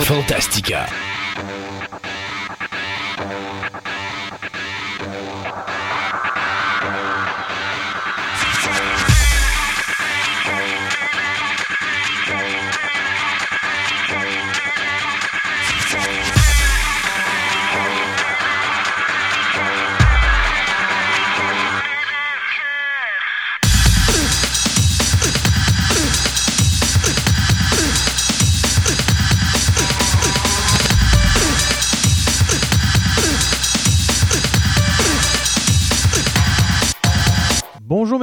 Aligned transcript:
Fantastica. 0.00 0.86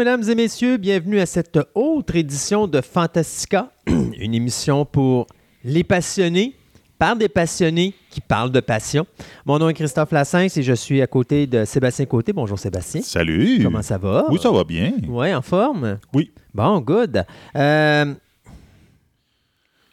Mesdames 0.06 0.30
et 0.30 0.36
messieurs, 0.36 0.78
bienvenue 0.78 1.20
à 1.20 1.26
cette 1.26 1.58
autre 1.74 2.16
édition 2.16 2.68
de 2.68 2.80
Fantastica, 2.80 3.72
une 3.88 4.36
émission 4.36 4.86
pour 4.86 5.26
les 5.64 5.84
passionnés, 5.84 6.54
par 7.00 7.16
des 7.16 7.28
passionnés 7.28 7.96
qui 8.12 8.22
parlent 8.22 8.52
de 8.52 8.60
passion. 8.60 9.08
Mon 9.48 9.58
nom 9.58 9.68
est 9.68 9.74
Christophe 9.74 10.12
Lassens 10.12 10.58
et 10.58 10.62
je 10.62 10.74
suis 10.74 11.02
à 11.02 11.08
côté 11.08 11.48
de 11.48 11.66
Sébastien 11.66 12.06
Côté. 12.06 12.34
Bonjour 12.34 12.60
Sébastien. 12.60 13.02
Salut. 13.02 13.62
Comment 13.64 13.82
ça 13.82 13.98
va? 13.98 14.28
Oui, 14.30 14.38
ça 14.40 14.52
va 14.52 14.64
bien. 14.64 14.94
Oui, 15.08 15.34
en 15.34 15.42
forme? 15.42 15.98
Oui. 16.14 16.32
Bon, 16.54 16.82
good. 16.82 17.26
Euh, 17.56 18.14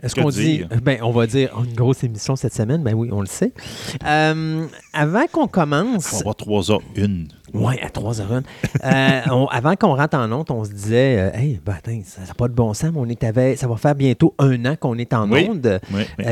Est-ce 0.03 0.15
qu'on 0.15 0.29
dit. 0.31 0.65
Ben, 0.83 0.99
on 1.03 1.11
va 1.13 1.27
dire 1.27 1.51
une 1.65 1.75
grosse 1.75 2.03
émission 2.05 2.35
cette 2.37 2.55
semaine. 2.55 2.83
Ben 2.83 2.95
oui, 2.95 3.09
on 3.13 3.21
le 3.21 3.27
sait. 3.27 3.53
Euh, 4.07 4.67
avant 4.93 5.27
qu'on 5.31 5.43
On 5.45 5.49
commence. 5.49 6.13
va 6.13 6.19
avoir 6.21 6.37
3 6.37 6.71
heures 6.73 6.83
une. 6.97 7.29
Oui, 7.55 7.75
à 7.83 7.89
3h01. 7.91 8.43
Euh, 8.83 9.21
on- 9.31 9.47
avant 9.47 9.77
qu'on 9.77 9.95
rentre 9.95 10.17
en 10.17 10.33
onde, 10.33 10.51
on 10.51 10.65
se 10.65 10.71
disait 10.71 11.19
euh, 11.19 11.39
Hey, 11.39 11.61
ben, 11.65 11.75
attends, 11.77 12.01
ça 12.03 12.23
n'a 12.27 12.33
pas 12.35 12.49
de 12.49 12.55
bon 12.55 12.73
sens, 12.73 12.91
mais 12.95 12.99
on 12.99 13.07
est 13.07 13.23
avec, 13.25 13.59
ça 13.59 13.69
va 13.69 13.77
faire 13.77 13.95
bientôt 13.95 14.35
un 14.39 14.65
an 14.65 14.75
qu'on 14.81 14.97
est 14.97 15.13
en 15.13 15.31
Oui. 15.31 15.49
onde. 15.51 15.79
Oui, 15.93 16.03
oui. 16.19 16.25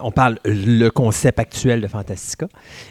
On 0.00 0.10
parle 0.10 0.38
le 0.44 0.88
concept 0.88 1.38
actuel 1.38 1.80
de 1.80 1.86
Fantastica. 1.86 2.48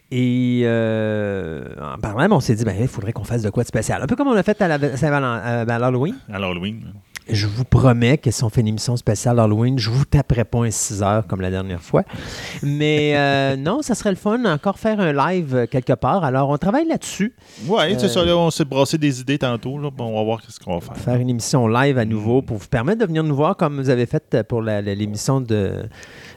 Et 0.09 0.62
euh, 0.64 1.66
en 1.81 1.97
parlant, 2.00 2.38
on 2.38 2.39
s'est 2.39 2.56
dit 2.56 2.64
ben, 2.64 2.75
il 2.80 2.88
faudrait 2.88 3.12
qu'on 3.12 3.25
fasse 3.25 3.41
de 3.41 3.50
quoi 3.50 3.64
de 3.64 3.67
spécial. 3.67 4.02
Un 4.02 4.08
peu 4.08 4.16
comme 4.16 4.28
on 4.30 4.36
a 4.38 4.44
fait 4.44 4.62
à 4.62 4.67
la 4.69 4.75
euh, 4.75 5.66
ben, 5.66 5.75
à 5.75 5.80
l'Halloween. 5.80 6.16
À 6.31 6.39
l'Halloween. 6.39 6.94
Je 7.31 7.45
vous 7.47 7.63
promets 7.63 8.17
que 8.17 8.31
si 8.31 8.44
on 8.44 8.49
fait 8.49 8.61
une 8.61 8.67
émission 8.69 8.97
spéciale 8.97 9.39
Halloween, 9.39 9.77
je 9.77 9.89
vous 9.89 10.03
taperai 10.05 10.44
pas 10.45 10.59
un 10.66 10.72
6 10.72 11.03
heures 11.03 11.27
comme 11.27 11.41
la 11.41 11.52
dernière 11.52 11.81
fois. 11.81 12.03
Mais 12.63 13.13
euh, 13.16 13.55
non, 13.55 13.81
ça 13.83 13.94
serait 13.94 14.09
le 14.09 14.16
fun 14.16 14.44
encore 14.45 14.80
faire 14.80 14.99
un 14.99 15.13
live 15.13 15.55
euh, 15.55 15.66
quelque 15.67 15.94
part. 15.94 16.23
Alors, 16.23 16.50
on 16.50 16.57
travaille 16.57 16.88
là-dessus. 16.88 17.35
Oui, 17.67 17.81
Euh, 17.83 17.95
c'est 18.00 18.07
ça. 18.09 18.25
là, 18.25 18.35
on 18.35 18.50
s'est 18.50 18.66
brassé 18.66 18.97
des 18.97 19.22
idées 19.22 19.38
tantôt. 19.38 19.77
Là, 19.77 19.89
Bon, 19.95 20.05
on 20.07 20.17
va 20.17 20.23
voir 20.23 20.41
ce 20.47 20.59
qu'on 20.59 20.80
va 20.80 20.81
faire. 20.81 20.97
faire 20.97 21.16
une 21.16 21.30
émission 21.30 21.67
live 21.67 21.97
à 21.97 22.05
nouveau 22.05 22.41
pour 22.41 22.57
vous 22.57 22.67
permettre 22.67 23.00
de 23.02 23.05
venir 23.05 23.23
nous 23.23 23.35
voir 23.35 23.55
comme 23.55 23.80
vous 23.80 23.89
avez 23.89 24.05
fait 24.05 24.44
pour 24.47 24.61
l'émission 24.61 25.39
de 25.41 25.73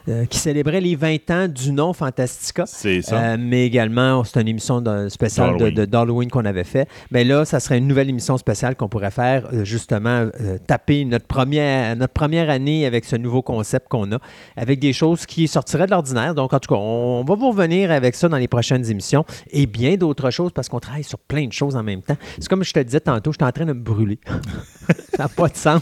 euh, 0.09 0.25
qui 0.25 0.37
célébrait 0.37 0.81
les 0.81 0.95
20 0.95 1.31
ans 1.31 1.47
du 1.47 1.71
nom 1.71 1.93
Fantastica. 1.93 2.65
C'est 2.65 3.01
ça. 3.01 3.21
Euh, 3.21 3.37
mais 3.39 3.65
également, 3.65 4.23
c'est 4.23 4.41
une 4.41 4.47
émission 4.47 4.81
de- 4.81 5.07
spéciale 5.09 5.57
D'Halloween. 5.87 6.29
qu'on 6.29 6.45
avait 6.45 6.63
fait. 6.63 6.87
Mais 7.11 7.23
là, 7.23 7.45
ça 7.45 7.59
serait 7.59 7.77
une 7.77 7.87
nouvelle 7.87 8.09
émission 8.09 8.37
spéciale 8.37 8.75
qu'on 8.75 8.89
pourrait 8.89 9.11
faire, 9.11 9.47
euh, 9.53 9.63
justement, 9.63 10.27
taper 10.67 11.05
notre 11.05 11.25
première, 11.25 11.95
notre 11.95 12.13
première 12.13 12.49
année 12.49 12.85
avec 12.85 13.05
ce 13.05 13.15
nouveau 13.15 13.41
concept 13.41 13.87
qu'on 13.89 14.11
a, 14.11 14.19
avec 14.57 14.79
des 14.79 14.93
choses 14.93 15.25
qui 15.25 15.47
sortiraient 15.47 15.85
de 15.85 15.91
l'ordinaire. 15.91 16.35
Donc, 16.35 16.53
en 16.53 16.59
tout 16.59 16.73
cas, 16.73 16.79
on 16.79 17.23
va 17.23 17.35
vous 17.35 17.51
revenir 17.51 17.91
avec 17.91 18.15
ça 18.15 18.27
dans 18.29 18.37
les 18.37 18.47
prochaines 18.47 18.89
émissions 18.89 19.25
et 19.51 19.65
bien 19.65 19.95
d'autres 19.95 20.29
choses 20.31 20.51
parce 20.51 20.69
qu'on 20.69 20.79
travaille 20.79 21.03
sur 21.03 21.19
plein 21.19 21.47
de 21.47 21.53
choses 21.53 21.75
en 21.75 21.83
même 21.83 22.01
temps. 22.01 22.17
C'est 22.39 22.47
comme 22.47 22.63
je 22.63 22.73
te 22.73 22.79
disais 22.79 22.99
tantôt, 22.99 23.31
je 23.31 23.37
suis 23.37 23.47
en 23.47 23.51
train 23.51 23.65
de 23.65 23.73
me 23.73 23.79
brûler. 23.81 24.19
ça 25.15 25.23
n'a 25.23 25.29
pas 25.29 25.47
de 25.47 25.55
sens. 25.55 25.81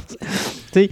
Sais, 0.74 0.90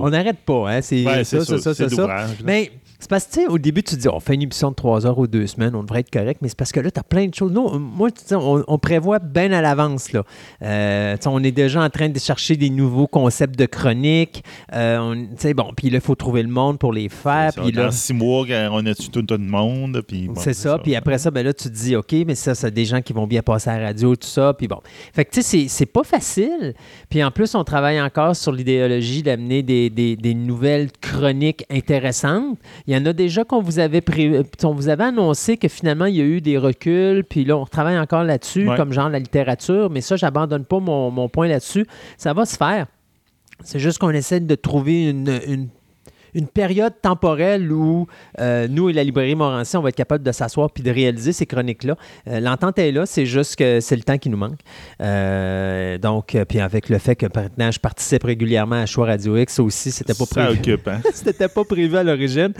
on 0.00 0.10
n'arrête 0.10 0.38
pas, 0.38 0.70
hein? 0.70 0.80
C'est 0.82 1.04
Ouais, 1.04 1.24
ça, 1.24 1.44
c'est 1.44 1.58
ça, 1.58 1.74
ça, 1.74 1.88
ça. 1.88 2.26
Mais 2.44 2.70
c'est 2.98 3.08
parce 3.10 3.26
que, 3.26 3.32
tu 3.34 3.40
sais, 3.42 3.46
au 3.46 3.58
début, 3.58 3.82
tu 3.82 3.96
te 3.96 4.00
dis, 4.00 4.08
on 4.08 4.20
fait 4.20 4.34
une 4.34 4.42
émission 4.42 4.70
de 4.70 4.74
trois 4.74 5.06
heures 5.06 5.18
ou 5.18 5.26
deux 5.26 5.46
semaines, 5.46 5.74
on 5.74 5.82
devrait 5.82 6.00
être 6.00 6.10
correct, 6.10 6.38
mais 6.42 6.48
c'est 6.48 6.56
parce 6.56 6.72
que 6.72 6.80
là, 6.80 6.90
tu 6.90 6.98
as 6.98 7.02
plein 7.02 7.26
de 7.26 7.34
choses. 7.34 7.52
Nous, 7.52 7.78
moi, 7.78 8.10
tu 8.10 8.22
sais, 8.24 8.34
on, 8.34 8.64
on 8.66 8.78
prévoit 8.78 9.18
bien 9.18 9.52
à 9.52 9.60
l'avance, 9.60 10.12
là. 10.12 10.22
Euh, 10.62 11.16
tu 11.16 11.22
sais, 11.22 11.28
on 11.28 11.40
est 11.40 11.52
déjà 11.52 11.82
en 11.82 11.90
train 11.90 12.08
de 12.08 12.18
chercher 12.18 12.56
des 12.56 12.70
nouveaux 12.70 13.06
concepts 13.06 13.58
de 13.58 13.66
chronique. 13.66 14.42
Euh, 14.72 14.98
on- 14.98 15.14
tu 15.26 15.30
sais, 15.38 15.54
bon, 15.54 15.70
puis 15.76 15.90
là, 15.90 15.96
il 15.98 16.00
faut 16.00 16.14
trouver 16.14 16.42
le 16.42 16.48
monde 16.48 16.78
pour 16.78 16.92
les 16.92 17.08
faire. 17.08 17.52
Puis 17.62 17.72
là, 17.72 17.84
Dans 17.86 17.90
six 17.90 18.14
mois, 18.14 18.44
on 18.70 18.86
a 18.86 18.94
tout 18.94 19.20
le 19.20 19.38
monde. 19.38 20.02
puis 20.06 20.28
bon, 20.28 20.34
c'est 20.40 20.54
ça. 20.54 20.78
Puis 20.78 20.94
après 20.96 21.18
ça, 21.18 21.30
ben 21.30 21.44
là, 21.44 21.52
tu 21.52 21.64
te 21.64 21.74
dis, 21.74 21.96
OK, 21.96 22.12
mais 22.26 22.34
ça, 22.34 22.54
c'est 22.54 22.70
des 22.70 22.84
gens 22.84 23.02
qui 23.02 23.12
vont 23.12 23.26
bien 23.26 23.42
passer 23.42 23.70
à 23.70 23.78
la 23.78 23.86
radio, 23.86 24.16
tout 24.16 24.26
ça. 24.28 24.54
Puis 24.54 24.68
bon. 24.68 24.78
Fait 25.12 25.24
que, 25.24 25.30
tu 25.30 25.42
sais, 25.42 25.62
c'est- 25.62 25.68
c'est 25.68 25.86
pas 25.86 26.04
facile. 26.04 26.74
Puis 27.10 27.22
en 27.22 27.30
plus, 27.30 27.54
on 27.54 27.64
travaille 27.64 28.00
encore 28.00 28.34
sur 28.36 28.52
l'idéologie 28.52 29.22
d'amener 29.22 29.62
des, 29.62 29.90
des- 29.90 30.16
des 30.16 30.34
nouvelles 30.34 30.88
chroniques 31.00 31.64
intéressantes. 31.70 32.58
Il 32.86 32.94
y 32.94 32.96
en 32.98 33.06
a 33.06 33.12
déjà 33.14 33.44
qu'on 33.44 33.62
vous 33.62 33.78
avait 33.78 34.02
pré- 34.02 34.42
on 34.62 34.72
vous 34.72 34.88
avait 34.90 35.04
annoncé 35.04 35.56
que 35.56 35.68
finalement, 35.68 36.04
il 36.04 36.16
y 36.16 36.20
a 36.20 36.24
eu 36.24 36.40
des 36.42 36.58
reculs. 36.58 37.24
Puis 37.24 37.44
là, 37.44 37.56
on 37.56 37.64
travaille 37.64 37.98
encore 37.98 38.24
là-dessus, 38.24 38.68
Ouais. 38.68 38.76
comme 38.76 38.92
genre 38.92 39.08
la 39.08 39.18
littérature. 39.18 39.88
Mais 39.90 40.02
ça, 40.02 40.16
j'abandonne 40.16 40.64
pas 40.66 40.80
mon, 40.80 41.10
mon 41.10 41.28
point 41.30 41.48
là-dessus. 41.48 41.86
Ça 42.18 42.34
va 42.34 42.44
se 42.44 42.56
faire. 42.56 42.86
C'est 43.62 43.78
juste 43.78 43.98
qu'on 43.98 44.10
essaie 44.10 44.40
de 44.40 44.54
trouver 44.54 45.08
une, 45.08 45.40
une- 45.46 45.68
une 46.34 46.46
période 46.48 46.94
temporelle 47.00 47.70
où 47.72 48.06
euh, 48.40 48.66
nous 48.68 48.90
et 48.90 48.92
la 48.92 49.04
librairie 49.04 49.34
Morancy, 49.34 49.76
on 49.76 49.82
va 49.82 49.88
être 49.90 49.96
capable 49.96 50.24
de 50.24 50.32
s'asseoir 50.32 50.70
puis 50.70 50.82
de 50.82 50.90
réaliser 50.90 51.32
ces 51.32 51.46
chroniques-là. 51.46 51.96
Euh, 52.28 52.40
L'entente 52.40 52.78
est 52.78 52.92
là, 52.92 53.06
c'est 53.06 53.26
juste 53.26 53.56
que 53.56 53.80
c'est 53.80 53.96
le 53.96 54.02
temps 54.02 54.18
qui 54.18 54.28
nous 54.30 54.36
manque. 54.36 54.58
Euh, 55.08 55.98
donc, 55.98 56.36
puis 56.48 56.60
avec 56.60 56.88
le 56.88 56.98
fait 56.98 57.14
que 57.16 57.26
maintenant 57.34 57.70
je 57.70 57.78
participe 57.78 58.24
régulièrement 58.24 58.76
à 58.82 58.86
Choix 58.86 59.06
Radio 59.06 59.36
X 59.36 59.58
aussi, 59.60 59.90
c'était 59.90 60.14
pas 60.14 60.24
Ça 60.24 60.44
prévu. 60.46 60.58
occupe, 60.58 60.88
hein? 60.88 61.00
C'était 61.14 61.48
pas 61.48 61.64
prévu 61.64 61.96
à 61.96 62.02
l'origine. 62.02 62.52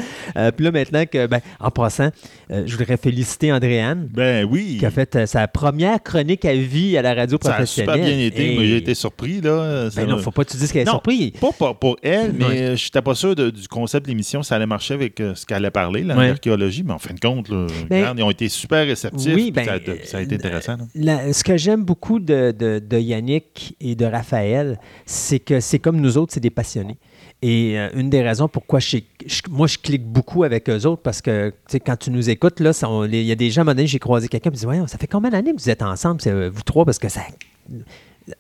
Puis 0.57 0.65
là, 0.65 0.71
maintenant 0.71 1.05
que, 1.11 1.27
ben, 1.27 1.41
en 1.61 1.71
passant, 1.71 2.11
je 2.51 2.77
voudrais 2.77 2.97
féliciter 2.97 3.53
Andréane, 3.53 4.09
Ben 4.13 4.45
oui. 4.45 4.77
qui 4.79 4.87
a 4.87 4.91
fait 4.91 5.27
sa 5.27 5.49
première 5.49 6.03
chronique 6.03 6.45
à 6.45 6.55
vie 6.55 6.97
à 6.97 7.03
la 7.03 7.15
radio 7.15 7.39
Ça 7.43 7.51
a 7.51 7.53
professionnelle. 7.55 7.95
super 7.97 8.07
bien 8.07 8.19
été. 8.27 8.53
Et- 8.53 8.55
Moi, 8.55 8.65
j'ai 8.65 8.77
été 8.77 8.95
surpris. 8.95 9.41
Là. 9.41 9.91
Ça 9.91 10.01
Ben 10.03 10.11
non, 10.11 10.19
faut 10.19 10.31
pas 10.31 10.45
que 10.45 10.51
tu 10.51 10.57
dises 10.57 10.71
qu'elle 10.73 10.83
est 10.83 10.85
Non. 10.87 10.93
surprise. 10.93 11.33
Pas 11.41 11.51
pour, 11.53 11.77
pour 11.79 11.97
elle, 12.03 12.33
mais 12.33 12.77
je 12.77 12.85
n'étais 12.87 13.03
pas 13.03 13.15
sûr 13.15 13.35
de- 13.35 13.51
du 13.51 13.64
concept 13.69 14.07
de 14.07 14.11
l'émission, 14.11 14.43
ça 14.43 14.57
allait 14.57 14.67
marcher 14.67 14.95
avec 14.95 15.21
euh, 15.21 15.35
ce 15.35 15.47
qu'elle 15.47 15.59
allait 15.59 15.71
parler, 15.71 16.03
là, 16.03 16.17
Ouais. 16.17 16.29
l'archéologie, 16.29 16.83
mais 16.85 16.93
en 16.93 16.99
fin 16.99 17.15
de 17.15 17.21
compte, 17.21 17.49
là, 17.49 17.67
Ben, 17.89 17.99
regarde, 18.01 18.19
ils 18.19 18.23
ont 18.23 18.31
été 18.31 18.49
super 18.49 18.87
réceptifs. 18.87 19.35
oui, 19.35 19.51
ben, 19.51 19.65
ça, 19.65 19.75
a, 19.75 19.79
ça 20.05 20.19
a 20.19 20.21
été 20.23 20.35
intéressant. 20.37 20.77
là. 20.77 20.85
La- 20.95 21.33
ce 21.33 21.43
que 21.45 21.57
j'aime 21.57 21.85
beaucoup 21.85 22.21
de, 22.21 22.53
de- 22.57 22.79
de 22.79 22.99
Yannick 22.99 23.77
et 23.81 23.95
de 23.95 24.05
Raphaël, 24.05 24.79
c'est 25.07 25.39
que 25.41 25.61
c'est 25.61 25.79
comme 25.79 26.01
nous 26.01 26.19
autres, 26.19 26.33
c'est 26.33 26.41
des 26.41 26.51
passionnés. 26.51 26.97
Et 27.43 27.79
euh, 27.79 27.89
une 27.95 28.09
des 28.09 28.23
raisons 28.23 28.49
pourquoi 28.49 28.79
je, 28.81 28.97
je- 29.27 29.43
moi 29.51 29.67
je 29.67 29.77
clique 29.79 30.05
beaucoup 30.07 30.45
avec 30.45 30.71
eux 30.71 30.87
autres, 30.87 31.03
parce 31.03 31.21
que 31.21 31.53
quand 31.85 31.97
tu 31.97 32.11
nous 32.11 32.31
écoutes, 32.31 32.61
là, 32.61 32.73
ça- 32.73 32.89
on- 32.89 33.05
il 33.05 33.23
y 33.23 33.33
a 33.33 33.35
des 33.35 33.51
gens, 33.51 33.61
à 33.61 33.63
un 33.63 33.65
moment 33.65 33.75
donné, 33.75 33.87
j'ai 33.87 33.99
croisé 33.99 34.29
quelqu'un 34.29 34.51
qui 34.51 34.55
me 34.57 34.61
dit 34.61 34.67
Ouais, 34.67 34.87
ça 34.89 34.97
fait 34.99 35.07
combien 35.07 35.31
d'années 35.31 35.53
que 35.55 35.61
vous 35.61 35.69
êtes 35.71 35.83
ensemble, 35.83 36.21
c'est, 36.23 36.31
euh, 36.31 36.49
vous 36.53 36.63
trois, 36.63 36.85
parce 36.85 36.99
que 36.99 37.09
ça. 37.09 37.21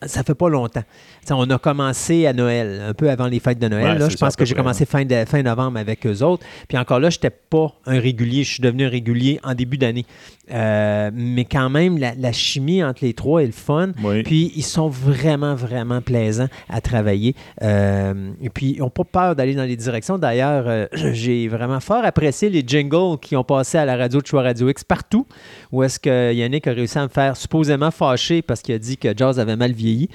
Ça 0.06 0.22
fait 0.22 0.34
pas 0.34 0.49
longtemps. 0.49 0.83
On 1.31 1.49
a 1.50 1.59
commencé 1.59 2.27
à 2.27 2.33
Noël, 2.33 2.83
un 2.89 2.95
peu 2.95 3.11
avant 3.11 3.27
les 3.27 3.39
fêtes 3.39 3.59
de 3.59 3.69
Noël. 3.69 3.84
Ouais, 3.84 3.99
là. 3.99 4.06
c'est 4.06 4.12
Je 4.12 4.17
pense 4.17 4.34
que 4.34 4.45
j'ai 4.47 4.55
commencé 4.55 4.87
fin, 4.87 5.05
de- 5.05 5.25
fin 5.27 5.43
novembre 5.43 5.78
avec 5.78 6.06
eux 6.06 6.22
autres. 6.22 6.45
Puis 6.69 6.78
encore 6.78 7.00
là, 7.00 7.11
je 7.11 7.17
n'étais 7.19 7.31
pas 7.31 7.71
un 7.84 8.00
régulier. 8.00 8.44
Je 8.44 8.55
suis 8.55 8.62
devenu 8.62 8.87
un 8.87 8.89
régulier 8.89 9.41
en 9.43 9.55
début 9.55 9.77
d'année. 9.77 10.06
Euh, 10.50 11.10
mais 11.15 11.44
quand 11.44 11.71
même, 11.71 11.99
la, 11.99 12.15
la 12.15 12.32
chimie 12.32 12.82
entre 12.84 13.05
les 13.05 13.15
trois 13.15 13.43
est 13.43 13.47
le 13.47 13.53
fun. 13.53 13.93
Oui. 14.03 14.22
Puis 14.22 14.53
ils 14.56 14.65
sont 14.65 14.88
vraiment, 14.88 15.55
vraiment 15.55 16.00
plaisants 16.00 16.49
à 16.69 16.81
travailler. 16.81 17.34
Euh, 17.62 18.32
et 18.43 18.50
puis 18.50 18.75
ils 18.77 18.81
n'ont 18.81 18.91
pas 18.91 19.05
peur 19.05 19.37
d'aller 19.37 19.55
dans 19.55 19.65
les 19.65 19.77
directions. 19.77 20.19
D'ailleurs, 20.19 20.65
euh, 20.66 20.87
j'ai 21.12 21.49
vraiment 21.49 21.81
fort 21.81 22.05
apprécié 22.05 22.50
les 22.50 22.62
jingles 22.67 23.19
qui 23.20 23.37
ont 23.37 23.44
passé 23.44 23.79
à 23.79 23.85
la 23.85 23.96
radio 23.96 24.20
de 24.20 24.26
Choix 24.26 24.43
Radio 24.43 24.69
X 24.69 24.85
partout, 24.85 25.26
où 25.73 25.82
est-ce 25.82 25.99
que 25.99 26.32
Yannick 26.32 26.67
a 26.67 26.73
réussi 26.73 26.99
à 26.99 27.05
me 27.05 27.08
faire 27.08 27.37
supposément 27.37 27.90
fâcher 27.90 28.43
parce 28.43 28.61
qu'il 28.61 28.75
a 28.75 28.79
dit 28.79 28.97
que 28.97 29.17
Jazz 29.17 29.40
avait 29.40 29.56
mal 29.56 29.73
vieilli. 29.73 30.08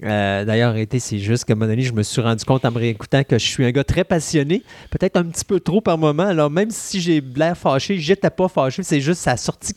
D'ailleurs, 0.00 0.76
été, 0.76 0.98
c'est 0.98 1.18
juste 1.18 1.44
qu'à 1.44 1.52
un 1.52 1.56
moment 1.56 1.70
donné, 1.70 1.82
je 1.82 1.92
me 1.92 2.02
suis 2.02 2.20
rendu 2.20 2.44
compte 2.44 2.64
en 2.64 2.70
me 2.70 2.78
réécoutant 2.78 3.24
que 3.24 3.38
je 3.38 3.46
suis 3.46 3.64
un 3.64 3.70
gars 3.70 3.84
très 3.84 4.04
passionné, 4.04 4.62
peut-être 4.90 5.16
un 5.16 5.24
petit 5.24 5.44
peu 5.44 5.60
trop 5.60 5.80
par 5.80 5.98
moment. 5.98 6.24
Alors 6.24 6.50
même 6.50 6.70
si 6.70 7.00
j'ai 7.00 7.20
l'air 7.20 7.56
fâché, 7.56 7.98
j'étais 7.98 8.30
pas 8.30 8.48
fâché, 8.48 8.82
c'est 8.82 9.00
juste 9.00 9.20
ça 9.20 9.32
a 9.32 9.36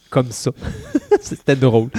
comme 0.10 0.32
ça. 0.32 0.52
c'était 1.22 1.56
drôle. 1.56 1.90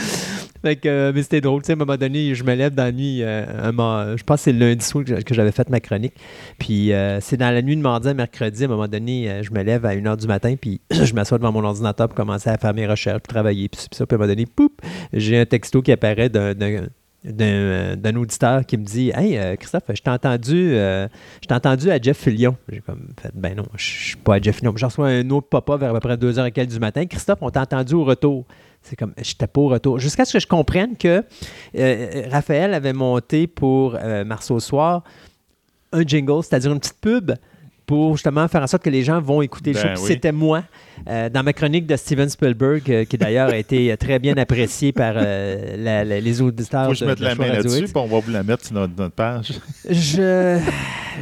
Fait 0.62 0.75
que, 0.75 0.89
euh, 0.89 1.12
mais 1.15 1.23
c'était 1.23 1.41
drôle. 1.41 1.62
Tu 1.62 1.67
sais, 1.67 1.73
à 1.73 1.77
un 1.77 1.79
moment 1.79 1.97
donné, 1.97 2.35
je 2.35 2.43
me 2.43 2.53
lève 2.55 2.75
dans 2.75 2.83
la 2.85 2.93
nuit. 2.93 3.23
euh, 3.23 3.45
un 3.71 4.17
je 4.17 4.25
pense 4.25 4.39
que 4.41 4.45
c'est 4.45 4.53
le 4.53 4.59
lundi 4.59 4.85
soir 4.85 5.05
que 5.05 5.11
j'a- 5.11 5.23
que 5.23 5.33
j'avais 5.35 5.53
fait 5.53 5.69
ma 5.71 5.79
chronique. 5.79 6.15
Puis 6.59 6.93
euh, 6.93 7.21
c'est 7.21 7.37
dans 7.37 7.53
la 7.55 7.62
nuit 7.62 7.77
de 7.77 7.81
mardi 7.81 8.09
à 8.09 8.15
mercredi. 8.15 8.65
À 8.65 8.67
un 8.67 8.71
moment 8.71 8.89
donné, 8.89 9.31
euh, 9.31 9.43
je 9.45 9.53
me 9.53 9.62
lève 9.62 9.87
à 9.87 9.95
1h 9.95 10.17
du 10.17 10.27
matin. 10.27 10.56
Puis 10.61 10.81
je 10.91 11.12
m'assois 11.15 11.39
devant 11.39 11.53
mon 11.53 11.62
ordinateur 11.65 12.09
pour 12.09 12.17
commencer 12.17 12.50
à 12.50 12.59
faire 12.59 12.75
mes 12.75 12.87
recherches, 12.89 13.23
puis 13.23 13.33
travailler. 13.33 13.69
Puis, 13.69 13.81
puis 13.89 13.97
ça, 13.97 14.05
puis 14.05 14.15
à 14.15 14.17
un 14.17 14.19
moment 14.19 14.33
donné, 14.33 14.47
poup, 14.47 14.73
j'ai 15.12 15.39
un 15.39 15.47
texto 15.47 15.81
qui 15.81 15.93
apparaît 15.93 16.29
d'un 16.29 16.55
d'un 17.25 17.44
euh, 17.44 17.97
d'un 17.97 18.15
auditeur 18.17 18.65
qui 18.65 18.76
me 18.76 18.85
dit 18.85 19.11
Hey, 19.15 19.37
euh, 19.37 19.56
Christophe, 19.56 19.82
je 19.88 20.00
t'ai 20.00 20.11
entendu, 20.11 20.75
euh, 20.75 21.09
je 21.43 21.49
t'ai 21.49 21.55
entendu 21.55 21.91
à 21.91 22.00
Jeff 22.00 22.19
Fillion. 22.19 22.56
J'ai 22.69 22.81
comme 22.81 23.09
fait 23.20 23.32
Ben 23.35 23.56
non, 23.56 23.67
je 23.76 23.85
suis 23.85 24.17
pas 24.17 24.37
à 24.37 24.41
Jeff 24.41 24.56
Fillion. 24.56 24.73
Puis 24.73 24.81
Je 24.81 24.87
reçois 24.87 25.09
un 25.09 25.31
autre 25.31 25.49
papa 25.49 25.76
vers 25.76 25.91
à 25.91 25.94
peu 25.94 26.00
près 26.00 26.17
2h15 26.17 26.67
du 26.67 26.79
matin. 26.79 27.06
Christophe, 27.06 27.38
on 27.41 27.50
t'a 27.50 27.62
entendu 27.62 27.94
au 27.94 28.05
retour. 28.05 28.44
C'est 28.82 28.94
comme, 28.94 29.12
j'étais 29.20 29.49
pas 29.49 29.61
au 29.61 29.69
retour. 29.69 29.99
Jusqu'à 29.99 30.25
ce 30.25 30.32
que 30.32 30.38
je 30.38 30.47
comprenne 30.47 30.97
que 30.97 31.25
euh, 31.76 32.23
Raphaël 32.31 32.73
avait 32.73 32.93
monté 32.93 33.47
pour 33.49 33.99
Marceau 34.25 34.61
Soir 34.61 35.03
un 35.93 36.03
jingle, 36.03 36.43
c'est-à-dire 36.44 36.73
une 36.73 36.79
petite 36.79 37.00
pub 37.00 37.32
pour 37.87 38.17
justement 38.17 38.47
faire 38.49 38.62
en 38.62 38.67
sorte 38.67 38.82
que 38.82 38.91
les 38.91 39.03
gens 39.03 39.21
vont 39.21 39.43
écouter 39.43 39.73
le 39.73 39.82
Ben 39.82 39.97
show. 39.97 40.03
Oui. 40.03 40.09
C'était 40.09 40.32
moi, 40.32 40.62
euh, 41.09 41.29
dans 41.29 41.43
ma 41.43 41.53
chronique 41.53 41.87
de 41.87 41.97
Steven 41.97 42.29
Spielberg, 42.29 42.83
euh, 42.91 43.05
qui 43.05 43.19
d'ailleurs 43.19 43.49
a 43.50 43.56
été 43.56 43.97
très 43.97 44.19
bien 44.19 44.37
appréciée 44.37 44.93
par 44.93 45.15
euh, 45.17 45.77
la- 45.77 46.05
la- 46.05 46.21
les 46.21 46.41
auditeurs 46.43 46.87
Faut 46.87 46.91
que 46.93 46.97
je 46.99 47.05
mette 47.05 47.21
la 47.21 47.35
main 47.35 47.49
là-dessus, 47.49 47.85
puis 47.85 47.93
on 47.97 48.06
va 48.06 48.19
vous 48.21 48.31
la 48.31 48.43
mettre 48.43 48.65
sur 48.65 48.75
notre, 48.75 48.93
notre 48.97 49.15
page. 49.15 49.53
Je, 49.89 50.59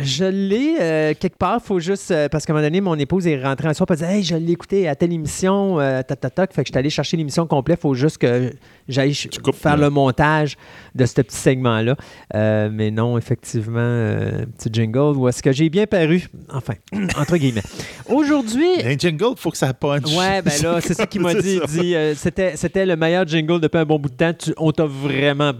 je 0.02 0.25
l'ai 0.25 0.76
euh, 0.81 1.14
quelque 1.19 1.37
part. 1.38 1.61
faut 1.62 1.78
juste. 1.81 2.11
euh, 2.11 2.28
parce 2.28 2.44
qu'à 2.46 2.52
un 2.52 2.56
moment 2.56 2.67
donné, 2.67 2.81
mon 2.81 2.96
épouse 2.96 3.26
est 3.26 3.43
rentrée 3.43 3.69
un 3.69 3.75
soir 3.75 3.87
et 3.90 4.05
Hey, 4.05 4.23
je 4.23 4.37
l'ai 4.37 4.52
écouté 4.52 4.88
à 4.88 4.94
telle 4.94 5.12
émission, 5.12 5.81
euh, 5.81 6.02
tac, 6.02 6.20
tac, 6.20 6.34
tac. 6.34 6.52
Fait 6.52 6.62
que 6.62 6.69
je 6.69 6.73
suis 6.73 6.78
allé 6.78 6.90
chercher 6.90 7.17
l'émission 7.17 7.46
complète. 7.46 7.81
faut 7.81 7.94
juste 7.94 8.19
que 8.19 8.52
j'aille 8.88 9.14
faire 9.14 9.76
là. 9.76 9.84
le 9.84 9.90
montage 9.90 10.56
de 10.94 11.05
ce 11.06 11.20
petit 11.20 11.37
segment-là. 11.37 11.96
Euh, 12.34 12.69
mais 12.73 12.90
non, 12.90 13.17
effectivement, 13.19 13.78
euh, 13.78 14.44
petit 14.58 14.69
jingle. 14.73 15.17
Où 15.17 15.28
est-ce 15.28 15.43
que 15.43 15.52
j'ai 15.52 15.69
bien 15.70 15.87
paru? 15.87 16.28
Enfin, 16.52 16.75
entre 17.19 17.37
guillemets. 17.37 17.62
Aujourd'hui. 18.08 18.82
Un 18.84 18.96
jingle, 18.96 19.32
il 19.32 19.38
faut 19.40 19.50
que 19.50 19.56
ça 19.56 19.72
punch. 19.74 20.04
Ouais, 20.16 20.42
ben 20.42 20.52
là, 20.62 20.80
c'est 20.80 20.94
ça 20.94 21.06
qu'il 21.06 21.20
m'a 21.20 21.34
dit. 21.40 21.58
Il 21.62 21.80
dit, 21.80 21.94
euh, 21.94 22.14
c'était, 22.14 22.56
c'était 22.56 22.86
le 22.86 22.96
meilleur 22.96 23.26
jingle 23.26 23.60
depuis 23.60 23.78
un 23.78 23.84
bon 23.84 23.98
bout 23.98 24.08
de 24.08 24.14
temps. 24.14 24.32
Tu- 24.32 24.52
on 24.56 24.70
t'a 24.72 24.84
vraiment. 24.86 25.52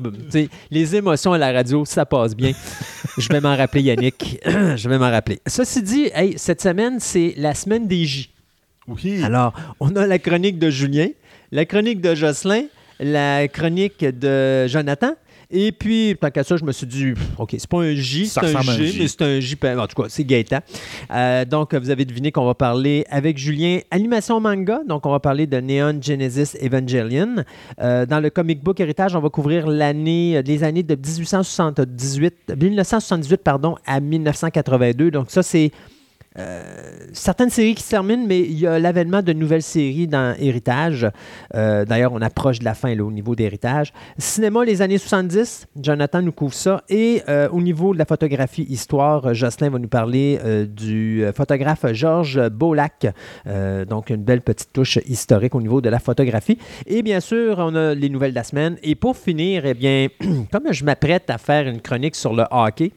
les 0.71 0.97
émotions 0.97 1.33
à 1.33 1.39
la 1.39 1.53
radio, 1.53 1.85
ça 1.85 2.07
passe 2.07 2.35
bien. 2.37 2.53
Je 3.19 3.29
vais 3.29 3.41
m'en 3.41 3.57
rappeler, 3.57 3.83
Yannick. 3.83 4.41
Je 4.45 4.89
vais 4.89 4.99
m'en 4.99 5.11
rappeler. 5.11 5.41
Ceci 5.47 5.83
dit, 5.83 6.11
hey, 6.15 6.35
cette 6.37 6.63
semaine, 6.63 6.99
c'est 7.01 7.35
la 7.37 7.55
semaine 7.55 7.87
des 7.89 8.05
J. 8.05 8.31
Oui. 8.87 9.23
Alors, 9.25 9.53
on 9.81 9.95
a 9.97 10.07
la 10.07 10.19
chronique 10.19 10.59
de 10.59 10.71
Julien, 10.71 11.09
la 11.51 11.65
chronique 11.65 12.01
de 12.01 12.15
Jocelyn, 12.15 12.65
la 13.01 13.49
chronique 13.49 14.05
de 14.05 14.67
Jonathan. 14.69 15.13
Et 15.51 15.73
puis, 15.73 16.17
tant 16.21 16.31
qu'à 16.31 16.43
ça, 16.43 16.57
je 16.57 16.65
me 16.65 16.73
suis 16.73 16.87
dit, 16.87 17.15
OK, 17.39 17.55
c'est 17.57 17.69
pas 17.69 17.79
un 17.79 17.95
J, 17.95 18.27
c'est 18.27 18.41
un 18.41 18.57
un 18.57 18.63
G, 18.63 18.95
mais 18.99 19.09
c'est 19.09 19.23
un 19.23 19.41
J. 19.41 19.57
En 19.79 19.87
tout 19.87 20.03
cas, 20.03 20.09
c'est 20.09 20.25
Gaëtan. 20.25 20.59
Euh, 21.11 21.45
donc, 21.45 21.75
vous 21.75 21.91
avez 21.91 22.05
deviné 22.05 22.33
qu'on 22.33 22.47
va 22.47 22.55
parler 22.55 23.05
avec 23.09 23.39
Julien 23.39 23.81
animation 23.91 24.41
manga. 24.41 24.81
Donc, 24.87 25.07
on 25.07 25.11
va 25.11 25.21
parler 25.21 25.47
de 25.47 25.61
Neon 25.61 26.01
Genesis 26.01 26.57
Evangelion. 26.61 27.45
Euh, 27.81 28.07
dans 28.07 28.21
le 28.21 28.31
comic 28.31 28.63
book 28.63 28.81
héritage, 28.81 29.15
on 29.15 29.21
va 29.21 29.31
couvrir 29.31 29.67
l'année, 29.67 30.43
les 30.43 30.65
années 30.65 30.83
de 30.83 30.95
1878, 30.95 32.55
1978 32.61 33.43
pardon, 33.43 33.77
à 33.87 34.01
1982. 34.01 35.11
Donc, 35.11 35.31
ça, 35.31 35.43
c'est 35.43 35.67
euh, 35.67 35.96
certaines 37.13 37.51
séries 37.51 37.75
qui 37.75 37.83
se 37.83 37.91
terminent, 37.91 38.25
mais 38.27 38.41
il 38.41 38.59
y 38.59 38.67
a 38.67 38.79
l'avènement 38.79 39.23
de 39.23 39.33
nouvelles 39.33 39.63
séries 39.63 40.07
dans 40.07 40.35
Héritage. 40.39 41.09
Euh, 41.55 41.85
D'ailleurs, 41.85 42.13
on 42.13 42.21
approche 42.21 42.59
de 42.59 42.65
la 42.65 42.75
fin 42.75 42.99
au 42.99 43.11
niveau 43.11 43.35
d'Héritage. 43.35 43.93
Cinéma, 44.19 44.65
les 44.65 44.83
années 44.83 44.99
70, 44.99 45.67
Jonathan 45.81 46.23
nous 46.23 46.33
couvre 46.33 46.55
ça. 46.55 46.83
Et 46.89 47.23
euh, 47.29 47.49
au 47.51 47.61
niveau 47.61 47.95
de 47.95 47.99
la 47.99 48.05
photographie 48.05 48.67
histoire, 48.69 49.27
euh, 49.27 49.35
Jocelyn 49.35 49.71
va 49.71 49.79
nous 49.79 49.89
parler 49.89 50.39
euh, 50.45 50.67
du 50.67 51.25
euh, 51.25 51.33
photographe 51.33 51.87
Georges 51.93 52.49
Beaulac. 52.51 53.07
Euh, 53.47 53.85
donc, 53.85 54.11
une 54.11 54.23
belle 54.23 54.43
petite 54.43 54.73
touche 54.73 54.99
historique 55.07 55.55
au 55.55 55.63
niveau 55.63 55.81
de 55.81 55.89
la 55.89 55.99
photographie. 55.99 56.59
Et 56.87 57.03
bien 57.03 57.21
sûr, 57.21 57.57
on 57.59 57.75
a 57.75 57.95
les 57.95 58.09
nouvelles 58.09 58.33
de 58.33 58.37
la 58.37 58.45
semaine. 58.45 58.77
Et 58.83 58.95
pour 58.95 59.17
finir, 59.17 59.65
eh 59.65 59.75
bien, 59.75 60.09
comme 60.53 60.73
je 60.73 60.85
m'apprête 60.85 61.31
à 61.31 61.39
faire 61.39 61.67
une 61.67 61.81
chronique 61.81 62.17
sur 62.17 62.35
le 62.35 62.45
hockey, 62.51 62.93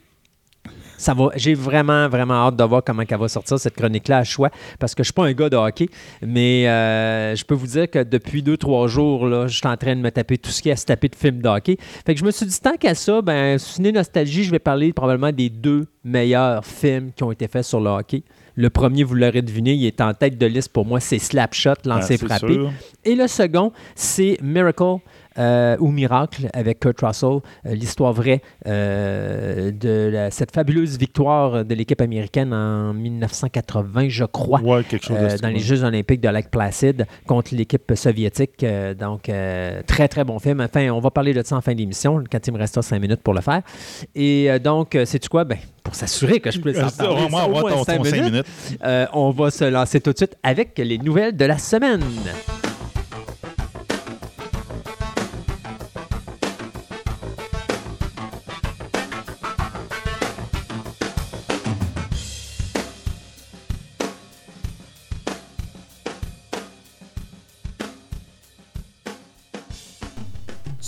ça 0.99 1.13
va, 1.13 1.29
j'ai 1.35 1.53
vraiment, 1.53 2.07
vraiment 2.09 2.33
hâte 2.47 2.57
de 2.57 2.63
voir 2.63 2.83
comment 2.85 3.03
elle 3.09 3.17
va 3.17 3.27
sortir 3.29 3.57
cette 3.57 3.75
chronique-là 3.75 4.17
à 4.19 4.23
choix, 4.23 4.49
parce 4.79 4.93
que 4.93 5.01
je 5.03 5.09
ne 5.09 5.11
suis 5.11 5.13
pas 5.13 5.25
un 5.25 5.33
gars 5.33 5.49
de 5.49 5.55
hockey, 5.55 5.87
mais 6.21 6.67
euh, 6.67 7.35
je 7.35 7.43
peux 7.45 7.55
vous 7.55 7.67
dire 7.67 7.89
que 7.89 8.03
depuis 8.03 8.43
deux, 8.43 8.57
trois 8.57 8.87
jours, 8.87 9.25
là, 9.25 9.47
je 9.47 9.57
suis 9.57 9.67
en 9.67 9.77
train 9.77 9.95
de 9.95 10.01
me 10.01 10.11
taper 10.11 10.37
tout 10.37 10.51
ce 10.51 10.61
qui 10.61 10.69
est 10.69 10.73
à 10.73 10.75
se 10.75 10.85
taper 10.85 11.07
de 11.07 11.15
films 11.15 11.41
de 11.41 11.47
hockey. 11.47 11.77
Fait 12.05 12.13
que 12.13 12.19
je 12.19 12.25
me 12.25 12.31
suis 12.31 12.45
dit, 12.45 12.59
tant 12.59 12.75
qu'à 12.75 12.93
ça, 12.95 13.21
ben, 13.21 13.57
ciné 13.57 13.91
nostalgie, 13.93 14.43
je 14.43 14.51
vais 14.51 14.59
parler 14.59 14.91
probablement 14.93 15.31
des 15.31 15.49
deux 15.49 15.85
meilleurs 16.03 16.65
films 16.65 17.11
qui 17.15 17.23
ont 17.23 17.31
été 17.31 17.47
faits 17.47 17.63
sur 17.63 17.79
le 17.79 17.89
hockey. 17.89 18.23
Le 18.55 18.69
premier, 18.69 19.03
vous 19.03 19.15
l'aurez 19.15 19.41
deviné, 19.41 19.73
il 19.73 19.85
est 19.85 20.01
en 20.01 20.13
tête 20.13 20.37
de 20.37 20.45
liste 20.45 20.73
pour 20.73 20.85
moi, 20.85 20.99
c'est 20.99 21.19
Slapshot, 21.19 21.69
Ah, 21.85 21.89
lancer 21.89 22.17
c'est 22.17 22.25
frappé. 22.25 22.53
sûr. 22.55 22.71
Et 23.05 23.15
le 23.15 23.27
second, 23.27 23.71
c'est 23.95 24.37
Miracle 24.41 24.97
euh, 25.37 25.77
ou 25.79 25.91
Miracle 25.91 26.49
avec 26.53 26.79
Kurt 26.79 26.99
Russell, 27.01 27.39
euh, 27.65 27.75
l'histoire 27.75 28.13
vraie 28.13 28.41
euh, 28.67 29.71
de 29.71 30.09
la- 30.11 30.31
cette 30.31 30.51
fabuleuse 30.53 30.97
victoire 30.97 31.63
de 31.63 31.75
l'équipe 31.75 32.01
américaine 32.01 32.53
en 32.53 32.93
1980, 32.93 34.09
je 34.09 34.25
crois. 34.25 34.59
Ouais, 34.61 34.83
quelque 34.83 35.05
chose 35.05 35.17
euh, 35.19 35.37
dans 35.41 35.49
les. 35.49 35.59
Jeux 35.59 35.83
olympiques 35.83 36.21
de 36.21 36.29
Lac 36.29 36.49
Placide 36.49 37.05
contre 37.27 37.53
l'équipe 37.53 37.91
soviétique. 37.95 38.65
Donc, 38.99 39.29
très, 39.85 40.07
très 40.07 40.23
bon 40.23 40.39
film. 40.39 40.61
Enfin, 40.61 40.89
on 40.89 40.99
va 40.99 41.11
parler 41.11 41.33
de 41.33 41.43
ça 41.45 41.55
en 41.57 41.61
fin 41.61 41.75
d'émission, 41.75 42.23
quand 42.31 42.47
il 42.47 42.53
me 42.53 42.57
restera 42.57 42.81
cinq 42.81 42.99
minutes 42.99 43.21
pour 43.21 43.33
le 43.33 43.41
faire. 43.41 43.61
Et 44.15 44.49
donc, 44.59 44.95
euh, 44.95 45.05
sais-tu 45.05 45.29
quoi? 45.29 45.43
Ben, 45.43 45.57
pour 45.83 45.95
s'assurer 45.95 46.39
que 46.39 46.49
je 46.51 46.59
puisse 46.59 46.77
en 46.79 46.89
parler, 46.89 47.15
vraiment, 47.29 47.45
au 47.45 47.49
on 47.49 47.53
va 47.53 47.61
moins 47.61 47.71
ton, 47.71 47.83
cinq 47.83 47.97
ton 47.97 48.03
cinq 48.05 48.15
minutes, 48.15 48.31
minutes. 48.31 49.09
on 49.13 49.31
va 49.31 49.51
se 49.51 49.65
lancer 49.65 49.99
tout 50.01 50.11
de 50.11 50.17
suite 50.17 50.35
avec 50.43 50.77
les 50.77 50.97
nouvelles 50.97 51.35
de 51.35 51.45
la 51.45 51.57
semaine. 51.57 52.01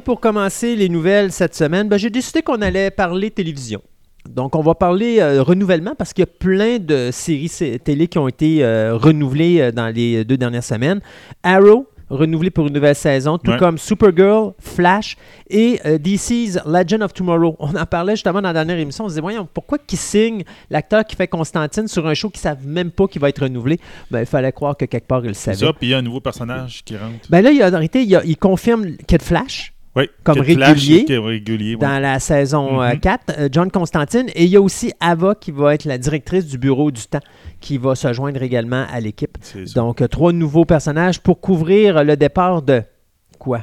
Et 0.00 0.02
pour 0.02 0.18
commencer 0.18 0.76
les 0.76 0.88
nouvelles 0.88 1.30
cette 1.30 1.54
semaine, 1.54 1.86
ben, 1.86 1.98
j'ai 1.98 2.08
décidé 2.08 2.40
qu'on 2.40 2.62
allait 2.62 2.90
parler 2.90 3.30
télévision. 3.30 3.82
Donc, 4.26 4.56
on 4.56 4.62
va 4.62 4.74
parler 4.74 5.18
euh, 5.20 5.42
renouvellement 5.42 5.94
parce 5.94 6.14
qu'il 6.14 6.22
y 6.22 6.24
a 6.24 6.26
plein 6.26 6.78
de 6.78 7.10
séries 7.12 7.48
sé- 7.48 7.78
télé 7.84 8.06
qui 8.08 8.16
ont 8.18 8.26
été 8.28 8.64
euh, 8.64 8.96
renouvelées 8.96 9.60
euh, 9.60 9.72
dans 9.72 9.88
les 9.94 10.24
deux 10.24 10.38
dernières 10.38 10.64
semaines. 10.64 11.00
Arrow, 11.42 11.86
renouvelé 12.08 12.50
pour 12.50 12.66
une 12.66 12.72
nouvelle 12.72 12.94
saison, 12.96 13.36
tout 13.38 13.50
Ouais. 13.52 13.56
comme 13.58 13.78
Supergirl, 13.78 14.52
Flash 14.58 15.16
et 15.48 15.80
euh, 15.86 15.96
DC's 15.98 16.58
Legend 16.66 17.02
of 17.02 17.12
Tomorrow. 17.14 17.56
On 17.60 17.74
en 17.76 17.86
parlait 17.86 18.14
justement 18.14 18.40
dans 18.42 18.48
la 18.48 18.52
dernière 18.54 18.78
émission. 18.78 19.04
On 19.04 19.08
se 19.08 19.12
disait, 19.12 19.20
voyons, 19.20 19.46
pourquoi 19.52 19.78
qu'ils 19.78 19.98
signent 19.98 20.42
l'acteur 20.70 21.04
qui 21.04 21.14
fait 21.14 21.28
Constantine 21.28 21.86
sur 21.88 22.06
un 22.06 22.14
show 22.14 22.28
qu'ils 22.30 22.40
ne 22.40 22.42
savent 22.54 22.66
même 22.66 22.90
pas 22.90 23.06
qu'il 23.06 23.20
va 23.20 23.28
être 23.28 23.42
renouvelé? 23.42 23.78
Ben, 24.10 24.20
il 24.20 24.26
fallait 24.26 24.52
croire 24.52 24.76
que 24.76 24.86
quelque 24.86 25.06
part, 25.06 25.24
ils 25.24 25.28
le 25.28 25.34
C'est 25.34 25.54
savaient. 25.54 25.66
ça, 25.72 25.72
puis 25.78 25.88
il 25.88 25.90
y 25.90 25.94
a 25.94 25.98
un 25.98 26.02
nouveau 26.02 26.20
personnage 26.20 26.82
qui 26.84 26.96
rentre. 26.96 27.14
Ben 27.30 27.42
là, 27.42 27.52
il, 27.52 27.62
a, 27.62 27.68
en 27.68 27.70
réalité, 27.70 28.02
il, 28.02 28.16
a- 28.16 28.24
il 28.24 28.36
confirme 28.36 28.96
Kid 29.06 29.22
Flash 29.22 29.72
Oui, 29.96 30.08
comme 30.22 30.36
Flash, 30.44 30.68
régulier 30.88 31.04
dans 31.80 31.98
la 32.00 32.20
saison 32.20 32.80
euh, 32.80 32.92
Mhm. 32.92 33.00
4, 33.00 33.22
euh, 33.38 33.48
John 33.50 33.70
Constantine. 33.72 34.28
Et 34.36 34.44
il 34.44 34.50
y 34.50 34.56
a 34.56 34.60
aussi 34.60 34.92
Ava 35.00 35.34
qui 35.34 35.50
va 35.50 35.74
être 35.74 35.84
la 35.84 35.98
directrice 35.98 36.46
du 36.46 36.58
bureau 36.58 36.90
du 36.92 37.02
temps 37.06 37.18
qui 37.60 37.76
va 37.76 37.94
se 37.96 38.12
joindre 38.12 38.40
également 38.42 38.84
à 38.92 39.00
l'équipe. 39.00 39.36
Donc, 39.74 40.00
euh, 40.00 40.06
trois 40.06 40.32
nouveaux 40.32 40.64
personnages 40.64 41.20
pour 41.20 41.40
couvrir 41.40 42.04
le 42.04 42.16
départ 42.16 42.62
de 42.62 42.82
quoi? 43.38 43.62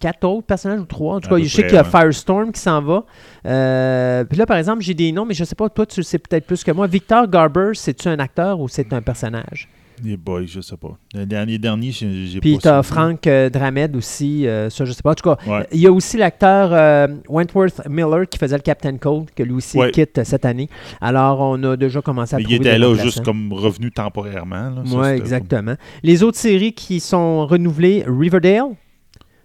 Quatre 0.00 0.24
autres 0.28 0.46
personnages 0.46 0.80
ou 0.80 0.84
trois? 0.84 1.16
En 1.16 1.20
tout 1.20 1.28
cas, 1.28 1.38
je 1.38 1.48
sais 1.48 1.62
qu'il 1.66 1.74
y 1.74 1.78
a. 1.78 1.84
Firestorm 1.84 2.52
qui 2.52 2.60
s'en 2.60 2.80
va. 2.82 3.04
Euh, 3.46 4.24
puis 4.24 4.38
là, 4.38 4.46
par 4.46 4.56
exemple, 4.56 4.80
j'ai 4.82 4.94
des 4.94 5.10
noms, 5.12 5.24
mais 5.24 5.34
je 5.34 5.42
ne 5.42 5.46
sais 5.46 5.54
pas, 5.56 5.68
toi, 5.68 5.86
tu 5.86 6.00
le 6.00 6.04
sais 6.04 6.18
peut-être 6.18 6.46
plus 6.46 6.62
que 6.62 6.70
moi. 6.72 6.86
Victor 6.86 7.28
Garber, 7.28 7.70
c'est-tu 7.74 8.08
un 8.08 8.18
acteur 8.18 8.60
ou 8.60 8.68
c'est 8.68 8.92
un 8.92 9.02
personnage? 9.02 9.68
Les 10.04 10.16
boys, 10.16 10.44
je 10.46 10.60
sais 10.60 10.76
pas. 10.76 10.96
Le 11.14 11.26
dernier, 11.26 11.58
dernier 11.58 11.90
j'ai 11.90 12.26
j'ai 12.26 12.40
Puis 12.40 12.54
pas 12.56 12.60
t'as. 12.60 12.82
Frank 12.82 13.26
euh, 13.26 13.50
Dramed 13.50 13.96
aussi, 13.96 14.46
euh, 14.46 14.70
ça 14.70 14.84
je 14.84 14.92
sais 14.92 15.02
pas. 15.02 15.10
En 15.10 15.14
tout 15.14 15.28
cas, 15.28 15.36
Ouais. 15.50 15.66
il 15.72 15.80
y 15.80 15.86
a 15.86 15.92
aussi 15.92 16.16
l'acteur 16.16 16.70
euh, 16.72 17.08
Wentworth 17.28 17.86
Miller 17.88 18.28
qui 18.28 18.38
faisait 18.38 18.56
le 18.56 18.62
Captain 18.62 18.96
Cold, 18.96 19.30
que 19.34 19.42
lui 19.42 19.52
aussi 19.54 19.76
Ouais. 19.78 19.90
quitte 19.90 20.22
cette 20.24 20.44
année. 20.44 20.68
Alors 21.00 21.40
on 21.40 21.62
a 21.64 21.76
déjà 21.76 22.00
commencé 22.02 22.34
à 22.34 22.38
Mais 22.38 22.44
il 22.48 22.54
était 22.54 22.78
là 22.78 22.94
juste 22.94 23.24
comme 23.24 23.52
revenu 23.52 23.90
temporairement. 23.90 24.74
Oui, 24.86 25.08
exactement. 25.08 25.74
Les 26.02 26.22
autres 26.22 26.38
séries 26.38 26.72
qui 26.72 27.00
sont 27.00 27.46
renouvelées, 27.46 28.04
Riverdale, 28.06 28.74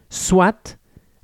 SWAT, 0.09 0.77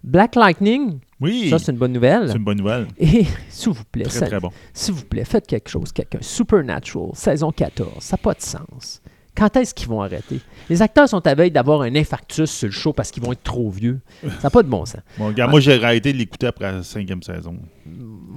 Black 0.03 0.35
Lightning, 0.35 0.99
Oui, 1.19 1.49
ça 1.49 1.59
c'est 1.59 1.71
une 1.71 1.77
bonne 1.77 1.91
nouvelle. 1.93 2.29
c'est 2.29 2.37
une 2.37 2.43
bonne 2.43 2.57
nouvelle. 2.57 2.87
Et 2.97 3.25
s'il 3.49 3.73
vous 3.73 3.83
plaît, 3.91 4.05
Très, 4.05 4.19
ça- 4.19 4.27
très 4.27 4.39
bon. 4.39 4.49
s'il 4.73 4.93
vous 4.93 5.05
plaît, 5.05 5.25
faites 5.25 5.45
quelque 5.45 5.69
chose, 5.69 5.91
quelqu'un. 5.91 6.19
Supernatural, 6.21 7.09
saison 7.13 7.51
14, 7.51 7.91
ça 7.99 8.15
n'a 8.15 8.21
pas 8.23 8.33
de 8.33 8.41
sens. 8.41 9.01
Quand 9.39 9.55
est-ce 9.55 9.73
qu'ils 9.73 9.87
vont 9.87 10.01
arrêter? 10.01 10.39
Les 10.69 10.81
acteurs 10.81 11.07
sont 11.09 11.25
à 11.25 11.33
veille 11.33 11.49
d'avoir 11.49 11.81
un 11.81 11.95
infarctus 11.95 12.51
sur 12.51 12.67
le 12.67 12.71
show 12.73 12.93
parce 12.93 13.09
qu'ils 13.09 13.23
vont 13.23 13.31
être 13.31 13.41
trop 13.41 13.69
vieux. 13.71 13.99
Ça 14.23 14.29
n'a 14.43 14.49
pas 14.49 14.61
de 14.61 14.67
bon 14.67 14.85
sens. 14.85 15.01
Bon, 15.17 15.27
regarde, 15.27 15.49
moi, 15.49 15.59
j'ai 15.61 15.81
arrêté 15.83 16.11
de 16.13 16.17
l'écouter 16.17 16.47
après 16.47 16.71
la 16.71 16.83
cinquième 16.83 17.23
saison. 17.23 17.55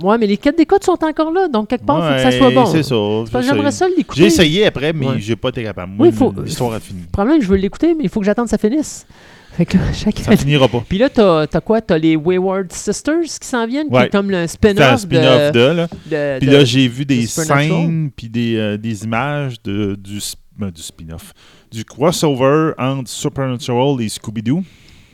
Ouais, 0.03 0.17
mais 0.17 0.27
les 0.27 0.37
quêtes 0.39 0.57
d'écoute 0.57 0.83
sont 0.85 0.97
encore 1.05 1.31
là, 1.33 1.49
donc 1.49 1.69
quelque 1.69 1.85
part, 1.85 1.99
il 1.99 2.19
faut 2.21 2.25
que 2.27 2.33
ça 2.33 2.39
soit 2.39 2.51
bon. 2.51 2.67
C'est 2.67 2.83
ça. 2.83 3.43
J'aimerais 3.43 3.73
ça 3.73 3.87
l'écouter. 3.89 4.23
J'ai 4.23 4.27
essayé 4.29 4.65
après, 4.67 4.93
mais 4.93 5.07
Ouais. 5.09 5.15
j'ai 5.19 5.37
pas 5.37 5.51
été 5.51 5.63
capable. 5.65 5.93
Oui, 5.93 5.99
Moi, 5.99 6.07
il 6.09 6.15
faut- 6.15 6.33
L'histoire 6.43 6.73
a 6.73 6.81
fini. 6.81 7.01
Le 7.03 7.11
problème, 7.11 7.43
je 7.43 7.49
veux 7.49 7.57
l'écouter, 7.57 7.95
mais 7.95 8.05
il 8.05 8.09
faut 8.09 8.21
que 8.21 8.27
j'attende 8.27 8.47
que 8.47 8.51
ça 8.51 8.59
finisse. 8.59 9.07
Fait 9.53 9.67
que 9.67 9.77
là, 9.77 9.93
chaque 9.93 10.19
Ça 10.21 10.35
finira 10.35 10.67
pas. 10.67 10.83
Puis 10.89 10.97
là, 10.97 11.11
t'as 11.11 11.43
as 11.43 11.61
quoi? 11.61 11.83
T'as 11.83 11.99
les 11.99 12.17
Wayward 12.17 12.73
Sisters 12.73 13.21
qui 13.39 13.47
s'en 13.47 13.67
viennent, 13.67 13.89
qui 13.89 13.95
Ouais. 13.95 14.07
est 14.07 14.09
comme 14.09 14.31
le 14.31 14.47
spin-off 14.47 15.01
spin-off 15.01 15.53
de, 15.53 15.59
de, 15.59 15.65
là. 15.67 15.87
de- 16.07 16.39
Puis 16.39 16.49
de- 16.49 16.53
là, 16.57 16.65
j'ai 16.65 16.89
vu 16.89 17.05
des 17.05 17.27
scènes, 17.27 18.11
puis 18.17 18.31
des, 18.31 18.57
euh, 18.57 18.79
des 18.79 19.05
images 19.05 19.63
de, 19.63 19.95
du, 19.95 20.21
ben, 20.57 20.71
du 20.71 20.83
spin-off. 20.83 21.33
Du 21.71 21.85
crossover 21.85 22.73
entre 22.79 23.09
Supernatural 23.09 24.01
et 24.01 24.09
Scooby-Doo. 24.09 24.63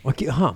OK, 0.05 0.25
ah, 0.31 0.55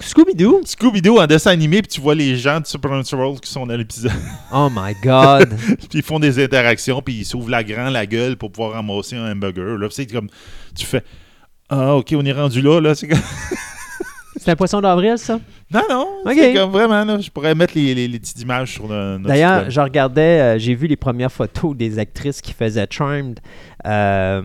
Scooby-Doo? 0.00 0.62
Scooby-Doo 0.64 1.18
en 1.20 1.26
dessin 1.26 1.50
animé, 1.52 1.82
puis 1.82 1.88
tu 1.88 2.00
vois 2.00 2.14
les 2.14 2.36
gens 2.36 2.60
de 2.60 2.66
Supernatural 2.66 3.40
qui 3.40 3.50
sont 3.50 3.66
dans 3.66 3.76
l'épisode. 3.76 4.12
Oh 4.52 4.68
my 4.70 4.94
God! 5.02 5.54
puis 5.88 5.98
ils 5.98 6.02
font 6.02 6.18
des 6.18 6.42
interactions, 6.42 7.00
puis 7.02 7.14
ils 7.14 7.24
s'ouvrent 7.24 7.50
la 7.50 7.64
grande 7.64 7.92
la 7.92 8.06
gueule 8.06 8.36
pour 8.36 8.52
pouvoir 8.52 8.72
ramasser 8.72 9.16
un 9.16 9.32
hamburger. 9.32 9.78
Là, 9.78 9.88
c'est 9.90 10.06
comme, 10.06 10.28
tu 10.74 10.86
fais, 10.86 11.02
ah, 11.68 11.94
ok, 11.96 12.14
on 12.16 12.24
est 12.24 12.32
rendu 12.32 12.60
là, 12.62 12.80
là. 12.80 12.94
C'est 12.94 13.08
comme- 13.08 13.18
C'est 14.46 14.52
un 14.52 14.56
poisson 14.56 14.80
d'avril, 14.80 15.18
ça? 15.18 15.40
Non, 15.74 15.80
non, 15.90 16.06
Ok. 16.24 16.34
c'est 16.36 16.54
comme 16.54 16.70
vraiment, 16.70 17.04
là, 17.04 17.18
je 17.18 17.28
pourrais 17.30 17.52
mettre 17.56 17.72
les, 17.74 17.96
les- 17.96 18.06
les 18.06 18.18
petites 18.20 18.40
images 18.40 18.74
sur 18.74 18.86
le, 18.86 19.18
notre 19.18 19.26
D'ailleurs, 19.26 19.68
je 19.68 19.80
regardais, 19.80 20.40
euh, 20.40 20.58
j'ai 20.60 20.76
vu 20.76 20.86
les 20.86 20.94
premières 20.94 21.32
photos 21.32 21.76
des 21.76 21.98
actrices 21.98 22.40
qui 22.40 22.52
faisaient 22.52 22.86
Charmed. 22.88 23.40
Euh, 23.88 24.42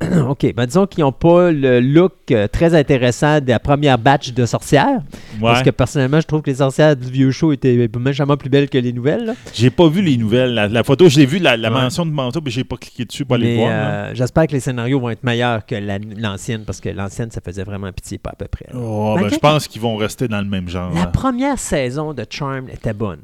OK, 0.28 0.52
ben 0.54 0.66
disons 0.66 0.86
qu'ils 0.86 1.02
n'ont 1.02 1.12
pas 1.12 1.50
le 1.52 1.80
look 1.80 2.12
euh, 2.32 2.46
très 2.48 2.74
intéressant 2.74 3.40
de 3.40 3.48
la 3.48 3.58
première 3.60 3.96
batch 3.96 4.32
de 4.32 4.44
sorcières. 4.44 5.00
Parce 5.40 5.62
que 5.62 5.70
personnellement, 5.70 6.20
je 6.20 6.26
trouve 6.26 6.42
que 6.42 6.50
les 6.50 6.56
sorcières 6.56 6.96
du 6.96 7.10
vieux 7.10 7.30
show 7.30 7.52
étaient 7.52 7.88
méchamment 7.98 8.36
plus 8.36 8.50
belles 8.50 8.68
que 8.68 8.76
les 8.78 8.92
nouvelles. 8.92 9.24
là. 9.24 9.34
J'ai 9.54 9.70
pas 9.70 9.88
vu 9.88 10.02
les 10.02 10.16
nouvelles. 10.16 10.52
La, 10.52 10.68
la 10.68 10.82
photo, 10.82 11.08
je 11.08 11.18
l'ai 11.18 11.26
vu, 11.26 11.38
la, 11.38 11.56
la 11.56 11.70
Ouais. 11.72 11.80
mention 11.82 12.04
de 12.04 12.10
manteau, 12.10 12.40
mais 12.44 12.50
j'ai 12.50 12.64
pas 12.64 12.76
cliqué 12.76 13.04
dessus 13.04 13.24
pour 13.24 13.36
aller 13.36 13.54
Mais 13.54 13.56
voir. 13.56 13.70
là. 13.70 13.94
euh, 14.06 14.10
j'espère 14.14 14.46
que 14.46 14.52
les 14.52 14.60
scénarios 14.60 14.98
vont 15.00 15.10
être 15.10 15.24
meilleurs 15.24 15.64
que 15.64 15.74
la- 15.76 15.98
l'ancienne, 15.98 16.64
parce 16.66 16.80
que 16.80 16.88
l'ancienne, 16.88 17.30
ça 17.30 17.40
faisait 17.44 17.64
vraiment 17.64 17.90
pitié, 17.92 18.18
pas 18.18 18.30
à 18.30 18.36
peu 18.36 18.46
près. 18.48 18.66
là. 18.72 18.78
Oh, 18.78 19.14
Ben, 19.16 19.22
ben, 19.22 19.30
je 19.32 19.38
pense 19.38 19.68
qu'ils 19.68 19.80
vont 19.80 19.96
rester 19.96 20.28
dans 20.28 20.40
le 20.40 20.48
même 20.48 20.68
genre. 20.68 20.92
La 20.92 21.00
là. 21.02 21.06
première 21.06 21.58
saison 21.58 22.12
de 22.12 22.24
Charmed 22.28 22.68
était 22.68 22.92
bonne. 22.94 23.20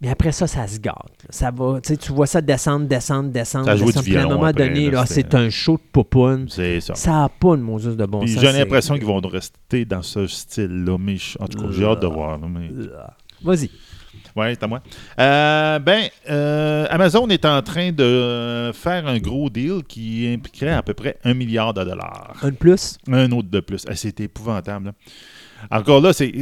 Mais 0.00 0.08
après 0.08 0.32
ça, 0.32 0.46
ça 0.46 0.66
se 0.66 0.78
gâte. 0.78 0.94
là. 0.96 1.28
Ça 1.28 1.50
va, 1.50 1.78
tu 1.82 2.12
vois 2.12 2.26
ça 2.26 2.40
descendre, 2.40 2.86
descendre, 2.86 3.30
descendre. 3.30 3.66
Ça 3.66 3.76
joue 3.76 3.86
descendre. 3.86 4.04
du 4.04 4.10
Puis 4.10 4.18
à 4.18 4.22
un 4.22 4.28
moment 4.28 4.44
après, 4.44 4.68
donné, 4.68 4.90
là, 4.90 5.04
c'est 5.06 5.34
un 5.34 5.50
show 5.50 5.74
de 5.76 5.82
popoune. 5.92 6.46
C'est 6.48 6.80
ça. 6.80 6.94
Ça 6.94 7.10
n'a 7.10 7.28
pas 7.28 7.56
de 7.56 7.60
Moses 7.62 7.96
de 7.96 8.06
bon 8.06 8.20
Puis 8.20 8.30
sens. 8.32 8.42
j'ai 8.42 8.52
l'impression 8.52 8.94
qu'ils 8.94 9.04
vont 9.04 9.20
rester 9.20 9.84
dans 9.84 10.02
ce 10.02 10.26
style-là. 10.26 10.96
Mais 10.98 11.16
en 11.38 11.46
tout 11.48 11.58
cas, 11.60 11.66
j'ai 11.70 11.84
hâte 11.84 12.00
de 12.00 12.06
voir. 12.06 12.38
mais... 12.38 12.70
Vas-y. 13.42 13.70
Ouais, 14.36 14.54
c'est 14.54 14.62
à 14.62 14.66
moi. 14.68 14.80
Euh, 15.18 15.78
ben, 15.80 16.04
euh, 16.28 16.86
Amazon 16.90 17.28
est 17.28 17.44
en 17.44 17.60
train 17.62 17.90
de 17.92 18.70
faire 18.72 19.06
un 19.06 19.18
gros 19.18 19.50
deal 19.50 19.82
qui 19.86 20.30
impliquerait 20.32 20.70
à 20.72 20.82
peu 20.82 20.94
près 20.94 21.18
un 21.24 21.34
milliard 21.34 21.74
de 21.74 21.82
dollars. 21.84 22.34
Un 22.42 22.50
de 22.50 22.54
plus? 22.56 22.96
Un 23.10 23.30
autre 23.32 23.48
de 23.50 23.60
plus. 23.60 23.84
Ah, 23.88 23.96
c'est 23.96 24.18
épouvantable. 24.20 24.86
là. 24.86 24.92
Encore 25.70 26.00
là, 26.00 26.12
c'est. 26.12 26.32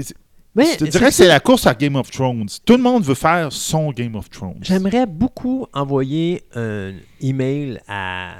Mais 0.58 0.72
je 0.72 0.84
te 0.84 0.84
dirais 0.84 1.08
que 1.08 1.14
c'est 1.14 1.26
la 1.28 1.40
course 1.40 1.66
à 1.66 1.74
Game 1.74 1.96
of 1.96 2.10
Thrones. 2.10 2.46
Tout 2.64 2.76
le 2.76 2.82
monde 2.82 3.04
veut 3.04 3.14
faire 3.14 3.52
son 3.52 3.90
Game 3.92 4.14
of 4.16 4.28
Thrones. 4.30 4.58
J'aimerais 4.62 5.06
beaucoup 5.06 5.66
envoyer 5.72 6.42
un 6.54 6.92
email 7.20 7.80
à 7.88 8.32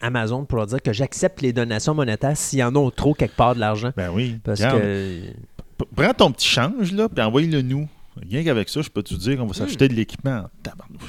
Amazon 0.00 0.44
pour 0.44 0.58
leur 0.58 0.66
dire 0.66 0.82
que 0.82 0.92
j'accepte 0.92 1.40
les 1.42 1.52
donations 1.52 1.94
monétaires 1.94 2.36
s'il 2.36 2.58
y 2.58 2.64
en 2.64 2.74
a 2.74 2.90
trop 2.90 3.14
quelque 3.14 3.36
part 3.36 3.54
de 3.54 3.60
l'argent. 3.60 3.90
Ben 3.96 4.10
oui. 4.12 4.38
Parce 4.44 4.60
Regarde, 4.60 4.80
que. 4.80 5.20
Prends 5.96 6.12
ton 6.14 6.32
petit 6.32 6.48
change, 6.48 6.92
là, 6.92 7.08
puis 7.08 7.24
envoie-le 7.24 7.62
nous. 7.62 7.88
Rien 8.28 8.44
qu'avec 8.44 8.68
ça, 8.68 8.82
je 8.82 8.90
peux 8.90 9.02
te 9.02 9.14
dire 9.14 9.38
qu'on 9.38 9.46
va 9.46 9.54
s'acheter 9.54 9.88
de 9.88 9.94
l'équipement. 9.94 10.42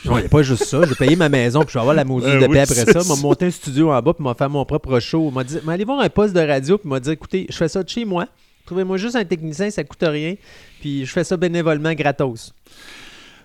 Non, 0.06 0.18
il 0.18 0.20
n'y 0.22 0.26
a 0.26 0.30
pas 0.30 0.44
juste 0.44 0.64
ça. 0.66 0.82
J'ai 0.88 0.96
payé 0.96 1.16
ma 1.18 1.28
maison, 1.30 1.62
puis 1.62 1.70
je 1.70 1.74
vais 1.74 1.80
avoir 1.82 1.96
la 1.96 2.06
maudite 2.06 2.30
Euh, 2.30 2.40
de 2.42 2.46
oui, 2.46 2.54
paix 2.54 2.62
après 2.62 2.76
ça. 2.86 3.00
m'a 3.00 3.04
ça. 3.04 3.22
monté 3.22 3.46
un 3.48 3.52
studio 3.52 3.92
en 3.92 4.02
bas, 4.02 4.14
puis 4.14 4.24
m'a 4.24 4.34
fait 4.34 4.48
mon 4.48 4.64
propre 4.64 5.00
show. 5.00 5.30
m'a 5.32 5.44
dit, 5.44 5.58
m'a 5.64 5.74
allé 5.74 5.84
voir 5.84 6.00
un 6.00 6.10
poste 6.10 6.34
de 6.34 6.40
radio, 6.40 6.78
puis 6.78 6.88
m'a 6.88 7.00
dit, 7.02 7.10
écoutez, 7.10 7.48
je 7.50 7.56
fais 7.58 7.68
ça 7.68 7.84
de 7.84 7.90
chez 7.90 8.06
moi. 8.06 8.28
Trouvez-moi 8.72 8.96
juste 8.96 9.18
un 9.18 9.26
technicien, 9.26 9.70
ça 9.70 9.84
coûte 9.84 10.02
rien. 10.02 10.36
Puis 10.80 11.06
je 11.06 11.12
fais 11.12 11.26
ça 11.26 11.36
bénévolement, 11.36 11.92
gratos. 11.94 12.54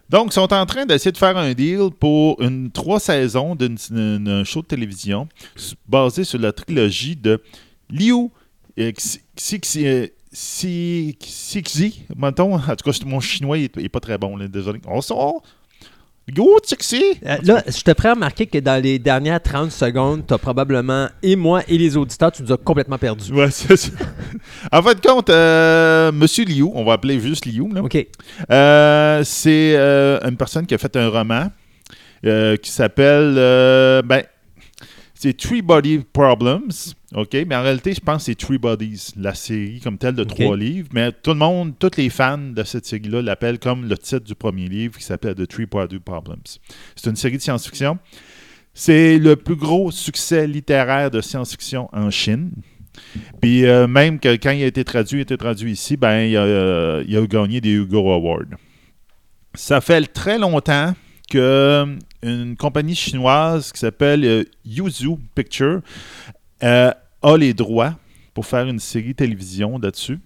Donc, 0.09 0.29
ils 0.31 0.35
sont 0.35 0.53
en 0.53 0.65
train 0.67 0.87
d'essayer 0.87 1.11
de 1.11 1.17
faire 1.19 1.37
un 1.37 1.53
deal 1.53 1.89
pour 1.99 2.41
une 2.41 2.71
trois 2.71 3.01
saisons 3.01 3.57
d'un 3.57 4.45
show 4.45 4.63
de 4.63 4.67
télévision 4.69 5.27
basé 5.89 6.23
sur 6.23 6.39
la 6.39 6.53
trilogie 6.53 7.17
de 7.17 7.43
Liu 7.91 8.29
Xi- 8.79 9.19
Xi- 9.37 9.59
Xi- 9.59 10.11
Xi- 10.33 11.17
Xixi, 11.19 12.03
mettons. 12.17 12.55
En 12.55 12.61
tout 12.77 12.89
cas, 12.89 12.97
mon 13.05 13.19
chinois 13.19 13.59
n'est 13.59 13.65
est 13.79 13.89
pas 13.89 13.99
très 13.99 14.17
bon, 14.19 14.39
désolé. 14.47 14.79
On 14.87 15.01
sort. 15.01 15.43
Liu 16.29 16.59
Xixi. 16.61 17.03
Euh, 17.25 17.37
là, 17.45 17.63
je 17.69 17.83
te 17.83 17.95
ferai 17.95 18.11
remarquer 18.11 18.47
que 18.47 18.59
dans 18.59 18.83
les 18.83 18.99
dernières 18.99 19.41
30 19.41 19.71
secondes, 19.71 20.27
tu 20.27 20.35
as 20.35 20.39
probablement, 20.39 21.09
et 21.23 21.37
moi 21.37 21.63
et 21.69 21.79
les 21.79 21.97
auditeurs, 21.97 22.33
tu 22.33 22.43
nous 22.43 22.53
as 22.53 22.57
complètement 22.57 22.99
perdus. 22.99 23.33
Ouais, 23.33 23.49
c'est 23.53 23.77
ça. 23.77 23.91
En 24.73 24.83
fait, 24.83 24.97
de 24.97 25.07
compte, 25.07 25.31
euh, 25.31 26.11
Monsieur 26.11 26.45
Liu, 26.45 26.69
on 26.75 26.85
va 26.85 26.95
appeler 26.95 27.21
juste 27.21 27.47
Liu, 27.47 27.73
là. 27.73 27.81
OK. 27.81 28.07
Euh, 28.51 29.23
c'est 29.25 29.75
euh, 29.77 30.19
une 30.29 30.37
personne 30.37 30.67
qui 30.67 30.75
a 30.75 30.79
fait 30.79 30.97
un 30.97 31.09
roman 31.09 31.47
euh, 32.25 32.57
qui 32.57 32.73
s'appelle. 32.73 33.35
ben, 34.05 34.25
c'est 35.27 35.37
Three 35.37 35.61
Body 35.61 36.05
Problems. 36.13 36.95
OK? 37.13 37.33
Mais 37.49 37.57
en 37.57 37.63
réalité, 37.63 37.93
je 37.93 38.01
pense 38.01 38.19
que 38.19 38.25
c'est 38.27 38.35
Three 38.37 38.59
Bodies, 38.59 39.11
la 39.17 39.35
série 39.35 39.81
comme 39.81 39.99
telle 39.99 40.15
de 40.15 40.23
trois 40.23 40.57
livres. 40.57 40.89
Mais 40.93 41.11
tout 41.11 41.31
le 41.31 41.39
monde, 41.39 41.73
tous 41.81 41.97
les 41.97 42.11
fans 42.11 42.39
de 42.39 42.63
cette 42.63 42.87
série-là 42.87 43.23
l'appellent 43.23 43.59
comme 43.59 43.89
le 43.89 43.99
titre 43.99 44.25
du 44.25 44.37
premier 44.37 44.69
livre 44.69 44.97
qui 44.97 45.03
s'appelle 45.03 45.35
The 45.35 45.49
Three 45.49 45.67
Body 45.67 45.99
Problems. 45.99 46.45
C'est 46.95 47.11
une 47.11 47.17
série 47.17 47.39
de 47.39 47.43
science-fiction. 47.43 47.99
C'est 48.73 49.19
le 49.19 49.35
plus 49.35 49.57
gros 49.57 49.91
succès 49.91 50.47
littéraire 50.47 51.11
de 51.11 51.21
science-fiction 51.21 51.89
en 51.93 52.09
Chine. 52.11 52.53
Puis 53.41 53.67
euh, 53.67 53.89
même 53.89 54.21
que 54.21 54.37
quand 54.37 54.53
il 54.53 54.63
a 54.63 54.67
été 54.67 54.85
traduit, 54.85 55.19
il 55.19 55.21
a 55.21 55.23
été 55.23 55.37
traduit 55.37 55.73
ici, 55.73 55.97
ben 55.97 56.21
il 56.21 56.37
a, 56.37 56.43
euh, 56.43 57.05
il 57.07 57.17
a 57.17 57.27
gagné 57.27 57.61
des 57.61 57.73
Hugo 57.73 58.13
Awards. 58.13 58.45
Ça 59.55 59.81
fait 59.81 60.07
très 60.07 60.39
longtemps 60.39 60.95
que 61.31 61.39
euh, 61.39 61.87
une 62.23 62.57
compagnie 62.57 62.95
chinoise 62.95 63.73
qui 63.73 63.79
s'appelle 63.81 64.25
euh, 64.25 64.45
Yuzu 64.65 65.17
Picture 65.35 65.81
euh, 66.63 66.91
a 67.23 67.37
les 67.37 67.55
droits 67.55 67.95
pour 68.35 68.47
faire 68.47 68.67
une 68.67 68.79
série 68.79 69.15
télévision 69.15 69.79
là-dessus. 69.79 70.19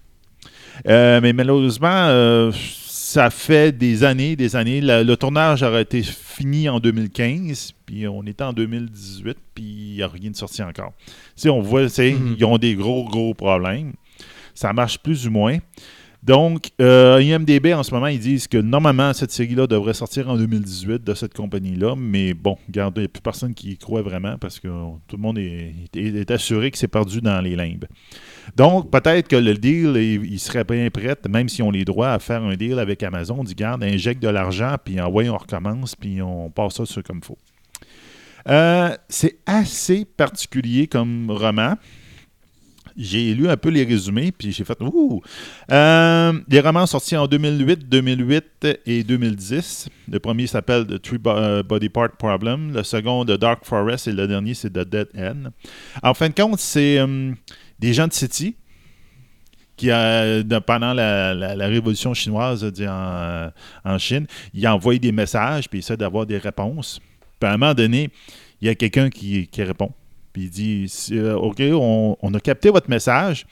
Euh, 0.87 1.19
mais 1.21 1.33
malheureusement, 1.33 1.87
euh, 2.07 2.51
ça 2.87 3.29
fait 3.29 3.77
des 3.77 4.03
années, 4.03 4.35
des 4.35 4.55
années. 4.55 4.79
La- 4.81 5.03
le 5.03 5.17
tournage 5.17 5.63
aurait 5.63 5.81
été 5.83 6.01
fini 6.01 6.69
en 6.69 6.79
2015, 6.79 7.73
puis 7.85 8.07
on 8.07 8.23
est 8.23 8.41
en 8.41 8.53
2018, 8.53 9.37
puis 9.53 9.63
il 9.63 9.95
n'y 9.95 10.01
a 10.03 10.07
rien 10.07 10.31
de 10.31 10.35
sorti 10.35 10.63
encore. 10.63 10.93
On 11.45 11.61
voit, 11.61 11.83
Mhm. 11.83 12.35
ils 12.37 12.45
ont 12.45 12.57
des 12.57 12.75
gros, 12.75 13.03
gros 13.05 13.33
problèmes. 13.33 13.93
Ça 14.53 14.71
marche 14.73 14.97
plus 14.99 15.27
ou 15.27 15.31
moins. 15.31 15.57
Donc, 16.23 16.69
euh, 16.79 17.19
IMDB, 17.19 17.73
en 17.73 17.81
ce 17.81 17.91
moment, 17.91 18.05
ils 18.07 18.19
disent 18.19 18.47
que 18.47 18.57
normalement, 18.57 19.11
cette 19.13 19.31
série-là 19.31 19.65
devrait 19.65 19.95
sortir 19.95 20.29
en 20.29 20.37
2018 20.37 21.03
de 21.03 21.13
cette 21.15 21.33
compagnie-là. 21.33 21.95
Mais 21.97 22.35
bon, 22.35 22.57
il 22.67 22.75
n'y 22.75 22.81
a 22.81 22.91
plus 22.91 23.21
personne 23.23 23.55
qui 23.55 23.71
y 23.71 23.77
croit 23.77 24.03
vraiment 24.03 24.37
parce 24.37 24.59
que 24.59 24.67
tout 25.07 25.15
le 25.15 25.21
monde 25.21 25.39
est, 25.39 26.31
assuré 26.31 26.69
que 26.69 26.77
c'est 26.77 26.87
perdu 26.87 27.21
dans 27.21 27.41
les 27.41 27.55
limbes. 27.55 27.85
Donc, 28.55 28.91
peut-être 28.91 29.27
que 29.27 29.35
le 29.35 29.55
deal, 29.55 29.95
il, 29.95 30.31
il 30.31 30.39
serait 30.39 30.63
bien 30.63 30.89
prêt, 30.91 31.17
même 31.27 31.49
si 31.49 31.63
on 31.63 31.71
les 31.71 31.85
droits 31.85 32.11
à 32.11 32.19
faire 32.19 32.43
un 32.43 32.55
deal 32.55 32.77
avec 32.77 33.01
Amazon. 33.01 33.37
On 33.39 33.43
dit, 33.43 33.55
garde, 33.55 33.83
injecte 33.83 34.21
de 34.21 34.29
l'argent, 34.29 34.75
puis 34.83 35.01
envoie, 35.01 35.23
on 35.23 35.37
recommence, 35.37 35.95
puis 35.95 36.21
on 36.21 36.51
passe 36.51 36.75
ça 36.75 36.85
sur 36.85 37.01
comme 37.01 37.19
il 37.23 37.25
faut. 37.25 37.37
Euh, 38.47 38.95
c'est 39.07 39.37
assez 39.45 40.05
particulier 40.05 40.87
comme 40.87 41.29
roman. 41.29 41.75
J'ai 42.97 43.33
lu 43.33 43.49
un 43.49 43.57
peu 43.57 43.69
les 43.69 43.83
résumés, 43.83 44.31
puis 44.31 44.51
j'ai 44.51 44.63
fait 44.63 44.77
Ouh! 44.81 45.21
Euh, 45.71 46.33
romans 46.63 46.85
sortis 46.85 47.15
en 47.15 47.27
2008, 47.27 47.89
2008 47.89 48.67
et 48.85 49.03
2010. 49.03 49.89
Le 50.09 50.19
premier 50.19 50.47
s'appelle 50.47 50.85
The 50.85 51.01
Three 51.01 51.19
euh, 51.25 51.63
Body 51.63 51.89
Part 51.89 52.11
Problem. 52.17 52.73
Le 52.73 52.83
second, 52.83 53.25
The 53.25 53.37
Dark 53.37 53.65
Forest. 53.65 54.07
Et 54.07 54.13
le 54.13 54.27
dernier, 54.27 54.53
c'est 54.53 54.69
The 54.69 54.87
Dead 54.87 55.07
End. 55.17 55.51
En 56.03 56.13
fin 56.13 56.29
de 56.29 56.33
compte, 56.33 56.59
c'est 56.59 56.99
euh, 56.99 57.31
des 57.79 57.93
gens 57.93 58.07
de 58.07 58.13
City 58.13 58.55
qui, 59.77 59.89
euh, 59.89 60.43
pendant 60.65 60.93
la, 60.93 61.67
révolution 61.67 62.13
chinoise 62.13 62.71
en, 62.87 63.97
Chine, 63.97 64.27
ils 64.53 64.67
envoient 64.67 64.99
des 64.99 65.11
messages, 65.11 65.67
puis 65.67 65.79
ils 65.79 65.81
essaient 65.81 65.97
d'avoir 65.97 66.25
des 66.25 66.37
réponses. 66.37 66.99
Puis 67.39 67.49
à 67.49 67.53
un 67.53 67.57
moment 67.57 67.73
donné, 67.73 68.09
il 68.61 68.67
y 68.67 68.69
a 68.69 68.75
quelqu'un 68.75 69.09
qui 69.09 69.47
répond. 69.57 69.91
Puis 70.33 70.43
il 70.43 70.49
dit 70.49 70.93
euh, 71.13 71.35
OK, 71.35 71.61
on, 71.61 72.33
a 72.33 72.39
capté 72.39 72.69
votre 72.69 72.89
message, 72.89 73.45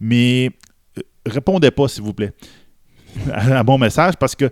mais 0.00 0.50
euh, 0.98 1.02
répondez 1.24 1.70
pas, 1.70 1.88
s'il 1.88 2.02
vous 2.02 2.14
plaît, 2.14 2.32
à, 3.32 3.62
mon 3.64 3.78
message, 3.78 4.14
parce 4.18 4.34
que 4.34 4.50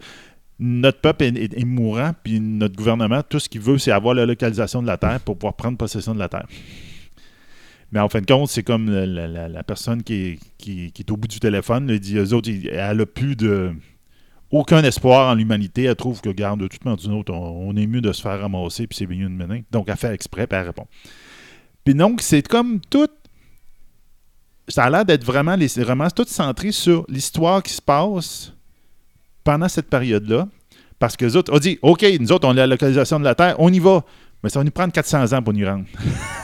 notre 0.58 1.00
peuple 1.00 1.24
est, 1.24 1.64
mourant, 1.64 2.12
puis 2.22 2.40
notre 2.40 2.76
gouvernement, 2.76 3.22
tout 3.22 3.40
ce 3.40 3.48
qu'il 3.48 3.60
veut, 3.60 3.78
c'est 3.78 3.90
avoir 3.90 4.14
la 4.14 4.24
localisation 4.24 4.82
de 4.82 4.86
la 4.86 4.96
Terre 4.96 5.20
pour 5.20 5.36
pouvoir 5.36 5.54
prendre 5.54 5.76
possession 5.76 6.14
de 6.14 6.20
la 6.20 6.28
Terre. 6.28 6.46
Mais 7.90 8.00
en 8.00 8.08
fin 8.08 8.20
de 8.20 8.26
compte, 8.26 8.48
c'est 8.48 8.62
comme 8.62 8.90
la, 8.90 9.62
personne 9.62 10.02
qui 10.02 10.38
est, 10.66 11.10
au 11.10 11.16
bout 11.16 11.28
du 11.28 11.40
téléphone, 11.40 11.88
il 11.90 12.00
dit, 12.00 12.16
eux 12.16 12.32
autres, 12.32 12.50
elle 12.50 13.00
a 13.00 13.06
plus 13.06 13.36
de 13.36 13.72
aucun 14.50 14.82
espoir 14.84 15.30
en 15.30 15.34
l'humanité. 15.34 15.84
Elle 15.84 15.96
trouve 15.96 16.20
que, 16.20 16.28
regarde, 16.28 16.60
de 16.60 16.68
toute 16.68 16.84
manière 16.84 17.04
on, 17.28 17.32
on 17.32 17.76
est 17.76 17.86
mieux 17.86 18.00
de 18.00 18.12
se 18.12 18.22
faire 18.22 18.40
ramasser, 18.40 18.86
puis 18.86 18.96
c'est 18.96 19.06
mieux 19.06 19.28
de 19.28 19.34
mener. 19.34 19.64
Donc, 19.70 19.88
elle 19.88 19.96
fait 19.96 20.14
exprès, 20.14 20.46
puis 20.46 20.58
elle 20.58 20.66
répond. 20.66 20.86
Puis 21.84 21.94
donc, 21.94 22.22
c'est 22.22 22.46
comme 22.46 22.80
tout. 22.80 23.08
Ça 24.68 24.84
a 24.84 24.90
l'air 24.90 25.04
d'être 25.04 25.24
vraiment. 25.24 25.56
Les 25.56 25.68
romans, 25.82 26.08
tout 26.10 26.24
centré 26.26 26.72
sur 26.72 27.04
l'histoire 27.08 27.62
qui 27.62 27.72
se 27.72 27.82
passe 27.82 28.52
pendant 29.44 29.68
cette 29.68 29.90
période-là. 29.90 30.48
Parce 30.98 31.16
que 31.16 31.24
les 31.24 31.36
autres 31.36 31.52
ont 31.52 31.58
dit 31.58 31.78
OK, 31.82 32.04
nous 32.20 32.32
autres, 32.32 32.48
on 32.48 32.52
a 32.52 32.54
la 32.54 32.66
localisation 32.66 33.18
de 33.18 33.24
la 33.24 33.34
Terre, 33.34 33.56
on 33.58 33.72
y 33.72 33.78
va. 33.78 34.04
Mais 34.42 34.50
ça 34.50 34.60
va 34.60 34.64
nous 34.64 34.70
prendre 34.70 34.92
400 34.92 35.32
ans 35.32 35.42
pour 35.42 35.54
y 35.54 35.64
rendre. 35.64 35.84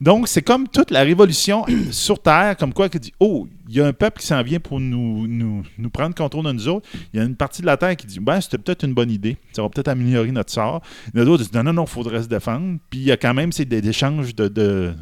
Donc, 0.00 0.28
c'est 0.28 0.42
comme 0.42 0.68
toute 0.68 0.90
la 0.90 1.02
révolution 1.02 1.64
sur 1.90 2.20
Terre, 2.20 2.56
comme 2.56 2.72
quoi 2.72 2.88
qui 2.88 2.98
dit 2.98 3.12
Oh, 3.20 3.46
il 3.68 3.76
y 3.76 3.80
a 3.80 3.86
un 3.86 3.92
peuple 3.92 4.20
qui 4.20 4.26
s'en 4.26 4.42
vient 4.42 4.60
pour 4.60 4.80
nous, 4.80 5.26
nous, 5.26 5.62
nous 5.78 5.90
prendre 5.90 6.14
contrôle 6.14 6.44
de 6.44 6.52
nous 6.52 6.68
autres. 6.68 6.88
Il 7.12 7.18
y 7.18 7.22
a 7.22 7.24
une 7.24 7.36
partie 7.36 7.62
de 7.62 7.66
la 7.66 7.76
Terre 7.76 7.96
qui 7.96 8.06
dit 8.06 8.20
Ben, 8.20 8.40
c'était 8.40 8.58
peut-être 8.58 8.84
une 8.84 8.92
bonne 8.94 9.10
idée. 9.10 9.36
Ça 9.52 9.62
va 9.62 9.68
peut-être 9.68 9.88
améliorer 9.88 10.32
notre 10.32 10.52
sort. 10.52 10.82
Il 11.12 11.18
y 11.18 11.20
en 11.20 11.22
a 11.22 11.24
d'autres 11.26 11.44
qui 11.44 11.50
disent 11.50 11.54
Non, 11.56 11.64
non, 11.64 11.72
non, 11.72 11.84
il 11.84 11.90
faudrait 11.90 12.22
se 12.22 12.28
défendre. 12.28 12.78
Puis 12.90 13.00
il 13.00 13.06
y 13.06 13.12
a 13.12 13.16
quand 13.16 13.34
même 13.34 13.50
des 13.50 13.88
échanges 13.88 14.34
de. 14.34 14.48
de 14.48 14.92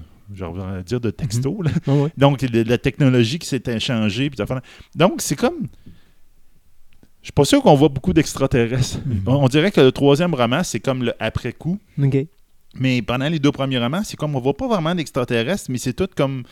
dire 0.87 1.01
de 1.01 1.11
textos. 1.11 1.65
là. 1.65 1.71
Ah 1.87 1.95
ouais. 1.95 2.11
Donc, 2.17 2.41
de, 2.41 2.63
de 2.63 2.69
la 2.69 2.79
technologie 2.79 3.39
qui 3.39 3.49
s'est 3.49 3.63
échangée. 3.67 4.31
puis. 4.31 4.45
Donc, 4.95 5.23
c'est 5.23 5.37
comme. 5.37 5.69
Je 7.23 7.27
suis 7.27 7.33
pas 7.33 7.45
sûr 7.45 7.63
qu'on 7.63 7.75
voit 7.75 7.89
beaucoup 7.89 8.13
d'extraterrestres. 8.13 8.99
On, 9.27 9.45
on 9.45 9.49
dirait 9.49 9.71
que 9.71 9.81
le 9.81 9.93
troisième 9.93 10.35
roman, 10.35 10.63
c'est 10.65 10.81
comme 10.81 11.05
le 11.05 11.15
après-coup. 11.21 11.79
OK. 12.03 12.17
Mais 12.75 13.03
pendant 13.03 13.29
les 13.29 13.39
deux 13.39 13.53
premiers 13.53 13.79
romans, 13.79 14.03
c'est 14.05 14.17
comme 14.17 14.35
on 14.35 14.41
voit 14.41 14.57
pas 14.57 14.67
vraiment 14.67 14.95
d'extraterrestres, 14.95 15.67
mais 15.69 15.79
c'est 15.79 15.93
tout 15.93 16.09
comme 16.17 16.45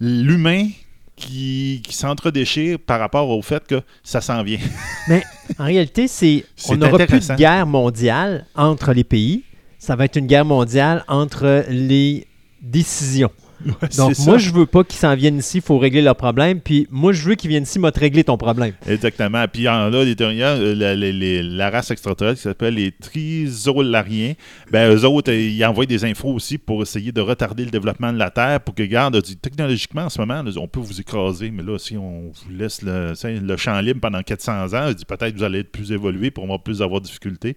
l'humain 0.00 0.68
qui, 1.16 1.82
qui 1.84 1.94
s'entredéchire 1.94 2.78
par 2.78 3.00
rapport 3.00 3.28
au 3.28 3.42
fait 3.42 3.66
que 3.66 3.82
ça 4.02 4.20
s'en 4.20 4.42
vient. 4.42 4.60
En 5.58 5.64
réalité, 5.64 6.08
c'est 6.08 6.44
on 6.68 6.76
n'aura 6.76 6.98
plus 7.06 7.26
de 7.26 7.34
guerre 7.34 7.66
mondiale 7.66 8.46
entre 8.54 8.92
les 8.92 9.04
pays. 9.04 9.44
Ça 9.78 9.96
va 9.96 10.04
être 10.04 10.16
une 10.16 10.26
guerre 10.26 10.44
mondiale 10.44 11.04
entre 11.08 11.64
les 11.70 12.26
décisions. 12.60 13.30
Donc, 13.64 13.88
moi, 13.98 14.14
ça. 14.14 14.38
je 14.38 14.52
veux 14.52 14.66
pas 14.66 14.84
qu'ils 14.84 14.98
s'en 14.98 15.14
viennent 15.16 15.38
ici, 15.38 15.58
il 15.58 15.62
faut 15.62 15.78
régler 15.78 16.02
leurs 16.02 16.16
problèmes. 16.16 16.60
Puis, 16.60 16.86
moi, 16.90 17.12
je 17.12 17.22
veux 17.28 17.34
qu'ils 17.34 17.50
viennent 17.50 17.64
ici, 17.64 17.78
te 17.80 18.00
régler 18.00 18.24
ton 18.24 18.36
problème. 18.36 18.72
Exactement. 18.86 19.44
Puis 19.52 19.68
en 19.68 19.88
là, 19.88 20.04
les 20.04 20.14
euh, 20.20 20.74
la, 20.74 20.94
la- 20.94 21.10
les- 21.12 21.42
la 21.42 21.70
race 21.70 21.90
extraterrestre 21.90 22.36
qui 22.38 22.42
s'appelle 22.42 22.74
les 22.74 22.92
trisolariens, 22.92 24.34
ben 24.70 24.92
eux 24.94 25.04
autres, 25.04 25.32
euh, 25.32 25.40
ils 25.40 25.64
envoient 25.64 25.86
des 25.86 26.04
infos 26.04 26.28
aussi 26.28 26.58
pour 26.58 26.82
essayer 26.82 27.12
de 27.12 27.20
retarder 27.20 27.64
le 27.64 27.70
développement 27.70 28.12
de 28.12 28.18
la 28.18 28.30
Terre 28.30 28.60
pour 28.60 28.74
que, 28.74 28.82
regarde, 28.82 29.20
dit, 29.22 29.36
technologiquement, 29.36 30.02
en 30.02 30.08
ce 30.08 30.20
moment, 30.20 30.42
on 30.56 30.68
peut 30.68 30.80
vous 30.80 31.00
écraser, 31.00 31.50
mais 31.50 31.62
là, 31.62 31.78
si 31.78 31.96
on 31.96 32.30
vous 32.32 32.50
laisse 32.56 32.82
le, 32.82 33.12
le 33.24 33.56
champ 33.56 33.80
libre 33.80 34.00
pendant 34.00 34.22
400 34.22 34.74
ans, 34.74 34.90
peut-être 35.08 35.36
vous 35.36 35.42
allez 35.44 35.60
être 35.60 35.72
plus 35.72 35.92
évolué 35.92 36.30
pour 36.30 36.44
avoir 36.44 36.62
plus 36.62 36.82
avoir 36.82 37.00
de 37.00 37.06
difficultés. 37.06 37.56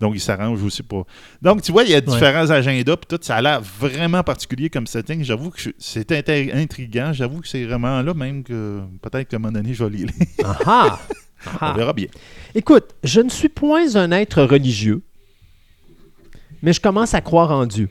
Donc, 0.00 0.14
ils 0.14 0.20
s'arrangent 0.20 0.62
aussi 0.62 0.82
pour... 0.82 1.06
Donc, 1.40 1.62
tu 1.62 1.72
vois, 1.72 1.84
il 1.84 1.90
y 1.90 1.94
a 1.94 2.00
différents 2.00 2.50
agendas, 2.50 2.96
puis 2.96 3.06
tout, 3.08 3.18
ça 3.22 3.36
a 3.36 3.42
l'air 3.42 3.60
vraiment 3.60 4.22
particulier 4.22 4.70
comme 4.70 4.86
setting. 4.86 5.24
J'avoue 5.24 5.41
que 5.50 5.60
je- 5.60 5.70
c'est 5.78 6.10
inté- 6.10 6.54
intriguant. 6.54 7.12
J'avoue 7.12 7.40
que 7.40 7.48
c'est 7.48 7.64
vraiment 7.64 8.02
là, 8.02 8.14
même 8.14 8.42
que 8.44 8.80
peut-être 9.02 9.28
qu'à 9.28 9.36
un 9.36 9.40
moment 9.40 9.52
donné, 9.52 9.74
je 9.74 9.84
vais 9.84 9.96
lire. 9.96 10.08
Ah 10.44 10.58
ah! 10.66 11.00
On 11.60 11.72
verra 11.74 11.92
bien. 11.92 12.06
Écoute, 12.54 12.94
je 13.02 13.20
ne 13.20 13.28
suis 13.28 13.48
point 13.48 13.96
un 13.96 14.10
être 14.12 14.42
religieux, 14.44 15.02
mais 16.62 16.72
je 16.72 16.80
commence 16.80 17.14
à 17.14 17.20
croire 17.20 17.50
en 17.50 17.66
Dieu. 17.66 17.88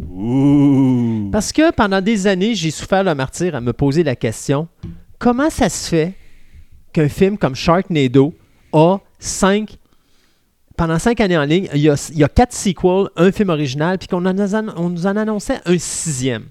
Ouh! 0.00 1.28
Parce 1.32 1.52
que 1.52 1.72
pendant 1.72 2.00
des 2.00 2.26
années, 2.26 2.54
j'ai 2.54 2.70
souffert 2.70 3.02
le 3.04 3.14
martyr 3.14 3.54
à 3.54 3.60
me 3.60 3.72
poser 3.72 4.02
la 4.04 4.14
question 4.16 4.68
comment 5.18 5.50
ça 5.50 5.68
se 5.68 5.88
fait 5.88 6.14
qu'un 6.92 7.08
film 7.08 7.38
comme 7.38 7.54
Sharknado 7.54 8.34
a 8.72 8.98
cinq. 9.18 9.78
Pendant 10.76 10.98
cinq 10.98 11.20
années 11.20 11.38
en 11.38 11.44
ligne, 11.44 11.68
il 11.74 11.80
y 11.80 11.88
a, 11.88 12.10
il 12.12 12.18
y 12.18 12.24
a 12.24 12.28
quatre 12.28 12.52
sequels, 12.52 13.06
un 13.16 13.30
film 13.30 13.48
original, 13.50 13.96
puis 13.98 14.08
qu'on 14.08 14.20
nous 14.20 15.06
en 15.06 15.16
annonçait 15.16 15.60
un 15.66 15.78
sixième? 15.78 16.44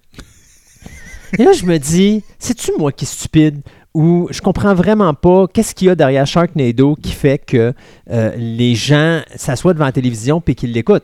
Et 1.40 1.44
là, 1.44 1.52
je 1.54 1.66
me 1.66 1.78
dis, 1.78 2.24
c'est-tu 2.40 2.72
moi 2.78 2.92
qui 2.92 3.06
est 3.06 3.08
stupide 3.08 3.62
ou 3.94 4.28
je 4.32 4.42
comprends 4.42 4.74
vraiment 4.74 5.14
pas 5.14 5.48
qu'est-ce 5.48 5.76
qu'il 5.76 5.88
y 5.88 5.90
a 5.90 5.96
derrière 5.96 6.26
Sharknado 6.26 6.96
qui 6.96 7.12
fait 7.12 7.38
que 7.38 7.74
euh, 8.10 8.32
les 8.38 8.76
gens 8.76 9.22
s'assoient 9.36 9.74
devant 9.74 9.86
la 9.86 9.92
télévision 9.92 10.42
puis 10.42 10.56
qu'ils 10.56 10.72
l'écoutent? 10.72 11.04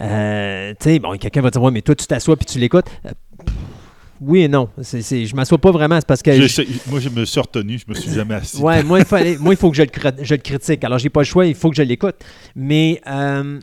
Euh, 0.00 0.72
tu 0.80 0.84
sais, 0.90 0.98
bon, 0.98 1.16
quelqu'un 1.18 1.40
va 1.40 1.50
dire, 1.50 1.62
ouais, 1.62 1.70
mais 1.70 1.82
toi, 1.82 1.94
tu 1.94 2.06
t'assois 2.06 2.36
puis 2.36 2.46
tu 2.46 2.58
l'écoutes. 2.58 2.86
Euh, 3.06 3.10
oui 4.20 4.42
et 4.42 4.48
non. 4.48 4.68
C'est, 4.82 5.02
c'est- 5.02 5.26
je 5.26 5.36
m'assois 5.36 5.58
pas 5.58 5.70
vraiment, 5.70 5.96
c'est 5.96 6.06
parce 6.06 6.22
que. 6.22 6.32
Je 6.32 6.42
je- 6.42 6.46
sais- 6.48 6.66
moi, 6.88 7.00
je 7.00 7.08
me 7.10 7.24
suis 7.24 7.40
retenu, 7.40 7.78
je 7.78 7.84
me 7.88 7.94
suis 7.94 8.10
jamais 8.12 8.34
assis. 8.34 8.60
Ouais, 8.60 8.82
moi, 8.82 8.98
il, 9.00 9.04
fallait, 9.04 9.36
moi, 9.38 9.52
il 9.54 9.56
faut 9.56 9.70
que 9.70 9.76
je 9.76 9.82
le, 9.82 9.88
je 10.22 10.34
le 10.34 10.40
critique. 10.40 10.82
Alors, 10.84 10.98
j'ai 10.98 11.10
pas 11.10 11.20
le 11.20 11.26
choix, 11.26 11.46
il 11.46 11.54
faut 11.54 11.70
que 11.70 11.76
je 11.76 11.82
l'écoute. 11.82 12.16
Mais 12.54 13.00
euh, 13.06 13.60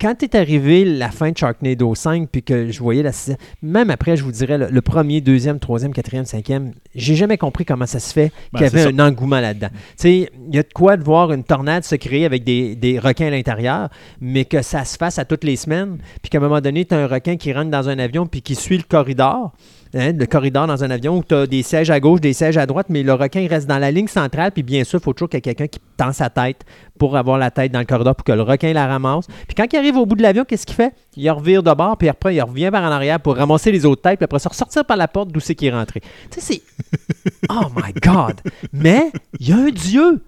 quand 0.00 0.22
est 0.22 0.34
arrivé 0.34 0.84
la 0.84 1.10
fin 1.10 1.30
de 1.30 1.36
Sharknado 1.38 1.94
5, 1.94 2.28
puis 2.30 2.42
que 2.42 2.70
je 2.70 2.78
voyais 2.80 3.02
la 3.02 3.12
sixième- 3.12 3.38
même 3.62 3.90
après, 3.90 4.16
je 4.16 4.24
vous 4.24 4.32
dirais, 4.32 4.58
le, 4.58 4.68
le 4.70 4.80
premier, 4.82 5.20
deuxième, 5.20 5.58
troisième, 5.58 5.92
quatrième, 5.92 6.24
cinquième, 6.24 6.72
j'ai 6.94 7.14
jamais 7.14 7.38
compris 7.38 7.64
comment 7.64 7.86
ça 7.86 7.98
se 8.00 8.12
fait 8.12 8.32
Ben, 8.52 8.58
qu'il 8.68 8.78
y 8.78 8.80
avait 8.80 8.92
un 8.92 8.98
engouement 9.06 9.40
là-dedans. 9.40 9.68
Tu 9.70 9.78
sais, 9.96 10.30
il 10.48 10.54
y 10.54 10.58
a 10.58 10.62
de 10.62 10.72
quoi 10.74 10.96
de 10.96 11.04
voir 11.04 11.32
une 11.32 11.44
tornade 11.44 11.84
se 11.84 11.94
créer 11.96 12.24
avec 12.24 12.44
des, 12.44 12.76
des 12.76 12.98
requins 12.98 13.26
à 13.26 13.30
l'intérieur, 13.30 13.88
mais 14.20 14.44
que 14.44 14.62
ça 14.62 14.84
se 14.84 14.96
fasse 14.96 15.18
à 15.18 15.24
toutes 15.24 15.44
les 15.44 15.56
semaines, 15.56 15.98
puis 16.22 16.30
qu'à 16.30 16.38
un 16.38 16.40
moment 16.42 16.60
donné, 16.60 16.84
tu 16.84 16.94
as 16.94 16.98
un 16.98 17.06
requin 17.06 17.36
qui 17.36 17.52
rentre 17.52 17.70
dans 17.70 17.88
un 17.88 17.98
avion, 17.98 18.26
puis 18.26 18.42
qui 18.42 18.54
suit 18.54 18.76
le 18.78 18.84
corridor, 18.88 19.52
hein, 19.94 20.12
le 20.12 20.26
corridor 20.26 20.66
dans 20.66 20.82
un 20.84 20.90
avion 20.90 21.18
où 21.18 21.24
tu 21.24 21.34
as 21.34 21.46
des 21.46 21.62
sièges 21.62 21.90
à 21.90 22.00
gauche, 22.00 22.20
des 22.20 22.32
sièges 22.32 22.56
à 22.56 22.66
droite, 22.66 22.86
mais 22.88 23.02
le 23.02 23.12
requin 23.12 23.40
il 23.40 23.48
reste 23.48 23.66
dans 23.66 23.78
la 23.78 23.90
ligne 23.90 24.08
centrale, 24.08 24.52
puis 24.52 24.62
bien 24.62 24.84
sûr, 24.84 24.98
il 25.00 25.02
faut 25.02 25.12
toujours 25.12 25.28
qu'il 25.28 25.38
y 25.38 25.38
ait 25.38 25.54
quelqu'un 25.54 25.66
qui 25.66 25.80
tend 25.96 26.12
sa 26.12 26.30
tête 26.30 26.64
pour 26.98 27.16
avoir 27.16 27.38
la 27.38 27.50
tête 27.50 27.72
dans 27.72 27.78
le 27.78 27.84
corridor 27.84 28.14
pour 28.14 28.24
que 28.24 28.32
le 28.32 28.42
requin 28.42 28.72
la 28.72 28.86
ramasse. 28.86 29.26
Puis 29.46 29.54
quand 29.56 29.66
il 29.72 29.76
arrive 29.76 29.96
au 29.96 30.06
bout 30.06 30.16
de 30.16 30.22
l'avion, 30.22 30.44
qu'est-ce 30.44 30.66
qu'il 30.66 30.76
fait? 30.76 30.92
Il 31.16 31.30
revire 31.30 31.62
de 31.62 31.72
bord, 31.72 31.96
puis 31.96 32.08
après, 32.08 32.34
il 32.34 32.42
revient 32.42 32.70
vers 32.70 32.82
en 32.82 32.92
arrière 32.92 33.20
pour 33.20 33.36
ramasser 33.36 33.72
les 33.72 33.84
autres 33.84 34.02
têtes, 34.02 34.18
puis 34.18 34.24
après 34.24 34.38
ça, 34.38 34.48
ressortir 34.48 34.84
par 34.84 34.96
la 34.96 35.08
porte 35.08 35.30
d'où 35.30 35.40
c'est 35.40 35.54
qu'il 35.54 35.68
est 35.68 35.72
rentré. 35.72 36.00
Tu 36.30 36.40
sais, 36.40 36.40
c'est... 36.40 36.62
Oh 37.50 37.66
my 37.74 37.92
God! 37.92 38.40
Mais 38.72 39.10
il 39.40 39.48
y 39.48 39.52
a 39.52 39.56
un 39.56 39.70
Dieu! 39.70 40.20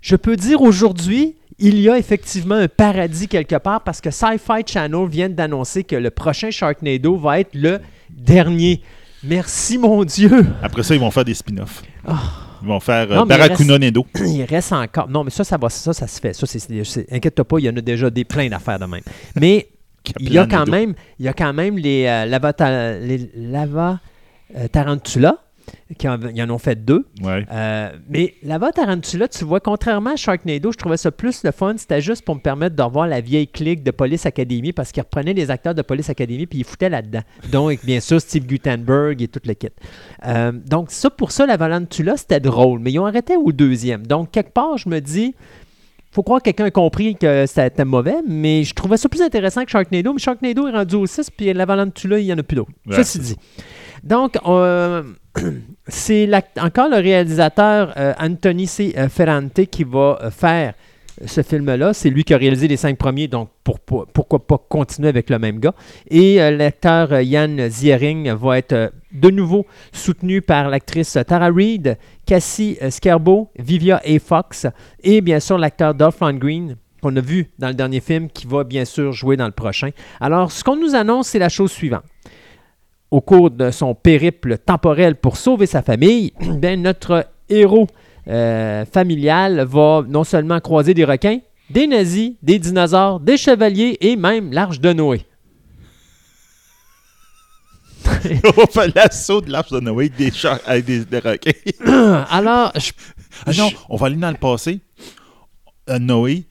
Je 0.00 0.16
peux 0.16 0.36
dire 0.36 0.60
aujourd'hui, 0.60 1.36
il 1.58 1.80
y 1.80 1.88
a 1.88 1.96
effectivement 1.96 2.56
un 2.56 2.68
paradis 2.68 3.28
quelque 3.28 3.56
part 3.56 3.82
parce 3.82 4.00
que 4.00 4.10
Sci-Fi 4.10 4.62
Channel 4.66 5.08
vient 5.08 5.28
d'annoncer 5.28 5.84
que 5.84 5.96
le 5.96 6.10
prochain 6.10 6.50
Sharknado 6.50 7.16
va 7.16 7.40
être 7.40 7.54
le 7.54 7.80
dernier. 8.10 8.82
Merci 9.26 9.78
mon 9.78 10.04
Dieu! 10.04 10.46
Après 10.62 10.82
ça, 10.82 10.94
ils 10.94 11.00
vont 11.00 11.10
faire 11.10 11.24
des 11.24 11.34
spin-offs. 11.34 11.82
Ah. 12.06 12.20
Ils 12.62 12.68
vont 12.68 12.80
faire 12.80 13.10
euh, 13.12 13.24
Barracuda 13.24 13.78
Nedo. 13.78 14.06
il 14.20 14.44
reste 14.44 14.72
encore. 14.72 15.08
Non, 15.08 15.22
mais 15.24 15.30
ça, 15.30 15.44
ça 15.44 15.56
va, 15.58 15.68
ça, 15.68 15.92
ça 15.92 16.06
se 16.06 16.20
fait. 16.20 16.32
Ça, 16.32 16.46
c'est, 16.46 17.12
inquiète-toi 17.12 17.44
pas, 17.44 17.58
il 17.58 17.64
y 17.66 17.68
en 17.68 17.76
a 17.76 17.80
déjà 17.80 18.08
des 18.08 18.24
plein 18.24 18.48
d'affaires 18.48 18.78
de 18.78 18.86
même. 18.86 19.02
Mais 19.36 19.68
il 20.20 20.32
y 20.32 20.38
a 20.38 20.46
quand 20.46 20.66
même, 20.66 20.94
il 21.18 21.26
y 21.26 21.28
a 21.28 21.32
quand 21.32 21.52
même 21.52 21.76
les 21.78 22.06
euh, 22.06 22.24
lava, 22.26 22.52
ta- 22.52 22.98
les 22.98 23.30
lava 23.36 24.00
euh, 24.56 24.68
tarantula 24.68 25.43
qui 25.98 26.08
en, 26.08 26.18
ils 26.34 26.42
en 26.42 26.50
ont 26.50 26.58
fait 26.58 26.84
deux. 26.84 27.06
Ouais. 27.22 27.44
Euh, 27.50 27.90
mais 28.08 28.34
Tarantula, 28.74 29.28
tu 29.28 29.44
vois, 29.44 29.60
contrairement 29.60 30.10
à 30.10 30.16
Sharknado, 30.16 30.72
je 30.72 30.78
trouvais 30.78 30.96
ça 30.96 31.10
plus 31.10 31.42
le 31.44 31.50
fun. 31.50 31.74
C'était 31.76 32.00
juste 32.00 32.24
pour 32.24 32.34
me 32.34 32.40
permettre 32.40 32.76
de 32.76 32.82
revoir 32.82 33.06
la 33.06 33.20
vieille 33.20 33.48
clique 33.48 33.82
de 33.82 33.90
Police 33.90 34.26
Academy 34.26 34.72
parce 34.72 34.92
qu'ils 34.92 35.02
reprenaient 35.02 35.34
les 35.34 35.50
acteurs 35.50 35.74
de 35.74 35.82
Police 35.82 36.10
Academy 36.10 36.46
puis 36.46 36.60
ils 36.60 36.64
foutaient 36.64 36.88
là-dedans. 36.88 37.22
Donc, 37.50 37.84
bien 37.84 38.00
sûr, 38.00 38.20
Steve 38.20 38.46
Gutenberg 38.46 39.20
et 39.22 39.28
tout 39.28 39.40
le 39.44 39.54
kit. 39.54 39.68
Euh, 40.26 40.52
donc, 40.52 40.90
ça, 40.90 41.10
pour 41.10 41.30
ça, 41.30 41.46
Lava 41.46 41.68
Tarantula, 41.68 42.16
c'était 42.16 42.40
drôle. 42.40 42.80
Mais 42.80 42.92
ils 42.92 42.98
ont 42.98 43.06
arrêté 43.06 43.36
au 43.36 43.52
deuxième. 43.52 44.06
Donc, 44.06 44.30
quelque 44.30 44.52
part, 44.52 44.76
je 44.78 44.88
me 44.88 45.00
dis, 45.00 45.34
faut 46.14 46.22
croire 46.22 46.40
que 46.40 46.44
quelqu'un 46.44 46.66
a 46.66 46.70
compris 46.70 47.16
que 47.16 47.44
c'était 47.46 47.84
mauvais, 47.84 48.16
mais 48.26 48.62
je 48.62 48.72
trouvais 48.72 48.96
ça 48.96 49.08
plus 49.08 49.22
intéressant 49.22 49.64
que 49.64 49.70
Sharknado. 49.70 50.12
Mais 50.12 50.20
Sharknado 50.20 50.68
est 50.68 50.72
rendu 50.72 50.94
au 50.94 51.06
6, 51.06 51.30
puis 51.30 51.52
l'Avalantula, 51.52 52.18
il 52.20 52.26
n'y 52.26 52.32
en 52.32 52.38
a 52.38 52.42
plus 52.42 52.54
d'autres. 52.54 52.70
Ouais, 52.86 52.96
Ceci 52.96 53.12
c'est 53.12 53.18
dit. 53.20 53.36
Donc, 54.04 54.38
euh, 54.46 55.02
c'est 55.88 56.28
encore 56.60 56.88
le 56.88 56.96
réalisateur 56.96 57.92
euh, 57.96 58.12
Anthony 58.20 58.66
C. 58.66 58.94
euh, 58.96 59.08
Ferrante 59.08 59.64
qui 59.70 59.84
va 59.84 60.18
euh, 60.22 60.30
faire 60.30 60.74
ce 61.26 61.42
film-là. 61.42 61.92
C'est 61.94 62.10
lui 62.10 62.24
qui 62.24 62.34
a 62.34 62.36
réalisé 62.36 62.66
les 62.66 62.76
cinq 62.76 62.98
premiers, 62.98 63.28
donc 63.28 63.48
pour- 63.62 63.78
pour- 63.80 64.06
pourquoi 64.06 64.44
pas 64.46 64.58
continuer 64.68 65.08
avec 65.08 65.30
le 65.30 65.38
même 65.38 65.60
gars. 65.60 65.74
Et 66.10 66.36
l'acteur 66.50 67.20
Yann 67.20 67.68
Ziering 67.68 68.32
va 68.32 68.58
être 68.58 68.92
de 69.12 69.30
nouveau 69.30 69.64
soutenu 69.92 70.42
par 70.42 70.68
l'actrice 70.68 71.16
Tara 71.26 71.50
Reid, 71.50 71.96
Cassie 72.26 72.78
Scarbo, 72.90 73.48
Vivia 73.56 74.00
A. 74.04 74.18
Fox 74.18 74.66
et 75.04 75.20
bien 75.20 75.38
sûr 75.38 75.56
l'acteur 75.56 75.94
Dolph 75.94 76.18
Lundgren 76.20 76.76
qu'on 77.00 77.14
a 77.14 77.20
vu 77.20 77.48
dans 77.60 77.68
le 77.68 77.74
dernier 77.74 78.00
film 78.00 78.28
qui 78.28 78.46
va 78.48 78.64
bien 78.64 78.84
sûr 78.84 79.12
jouer 79.12 79.36
dans 79.36 79.46
le 79.46 79.52
prochain. 79.52 79.90
Alors, 80.20 80.50
ce 80.50 80.64
qu'on 80.64 80.74
nous 80.76 80.94
annonce, 80.96 81.28
c'est 81.28 81.38
la 81.38 81.48
chose 81.50 81.70
suivante 81.70 82.02
au 83.14 83.20
cours 83.20 83.48
de 83.52 83.70
son 83.70 83.94
périple 83.94 84.58
temporel 84.58 85.14
pour 85.14 85.36
sauver 85.36 85.66
sa 85.66 85.82
famille, 85.82 86.32
ben, 86.40 86.82
notre 86.82 87.28
héros 87.48 87.86
euh, 88.26 88.84
familial 88.86 89.64
va 89.68 90.02
non 90.08 90.24
seulement 90.24 90.58
croiser 90.58 90.94
des 90.94 91.04
requins, 91.04 91.38
des 91.70 91.86
nazis, 91.86 92.32
des 92.42 92.58
dinosaures, 92.58 93.20
des 93.20 93.36
chevaliers 93.36 93.96
et 94.00 94.16
même 94.16 94.52
l'arche 94.52 94.80
de 94.80 94.92
Noé. 94.92 95.24
On 98.04 98.50
va 98.50 98.66
faire 98.66 98.92
l'assaut 98.96 99.40
de 99.40 99.50
l'arche 99.52 99.70
de 99.70 99.78
Noé 99.78 100.06
avec 100.06 100.16
des, 100.16 100.30
chars, 100.32 100.58
avec 100.66 100.84
des, 100.84 101.04
des 101.04 101.18
requins. 101.20 101.52
Alors, 102.30 102.72
je- 102.74 102.90
Ah 103.46 103.52
non, 103.56 103.70
on 103.88 103.96
va 103.96 104.06
aller 104.08 104.16
dans 104.16 104.30
le 104.30 104.36
passé, 104.36 104.80
à 105.86 106.00
Noé, 106.00 106.46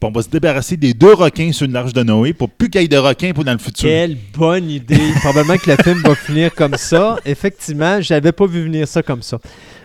puis 0.00 0.08
on 0.08 0.12
va 0.12 0.22
se 0.22 0.30
débarrasser 0.30 0.78
des 0.78 0.94
deux 0.94 1.12
requins 1.12 1.52
sur 1.52 1.68
l'arche 1.68 1.92
de 1.92 2.02
Noé 2.02 2.32
pour 2.32 2.48
plus 2.48 2.70
qu'il 2.70 2.80
y 2.80 2.84
ait 2.84 2.88
de 2.88 2.96
requins 2.96 3.32
pour 3.34 3.44
dans 3.44 3.52
le 3.52 3.58
futur. 3.58 3.86
quelle 3.86 4.16
bonne 4.34 4.70
idée. 4.70 5.12
Probablement 5.20 5.58
que 5.58 5.70
le 5.70 5.76
film 5.76 6.00
va 6.02 6.14
finir 6.14 6.54
comme 6.54 6.74
ça. 6.76 7.18
Effectivement, 7.26 8.00
j'avais 8.00 8.32
pas 8.32 8.46
vu 8.46 8.62
venir 8.62 8.88
ça 8.88 9.02
comme 9.02 9.20
ça. 9.20 9.38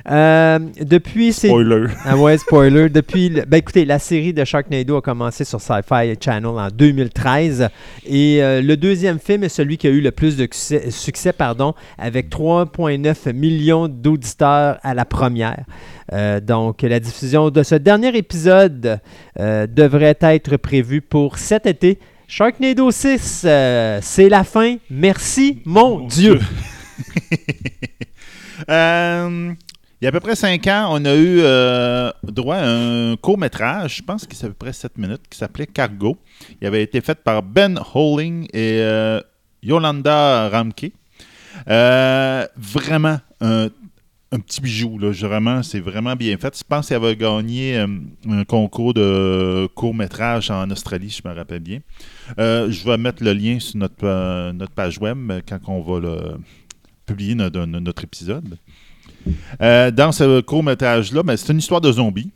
Euh, 0.07 0.59
depuis, 0.81 1.33
c'est 1.33 1.47
Spoiler. 1.47 1.87
Ah 2.05 2.15
ouais, 2.15 2.37
spoiler. 2.37 2.89
Depuis, 2.89 3.29
le- 3.29 3.45
ben 3.45 3.57
écoutez, 3.57 3.85
la 3.85 3.97
série 3.97 4.33
de 4.33 4.43
Sharknado 4.45 4.97
a 4.97 5.01
commencé 5.01 5.43
sur 5.45 5.59
Sci-Fi 5.59 6.13
Channel 6.23 6.45
en 6.45 6.67
2013 6.69 7.69
et 8.05 8.43
euh, 8.43 8.61
le 8.61 8.77
deuxième 8.77 9.17
film 9.19 9.43
est 9.43 9.49
celui 9.49 9.77
qui 9.77 9.87
a 9.87 9.89
eu 9.89 10.01
le 10.01 10.11
plus 10.11 10.37
de 10.37 10.43
succès, 10.43 10.91
succès, 10.91 11.33
pardon, 11.33 11.73
avec 11.97 12.29
3,9 12.29 13.33
millions 13.33 13.87
d'auditeurs 13.87 14.77
à 14.83 14.93
la 14.93 15.05
première. 15.05 15.63
Euh, 16.13 16.39
donc, 16.39 16.83
la 16.83 16.99
diffusion 16.99 17.49
de 17.49 17.63
ce 17.63 17.73
dernier 17.75 18.15
épisode 18.15 18.99
devrait 19.39 20.17
être 20.21 20.57
prévue 20.57 21.01
pour 21.01 21.39
cet 21.39 21.65
été. 21.65 21.97
Sharknado 22.27 22.89
6, 22.91 23.43
euh, 23.45 23.99
c'est 24.01 24.29
la 24.29 24.43
fin. 24.43 24.75
Merci, 24.89 25.61
mon 25.65 26.05
Dieu. 26.05 26.39
Euh, 28.69 29.51
il 30.05 30.09
y 30.09 30.09
a 30.09 30.09
à 30.09 30.11
peu 30.11 30.19
près 30.19 30.35
cinq 30.35 30.67
ans, 30.67 30.89
on 30.91 31.03
a 31.03 31.15
eu 31.15 31.39
euh, 31.39 32.11
droit 32.21 32.57
à 32.57 32.67
un 32.67 33.15
court-métrage, 33.15 33.95
je 33.95 34.03
pense 34.03 34.27
que 34.27 34.35
c'est 34.35 34.45
à 34.45 34.49
peu 34.49 34.53
près 34.53 34.71
7 34.71 34.99
minutes, 34.99 35.23
qui 35.27 35.35
s'appelait 35.35 35.65
Cargo. 35.65 36.15
Il 36.61 36.67
avait 36.67 36.83
été 36.83 37.01
fait 37.01 37.15
par 37.15 37.41
Ben 37.41 37.79
Holing 37.95 38.43
et 38.53 38.81
euh, 38.81 39.19
Yolanda 39.63 40.47
Ramke. 40.49 40.91
Euh, 41.67 42.45
vraiment 42.55 43.17
un, 43.41 43.69
petit 44.29 44.61
bijou. 44.61 44.99
Vraiment, 44.99 45.63
c'est 45.63 45.79
vraiment 45.79 46.15
bien 46.15 46.37
fait. 46.37 46.55
Je 46.55 46.63
pense 46.63 46.85
qu'il 46.85 46.95
avait 46.97 47.15
gagné 47.15 47.75
un 47.79 48.43
concours 48.43 48.93
de 48.93 49.67
court-métrage 49.73 50.51
en 50.51 50.69
Australie, 50.69 51.09
je 51.09 51.27
me 51.27 51.33
rappelle 51.33 51.61
bien. 51.61 51.79
Je 52.37 52.85
vais 52.85 52.97
mettre 52.97 53.23
le 53.23 53.33
lien 53.33 53.59
sur 53.59 53.79
notre, 53.79 54.67
page 54.75 54.99
web 54.99 55.17
quand 55.49 55.59
on 55.67 55.81
va 55.81 56.37
publier 57.07 57.33
notre 57.33 58.03
épisode. 58.03 58.59
Euh, 59.61 59.91
dans 59.91 60.11
ce 60.11 60.41
court-métrage-là, 60.41 61.23
ben, 61.23 61.37
c'est 61.37 61.51
une 61.51 61.59
histoire 61.59 61.81
de 61.81 61.91
zombies. 61.91 62.31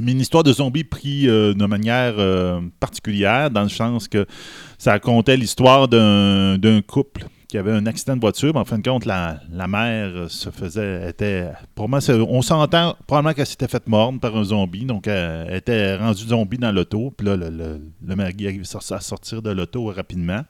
Mais 0.00 0.12
une 0.12 0.20
histoire 0.20 0.42
de 0.42 0.52
zombies 0.52 0.84
pris 0.84 1.28
euh, 1.28 1.52
de 1.52 1.66
manière 1.66 2.14
euh, 2.18 2.60
particulière, 2.80 3.50
dans 3.50 3.62
le 3.62 3.68
sens 3.68 4.08
que 4.08 4.26
ça 4.78 4.92
racontait 4.92 5.36
l'histoire 5.36 5.86
d'un 5.86 6.80
couple 6.86 7.26
qui 7.46 7.58
avait 7.58 7.72
un 7.72 7.84
accident 7.84 8.16
de 8.16 8.20
voiture. 8.20 8.54
Mais 8.54 8.60
en 8.60 8.64
fin 8.64 8.78
de 8.78 8.88
compte, 8.88 9.04
la, 9.04 9.38
mère 9.68 10.30
se 10.30 10.48
faisait. 10.48 11.10
était 11.10 11.50
on 11.76 12.40
s'entend 12.40 12.96
probablement 13.06 13.34
qu'elle 13.34 13.46
s'était 13.46 13.68
faite 13.68 13.86
mordre 13.86 14.18
par 14.18 14.34
un 14.34 14.44
zombie. 14.44 14.86
Donc, 14.86 15.06
elle, 15.06 15.46
elle 15.50 15.56
était 15.56 15.96
rendue 15.96 16.24
zombie 16.24 16.56
dans 16.56 16.72
l'auto. 16.72 17.12
Puis 17.14 17.26
là, 17.26 17.36
le, 17.36 17.50
le, 17.50 17.80
le 18.02 18.16
mari 18.16 18.46
arrive 18.46 18.64
à 18.74 19.00
sortir 19.00 19.42
de 19.42 19.50
l'auto 19.50 19.84
rapidement. 19.84 20.42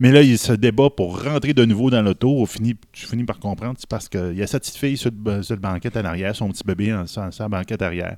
Mais 0.00 0.12
là, 0.12 0.22
il 0.22 0.38
se 0.38 0.52
débat 0.52 0.90
pour 0.90 1.22
rentrer 1.24 1.54
de 1.54 1.64
nouveau 1.64 1.90
dans 1.90 2.02
l'auto. 2.02 2.46
Tu 2.92 3.06
finis 3.06 3.24
par 3.24 3.38
comprendre, 3.38 3.74
c'est 3.78 3.88
parce 3.88 4.08
qu'il 4.08 4.34
y 4.36 4.42
a 4.42 4.46
sa 4.46 4.60
petite 4.60 4.76
fille 4.76 4.96
sur 4.96 5.10
sur 5.42 5.56
banquette 5.56 5.96
en 5.96 6.04
arrière, 6.04 6.36
son 6.36 6.48
petit 6.50 6.62
bébé 6.64 6.92
en, 6.94 7.06
sur, 7.06 7.22
la 7.40 7.48
banquette 7.48 7.82
arrière. 7.82 8.16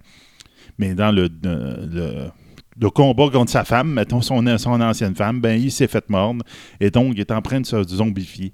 Mais 0.79 0.95
dans 0.95 1.11
le- 1.11 1.29
le 2.81 2.89
combat 2.91 3.29
contre 3.31 3.51
sa 3.51 3.65
femme, 3.65 3.93
mettons 3.93 4.21
son, 4.23 4.45
son 4.59 4.81
ancienne 4.81 5.15
femme, 5.15 5.41
ben 5.41 5.61
il 5.61 5.71
s'est 5.71 5.89
fait 5.89 6.09
mordre 6.09 6.45
et 6.81 6.91
donc 6.91 7.13
il 7.15 7.21
est 7.21 7.31
en 7.31 7.43
train 7.43 7.61
de 7.61 7.67
se 7.67 7.83
zombifier. 7.83 8.53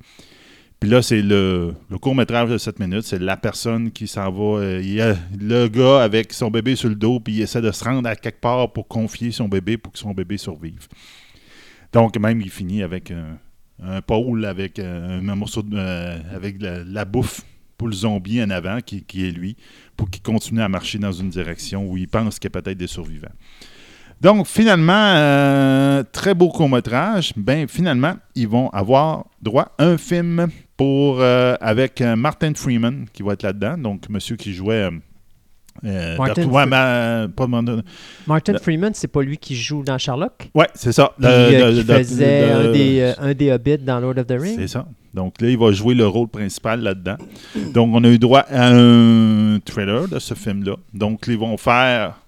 Puis 0.80 0.90
là, 0.90 1.00
c'est 1.00 1.22
le, 1.22 1.74
le 1.88 1.98
court-métrage 1.98 2.50
de 2.50 2.58
7 2.58 2.80
minutes, 2.80 3.04
c'est 3.04 3.18
la 3.18 3.36
personne 3.36 3.90
qui 3.92 4.06
s'en 4.06 4.30
va. 4.30 4.58
euh, 4.60 4.80
il 4.82 4.92
y 4.94 5.00
a 5.00 5.16
le 5.38 5.68
gars 5.68 6.02
avec 6.02 6.32
son 6.32 6.50
bébé 6.50 6.76
sur 6.76 6.88
le 6.90 6.94
dos, 6.94 7.18
puis 7.20 7.34
il 7.34 7.40
essaie 7.42 7.62
de 7.62 7.70
se 7.72 7.82
rendre 7.82 8.08
à 8.08 8.14
quelque 8.16 8.40
part 8.40 8.72
pour 8.72 8.86
confier 8.86 9.30
son 9.32 9.48
bébé 9.48 9.78
pour 9.78 9.92
que 9.92 9.98
son 9.98 10.12
bébé 10.12 10.36
survive. 10.36 10.86
Donc, 11.96 12.18
même, 12.18 12.42
il 12.42 12.50
finit 12.50 12.82
avec 12.82 13.10
un, 13.10 14.02
pôle, 14.02 14.44
avec 14.44 14.78
euh, 14.78 15.18
un 15.18 15.34
morceau 15.34 15.62
de, 15.62 15.74
euh, 15.78 16.18
avec 16.30 16.60
la, 16.60 16.84
la 16.84 17.06
bouffe 17.06 17.40
pour 17.78 17.88
le 17.88 17.94
zombie 17.94 18.42
en 18.42 18.50
avant, 18.50 18.80
qui, 18.82 18.98
est 19.26 19.30
lui, 19.30 19.56
pour 19.96 20.10
qu'il 20.10 20.20
continue 20.20 20.60
à 20.60 20.68
marcher 20.68 20.98
dans 20.98 21.12
une 21.12 21.30
direction 21.30 21.90
où 21.90 21.96
il 21.96 22.06
pense 22.06 22.38
qu'il 22.38 22.50
y 22.50 22.54
a 22.54 22.60
peut-être 22.60 22.76
des 22.76 22.86
survivants. 22.86 23.32
Donc, 24.20 24.46
finalement, 24.46 24.92
euh, 24.92 26.02
très 26.12 26.34
beau 26.34 26.50
court-métrage. 26.50 27.32
Ben, 27.34 27.66
finalement, 27.66 28.16
ils 28.34 28.48
vont 28.48 28.68
avoir 28.74 29.24
droit 29.40 29.74
à 29.78 29.86
un 29.86 29.96
film 29.96 30.48
pour, 30.76 31.22
avec 31.22 32.02
Martin 32.02 32.52
Freeman 32.54 33.06
qui 33.10 33.22
va 33.22 33.32
être 33.32 33.42
là-dedans. 33.42 33.78
Donc, 33.78 34.10
monsieur 34.10 34.36
qui 34.36 34.52
jouait. 34.52 34.90
Euh, 35.84 36.14
euh, 36.14 36.16
Martin 36.16 36.44
ouais, 36.48 36.66
ma- 36.66 37.28
pas 37.34 37.46
Martin- 37.46 37.82
Martin 38.26 38.52
Le- 38.54 38.58
Freeman, 38.58 38.92
c'est 38.94 39.08
pas 39.08 39.22
lui 39.22 39.38
qui 39.38 39.54
joue 39.56 39.82
dans 39.82 39.98
Sherlock? 39.98 40.48
Ouais, 40.54 40.68
c'est 40.74 40.92
ça. 40.92 41.12
Puis, 41.18 41.26
Le- 41.26 41.32
euh, 41.32 41.70
le- 41.72 41.82
qui 41.82 41.92
faisait 41.92 42.50
un, 42.50 42.72
des, 42.72 43.00
euh, 43.00 43.12
un 43.18 43.34
des 43.34 43.52
Hobbits 43.52 43.78
dans 43.78 44.00
Lord 44.00 44.18
of 44.18 44.26
the 44.26 44.32
Rings? 44.38 44.56
C'est 44.58 44.68
ça. 44.68 44.86
Donc 45.14 45.40
là, 45.40 45.48
il 45.48 45.56
va 45.58 45.72
jouer 45.72 45.94
le 45.94 46.06
rôle 46.06 46.28
principal 46.28 46.80
là-dedans. 46.82 47.16
Donc, 47.72 47.90
on 47.94 48.04
a 48.04 48.08
eu 48.08 48.18
droit 48.18 48.40
à 48.50 48.68
un 48.70 49.58
trailer 49.60 50.08
de 50.08 50.18
ce 50.18 50.34
film-là. 50.34 50.76
Donc, 50.92 51.24
ils 51.26 51.38
vont 51.38 51.56
faire 51.56 52.20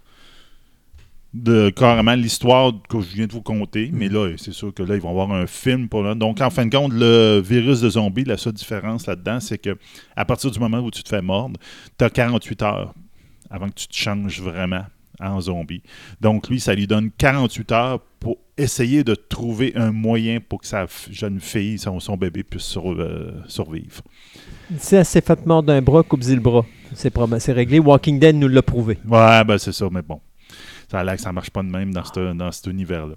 de 1.34 1.68
carrément 1.68 2.14
l'histoire 2.14 2.72
que 2.88 3.00
je 3.00 3.14
viens 3.14 3.26
de 3.26 3.32
vous 3.32 3.42
conter. 3.42 3.90
Mais 3.92 4.08
là, 4.08 4.30
c'est 4.38 4.52
sûr 4.54 4.72
que 4.72 4.82
là, 4.82 4.94
ils 4.94 5.00
vont 5.00 5.10
avoir 5.10 5.30
un 5.32 5.46
film 5.46 5.88
pour 5.88 6.02
là. 6.02 6.14
Donc, 6.14 6.40
en 6.40 6.48
fin 6.48 6.64
de 6.64 6.74
compte, 6.74 6.92
le 6.94 7.40
virus 7.44 7.82
de 7.82 7.90
zombie, 7.90 8.24
la 8.24 8.38
seule 8.38 8.54
différence 8.54 9.06
là-dedans, 9.06 9.38
c'est 9.38 9.58
que 9.58 9.76
à 10.16 10.24
partir 10.24 10.50
du 10.50 10.58
moment 10.58 10.78
où 10.78 10.90
tu 10.90 11.02
te 11.02 11.08
fais 11.10 11.20
mordre, 11.22 11.60
tu 11.98 12.04
as 12.04 12.10
48 12.10 12.62
heures 12.62 12.94
avant 13.50 13.68
que 13.68 13.74
tu 13.74 13.88
te 13.88 13.96
changes 13.96 14.40
vraiment 14.40 14.84
en 15.20 15.40
zombie. 15.40 15.82
Donc, 16.20 16.48
lui, 16.48 16.60
ça 16.60 16.74
lui 16.74 16.86
donne 16.86 17.10
48 17.16 17.72
heures 17.72 18.00
pour 18.20 18.36
essayer 18.56 19.02
de 19.04 19.14
trouver 19.14 19.72
un 19.76 19.90
moyen 19.90 20.38
pour 20.40 20.60
que 20.60 20.66
sa 20.66 20.86
jeune 21.10 21.40
fille, 21.40 21.78
son, 21.78 21.98
son 22.00 22.16
bébé, 22.16 22.42
puisse 22.44 22.62
sur- 22.64 22.92
euh, 22.92 23.32
survivre. 23.48 24.02
Si 24.78 24.94
elle 24.94 25.04
s'est 25.04 25.20
fait 25.20 25.44
mordre 25.46 25.68
d'un 25.68 25.82
bras, 25.82 26.02
coupe-y 26.02 26.34
le 26.34 26.40
bras. 26.40 26.64
C'est 26.94 27.52
réglé. 27.52 27.78
Walking 27.78 28.18
Dead 28.20 28.36
nous 28.36 28.48
l'a 28.48 28.62
prouvé. 28.62 28.98
Ouais, 29.08 29.44
ben 29.44 29.58
c'est 29.58 29.72
ça, 29.72 29.86
mais 29.90 30.02
bon. 30.02 30.20
Ça 30.90 31.00
a 31.00 31.04
l'air 31.04 31.16
que 31.16 31.20
ça 31.20 31.32
marche 31.32 31.50
pas 31.50 31.62
de 31.62 31.68
même 31.68 31.92
dans, 31.92 32.04
ce- 32.04 32.32
dans 32.32 32.50
cet 32.50 32.66
univers-là. 32.68 33.14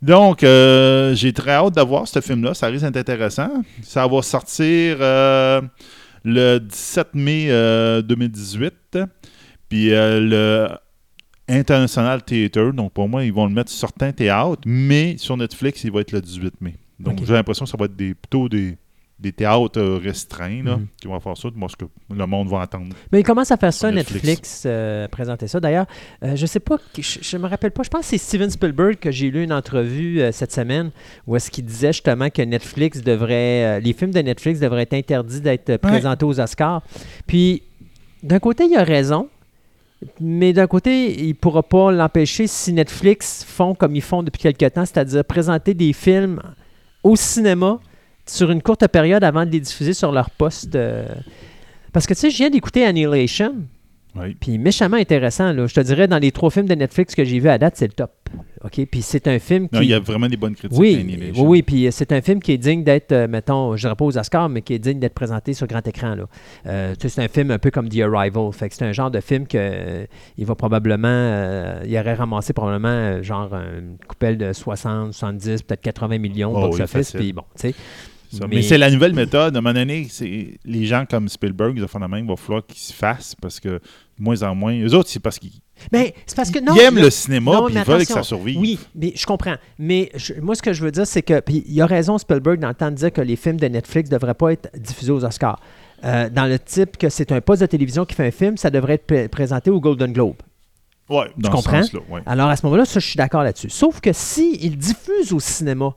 Donc, 0.00 0.42
euh, 0.42 1.14
j'ai 1.14 1.32
très 1.32 1.50
hâte 1.52 1.74
de 1.76 1.82
voir 1.82 2.08
ce 2.08 2.20
film-là. 2.20 2.54
Ça 2.54 2.68
risque 2.68 2.84
d'être 2.84 2.96
intéressant. 2.96 3.50
Ça 3.82 4.06
va 4.06 4.22
sortir 4.22 4.96
euh, 5.00 5.60
le 6.24 6.58
17 6.58 7.08
mai 7.14 7.46
euh, 7.50 8.00
2018. 8.02 8.98
Puis 9.72 9.94
euh, 9.94 10.20
le 10.20 10.68
International 11.48 12.22
Theater, 12.22 12.72
donc 12.74 12.92
pour 12.92 13.08
moi, 13.08 13.24
ils 13.24 13.32
vont 13.32 13.46
le 13.46 13.52
mettre 13.54 13.70
sur 13.70 13.80
certains 13.88 14.12
théâtres, 14.12 14.60
mais 14.66 15.16
sur 15.18 15.36
Netflix, 15.36 15.82
il 15.84 15.90
va 15.90 16.00
être 16.00 16.12
le 16.12 16.20
18 16.20 16.60
mai. 16.60 16.74
Donc, 17.00 17.24
j'ai 17.24 17.32
l'impression 17.32 17.64
que 17.64 17.70
ça 17.70 17.76
va 17.78 17.86
être 17.86 17.96
des, 17.96 18.14
plutôt 18.14 18.48
des, 18.48 18.76
des 19.18 19.32
théâtres 19.32 19.80
euh, 19.80 19.98
restreints 19.98 20.62
là, 20.62 20.76
Mhm. 20.76 20.86
qui 21.00 21.08
vont 21.08 21.18
faire 21.20 21.36
ça. 21.36 21.48
Moi, 21.54 21.68
ce 21.70 21.76
que 21.76 21.86
le 22.14 22.26
monde 22.26 22.48
va 22.48 22.60
attendre. 22.60 22.94
Mais 23.10 23.20
il 23.20 23.22
commence 23.24 23.50
à 23.50 23.56
faire 23.56 23.72
ça, 23.72 23.90
Netflix, 23.90 24.24
Netflix. 24.24 24.62
euh, 24.66 25.08
présenter 25.08 25.48
ça? 25.48 25.58
D'ailleurs, 25.58 25.86
euh, 26.22 26.36
je 26.36 26.44
sais 26.46 26.60
pas, 26.60 26.76
je, 26.98 27.18
je 27.22 27.36
me 27.38 27.48
rappelle 27.48 27.70
pas, 27.72 27.82
je 27.82 27.88
pense 27.88 28.02
que 28.02 28.06
c'est 28.08 28.18
Steven 28.18 28.50
Spielberg 28.50 28.96
que 28.96 29.10
j'ai 29.10 29.30
lu 29.30 29.42
une 29.42 29.52
entrevue 29.54 30.20
euh, 30.20 30.32
cette 30.32 30.52
semaine 30.52 30.90
où 31.26 31.34
est-ce 31.34 31.50
qu'il 31.50 31.64
disait 31.64 31.92
justement 31.94 32.28
que 32.30 32.42
Netflix 32.42 33.02
devrait, 33.02 33.80
les 33.80 33.94
films 33.94 34.12
de 34.12 34.20
Netflix 34.20 34.60
devraient 34.60 34.82
être 34.82 34.94
interdits 34.94 35.40
d'être 35.40 35.78
présentés 35.78 36.24
aux 36.26 36.38
Oscars. 36.40 36.82
Puis, 37.26 37.62
d'un 38.22 38.38
côté, 38.38 38.66
il 38.66 38.76
a 38.76 38.84
raison, 38.84 39.28
Mais 40.20 40.52
d'un 40.52 40.66
côté, 40.66 41.20
il 41.22 41.28
ne 41.28 41.32
pourra 41.34 41.62
pas 41.62 41.90
l'empêcher 41.92 42.46
si 42.46 42.72
Netflix 42.72 43.44
font 43.46 43.74
comme 43.74 43.94
ils 43.96 44.02
font 44.02 44.22
depuis 44.22 44.40
quelques 44.40 44.72
temps, 44.72 44.84
c'est-à-dire 44.84 45.24
présenter 45.24 45.74
des 45.74 45.92
films 45.92 46.40
au 47.02 47.16
cinéma 47.16 47.78
sur 48.26 48.50
une 48.50 48.62
courte 48.62 48.86
période 48.88 49.24
avant 49.24 49.44
de 49.44 49.50
les 49.50 49.60
diffuser 49.60 49.94
sur 49.94 50.12
leur 50.12 50.30
poste. 50.30 50.74
euh. 50.74 51.06
Parce 51.92 52.06
que 52.06 52.14
tu 52.14 52.20
sais, 52.20 52.30
je 52.30 52.36
viens 52.36 52.50
d'écouter 52.50 52.84
Annihilation, 52.84 53.54
Oui. 54.14 54.36
puis 54.38 54.58
méchamment 54.58 54.96
intéressant. 54.98 55.52
Là. 55.52 55.66
Je 55.66 55.74
te 55.74 55.80
dirais, 55.80 56.06
dans 56.06 56.18
les 56.18 56.32
trois 56.32 56.50
films 56.50 56.66
de 56.66 56.74
Netflix 56.74 57.14
que 57.14 57.24
j'ai 57.24 57.38
vus 57.38 57.48
à 57.48 57.58
date, 57.58 57.74
c'est 57.76 57.86
le 57.86 57.92
top. 57.92 58.10
OK? 58.64 58.86
Puis 58.90 59.02
c'est 59.02 59.26
un 59.26 59.38
film 59.38 59.68
qui. 59.68 59.74
Non, 59.74 59.80
il 59.82 59.88
y 59.88 59.94
a 59.94 59.98
vraiment 60.00 60.28
des 60.28 60.36
bonnes 60.36 60.54
critiques. 60.54 60.78
Oui, 60.78 61.04
oui, 61.34 61.42
oui, 61.44 61.62
puis 61.62 61.86
euh, 61.86 61.90
c'est 61.90 62.12
un 62.12 62.20
film 62.20 62.40
qui 62.40 62.52
est 62.52 62.58
digne 62.58 62.84
d'être, 62.84 63.12
euh, 63.12 63.26
mettons, 63.26 63.76
je 63.76 63.82
dirais 63.82 63.96
pas 63.96 64.04
aux 64.04 64.16
Oscars, 64.16 64.48
mais 64.48 64.62
qui 64.62 64.74
est 64.74 64.78
digne 64.78 65.00
d'être 65.00 65.14
présenté 65.14 65.52
sur 65.54 65.66
grand 65.66 65.86
écran. 65.86 66.14
Là. 66.14 66.24
Euh, 66.66 66.94
tu 66.94 67.02
sais, 67.02 67.08
c'est 67.08 67.22
un 67.24 67.28
film 67.28 67.50
un 67.50 67.58
peu 67.58 67.70
comme 67.70 67.88
The 67.88 68.00
Arrival. 68.00 68.52
Fait 68.52 68.68
que 68.68 68.74
c'est 68.74 68.84
un 68.84 68.92
genre 68.92 69.10
de 69.10 69.20
film 69.20 69.46
que 69.46 69.58
euh, 69.58 70.06
il 70.38 70.46
va 70.46 70.54
probablement, 70.54 71.80
il 71.84 71.98
aurait 71.98 72.14
ramassé 72.14 72.52
probablement 72.52 73.22
genre 73.22 73.52
une 73.54 73.96
coupelle 74.06 74.38
de 74.38 74.52
60, 74.52 75.12
70, 75.12 75.62
peut-être 75.62 75.80
80 75.82 76.18
millions 76.18 76.52
Oh 76.54 76.60
box 76.60 76.76
oui, 76.76 76.82
office. 76.82 76.92
facile. 76.92 77.20
Puis 77.20 77.32
bon, 77.32 77.42
tu 77.58 77.68
sais. 77.68 77.74
Ça. 78.32 78.46
Mais- 78.48 78.56
Mais, 78.56 78.62
c'est 78.62 78.78
la 78.78 78.90
nouvelle 78.90 79.12
méthode. 79.14 79.54
À 79.54 79.58
un 79.58 79.60
moment 79.62 79.74
donné, 79.74 80.06
c'est 80.10 80.54
les 80.64 80.86
gens 80.86 81.04
comme 81.08 81.28
Spielberg, 81.28 81.74
ils 81.76 81.86
font 81.86 81.98
la 81.98 82.08
même, 82.08 82.24
il 82.24 82.28
va 82.28 82.36
falloir 82.36 82.66
qu'ils 82.66 82.80
se 82.80 82.92
fassent 82.92 83.34
parce 83.40 83.60
que 83.60 83.68
de 83.68 83.80
moins 84.18 84.42
en 84.42 84.54
moins. 84.54 84.74
Eux 84.80 84.94
autres, 84.94 85.08
c'est 85.10 85.20
parce 85.20 85.38
qu'ils 85.38 85.50
Mais 85.92 86.14
c'est 86.26 86.36
parce 86.36 86.50
que 86.50 86.58
non. 86.58 86.74
ils 86.74 86.80
aiment 86.80 86.98
le 86.98 87.10
cinéma 87.10 87.62
puis 87.66 87.74
ils 87.74 87.82
veulent 87.82 88.06
que 88.06 88.12
ça 88.12 88.22
survive. 88.22 88.58
Oui, 88.58 88.78
mais 88.94 89.12
je 89.14 89.26
comprends. 89.26 89.56
Mais 89.78 90.10
je- 90.14 90.34
moi, 90.40 90.54
ce 90.54 90.62
que 90.62 90.72
je 90.72 90.82
veux 90.82 90.90
dire, 90.90 91.06
c'est 91.06 91.22
que. 91.22 91.40
Puis 91.40 91.62
il 91.66 91.80
a 91.82 91.86
raison, 91.86 92.16
Spielberg, 92.18 92.58
dans 92.60 92.68
le 92.68 92.74
temps 92.74 92.90
de 92.90 92.96
dire 92.96 93.12
que 93.12 93.20
les 93.20 93.36
films 93.36 93.58
de 93.58 93.66
Netflix 93.68 94.10
ne 94.10 94.16
devraient 94.16 94.34
pas 94.34 94.52
être 94.52 94.70
diffusés 94.78 95.12
aux 95.12 95.24
Oscars. 95.24 95.60
Euh, 96.04 96.28
dans 96.30 96.46
le 96.46 96.58
type 96.58 96.96
que 96.96 97.08
c'est 97.08 97.30
un 97.32 97.40
poste 97.40 97.60
de 97.62 97.66
télévision 97.66 98.04
qui 98.04 98.14
fait 98.14 98.26
un 98.26 98.30
film, 98.32 98.56
ça 98.56 98.70
devrait 98.70 98.94
être 98.94 99.06
pré- 99.06 99.28
présenté 99.28 99.70
au 99.70 99.80
Golden 99.80 100.12
Globe. 100.12 100.36
Ouais, 101.08 101.26
dans 101.36 101.50
ce 101.50 101.56
comprends? 101.56 101.82
sens-là, 101.82 102.00
ouais. 102.10 102.22
Alors 102.26 102.48
à 102.48 102.56
ce 102.56 102.64
moment-là, 102.66 102.84
ça, 102.86 102.98
je 102.98 103.06
suis 103.06 103.16
d'accord 103.16 103.42
là-dessus. 103.42 103.68
Sauf 103.70 104.00
que 104.00 104.12
s'il 104.12 104.76
diffuse 104.78 105.32
au 105.32 105.40
cinéma, 105.40 105.94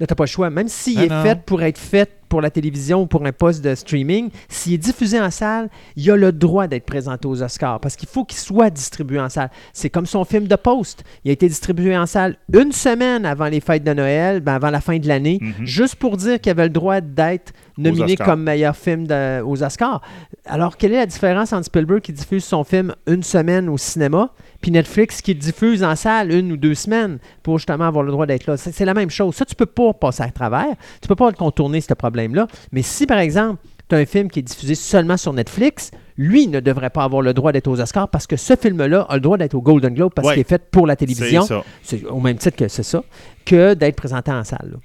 là, 0.00 0.06
t'as 0.06 0.14
pas 0.14 0.24
le 0.24 0.28
choix. 0.28 0.50
Même 0.50 0.68
s'il 0.68 0.98
Ah 0.98 1.04
est 1.04 1.08
non. 1.08 1.22
fait 1.22 1.40
pour 1.44 1.62
être 1.62 1.78
fait 1.78 2.10
pour 2.28 2.40
la 2.40 2.50
télévision 2.50 3.02
ou 3.02 3.06
pour 3.06 3.24
un 3.24 3.30
poste 3.32 3.62
de 3.62 3.74
streaming, 3.76 4.28
s'il 4.48 4.72
est 4.72 4.78
diffusé 4.78 5.20
en 5.20 5.30
salle, 5.30 5.68
il 5.94 6.10
a 6.10 6.16
le 6.16 6.32
droit 6.32 6.66
d'être 6.66 6.84
présenté 6.84 7.28
aux 7.28 7.40
Oscars 7.42 7.78
parce 7.78 7.94
qu'il 7.94 8.08
faut 8.08 8.24
qu'il 8.24 8.38
soit 8.38 8.70
distribué 8.70 9.20
en 9.20 9.28
salle. 9.28 9.50
C'est 9.72 9.88
comme 9.90 10.06
son 10.06 10.24
film 10.24 10.48
de 10.48 10.56
Post. 10.56 11.04
Il 11.24 11.28
a 11.28 11.32
été 11.32 11.46
distribué 11.46 11.96
en 11.96 12.06
salle 12.06 12.36
une 12.52 12.72
semaine 12.72 13.24
avant 13.24 13.46
les 13.46 13.60
fêtes 13.60 13.84
de 13.84 13.92
Noël, 13.94 14.40
ben, 14.40 14.54
avant 14.54 14.70
la 14.70 14.80
fin 14.80 14.98
de 14.98 15.06
l'année, 15.06 15.38
Mhm. 15.40 15.64
juste 15.66 15.94
pour 15.96 16.16
dire 16.16 16.40
qu'il 16.40 16.50
avait 16.50 16.64
le 16.64 16.70
droit 16.70 17.00
d'être 17.00 17.52
nominé 17.78 18.16
comme 18.16 18.42
meilleur 18.42 18.76
film 18.76 19.06
de- 19.06 19.40
aux 19.42 19.62
Oscars. 19.62 20.00
Alors, 20.46 20.76
quelle 20.76 20.92
est 20.92 20.96
la 20.98 21.06
différence 21.06 21.52
entre 21.52 21.66
Spielberg 21.66 22.00
qui 22.00 22.12
diffuse 22.12 22.44
son 22.44 22.64
film 22.64 22.94
une 23.06 23.22
semaine 23.22 23.68
au 23.68 23.78
cinéma, 23.78 24.30
puis 24.60 24.70
Netflix 24.70 25.20
qui 25.22 25.34
le 25.34 25.40
diffuse 25.40 25.82
en 25.82 25.96
salle 25.96 26.30
une 26.32 26.52
ou 26.52 26.56
deux 26.56 26.74
semaines 26.74 27.18
pour 27.42 27.58
justement 27.58 27.84
avoir 27.86 28.04
le 28.04 28.12
droit 28.12 28.26
d'être 28.26 28.46
là? 28.46 28.56
C'est 28.56 28.84
la 28.84 28.94
même 28.94 29.10
chose. 29.10 29.34
Ça, 29.34 29.44
tu 29.44 29.54
peux 29.54 29.66
pas 29.66 29.92
passer 29.92 30.22
à 30.22 30.30
travers. 30.30 30.66
Tu 31.00 31.08
peux 31.08 31.16
pas 31.16 31.32
contourner 31.32 31.80
ce 31.80 31.94
problème-là. 31.94 32.46
Mais 32.72 32.82
si, 32.82 33.06
par 33.06 33.18
exemple, 33.18 33.60
tu 33.88 33.94
as 33.94 33.98
un 33.98 34.06
film 34.06 34.30
qui 34.30 34.38
est 34.38 34.42
diffusé 34.42 34.74
seulement 34.74 35.16
sur 35.16 35.32
Netflix, 35.32 35.90
lui 36.16 36.46
ne 36.46 36.60
devrait 36.60 36.90
pas 36.90 37.04
avoir 37.04 37.22
le 37.22 37.34
droit 37.34 37.52
d'être 37.52 37.66
aux 37.68 37.80
Oscars 37.80 38.08
parce 38.08 38.26
que 38.26 38.36
ce 38.36 38.54
film-là 38.56 39.02
a 39.08 39.14
le 39.16 39.20
droit 39.20 39.36
d'être 39.36 39.54
au 39.54 39.60
Golden 39.60 39.92
Globe 39.94 40.12
parce 40.14 40.28
Ouais. 40.28 40.34
qu'il 40.34 40.40
est 40.42 40.48
fait 40.48 40.70
pour 40.70 40.86
la 40.86 40.94
C'est 40.94 41.06
télévision. 41.06 41.42
ça. 41.42 41.64
C'est 41.82 42.04
au 42.06 42.20
même 42.20 42.36
titre 42.38 42.56
que 42.56 42.68
c'est 42.68 42.82
ça, 42.84 43.02
que 43.44 43.74
d'être 43.74 43.96
présenté 43.96 44.30
en 44.30 44.44
salle. 44.44 44.70
là. 44.72 44.78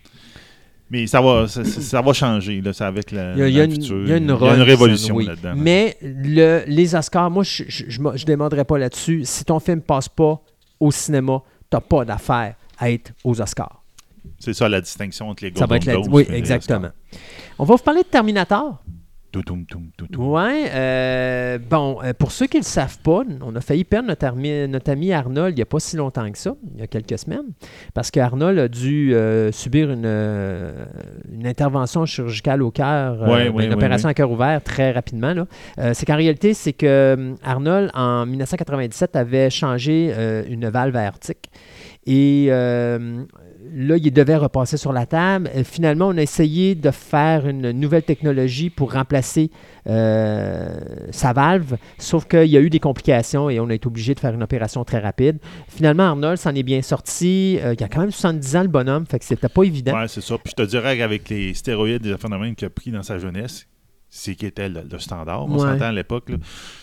Mais 0.91 1.05
ça 1.05 1.21
va, 1.21 1.47
ça, 1.47 2.01
va 2.01 2.13
changer, 2.13 2.61
là, 2.61 2.71
avec 2.79 3.11
la, 3.11 3.33
Il 3.33 3.39
y 3.39 3.41
a, 3.43 3.47
il 3.47 3.53
y 3.55 3.61
a 3.61 3.63
une, 3.65 3.73
il 3.81 4.07
y 4.07 4.13
a 4.31 4.63
révolution 4.63 5.15
oui. 5.15 5.25
là-dedans. 5.25 5.53
Mais 5.55 5.97
le- 6.01 6.63
les 6.65 6.95
Oscars, 6.95 7.29
moi, 7.29 7.43
je 7.43 7.63
ne 7.63 8.17
je, 8.17 8.25
démontrerai 8.25 8.65
pas 8.65 8.77
là-dessus. 8.79 9.21
Si 9.23 9.45
ton 9.45 9.59
film 9.59 9.81
passe 9.81 10.09
pas 10.09 10.41
au 10.79 10.91
cinéma, 10.91 11.43
tu 11.69 11.75
n'as 11.77 11.81
pas 11.81 12.05
d'affaire 12.05 12.55
à 12.79 12.89
être 12.89 13.11
aux 13.23 13.39
Oscars. 13.39 13.83
C'est 14.39 14.53
ça 14.53 14.67
la 14.67 14.81
distinction 14.81 15.29
entre 15.29 15.43
les 15.45 15.53
Ça 15.53 15.65
va 15.67 15.77
Golden 15.77 15.99
être 15.99 16.07
la- 16.07 16.11
Oui, 16.13 16.25
exactement. 16.31 16.89
On 17.59 17.65
va 17.65 17.75
vous 17.75 17.83
parler 17.83 18.01
de 18.01 18.07
Terminator. 18.07 18.81
Toutoum, 19.31 19.65
toum, 19.65 19.89
toutoum. 19.95 20.25
Oui. 20.25 20.63
bon, 21.69 21.99
euh, 22.03 22.13
pour 22.17 22.31
ceux 22.31 22.47
qui 22.47 22.57
ne 22.57 22.61
le 22.61 22.65
savent 22.65 22.97
pas, 22.99 23.21
on 23.41 23.55
a 23.55 23.61
failli 23.61 23.83
perdre 23.83 24.07
notre 24.07 24.25
ami, 24.25 24.67
notre 24.67 24.91
ami 24.91 25.13
Arnold 25.13 25.53
il 25.53 25.57
n'y 25.57 25.61
a 25.61 25.67
pas 25.67 25.79
si 25.79 25.97
longtemps 25.97 26.29
que 26.31 26.37
ça, 26.37 26.55
il 26.73 26.79
y 26.79 26.83
a 26.83 26.87
quelques 26.87 27.19
semaines, 27.19 27.45
parce 27.93 28.09
qu'Arnold 28.09 28.57
a 28.57 28.67
dû 28.67 29.13
euh, 29.13 29.51
subir 29.51 29.91
une, 29.91 30.03
euh, 30.05 30.83
une 31.31 31.45
intervention 31.45 32.05
chirurgicale 32.07 32.63
au 32.63 32.71
cœur, 32.71 33.21
euh, 33.21 33.27
Ouais, 33.27 33.45
ben, 33.49 33.55
ouais, 33.55 33.63
une 33.65 33.69
ouais, 33.69 33.75
opération 33.75 34.07
ouais. 34.07 34.11
à 34.11 34.15
cœur 34.15 34.31
ouvert 34.31 34.63
très 34.63 34.91
rapidement. 34.91 35.33
Euh, 35.77 35.91
c'est 35.93 36.05
qu'en 36.07 36.15
réalité, 36.17 36.55
c'est 36.55 36.73
que 36.73 36.85
euh, 36.87 37.35
Arnold, 37.43 37.91
en 37.93 38.25
1997, 38.25 39.15
avait 39.15 39.51
changé 39.51 40.11
euh, 40.11 40.43
une 40.49 40.69
valve 40.69 40.95
aortique. 40.95 41.49
Et 42.07 42.47
euh, 42.49 43.23
là, 43.73 43.97
il 43.97 44.11
devait 44.11 44.35
repasser 44.35 44.77
sur 44.77 44.93
la 44.93 45.05
table. 45.05 45.49
Euh, 45.55 45.63
finalement, 45.63 46.07
on 46.07 46.17
a 46.17 46.21
essayé 46.21 46.75
de 46.75 46.91
faire 46.91 47.47
une 47.47 47.71
nouvelle 47.71 48.03
technologie 48.03 48.69
pour 48.69 48.93
remplacer 48.93 49.51
euh, 49.87 50.79
sa 51.11 51.33
valve, 51.33 51.77
sauf 51.97 52.25
qu'il 52.25 52.45
y 52.45 52.57
a 52.57 52.61
eu 52.61 52.69
des 52.69 52.79
complications 52.79 53.49
et 53.49 53.59
on 53.59 53.69
a 53.69 53.73
été 53.73 53.87
obligé 53.87 54.13
de 54.15 54.19
faire 54.19 54.33
une 54.33 54.43
opération 54.43 54.83
très 54.83 54.99
rapide. 54.99 55.39
Finalement, 55.67 56.03
Arnold 56.03 56.37
s'en 56.37 56.55
est 56.55 56.63
bien 56.63 56.81
sorti. 56.81 57.59
Euh, 57.61 57.75
il 57.77 57.83
a 57.83 57.87
quand 57.87 58.01
même 58.01 58.11
70 58.11 58.55
ans, 58.55 58.61
le 58.61 58.67
bonhomme, 58.67 59.05
fait 59.05 59.19
que 59.19 59.25
c'était 59.25 59.49
pas 59.49 59.63
évident. 59.63 59.93
Ouais, 59.93 60.07
c'est 60.07 60.21
ça. 60.21 60.37
Puis 60.37 60.53
je 60.57 60.63
te 60.63 60.67
dirais 60.67 60.97
qu'avec 60.97 61.29
les 61.29 61.53
stéroïdes 61.53 62.01
des 62.01 62.11
affaires 62.11 62.29
de 62.29 62.53
qu'il 62.53 62.65
a 62.65 62.69
pris 62.69 62.91
dans 62.91 63.03
sa 63.03 63.17
jeunesse, 63.19 63.67
c'est 64.09 64.33
qui 64.35 64.45
était 64.47 64.67
le, 64.69 64.81
le 64.91 64.99
standard. 64.99 65.45
On 65.45 65.51
Ouais. 65.53 65.59
s'entend 65.59 65.85
à 65.85 65.91
l'époque, 65.91 66.31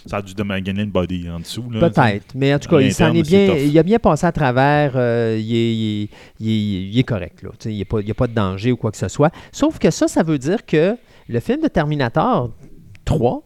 ça 0.06 0.18
a 0.18 0.22
dû 0.22 0.32
démaganer 0.34 0.84
le 0.84 0.90
body 0.90 1.28
en 1.28 1.40
dessous. 1.40 1.62
Peut-être, 1.64 2.34
mais 2.34 2.54
en 2.54 2.58
tout 2.58 2.68
cas, 2.68 2.80
il 2.80 2.94
s'en 2.94 3.12
est 3.12 3.22
bien, 3.22 3.56
il 3.56 3.76
a 3.78 3.82
bien 3.82 3.98
passé 3.98 4.26
à 4.26 4.32
travers. 4.32 4.92
euh, 4.94 5.36
il, 5.40 5.54
est, 5.54 5.74
il 5.74 6.02
est- 6.04 6.08
il 6.40 6.48
est- 6.48 6.88
il 6.92 6.98
est 6.98 7.04
correct, 7.04 7.42
là. 7.42 7.50
Il 7.64 7.72
n'y 7.72 7.82
a, 7.82 8.10
a 8.10 8.14
pas 8.14 8.26
de 8.28 8.34
danger 8.34 8.70
ou 8.72 8.76
quoi 8.76 8.90
que 8.92 8.96
ce 8.96 9.08
soit. 9.08 9.32
Sauf 9.52 9.78
que 9.78 9.90
ça, 9.90 10.06
ça 10.08 10.22
veut 10.22 10.38
dire 10.38 10.64
que 10.64 10.96
le 11.28 11.40
film 11.40 11.60
de 11.62 11.68
Terminator 11.68 12.50
3, 13.04 13.42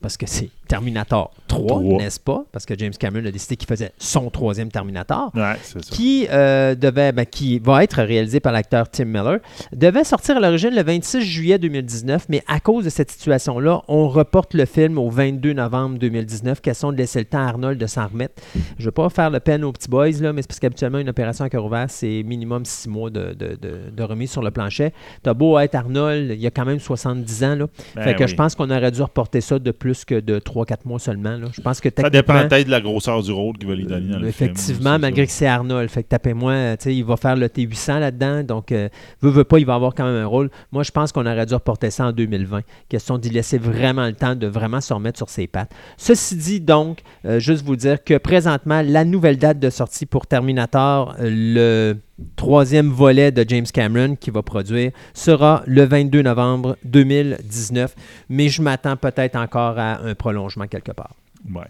parce 0.00 0.16
que 0.16 0.26
c'est 0.26 0.50
Terminator 0.68 1.32
3, 1.48 1.66
Trois. 1.66 1.98
n'est-ce 1.98 2.20
pas? 2.20 2.44
Parce 2.52 2.66
que 2.66 2.78
James 2.78 2.92
Cameron 2.92 3.24
a 3.26 3.30
décidé 3.30 3.56
qu'il 3.56 3.66
faisait 3.66 3.90
son 3.98 4.28
troisième 4.30 4.70
Terminator. 4.70 5.30
Ouais, 5.34 5.54
c'est 5.62 5.82
ça. 5.84 5.90
Qui, 5.96 6.26
euh, 6.30 6.74
devait, 6.74 7.12
ben, 7.12 7.24
qui 7.24 7.58
va 7.58 7.82
être 7.82 8.02
réalisé 8.02 8.38
par 8.38 8.52
l'acteur 8.52 8.88
Tim 8.90 9.06
Miller, 9.06 9.38
devait 9.72 10.04
sortir 10.04 10.36
à 10.36 10.40
l'origine 10.40 10.74
le 10.74 10.82
26 10.82 11.22
juillet 11.22 11.58
2019, 11.58 12.26
mais 12.28 12.42
à 12.46 12.60
cause 12.60 12.84
de 12.84 12.90
cette 12.90 13.10
situation-là, 13.10 13.82
on 13.88 14.08
reporte 14.08 14.54
le 14.54 14.66
film 14.66 14.98
au 14.98 15.08
22 15.10 15.54
novembre 15.54 15.98
2019, 15.98 16.60
question 16.60 16.92
de 16.92 16.98
laisser 16.98 17.20
le 17.20 17.24
temps 17.24 17.38
à 17.44 17.48
Arnold 17.48 17.78
de 17.80 17.86
s'en 17.86 18.06
remettre. 18.06 18.34
Je 18.76 18.82
ne 18.82 18.84
veux 18.84 18.90
pas 18.92 19.08
faire 19.08 19.30
le 19.30 19.40
peine 19.40 19.64
aux 19.64 19.72
petits 19.72 19.88
boys, 19.88 20.10
là, 20.20 20.32
mais 20.32 20.42
c'est 20.42 20.48
parce 20.48 20.60
qu'habituellement, 20.60 20.98
une 20.98 21.08
opération 21.08 21.44
à 21.44 21.48
cœur 21.48 21.64
ouvert, 21.64 21.86
c'est 21.88 22.22
minimum 22.24 22.64
six 22.66 22.88
mois 22.88 23.08
de, 23.10 23.32
de, 23.32 23.56
de- 23.60 23.90
de 23.90 24.02
remise 24.02 24.30
sur 24.30 24.42
le 24.42 24.50
plancher. 24.50 24.92
T'as 25.22 25.32
beau 25.34 25.58
être 25.58 25.74
Arnold, 25.74 26.30
il 26.32 26.40
y 26.40 26.46
a 26.46 26.50
quand 26.50 26.66
même 26.66 26.78
70 26.78 27.44
ans. 27.44 27.54
Là. 27.54 27.66
Ben 27.96 28.02
fait 28.02 28.14
que 28.14 28.24
oui. 28.24 28.28
je 28.28 28.36
pense 28.36 28.54
qu'on 28.54 28.70
aurait 28.70 28.90
dû 28.90 29.00
reporter 29.02 29.40
ça 29.40 29.58
de 29.58 29.70
plus 29.70 30.04
que 30.04 30.20
de 30.20 30.38
3-4 30.64 30.76
mois 30.84 30.98
seulement. 30.98 31.36
là. 31.36 31.48
Je 31.52 31.60
pense 31.60 31.80
que 31.80 31.88
Ça 31.96 32.10
dépend 32.10 32.46
peut-être 32.48 32.66
de 32.66 32.70
la 32.70 32.80
grosseur 32.80 33.22
du 33.22 33.32
rôle 33.32 33.56
qu'il 33.58 33.68
va 33.68 33.74
lui 33.74 33.86
donner 33.86 34.12
dans 34.12 34.18
le. 34.18 34.28
Effectivement, 34.28 34.98
malgré 34.98 35.22
ça. 35.22 35.26
que 35.26 35.32
c'est 35.32 35.46
Arnold. 35.46 35.90
Fait 35.90 36.02
que 36.02 36.08
tapez-moi, 36.08 36.76
il 36.86 37.04
va 37.04 37.16
faire 37.16 37.36
le 37.36 37.46
T800 37.46 38.00
là-dedans. 38.00 38.42
Donc, 38.42 38.72
euh, 38.72 38.88
veut, 39.22 39.30
veut 39.30 39.44
pas, 39.44 39.58
il 39.58 39.66
va 39.66 39.74
avoir 39.74 39.94
quand 39.94 40.04
même 40.04 40.22
un 40.22 40.26
rôle. 40.26 40.50
Moi, 40.72 40.82
je 40.82 40.90
pense 40.90 41.12
qu'on 41.12 41.26
aurait 41.26 41.46
dû 41.46 41.54
reporter 41.54 41.90
ça 41.90 42.06
en 42.06 42.12
2020. 42.12 42.62
Question 42.88 43.18
d'y 43.18 43.30
laisser 43.30 43.58
vraiment 43.58 44.06
le 44.06 44.14
temps 44.14 44.34
de 44.34 44.46
vraiment 44.46 44.80
se 44.80 44.92
remettre 44.92 45.18
sur 45.18 45.28
ses 45.28 45.46
pattes. 45.46 45.70
Ceci 45.96 46.36
dit, 46.36 46.60
donc, 46.60 47.00
euh, 47.24 47.38
juste 47.38 47.64
vous 47.64 47.76
dire 47.76 48.02
que 48.02 48.18
présentement, 48.18 48.82
la 48.84 49.04
nouvelle 49.04 49.38
date 49.38 49.58
de 49.58 49.70
sortie 49.70 50.06
pour 50.06 50.26
Terminator, 50.26 51.14
euh, 51.20 51.28
le 51.30 51.96
troisième 52.36 52.88
volet 52.90 53.30
de 53.32 53.44
James 53.48 53.66
Cameron 53.72 54.16
qui 54.16 54.30
va 54.30 54.42
produire, 54.42 54.90
sera 55.14 55.62
le 55.66 55.84
22 55.84 56.22
novembre 56.22 56.76
2019. 56.84 57.94
Mais 58.28 58.48
je 58.48 58.62
m'attends 58.62 58.96
peut-être 58.96 59.36
encore 59.36 59.78
à 59.78 60.00
un 60.02 60.14
prolongement 60.14 60.66
quelque 60.66 60.92
part. 60.92 61.14
Ouais. 61.54 61.66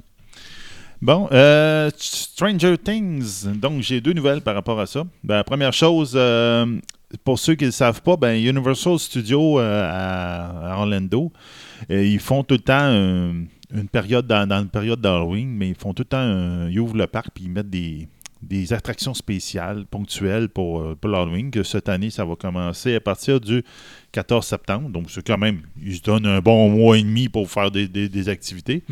Bon, 1.00 1.28
euh, 1.30 1.90
Stranger 1.96 2.76
Things. 2.78 3.46
Donc, 3.54 3.82
j'ai 3.82 4.00
deux 4.00 4.12
nouvelles 4.12 4.40
par 4.40 4.54
rapport 4.54 4.80
à 4.80 4.86
ça. 4.86 5.04
Ben, 5.22 5.44
première 5.44 5.72
chose, 5.72 6.14
euh, 6.16 6.66
pour 7.24 7.38
ceux 7.38 7.54
qui 7.54 7.64
ne 7.64 7.68
le 7.68 7.72
savent 7.72 8.02
pas, 8.02 8.16
ben, 8.16 8.34
Universal 8.34 8.98
Studios 8.98 9.60
euh, 9.60 9.88
à, 9.88 10.76
Orlando, 10.78 11.32
ils 11.88 12.18
font 12.18 12.42
tout 12.42 12.54
le 12.54 12.60
temps 12.60 12.90
une 12.90 13.88
période 13.92 14.26
dans, 14.26 14.48
dans 14.48 14.60
une 14.60 14.68
période 14.70 15.00
d'Halloween, 15.00 15.48
mais 15.48 15.68
ils 15.68 15.74
font 15.76 15.92
tout 15.94 16.02
le 16.02 16.08
temps, 16.08 16.18
un- 16.18 16.68
ils 16.68 16.80
ouvrent 16.80 16.96
le 16.96 17.06
parc 17.06 17.28
puis 17.34 17.44
ils 17.44 17.50
mettent 17.50 17.70
des, 17.70 18.08
des 18.42 18.72
attractions 18.72 19.14
spéciales, 19.14 19.84
ponctuelles 19.90 20.48
pour, 20.48 20.80
euh, 20.80 20.94
pour 21.00 21.10
l'Halloween, 21.10 21.50
que 21.50 21.62
cette 21.62 21.88
année, 21.88 22.10
ça 22.10 22.24
va 22.24 22.36
commencer 22.36 22.94
à 22.94 23.00
partir 23.00 23.40
du 23.40 23.64
14 24.12 24.46
septembre. 24.46 24.88
Donc, 24.90 25.10
c'est 25.10 25.26
quand 25.26 25.38
même, 25.38 25.62
ils 25.82 25.96
se 25.96 26.02
donnent 26.02 26.26
un 26.26 26.40
bon 26.40 26.68
mois 26.70 26.96
et 26.98 27.02
demi 27.02 27.28
pour 27.28 27.50
faire 27.50 27.70
des, 27.70 27.88
des- 27.88 28.08
des 28.08 28.28
activités. 28.28 28.82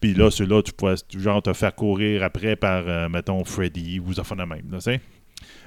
Puis 0.00 0.14
là, 0.14 0.30
ceux-là, 0.30 0.62
tu 0.62 0.72
pourrais 0.72 0.94
genre 1.16 1.42
te 1.42 1.52
faire 1.52 1.74
courir 1.74 2.22
après 2.22 2.56
par, 2.56 2.84
euh, 2.86 3.08
mettons, 3.08 3.44
Freddy 3.44 4.00
ou 4.00 4.14
de 4.36 4.44
même. 4.44 4.64
Là, 4.72 4.80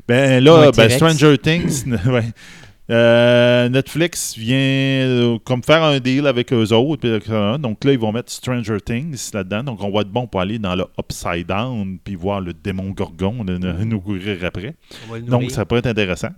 ben 0.07 0.43
là, 0.43 0.71
ben. 0.71 0.89
Stranger 0.89 1.37
Things, 1.37 1.85
ouais. 2.07 2.25
Euh, 2.91 3.69
Netflix 3.69 4.37
vient 4.37 4.57
euh, 4.57 5.37
comme 5.45 5.63
faire 5.63 5.81
un 5.83 5.99
deal 5.99 6.27
avec 6.27 6.51
eux 6.51 6.73
autres. 6.73 7.07
euh, 7.07 7.57
donc 7.57 7.83
là, 7.85 7.93
ils 7.93 7.99
vont 7.99 8.11
mettre 8.11 8.31
Stranger 8.31 8.77
Things 8.83 9.31
là-dedans. 9.33 9.63
Donc 9.63 9.81
on 9.81 9.89
va 9.91 10.01
être 10.01 10.09
bon 10.11 10.27
pour 10.27 10.41
aller 10.41 10.59
dans 10.59 10.75
le 10.75 10.83
Upside 10.99 11.47
Down 11.47 11.97
puis 12.03 12.15
voir 12.15 12.41
le 12.41 12.53
démon 12.53 12.89
Gorgon 12.89 13.45
de 13.45 13.57
nous 13.57 14.01
courir 14.01 14.37
après. 14.43 14.75
On 15.07 15.13
va 15.13 15.19
le 15.19 15.25
nourrir. 15.25 15.39
Donc 15.39 15.51
ça 15.51 15.63
pourrait 15.65 15.79
être 15.79 15.87
intéressant. 15.87 16.29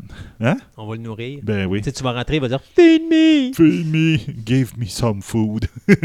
Hein? 0.41 0.57
On 0.77 0.85
va 0.85 0.95
le 0.95 1.01
nourrir. 1.01 1.39
Ben 1.41 1.65
oui. 1.65 1.79
Tu 1.79 1.85
sais, 1.85 1.91
tu 1.91 2.03
vas 2.03 2.11
rentrer, 2.13 2.35
il 2.35 2.41
va 2.41 2.47
dire 2.49 2.61
Feed 2.75 3.01
me! 3.09 3.51
Feed 3.53 3.91
me, 3.91 4.17
give 4.45 4.73
me 4.77 4.85
some 4.85 5.21
food. 5.21 5.65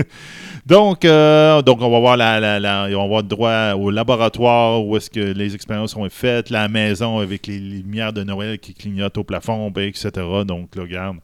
donc, 0.67 1.05
euh, 1.05 1.63
donc, 1.63 1.81
on 1.83 1.91
va 1.91 2.01
voir 2.01 2.17
la, 2.17 2.41
la- 2.41 2.61
la- 2.61 2.87
on 2.93 2.99
va 2.99 3.05
avoir 3.05 3.23
droit 3.23 3.73
au 3.75 3.91
laboratoire 3.91 4.85
où 4.85 4.97
est-ce 4.97 5.11
que 5.11 5.21
les 5.21 5.55
expériences 5.55 5.93
sont 5.93 6.09
faites, 6.11 6.51
la 6.51 6.69
maison 6.69 7.19
avec 7.19 7.47
les 7.47 7.59
lumières 7.59 8.13
de 8.13 8.23
Noël 8.23 8.59
qui 8.59 8.75
clignotent 8.75 9.19
au 9.19 9.25
plafond, 9.25 9.71
ben, 9.71 9.89
etc. 9.89 10.11
Donc, 10.45 10.77
là, 10.77 10.83
regarde, 10.83 11.19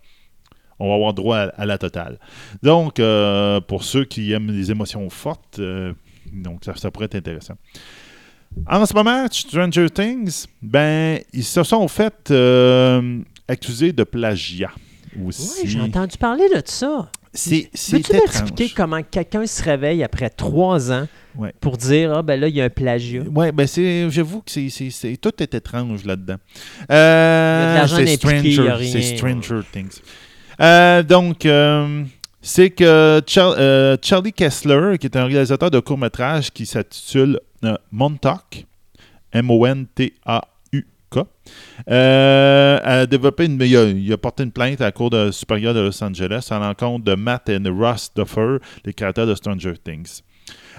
on 0.79 0.89
va 0.89 0.95
avoir 0.95 1.15
droit 1.15 1.39
à, 1.39 1.49
à 1.49 1.67
la 1.67 1.79
totale. 1.79 2.19
Donc, 2.63 2.99
euh, 2.99 3.61
pour 3.61 3.85
ceux 3.85 4.05
qui 4.05 4.33
aiment 4.33 4.51
les 4.51 4.71
émotions 4.71 5.09
fortes, 5.11 5.59
euh, 5.59 5.93
donc 6.33 6.65
ça, 6.65 6.75
ça 6.77 6.91
pourrait 6.91 7.07
être 7.07 7.15
intéressant. 7.17 7.55
En 8.69 8.87
ce 8.87 8.95
moment, 8.95 9.27
Stranger 9.31 9.91
Things, 9.91 10.47
ben, 10.63 11.21
ils 11.33 11.45
se 11.45 11.63
sont 11.63 11.89
fait 11.89 12.31
euh, 12.31 13.21
accuser 13.49 13.93
de 13.93 14.05
plagiat 14.05 14.71
aussi. 15.25 15.63
Oui, 15.63 15.69
j'ai 15.71 15.81
entendu 15.81 16.17
parler 16.17 16.49
de 16.49 16.63
ça. 16.65 17.11
C'est 17.37 17.69
c'est 17.75 17.97
Peux-tu 17.99 18.13
m'expliquer 18.13 18.69
comment 18.77 19.03
quelqu'un 19.03 19.45
se 19.47 19.63
réveille 19.63 20.03
après 20.05 20.31
trois 20.31 20.93
ans 20.93 21.07
Ouais. 21.37 21.53
pour 21.61 21.77
dire 21.77 22.13
Ah, 22.15 22.23
ben 22.23 22.39
là, 22.39 22.47
il 22.47 22.55
y 22.55 22.61
a 22.61 22.65
un 22.65 22.71
plagiat 22.71 23.23
Ouais, 23.23 23.51
ben 23.51 23.67
c'est, 23.67 24.09
j'avoue 24.09 24.41
que 24.41 24.51
c'est, 24.53 24.69
c'est, 24.71 24.91
c'est- 24.91 25.17
tout 25.17 25.33
est 25.43 25.53
étrange 25.53 26.05
là-dedans. 26.05 26.37
Euh, 26.93 27.87
c'est 27.89 28.07
Stranger, 28.17 28.71
rien. 28.71 28.93
c'est 28.93 29.03
Stranger 29.17 29.61
Things. 29.73 30.01
Euh, 30.61 31.03
donc, 31.03 31.45
euh, 31.45 32.05
c'est 32.41 32.71
que 32.71 33.21
Char- 33.27 33.57
euh, 33.59 33.97
Charlie 34.01 34.33
Kessler, 34.33 34.97
qui 34.99 35.07
est 35.09 35.17
un 35.17 35.25
réalisateur 35.25 35.73
de 35.73 35.81
court-métrage 35.81 36.53
qui 36.53 36.67
s'intitule 36.67 37.41
euh, 37.65 37.75
Montauk, 37.91 38.65
M-O-N-T-A-U-K, 39.33 40.45
euh, 41.91 42.79
a 42.83 43.07
développé 43.07 43.47
une, 43.47 43.61
il, 43.61 43.77
a, 43.77 43.85
il 43.85 44.13
a 44.13 44.17
porté 44.17 44.45
une 44.45 44.53
plainte 44.53 44.81
à 44.81 44.85
la 44.85 44.93
Cour 44.93 45.11
de, 45.11 45.31
supérieure 45.31 45.75
de 45.75 45.81
Los 45.81 46.03
Angeles 46.03 46.49
à 46.51 46.59
l'encontre 46.59 47.05
de 47.05 47.15
Matt 47.15 47.49
et 47.49 47.59
Ross 47.69 48.11
Duffer, 48.15 48.59
les 48.85 48.93
créateurs 48.93 49.27
de 49.27 49.35
Stranger 49.35 49.75
Things. 49.83 50.23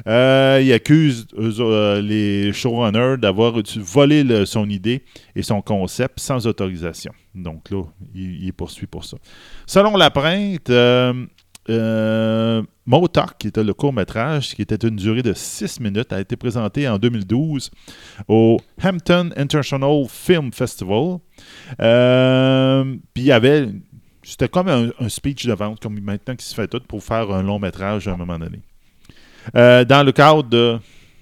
Euh, 0.07 0.61
il 0.61 0.73
accuse 0.73 1.27
euh, 1.37 2.01
les 2.01 2.51
showrunners 2.51 3.17
d'avoir 3.17 3.53
volé 3.77 4.45
son 4.45 4.69
idée 4.69 5.03
et 5.35 5.41
son 5.41 5.61
concept 5.61 6.19
sans 6.19 6.45
autorisation. 6.47 7.13
Donc 7.33 7.69
là, 7.71 7.83
il, 8.13 8.43
il 8.43 8.53
poursuit 8.53 8.87
pour 8.87 9.05
ça. 9.05 9.17
Selon 9.65 9.95
la 9.95 10.11
plainte, 10.11 10.69
euh, 11.69 12.61
qui 13.39 13.47
était 13.47 13.63
le 13.63 13.73
court-métrage, 13.73 14.55
qui 14.55 14.61
était 14.61 14.87
une 14.87 14.95
durée 14.95 15.23
de 15.23 15.33
6 15.33 15.79
minutes, 15.79 16.13
a 16.13 16.19
été 16.19 16.35
présenté 16.35 16.87
en 16.87 16.97
2012 16.97 17.71
au 18.27 18.57
Hampton 18.83 19.31
International 19.35 20.05
Film 20.07 20.51
Festival. 20.53 21.17
Euh, 21.81 22.83
Puis 23.13 23.23
il 23.23 23.27
y 23.27 23.31
avait. 23.31 23.69
C'était 24.23 24.47
comme 24.47 24.67
un, 24.69 25.09
speech 25.09 25.45
de 25.45 25.53
vente, 25.53 25.79
comme 25.79 25.99
maintenant 25.99 26.35
qui 26.35 26.45
se 26.45 26.55
fait 26.55 26.67
tout 26.67 26.81
pour 26.87 27.03
faire 27.03 27.29
un 27.31 27.43
long 27.43 27.59
métrage 27.59 28.07
à 28.07 28.13
un 28.13 28.17
moment 28.17 28.39
donné. 28.39 28.59
Euh, 29.55 29.85
dans 29.85 30.03
le 30.03 30.11
cadre 30.11 30.43
de 30.43 30.79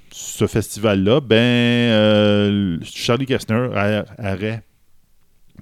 ce 0.10 0.47
festival-là, 0.47 1.19
ben, 1.19 1.36
euh, 1.36 2.77
Charlie 2.84 3.25
Kastner 3.25 3.67
a- 3.75 4.06
aurait 4.19 4.63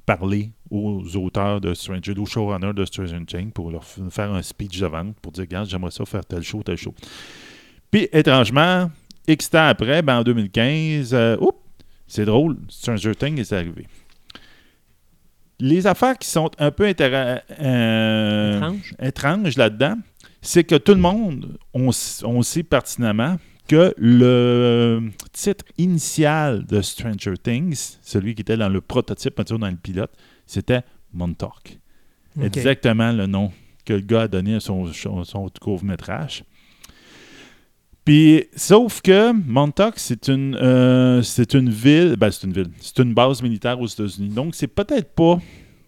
parlé 0.06 0.52
aux 0.70 1.04
auteurs 1.18 1.62
de 1.62 1.74
Stranger, 1.74 2.14
aux 2.18 2.26
showrunners 2.26 2.74
de 2.74 2.86
Stranger 2.86 3.24
Things 3.26 3.52
pour 3.52 3.72
leur 3.72 3.84
faire 3.84 4.32
un 4.32 4.42
speech 4.42 4.80
de 4.80 4.88
vente 4.88 5.16
pour 5.22 5.32
dire 5.32 5.44
Regarde, 5.44 5.70
j'aimerais 5.70 5.92
ça 5.92 6.06
faire 6.06 6.26
tel 6.26 6.44
show, 6.44 6.64
tel 6.64 6.78
show. 6.78 6.94
Puis, 7.90 8.08
étrangement, 8.12 8.90
X 9.28 9.50
temps 9.50 9.68
après, 9.68 10.02
ben, 10.02 10.20
en 10.20 10.24
2015, 10.24 11.14
euh, 11.14 11.38
oups, 11.40 11.58
c'est 12.08 12.26
drôle, 12.26 12.58
Stranger 12.70 13.16
Things 13.16 13.40
est 13.40 13.54
arrivé. 13.54 13.88
Les 15.60 15.86
affaires 15.86 16.18
qui 16.18 16.28
sont 16.28 16.50
un 16.58 16.72
peu 16.72 16.94
euh, 17.00 18.58
Étrange. 18.58 18.96
étranges 19.00 19.58
là-dedans, 19.58 19.96
c'est 20.42 20.64
que 20.64 20.76
tout 20.76 20.94
le 20.94 21.00
monde, 21.00 21.58
on, 21.74 21.92
on 22.24 22.42
sait 22.42 22.64
pertinemment 22.64 23.38
que 23.72 23.94
le 23.98 25.12
titre 25.32 25.64
initial 25.78 26.66
de 26.66 26.82
Stranger 26.82 27.36
Things, 27.42 28.00
celui 28.02 28.36
qui 28.36 28.42
était 28.42 28.58
dans 28.58 28.68
le 28.68 28.82
prototype, 28.82 29.40
dans 29.40 29.70
le 29.70 29.78
pilote, 29.78 30.12
c'était 30.46 30.82
Montauk. 31.14 31.80
Exactement 32.42 33.14
le 33.14 33.28
nom 33.28 33.50
que 33.86 33.94
le 33.94 34.02
gars 34.02 34.24
a 34.24 34.28
donné 34.28 34.56
à 34.56 34.60
son, 34.60 34.88
son, 34.88 35.24
son 35.24 35.50
court-métrage. 35.62 36.44
Puis, 38.04 38.44
sauf 38.58 39.02
que 39.02 39.32
Montauk, 39.32 39.94
c'est 39.96 40.28
une, 40.28 40.56
euh, 40.56 41.22
c'est 41.22 41.54
une 41.54 41.70
ville, 41.70 42.18
ben, 42.18 42.30
c'est 42.30 42.48
une 42.48 42.54
ville, 42.54 42.72
c'est 42.82 43.00
une 43.00 43.14
base 43.14 43.42
militaire 43.42 43.80
aux 43.80 43.88
États-Unis. 43.88 44.34
Donc, 44.34 44.54
c'est 44.54 44.68
peut-être 44.68 45.16
pas 45.16 45.40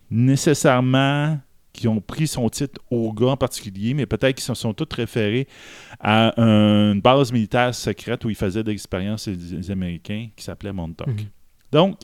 nécessairement 0.10 1.38
qui 1.74 1.88
ont 1.88 2.00
pris 2.00 2.28
son 2.28 2.48
titre 2.50 2.80
au 2.92 3.12
gars 3.12 3.30
en 3.30 3.38
particulier, 3.38 3.94
mais 3.96 4.06
peut-être 4.06 4.36
qu'ils 4.36 4.44
se 4.44 4.54
sont 4.54 4.74
tous 4.74 4.88
référés 4.96 5.48
à 6.00 6.32
une 6.40 7.02
base 7.02 7.32
militaire 7.34 7.74
secrète 7.74 8.24
où 8.26 8.30
ils 8.30 8.36
faisaient 8.36 8.64
des 8.64 8.72
expériences 8.72 9.28
les, 9.28 9.72
Américains 9.72 10.28
qui 10.36 10.44
s'appelait 10.44 10.72
Montauk. 10.72 11.08
Mhm. 11.08 11.16
Donc, 11.72 11.98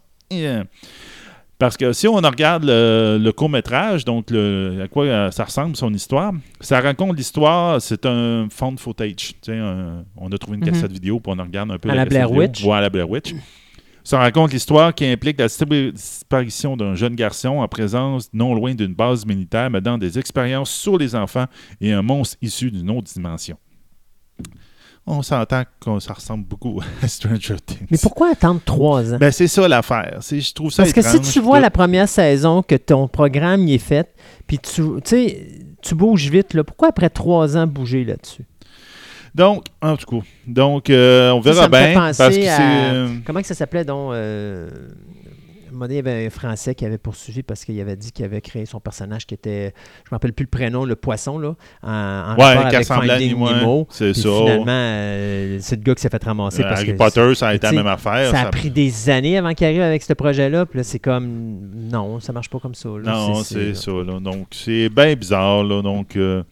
parce 1.59 1.75
que 1.75 1.91
si 1.91 2.07
on 2.07 2.15
regarde 2.15 2.63
le, 2.63 3.19
le 3.21 3.31
court-métrage, 3.31 4.05
donc 4.05 4.31
le- 4.31 4.79
à 4.83 4.87
quoi 4.87 5.05
euh, 5.05 5.29
ça 5.31 5.43
ressemble 5.43 5.75
son 5.75 5.93
histoire, 5.93 6.31
ça 6.61 6.79
raconte 6.79 7.17
l'histoire, 7.17 7.81
c'est 7.81 8.05
un 8.05 8.47
found 8.49 8.79
footage. 8.79 9.33
Un- 9.49 10.03
on 10.15 10.31
a 10.31 10.37
trouvé 10.37 10.57
une 10.57 10.63
Mhm. 10.65 10.71
cassette 10.71 10.91
vidéo, 10.93 11.19
puis 11.19 11.33
on 11.37 11.43
regarde 11.43 11.69
un 11.71 11.77
peu 11.77 11.89
À 11.89 11.95
la 11.95 12.05
Blair 12.05 12.27
vidéo. 12.27 12.41
Witch. 12.41 12.63
Ouais, 12.63 12.77
à 12.77 12.81
la 12.81 12.89
Blair 12.89 13.09
Witch. 13.09 13.33
Ça 14.09 14.17
raconte 14.17 14.53
l'histoire 14.53 14.95
qui 14.95 15.05
implique 15.05 15.39
la 15.39 15.45
disparition 15.45 16.75
d'un 16.75 16.95
jeune 16.95 17.13
garçon 17.13 17.59
en 17.59 17.67
présence 17.67 18.27
non 18.33 18.55
loin 18.55 18.73
d'une 18.73 18.95
base 18.95 19.23
militaire, 19.23 19.69
menant 19.69 19.99
des 19.99 20.17
expériences 20.17 20.71
sur 20.71 20.97
les 20.97 21.13
enfants 21.13 21.45
et 21.79 21.93
un 21.93 22.01
monstre 22.01 22.35
issu 22.41 22.71
d'une 22.71 22.89
autre 22.89 23.13
dimension. 23.13 23.55
On 25.05 25.21
s'entend 25.21 25.61
que 25.79 25.99
ça 25.99 26.13
ressemble 26.13 26.43
beaucoup 26.43 26.81
à 27.03 27.07
Stranger 27.07 27.57
Things. 27.63 27.85
Mais 27.91 27.99
pourquoi 28.01 28.31
attendre 28.31 28.61
trois 28.65 29.13
ans? 29.13 29.17
Ben, 29.19 29.31
c'est 29.31 29.47
ça 29.47 29.67
l'affaire. 29.67 30.21
Je 30.27 30.53
trouve 30.55 30.71
ça 30.71 30.81
Parce 30.81 30.93
que 30.93 31.03
si 31.03 31.21
tu 31.21 31.39
vois 31.39 31.59
la 31.59 31.69
première 31.69 32.09
saison, 32.09 32.63
que 32.63 32.73
ton 32.73 33.07
programme 33.07 33.67
y 33.67 33.75
est 33.75 33.77
fait, 33.77 34.11
puis 34.47 34.57
tu, 34.57 34.81
tu 35.83 35.93
bouges 35.93 36.31
vite, 36.31 36.55
là, 36.55 36.63
pourquoi 36.63 36.87
après 36.87 37.11
trois 37.11 37.55
ans 37.55 37.67
bouger 37.67 38.05
là-dessus? 38.05 38.48
Donc, 39.35 39.65
en 39.81 39.95
tout 39.97 40.05
cas, 40.19 40.25
donc, 40.47 40.89
euh, 40.89 41.31
on 41.31 41.41
Ça, 41.41 41.49
verra 41.51 41.63
ça 41.63 41.69
me 41.69 41.75
fait 41.75 41.91
bien. 41.91 41.99
penser 42.01 42.23
Parce 42.23 42.37
que 42.37 42.41
à- 42.47 42.57
c'est. 42.57 42.95
euh, 42.95 43.07
Comment 43.25 43.41
que 43.41 43.47
ça 43.47 43.55
s'appelait 43.55 43.85
donc 43.85 44.13
euh, 44.13 44.69
donné, 45.71 45.93
il 45.93 45.97
y 45.97 45.99
avait 45.99 46.25
un 46.25 46.29
Français 46.29 46.75
qui 46.75 46.83
avait 46.83 46.97
poursuivi 46.97 47.41
parce 47.41 47.63
qu'il 47.63 47.79
avait 47.79 47.95
dit 47.95 48.11
qu'il 48.11 48.25
avait 48.25 48.41
créé 48.41 48.65
son 48.65 48.79
personnage 48.81 49.25
qui 49.25 49.33
était, 49.35 49.67
je 50.03 50.09
ne 50.09 50.11
me 50.11 50.15
rappelle 50.15 50.33
plus 50.33 50.43
le 50.43 50.49
prénom, 50.49 50.83
le 50.83 50.95
poisson, 50.97 51.37
là, 51.39 51.55
en, 51.83 51.89
en 51.91 52.35
Ouais, 52.35 52.43
avec 52.57 52.85
Finding 52.85 53.37
Nemo. 53.39 53.87
C'est 53.89 54.13
ça. 54.13 54.27
finalement, 54.29 54.65
euh, 54.67 55.57
c'est 55.61 55.77
le 55.77 55.83
gars 55.83 55.95
qui 55.95 56.01
s'est 56.01 56.09
fait 56.09 56.21
ramasser 56.23 56.61
Euh, 56.63 56.67
parce 56.69 56.81
Harry 56.81 56.91
que 56.91 56.97
Potter, 56.97 57.35
ça 57.35 57.49
a 57.49 57.53
été 57.53 57.67
la 57.67 57.71
même 57.71 57.87
affaire. 57.87 58.29
ça 58.31 58.39
a 58.39 58.43
ça- 58.45 58.49
pris 58.49 58.69
des 58.71 59.09
années 59.09 59.37
avant 59.37 59.53
qu'il 59.53 59.67
arrive 59.67 59.81
avec 59.81 60.01
ce 60.03 60.11
projet-là. 60.13 60.65
Puis 60.65 60.79
là, 60.79 60.83
c'est 60.83 60.99
comme, 60.99 61.59
non, 61.89 62.19
ça 62.19 62.33
marche 62.33 62.49
pas 62.49 62.59
comme 62.59 62.75
ça. 62.75 62.89
là. 62.89 63.11
Non, 63.13 63.43
c'est 63.43 63.73
ça. 63.75 63.91
Là. 63.91 64.19
Donc, 64.19 64.47
c'est 64.51 64.89
bien 64.89 65.13
bizarre. 65.13 65.63
Là. 65.63 65.81
Donc, 65.81 66.15
euh, 66.17 66.43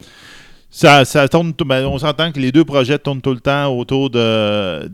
ça, 0.78 1.06
ça 1.06 1.28
tourne 1.28 1.54
tout- 1.54 1.66
ben, 1.66 1.86
on 1.86 1.98
s'entend 1.98 2.32
que 2.32 2.40
les 2.40 2.52
deux 2.52 2.64
projets 2.66 3.00
tournent 3.00 3.22
tout 3.22 3.34
le 3.34 3.40
temps 3.40 3.68
autour 3.76 4.10
de 4.10 4.90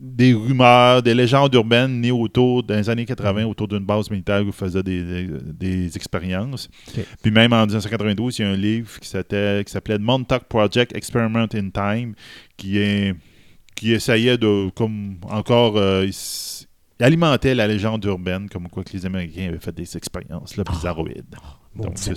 des 0.00 0.32
rumeurs, 0.32 1.02
des 1.02 1.12
légendes 1.12 1.52
urbaines 1.54 2.00
nées 2.00 2.12
autour 2.12 2.62
dans 2.62 2.76
les 2.76 2.88
années 2.88 3.04
80 3.04 3.44
autour 3.46 3.66
d'une 3.66 3.84
base 3.84 4.08
militaire 4.12 4.42
où 4.42 4.46
ils 4.46 4.52
faisaient 4.52 4.82
des, 4.84 5.02
des- 5.02 5.28
des 5.64 5.96
expériences. 5.96 6.68
Puis 7.20 7.32
même 7.32 7.52
en 7.52 7.66
1992, 7.66 8.38
il 8.38 8.42
y 8.42 8.44
a 8.44 8.50
un 8.50 8.56
livre 8.56 8.98
qui 9.00 9.08
s'appelait, 9.08 9.98
Montauk 9.98 10.44
Project 10.44 10.94
Experiment 10.94 11.46
in 11.52 11.70
Time 11.70 12.14
qui, 12.56 12.78
est, 12.78 13.12
qui 13.74 13.92
essayait 13.92 14.38
de, 14.38 14.70
comme 14.70 15.16
encore, 15.28 15.76
euh, 15.76 16.06
alimentait 17.00 17.54
la 17.56 17.66
légende 17.66 18.04
urbaine, 18.04 18.48
comme 18.48 18.68
quoi 18.68 18.84
que 18.84 18.92
les 18.92 19.04
Américains 19.04 19.48
avaient 19.48 19.58
fait 19.58 19.74
des 19.74 19.96
expériences 19.96 20.56
là, 20.56 20.62
bizarroïdes. 20.70 21.34
Donc, 21.78 21.92
c'est. 21.96 22.12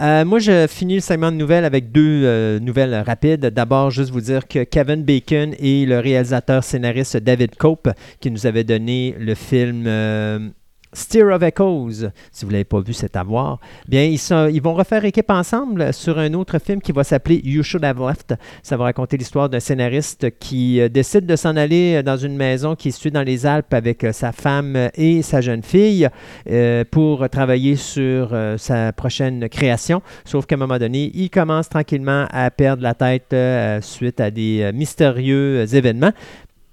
Euh, 0.00 0.24
moi, 0.24 0.38
je 0.40 0.66
finis 0.66 0.96
le 0.96 1.00
segment 1.00 1.30
de 1.30 1.36
nouvelles 1.36 1.64
avec 1.64 1.92
deux 1.92 2.22
euh, 2.24 2.58
nouvelles 2.58 2.94
rapides. 2.94 3.46
D'abord, 3.46 3.90
juste 3.90 4.10
vous 4.10 4.20
dire 4.20 4.48
que 4.48 4.64
Kevin 4.64 5.04
Bacon 5.04 5.54
et 5.58 5.86
le 5.86 6.00
réalisateur 6.00 6.64
scénariste 6.64 7.16
David 7.16 7.54
Cope, 7.56 7.88
qui 8.20 8.30
nous 8.30 8.46
avait 8.46 8.64
donné 8.64 9.14
le 9.18 9.34
film 9.34 9.84
euh, 9.86 10.48
Steer 10.94 11.30
of 11.30 11.42
Echoes, 11.42 12.10
si 12.30 12.44
vous 12.44 12.50
ne 12.50 12.52
l'avez 12.52 12.64
pas 12.64 12.80
vu, 12.80 12.92
c'est 12.92 13.16
à 13.16 13.24
voir. 13.24 13.58
Bien, 13.88 14.04
ils, 14.04 14.62
vont 14.62 14.74
refaire 14.74 15.04
équipe 15.04 15.30
ensemble 15.30 15.92
sur 15.92 16.18
un 16.18 16.32
autre 16.34 16.58
film 16.60 16.80
qui 16.80 16.92
va 16.92 17.02
s'appeler 17.02 17.40
You 17.44 17.62
Should 17.64 17.84
Have 17.84 18.00
Left. 18.00 18.34
Ça 18.62 18.76
va 18.76 18.84
raconter 18.84 19.16
l'histoire 19.16 19.48
d'un 19.48 19.60
scénariste 19.60 20.38
qui 20.38 20.80
euh, 20.80 20.88
décide 20.88 21.26
de 21.26 21.36
s'en 21.36 21.56
aller 21.56 21.96
euh, 21.96 22.02
dans 22.02 22.16
une 22.16 22.36
maison 22.36 22.76
qui 22.76 22.88
est 22.88 22.92
située 22.92 23.10
dans 23.10 23.22
les 23.22 23.44
Alpes 23.44 23.74
avec 23.74 24.04
euh, 24.04 24.12
sa 24.12 24.30
femme 24.30 24.88
et 24.94 25.22
sa 25.22 25.40
jeune 25.40 25.62
fille 25.62 26.08
pour 26.90 27.28
travailler 27.28 27.76
sur 27.76 28.36
sa 28.56 28.92
prochaine 28.92 29.48
création. 29.48 30.02
Sauf 30.24 30.46
qu'à 30.46 30.54
un 30.54 30.58
moment 30.58 30.78
donné, 30.78 31.10
il 31.14 31.30
commence 31.30 31.68
tranquillement 31.68 32.26
à 32.30 32.50
perdre 32.50 32.82
la 32.82 32.94
tête 32.94 33.34
suite 33.82 34.20
à 34.20 34.30
des 34.30 34.70
mystérieux 34.72 35.74
événements. 35.74 36.12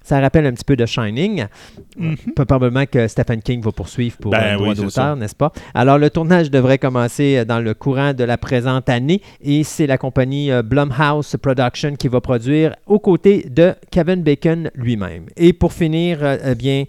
Ça 0.03 0.19
rappelle 0.19 0.45
un 0.47 0.51
petit 0.51 0.65
peu 0.65 0.75
de 0.75 0.85
Shining. 0.85 1.45
Mhm. 1.97 2.15
Probablement 2.35 2.85
que 2.85 3.07
Stephen 3.07 3.41
King 3.41 3.61
va 3.61 3.71
poursuivre 3.71 4.17
pour 4.17 4.31
Ben 4.31 4.53
un 4.53 4.55
droit 4.55 4.69
oui, 4.69 4.75
d'auteur, 4.75 5.15
n'est-ce 5.15 5.35
pas? 5.35 5.51
Alors, 5.73 5.97
le 5.97 6.09
tournage 6.09 6.49
devrait 6.49 6.79
commencer 6.79 7.37
euh, 7.37 7.45
dans 7.45 7.59
le 7.59 7.73
courant 7.73 8.13
de 8.13 8.23
la 8.23 8.37
présente 8.37 8.89
année 8.89 9.21
et 9.43 9.63
c'est 9.63 9.87
la 9.87 9.97
compagnie 9.97 10.51
euh, 10.51 10.63
Blumhouse 10.63 11.35
Production 11.41 11.95
qui 11.95 12.07
va 12.07 12.19
produire 12.19 12.75
aux 12.87 12.99
côtés 12.99 13.45
de 13.49 13.73
Kevin 13.91 14.23
Bacon 14.23 14.71
lui-même. 14.73 15.25
Et 15.37 15.53
pour 15.53 15.71
finir, 15.71 16.19
euh, 16.21 16.37
eh 16.51 16.55
bien, 16.55 16.85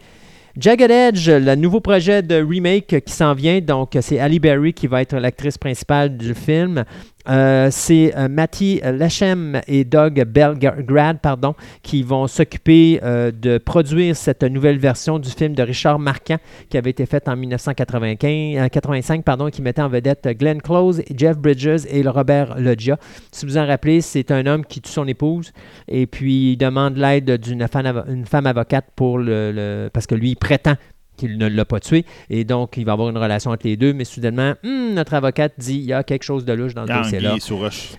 Jagged 0.57 0.91
Edge, 0.91 1.31
le 1.31 1.55
nouveau 1.55 1.81
projet 1.81 2.23
de 2.23 2.35
remake 2.35 3.03
qui 3.07 3.13
s'en 3.13 3.33
vient, 3.35 3.61
donc 3.61 3.97
c'est 4.01 4.19
Ali 4.19 4.39
Berry 4.39 4.75
qui 4.75 4.87
va 4.87 5.01
être 5.01 5.17
l'actrice 5.17 5.57
principale 5.57 6.17
du 6.17 6.35
film. 6.35 6.85
Euh, 7.29 7.69
c'est 7.71 8.13
euh, 8.17 8.29
Matty 8.29 8.81
Lechem 8.85 9.61
et 9.69 9.85
Doug 9.85 10.25
Belgrad 10.27 11.21
pardon, 11.21 11.55
qui 11.83 12.03
vont 12.03 12.27
s'occuper 12.27 12.99
euh, 13.03 13.31
de 13.31 13.59
produire 13.59 14.17
cette 14.17 14.43
nouvelle 14.43 14.79
version 14.79 15.19
du 15.19 15.31
film 15.31 15.55
de 15.55 15.63
Richard 15.63 15.99
Marquand 15.99 16.39
qui 16.69 16.77
avait 16.79 16.91
été 16.91 17.07
faite 17.07 17.29
en 17.29 17.37
1995, 17.37 18.57
euh, 18.65 18.69
85, 18.69 19.25
pardon, 19.25 19.51
qui 19.51 19.63
mettait 19.63 19.83
en 19.83 19.89
vedette 19.89 20.29
Glenn 20.39 20.61
Close, 20.61 21.03
Jeff 21.17 21.39
Bridges 21.39 21.87
et 21.89 22.03
Robert 22.07 22.59
Loggia. 22.59 22.99
Si 23.31 23.47
vous 23.47 23.57
en 23.57 23.67
rappelez, 23.67 24.01
c'est 24.01 24.31
un 24.31 24.47
homme 24.47 24.65
qui 24.65 24.81
tue 24.81 24.91
son 24.91 25.07
épouse 25.07 25.53
et 25.89 26.07
puis 26.07 26.57
demande 26.57 26.97
l'aide 26.97 27.37
d'une 27.41 27.67
femme, 27.69 28.47
avocate 28.47 28.87
pour 28.97 29.19
le, 29.19 29.53
le- 29.53 29.91
parce 29.93 30.07
que 30.07 30.15
lui 30.15 30.31
il 30.31 30.37
prétend 30.37 30.75
qu'il 31.23 31.39
ne 31.39 31.47
l'a 31.49 31.65
pas 31.65 31.81
tué 31.81 32.05
et 32.31 32.45
donc 32.45 32.77
il 32.77 32.85
va 32.85 32.93
avoir 32.93 33.09
une 33.11 33.19
relation 33.19 33.51
entre 33.51 33.67
les 33.67 33.77
deux 33.77 33.93
mais 33.93 34.05
soudainement 34.05 34.55
hum, 34.65 34.95
notre 34.95 35.15
avocate 35.15 35.53
dit 35.59 35.75
il 35.77 35.85
y 35.85 35.93
a 35.93 36.03
quelque 36.03 36.23
chose 36.25 36.45
de 36.45 36.53
louche 36.53 36.75
dans 36.75 36.87
ce 36.87 36.93
dossier-là. 36.93 37.35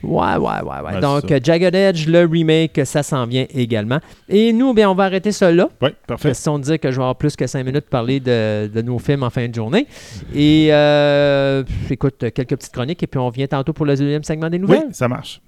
Ouais, 0.04 0.36
ouais, 0.36 0.38
ouais, 0.38 0.62
ouais. 0.62 0.94
Ouais, 0.96 1.00
Donc, 1.00 1.34
Jagged 1.44 1.74
Edge, 1.76 2.08
le 2.08 2.26
remake, 2.26 2.82
ça 2.86 3.04
s'en 3.04 3.26
vient 3.26 3.46
également. 3.54 4.00
Et 4.30 4.52
nous, 4.54 4.74
bien, 4.74 4.90
on 4.90 4.96
va 4.96 5.06
arrêter 5.06 5.32
ça 5.32 5.52
là. 5.52 5.70
Oui, 5.82 5.90
parfait. 6.08 6.30
Question 6.30 6.60
de 6.60 6.64
dire 6.64 6.80
que 6.80 6.92
je 6.92 6.98
vais 6.98 7.02
avoir 7.02 7.16
plus 7.16 7.36
que 7.36 7.48
cinq 7.48 7.66
minutes 7.66 7.82
pour 7.86 7.90
parler 7.92 8.20
de, 8.20 8.68
de 8.68 8.82
nos 8.82 9.00
films 9.00 9.24
en 9.24 9.30
fin 9.30 9.48
de 9.48 9.54
journée. 9.56 9.88
Et 10.36 10.68
euh, 10.72 11.64
écoute, 11.90 12.18
quelques 12.34 12.56
petites 12.58 12.72
chroniques 12.74 13.02
et 13.04 13.08
puis 13.08 13.20
on 13.20 13.30
vient 13.30 13.48
tantôt 13.48 13.74
pour 13.74 13.86
le 13.86 13.96
deuxième 13.96 14.24
segment 14.24 14.50
des 14.50 14.58
Oui, 14.58 14.62
nouvelles. 14.64 14.88
ça 14.92 15.08
marche. 15.08 15.42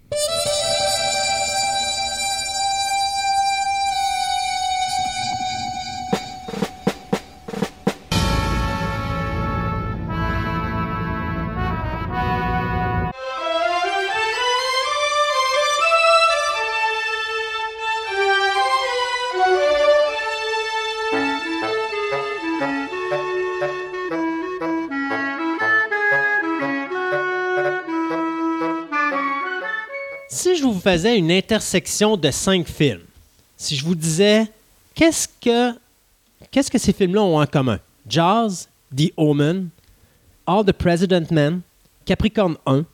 Faisais 30.85 31.17
une 31.17 31.31
intersection 31.31 32.15
de 32.15 32.29
cinq 32.29 32.67
films, 32.67 33.01
si 33.57 33.75
je 33.75 33.83
vous 33.83 33.95
disais 33.95 34.45
qu'est-ce 34.93 35.27
que 35.41 35.75
qu'est-ce 36.51 36.69
que 36.69 36.77
ces 36.77 36.93
films-là 36.93 37.23
ont 37.23 37.41
en 37.41 37.47
commun? 37.47 37.79
Jaws, 38.07 38.67
The 38.95 39.11
Omen, 39.17 39.69
All 40.45 40.63
the 40.63 40.73
President 40.73 41.25
Men, 41.31 41.61
Capricorn 42.05 42.55
1, 42.67 42.85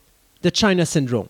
The 0.41 0.55
China 0.55 0.85
Syndrome. 0.85 1.27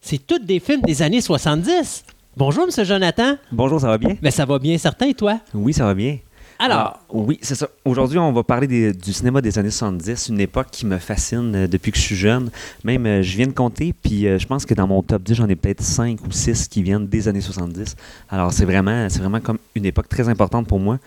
C'est 0.00 0.26
tous 0.26 0.38
des 0.38 0.58
films 0.58 0.80
des 0.80 1.02
années 1.02 1.20
70. 1.20 2.04
Bonjour, 2.34 2.64
M. 2.64 2.84
Jonathan. 2.86 3.36
Bonjour, 3.52 3.82
ça 3.82 3.88
va 3.88 3.98
bien? 3.98 4.16
Mais 4.22 4.30
ça 4.30 4.46
va 4.46 4.58
bien, 4.58 4.78
certain, 4.78 5.08
et 5.08 5.14
toi? 5.14 5.38
Oui, 5.52 5.74
ça 5.74 5.84
va 5.84 5.92
bien. 5.92 6.16
Alors, 6.60 6.78
Ah, 6.78 7.00
oui, 7.10 7.38
c'est 7.40 7.54
ça. 7.54 7.68
Aujourd'hui, 7.84 8.18
on 8.18 8.32
va 8.32 8.42
parler 8.42 8.92
du 8.92 9.12
cinéma 9.12 9.40
des 9.40 9.58
années 9.60 9.70
70, 9.70 10.28
une 10.28 10.40
époque 10.40 10.66
qui 10.72 10.86
me 10.86 10.98
fascine 10.98 11.54
euh, 11.54 11.68
depuis 11.68 11.92
que 11.92 11.98
je 11.98 12.02
suis 12.02 12.16
jeune. 12.16 12.50
Même, 12.82 13.06
euh, 13.06 13.22
je 13.22 13.36
viens 13.36 13.46
de 13.46 13.52
compter, 13.52 13.92
puis 13.92 14.26
euh, 14.26 14.38
je 14.40 14.46
pense 14.46 14.66
que 14.66 14.74
dans 14.74 14.88
mon 14.88 15.02
top 15.02 15.22
10, 15.22 15.34
j'en 15.34 15.48
ai 15.48 15.54
peut-être 15.54 15.82
5 15.82 16.18
ou 16.26 16.32
6 16.32 16.66
qui 16.66 16.82
viennent 16.82 17.06
des 17.06 17.28
années 17.28 17.40
70. 17.40 17.94
Alors, 18.28 18.52
c'est 18.52 18.64
vraiment, 18.64 19.06
comme 19.40 19.58
une 19.76 19.84
époque 19.84 20.08
très 20.08 20.28
importante 20.28 20.66
pour 20.66 20.80
moi. 20.80 20.98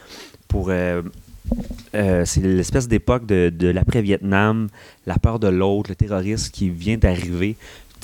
Pour, 0.47 0.71
c'est 1.93 2.41
l'espèce 2.41 2.87
d'époque 2.87 3.25
de, 3.25 3.49
de 3.49 3.67
l'après-Vietnam, 3.67 4.69
la 5.05 5.17
peur 5.17 5.39
de 5.39 5.47
l'autre, 5.47 5.89
le 5.89 5.95
terrorisme 5.95 6.49
qui 6.51 6.69
vient 6.69 6.97
d'arriver. 6.97 7.55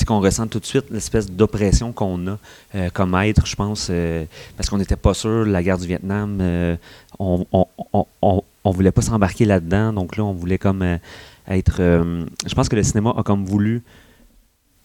Qu'on 0.05 0.19
ressent 0.21 0.47
tout 0.47 0.59
de 0.59 0.65
suite 0.65 0.85
l'espèce 0.89 1.29
d'oppression 1.29 1.91
qu'on 1.91 2.27
a 2.27 2.37
euh, 2.75 2.89
comme 2.93 3.13
être, 3.15 3.45
je 3.45 3.55
pense, 3.55 3.87
euh, 3.89 4.23
parce 4.55 4.69
qu'on 4.69 4.77
n'était 4.77 4.95
pas 4.95 5.13
sûr 5.13 5.45
la 5.45 5.61
guerre 5.61 5.77
du 5.77 5.87
Vietnam. 5.87 6.37
euh, 6.39 6.77
on, 7.19 7.45
on, 7.51 7.65
on, 7.91 8.05
on, 8.21 8.43
on 8.63 8.71
voulait 8.71 8.91
pas 8.91 9.01
s'embarquer 9.01 9.43
là-dedans, 9.45 9.91
donc 9.91 10.15
là, 10.15 10.23
on 10.23 10.31
voulait 10.33 10.57
comme 10.57 10.99
être. 11.47 11.77
je 11.79 12.55
pense 12.55 12.69
que 12.69 12.75
le 12.75 12.83
cinéma 12.83 13.13
a 13.17 13.23
comme 13.23 13.45
voulu 13.45 13.81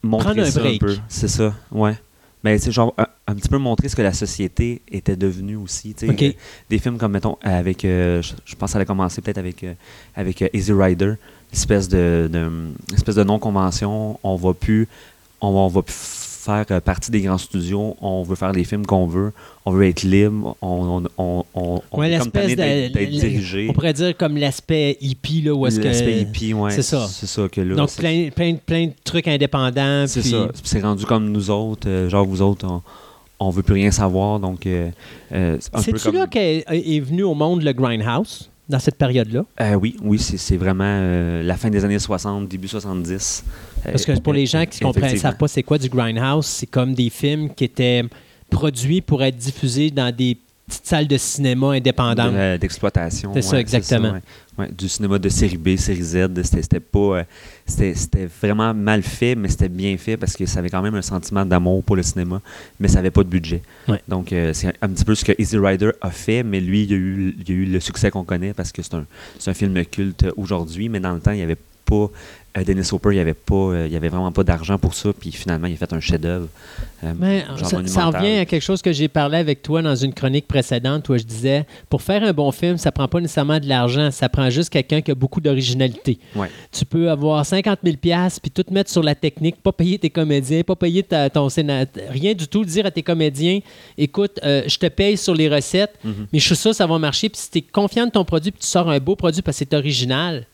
montrer 0.02 0.30
Prendre 0.34 0.42
un 0.42 0.50
ça 0.50 0.60
break. 0.60 0.82
un 0.82 0.86
peu. 0.86 0.96
C'est 1.08 1.28
ça, 1.28 1.54
ouais. 1.70 1.94
Mais 2.42 2.58
c'est 2.58 2.72
genre 2.72 2.92
un, 2.98 3.06
un 3.28 3.34
petit 3.36 3.48
peu 3.48 3.58
montrer 3.58 3.88
ce 3.88 3.94
que 3.94 4.02
la 4.02 4.12
société 4.12 4.82
était 4.90 5.14
devenue 5.16 5.54
aussi. 5.56 5.94
Des 5.94 6.78
films 6.78 6.98
comme, 6.98 7.12
mettons, 7.12 7.38
avec. 7.42 7.82
je, 7.82 8.20
pense 8.58 8.70
que 8.70 8.72
ça 8.72 8.78
allait 8.78 8.86
commencer 8.86 9.20
peut-être 9.20 9.38
avec, 9.38 9.64
avec 10.16 10.44
Easy 10.52 10.72
Rider, 10.72 11.14
espèce 11.52 11.88
de, 11.88 12.28
de, 12.32 12.50
espèce 12.94 13.14
de 13.16 13.24
non-convention. 13.24 14.18
On 14.22 14.36
va 14.36 14.54
plus. 14.54 14.88
On 15.40 15.52
va, 15.52 15.58
on 15.60 15.68
va 15.68 15.82
plus 15.82 15.94
faire 15.94 16.64
euh, 16.70 16.80
partie 16.80 17.10
des 17.10 17.20
grands 17.20 17.38
studios. 17.38 17.96
On 18.00 18.22
veut 18.22 18.34
faire 18.36 18.52
les 18.52 18.64
films 18.64 18.84
qu'on 18.86 19.06
veut. 19.06 19.32
On 19.64 19.70
veut 19.72 19.86
être 19.88 20.02
libre. 20.02 20.56
On, 20.62 21.04
on, 21.18 21.44
on, 21.54 21.82
ouais, 21.92 22.12
est 22.12 22.18
comme 22.18 22.30
d'être 22.30 22.92
dirigé. 23.10 23.68
On 23.70 23.72
pourrait 23.72 23.92
dire 23.92 24.16
comme 24.16 24.36
l'aspect 24.36 24.96
hippie, 25.00 25.42
là, 25.42 25.54
où 25.54 25.66
est-ce 25.66 25.78
que. 25.78 25.84
L'aspect 25.84 26.20
hippie, 26.20 26.52
ouais. 26.54 26.70
c'est 26.72 26.82
ça. 26.82 27.06
C'est 27.08 27.26
ça 27.26 27.48
que 27.48 27.60
là. 27.60 27.74
Donc, 27.76 27.94
plein, 27.96 28.30
plein, 28.34 28.54
plein 28.54 28.86
de 28.86 28.92
trucs 29.04 29.28
indépendants. 29.28 30.06
C'est 30.06 30.20
puis- 30.20 30.30
ça. 30.30 30.48
C'est 30.64 30.80
rendu 30.80 31.04
comme 31.06 31.30
nous 31.30 31.50
autres. 31.50 31.88
euh, 31.88 32.08
genre, 32.08 32.26
vous 32.26 32.42
autres, 32.42 32.66
on, 32.68 32.82
on 33.38 33.50
veut 33.50 33.62
plus 33.62 33.74
rien 33.74 33.90
savoir. 33.90 34.38
Donc, 34.40 34.66
euh, 34.66 34.90
euh, 35.32 35.58
C'est-tu 35.60 35.98
comme. 35.98 36.14
là 36.16 36.26
qu'est 36.28 36.64
est 36.68 37.00
venu 37.00 37.22
au 37.24 37.34
monde 37.34 37.62
le 37.62 37.72
Grindhouse, 37.72 38.50
dans 38.68 38.78
cette 38.78 38.96
période-là? 38.96 39.44
Euh, 39.60 39.74
oui, 39.74 39.96
oui, 40.02 40.18
c'est 40.18 40.56
vraiment 40.56 40.84
euh, 40.86 41.42
la 41.42 41.56
fin 41.56 41.68
des 41.70 41.84
années 41.84 41.98
60, 41.98 42.48
début 42.48 42.68
70. 42.68 43.44
Parce 43.84 44.04
que 44.04 44.18
pour 44.20 44.32
les 44.32 44.46
gens 44.46 44.64
qui 44.66 44.84
ne 44.84 44.92
comprennent 44.92 45.16
savent 45.16 45.36
pas 45.36 45.48
c'est 45.48 45.62
quoi 45.62 45.78
du 45.78 45.88
Grindhouse, 45.88 46.46
c'est 46.46 46.66
comme 46.66 46.94
des 46.94 47.10
films 47.10 47.50
qui 47.54 47.64
étaient 47.64 48.04
produits 48.50 49.00
pour 49.00 49.22
être 49.22 49.36
diffusés 49.36 49.90
dans 49.90 50.14
des 50.14 50.36
petites 50.68 50.86
salles 50.86 51.08
de 51.08 51.16
cinéma 51.16 51.72
indépendantes. 51.72 52.32
De- 52.32 52.56
D'exploitation. 52.56 53.32
C'est 53.34 53.42
ça, 53.42 53.58
exactement. 53.60 54.12
ouais. 54.12 54.20
Ouais, 54.58 54.70
Du 54.76 54.86
cinéma 54.88 55.18
de 55.18 55.28
série 55.30 55.56
B, 55.56 55.76
série 55.76 56.02
Z. 56.02 56.28
C'était 56.42 56.78
pas. 56.80 56.98
euh, 56.98 57.24
c'était 57.66 58.26
vraiment 58.42 58.74
mal 58.74 59.02
fait, 59.02 59.34
mais 59.34 59.48
c'était 59.48 59.70
bien 59.70 59.96
fait 59.96 60.16
parce 60.18 60.36
que 60.36 60.44
ça 60.44 60.58
avait 60.58 60.68
quand 60.68 60.82
même 60.82 60.94
un 60.94 61.00
sentiment 61.02 61.46
d'amour 61.46 61.82
pour 61.82 61.96
le 61.96 62.02
cinéma, 62.02 62.42
mais 62.78 62.88
ça 62.88 62.96
n'avait 62.96 63.10
pas 63.10 63.22
de 63.24 63.28
budget. 63.30 63.62
Ouais. 63.88 64.02
Donc, 64.08 64.30
euh, 64.32 64.52
c'est 64.52 64.74
un 64.82 64.88
petit 64.90 65.04
peu 65.06 65.14
ce 65.14 65.24
que 65.24 65.32
Easy 65.38 65.56
Rider 65.56 65.92
a 66.02 66.10
fait, 66.10 66.42
mais 66.42 66.60
lui, 66.60 66.84
il 66.84 66.92
a 66.92 66.96
eu, 66.96 67.34
il 67.46 67.50
a 67.50 67.56
eu 67.56 67.64
le 67.64 67.80
succès 67.80 68.10
qu'on 68.10 68.24
connaît 68.24 68.52
parce 68.52 68.72
que 68.72 68.82
c'est 68.82 68.94
un, 68.94 69.06
c'est 69.38 69.50
un 69.50 69.54
film 69.54 69.82
culte 69.86 70.26
aujourd'hui, 70.36 70.88
mais 70.90 71.00
dans 71.00 71.14
le 71.14 71.20
temps, 71.20 71.30
il 71.32 71.36
n'y 71.38 71.42
avait 71.42 71.56
pas. 71.86 72.10
Euh, 72.56 72.64
Dennis 72.64 72.88
Hopper, 72.92 73.10
il 73.12 73.14
n'y 73.14 73.20
avait, 73.20 73.34
pas, 73.34 73.54
euh, 73.54 73.88
il 73.90 73.96
avait 73.96 74.08
vraiment 74.08 74.30
pas 74.32 74.44
d'argent 74.44 74.76
pour 74.78 74.94
ça, 74.94 75.10
puis 75.18 75.32
finalement, 75.32 75.66
il 75.68 75.74
a 75.74 75.76
fait 75.76 75.92
un 75.92 76.00
chef-d'œuvre. 76.00 76.48
euh, 77.04 77.12
Mais 77.18 77.44
ça, 77.86 78.06
revient 78.06 78.38
à 78.38 78.44
quelque 78.44 78.62
chose 78.62 78.82
que 78.82 78.92
j'ai 78.92 79.08
parlé 79.08 79.38
avec 79.38 79.62
toi 79.62 79.80
dans 79.82 79.94
une 79.96 80.12
chronique 80.12 80.46
précédente 80.46 81.08
où 81.08 81.16
je 81.16 81.22
disais 81.22 81.66
pour 81.88 82.02
faire 82.02 82.22
un 82.22 82.32
bon 82.32 82.50
film, 82.52 82.76
ça 82.78 82.92
prend 82.92 83.08
pas 83.08 83.20
nécessairement 83.20 83.58
de 83.58 83.66
l'argent, 83.68 84.10
ça 84.10 84.28
prend 84.28 84.50
juste 84.50 84.70
quelqu'un 84.70 85.00
qui 85.00 85.10
a 85.10 85.14
beaucoup 85.14 85.40
d'originalité. 85.40 86.18
Ouais. 86.36 86.48
Tu 86.70 86.84
peux 86.84 87.10
avoir 87.10 87.44
50 87.46 87.78
000 87.84 87.96
puis 88.42 88.50
tout 88.50 88.64
mettre 88.70 88.90
sur 88.90 89.02
la 89.02 89.14
technique, 89.14 89.56
pas 89.62 89.72
payer 89.72 89.98
tes 89.98 90.10
comédiens, 90.10 90.62
pas 90.62 90.76
payer 90.76 91.02
ta- 91.02 91.30
ton 91.30 91.48
sénateur, 91.48 92.04
rien 92.10 92.34
du 92.34 92.46
tout, 92.48 92.64
dire 92.64 92.84
à 92.86 92.90
tes 92.90 93.02
comédiens 93.02 93.60
écoute, 93.96 94.38
je 94.42 94.76
te 94.78 94.86
paye 94.86 95.16
sur 95.16 95.34
les 95.34 95.48
recettes, 95.48 95.94
Mhm. 96.04 96.26
mais 96.32 96.38
je 96.38 96.44
suis 96.46 96.56
sûr 96.56 96.70
que 96.72 96.76
ça 96.76 96.86
va 96.86 96.98
marcher. 96.98 97.28
Puis 97.28 97.40
si 97.40 97.50
tu 97.50 97.58
es 97.58 97.62
confiant 97.62 98.06
de 98.06 98.10
ton 98.10 98.24
produit 98.24 98.50
puis 98.50 98.60
tu 98.60 98.66
sors 98.66 98.90
un 98.90 98.98
beau 98.98 99.16
produit 99.16 99.42
parce 99.42 99.58
que 99.58 99.64
c'est 99.64 99.74
original, 99.74 100.46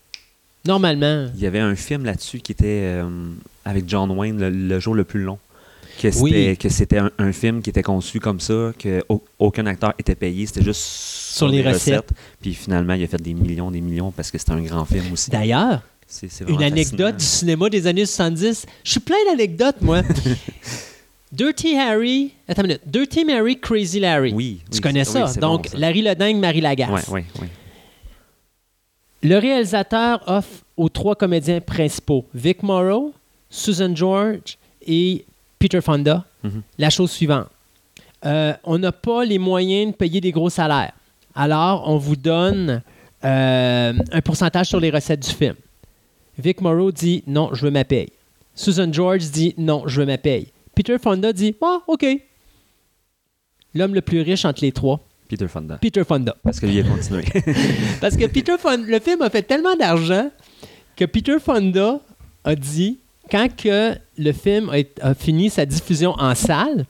normalement. 0.66 1.28
Il 1.34 1.40
y 1.40 1.46
avait 1.46 1.59
un 1.61 1.74
film 1.76 2.04
là-dessus 2.04 2.40
qui 2.40 2.52
était 2.52 2.82
euh, 2.84 3.09
avec 3.64 3.84
John 3.88 4.11
Wayne, 4.11 4.38
le, 4.40 4.50
le 4.50 4.80
jour 4.80 4.94
le 4.94 5.04
plus 5.04 5.22
long. 5.22 5.38
que 6.00 6.11
c'était 6.11 6.22
Oui. 6.22 6.56
que 6.56 6.68
c'était 6.68 6.98
un, 6.98 7.11
un 7.18 7.32
film 7.32 7.61
qui 7.62 7.70
était 7.70 7.82
conçu 7.82 8.20
comme 8.20 8.40
ça, 8.40 8.72
que 8.78 9.02
au- 9.09 9.22
aucun 9.38 9.66
acteur 9.66 9.94
était 9.98 10.14
payé, 10.14 10.46
c'était 10.46 10.62
juste 10.62 10.80
sur, 10.80 11.48
les 11.48 11.62
recettes. 11.62 12.11
Puis 12.40 12.54
finalement, 12.54 12.94
il 12.94 13.02
a 13.04 13.06
fait 13.06 13.20
des 13.22 13.34
millions, 13.34 13.70
des 13.70 13.80
millions 13.80 14.11
parce 14.12 14.30
que 14.30 14.38
c'était 14.38 14.52
un 14.52 14.61
grand 14.62 14.84
film 14.84 15.12
aussi. 15.12 15.30
D'ailleurs, 15.30 15.82
C'est 16.06 16.30
c'est 16.30 16.48
une 16.48 16.62
anecdote 16.62 17.16
du 17.16 17.24
cinéma 17.24 17.68
des 17.68 17.86
années 17.86 18.06
70. 18.06 18.66
Je 18.84 18.90
suis 18.90 19.00
plein 19.00 19.16
d'anecdotes, 19.30 19.80
moi. 19.82 20.02
Dirty 21.32 21.76
Harry. 21.76 22.32
Attends 22.48 22.62
une 22.62 22.68
minute. 22.68 22.82
Dirty 22.86 23.24
Mary, 23.24 23.59
Crazy 23.61 24.00
Larry. 24.00 24.32
Oui, 24.32 24.61
Tu 24.70 24.76
oui, 24.76 24.80
connais 24.80 25.04
ça? 25.04 25.26
oui, 25.26 25.40
Donc, 25.40 25.64
bon, 25.64 25.70
ça. 25.72 25.78
Larry 25.78 26.00
le 26.02 26.14
dingue, 26.14 26.38
Marie 26.38 26.62
Lagaffe. 26.62 26.90
Ouais, 27.11 27.20
ouais, 27.20 27.24
ouais. 27.42 27.48
Le 29.23 29.37
réalisateur 29.39 30.23
offre 30.27 30.62
aux 30.77 30.89
trois 30.89 31.16
comédiens 31.16 31.61
principaux, 31.61 32.25
Vic 32.35 32.62
Morrow, 32.62 33.12
Susan 33.51 33.95
George 33.95 34.57
et 34.87 35.25
Peter 35.59 35.81
Fonda, 35.81 36.25
Mhm. 36.45 36.62
la 36.79 36.91
chose 36.91 37.11
suivante. 37.11 37.49
Euh, 38.25 38.53
on 38.64 38.79
n'a 38.79 38.93
pas 38.93 39.25
les 39.25 39.39
moyens 39.39 39.93
de 39.93 39.97
payer 39.97 40.21
des 40.21 40.31
gros 40.33 40.51
salaires. 40.51 40.93
Alors, 41.35 41.85
on 41.89 41.97
vous 41.99 42.16
donne 42.16 42.83
euh, 43.25 43.93
un 44.12 44.21
pourcentage 44.21 44.69
sur 44.69 44.79
les 44.79 44.91
recettes 44.91 45.27
du 45.27 45.35
film. 45.35 45.55
Vic 46.39 46.61
Morrow 46.61 46.93
dit 46.93 47.25
non, 47.27 47.51
je 47.53 47.62
veux 47.64 47.71
ma 47.73 47.85
paye. 47.85 48.11
Susan 48.55 48.93
George 48.93 49.31
dit 49.31 49.55
non, 49.59 49.83
je 49.87 50.01
veux 50.01 50.07
ma 50.07 50.19
paye. 50.19 50.49
Peter 50.77 50.97
Fonda 50.99 51.33
dit 51.33 51.57
ah, 51.61 51.81
OK. 51.89 52.07
L'homme 53.75 53.95
le 53.95 54.01
plus 54.01 54.21
riche 54.23 54.45
entre 54.45 54.62
les 54.64 54.71
trois, 54.73 55.01
Peter 55.29 55.47
Fonda. 55.47 55.76
Peter 55.76 56.05
Fonda. 56.05 56.37
Parce 56.43 56.59
que 56.59 56.66
lui, 56.66 56.76
il 56.76 56.87
a 56.87 56.89
continué. 56.89 57.22
Parce 58.01 58.16
que 58.16 58.26
Peter 58.26 58.57
Fonda, 58.59 58.87
le 58.87 58.99
film 58.99 59.22
a 59.22 59.31
fait 59.31 59.43
tellement 59.43 59.76
d'argent 59.76 60.31
que 60.97 61.05
Peter 61.05 61.39
Fonda 61.39 62.01
a 62.45 62.55
dit, 62.55 62.99
quand 63.31 63.49
que 63.55 63.95
le 64.16 64.33
film 64.33 64.70
a, 65.03 65.14
fini 65.14 65.51
sa 65.51 65.66
diffusion 65.66 66.14
en 66.18 66.35
salle 66.35 66.87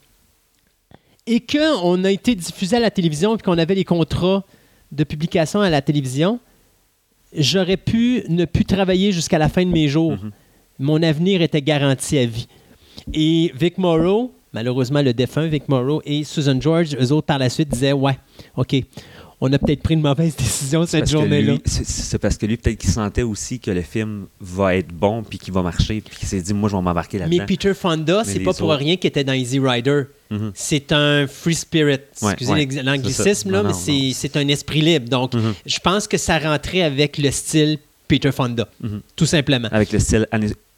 et 1.26 1.40
qu'on 1.40 2.04
a 2.04 2.10
été 2.10 2.34
diffusé 2.34 2.76
à 2.76 2.80
la 2.80 2.90
télévision 2.90 3.36
et 3.36 3.38
qu'on 3.38 3.58
avait 3.58 3.74
les 3.74 3.84
contrats 3.84 4.44
de 4.92 5.04
publication 5.04 5.60
à 5.60 5.68
la 5.68 5.82
télévision, 5.82 6.38
j'aurais 7.36 7.76
pu 7.76 8.22
ne 8.28 8.44
plus 8.44 8.64
travailler 8.64 9.12
jusqu'à 9.12 9.38
la 9.38 9.48
fin 9.48 9.64
de 9.64 9.70
mes 9.70 9.88
jours. 9.88 10.12
Mhm. 10.12 10.30
Mon 10.78 11.02
avenir 11.02 11.42
était 11.42 11.60
garanti 11.60 12.16
à 12.18 12.24
vie. 12.24 12.46
Et 13.12 13.52
Vic 13.58 13.78
Morrow, 13.78 14.32
malheureusement 14.52 15.02
le 15.02 15.12
défunt 15.12 15.46
Vic 15.46 15.68
Morrow 15.68 16.02
et 16.04 16.24
Susan 16.24 16.60
George, 16.60 16.96
eux 17.00 17.12
autres 17.12 17.26
par 17.26 17.38
la 17.38 17.48
suite 17.50 17.68
disaient 17.68 17.92
Ouais, 17.92 18.18
OK, 18.56 18.76
on 19.40 19.52
a 19.52 19.58
peut-être 19.58 19.82
pris 19.82 19.94
une 19.94 20.00
mauvaise 20.00 20.34
décision 20.38 20.84
cette 20.84 21.08
journée-là. 21.08 21.54
C'est 21.64 22.18
parce 22.18 22.36
que 22.36 22.46
lui, 22.46 22.56
peut-être 22.56 22.78
qu'il 22.78 22.90
sentait 22.90 23.22
aussi 23.22 23.60
que 23.60 23.70
le 23.70 23.82
film 23.82 24.26
va 24.40 24.74
être 24.76 24.88
bon, 24.92 25.22
puis 25.22 25.38
qu'il 25.38 25.54
va 25.54 25.62
marcher, 25.62 26.00
puis 26.00 26.16
qu'il 26.16 26.26
s'est 26.26 26.40
dit, 26.42 26.52
moi, 26.52 26.68
je 26.68 26.74
vais 26.76 26.82
m'embarquer 26.82 27.18
Mais 27.18 27.24
là-dedans. 27.26 27.46
Peter 27.46 27.72
Fonda, 27.74 28.22
Mais 28.26 28.32
c'est 28.32 28.40
pas 28.40 28.52
pour 28.52 28.68
autres- 28.68 28.78
rien 28.80 28.96
qu'il 28.96 29.06
était 29.08 29.22
dans 29.22 29.32
Easy 29.34 29.60
Rider. 29.60 30.02
Mhm. 30.30 30.50
C'est 30.54 30.90
un 30.92 31.26
free 31.28 31.54
spirit. 31.54 31.98
Excusez 32.20 32.52
ouais, 32.52 32.66
l'anglicisme, 32.82 33.52
là, 33.52 33.62
Non, 33.62 33.70
mais 33.86 34.12
c'est 34.12 34.36
un 34.36 34.48
esprit 34.48 34.80
libre. 34.80 35.08
Donc, 35.08 35.34
Mhm. 35.34 35.54
je 35.64 35.78
pense 35.78 36.08
que 36.08 36.16
ça 36.18 36.38
rentrait 36.38 36.82
avec 36.82 37.16
le 37.18 37.30
style 37.30 37.78
Peter 38.08 38.32
Fonda, 38.32 38.66
Mhm. 38.80 39.02
tout 39.14 39.26
simplement. 39.26 39.68
Avec 39.70 39.92
le 39.92 40.00
style 40.00 40.26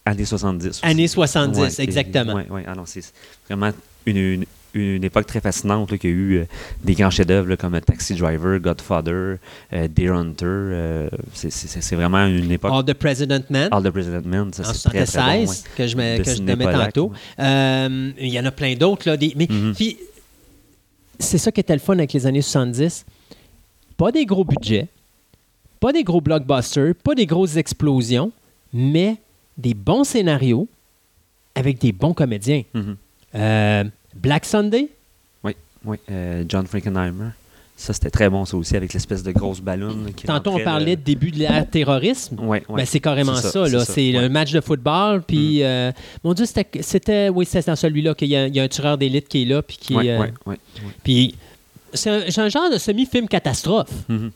années, 0.05 0.19
années 0.19 0.25
70. 0.25 0.67
aussi. 0.69 0.81
Années 0.85 1.09
70, 1.09 1.59
Ouais, 1.61 1.85
exactement. 1.85 2.35
Oui, 2.35 2.43
ouais. 2.51 2.65
Ah 2.67 2.75
non, 2.75 2.85
c'est 2.87 3.03
vraiment 3.49 3.71
une, 4.07 4.17
une, 4.17 4.45
une 4.75 5.05
époque 5.05 5.27
très 5.27 5.41
fascinante 5.41 5.91
y 6.11 6.13
a 6.13 6.17
eu 6.17 6.37
euh, 6.39 6.45
des 6.85 6.95
grands 6.95 7.11
chefs-d'œuvre 7.11 7.55
comme 7.57 7.79
Taxi 7.81 8.15
Driver, 8.15 8.59
Godfather, 8.61 9.37
euh, 9.73 9.89
Deer 9.89 10.13
Hunter. 10.15 10.45
euh, 10.47 11.09
c'est- 11.35 11.51
vraiment 11.97 12.25
une 12.27 12.51
époque. 12.51 12.73
All 12.73 12.85
the 12.85 12.95
President 12.95 13.43
Man. 13.51 13.69
All 13.73 13.83
the 13.83 13.91
President 13.91 14.25
Man, 14.25 14.53
ça 14.53 14.65
c'est 14.73 14.89
très, 14.89 15.05
très 15.05 15.19
bon. 15.19 15.47
76, 15.47 15.65
que 15.77 15.87
je, 15.87 15.97
mets, 15.97 16.19
De 16.19 16.23
que 16.25 16.35
je 16.35 16.43
nommais 16.43 16.65
Pollack, 16.65 16.93
tantôt. 16.93 17.09
ouais. 17.11 17.45
Euh, 17.45 18.13
il 18.19 18.29
y 18.29 18.39
en 18.41 18.45
a 18.47 18.51
plein 18.53 18.75
d'autres. 18.77 19.17
Des, 19.17 19.33
mais, 19.37 19.49
Mhm. 19.51 19.75
puis, 19.75 19.99
c'est 21.19 21.39
ça 21.39 21.53
qui 21.53 21.61
était 21.61 21.75
le 21.75 21.81
fun 21.81 21.95
avec 21.95 22.13
les 22.13 22.27
années 22.27 22.41
70. 22.43 23.05
Pas 23.97 24.11
des 24.13 24.25
gros 24.25 24.45
budgets, 24.45 24.87
pas 25.79 25.93
des 25.93 26.05
gros 26.05 26.21
blockbusters, 26.23 26.95
pas 26.95 27.15
des 27.15 27.27
grosses 27.27 27.57
explosions, 27.57 28.33
mais 28.73 29.17
des 29.61 29.75
bons 29.75 30.05
scénarios 30.05 30.69
avec 31.55 31.79
des 31.79 31.93
bons 31.93 32.15
comédiens. 32.15 32.63
Mhm. 32.75 32.97
Euh, 33.35 33.85
Black 34.15 34.45
Sunday, 34.45 34.89
Oui, 35.83 35.97
euh, 36.11 36.45
John 36.47 36.67
Frankenheimer. 36.67 37.31
Ça, 37.75 37.95
c'était 37.95 38.11
très 38.11 38.29
bon, 38.29 38.45
ça 38.45 38.59
aussi, 38.59 38.77
avec 38.77 38.93
l'espèce 38.93 39.23
de 39.23 39.33
grosse 39.33 39.63
ballon. 39.63 39.97
tantôt 40.27 40.51
on 40.51 40.63
parlait 40.63 40.97
de 40.97 41.01
début 41.01 41.31
de 41.31 41.39
l'ère 41.39 41.67
terrorisme. 41.71 42.39
Ouais, 42.39 42.63
ouais. 42.69 42.77
Ben, 42.77 42.85
c'est 42.85 43.01
carrément 43.01 43.35
ça. 43.37 43.67
c'est 43.87 44.13
ouais. 44.13 44.17
un 44.19 44.29
match 44.29 44.53
de 44.53 44.61
football. 44.61 45.23
Puis, 45.23 45.63
euh, 45.63 45.91
mon 46.23 46.35
Dieu, 46.35 46.45
c'était, 46.45 47.31
oui, 47.31 47.47
c'était 47.47 47.71
dans 47.71 47.77
celui-là 47.77 48.15
qu'il 48.15 48.29
y 48.29 48.37
a, 48.37 48.49
il 48.49 48.55
y 48.55 48.61
a 48.61 48.65
un 48.65 48.69
tueur 48.69 48.99
d'élite 48.99 49.29
qui 49.29 49.43
est 49.43 49.45
là. 49.47 49.63
Puis, 49.63 49.79
qui, 49.79 49.97
puis 51.03 51.35
c'est, 51.95 52.39
un, 52.39 52.49
genre 52.51 52.71
de 52.71 52.77
semi-film 52.77 53.27
catastrophe. 53.27 53.93
Mhm. 54.11 54.31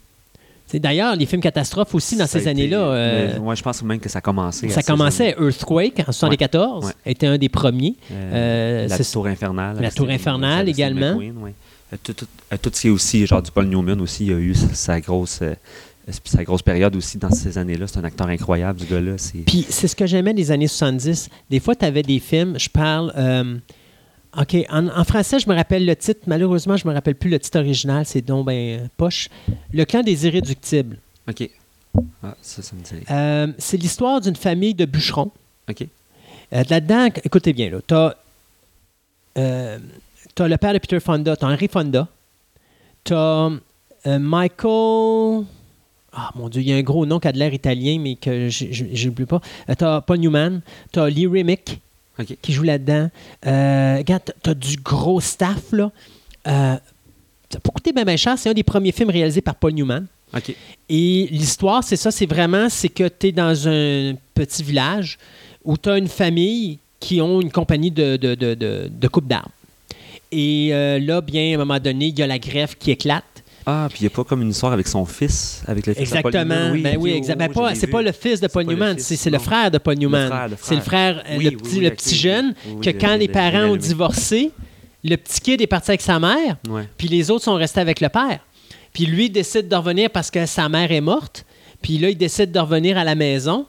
C'est 0.67 0.79
d'ailleurs 0.79 1.15
les 1.15 1.25
films 1.27 1.41
catastrophes 1.41 1.93
aussi 1.93 2.17
dans 2.17 2.25
Ça 2.25 2.39
ces 2.39 2.47
années-là. 2.47 2.77
euh, 2.79 3.37
ouais, 3.39 3.55
je 3.55 3.61
pense 3.61 3.83
même 3.83 3.99
que 3.99 4.09
ça 4.09 4.17
a 4.17 4.21
commencé. 4.21 4.67
ça 4.69 4.81
commençait 4.81 5.35
Earthquake 5.39 6.01
en 6.07 6.11
74, 6.11 6.85
Ouais. 6.85 6.91
était 7.05 7.27
un 7.27 7.37
des 7.37 7.49
premiers. 7.49 7.95
Euh, 8.11 8.85
Euh, 8.85 8.87
la 8.87 8.97
Tour 8.97 9.27
Infernale. 9.27 9.77
La 9.79 9.91
Tour 9.91 10.09
Infernale 10.09 10.67
également. 10.69 11.13
McQueen. 11.15 11.35
Euh, 11.93 11.97
Tout, 12.03 12.13
tout, 12.13 12.25
euh, 12.51 12.57
tout 12.59 12.71
ce 12.73 12.81
qui 12.81 12.87
est 12.87 12.91
aussi, 12.91 13.27
genre 13.27 13.43
du 13.43 13.51
Paul 13.51 13.67
Newman 13.67 14.01
aussi, 14.01 14.25
il 14.25 14.33
a 14.33 14.37
eu 14.39 14.55
sa, 14.55 14.99
grosse, 14.99 15.39
euh, 15.43 15.53
sa 16.23 16.43
grosse 16.43 16.63
période 16.63 16.95
aussi 16.95 17.19
dans 17.19 17.29
ces 17.31 17.59
années-là. 17.59 17.85
C'est 17.87 17.99
un 17.99 18.03
acteur 18.03 18.27
incroyable, 18.27 18.79
ce 18.81 18.85
gars-là. 18.91 19.15
Puis 19.45 19.65
c'est 19.69 19.87
ce 19.87 19.95
que 19.95 20.07
j'aimais 20.07 20.33
des 20.33 20.49
années 20.51 20.67
70. 20.67 21.29
Des 21.49 21.59
fois, 21.59 21.75
tu 21.75 21.85
avais 21.85 22.01
des 22.01 22.19
films, 22.19 22.57
je 22.59 22.69
parle. 22.69 23.13
Euh, 24.37 24.41
OK, 24.41 24.55
en, 24.69 24.87
en 24.87 25.03
français, 25.03 25.39
je 25.39 25.49
me 25.49 25.55
rappelle 25.55 25.85
le 25.85 25.95
titre. 25.95 26.21
Malheureusement, 26.27 26.77
je 26.77 26.87
me 26.87 26.93
rappelle 26.93 27.15
plus 27.15 27.29
le 27.29 27.39
titre 27.39 27.59
original. 27.59 28.05
C'est 28.05 28.21
donc 28.21 28.45
ben 28.45 28.89
poche. 28.97 29.29
Le 29.73 29.85
clan 29.85 30.01
des 30.01 30.25
irréductibles. 30.25 30.97
OK. 31.29 31.49
Ah, 32.23 32.35
ça, 32.41 32.61
ça 32.61 32.75
me 32.75 32.81
dit. 32.81 33.05
Euh, 33.09 33.53
c'est 33.57 33.77
l'histoire 33.77 34.21
d'une 34.21 34.35
famille 34.35 34.73
de 34.73 34.85
bûcherons. 34.85 35.31
OK. 35.69 35.87
Euh, 36.53 36.63
Là-dedans, 36.69 37.09
écoutez 37.23 37.53
bien, 37.53 37.71
tu 37.87 37.93
as, 37.93 38.15
le 39.35 40.55
père 40.57 40.73
de 40.73 40.79
Peter 40.79 40.99
Fonda, 40.99 41.35
tu 41.35 41.45
as 41.45 41.47
Henry 41.47 41.67
Fonda, 41.67 42.07
tu 43.03 43.13
as 43.13 43.49
Michael. 44.05 45.45
Ah 46.17 46.31
mon 46.35 46.47
Dieu, 46.47 46.61
il 46.61 46.69
y 46.69 46.73
a 46.73 46.77
un 46.77 46.81
gros 46.81 47.05
nom 47.05 47.19
qui 47.19 47.27
a 47.27 47.33
de 47.33 47.37
l'air 47.37 47.53
italien, 47.53 47.99
mais 47.99 48.15
que 48.15 48.47
je 48.47 49.07
n'oublie 49.07 49.25
pas. 49.25 49.41
tu 49.67 49.83
as 49.83 50.01
Paul 50.01 50.19
Newman, 50.19 50.61
tu 50.93 50.99
as 50.99 51.09
Lee 51.09 51.27
Remick 51.27 51.81
Qui 52.41 52.53
joue 52.53 52.63
là-dedans. 52.63 53.09
Euh, 53.45 53.97
regarde, 53.97 54.33
tu 54.41 54.49
as 54.49 54.53
du 54.53 54.77
gros 54.77 55.19
staff, 55.19 55.71
là. 55.71 55.91
Euh, 56.47 56.75
ça 57.49 57.59
peut 57.59 57.71
coûter 57.71 57.91
bien, 57.91 58.05
bien 58.05 58.17
cher. 58.17 58.37
C'est 58.37 58.49
un 58.49 58.53
des 58.53 58.63
premiers 58.63 58.91
films 58.91 59.09
réalisés 59.09 59.41
par 59.41 59.55
Paul 59.55 59.73
Newman. 59.73 60.05
Et 60.89 61.27
l'histoire, 61.31 61.83
c'est 61.83 61.95
ça, 61.95 62.11
c'est 62.11 62.25
vraiment, 62.25 62.69
c'est 62.69 62.89
que 62.89 63.07
tu 63.07 63.27
es 63.27 63.31
dans 63.31 63.67
un 63.67 64.15
petit 64.33 64.63
village 64.63 65.17
où 65.63 65.77
tu 65.77 65.89
as 65.89 65.97
une 65.97 66.07
famille 66.07 66.79
qui 66.99 67.21
ont 67.21 67.41
une 67.41 67.51
compagnie 67.51 67.91
de, 67.91 68.17
de, 68.17 68.35
de, 68.35 68.53
de, 68.53 68.89
de 68.89 69.07
coupe 69.07 69.27
d'arbres. 69.27 69.51
Et 70.31 70.69
euh, 70.73 70.99
là, 70.99 71.21
bien, 71.21 71.51
à 71.51 71.55
un 71.55 71.57
moment 71.57 71.79
donné, 71.79 72.07
il 72.07 72.19
y 72.19 72.23
a 72.23 72.27
la 72.27 72.39
greffe 72.39 72.75
qui 72.77 72.91
éclate. 72.91 73.34
Ah, 73.67 73.87
puis 73.89 73.99
il 74.01 74.03
n'y 74.03 74.07
a 74.07 74.15
pas 74.15 74.23
comme 74.23 74.41
une 74.43 74.49
histoire 74.49 74.73
avec 74.73 74.87
son 74.87 75.05
fils, 75.05 75.63
avec 75.67 75.87
le 75.87 75.93
fils 75.95 76.09
de 76.11 76.21
Paul 76.21 76.35
Exactement. 76.35 76.71
Ben 76.83 76.97
ok, 76.97 77.01
oui, 77.03 77.21
oh. 77.23 77.33
Ben 77.35 77.51
pas- 77.51 77.69
l'ai 77.69 77.75
c'est 77.75 77.87
pas 77.87 78.01
le 78.03 78.11
fils 78.11 78.39
de 78.39 78.47
Paul 78.47 78.65
le 78.65 78.73
Newman, 78.73 78.95
c'est 78.99 79.29
le 79.29 79.39
frère 79.39 79.71
de 79.71 79.77
Paul 79.79 79.95
Newman. 79.97 80.27
frère, 80.27 80.47
le 80.49 80.55
C'est 80.61 80.75
le 80.75 80.81
frère, 80.81 81.23
Oui, 81.37 81.43
le 81.45 81.49
oui, 81.49 81.55
petit, 81.55 81.77
oui, 81.79 81.83
le 81.85 81.89
petit 81.91 82.09
oui. 82.11 82.15
jeune, 82.15 82.55
Oui, 82.67 82.73
oui, 82.77 82.81
que 82.85 82.89
quand 82.99 83.15
les 83.15 83.27
parents 83.27 83.65
ont 83.69 83.75
divorcé, 83.75 84.51
le 85.03 85.15
petit 85.17 85.41
kid 85.41 85.61
est 85.61 85.67
parti 85.67 85.91
avec 85.91 86.01
sa 86.01 86.19
mère, 86.19 86.57
puis 86.97 87.07
les 87.07 87.31
autres 87.31 87.43
sont 87.45 87.55
restés 87.55 87.79
avec 87.79 88.01
le 88.01 88.09
père. 88.09 88.39
Puis 88.93 89.05
lui 89.07 89.29
décide 89.29 89.67
de 89.67 89.75
revenir 89.75 90.09
parce 90.09 90.31
que 90.31 90.45
sa 90.45 90.69
mère 90.69 90.91
est 90.91 91.01
morte. 91.01 91.45
Puis 91.81 91.97
là, 91.97 92.09
il 92.09 92.17
décide 92.17 92.51
de 92.51 92.59
revenir 92.59 92.97
à 92.97 93.03
la 93.03 93.13
maison. 93.15 93.65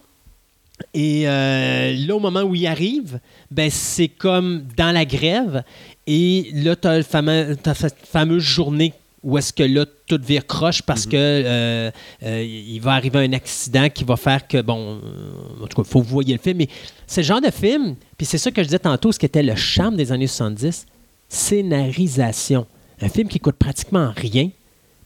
Et 0.95 1.27
euh, 1.27 1.95
là, 2.07 2.15
au 2.17 2.21
moment 2.21 2.43
où 2.43 2.55
il 2.55 2.67
arrive, 2.67 3.19
ben, 3.51 3.71
c'est 3.71 4.09
comme 4.09 4.65
dans 4.77 4.93
la 4.93 5.05
grève. 5.05 5.65
Et 6.07 6.51
là, 6.55 6.77
tu 6.77 6.87
as, 6.87 7.03
cette 7.03 7.97
fameuse 8.07 8.43
journée 8.43 8.93
où 9.27 9.37
est-ce 9.37 9.53
que 9.53 9.64
là, 9.64 9.85
tout 10.07 10.20
vire 10.22 10.47
croche 10.47 10.83
parce 10.83 11.05
que 11.05 11.16
euh, 11.16 11.91
euh, 12.22 12.43
il 12.45 12.79
va 12.79 12.93
arriver 12.93 13.18
un 13.18 13.33
accident 13.33 13.89
qui 13.91 14.05
va 14.05 14.16
faire 14.16 14.47
que, 14.47 14.62
bon, 14.62 15.01
euh, 15.03 15.64
en 15.64 15.66
tout 15.66 15.83
cas, 15.83 15.83
il 15.85 15.91
faut 15.91 16.01
que 16.01 16.07
vous 16.07 16.14
voyez 16.14 16.33
le 16.33 16.39
film. 16.39 16.59
Mais 16.59 16.68
c'est 17.09 17.22
le 17.22 17.27
genre 17.27 17.41
de 17.41 17.51
film, 17.51 17.97
puis 18.16 18.24
c'est 18.24 18.39
ça 18.39 18.53
que 18.53 18.62
je 18.62 18.68
disais 18.68 18.79
tantôt, 18.79 19.11
ce 19.11 19.18
qui 19.18 19.27
était 19.27 19.43
le 19.43 19.57
charme 19.57 19.97
des 19.97 20.12
années 20.12 20.29
70, 20.29 20.87
scénarisation. 21.29 22.68
Un 23.01 23.09
film 23.09 23.29
qui 23.29 23.41
coûte 23.41 23.57
pratiquement 23.57 24.12
rien, 24.16 24.49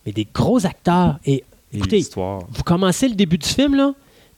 mais 0.04 0.12
des 0.12 0.28
gros 0.34 0.66
acteurs. 0.66 1.18
Et 1.24 1.42
écoutez, 1.72 2.04
vous 2.14 2.62
commencez 2.62 3.08
le 3.08 3.14
début 3.14 3.38
du 3.38 3.48
film, 3.48 3.74
là, 3.74 3.94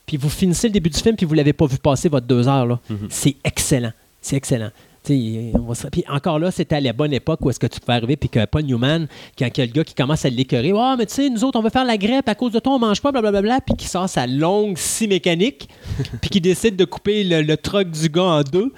puis 0.07 0.17
vous 0.17 0.31
finissez 0.31 0.69
le 0.69 0.75
début 0.75 0.91
du 0.91 1.01
film, 1.01 1.17
puis 1.17 1.27
vous 1.27 1.33
ne 1.33 1.39
l'avez 1.39 1.55
pas 1.55 1.67
vu 1.67 1.79
passer 1.79 2.09
votre 2.09 2.29
deux 2.29 2.47
heures. 2.47 2.67
Là. 2.67 2.79
Mhm. 2.89 3.09
C'est 3.11 3.35
excellent. 3.43 3.93
C'est 4.21 4.37
excellent. 4.37 4.71
On 5.09 5.75
se- 5.75 5.89
Puis 5.89 6.05
encore 6.09 6.39
là, 6.39 6.51
c'était 6.51 6.77
à 6.77 6.81
la 6.81 6.93
bonne 6.93 7.13
époque 7.13 7.41
où 7.43 7.51
est-ce 7.51 7.59
que 7.59 7.67
tu 7.67 7.81
pouvais 7.81 7.95
arriver, 7.95 8.17
puis 8.17 8.29
que 8.29 8.45
Paul 8.45 8.63
Newman, 8.63 9.09
quand 9.39 9.47
il 9.47 9.59
y 9.59 9.63
a 9.63 9.67
le 9.67 9.73
gars 9.73 9.85
qui 9.85 9.95
commence 9.95 10.25
à 10.25 10.31
l'écœurer, 10.31 10.73
Ah, 10.77 10.95
mais 10.99 11.07
tu 11.07 11.15
sais, 11.15 11.29
nous 11.29 11.43
autres, 11.45 11.59
on 11.59 11.63
veut 11.63 11.71
faire 11.71 11.85
la 11.85 11.97
grève, 11.97 12.23
à 12.27 12.35
cause 12.35 12.53
de 12.53 12.59
toi, 12.61 12.75
on 12.75 12.79
mange 12.79 13.01
pas, 13.01 13.11
blablabla, 13.11 13.61
puis 13.63 13.75
qui 13.75 13.87
sort 13.89 14.09
sa 14.09 14.27
longue 14.27 14.79
scie 14.79 15.09
mécanique, 15.09 15.69
puis 16.21 16.31
qui 16.31 16.41
décide 16.41 16.77
de 16.77 16.85
couper 16.85 17.25
le, 17.25 17.43
le 17.43 17.57
truck 17.57 17.91
du 17.91 18.09
gars 18.09 18.23
en 18.23 18.43
deux. 18.43 18.73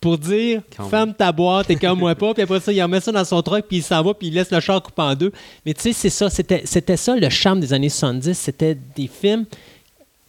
pour 0.00 0.18
dire 0.18 0.62
Quand 0.76 0.84
ferme 0.88 1.14
ta 1.14 1.32
boîte 1.32 1.68
et 1.70 1.74
comme 1.76 1.98
moi 1.98 2.14
pas, 2.14 2.32
puis 2.32 2.42
après 2.44 2.60
ça, 2.60 2.72
il 2.72 2.80
remet 2.80 3.00
ça 3.00 3.10
dans 3.10 3.24
son 3.24 3.42
truck, 3.42 3.64
puis 3.66 3.78
il 3.78 3.82
s'en 3.82 4.02
va, 4.04 4.14
puis 4.14 4.28
il 4.28 4.34
laisse 4.34 4.52
le 4.52 4.60
char 4.60 4.80
coupé 4.80 5.02
en 5.02 5.14
deux. 5.16 5.32
Mais 5.64 5.74
tu 5.74 5.82
sais, 5.82 5.92
c'est 5.92 6.10
ça, 6.10 6.30
c'était, 6.30 6.62
c'était 6.64 6.96
ça 6.96 7.16
le 7.16 7.28
charme 7.28 7.58
des 7.58 7.72
années 7.72 7.88
70. 7.88 8.34
C'était 8.34 8.76
des 8.94 9.08
films, 9.08 9.46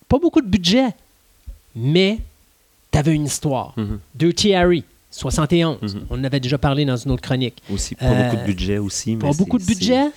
pas 0.10 0.18
beaucoup 0.18 0.42
de 0.42 0.48
budget, 0.48 0.88
mais 1.76 2.18
t'avais 2.90 3.14
une 3.14 3.26
histoire. 3.26 3.74
Mhm. 3.78 4.00
Dirty 4.16 4.54
Harry, 4.56 4.84
71. 5.18 5.82
Mhm. 5.82 6.05
On 6.09 6.20
en 6.20 6.24
avait 6.24 6.39
déjà 6.39 6.57
parlé 6.57 6.86
dans 6.86 6.95
une 6.97 7.11
autre 7.11 7.22
chronique. 7.24 7.61
Aussi, 7.72 7.95
pas 7.95 8.05
Euh, 8.05 8.24
beaucoup 8.32 8.41
de 8.41 8.45
budget 8.45 8.78
aussi. 8.78 9.15
mais 9.15 9.22
Pas 9.22 9.34
beaucoup 9.34 9.57
de 9.57 9.65
budget, 9.65 10.07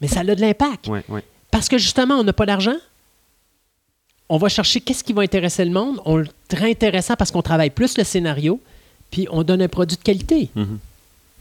mais 0.00 0.08
ça 0.08 0.20
a 0.20 0.24
de 0.24 0.40
l'impact. 0.40 0.86
Ouais, 0.88 1.04
ouais. 1.08 1.22
Parce 1.50 1.68
que 1.68 1.78
justement, 1.78 2.14
on 2.14 2.24
n'a 2.24 2.32
pas 2.32 2.46
d'argent. 2.46 2.76
On 4.28 4.36
va 4.36 4.48
chercher 4.48 4.80
qu'est-ce 4.80 5.02
qui 5.02 5.12
va 5.12 5.22
intéresser 5.22 5.64
le 5.64 5.70
monde. 5.70 6.00
On 6.04 6.16
le 6.16 6.26
rend 6.56 6.66
intéressant 6.66 7.14
parce 7.16 7.30
qu'on 7.30 7.42
travaille 7.42 7.70
plus 7.70 7.96
le 7.96 8.04
scénario, 8.04 8.60
puis 9.10 9.26
on 9.30 9.42
donne 9.42 9.62
un 9.62 9.68
produit 9.68 9.96
de 9.96 10.02
qualité. 10.02 10.50
Mhm. 10.54 10.78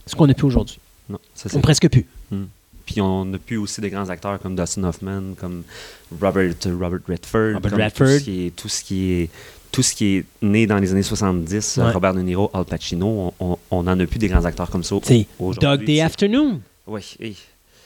Ce 0.06 0.16
qu'on 0.16 0.26
n'a 0.28 0.34
plus 0.34 0.46
aujourd'hui. 0.48 0.80
Non, 1.10 1.20
ça 1.36 1.50
c'est 1.50 1.62
presque 1.62 1.90
plus. 1.90 2.06
Puis 2.86 3.02
on 3.02 3.34
a 3.34 3.38
plus 3.38 3.58
aussi 3.58 3.82
des 3.82 3.90
grands 3.90 4.08
acteurs 4.08 4.40
comme 4.40 4.56
Dustin 4.56 4.86
Hoffman, 4.86 5.34
comme 5.38 5.64
Robert, 6.22 6.54
Robert 6.66 7.00
Redford, 7.06 7.56
Robert 7.56 7.72
comme 7.72 7.82
Redford. 7.82 8.08
Tout, 8.08 8.20
ce 8.20 8.24
qui 8.24 8.46
est, 8.46 8.56
tout, 8.56 8.70
ce 8.70 8.84
qui 8.86 9.12
est, 9.12 9.30
tout 9.78 9.84
ce 9.84 9.94
qui 9.94 10.16
est 10.18 10.26
né 10.42 10.66
dans 10.66 10.80
les 10.80 10.92
années 10.92 11.04
70, 11.04 11.78
Ouais. 11.78 11.92
Robert 11.92 12.16
De 12.16 12.22
Niro, 12.24 12.50
Al 12.52 12.66
Pacino, 12.66 13.32
on 13.40 13.84
n'en 13.84 14.00
a 14.00 14.06
plus 14.08 14.18
des 14.18 14.28
grands 14.28 14.44
acteurs 14.44 14.72
comme 14.72 14.84
ça 14.84 14.96
aujourd'hui. 14.96 15.28
Dog 15.62 15.86
Day 15.86 16.02
Afternoon. 16.02 16.60
Oui, 16.88 17.02
hey. 17.20 17.36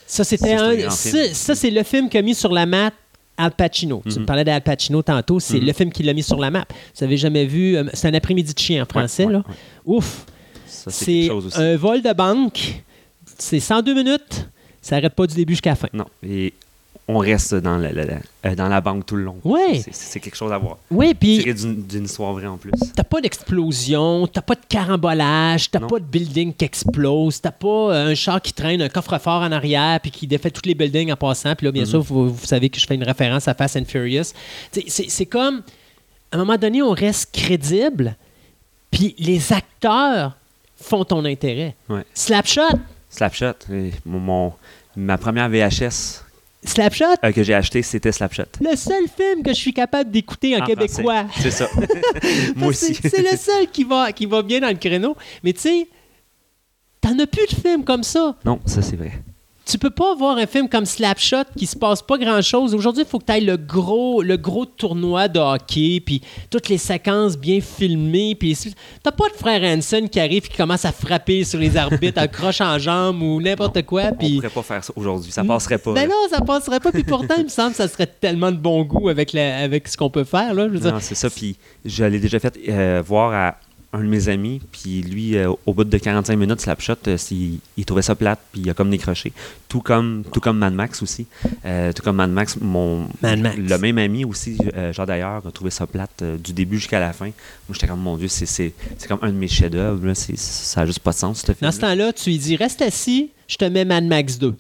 Ça, 0.08 0.24
c'était 0.24 0.54
un 0.54 0.70
un. 0.70 0.76
grand 0.76 0.90
Ça, 0.92 1.10
film. 1.22 1.34
ça, 1.34 1.54
c'est 1.54 1.70
le 1.70 1.84
film 1.84 2.08
qui 2.08 2.18
a 2.18 2.22
mis 2.22 2.34
sur 2.34 2.54
la 2.54 2.66
map 2.66 2.92
Al 3.36 3.52
Pacino. 3.52 4.02
Tu 4.08 4.14
Mhm. 4.14 4.22
me 4.22 4.26
parlais 4.26 4.46
d'Al 4.46 4.62
Pacino 4.62 5.02
tantôt. 5.02 5.42
C'est 5.42 5.60
Mhm. 5.60 5.66
le 5.66 5.74
film 5.74 5.92
qui 5.92 6.04
l'a 6.04 6.14
mis 6.14 6.24
sur 6.24 6.38
la 6.40 6.50
map. 6.50 6.66
Vous 6.98 7.04
avez 7.04 7.18
jamais 7.18 7.44
vu. 7.46 7.76
euh, 7.76 7.84
c'est 7.94 8.08
un 8.08 8.14
après-midi 8.14 8.54
de 8.54 8.60
chien 8.60 8.84
en 8.84 8.86
français, 8.86 9.26
Ouais, 9.26 9.34
là. 9.34 9.40
ouais. 9.40 9.56
Ouf. 9.98 10.26
C'est 10.66 11.30
un 11.56 11.76
vol 11.76 12.02
de 12.02 12.14
banque. 12.14 12.84
C'est 13.38 13.60
102 13.60 13.94
minutes. 13.96 14.48
Ça 14.82 14.96
n'arrête 14.96 15.14
pas 15.14 15.28
du 15.28 15.36
début 15.36 15.54
jusqu'à 15.54 15.72
la 15.72 15.76
fin. 15.76 15.88
Non, 15.92 16.06
et 16.24 16.54
on 17.14 17.18
reste 17.20 17.56
dans 17.56 17.78
la, 17.78 17.92
la- 17.92 18.06
la- 18.06 18.18
euh, 18.46 18.56
dans 18.56 18.68
la 18.68 18.80
banque 18.82 19.06
tout 19.06 19.16
le 19.16 19.24
long. 19.24 19.38
Ouais. 19.44 19.82
C'est- 19.92 20.20
quelque 20.20 20.36
chose 20.38 20.52
à 20.52 20.58
voir. 20.58 20.78
Oui, 20.90 21.14
puis 21.14 21.40
Tiré 21.40 21.54
d'une 21.54 22.06
histoire 22.06 22.34
vraie 22.34 22.48
en 22.48 22.58
plus. 22.58 22.72
t'as 22.96 23.04
pas 23.04 23.20
d'explosion, 23.22 24.28
t'as 24.28 24.42
pas 24.42 24.56
de 24.56 24.62
carambolage, 24.68 25.70
t'as 25.72 25.80
pas 25.80 26.00
de 26.00 26.06
building 26.06 26.54
qui 26.54 26.66
explose, 26.66 27.42
t'as 27.42 27.52
pas 27.52 27.68
euh, 27.68 28.12
un 28.12 28.16
char 28.16 28.42
qui 28.42 28.54
traîne 28.54 28.82
un 28.82 28.90
coffre-fort 28.90 29.42
en 29.42 29.52
arrière 29.52 30.00
puis 30.00 30.12
qui 30.12 30.28
défait 30.28 30.52
tous 30.52 30.62
les 30.66 30.76
buildings 30.76 31.12
en 31.12 31.16
passant. 31.18 31.56
Puis 31.56 31.66
là, 31.66 31.72
bien 31.72 31.84
Mhm. 31.84 31.90
sûr, 31.90 32.02
vous, 32.02 32.30
vous 32.34 32.46
savez 32.46 32.70
que 32.70 32.80
je 32.80 32.86
fais 32.88 32.96
une 32.96 33.04
référence 33.04 33.48
à 33.48 33.54
Fast 33.54 33.76
and 33.78 33.86
Furious. 33.88 34.34
C'est 34.88 35.26
comme, 35.26 35.62
à 36.32 36.36
un 36.36 36.40
moment 36.40 36.58
donné, 36.58 36.82
on 36.82 36.92
reste 36.92 37.30
crédible, 37.34 38.16
puis 38.90 39.16
les 39.20 39.52
acteurs 39.54 40.38
font 40.78 41.04
ton 41.04 41.26
intérêt. 41.26 41.76
Ouais. 41.90 42.04
Slapshot, 42.14 42.62
Slapshot, 43.10 43.54
mon- 44.06 44.54
ma 44.96 45.18
première 45.18 45.50
VHS 45.50 46.24
Slapshot, 46.64 47.06
euh, 47.24 47.32
que 47.32 47.44
j'ai 47.44 47.56
acheté, 47.56 47.82
c'était 47.82 48.12
Slapshot. 48.12 48.44
le 48.62 48.76
seul 48.76 49.06
film 49.08 49.42
que 49.44 49.50
je 49.50 49.58
suis 49.60 49.74
capable 49.74 50.12
d'écouter 50.12 50.56
en, 50.56 50.62
En 50.62 50.66
québécois. 50.66 51.26
C'est 51.40 51.50
ça. 51.52 51.68
Moi 52.56 52.68
aussi. 52.68 52.94
C'est 52.94 53.10
c'est 53.10 53.22
le 53.24 53.36
seul 53.38 53.68
qui 53.72 53.84
va, 53.84 54.12
qui 54.12 54.26
va 54.28 54.44
bien 54.44 54.60
dans 54.60 54.70
le 54.70 54.76
créneau. 54.76 55.16
Mais 55.44 55.54
tu 55.54 55.62
sais, 55.62 55.88
t'en 57.02 57.18
as 57.18 57.26
plus 57.28 57.48
de 57.48 57.62
films 57.62 57.84
comme 57.84 58.04
ça. 58.04 58.38
Non, 58.46 58.60
ça 58.66 58.82
c'est 58.82 58.96
vrai. 58.96 59.12
Tu 59.72 59.78
peux 59.78 59.90
pas 59.90 60.16
voir 60.16 60.36
un 60.38 60.46
film 60.48 60.68
comme 60.68 60.86
Slapshot 60.86 61.46
qui 61.56 61.66
se 61.66 61.78
passe 61.78 62.02
pas 62.02 62.18
grand-chose. 62.18 62.76
Aujourd'hui, 62.76 63.04
il 63.04 63.10
faut 63.10 63.20
que 63.20 63.24
tu 63.26 63.32
ailles 63.32 63.46
le 63.46 63.56
gros, 63.56 64.22
le 64.22 64.36
gros 64.36 64.66
tournoi 64.66 65.30
de 65.30 65.40
hockey, 65.40 66.02
puis 66.06 66.22
toutes 66.50 66.68
les 66.68 66.78
séquences 66.78 67.38
bien 67.38 67.62
filmées. 67.62 68.36
Puis 68.36 68.58
t'as 69.02 69.12
pas 69.14 69.30
de 69.30 69.34
frère 69.36 69.62
Hansen 69.64 70.10
qui 70.10 70.20
arrive 70.20 70.42
qui 70.50 70.58
commence 70.58 70.84
à 70.84 70.92
frapper 70.92 71.46
sur 71.46 71.58
les 71.58 71.78
arbitres 71.78 72.20
à 72.20 72.28
croche 72.28 72.60
en 72.60 72.78
jambe 72.80 73.22
ou 73.22 73.40
n'importe 73.42 73.82
quoi. 73.84 74.04
On 74.12 74.16
Puis 74.16 74.36
pourrait 74.36 74.50
pas 74.50 74.62
faire 74.64 74.84
ça 74.84 74.92
aujourd'hui. 74.94 75.32
Ça 75.32 75.46
passerait 75.46 75.78
pas. 75.78 75.94
ben 75.94 76.10
non, 76.10 76.16
ça 76.30 76.42
passerait 76.42 76.82
pas. 76.82 76.92
Puis 76.92 77.06
pourtant, 77.06 77.36
il 77.38 77.46
me 77.46 77.50
semble 77.50 77.72
que 77.72 77.78
ça 77.78 77.88
serait 77.88 78.08
tellement 78.08 78.52
de 78.52 78.58
bon 78.58 78.84
goût 78.84 79.08
avec, 79.08 79.32
la- 79.32 79.60
avec 79.60 79.88
ce 79.88 79.96
qu'on 79.96 80.10
peut 80.10 80.26
faire. 80.26 80.54
Là. 80.54 80.68
Je 80.68 80.74
veux 80.74 80.80
dire, 80.80 80.92
Non, 80.94 81.00
c'est 81.00 81.16
ça. 81.16 81.30
Puis 81.30 81.56
je 81.86 82.04
l'ai 82.04 82.20
déjà 82.20 82.40
fait 82.40 82.60
euh, 82.68 83.02
voir 83.06 83.32
à 83.34 83.56
un 83.94 84.00
de 84.00 84.08
mes 84.08 84.30
amis. 84.30 84.62
Puis 84.72 85.02
lui, 85.02 85.36
euh, 85.36 85.52
au 85.66 85.74
bout 85.74 85.84
de 85.84 85.98
45 85.98 86.36
minutes, 86.38 86.62
Slapshot, 86.62 86.94
euh, 87.08 87.18
il, 87.32 87.60
il 87.78 87.86
trouvait 87.86 88.02
ça 88.02 88.16
plate. 88.16 88.40
Puis 88.52 88.62
il 88.62 88.70
a 88.70 88.74
comme 88.74 88.90
décroché. 88.90 89.34
Tout 89.68 89.82
comme, 89.82 90.24
tout 90.32 90.40
comme 90.40 90.58
Mad 90.58 90.74
Max 90.74 91.02
aussi. 91.02 91.26
Euh, 91.66 91.92
tout 91.92 92.02
comme 92.04 92.16
Mad 92.16 92.32
Max, 92.32 92.58
mon, 92.62 93.08
Mad 93.22 93.40
Max. 93.40 93.58
le 93.58 93.78
même 93.78 93.98
ami 93.98 94.24
aussi, 94.26 94.58
euh, 94.76 94.94
genre 94.94 95.06
d'ailleurs, 95.06 95.46
a 95.46 95.52
trouvé 95.52 95.72
ça 95.72 95.88
plate 95.88 96.24
du 96.42 96.54
début 96.54 96.78
jusqu'à 96.78 97.00
la 97.00 97.12
fin. 97.14 97.26
Moi, 97.26 97.34
j'étais 97.74 97.88
comme, 97.88 98.00
mon 98.02 98.16
Dieu, 98.18 98.28
c'est, 98.30 98.74
comme 99.08 99.20
un 99.22 99.30
de 99.30 99.38
mes 99.38 99.48
chefs-d'œuvre. 99.50 100.14
ça 100.14 100.82
n'a 100.82 100.86
juste 100.88 101.00
pas 101.00 101.12
de 101.12 101.18
sens, 101.18 101.40
ce 101.42 101.46
film. 101.48 101.58
dans 101.62 101.72
ce 101.72 101.80
temps-là, 101.82 102.14
tu 102.14 102.30
lui 102.30 102.38
dis 102.38 102.56
reste 102.56 102.82
assis, 102.82 103.30
je 103.48 103.58
te 103.58 103.66
mets 103.66 103.84
Mad 103.86 104.06
Max 104.06 104.38
2. 104.40 104.56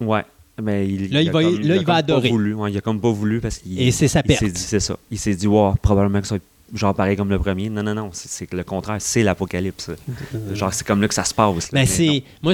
Ouais. 0.00 0.22
Mais 0.62 0.86
il, 0.88 1.12
Là, 1.12 1.20
il 1.22 1.28
a 1.28 1.32
va- 1.32 1.42
comme- 1.42 1.60
là, 1.62 1.74
a 1.74 1.76
il 1.78 1.84
va 1.84 1.94
adorer. 1.96 2.28
Voulu. 2.28 2.54
Ouais, 2.54 2.70
il 2.70 2.78
a 2.78 2.80
comme 2.80 3.00
pas 3.00 3.10
voulu 3.10 3.40
parce 3.40 3.58
qu'il. 3.58 3.80
Et 3.80 3.90
c'est 3.90 4.06
sa 4.06 4.20
il 4.24 4.32
s'est 4.36 4.40
perte. 4.40 4.52
dit, 4.54 4.60
c'est 4.60 4.78
ça. 4.78 4.96
Il 5.10 5.18
s'est 5.18 5.34
dit, 5.34 5.48
wow, 5.48 5.74
probablement 5.82 6.20
que 6.20 6.28
ça 6.28 6.34
va 6.34 6.36
être 6.36 6.44
genre 6.72 6.94
pareil 6.94 7.16
comme 7.16 7.28
le 7.30 7.38
premier. 7.38 7.68
Non, 7.68 7.82
non, 7.82 7.94
non. 7.94 8.10
C'est, 8.12 8.28
c'est 8.28 8.52
le 8.52 8.64
contraire. 8.64 8.96
C'est 9.00 9.22
l'apocalypse. 9.22 9.90
Genre, 10.54 10.72
c'est 10.72 10.86
comme 10.86 11.00
là 11.02 11.08
que 11.08 11.14
ça 11.14 11.24
se 11.24 11.34
passe. 11.34 11.54
là. 11.54 11.68
Ben 11.72 11.80
Mais 11.80 11.86
c'est. 11.86 12.22
Moi, 12.42 12.52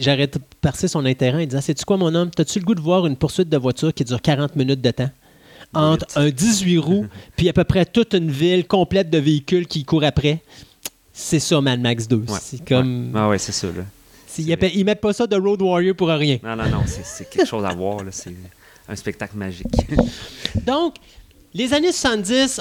j'aurais 0.00 0.30
percé 0.60 0.88
son 0.88 1.04
intérêt 1.04 1.42
en 1.42 1.46
disant 1.46 1.60
Sais-tu 1.60 1.84
quoi, 1.84 1.96
mon 1.96 2.14
homme? 2.14 2.30
T'as-tu 2.30 2.58
le 2.60 2.64
goût 2.64 2.74
de 2.74 2.80
voir 2.80 3.06
une 3.06 3.16
poursuite 3.16 3.48
de 3.48 3.56
voiture 3.56 3.92
qui 3.92 4.04
dure 4.04 4.20
40 4.22 4.54
minutes 4.56 4.80
de 4.80 4.90
temps? 4.90 5.10
Entre 5.74 6.06
Vite. 6.06 6.16
un 6.16 6.30
18 6.30 6.78
roues, 6.78 7.06
puis 7.36 7.48
à 7.48 7.52
peu 7.52 7.64
près 7.64 7.84
toute 7.84 8.14
une 8.14 8.30
ville 8.30 8.66
complète 8.66 9.10
de 9.10 9.18
véhicules 9.18 9.66
qui 9.66 9.84
courent 9.84 10.04
après 10.04 10.40
C'est 11.12 11.40
ça, 11.40 11.60
Mad 11.60 11.80
Max 11.80 12.08
2. 12.08 12.16
Ouais. 12.16 12.24
C'est 12.40 12.64
comme. 12.66 13.12
Ouais. 13.12 13.20
Ah 13.20 13.28
ouais, 13.28 13.38
c'est 13.38 13.52
ça. 13.52 13.66
Là. 13.66 13.82
c'est- 14.26 14.42
ils, 14.42 14.52
appellent- 14.52 14.74
ils 14.74 14.84
mettent 14.84 15.00
pas 15.02 15.12
ça 15.12 15.26
de 15.26 15.36
Road 15.36 15.60
Warrior 15.60 15.94
pour 15.94 16.08
rien. 16.08 16.38
Non, 16.42 16.56
non, 16.56 16.68
non. 16.70 16.82
C'est, 16.86 17.04
c'est 17.04 17.28
quelque 17.28 17.46
chose 17.46 17.64
à 17.66 17.74
voir. 17.74 18.02
Là. 18.02 18.10
C'est 18.12 18.32
un 18.88 18.96
spectacle 18.96 19.36
magique. 19.36 19.66
Donc, 20.66 20.94
les 21.52 21.72
années 21.74 21.92
70, 21.92 22.60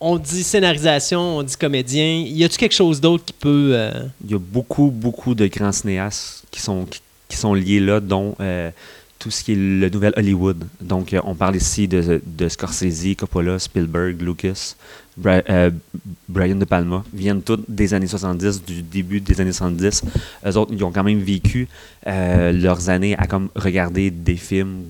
on 0.00 0.18
dit 0.18 0.42
scénarisation, 0.42 1.38
on 1.38 1.42
dit 1.42 1.56
comédien. 1.56 2.22
Y 2.26 2.44
a-tu 2.44 2.58
quelque 2.58 2.74
chose 2.74 3.00
d'autre 3.00 3.24
qui 3.24 3.32
peut. 3.32 3.70
euh, 3.72 3.92
Il 4.24 4.30
y 4.30 4.34
a 4.34 4.38
beaucoup, 4.38 4.90
beaucoup 4.90 5.34
de 5.34 5.46
grands 5.46 5.72
cinéastes 5.72 6.44
qui 6.50 6.60
sont, 6.60 6.86
qui, 7.28 7.36
sont 7.36 7.54
liés 7.54 7.80
là, 7.80 8.00
dont 8.00 8.36
euh, 8.40 8.70
tout 9.18 9.30
ce 9.30 9.42
qui 9.42 9.52
est 9.52 9.56
le 9.56 9.88
nouvel 9.88 10.12
Hollywood. 10.16 10.64
Donc, 10.80 11.14
euh, 11.14 11.20
on 11.24 11.34
parle 11.34 11.56
ici 11.56 11.88
de, 11.88 12.20
de 12.24 12.48
Scorsese, 12.48 13.16
Coppola, 13.16 13.58
Spielberg, 13.58 14.20
Lucas, 14.20 14.74
Brian 15.16 16.56
De 16.56 16.64
Palma. 16.66 17.02
viennent 17.14 17.40
tous 17.40 17.60
des 17.66 17.94
années 17.94 18.06
70, 18.06 18.64
du 18.64 18.82
début 18.82 19.20
des 19.20 19.40
années 19.40 19.52
70. 19.52 20.02
Eux 20.46 20.56
autres, 20.58 20.72
ils 20.74 20.84
ont 20.84 20.92
quand 20.92 21.04
même 21.04 21.20
vécu 21.20 21.68
leurs 22.04 22.90
années 22.90 23.16
à 23.16 23.26
comme 23.26 23.48
regarder 23.56 24.10
des 24.10 24.36
films 24.36 24.84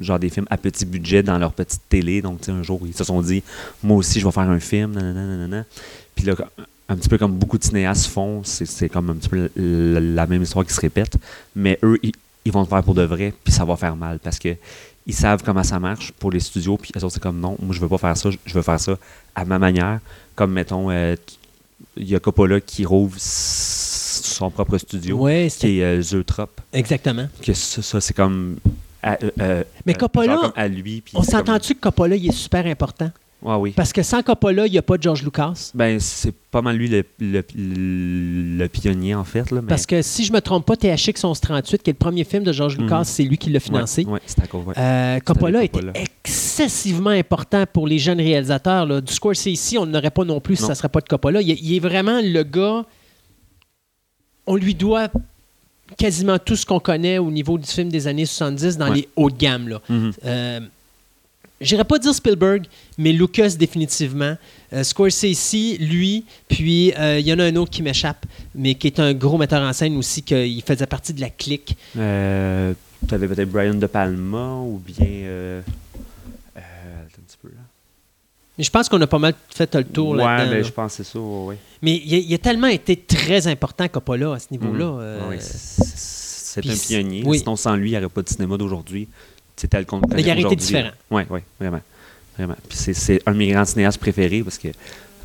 genre 0.00 0.18
des 0.18 0.30
films 0.30 0.46
à 0.50 0.56
petit 0.56 0.84
budget 0.84 1.22
dans 1.22 1.38
leur 1.38 1.52
petite 1.52 1.82
télé. 1.88 2.22
Donc, 2.22 2.40
tu 2.40 2.46
sais, 2.46 2.52
un 2.52 2.62
jour, 2.62 2.80
ils 2.86 2.94
se 2.94 3.04
sont 3.04 3.20
dit, 3.22 3.42
moi 3.82 3.96
aussi, 3.98 4.18
je 4.20 4.24
vais 4.26 4.32
faire 4.32 4.48
un 4.48 4.60
film, 4.60 4.92
nanana, 4.92 5.24
nanana. 5.26 5.64
Puis 6.14 6.24
là, 6.24 6.34
un 6.88 6.96
petit 6.96 7.08
peu 7.08 7.18
comme 7.18 7.32
beaucoup 7.32 7.58
de 7.58 7.62
cinéastes 7.64 8.06
font, 8.06 8.42
c'est 8.44 8.66
c'est 8.66 8.88
comme 8.88 9.10
un 9.10 9.14
petit 9.14 9.28
peu 9.28 9.48
la, 9.56 10.00
la 10.00 10.26
même 10.26 10.42
histoire 10.42 10.66
qui 10.66 10.72
se 10.74 10.80
répète, 10.80 11.16
mais 11.54 11.78
eux, 11.82 11.98
ils, 12.02 12.12
ils 12.44 12.50
vont 12.52 12.60
le 12.62 12.66
faire 12.66 12.82
pour 12.82 12.94
de 12.94 13.02
vrai, 13.02 13.32
puis 13.44 13.52
ça 13.52 13.64
va 13.64 13.76
faire 13.76 13.94
mal, 13.94 14.18
parce 14.18 14.38
que 14.38 14.56
ils 15.06 15.14
savent 15.14 15.42
comment 15.44 15.62
ça 15.62 15.78
marche 15.78 16.12
pour 16.12 16.30
les 16.30 16.40
studios, 16.40 16.76
puis 16.76 16.92
eux 16.96 17.04
autres, 17.04 17.14
c'est 17.14 17.22
comme, 17.22 17.38
non, 17.40 17.56
moi, 17.62 17.74
je 17.74 17.80
veux 17.80 17.88
pas 17.88 17.98
faire 17.98 18.16
ça, 18.16 18.30
je- 18.30 18.54
veux 18.54 18.62
faire 18.62 18.80
ça 18.80 18.96
à 19.34 19.44
ma 19.44 19.58
manière, 19.58 20.00
comme, 20.34 20.52
mettons, 20.52 20.90
euh, 20.90 21.14
il 21.96 22.08
y 22.08 22.14
a 22.14 22.20
Coppola 22.20 22.60
qui 22.60 22.84
rouvre 22.84 23.16
son 23.18 24.50
propre 24.50 24.76
studio, 24.78 25.16
Ouais, 25.18 25.48
qui 25.56 25.78
est 25.80 25.84
euh, 25.84 26.02
Zeutrop, 26.02 26.50
exactement. 26.72 27.28
que 27.42 27.52
ça, 27.54 27.82
ça, 27.82 28.00
c'est 28.00 28.14
comme... 28.14 28.56
à- 29.02 29.12
euh, 29.22 29.30
euh, 29.40 29.64
Mais 29.86 29.94
euh, 29.94 29.98
Coppola, 29.98 30.52
à 30.56 30.68
lui, 30.68 31.02
On 31.14 31.22
s'entend-tu 31.22 31.74
que 31.74 31.80
Coppola, 31.80 32.16
il 32.16 32.28
est 32.28 32.32
super 32.32 32.66
important? 32.66 33.10
Oui. 33.42 33.70
Parce 33.74 33.90
que 33.94 34.02
sans 34.02 34.22
Coppola, 34.22 34.66
il 34.66 34.72
n'y 34.72 34.76
a 34.76 34.82
pas 34.82 34.98
de 34.98 35.02
George 35.02 35.22
Lucas. 35.22 35.70
Ben, 35.74 35.98
c'est 35.98 36.34
pas 36.50 36.60
mal 36.60 36.76
lui 36.76 36.88
le, 36.88 37.04
le, 37.18 37.42
le 37.56 38.68
pionnier, 38.68 39.14
en 39.14 39.24
fait. 39.24 39.50
Là, 39.50 39.62
mais... 39.62 39.68
Parce 39.68 39.86
que 39.86 40.02
si 40.02 40.26
je 40.26 40.32
me 40.32 40.40
trompe 40.42 40.66
pas, 40.66 40.76
THX 40.76 41.22
1138, 41.24 41.82
qui 41.82 41.88
est 41.88 41.94
le 41.94 41.98
premier 41.98 42.24
film 42.24 42.44
de 42.44 42.52
George 42.52 42.76
Lucas, 42.76 42.98
Mhm. 42.98 43.04
c'est 43.04 43.22
lui 43.22 43.38
qui 43.38 43.48
l'a 43.48 43.58
financé. 43.60 44.04
Ouais, 44.04 44.12
ouais, 44.12 44.20
c'est 44.26 44.42
à 44.42 44.46
cause, 44.46 44.66
ouais. 44.66 44.74
Euh, 44.76 45.20
Coppola 45.20 45.64
était 45.64 45.80
excessivement 45.94 47.08
important 47.10 47.64
pour 47.72 47.86
les 47.88 47.98
jeunes 47.98 48.20
réalisateurs. 48.20 48.84
Là. 48.84 49.00
Du 49.00 49.10
Scorsese, 49.12 49.46
ici, 49.46 49.78
on 49.78 49.86
n'aurait 49.86 50.10
pas 50.10 50.24
non 50.24 50.38
plus 50.40 50.56
si 50.56 50.62
Non. 50.62 50.66
ça 50.68 50.72
ne 50.74 50.76
serait 50.76 50.88
pas 50.90 51.00
de 51.00 51.08
Coppola. 51.08 51.40
Il, 51.40 51.48
il 51.48 51.76
est 51.76 51.80
vraiment 51.80 52.20
le 52.22 52.42
gars. 52.42 52.84
On 54.46 54.56
lui 54.56 54.74
doit 54.74 55.08
quasiment 55.96 56.38
tout 56.38 56.56
ce 56.56 56.64
qu'on 56.66 56.80
connaît 56.80 57.18
au 57.18 57.30
niveau 57.30 57.58
du 57.58 57.66
film 57.66 57.88
des 57.88 58.06
années 58.06 58.26
70 58.26 58.76
dans 58.78 58.88
Ouais. 58.90 58.96
les 58.96 59.08
hauts 59.16 59.30
de 59.30 59.36
gamme. 59.36 59.68
Là. 59.68 59.80
Mhm. 59.88 60.12
Euh, 60.24 60.60
J'irais 61.62 61.84
pas 61.84 61.98
dire 61.98 62.14
Spielberg, 62.14 62.64
mais 62.96 63.12
Lucas 63.12 63.50
définitivement. 63.58 64.34
Euh, 64.72 64.82
Scorsese, 64.82 65.76
lui, 65.78 66.24
puis 66.48 66.94
euh, 66.98 67.18
il 67.20 67.26
y 67.26 67.32
en 67.34 67.38
a 67.38 67.44
un 67.44 67.56
autre 67.56 67.70
qui 67.70 67.82
m'échappe, 67.82 68.24
mais 68.54 68.74
qui 68.76 68.86
est 68.86 68.98
un 68.98 69.12
gros 69.12 69.36
metteur 69.36 69.60
en 69.60 69.72
scène 69.74 69.94
aussi, 69.98 70.22
qu'il 70.22 70.62
faisait 70.62 70.86
partie 70.86 71.12
de 71.12 71.20
la 71.20 71.28
clique. 71.28 71.76
Euh, 71.98 72.72
tu 73.06 73.14
avais 73.14 73.28
peut-être 73.28 73.50
Brian 73.50 73.74
De 73.74 73.86
Palma 73.86 74.54
ou 74.62 74.78
bien. 74.86 75.04
Euh, 75.06 75.60
euh, 76.56 76.60
attends 76.60 77.18
un 77.18 77.26
petit 77.26 77.36
peu 77.42 77.48
là. 77.48 77.60
Mais 78.60 78.64
je 78.64 78.70
pense 78.70 78.90
qu'on 78.90 79.00
a 79.00 79.06
pas 79.06 79.18
mal 79.18 79.32
fait 79.48 79.74
le 79.74 79.84
tour 79.84 80.10
ouais, 80.10 80.18
là-dedans. 80.18 80.50
ben, 80.50 80.56
là. 80.58 80.62
je 80.62 80.70
pense 80.70 80.96
que 80.98 81.02
c'est 81.02 81.12
ça, 81.12 81.18
ouais. 81.18 81.56
Mais 81.80 81.96
il 82.04 82.14
a, 82.14 82.18
il 82.18 82.34
a 82.34 82.38
tellement 82.38 82.66
été 82.66 82.94
très 82.94 83.46
important 83.46 83.88
Coppola 83.88 84.34
à 84.34 84.38
ce 84.38 84.48
niveau-là. 84.50 84.84
Mhm. 84.84 84.98
euh, 85.00 85.28
Ouais, 85.30 85.38
c'est 85.40 86.60
un 86.68 86.74
pionnier. 86.76 87.22
oui. 87.24 87.38
Sinon, 87.38 87.56
sans 87.56 87.74
lui, 87.74 87.88
il 87.88 87.92
n'y 87.92 87.96
aurait 87.98 88.08
pas 88.10 88.20
de 88.20 88.28
cinéma 88.28 88.58
d'aujourd'hui. 88.58 89.08
C'est 89.56 89.68
tel 89.68 89.86
qu'on 89.86 89.96
le 89.96 90.02
Mais 90.14 90.20
il 90.22 90.30
aurait 90.30 90.42
été 90.42 90.56
différent. 90.56 90.90
Oui, 91.10 91.22
oui, 91.30 91.40
vraiment. 91.58 91.80
vraiment. 92.36 92.56
Puis 92.68 92.76
c'est- 92.94 93.22
un 93.26 93.32
de 93.32 93.36
mes 93.38 93.48
grands 93.48 93.64
cinéastes 93.64 93.98
préférés 93.98 94.42
parce 94.42 94.58
que 94.58 94.68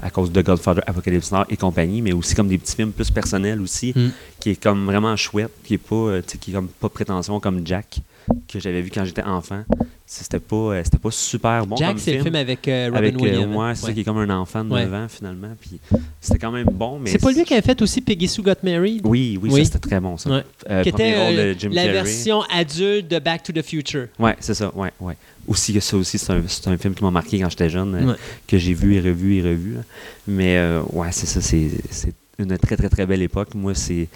à 0.02 0.10
cause 0.10 0.32
de 0.32 0.42
Godfather, 0.42 0.82
Apocalypse 0.88 1.32
Now 1.34 1.44
et 1.50 1.58
compagnie, 1.58 2.02
mais 2.02 2.14
aussi 2.14 2.36
comme 2.36 2.48
des 2.48 2.58
petits 2.58 2.76
films 2.78 2.92
plus 2.94 3.12
personnels 3.12 3.60
aussi, 3.62 3.92
Mm. 3.96 4.10
qui 4.40 4.50
est 4.52 4.62
comme 4.64 4.86
vraiment 4.86 5.16
chouette, 5.18 5.52
qui 5.66 5.74
est 5.74 5.78
pas, 5.78 5.96
euh, 5.96 6.22
qui 6.22 6.52
est 6.52 6.54
comme 6.54 6.68
pas 6.68 6.88
prétention 6.90 7.40
comme 7.42 7.66
Jack, 7.66 7.98
que 8.48 8.60
j'avais 8.60 8.82
vu 8.82 8.90
quand 8.92 9.06
j'étais 9.06 9.24
enfant. 9.24 9.64
C'était 10.08 10.40
pas, 10.40 10.56
euh, 10.56 10.82
c'était 10.84 11.00
pas 11.00 11.10
super 11.10 11.66
bon 11.66 11.76
Jack, 11.78 11.90
comme 11.90 11.98
c'est 11.98 12.14
le 12.18 12.22
film. 12.24 12.36
avec 12.36 12.68
euh, 12.68 12.86
Robin 12.88 12.98
avec, 13.00 13.16
euh, 13.16 13.20
Williams. 13.20 13.56
ouais, 13.56 13.74
c'est 13.76 13.82
ça 13.82 13.88
Ouais. 13.88 13.94
qui 13.96 14.00
est 14.02 14.04
comme 14.04 14.20
un 14.20 14.30
enfant 14.30 14.64
de 14.64 14.72
Ouais. 14.72 14.86
9 14.86 14.94
ans 14.94 15.08
finalement. 15.10 15.48
Puis 15.60 15.80
c'était 16.22 16.38
quand 16.40 16.52
même 16.52 16.68
bon, 16.72 17.00
mais 17.00 17.10
C'est 17.10 17.18
pas 17.18 17.32
lui 17.32 17.44
qui 17.44 17.54
avait 17.54 17.64
fait 17.64 17.82
aussi 17.82 18.02
Peggy 18.02 18.28
Sue 18.28 18.44
Got 18.44 18.54
Married? 18.62 19.02
Oui, 19.04 19.40
oui, 19.42 19.50
Oui. 19.52 19.66
ça 19.66 19.74
c'était 19.74 19.88
très 19.90 20.00
bon 20.00 20.16
ça. 20.18 20.44
Euh, 20.70 20.84
qui 20.84 20.90
était 20.90 21.18
rôle 21.26 21.36
de 21.36 21.56
Jim 21.58 21.70
la 21.72 21.82
Carrey. 21.86 21.94
version 21.94 22.42
adulte 22.54 23.08
de 23.08 23.18
Back 23.18 23.42
to 23.44 23.52
the 23.52 23.64
Future. 23.64 24.08
Ouais, 24.20 24.36
c'est 24.40 24.54
ça, 24.54 24.72
ouais, 24.76 24.92
ouais. 25.00 25.16
Aussi, 25.48 25.80
ça 25.82 25.98
aussi, 25.98 26.18
c'est 26.20 26.32
un, 26.34 26.42
c'est 26.48 26.68
un 26.68 26.78
film 26.78 26.94
qui 26.94 27.04
m'a 27.04 27.12
marqué 27.12 27.40
quand 27.40 27.50
j'étais 27.50 27.70
jeune, 27.70 28.16
que 28.48 28.58
j'ai 28.60 28.74
vu 28.74 28.96
et 28.96 29.00
revu 29.02 29.38
et 29.38 29.42
revu. 29.42 29.74
là. 29.76 29.82
Mais 30.28 30.60
ouais, 30.94 31.08
c'est 31.12 31.26
ça, 31.28 31.42
c'est 31.42 31.70
c'est 31.90 32.14
une 32.38 32.56
très 32.60 32.78
très 32.78 32.90
très 32.90 33.06
belle 33.08 33.22
époque. 33.24 33.56
Moi, 33.56 33.74
c'est 33.74 34.08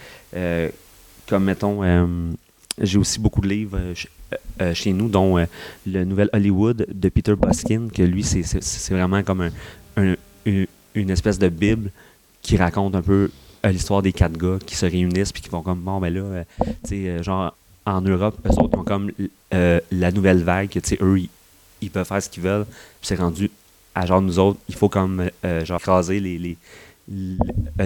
comme 1.28 1.44
mettons, 1.44 1.82
j'ai 2.80 2.98
aussi 2.98 3.18
beaucoup 3.20 3.40
de 3.40 3.48
livres 3.48 3.78
euh, 3.78 3.94
euh, 4.32 4.36
euh, 4.62 4.74
chez 4.74 4.92
nous, 4.92 5.08
dont 5.08 5.36
le 5.86 6.04
Nouvel 6.04 6.28
Hollywood 6.32 6.86
de 6.92 7.08
Peter 7.08 7.34
Buskin, 7.36 7.88
que 7.92 8.02
lui, 8.02 8.22
c'est- 8.24 8.90
vraiment 8.92 9.22
comme 9.22 9.42
un- 9.96 10.12
un- 10.46 10.64
une, 10.94 11.10
espèce 11.10 11.38
de 11.38 11.48
bible 11.48 11.90
qui 12.42 12.56
raconte 12.56 12.94
un 12.94 13.02
peu 13.02 13.30
l'histoire 13.64 14.02
des 14.02 14.12
quatre 14.12 14.36
gars 14.36 14.58
qui 14.64 14.74
se 14.76 14.86
réunissent 14.86 15.32
puis 15.32 15.42
qui 15.42 15.48
vont 15.50 15.62
comme 15.62 15.80
bon 15.80 16.00
ben 16.00 16.12
là, 16.12 16.44
tu 16.64 16.88
sais, 16.88 17.22
genre 17.22 17.54
en 17.84 18.00
Europe, 18.00 18.38
eux 18.46 18.58
autres 18.58 18.78
ont 18.78 18.84
comme 18.84 19.10
la 19.52 20.12
nouvelle 20.12 20.42
vague, 20.42 20.70
tu 20.70 20.80
sais, 20.82 20.98
eux, 21.02 21.18
ils, 21.20 21.28
ils 21.82 21.90
peuvent 21.90 22.06
faire 22.06 22.22
ce 22.22 22.28
qu'ils 22.30 22.42
veulent. 22.42 22.66
C'est 23.02 23.16
rendu 23.16 23.50
à 23.94 24.06
genre 24.06 24.22
nous 24.22 24.38
autres, 24.38 24.58
il 24.68 24.74
faut 24.74 24.88
comme 24.88 25.30
genre 25.64 25.78
écraser 25.80 26.20
les, 26.20 26.38
les, 26.38 26.56
les, 27.08 27.36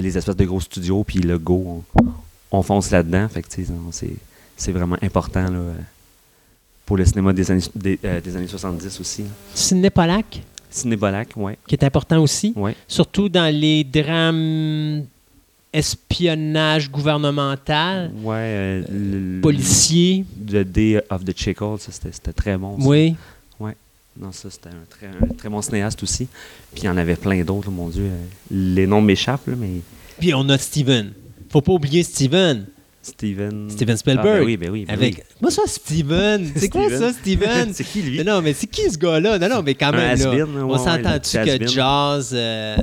les 0.02 0.18
espèces 0.18 0.36
de 0.36 0.44
gros 0.44 0.60
studios, 0.60 1.02
puis 1.04 1.18
le 1.18 1.38
go, 1.38 1.82
on, 1.96 2.02
on 2.58 2.62
fonce 2.62 2.90
là-dedans. 2.90 3.28
Fait 3.28 3.42
que 3.42 3.48
tu 3.48 3.64
sais, 3.64 3.72
c'est, 3.90 4.14
c'est 4.56 4.72
vraiment 4.72 4.96
important 5.02 5.48
là, 5.50 5.60
pour 6.86 6.96
le 6.96 7.04
cinéma 7.04 7.32
des 7.32 7.50
années, 7.50 7.62
des, 7.74 7.98
euh, 8.04 8.20
des 8.20 8.36
années 8.36 8.46
70 8.48 9.00
aussi. 9.00 9.24
Sidney 9.54 9.90
Pollack, 9.90 10.42
Cinébolac, 10.70 11.28
ouais, 11.36 11.56
qui 11.66 11.74
est 11.74 11.84
important 11.84 12.20
aussi, 12.22 12.52
ouais. 12.56 12.74
surtout 12.88 13.28
dans 13.28 13.52
les 13.54 13.84
drames 13.84 15.04
espionnage 15.72 16.88
gouvernemental, 16.90 18.12
Ouais, 18.22 18.84
euh, 18.90 19.40
policier. 19.40 20.24
The 20.46 20.58
Day 20.58 21.00
of 21.10 21.24
the 21.24 21.36
Chickle, 21.36 21.78
ça, 21.80 21.90
c'était, 21.92 22.32
très 22.32 22.56
bon. 22.56 22.78
ça. 22.80 22.86
Oui. 22.88 23.16
Non, 24.16 24.30
ça, 24.30 24.48
c'était 24.48 24.68
un 24.68 24.84
très, 24.88 25.06
un 25.08 25.34
très 25.34 25.48
bon 25.48 25.60
cinéaste 25.60 26.00
aussi. 26.04 26.28
Puis 26.72 26.82
il 26.82 26.84
y 26.84 26.88
en 26.88 26.96
avait 26.96 27.16
plein 27.16 27.42
d'autres, 27.42 27.68
mon 27.72 27.88
Dieu. 27.88 28.04
euh, 28.04 28.24
Les 28.48 28.86
noms 28.86 29.00
m'échappent, 29.02 29.48
mais 29.48 29.80
Puis 30.20 30.32
on 30.32 30.48
a 30.50 30.56
Steven. 30.56 31.10
Faut 31.50 31.60
pas 31.60 31.72
oublier 31.72 32.04
Steven. 32.04 32.64
Steven... 33.04 33.68
Steven 33.70 33.94
Ah, 33.94 33.98
Spielberg. 33.98 34.38
ben 34.40 34.44
oui, 34.44 34.56
ben 34.56 34.70
oui. 34.70 34.84
ben 34.86 34.94
Avec. 34.94 35.14
oui. 35.16 35.22
Moi, 35.42 35.50
ça, 35.50 35.62
Steven. 35.66 36.50
C'est 36.56 36.68
quoi 36.68 36.88
ça, 36.90 37.12
Steven? 37.12 37.70
c'est 37.72 37.84
qui, 37.84 38.02
lui? 38.02 38.18
non, 38.24 38.36
non, 38.36 38.42
mais 38.42 38.54
c'est 38.54 38.66
qui 38.66 38.90
ce 38.90 38.96
gars-là? 38.98 39.38
Non, 39.38 39.48
non, 39.48 39.62
mais 39.62 39.74
quand 39.74 39.92
même. 39.92 40.00
là, 40.00 40.10
has-been, 40.12 40.54
ouais, 40.56 40.62
on 40.74 40.78
s'entend-tu 40.78 41.36
que. 41.38 41.66
Jazz, 41.68 42.30
euh, 42.32 42.76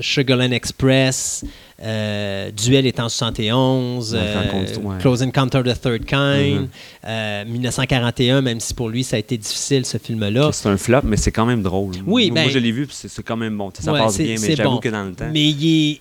Sugarland 0.00 0.52
Express, 0.52 1.44
euh, 1.82 2.50
Duel 2.50 2.86
est 2.86 3.00
en 3.00 3.08
71, 3.08 4.14
Ouais, 4.14 4.20
euh. 4.20 4.98
Close 5.00 5.22
Encounter 5.22 5.58
of 5.58 5.64
the 5.64 5.80
Third 5.80 6.04
Kind, 6.04 6.60
Mhm. 6.62 6.68
euh, 7.06 7.44
1941, 7.46 8.42
même 8.42 8.60
si 8.60 8.74
pour 8.74 8.88
lui, 8.88 9.04
ça 9.04 9.16
a 9.16 9.18
été 9.18 9.36
difficile, 9.38 9.86
ce 9.86 9.98
film-là. 9.98 10.50
C'est 10.52 10.68
un 10.68 10.76
flop, 10.76 11.00
mais 11.04 11.16
c'est 11.16 11.32
quand 11.32 11.46
même 11.46 11.62
drôle. 11.62 11.94
Oui, 12.06 12.26
moi, 12.30 12.34
ben- 12.34 12.42
moi, 12.44 12.52
je 12.52 12.58
l'ai 12.58 12.72
vu, 12.72 12.86
c'est 12.90 13.22
quand 13.22 13.36
même 13.36 13.56
bon. 13.56 13.70
Ça 13.78 13.92
passe 13.92 14.18
bien, 14.18 14.36
mais 14.40 14.56
j'avoue 14.56 14.70
bon. 14.72 14.78
que 14.78 14.88
dans 14.88 15.04
le 15.04 15.12
temps. 15.12 15.30
Mais 15.32 15.48
il 15.48 15.90
est, 15.92 16.00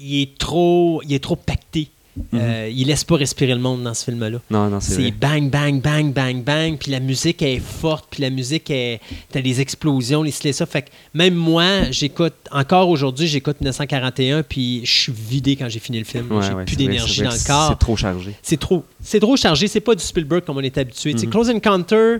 il 0.00 0.22
est 0.22 0.38
trop, 0.38 1.02
il 1.04 1.12
est 1.14 1.22
trop 1.22 1.36
pacté. 1.36 1.88
Euh, 2.34 2.70
il 2.74 2.86
laisse 2.86 3.04
pas 3.04 3.16
respirer 3.16 3.54
le 3.54 3.60
monde 3.60 3.82
dans 3.82 3.94
ce 3.94 4.04
film-là. 4.04 4.38
Non, 4.50 4.68
non, 4.68 4.80
c'est 4.80 5.10
bang, 5.10 5.50
bang, 5.50 5.80
bang, 5.80 6.12
bang, 6.12 6.42
bang. 6.42 6.76
Puis 6.78 6.90
la 6.90 7.00
musique 7.00 7.42
est 7.42 7.60
forte. 7.60 8.06
Puis 8.10 8.22
la 8.22 8.30
musique 8.30 8.70
est. 8.70 9.00
T'as 9.30 9.40
les 9.40 9.60
explosions, 9.60 10.22
les 10.22 10.30
ça. 10.30 10.66
Fait 10.66 10.82
que 10.82 10.88
même 11.14 11.34
moi, 11.34 11.90
j'écoute. 11.90 12.34
Encore 12.50 12.88
aujourd'hui, 12.88 13.26
j'écoute 13.26 13.60
1941. 13.60 14.42
Puis 14.42 14.82
je 14.84 14.92
suis 14.92 15.12
vidé 15.12 15.56
quand 15.56 15.68
j'ai 15.68 15.80
fini 15.80 15.98
le 15.98 16.04
film. 16.04 16.30
Ouais, 16.30 16.42
j'ai 16.46 16.54
ouais, 16.54 16.64
plus 16.64 16.76
d'énergie 16.76 17.22
dans 17.22 17.30
le 17.30 17.46
corps. 17.46 17.68
C'est 17.70 17.78
trop 17.78 17.96
chargé. 17.96 18.34
C'est 18.42 18.58
trop. 18.60 18.84
C'est 19.02 19.20
trop 19.20 19.36
chargé. 19.36 19.68
C'est 19.68 19.80
pas 19.80 19.94
du 19.94 20.02
Spielberg 20.02 20.44
comme 20.44 20.56
on 20.56 20.62
est 20.62 20.78
habitué. 20.78 21.12
Tu 21.12 21.18
sais, 21.20 21.26
Mhm. 21.26 21.32
Close 21.32 21.50
Encounter, 21.50 22.18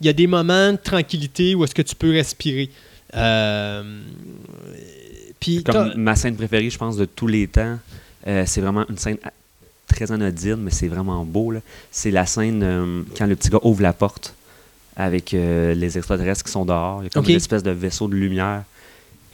il 0.00 0.06
y 0.06 0.10
a 0.10 0.12
des 0.12 0.26
moments 0.26 0.72
de 0.72 0.78
tranquillité 0.78 1.54
où 1.54 1.64
est-ce 1.64 1.74
que 1.74 1.82
tu 1.82 1.94
peux 1.94 2.12
respirer. 2.12 2.70
Euh, 3.14 4.00
Puis 5.40 5.62
Comme 5.62 5.94
ma 5.96 6.16
scène 6.16 6.36
préférée, 6.36 6.68
je 6.70 6.78
pense, 6.78 6.96
de 6.96 7.04
tous 7.04 7.26
les 7.26 7.46
temps, 7.46 7.78
euh, 8.26 8.42
c'est 8.46 8.60
vraiment 8.60 8.84
une 8.88 8.98
scène 8.98 9.18
très 9.88 10.12
anodine, 10.12 10.56
mais 10.56 10.70
c'est 10.70 10.88
vraiment 10.88 11.24
beau. 11.24 11.52
C'est 11.90 12.10
la 12.10 12.26
scène 12.26 12.62
euh, 12.62 13.02
quand 13.16 13.26
le 13.26 13.36
petit 13.36 13.48
gars 13.50 13.58
ouvre 13.62 13.82
la 13.82 13.92
porte 13.92 14.34
avec 14.96 15.32
euh, 15.34 15.74
les 15.74 15.96
extraterrestres 15.96 16.44
qui 16.44 16.50
sont 16.52 16.64
dehors. 16.64 17.00
Il 17.02 17.04
y 17.04 17.06
a 17.06 17.10
comme 17.10 17.24
une 17.32 17.36
espèce 17.36 17.62
de 17.62 17.70
vaisseau 17.70 18.08
de 18.08 18.14
lumière. 18.14 18.64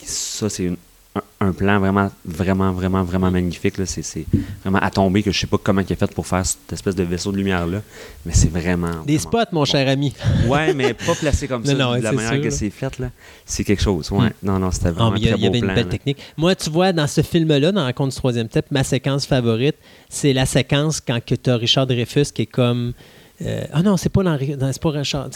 Ça, 0.05 0.49
c'est 0.51 0.65
une- 0.65 0.77
un, 1.45 1.53
plan 1.53 1.79
vraiment, 1.79 2.11
vraiment, 2.25 2.73
vraiment, 2.73 3.03
vraiment 3.03 3.31
magnifique. 3.31 3.79
là. 3.79 3.87
C'est 3.87 4.03
c'est 4.03 4.27
vraiment 4.63 4.79
à 4.79 4.91
tomber 4.91 5.23
que 5.23 5.31
je 5.31 5.39
sais 5.39 5.47
pas 5.47 5.59
comment 5.63 5.81
il 5.81 5.93
a 5.93 5.97
fait 5.97 6.13
pour 6.15 6.27
faire 6.27 6.45
cette 6.45 6.73
espèce 6.73 6.95
de 6.95 7.03
vaisseau 7.03 7.33
de 7.33 7.37
lumière-là, 7.37 7.83
mais 8.25 8.33
c'est 8.35 8.51
vraiment. 8.51 9.03
des 9.07 9.17
vraiment 9.17 9.31
spots, 9.31 9.53
mon 9.53 9.61
bon. 9.61 9.65
cher 9.65 9.89
ami. 9.89 10.15
Ouais, 10.49 10.75
mais 10.75 10.95
pas 10.95 11.15
placé 11.15 11.49
comme 11.49 11.65
ça, 11.65 11.75
non, 11.75 11.97
de 11.97 12.01
la 12.03 12.13
manière 12.13 12.33
sûr, 12.35 12.43
que 12.43 12.51
c'est 12.51 12.71
fait. 12.71 12.99
là. 12.99 13.11
C'est 13.45 13.65
quelque 13.65 13.83
chose. 13.83 14.11
Ouais. 14.11 14.29
Mm. 14.29 14.33
Non, 14.43 14.59
non, 14.59 14.71
c'était 14.71 14.89
Ah, 14.89 14.93
vraiment 14.93 15.17
il 15.17 15.25
y, 15.25 15.29
avait 15.29 15.59
une 15.59 15.67
belle 15.67 15.77
là. 15.77 15.85
technique. 15.85 16.19
Moi, 16.37 16.55
tu 16.55 16.71
vois, 16.71 16.93
dans 16.93 17.07
ce 17.07 17.23
film-là, 17.23 17.73
dans 17.73 17.85
Rencontre 17.85 18.11
du 18.11 18.17
troisième 18.17 18.49
type, 18.49 18.67
ma 18.71 18.85
séquence 18.85 19.27
favorite, 19.27 19.77
c'est 20.09 20.33
la 20.33 20.47
séquence 20.47 21.01
quand 21.01 21.19
tu 21.25 21.51
as 21.51 21.57
Richard 21.57 21.87
Dreyfus 21.87 22.27
qui 22.35 22.43
est 22.43 22.47
comme. 22.47 22.93
Euh, 23.43 23.65
ah 23.73 23.83
non, 23.83 23.97
c'est 23.97 24.09
pas 24.11 24.23
dans, 24.23 24.37
dans- 24.37 24.73
c'est 24.73 24.81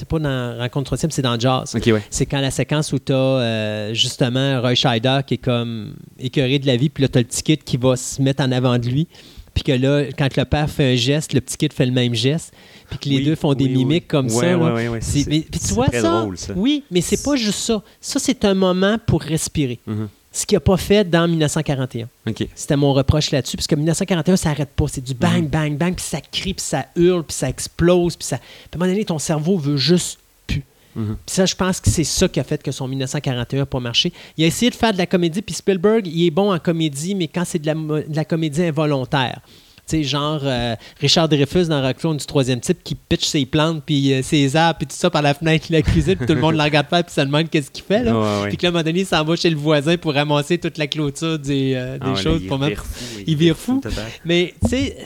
pas 0.09 0.19
dans 0.19 0.59
Rencontre 0.59 0.85
troisième, 0.87 1.11
c'est 1.11 1.23
dans 1.23 1.39
Jazz. 1.39 1.75
Ouais. 1.75 2.03
C'est 2.11 2.27
quand 2.27 2.41
la 2.41 2.51
séquence 2.51 2.93
où 2.93 2.99
tu 2.99 3.13
as 3.13 3.93
justement 3.93 4.61
Roy 4.61 4.75
Scheider 4.75 5.21
qui 5.27 5.35
est 5.35 5.39
comme 5.39 5.95
écœuré 6.19 6.59
de 6.59 6.67
la 6.67 6.77
vie, 6.77 6.89
puis 6.91 7.03
là, 7.03 7.09
tu 7.09 7.19
as 7.19 7.21
le 7.23 7.27
petit 7.27 7.43
kid 7.43 7.65
qui 7.65 7.77
va 7.77 7.97
se 7.97 8.23
mettre 8.23 8.43
en 8.43 8.53
avant 8.53 8.79
de 8.79 8.87
lui. 8.89 9.09
Puis 9.55 9.65
que 9.65 9.73
là, 9.73 10.05
quand 10.17 10.37
le 10.37 10.45
père 10.45 10.71
fait 10.71 10.93
un 10.93 10.95
geste, 10.95 11.33
le 11.33 11.41
petit 11.41 11.57
kid 11.57 11.73
fait 11.73 11.87
le 11.87 11.91
même 11.93 12.15
geste. 12.15 12.53
Puis 12.91 12.99
que 13.01 13.09
les 13.09 13.17
Oui, 13.17 13.25
deux 13.25 13.35
font 13.35 13.55
des 13.55 13.65
oui, 13.65 13.71
mimiques 13.79 14.07
comme 14.07 14.27
Ouais, 14.27 14.53
ça. 14.53 14.57
ouais, 14.57 14.99
C'est- 15.01 15.27
mais- 15.27 15.41
puis 15.41 15.59
tu 15.59 15.67
c'est 15.67 15.75
vois 15.75 15.89
très 15.89 16.01
ça? 16.01 16.21
drôle, 16.21 16.39
ça. 16.39 16.53
Oui, 16.57 16.85
mais 16.93 17.01
c'est 17.01 17.23
pas 17.25 17.35
juste 17.35 17.59
ça. 17.59 17.83
Ça, 18.01 18.21
c'est 18.21 18.45
un 18.45 18.55
moment 18.55 18.99
pour 19.05 19.21
respirer. 19.23 19.81
Mhm. 19.87 20.09
Ce 20.31 20.45
qu'il 20.47 20.57
n'a 20.57 20.61
pas 20.61 20.77
fait 20.77 21.09
dans 21.09 21.27
1941. 21.27 22.09
Ok. 22.29 22.47
C'était 22.55 22.77
mon 22.77 22.93
reproche 22.93 23.31
là-dessus, 23.31 23.57
parce 23.57 23.67
que 23.67 23.75
1941, 23.75 24.37
ça 24.37 24.51
n'arrête 24.51 24.69
pas. 24.71 24.85
C'est 24.89 25.01
du 25.03 25.15
bang, 25.15 25.43
Mhm. 25.45 25.49
bang, 25.49 25.77
bang, 25.77 25.95
puis 25.95 26.05
ça 26.05 26.21
crie, 26.21 26.55
puis 26.55 26.65
ça 26.65 26.87
hurle, 26.97 27.25
puis 27.25 27.35
ça 27.35 27.49
explose, 27.49 28.15
puis 28.17 28.27
ça... 28.27 28.37
Puis 28.39 28.47
à 28.73 28.77
un 28.77 28.79
moment 28.79 28.93
donné, 28.93 29.05
ton 29.05 29.19
cerveau 29.19 29.57
veut 29.57 29.79
juste 29.79 30.19
plus. 30.47 30.63
Mhm. 30.95 31.17
Puis 31.27 31.35
ça, 31.35 31.47
je 31.47 31.55
pense 31.55 31.81
que 31.81 31.89
c'est 31.91 32.05
ça 32.05 32.29
qui 32.29 32.39
a 32.41 32.45
fait 32.45 32.63
que 32.63 32.71
son 32.71 32.87
1941 32.89 33.61
n'a 33.61 33.67
pas 33.67 33.81
marché. 33.81 34.13
Il 34.37 34.45
a 34.45 34.47
essayé 34.47 34.71
de 34.71 34.77
faire 34.77 34.93
de 34.93 34.99
la 34.99 35.07
comédie, 35.07 35.41
puis 35.43 35.55
Spielberg, 35.55 36.07
il 36.07 36.27
est 36.27 36.31
bon 36.31 36.53
en 36.53 36.59
comédie, 36.59 37.15
mais 37.15 37.27
quand 37.29 37.45
c'est 37.47 37.59
de 37.59 37.67
la, 37.67 37.75
mo- 37.75 37.99
de 38.01 38.15
la 38.17 38.25
comédie 38.27 38.63
involontaire. 38.65 39.41
Tu 39.89 39.97
sais, 39.97 40.03
genre 40.05 40.41
euh, 40.45 40.77
Richard 41.01 41.29
Dreyfus 41.29 41.65
dans 41.67 41.81
Rockclone 41.81 42.19
du 42.19 42.27
troisième 42.27 42.61
type 42.61 42.79
qui 42.85 42.95
pitch 42.95 43.25
ses 43.25 43.47
plantes, 43.47 43.83
puis 43.87 44.13
euh, 44.13 44.23
ses 44.23 44.55
arbres, 44.55 44.79
puis 44.79 44.87
tout 44.87 44.95
ça 44.97 45.09
par 45.11 45.23
la 45.23 45.33
fenêtre 45.35 45.67
de 45.69 45.73
la 45.73 45.83
cuisine, 45.83 46.17
puis 46.17 46.27
tout 46.27 46.35
le 46.35 46.41
monde 46.41 46.57
le 46.57 46.63
regarde 46.63 46.87
faire, 46.89 47.03
puis 47.05 47.13
ça 47.15 47.25
demande 47.25 47.49
qu'est-ce 47.49 47.71
qu'il 47.71 47.85
fait. 47.85 48.03
Là. 48.05 48.13
Ouais, 48.15 48.43
ouais. 48.43 48.49
Puis 48.49 48.57
que 48.59 48.63
là, 48.65 48.69
à 48.69 48.71
un 48.71 48.73
moment 48.73 48.85
donné, 48.85 49.01
il 49.01 49.07
s'en 49.07 49.25
va 49.25 49.35
chez 49.37 49.51
le 49.51 49.57
voisin 49.57 49.97
pour 49.97 50.13
ramasser 50.15 50.59
toute 50.59 50.77
la 50.79 50.87
clôture 50.87 51.39
des, 51.39 51.73
euh, 51.75 51.95
des 51.99 52.07
Ah 52.07 52.09
là, 52.11 52.17
choses. 52.23 52.41
il 52.43 52.49
pour 52.49 52.59
mettre- 52.59 52.83
vire 52.83 52.85
fou, 52.85 53.23
il 53.27 53.37
vire 53.37 53.57
fou. 53.57 53.81
Mais 54.25 54.55
tu 54.63 54.69
sais, 54.69 54.97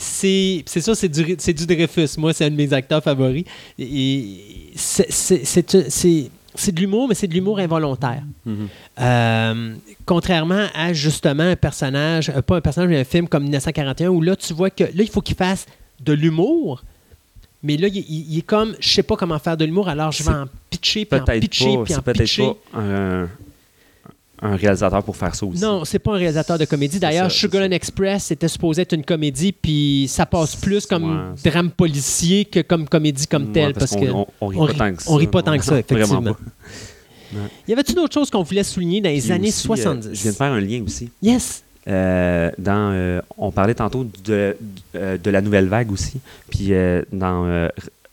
c'est 0.67 0.81
ça, 0.81 0.95
c'est 0.95 1.09
du, 1.09 1.37
c'est 1.39 1.53
du 1.53 1.67
Dreyfus. 1.67 2.09
Moi, 2.19 2.33
c'est 2.33 2.45
un 2.47 2.51
de 2.51 2.57
mes 2.57 2.73
acteurs 2.73 3.03
favoris. 3.03 3.45
Et 3.79 4.71
c'est- 4.75 6.31
c'est 6.55 6.75
de 6.75 6.81
l'humour, 6.81 7.09
mais 7.09 7.15
c'est 7.15 7.27
de 7.27 7.35
l'humour 7.35 7.59
involontaire. 7.59 8.23
Euh, 9.01 9.75
contrairement 10.07 10.67
à 10.75 10.93
justement 10.93 11.45
un 11.45 11.57
personnage, 11.57 12.31
euh, 12.31 12.43
pas 12.43 12.57
un 12.57 12.61
personnage, 12.61 12.91
mais 12.91 13.01
un 13.01 13.05
film 13.05 13.29
comme 13.29 13.45
1941, 13.45 14.09
où 14.09 14.21
là, 14.21 14.37
tu 14.37 14.53
vois 14.53 14.71
que 14.71 14.85
là, 14.85 14.91
il 14.95 15.09
faut 15.09 15.21
qu'il 15.21 15.37
fasse 15.37 15.67
de 16.01 16.13
l'humour. 16.13 16.83
Mais 17.63 17.77
là, 17.77 17.89
il, 17.89 18.39
est 18.39 18.43
comme, 18.43 18.75
je 18.81 18.89
sais 18.89 19.05
pas 19.05 19.17
comment 19.17 19.39
faire 19.39 19.57
de 19.57 19.65
l'humour, 19.65 19.89
alors 19.89 20.11
je 20.11 20.25
vais 20.25 20.33
en 20.33 20.47
pitcher, 20.69 21.05
puis 21.05 21.21
en 21.21 21.25
pitcher, 21.25 21.65
puis 21.65 21.77
en 21.77 21.85
c'est 21.87 22.03
peut-être 22.03 22.19
pitcher. 22.19 22.55
pas 22.73 22.81
un, 22.81 23.29
un 24.43 24.57
réalisateur 24.57 25.03
pour 25.05 25.17
faire 25.17 25.35
ça 25.35 25.47
aussi. 25.47 25.63
Non, 25.63 25.85
c'est 25.85 25.99
pas 26.01 26.13
un 26.15 26.19
réalisateur 26.19 26.59
de 26.59 26.65
comédie. 26.65 26.99
D'ailleurs, 26.99 27.31
Sugarland. 27.31 27.73
Express 27.73 28.25
c'était 28.25 28.49
supposé 28.49 28.83
être 28.83 28.93
une 28.93 29.05
comédie, 29.05 29.53
puis 29.53 30.07
ça 30.09 30.27
passe 30.27 30.57
plus 30.57 30.85
comme 30.87 31.33
Ouais, 31.45 31.51
drame 31.51 31.71
policier 31.71 32.45
que 32.45 32.61
comme 32.61 32.89
comédie 32.89 33.27
comme 33.27 33.47
Ouais, 33.47 33.53
telle, 33.53 33.73
parce, 33.75 33.93
qu'on- 33.93 34.01
que 34.01 34.11
on, 34.11 34.27
on 34.41 34.47
rit 34.49 34.57
on 34.59 34.67
pas 34.67 34.75
tant 34.75 34.95
que 34.95 35.03
ça. 35.03 35.11
on 35.13 35.17
rit 35.17 35.27
pas 35.29 35.43
tant 35.43 35.57
que 35.57 35.65
ça, 35.65 35.79
effectivement. 35.79 36.23
pas. 36.23 36.37
Y 37.67 37.73
avait-tu 37.73 37.95
d'autres 37.95 38.13
choses 38.13 38.31
qu'on 38.31 38.43
voulait 38.43 38.63
souligner 38.65 39.01
dans 39.01 39.09
les 39.09 39.31
années 39.33 39.49
aussi, 39.49 39.61
euh, 39.67 39.77
70? 39.77 40.09
je 40.13 40.23
viens 40.23 40.31
de 40.33 40.37
faire 40.37 40.53
un 40.53 40.61
lien 40.61 40.83
aussi. 40.85 41.11
Yes! 41.23 41.63
Euh, 41.89 42.51
dans, 42.59 42.93
euh, 42.93 43.21
on 43.39 43.51
parlait 43.51 43.75
tantôt 43.75 44.05
de, 44.25 44.57
de, 44.95 45.17
de 45.17 45.31
la 45.31 45.41
nouvelle 45.41 45.67
vague 45.69 45.91
aussi. 45.91 46.21
Puis 46.51 46.73
dans, 47.13 47.47
euh, 47.47 47.69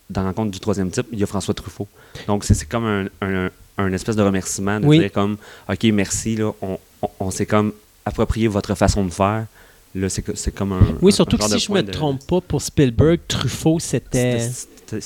dans 0.10 0.24
Rencontre 0.24 0.52
du 0.52 0.60
troisième 0.60 0.90
type, 0.92 1.08
il 1.12 1.20
y 1.20 1.24
a 1.24 1.28
François 1.28 1.54
Truffaut. 1.54 1.88
Donc 2.28 2.44
c'est 2.44 2.66
comme 2.68 2.86
un, 2.86 3.06
un, 3.22 3.50
un 3.78 3.94
espèce 3.94 4.16
de 4.16 4.22
remerciement 4.24 4.80
de 4.80 4.86
Oui. 4.86 5.00
dire 5.00 5.12
comme 5.12 5.38
OK, 5.70 5.84
merci, 5.94 6.36
là, 6.36 6.52
on, 6.62 6.78
on, 7.02 7.10
on 7.20 7.32
s'est 7.32 7.46
comme 7.46 7.74
approprié 8.06 8.48
votre 8.48 8.74
façon 8.76 9.06
de 9.06 9.12
faire. 9.12 9.46
Là, 9.96 10.08
c'est 10.10 10.52
comme 10.54 10.74
un. 10.74 10.82
Oui, 11.02 11.12
surtout 11.12 11.36
un 11.38 11.40
que 11.48 11.52
si 11.54 11.60
je 11.60 11.68
point 11.68 11.82
me 11.82 11.88
de- 11.88 11.92
trompe 11.92 12.26
pas, 12.28 12.42
pour 12.42 12.62
Spielberg, 12.62 13.20
Truffaut, 13.28 13.80
c'était 13.80 14.40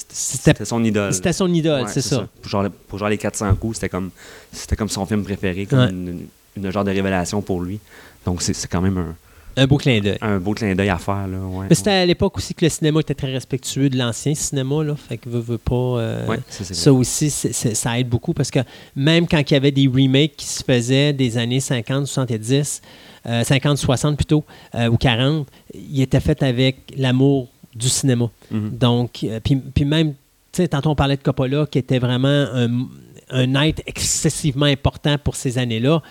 C'était- 0.03 0.65
son 0.65 0.83
idole. 0.83 1.13
c'était 1.13 1.33
son 1.33 1.53
idole, 1.53 1.83
Ouais, 1.83 1.89
c'est 1.91 2.01
ça. 2.01 2.27
Pour 2.41 2.49
genre, 2.49 2.65
pour 2.87 2.99
genre 2.99 3.09
les 3.09 3.17
400 3.17 3.53
coups, 3.55 3.75
c'était 3.75 3.89
comme, 3.89 4.11
c'était 4.51 4.75
comme 4.75 4.89
son 4.89 5.05
film 5.05 5.23
préféré, 5.23 5.65
comme 5.65 5.79
Ouais. 5.79 5.89
une, 5.89 6.27
une 6.57 6.71
genre 6.71 6.83
de 6.83 6.91
révélation 6.91 7.41
pour 7.41 7.61
lui. 7.61 7.79
Donc 8.25 8.41
c'est 8.41 8.53
quand 8.67 8.81
même 8.81 8.97
un, 8.97 9.15
Un 9.55 9.67
beau 9.67 9.77
clin 9.77 9.99
d'œil. 9.99 10.17
un 10.21 10.39
beau 10.39 10.53
clin 10.53 10.73
d'œil 10.75 10.89
à 10.89 10.97
faire. 10.97 11.27
Là, 11.27 11.37
ouais, 11.37 11.67
Mais 11.69 11.75
c'était 11.75 11.91
à 11.91 12.05
l'époque 12.05 12.37
aussi 12.37 12.53
que 12.55 12.65
le 12.65 12.69
cinéma 12.69 12.99
était 13.01 13.13
très 13.13 13.31
respectueux 13.31 13.89
de 13.89 13.97
l'ancien 13.97 14.33
cinéma, 14.33 14.83
là. 14.83 14.95
Fait 14.95 15.17
que 15.17 15.29
veut, 15.29 15.39
veut 15.39 15.57
pas. 15.57 15.75
euh, 15.75 16.27
Ouais, 16.27 16.39
ça, 16.49 16.91
aussi, 16.93 17.29
ça 17.29 17.99
aide 17.99 18.09
beaucoup 18.09 18.33
parce 18.33 18.49
que 18.51 18.59
même 18.95 19.27
quand 19.27 19.39
il 19.39 19.53
y 19.53 19.57
avait 19.57 19.71
des 19.71 19.87
remakes 19.87 20.35
qui 20.37 20.45
se 20.47 20.63
faisaient 20.63 21.13
des 21.13 21.37
années 21.37 21.59
50, 21.59 22.07
70, 22.07 22.81
euh, 23.27 23.43
50, 23.43 23.77
60 23.77 24.15
plutôt, 24.17 24.43
euh, 24.75 24.87
ou 24.89 24.97
40, 24.97 25.47
ils 25.73 26.01
étaient 26.01 26.19
faits 26.19 26.43
avec 26.43 26.77
l'amour 26.97 27.47
du 27.75 27.89
cinéma. 27.89 28.29
Mhm. 28.51 28.69
Donc, 28.77 29.23
euh, 29.23 29.39
puis, 29.43 29.55
puis 29.55 29.85
même, 29.85 30.13
tu 30.51 30.61
sais, 30.61 30.67
tantôt 30.67 30.89
on 30.89 30.95
parlait 30.95 31.17
de 31.17 31.21
Coppola 31.23 31.65
qui 31.65 31.77
était 31.79 31.99
vraiment 31.99 32.27
un, 32.53 32.87
un 33.29 33.61
être 33.63 33.81
excessivement 33.85 34.65
important 34.65 35.17
pour 35.17 35.35
ces 35.35 35.57
années-là. 35.57 36.01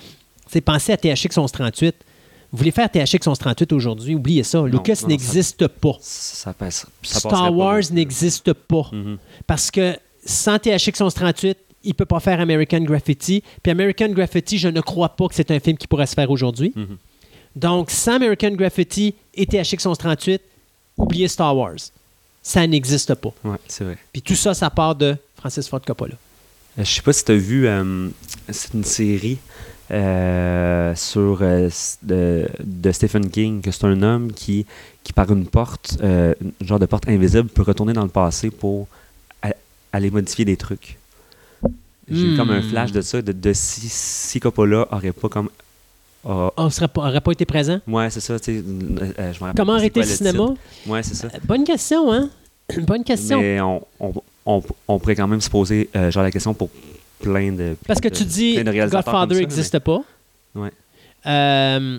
Tu 0.47 0.53
sais, 0.53 0.61
pensez 0.61 0.93
à 0.93 0.97
THX 0.97 1.36
1138. 1.36 1.95
Vous 2.53 2.59
voulez 2.59 2.71
faire 2.71 2.91
THX 2.91 3.27
1138 3.27 3.73
aujourd'hui, 3.73 4.15
oubliez 4.15 4.43
ça. 4.43 4.63
Lucas 4.67 5.05
n'existe 5.09 5.67
pas. 5.69 5.97
Ça, 6.01 6.55
ça 6.61 6.87
Star 7.03 7.57
Wars 7.57 7.81
n'existe 7.91 8.53
pas. 8.53 8.91
Mhm. 8.93 9.17
Parce 9.47 9.71
que 9.71 9.97
sans 10.25 10.59
THX 10.59 11.01
1138, 11.01 11.57
il 11.85 11.89
ne 11.89 11.95
peut 11.95 12.05
pas 12.05 12.21
faire 12.21 12.41
American 12.41 12.81
Graffiti. 12.81 13.43
Puis 13.63 13.73
American 13.73 14.09
Graffiti, 14.11 14.59
je 14.59 14.69
ne 14.69 14.81
crois 14.83 15.09
pas 15.11 15.29
que 15.29 15.35
c'est 15.35 15.51
un 15.51 15.61
film 15.61 15.79
qui 15.79 15.87
pourrait 15.87 16.07
se 16.07 16.15
faire 16.15 16.31
aujourd'hui. 16.31 16.73
Mhm. 16.77 16.99
Donc, 17.57 17.91
sans 17.91 18.17
American 18.17 18.51
Graffiti 18.51 19.15
et 19.35 19.47
THX 19.47 19.87
1138, 19.87 20.43
oubliez 20.99 21.29
Star 21.29 21.57
Wars. 21.57 21.77
Ça 22.43 22.67
n'existe 22.67 23.15
pas. 23.15 23.33
Ouais, 23.45 23.57
c'est 23.67 23.85
vrai. 23.85 23.99
Puis 24.13 24.21
tout 24.21 24.35
ça, 24.35 24.53
ça 24.53 24.69
part 24.69 24.95
de 24.95 25.17
Francis 25.37 25.69
Ford 25.69 25.81
Coppola. 25.81 26.15
Euh, 26.79 26.85
Je 26.85 26.91
sais 26.91 27.03
pas 27.03 27.13
si 27.13 27.25
tu 27.25 27.33
as 27.33 27.37
vu, 27.37 27.67
euh, 27.67 28.09
c'est 28.51 28.75
une 28.75 28.85
série 28.85 29.39
euh, 29.93 30.95
sur 30.95 31.38
euh, 31.43 31.68
de, 32.03 32.49
de 32.64 32.93
Stephen 32.93 33.28
King, 33.30 33.61
que 33.61 33.70
c'est 33.70 33.84
un 33.84 34.03
homme 34.03 34.32
qui, 34.32 34.66
qui 35.05 35.12
par 35.12 35.30
une 35.30 35.47
porte, 35.47 35.99
euh, 36.03 36.34
une 36.40 36.66
genre 36.66 36.78
de 36.78 36.86
porte 36.86 37.09
invisible, 37.09 37.49
peut 37.49 37.62
retourner 37.62 37.93
dans 37.93 38.03
le 38.05 38.09
passé 38.09 38.51
pour 38.51 38.86
a- 39.43 39.55
aller 39.93 40.11
modifier 40.11 40.45
des 40.45 40.57
trucs. 40.57 40.99
J'ai 42.11 42.28
eu 42.28 42.30
Hmm. 42.32 42.36
comme 42.36 42.51
un 42.51 42.62
flash 42.62 42.93
de 42.93 43.01
ça, 43.01 43.22
de, 43.22 43.32
de 43.32 43.53
si, 43.53 43.88
si 43.88 44.40
Coppola 44.40 44.86
aurait 44.93 45.12
pas 45.12 45.28
comme. 45.28 45.49
On 46.24 46.51
n'aurait 46.97 47.20
pas 47.20 47.32
été 47.32 47.45
présent? 47.45 47.80
ouais, 47.88 48.11
c'est 48.11 48.20
ça, 48.20 48.34
euh, 48.34 48.38
euh, 48.49 49.32
je 49.32 49.38
Comment 49.57 49.74
arrêter 49.74 50.01
le 50.01 50.07
cinéma? 50.07 50.55
Ouais, 50.86 51.03
c'est 51.03 51.14
ça. 51.14 51.26
Euh, 51.28 51.38
Bonne 51.47 51.64
question, 51.64 52.12
hein? 52.12 52.28
Bonne 52.86 53.05
question. 53.05 53.40
Mais 53.40 53.61
on, 53.61 53.82
on, 54.01 54.12
on, 54.47 54.62
on 54.88 54.99
pourrait 54.99 55.16
quand 55.16 55.26
même 55.28 55.40
se 55.40 55.51
poser 55.51 55.88
genre 56.11 56.22
la 56.22 56.30
question 56.30 56.55
pour 56.55 56.70
plein 57.23 57.53
de. 57.53 57.77
Parce 57.87 58.01
que 58.01 58.09
de- 58.09 58.14
tu 58.14 58.25
dis 58.25 58.55
Godfather 58.62 59.37
n'existe 59.39 59.79
pas. 59.79 60.03
Ouais. 60.55 60.70
Euh, 61.27 61.99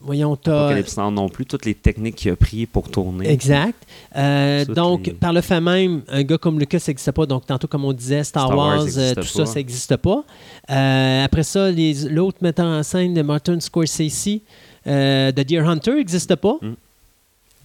voyons, 0.00 0.38
mais. 0.46 0.52
Apocalypse 0.52 0.96
Now 0.96 1.10
non 1.10 1.28
plus, 1.28 1.44
toutes 1.44 1.66
les 1.66 1.74
techniques 1.74 2.16
qu'il 2.16 2.30
a 2.30 2.36
pris 2.36 2.66
pour 2.66 2.88
tourner. 2.90 3.28
Exact. 3.30 3.74
Euh, 4.16 4.64
donc, 4.64 5.06
les- 5.08 5.12
par 5.12 5.32
le 5.32 5.40
fait 5.40 5.60
même, 5.60 6.02
un 6.08 6.22
gars 6.22 6.38
comme 6.38 6.58
Lucas, 6.58 6.78
n'existe 6.88 7.10
pas. 7.12 7.26
Donc, 7.26 7.46
tantôt, 7.46 7.66
comme 7.68 7.84
on 7.84 7.92
disait, 7.92 8.24
Star, 8.24 8.46
Star 8.46 8.56
Wars 8.56 8.78
Wars, 8.84 8.86
euh, 8.96 9.10
tout 9.14 9.20
pas. 9.20 9.26
ça, 9.26 9.46
ça 9.46 9.54
n'existe 9.56 9.96
pas. 9.96 10.24
Euh, 10.70 11.24
après 11.24 11.42
ça, 11.42 11.70
l'autre 12.10 12.38
metteur 12.40 12.66
en 12.66 12.82
scène 12.82 13.12
de 13.14 13.22
Martin 13.22 13.58
Scorsese, 13.60 14.40
The 14.84 15.40
Deer 15.46 15.66
Hunter, 15.68 15.94
n'existe 15.94 16.34
pas. 16.36 16.56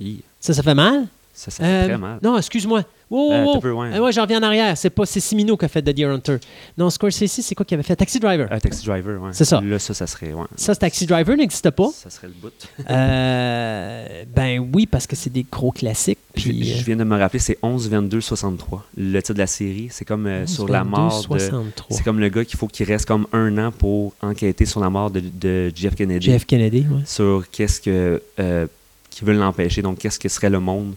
Hi, 0.02 0.20
Ça, 0.42 0.54
ça 0.54 0.62
fait 0.62 0.76
mal? 0.76 1.08
Ça, 1.38 1.52
ça 1.52 1.64
fait 1.64 1.70
Euh, 1.70 1.86
très 1.90 1.98
mal. 1.98 2.20
Non, 2.24 2.38
excuse-moi. 2.38 2.84
Wow, 3.12 3.20
wow, 3.20 3.34
Euh, 3.34 3.44
wow. 3.74 3.82
ouais. 3.82 3.94
Euh, 3.98 4.00
ouais, 4.00 4.12
j'en 4.14 4.22
reviens 4.24 4.40
en 4.40 4.44
arrière. 4.44 4.76
C'est 4.78 4.90
pas 4.90 5.06
c'est 5.06 5.20
Simino 5.20 5.58
qui 5.58 5.66
a 5.66 5.68
fait 5.68 5.82
The 5.82 5.90
Deer 5.90 6.08
Hunter. 6.10 6.38
Non, 6.78 6.90
Scorsese, 6.90 7.28
c'est 7.42 7.54
quoi 7.54 7.66
qu'il 7.66 7.76
avait 7.76 7.84
fait? 7.84 7.96
Taxi 7.96 8.20
Driver. 8.20 8.48
Un 8.50 8.58
taxi 8.60 8.86
driver, 8.86 9.22
ouais. 9.22 9.30
C'est 9.34 9.44
ça. 9.46 9.60
Là, 9.62 9.78
ça, 9.78 9.94
ça 9.94 10.08
serait. 10.08 10.32
Ouais. 10.34 10.46
Ça, 10.56 10.74
ce 10.74 10.80
Taxi 10.80 11.06
Driver 11.06 11.36
n'existe 11.38 11.70
pas. 11.72 11.90
Ça 11.94 12.10
serait 12.10 12.28
le 12.28 12.34
bout. 12.34 12.52
Euh, 12.90 14.24
ben 14.36 14.70
oui, 14.74 14.86
parce 14.86 15.06
que 15.08 15.16
c'est 15.16 15.30
des 15.30 15.46
gros 15.50 15.72
classiques. 15.72 16.18
Je, 16.36 16.44
Puis, 16.44 16.64
je 16.74 16.84
viens 16.86 16.96
de 16.96 17.04
me 17.04 17.18
rappeler, 17.18 17.40
c'est 17.40 17.58
11 17.62 17.90
22 17.90 18.22
63. 18.22 18.86
Le 18.98 19.20
titre 19.22 19.34
de 19.34 19.40
la 19.40 19.48
série, 19.48 19.88
c'est 19.92 20.06
comme 20.06 20.26
euh, 20.28 20.48
sur 20.48 20.68
la 20.68 20.80
22, 20.84 20.90
mort 20.90 21.18
de. 21.18 21.40
63. 21.40 21.98
C'est 21.98 22.04
comme 22.04 22.20
le 22.20 22.30
gars 22.30 22.46
qu'il 22.46 22.58
faut 22.58 22.68
qu'il 22.68 22.86
reste 22.88 23.06
comme 23.06 23.28
un 23.34 23.58
an 23.58 23.72
pour 23.72 24.14
enquêter 24.22 24.66
sur 24.66 24.80
la 24.80 24.90
mort 24.90 25.12
de, 25.12 25.20
de 25.22 25.72
Jeff 25.76 25.96
Kennedy. 25.96 26.32
JF 26.32 26.46
Kennedy, 26.46 26.80
ouais. 26.90 27.02
Sur 27.06 27.44
qu'est-ce 27.52 27.80
que. 27.82 28.22
Euh, 28.40 28.68
qui 29.10 29.24
veulent 29.24 29.38
l'empêcher. 29.38 29.82
Donc, 29.82 30.00
qu'est-ce 30.00 30.20
que 30.20 30.28
serait 30.28 30.50
le 30.50 30.60
monde 30.60 30.94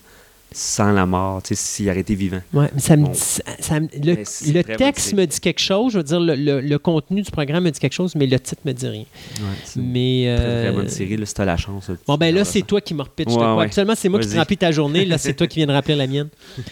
sans 0.51 0.93
la 0.93 1.05
mort, 1.07 1.43
tu 1.43 1.49
sais, 1.49 1.55
s'il 1.61 1.89
aurait 1.91 2.01
été 2.01 2.15
vivant. 2.15 2.41
Ouais, 2.55 2.71
mais 2.75 2.81
ça 2.81 2.97
me 2.97 3.05
Bon. 3.05 3.11
dit- 3.13 3.19
ça- 3.19 3.81
me- 3.81 3.87
le, 3.93 4.15
Mais 4.47 4.53
le 4.53 4.63
texte 4.77 5.13
me 5.13 5.27
dit 5.27 5.41
quelque 5.41 5.61
chose, 5.61 5.93
je 5.93 5.99
veux 5.99 6.05
dire, 6.05 6.21
le, 6.21 6.35
le- 6.35 6.61
le 6.61 6.79
contenu 6.79 7.21
du 7.23 7.31
programme 7.31 7.65
me 7.65 7.71
dit 7.71 7.79
quelque 7.79 7.93
chose, 7.93 8.15
mais 8.15 8.27
le 8.27 8.41
titre 8.41 8.63
me 8.65 8.73
dit 8.73 8.87
rien. 8.89 9.01
Ouais, 9.41 9.47
c'est 9.65 9.79
une 9.81 9.91
Mais. 9.93 10.25
très, 10.37 10.45
euh, 10.47 10.63
très 10.65 10.73
bonne 10.73 10.89
série, 10.89 11.17
là, 11.17 11.27
si 11.27 11.35
t'as 11.35 11.45
la 11.45 11.57
chance. 11.57 11.91
Bon, 12.07 12.17
ben 12.17 12.35
là, 12.35 12.45
c'est 12.45 12.63
toi 12.63 12.81
qui 12.81 12.95
me 12.95 13.03
repitches 13.03 13.33
Ouais, 13.35 13.37
ouais. 13.55 13.65
Habituellement, 13.65 13.95
c'est 13.97 14.09
moi 14.09 14.21
qui 14.21 14.29
te 14.29 14.37
remplis 14.37 14.57
ta 14.57 14.73
journée. 14.73 15.05
Là, 15.05 15.19
c'est 15.19 15.35
toi 15.35 15.47
qui 15.47 15.57
viens 15.59 15.67
de 15.67 15.73
remplir 15.73 15.97
la 15.97 16.07
mienne. 16.07 16.29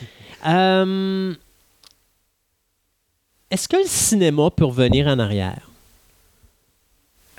Euh, 0.46 1.32
Est-ce 3.50 3.66
que 3.68 3.76
le 3.76 3.82
cinéma 3.86 4.50
peut 4.50 4.64
revenir 4.66 5.06
en 5.08 5.18
arrière? 5.18 5.68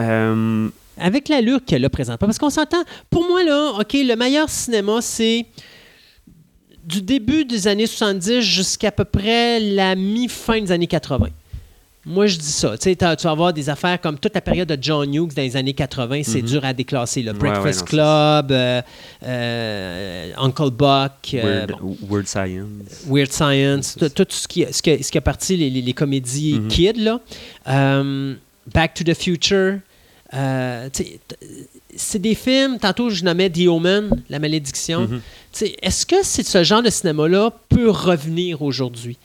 Euh, 0.01 0.69
Avec 0.97 1.29
l'allure 1.29 1.59
qu'elle 1.65 1.85
a 1.85 1.89
présentement. 1.89 2.27
Parce 2.27 2.37
qu'on 2.37 2.49
s'entend, 2.49 2.83
pour 3.09 3.25
moi, 3.27 3.43
là, 3.43 3.73
OK, 3.79 3.93
le 3.93 4.15
meilleur 4.15 4.49
cinéma, 4.49 4.99
c'est 5.01 5.45
du 6.87 7.01
début 7.01 7.45
des 7.45 7.67
années 7.67 7.85
70 7.85 8.41
jusqu'à 8.41 8.91
peu 8.91 9.03
près 9.05 9.59
la 9.59 9.93
mi-fin 9.95 10.61
des 10.61 10.71
années 10.71 10.87
80. 10.87 11.27
Moi, 12.09 12.25
je 12.27 12.37
dis 12.37 12.45
ça. 12.45 12.77
Tu 12.77 12.95
vas 12.95 13.11
avoir 13.29 13.51
des 13.51 13.69
affaires 13.69 13.99
comme 13.99 14.17
toute 14.17 14.33
la 14.33 14.39
période 14.39 14.69
de 14.69 14.77
John 14.81 15.13
Hughes 15.13 15.33
dans 15.35 15.41
les 15.41 15.57
années 15.57 15.73
80, 15.73 16.21
c'est 16.23 16.41
Mhm. 16.41 16.47
dur 16.47 16.63
à 16.63 16.71
déclasser. 16.73 17.21
Le 17.21 17.33
Breakfast 17.33 17.65
ouais, 17.65 17.71
non, 17.71 17.77
c'est- 17.79 17.85
Club, 17.85 18.51
euh, 18.53 18.81
euh, 19.25 20.31
Uncle 20.37 20.69
Buck, 20.71 21.11
euh, 21.33 21.65
Weird, 21.67 21.71
bon, 21.81 21.97
Weird 22.09 22.27
Science. 22.27 23.03
Weird 23.09 23.31
Science, 23.33 23.97
tout, 24.15 24.25
ce, 24.29 24.47
qui, 24.47 24.65
ce, 24.71 24.81
qui, 24.81 25.03
ce 25.03 25.11
qui 25.11 25.17
a 25.17 25.21
parti 25.21 25.57
les, 25.57 25.69
les- 25.69 25.81
les 25.81 25.93
comédies 25.93 26.59
Mhm. 26.61 26.67
kids, 26.69 26.93
là. 27.03 27.19
Back 28.73 28.93
to 28.93 29.03
the 29.03 29.13
Future. 29.13 29.79
euh, 30.33 30.89
c'est 31.97 32.19
des 32.19 32.35
films, 32.35 32.79
tantôt 32.79 33.09
je 33.09 33.23
nommais 33.23 33.49
The 33.49 33.67
Omen, 33.67 34.09
La 34.29 34.39
Malédiction. 34.39 35.01
Mhm. 35.07 35.21
Est-ce 35.81 36.05
que 36.05 36.23
ce 36.23 36.63
genre 36.63 36.81
de 36.83 36.89
cinéma-là 36.89 37.51
peut 37.69 37.89
revenir 37.89 38.61
aujourd'hui? 38.61 39.17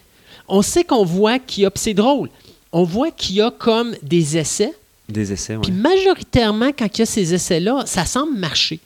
On 0.48 0.62
sait 0.62 0.82
qu'on 0.84 1.04
voit 1.04 1.38
qu'il 1.38 1.62
y 1.62 1.66
a, 1.66 1.70
c'est 1.74 1.94
drôle, 1.94 2.28
on 2.72 2.82
voit 2.84 3.10
qu'il 3.10 3.36
y 3.36 3.40
a 3.42 3.50
comme 3.50 3.94
des 4.02 4.36
essais, 4.36 4.72
Des 5.08 5.32
essais, 5.32 5.54
ouais. 5.56 5.62
puis 5.62 5.72
majoritairement, 5.72 6.70
quand 6.76 6.86
il 6.86 6.98
y 7.00 7.02
a 7.02 7.06
ces 7.06 7.34
essais-là, 7.34 7.84
ça 7.86 8.04
semble 8.04 8.36
marcher. 8.38 8.80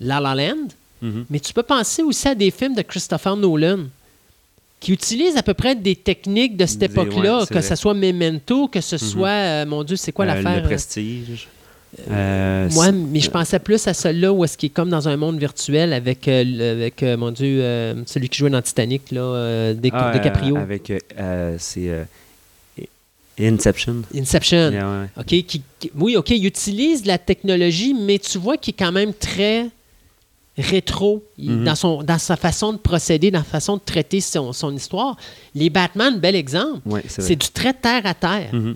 La 0.00 0.20
La 0.20 0.34
Land, 0.34 0.68
Mhm. 1.02 1.26
mais 1.30 1.40
tu 1.40 1.52
peux 1.52 1.62
penser 1.62 2.02
aussi 2.02 2.26
à 2.28 2.34
des 2.34 2.50
films 2.50 2.74
de 2.74 2.82
Christopher 2.82 3.36
Nolan 3.36 3.80
qui 4.80 4.92
utilisent 4.92 5.36
à 5.36 5.42
peu 5.42 5.54
près 5.54 5.74
des 5.74 5.96
techniques 5.96 6.56
de 6.56 6.66
cette 6.66 6.82
époque-là, 6.82 7.40
ouais, 7.40 7.46
que 7.46 7.60
ce 7.62 7.74
soit 7.76 7.94
Memento, 7.94 8.68
que 8.68 8.80
ce 8.80 8.96
Mhm. 8.96 9.00
soit, 9.00 9.28
euh, 9.28 9.66
mon 9.66 9.82
Dieu, 9.84 9.96
c'est 9.96 10.12
quoi 10.12 10.24
Euh, 10.26 10.28
l'affaire? 10.34 10.56
Le 10.62 10.62
prestige. 10.68 11.48
Euh, 12.10 12.68
Moi, 12.72 12.92
mais 12.92 13.20
je 13.20 13.30
pensais 13.30 13.58
plus 13.58 13.86
à 13.88 13.94
celui-là 13.94 14.32
où 14.32 14.44
est-ce 14.44 14.58
qu'il 14.58 14.66
est 14.66 14.70
comme 14.70 14.90
dans 14.90 15.08
un 15.08 15.16
monde 15.16 15.38
virtuel 15.38 15.92
avec, 15.92 16.28
euh, 16.28 16.72
avec 16.72 17.02
euh, 17.02 17.16
mon 17.16 17.30
Dieu, 17.30 17.62
celui 18.06 18.28
qui 18.28 18.38
jouait 18.38 18.50
dans 18.50 18.60
Titanic, 18.62 19.10
là, 19.12 19.72
Dic- 19.74 19.92
Ah, 19.94 20.12
DiCaprio. 20.12 20.56
euh, 20.56 20.60
avec. 20.60 20.92
c'est. 21.58 22.06
Inception. 23.38 24.02
Inception. 24.14 24.70
Yeah, 24.72 24.88
ouais. 25.02 25.06
OK, 25.18 25.26
qui- 25.26 25.62
qui- 25.78 25.90
oui, 25.94 26.16
OK, 26.16 26.30
il 26.30 26.46
utilise 26.46 27.04
la 27.04 27.18
technologie, 27.18 27.92
mais 27.92 28.18
tu 28.18 28.38
vois 28.38 28.56
qu'il 28.56 28.72
est 28.72 28.78
quand 28.78 28.92
même 28.92 29.12
très 29.12 29.66
rétro 30.56 31.22
il- 31.36 31.50
Mhm. 31.50 31.64
dans, 31.64 31.74
son, 31.74 32.02
dans 32.02 32.18
sa 32.18 32.36
façon 32.36 32.72
de 32.72 32.78
procéder, 32.78 33.30
dans 33.30 33.40
sa 33.40 33.44
façon 33.44 33.76
de 33.76 33.82
traiter 33.84 34.22
son, 34.22 34.54
son 34.54 34.74
histoire. 34.74 35.18
Les 35.54 35.68
Batman, 35.68 36.18
bel 36.18 36.34
exemple, 36.34 36.80
Ouais, 36.86 37.02
c'est 37.08 37.36
du 37.36 37.48
très 37.50 37.74
terre 37.74 38.06
à 38.06 38.14
terre. 38.14 38.54
Mhm. 38.54 38.74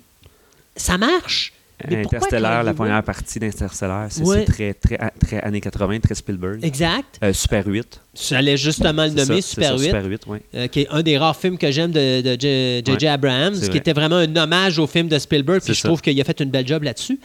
Ça 0.77 0.99
marche, 0.99 1.55
Mais 1.89 2.01
Interstellar, 2.05 2.63
la 2.63 2.75
première 2.75 3.03
partie 3.03 3.39
d'Interstellar, 3.39 4.09
c'est 4.11 4.23
Ouais. 4.23 4.45
très, 4.45 4.75
très, 4.75 4.99
très 5.21 5.41
années 5.41 5.61
80, 5.61 6.01
très 6.01 6.15
Spielberg. 6.15 6.65
Exact. 6.65 7.19
Euh, 7.23 7.33
Super 7.33 7.67
8. 7.67 8.01
J'allais 8.15 8.57
justement 8.57 9.05
le 9.05 9.11
nommer, 9.13 9.41
ça, 9.41 9.49
Super 9.49 9.69
ça, 9.71 9.77
8. 9.79 9.85
Super 9.85 10.05
8, 10.05 10.23
oui. 10.27 10.39
euh, 10.55 10.67
qui 10.69 10.81
est 10.81 10.89
un 10.91 11.03
des 11.03 11.17
rares 11.17 11.37
films 11.37 11.57
que 11.59 11.71
j'aime 11.71 11.93
de, 11.93 12.23
J.J. 12.39 12.91
Ouais, 12.91 13.07
Abrams, 13.07 13.55
qui 13.59 13.67
vrai. 13.69 13.79
était 13.79 13.93
vraiment 13.93 14.17
un 14.17 14.37
hommage 14.37 14.79
au 14.79 14.87
film 14.87 15.09
de 15.09 15.19
Spielberg, 15.19 15.61
puis 15.63 15.75
je 15.75 15.81
ça. 15.81 15.89
trouve 15.89 16.01
qu'il 16.01 16.21
a 16.21 16.25
fait 16.25 16.41
une 16.41 16.51
belle 16.51 16.67
job 16.67 16.83
là-dessus. 16.83 17.19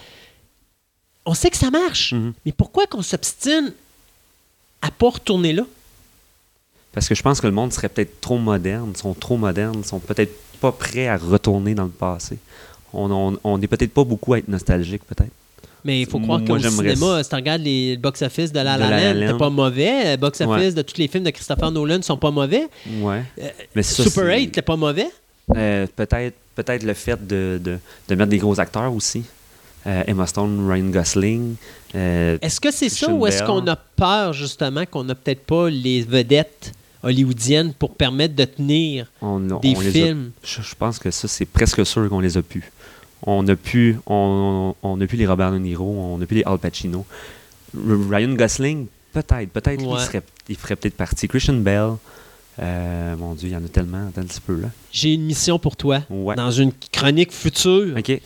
On 1.26 1.34
sait 1.34 1.49
que 1.49 1.58
ça 1.58 1.72
marche, 1.72 2.14
Mhm. 2.14 2.34
mais 2.45 2.51
pourquoi 2.51 2.86
qu'on 2.86 3.01
s'obstine 3.01 3.74
à 4.82 4.91
pas 4.91 5.10
retourner 5.10 5.53
là? 5.53 5.64
Parce 6.93 7.10
que 7.10 7.16
je 7.16 7.22
pense 7.24 7.41
que 7.41 7.47
le 7.47 7.53
monde 7.53 7.74
serait 7.74 7.89
peut-être 7.89 8.22
trop 8.22 8.38
moderne, 8.38 8.95
sont 8.95 9.14
trop 9.14 9.36
modernes, 9.36 9.84
sont 9.84 9.99
peut-être 9.99 10.32
pas 10.62 10.72
prêts 10.72 11.08
à 11.08 11.18
retourner 11.18 11.74
dans 11.76 11.84
le 11.84 11.89
passé. 11.89 12.38
On 12.96 13.58
n'est 13.58 13.68
peut-être 13.68 13.93
pas 13.93 14.04
beaucoup 14.04 14.34
à 14.34 14.39
être 14.39 14.48
nostalgique, 14.48 15.04
peut-être. 15.06 15.32
Mais 15.84 16.02
il 16.02 16.08
faut 16.08 16.20
croire 16.20 16.39
Moi, 16.39 16.48
qu'au 16.48 16.58
cinéma, 16.68 17.22
si 17.24 17.30
tu 17.30 17.36
regardes 17.36 17.62
les 17.62 17.91
le 17.96 18.02
box-office 18.02 18.52
de 18.52 18.56
La 18.60 18.76
La 18.76 18.89
La 18.89 19.14
La 19.14 19.28
Land, 19.32 19.38
pas 19.38 19.52
mauvais. 19.52 20.14
Le 20.14 20.18
box-office 20.18 20.50
Ouais. 20.66 20.72
de 20.74 20.82
tous 20.82 20.98
les 20.98 21.08
films 21.08 21.26
de 21.26 21.30
Christopher 21.30 21.70
Nolan 21.72 22.02
sont 22.02 22.18
pas 22.18 22.32
mauvais. 22.32 22.68
Ouais. 23.02 23.22
Euh, 23.39 23.50
Mais 23.76 23.84
ça, 23.84 24.02
Super 24.04 24.24
c'est- 24.26 24.39
8, 24.39 24.52
c'est 24.56 24.62
pas 24.64 24.76
mauvais? 24.78 25.08
Euh, 25.56 25.86
peut-être 25.96 26.34
peut-être 26.56 26.84
le 26.84 26.93
fait 26.96 27.20
de, 27.28 27.60
de, 27.64 27.78
de 28.08 28.16
mettre 28.16 28.30
des 28.32 28.38
gros 28.39 28.60
acteurs 28.60 28.91
aussi. 28.93 29.24
Euh, 29.86 30.02
Emma 30.08 30.26
Stone, 30.26 30.68
Ryan 30.72 30.86
Gosling. 30.89 31.56
Est-ce 31.93 32.60
que 32.60 32.72
c'est 32.72 32.89
ça 32.89 33.12
ou 33.14 33.28
est-ce 33.28 33.43
qu'on 33.43 33.68
a 33.68 33.76
peur, 33.76 34.34
justement, 34.34 34.86
qu'on 34.88 35.04
n'a 35.04 35.14
peut-être 35.14 35.46
pas 35.46 35.70
les 35.70 36.02
vedettes 36.02 36.72
hollywoodiennes 37.04 37.74
pour 37.74 37.93
permettre 37.93 38.36
de 38.36 38.46
tenir 38.46 39.06
on, 39.22 39.48
on 39.52 39.60
des 39.60 39.76
a- 39.76 39.91
films? 39.91 40.32
je, 40.43 40.62
je 40.64 40.76
pense 40.76 40.98
que 40.98 41.12
ça, 41.12 41.28
c'est 41.28 41.46
presque 41.46 41.86
sûr 41.86 42.10
qu'on 42.10 42.20
les 42.22 42.38
a 42.38 42.41
pu. 42.41 42.72
On 43.24 43.47
a 43.47 43.55
pu, 43.55 43.97
on, 44.05 44.76
on 44.84 45.01
a 45.01 45.07
pu 45.07 45.16
les 45.16 45.26
Robert 45.26 45.51
De 45.51 45.57
Niro, 45.57 45.86
on 45.86 46.22
a 46.22 46.26
pu 46.26 46.36
les 46.36 46.43
Al 46.45 46.57
Pacino. 46.59 47.05
Ryan 47.76 48.34
Gosling, 48.36 48.88
peut-être, 49.13 49.49
peut-être, 49.49 49.84
Ouais. 49.84 49.97
il, 49.99 50.05
serait- 50.05 50.24
il 50.49 50.55
ferait 50.55 50.76
peut-être 50.76 50.95
partie. 50.95 51.28
Christian 51.28 51.55
Bell, 51.55 51.93
euh, 52.59 53.16
mon 53.18 53.34
Dieu, 53.34 53.49
il 53.49 53.53
y 53.53 53.55
en 53.55 53.66
a 53.66 53.68
tellement, 53.68 54.07
attends 54.09 54.22
un 54.22 54.26
petit 54.26 54.41
peu 54.41 54.59
là. 54.59 54.68
J'ai 54.91 55.13
une 55.13 55.24
mission 55.26 55.57
pour 55.59 55.76
toi. 55.76 56.01
Ouais. 56.09 56.36
Dans 56.36 56.51
une 56.51 56.72
chronique 56.91 57.32
future, 57.34 57.95
Ok, 57.97 58.20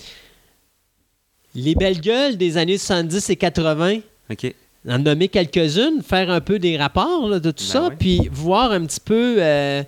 les 1.56 1.76
belles 1.76 2.00
gueules 2.00 2.38
des 2.38 2.58
années 2.58 2.78
70 2.78 3.30
et 3.30 3.36
80, 3.36 4.00
ok. 4.30 4.54
en 4.88 5.00
nommer 5.00 5.28
quelques-unes, 5.30 6.02
faire 6.04 6.30
un 6.30 6.42
peu 6.42 6.60
des 6.60 6.78
rapports 6.78 7.28
là, 7.28 7.40
de 7.40 7.52
tout 7.52 7.64
Ben 7.64 7.72
ça, 7.72 7.90
puis 7.98 8.30
voir 8.32 8.72
un 8.72 8.86
petit 8.86 9.00
peu 9.00 9.36
euh, 9.40 9.84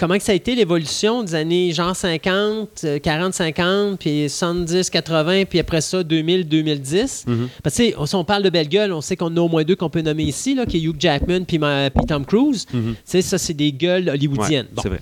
comment 0.00 0.16
que 0.16 0.24
ça 0.24 0.32
a 0.32 0.34
été 0.34 0.54
l'évolution 0.54 1.22
des 1.22 1.34
années 1.34 1.72
genre 1.72 1.94
50, 1.94 2.68
euh, 2.84 2.98
40, 2.98 3.34
50, 3.34 3.98
puis 4.00 4.28
70, 4.30 4.88
80, 4.88 5.44
puis 5.44 5.58
après 5.58 5.82
ça 5.82 6.02
2000, 6.02 6.48
2010. 6.48 7.24
Mhm. 7.26 7.48
Parce 7.62 7.76
que 7.76 7.96
on- 7.98 8.06
si 8.06 8.14
on 8.14 8.24
parle 8.24 8.42
de 8.42 8.48
belles 8.50 8.68
gueules, 8.68 8.92
on 8.92 9.02
sait 9.02 9.14
qu'on 9.16 9.26
en 9.26 9.36
a 9.36 9.40
au 9.40 9.48
moins 9.48 9.62
deux 9.62 9.76
qu'on 9.76 9.90
peut 9.90 10.00
nommer 10.00 10.24
ici, 10.24 10.54
là, 10.54 10.64
qui 10.64 10.78
est 10.78 10.80
Hugh 10.80 10.96
Jackman 10.98 11.44
puis 11.44 11.60
Tom 12.08 12.24
Cruise. 12.24 12.64
Tu 12.66 12.78
sais, 13.04 13.20
ça, 13.22 13.36
c'est 13.36 13.52
des 13.54 13.72
gueules 13.72 14.08
hollywoodiennes. 14.08 14.66
Ouais, 14.66 14.72
bon, 14.74 14.82
C'est 14.82 14.88
vrai. 14.88 15.00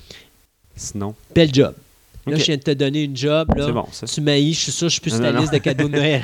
Sinon, 0.77 1.15
bel 1.35 1.55
job. 1.55 1.75
Là, 2.31 2.37
je 2.39 2.45
viens 2.45 2.57
de 2.57 2.63
te 2.63 2.71
donner 2.71 3.05
une 3.05 3.17
job. 3.17 3.49
Là. 3.57 3.67
c'est 3.67 3.73
bon, 3.73 3.87
ça. 3.93 4.07
Tu 4.07 4.21
m'haïs, 4.21 4.55
je 4.55 4.61
suis 4.65 4.73
sûr, 4.73 4.89
je 4.89 4.93
suis 4.93 5.01
plus 5.01 5.11
sur 5.11 5.21
Non, 5.21 5.27
ta 5.27 5.33
non, 5.33 5.41
liste 5.41 5.53
de 5.53 5.59
cadeaux 5.59 5.89
de 5.89 5.97
Noël. 5.97 6.23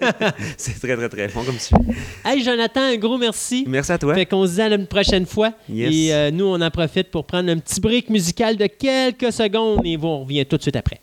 C'est 0.56 0.78
très, 0.78 0.96
très, 0.96 1.08
très 1.08 1.28
bon 1.28 1.42
comme 1.44 1.58
sujet. 1.58 1.80
hey, 2.24 2.42
Jonathan, 2.42 2.80
un 2.82 2.96
gros 2.96 3.18
merci. 3.18 3.64
Merci 3.66 3.92
à 3.92 3.98
toi. 3.98 4.14
Fait 4.14 4.26
qu'on 4.26 4.46
se 4.46 4.52
dit 4.54 4.60
à 4.62 4.68
une 4.74 4.86
prochaine 4.86 5.26
fois. 5.26 5.52
Yes. 5.68 5.92
Et 5.94 6.14
euh, 6.14 6.30
nous, 6.30 6.44
on 6.46 6.60
en 6.60 6.70
profite 6.70 7.10
pour 7.10 7.24
prendre 7.26 7.50
un 7.50 7.58
petit 7.58 7.80
break 7.80 8.10
musical 8.10 8.56
de 8.56 8.66
quelques 8.66 9.32
secondes 9.32 9.80
et 9.84 9.96
on 10.00 10.20
revient 10.24 10.44
tout 10.46 10.56
de 10.56 10.62
suite 10.62 10.76
après. 10.76 11.00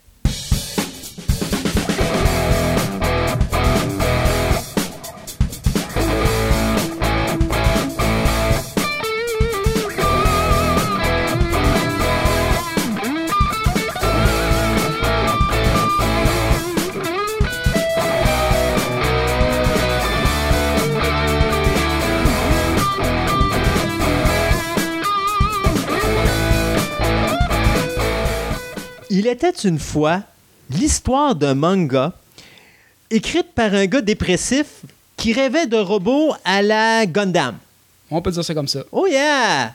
Était 29.34 29.50
une 29.68 29.80
fois 29.80 30.22
l'histoire 30.70 31.36
d'un 31.36 31.56
manga 31.56 32.14
écrite 33.10 33.48
par 33.56 33.74
un 33.74 33.86
gars 33.88 34.02
dépressif 34.02 34.66
qui 35.18 35.34
rêvait 35.34 35.68
de 35.68 35.78
robots 35.78 36.34
à 36.46 36.62
la 36.62 37.06
Gundam. 37.06 37.56
On 38.12 38.22
peut 38.22 38.32
dire 38.32 38.44
ça 38.46 38.54
comme 38.54 38.68
ça. 38.68 38.84
Oh 38.92 39.08
yeah! 39.10 39.74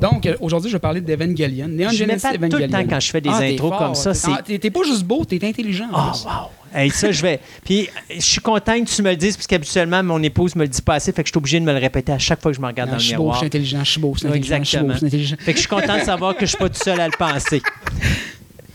Donc, 0.00 0.26
euh, 0.26 0.36
aujourd'hui, 0.40 0.70
je 0.70 0.76
vais 0.76 0.80
parler 0.80 1.00
d'Evangelion. 1.00 1.68
Neon 1.68 1.88
Je 1.90 1.96
Genesis 1.96 2.26
m'épate 2.32 2.50
tout 2.50 2.56
le 2.58 2.68
temps 2.68 2.84
quand 2.88 3.00
je 3.00 3.10
fais 3.10 3.20
des 3.20 3.30
Ah, 3.32 3.38
intros 3.38 3.70
fort. 3.70 3.78
comme 3.78 3.94
ça, 3.94 4.14
c'est- 4.14 4.30
ah, 4.30 4.42
T'es 4.42 4.70
pas 4.70 4.82
juste 4.84 5.04
beau, 5.04 5.24
t'es 5.24 5.38
intelligent. 5.44 5.88
en 5.92 6.08
Oh, 6.08 6.10
plus. 6.12 6.24
wow! 6.24 6.50
Hey, 6.78 6.90
ça, 6.90 7.10
je 7.10 7.22
vais. 7.22 7.40
Puis, 7.64 7.88
je 8.14 8.20
suis 8.20 8.40
content 8.40 8.78
que 8.84 8.88
tu 8.90 9.02
me 9.02 9.10
le 9.10 9.16
dises, 9.16 9.36
puisqu'habituellement, 9.36 10.02
mon 10.02 10.22
épouse 10.22 10.54
me 10.56 10.62
le 10.62 10.68
dit 10.68 10.82
pas 10.82 10.94
assez, 10.94 11.12
fait 11.12 11.22
que 11.22 11.28
je 11.28 11.32
suis 11.32 11.38
obligé 11.38 11.58
de 11.60 11.64
me 11.64 11.72
le 11.72 11.78
répéter 11.78 12.12
à 12.12 12.18
chaque 12.18 12.40
fois 12.42 12.50
que 12.50 12.56
je 12.56 12.60
me 12.60 12.66
regarde 12.66 12.90
Non, 12.90 12.96
dans 12.96 12.98
je 13.00 13.04
le 13.04 13.08
suis 13.08 13.16
beau, 13.16 13.22
je 13.22 13.24
miroir. 13.24 13.38
suis 13.38 13.46
intelligent, 13.46 13.84
je 13.84 13.90
suis 13.90 14.00
beau, 14.00 14.12
je 14.14 14.18
suis 14.18 14.28
intelligent, 14.28 14.58
je 14.58 14.64
suis 14.64 14.78
beau, 14.78 14.84
Exactement. 14.84 14.92
je 14.92 14.98
suis 14.98 15.06
intelligent. 15.06 15.36
Fait 15.40 15.52
que 15.52 15.56
je 15.56 15.60
suis 15.60 15.68
content 15.68 15.98
de 15.98 16.02
savoir 16.04 16.34
que 16.36 16.40
je 16.44 16.50
suis 16.50 16.58
pas 16.58 16.68
tout 16.68 16.82
seul 16.82 17.00
à 17.00 17.06
le 17.06 17.16
penser. 17.16 17.62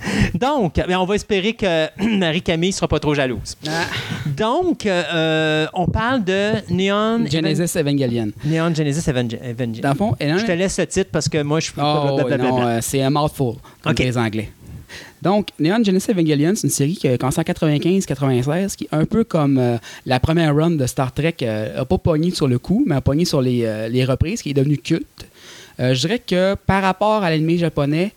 Donc, 0.34 0.76
ben, 0.76 0.97
on 0.97 1.06
va 1.06 1.16
espérer 1.16 1.54
que 1.54 1.88
Marie-Camille 2.18 2.72
sera 2.74 2.88
pas 2.88 2.99
trop 2.99 3.14
jalouse. 3.14 3.56
Ah, 3.68 3.86
Donc, 4.26 4.86
euh, 4.86 5.04
euh, 5.14 5.68
on 5.74 5.86
parle 5.88 6.24
de 6.24 6.54
Neon 6.70 7.26
Genesis 7.30 7.78
Evangelion. 7.78 8.32
Neon 8.45 8.74
Genesis 8.74 9.08
Evangel- 9.10 9.39
Evangel- 9.43 9.82
Dans 9.82 9.89
le 9.89 9.95
fond, 9.95 10.16
Je 10.20 10.45
te 10.45 10.52
laisse 10.52 10.76
ce 10.76 10.82
titre 10.84 11.10
parce 11.12 11.30
que 11.30 11.41
moi, 11.43 11.60
je 11.60 11.66
suis 11.66 11.74
Oh, 11.78 12.16
blablabla. 12.16 12.38
non, 12.49 12.62
euh, 12.68 12.80
c'est 12.82 13.02
un 13.02 13.10
mouthful, 13.10 13.56
comme 13.84 13.93
les 13.97 14.18
Anglais. 14.18 14.49
Donc, 15.22 15.49
Neon 15.60 15.84
Genesis 15.84 16.12
Evangelion, 16.12 16.54
c'est 16.56 16.64
une 16.68 16.70
série 16.74 16.95
qui 16.95 17.08
a 17.08 17.18
commencé 17.18 17.39
en 17.39 17.43
95-96, 17.43 18.76
qui 18.76 18.86
est 18.86 18.95
un 18.95 19.06
peu 19.06 19.24
comme 19.24 19.58
euh, 19.58 19.78
la 20.06 20.20
première 20.20 20.56
run 20.56 20.72
de 20.72 20.86
Star 20.88 21.14
Trek, 21.14 21.36
euh, 21.43 21.82
a 21.82 21.86
pas 21.86 21.97
pogné 21.97 22.32
sur 22.32 22.47
le 22.47 22.58
coup, 22.60 22.84
mais 22.88 22.95
a 22.95 23.02
pogné 23.02 23.24
sur 23.26 23.41
les, 23.41 23.88
les 23.89 24.04
reprises, 24.04 24.41
qui 24.41 24.49
est 24.49 24.54
devenu 24.56 24.78
culte. 24.78 25.28
Je 25.80 25.93
dirais 25.99 26.20
que 26.20 26.56
par 26.68 26.84
rapport 26.84 27.24
à 27.24 27.30
l'anime 27.32 27.58
japonais, 27.58 28.12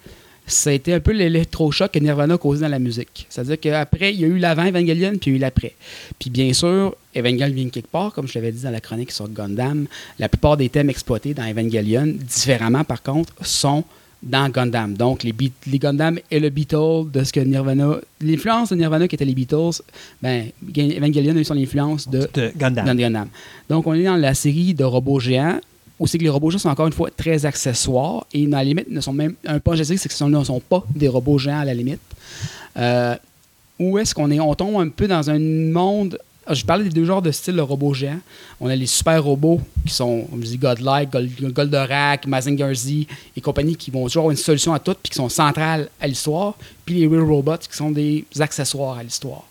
ça 0.47 0.70
a 0.70 0.72
été 0.74 0.92
un 0.92 1.01
peu 1.01 1.12
l'électrochoc 1.12 1.90
que 1.92 1.99
Nirvana 1.99 2.34
a 2.34 2.38
causé 2.38 2.61
dans 2.62 2.68
la 2.68 2.78
musique. 2.78 3.26
C'est-à-dire 3.30 3.59
qu'après, 3.59 4.12
il 4.12 4.20
y 4.20 4.24
a 4.24 4.26
eu 4.28 4.38
l'avant 4.38 4.66
Evangelion, 4.66 5.12
puis 5.18 5.30
il 5.30 5.32
y 5.32 5.34
a 5.34 5.36
eu 5.36 5.40
l'après. 5.40 5.74
Puis 6.18 6.28
bien 6.30 6.53
sûr, 6.53 6.95
Evangelion 7.16 7.51
vient 7.51 7.68
quelque 7.70 7.88
part, 7.90 8.12
comme 8.12 8.28
je 8.28 8.34
l'avais 8.38 8.53
dit 8.53 8.62
dans 8.62 8.70
la 8.70 8.80
chronique 8.80 9.11
sur 9.11 9.28
Gundam. 9.28 9.86
La 10.18 10.28
plupart 10.28 10.57
des 10.57 10.68
thèmes 10.68 10.90
exploités 10.90 11.32
dans 11.34 11.45
Evangelion, 11.49 12.07
différemment 12.07 12.84
par 12.84 13.03
contre, 13.03 13.32
sont 13.42 13.84
dans 14.22 14.49
Gundam. 14.51 14.95
Donc, 14.95 15.22
les, 15.22 15.32
Beat- 15.32 15.53
les 15.66 15.78
Gundam 15.78 16.18
et 16.30 16.40
le 16.40 16.49
Beatles 16.49 17.11
de 17.12 17.24
ce 17.24 17.32
que 17.32 17.40
Nirvana. 17.40 17.97
L'influence 18.22 18.70
de 18.70 18.76
Nirvana 18.76 19.07
qui 19.07 19.14
était 19.16 19.24
les 19.26 19.34
Beatles, 19.34 19.82
ben, 20.22 20.47
Evangelion 20.76 21.36
a 21.36 21.40
eu 21.40 21.45
son 21.45 21.57
influence 21.59 22.09
de 22.09 22.28
de 22.32 22.51
Gundam. 22.57 22.86
dans 22.86 22.95
Gundam. 22.95 23.28
Donc, 23.68 23.86
on 23.86 23.92
est 23.95 24.05
dans 24.05 24.16
la 24.16 24.32
série 24.34 24.72
de 24.74 24.84
robots 24.84 25.20
géants. 25.20 25.61
Aussi 25.99 26.18
que 26.18 26.24
les 26.24 26.28
robots 26.30 26.51
géants 26.51 26.59
sont 26.59 26.68
encore 26.68 26.86
une 26.88 26.92
fois 26.92 27.11
très 27.16 27.47
accessoires 27.47 28.26
et, 28.32 28.47
à 28.47 28.49
la 28.51 28.64
limite, 28.64 28.90
ne 28.90 29.01
sont 29.01 29.12
même. 29.12 29.34
Un 29.47 29.61
sais, 29.84 29.97
c'est 29.97 30.09
que 30.09 30.14
ne 30.40 30.45
sont 30.45 30.61
pas 30.61 30.84
des 30.95 31.07
robots 31.09 31.38
géants 31.38 31.61
à 31.61 31.64
la 31.64 31.74
limite. 31.74 32.01
Euh, 32.76 33.14
où 33.78 33.99
est-ce 33.99 34.14
qu'on 34.14 34.30
est? 34.30 34.40
On 34.40 34.55
tombe 34.55 34.80
un 34.80 34.88
peu 34.88 35.07
dans 35.07 35.30
un 35.30 35.38
monde. 35.38 36.18
ah, 36.47 36.55
Je 36.55 36.64
parlais 36.64 36.84
des 36.84 36.90
deux 36.90 37.05
genres 37.05 37.22
de 37.22 37.30
styles 37.30 37.55
de 37.57 37.61
robots 37.61 37.95
géants. 37.95 38.18
On 38.61 38.68
a 38.68 38.74
les 38.76 38.86
super 38.86 39.22
robots 39.22 39.61
qui 39.86 39.92
sont, 39.95 40.26
je 40.40 40.47
dis, 40.47 40.59
Godlike, 40.59 41.11
Gold- 41.12 41.53
Goldorak, 41.53 42.26
Mazinger 42.26 42.72
et 43.36 43.40
compagnie 43.40 43.76
qui 43.76 43.90
vont 43.92 44.05
toujours 44.07 44.22
avoir 44.22 44.30
une 44.32 44.36
solution 44.36 44.72
à 44.74 44.80
tout 44.80 44.95
puis 45.01 45.11
qui 45.11 45.16
sont 45.16 45.28
centrales 45.28 45.88
à 46.01 46.07
l'histoire. 46.09 46.55
Puis 46.84 46.97
les 46.97 47.07
Real 47.07 47.22
Robots 47.22 47.59
qui 47.59 47.76
sont 47.76 47.90
des 47.92 48.24
accessoires 48.40 48.99
à 48.99 49.03
l'histoire. 49.05 49.45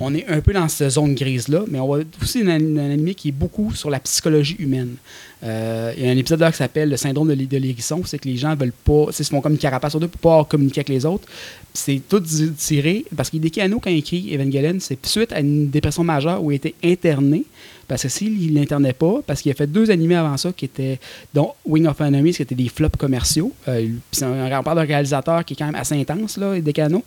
On 0.00 0.14
est 0.14 0.26
un 0.28 0.40
peu 0.40 0.52
dans 0.52 0.68
cette 0.68 0.90
zone 0.90 1.14
grise-là, 1.14 1.62
mais 1.68 1.78
on 1.78 1.86
voit 1.86 2.00
aussi 2.20 2.40
un, 2.40 2.48
un 2.48 2.90
anime 2.90 3.14
qui 3.14 3.28
est 3.28 3.32
beaucoup 3.32 3.74
sur 3.74 3.90
la 3.90 4.00
psychologie 4.00 4.56
humaine. 4.58 4.96
Euh, 5.44 5.92
il 5.96 6.04
y 6.04 6.08
a 6.08 6.12
un 6.12 6.16
épisode 6.16 6.48
qui 6.50 6.56
s'appelle 6.56 6.88
Le 6.88 6.96
syndrome 6.96 7.28
de 7.28 7.34
de 7.34 7.56
l'hérisson, 7.56 8.02
c'est 8.04 8.18
que 8.18 8.28
les 8.28 8.36
gens 8.36 8.54
veulent 8.54 8.72
pas, 8.72 9.06
ils 9.08 9.12
se 9.12 9.24
font 9.24 9.40
comme 9.40 9.52
une 9.52 9.58
carapace 9.58 9.92
sur 9.92 10.00
deux 10.00 10.06
pour 10.06 10.20
pas 10.20 10.44
communiquer 10.44 10.80
avec 10.80 10.88
les 10.88 11.04
autres. 11.04 11.26
C'est 11.74 12.00
tout 12.08 12.22
tiré, 12.56 13.04
parce 13.16 13.30
Kano, 13.30 13.80
quand 13.80 13.90
il 13.90 13.98
écrit 13.98 14.34
Evangelion, 14.34 14.76
c'est 14.78 15.04
suite 15.04 15.32
à 15.32 15.40
une 15.40 15.68
dépression 15.68 16.04
majeure 16.04 16.42
où 16.42 16.52
il 16.52 16.56
était 16.56 16.74
interné, 16.84 17.44
parce 17.88 18.02
que 18.02 18.08
s'il 18.08 18.54
l'internait 18.54 18.92
pas, 18.92 19.20
parce 19.26 19.42
qu'il 19.42 19.50
a 19.50 19.54
fait 19.54 19.66
deux 19.66 19.90
animés 19.90 20.14
avant 20.14 20.36
ça, 20.36 20.52
qui 20.52 20.66
étaient, 20.66 21.00
dont 21.34 21.52
Wing 21.66 21.86
of 21.86 22.00
Enemies, 22.00 22.34
qui 22.34 22.42
étaient 22.42 22.54
des 22.54 22.68
flops 22.68 22.96
commerciaux. 22.96 23.52
Euh, 23.68 23.88
c'est 24.12 24.24
un, 24.24 24.62
parle 24.62 24.78
d'un 24.78 24.84
réalisateur 24.84 25.44
qui 25.44 25.54
est 25.54 25.56
quand 25.56 25.66
même 25.66 25.74
assez 25.74 25.98
intense, 25.98 26.36
là, 26.36 26.60
Dekano. 26.60 27.02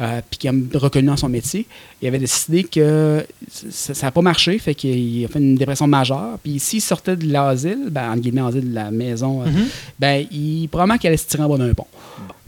Euh, 0.00 0.20
puis 0.30 0.38
qui 0.38 0.48
a 0.48 0.52
reconnu 0.74 1.08
dans 1.08 1.16
son 1.16 1.28
métier, 1.28 1.66
il 2.00 2.06
avait 2.06 2.20
décidé 2.20 2.62
que 2.62 3.26
ça 3.50 4.06
n'a 4.06 4.10
pas 4.12 4.22
marché, 4.22 4.56
fait 4.60 4.74
qu'il 4.74 5.24
a 5.24 5.28
fait 5.28 5.40
une 5.40 5.56
dépression 5.56 5.88
majeure. 5.88 6.38
Puis 6.42 6.60
s'il 6.60 6.80
sortait 6.80 7.16
de 7.16 7.26
l'asile, 7.32 7.88
ben, 7.90 8.10
entre 8.12 8.20
guillemets, 8.20 8.52
de 8.52 8.74
la 8.74 8.90
maison, 8.92 9.42
euh, 9.42 9.46
Mhm. 9.46 9.66
ben, 9.98 10.24
il, 10.30 10.68
probablement 10.68 10.98
qu'il 10.98 11.08
allait 11.08 11.16
se 11.16 11.26
tirer 11.26 11.42
en 11.42 11.48
bas 11.48 11.58
d'un 11.58 11.74
pont. 11.74 11.86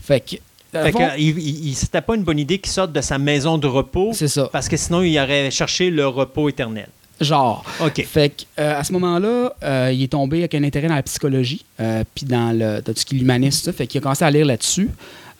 Fait 0.01 0.21
que 0.21 0.37
le 0.73 0.83
Fait 0.85 0.93
que, 0.93 1.19
il, 1.19 1.39
il- 1.41 1.69
il- 1.71 1.75
c'était 1.75 2.01
pas 2.01 2.15
une 2.15 2.23
bonne 2.23 2.39
idée 2.39 2.59
qu'il 2.59 2.71
sorte 2.71 2.93
de 2.93 3.01
sa 3.01 3.19
maison 3.19 3.59
de 3.59 3.67
repos 3.67 4.11
c'est 4.15 4.29
ça. 4.29 4.49
parce 4.53 4.69
que 4.69 4.77
sinon 4.77 5.03
il 5.03 5.19
aurait 5.19 5.51
cherché 5.51 5.91
le 5.91 6.07
repos 6.07 6.49
éternel. 6.49 6.87
Genre. 7.21 7.65
OK. 7.85 8.03
Fait 8.07 8.31
que, 8.31 8.43
euh, 8.61 8.79
à 8.79 8.85
ce 8.85 8.93
moment-là, 8.95 9.53
euh, 9.63 9.91
il 9.93 10.03
est 10.05 10.09
tombé 10.09 10.39
avec 10.39 10.55
un 10.55 10.63
intérêt 10.65 10.87
dans 10.89 10.95
la 10.95 11.03
psychologie, 11.03 11.65
euh, 11.81 12.03
puis 12.15 12.25
dans, 12.25 12.53
le, 12.57 12.81
dans 12.81 12.93
tout 12.95 13.01
ce 13.01 13.05
qui 13.05 13.17
est 13.17 13.19
l'humanisme. 13.19 13.73
Fait 13.73 13.87
qu'il 13.89 13.99
a 13.99 14.03
commencé 14.03 14.25
à 14.25 14.31
lire 14.31 14.47
là-dessus. 14.47 14.89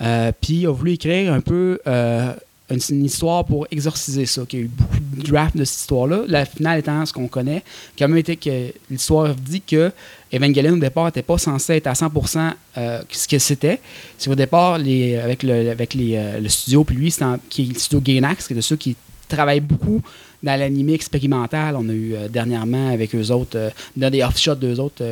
Euh, 0.01 0.33
puis 0.41 0.55
il 0.61 0.67
a 0.67 0.73
voulu 0.73 0.93
écrire 0.93 1.33
un 1.33 1.41
peu 1.41 1.79
euh, 1.87 2.33
une, 2.71 3.05
histoire 3.05 3.45
pour 3.45 3.67
exorciser 3.71 4.27
ça. 4.27 4.43
qu'il 4.47 4.59
y 4.59 4.63
a 4.63 4.65
eu 4.65 4.69
beaucoup 4.69 4.97
de 5.17 5.23
drafts 5.23 5.57
de 5.57 5.65
cette 5.65 5.81
histoire-là. 5.81 6.23
La 6.27 6.45
finale 6.45 6.79
étant 6.79 7.05
ce 7.05 7.13
qu'on 7.13 7.29
connaît, 7.29 7.63
qui 7.97 8.05
a 8.05 8.09
même 8.09 8.17
été 8.17 8.37
que 8.37 8.73
l'histoire 8.91 9.35
dit 9.35 9.61
que 9.61 9.93
Evangelion 10.33 10.75
au 10.75 10.79
départ 10.79 11.07
n'était 11.07 11.23
pas 11.23 11.39
censé 11.39 11.75
être 11.75 11.89
à 11.89 11.93
100% 11.93 12.53
euh, 12.79 13.03
ce 13.11 13.29
que 13.29 13.39
c'était. 13.39 13.81
C'est 14.17 14.31
au 14.31 14.35
départ, 14.35 14.79
les, 14.79 15.17
avec, 15.17 15.43
le, 15.43 15.71
avec 15.71 15.95
les, 15.95 16.39
le 16.41 16.49
studio, 16.49 16.85
puis 16.85 16.97
lui, 16.97 17.15
en- 17.21 17.39
qui 17.49 17.63
est 17.63 17.73
le 17.75 17.79
studio 17.79 18.01
Gainax, 18.01 18.47
qui 18.47 18.53
est 18.53 18.57
de 18.57 18.61
ceux 18.61 18.77
qui 18.77 18.97
travaillent 19.29 19.61
beaucoup 19.61 20.01
dans 20.43 20.59
l'animé 20.59 20.95
expérimental. 20.95 21.77
On 21.77 21.89
a 21.89 21.93
eu 21.93 22.15
dernièrement 22.31 22.91
avec 22.91 23.15
eux 23.15 23.31
autres, 23.31 23.57
euh, 23.59 23.71
dans 23.97 24.11
des 24.11 24.23
off-shots 24.23 24.55
d'eux 24.55 24.79
autres, 24.81 25.05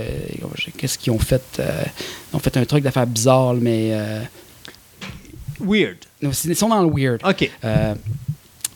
qu'est-ce 0.77 0.99
qu'ils 0.99 1.13
ont 1.13 1.19
fait 1.19 1.61
Ils 1.61 2.37
ont 2.37 2.39
fait 2.39 2.57
un 2.57 2.65
truc 2.65 2.83
d'affaires 2.85 3.07
bizarre, 3.07 3.55
mais 3.55 3.93
Weird. 5.61 5.99
ils 6.23 6.57
sont 6.57 6.69
dans 6.69 6.83
le 6.83 6.91
weird. 6.91 7.21
OK. 7.25 7.51
Euh, 7.65 7.95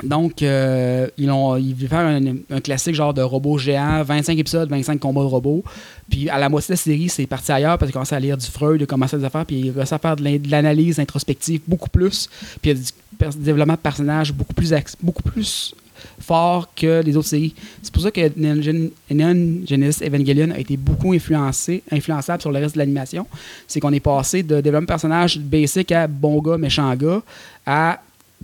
donc, 0.03 0.43
euh, 0.43 1.07
ils, 1.17 1.31
ont, 1.31 1.57
ils 1.57 1.75
voulaient 1.75 1.89
faire 1.89 2.01
un, 2.01 2.21
un 2.51 2.61
classique 2.61 2.95
genre 2.95 3.15
de 3.15 3.23
robot 3.23 3.59
géant, 3.59 4.03
25 4.03 4.37
épisodes, 4.37 4.69
25 4.69 4.99
combats 4.99 5.21
de 5.21 5.27
robots. 5.27 5.63
Puis 6.11 6.29
à 6.29 6.39
la 6.39 6.49
moitié 6.49 6.69
de 6.69 6.73
la 6.73 6.77
série, 6.77 7.09
c'est 7.09 7.27
parti 7.27 7.53
ailleurs 7.53 7.79
parce 7.79 7.89
qu'ils 7.89 7.95
commençaient 7.95 8.17
à 8.17 8.21
lire 8.21 8.37
du 8.37 8.47
Freud, 8.47 8.81
ils 8.81 8.87
commençaient 8.87 9.17
à 9.17 9.21
des 9.21 9.25
affaires, 9.25 9.47
puis 9.47 9.61
ils 9.61 9.73
commençaient 9.73 9.95
à 9.95 9.99
faire 9.99 10.17
de 10.17 10.51
l'analyse 10.51 10.99
introspective 10.99 11.61
beaucoup 11.69 11.89
plus. 11.89 12.29
Puis 12.61 12.73
il 12.73 12.79
y 12.79 13.25
a 13.25 13.31
du 13.31 13.39
développement 13.39 13.75
de 13.75 13.79
personnages 13.79 14.33
beaucoup 14.33 14.55
plus, 14.55 14.75
beaucoup 15.01 15.23
plus 15.23 15.75
fort 16.21 16.69
que 16.75 17.03
les 17.03 17.17
autres 17.17 17.29
séries. 17.29 17.55
C'est 17.83 17.93
pour 17.93 18.03
ça 18.03 18.11
que 18.11 18.21
Neon 18.37 18.63
Gen- 18.63 18.91
Neon 19.11 19.67
Genesis 19.67 20.03
Evangelion 20.05 20.51
a 20.51 20.59
été 20.59 20.77
beaucoup 20.77 21.13
influencé, 21.13 21.83
influençable 21.91 22.41
sur 22.41 22.51
le 22.53 22.59
reste 22.59 22.75
de 22.75 22.79
l'animation. 22.79 23.27
C'est 23.67 23.81
qu'on 23.81 23.93
est 23.93 24.01
passé 24.01 24.43
de 24.43 24.61
développement 24.61 24.83
de 24.83 24.87
personnages 24.87 25.39
basic 25.39 25.93
à 25.93 26.07
bon 26.07 26.41
gars, 26.41 26.59
méchant 26.59 26.95
gars, 26.97 27.23
à 27.67 28.01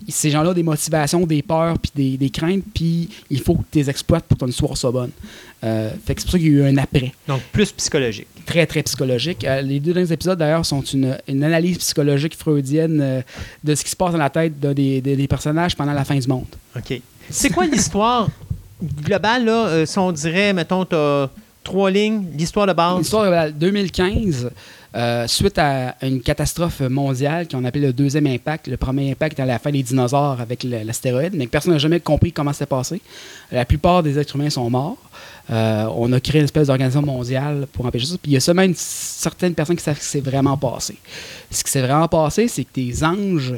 ces 0.07 0.31
gens-là 0.31 0.51
ont 0.51 0.55
des 0.55 0.63
motivations, 0.63 1.27
des 1.27 1.43
peurs, 1.43 1.77
puis 1.77 1.91
des, 1.93 2.17
des 2.17 2.31
craintes, 2.31 2.63
puis 2.73 3.09
il 3.31 3.41
faut 3.41 3.55
que 3.57 3.63
tu 3.73 3.79
les 3.79 3.91
exploites 3.91 4.23
pour 4.27 4.37
que 4.39 4.45
ton 4.45 4.47
histoire 4.47 4.77
soit 4.77 4.93
bonne. 4.93 5.11
Euh, 5.65 5.91
fait 6.07 6.15
que 6.15 6.21
c'est 6.21 6.27
pour 6.27 6.33
ça 6.33 6.39
qu'il 6.39 6.47
y 6.47 6.51
a 6.51 6.53
eu 6.53 6.63
un 6.63 6.77
après, 6.77 7.13
Donc 7.27 7.41
plus 7.51 7.73
psychologique. 7.73 8.29
très 8.47 8.65
très 8.65 8.85
psychologique. 8.85 9.43
Euh, 9.43 9.61
les 9.61 9.81
deux 9.81 9.93
derniers 9.93 10.13
épisodes 10.13 10.39
d'ailleurs 10.39 10.65
sont 10.65 10.83
une, 10.83 11.19
une 11.27 11.43
analyse 11.43 11.79
psychologique 11.79 12.37
freudienne 12.37 13.01
euh, 13.03 13.23
de 13.65 13.75
ce 13.75 13.83
qui 13.83 13.91
se 13.91 13.97
passe 13.97 14.13
dans 14.13 14.19
la 14.19 14.31
tête 14.31 14.61
de- 14.61 14.73
des 14.73 15.27
personnages 15.27 15.75
pendant 15.75 15.93
la 15.95 16.05
fin 16.05 16.17
du 16.17 16.29
monde. 16.29 16.47
OK. 16.77 17.01
C'est 17.31 17.51
quoi 17.51 17.67
l'histoire 17.67 18.29
globale, 19.05 19.45
là? 19.45 19.67
euh, 19.67 19.87
si 19.87 19.99
on 19.99 20.13
dirait, 20.13 20.53
mettons, 20.53 20.85
tu 20.85 20.95
as 20.95 21.29
trois 21.65 21.91
lignes, 21.91 22.25
l'histoire 22.37 22.67
de 22.67 22.73
base. 22.73 22.99
L'histoire 22.99 23.25
de 23.25 23.31
la- 23.31 23.51
2015, 23.51 24.51
euh, 24.95 25.27
suite 25.27 25.59
à 25.59 25.95
une 26.03 26.21
catastrophe 26.23 26.81
mondiale 26.81 27.47
qu'on 27.47 27.65
appelle 27.65 27.83
le 27.83 27.93
deuxième 27.93 28.27
impact. 28.27 28.69
Le 28.69 28.77
premier 28.79 29.11
impact 29.11 29.39
à 29.41 29.45
la 29.45 29.59
fin 29.59 29.71
des 29.71 29.83
dinosaures 29.83 30.41
avec 30.41 30.63
l'astéroïde, 30.63 31.35
mais 31.35 31.47
personne 31.47 31.73
n'a 31.73 31.79
jamais 31.79 32.01
compris 32.01 32.33
comment 32.33 32.53
ça 32.53 32.61
s'est 32.61 32.67
passé. 32.67 33.01
La 33.53 33.65
plupart 33.67 34.03
des 34.03 34.19
êtres 34.19 34.35
humains 34.37 34.49
sont 34.51 34.71
morts. 34.71 34.97
Euh, 35.51 35.87
on 35.97 36.13
a 36.13 36.21
créé 36.21 36.41
une 36.41 36.45
espèce 36.45 36.67
d'organisation 36.69 37.03
mondiale 37.03 37.67
pour 37.73 37.85
empêcher 37.87 38.07
ça. 38.07 38.15
Puis 38.23 38.33
il 38.33 38.35
y 38.35 38.37
a 38.37 38.41
seulement 38.41 38.63
une 38.63 38.75
certaine 38.77 39.55
personne 39.55 39.77
qui 39.77 39.83
savent 39.83 39.97
ce 39.97 40.01
qui 40.01 40.07
s'est 40.07 40.21
vraiment 40.21 40.57
passé. 40.57 40.97
Ce 41.51 41.63
qui 41.65 41.71
s'est 41.71 41.81
vraiment 41.83 42.09
passé, 42.09 42.49
c'est 42.49 42.65
que 42.65 42.75
des 42.75 43.03
anges 43.05 43.55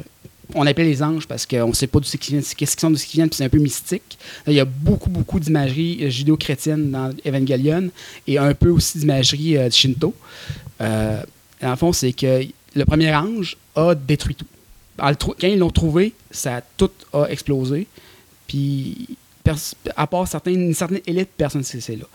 on 0.55 0.65
appelle 0.65 0.87
les 0.87 1.01
anges 1.03 1.27
parce 1.27 1.45
qu'on 1.45 1.69
ne 1.69 1.73
sait 1.73 1.87
pas 1.87 1.99
d'où 1.99 2.05
c'est 2.05 2.17
qu'ils 2.17 2.43
sont, 2.43 2.91
d'où 2.91 2.97
c'est 2.97 3.07
qu'ils 3.07 3.19
viennent, 3.19 3.29
puis 3.29 3.37
c'est 3.37 3.45
un 3.45 3.49
peu 3.49 3.59
mystique. 3.59 4.17
Il 4.47 4.53
y 4.53 4.59
a 4.59 4.65
beaucoup, 4.65 5.09
beaucoup 5.09 5.39
d'imagerie 5.39 5.99
euh, 6.01 6.09
judéo-chrétienne 6.09 6.91
dans 6.91 7.11
Evangelion 7.25 7.89
et 8.27 8.37
un 8.37 8.53
peu 8.53 8.69
aussi 8.69 8.99
d'imagerie 8.99 9.57
euh, 9.57 9.69
Shinto. 9.69 10.13
Euh, 10.81 11.21
dans 11.61 11.69
le 11.69 11.75
fond, 11.75 11.93
c'est 11.93 12.13
que 12.13 12.45
le 12.75 12.85
premier 12.85 13.13
ange 13.13 13.57
a 13.75 13.95
détruit 13.95 14.35
tout. 14.35 14.45
Quand 14.97 15.35
ils 15.43 15.57
l'ont 15.57 15.71
trouvé, 15.71 16.13
ça 16.29 16.61
tout 16.77 16.91
a 17.13 17.25
explosé. 17.25 17.87
Puis, 18.47 19.17
à 19.95 20.07
part 20.07 20.27
certaines, 20.27 20.61
une 20.61 20.73
certaine 20.73 20.99
élite, 21.07 21.29
personne 21.35 21.61
ne 21.61 21.65
sait 21.65 21.81
c'est 21.81 21.95
là. 21.95 22.05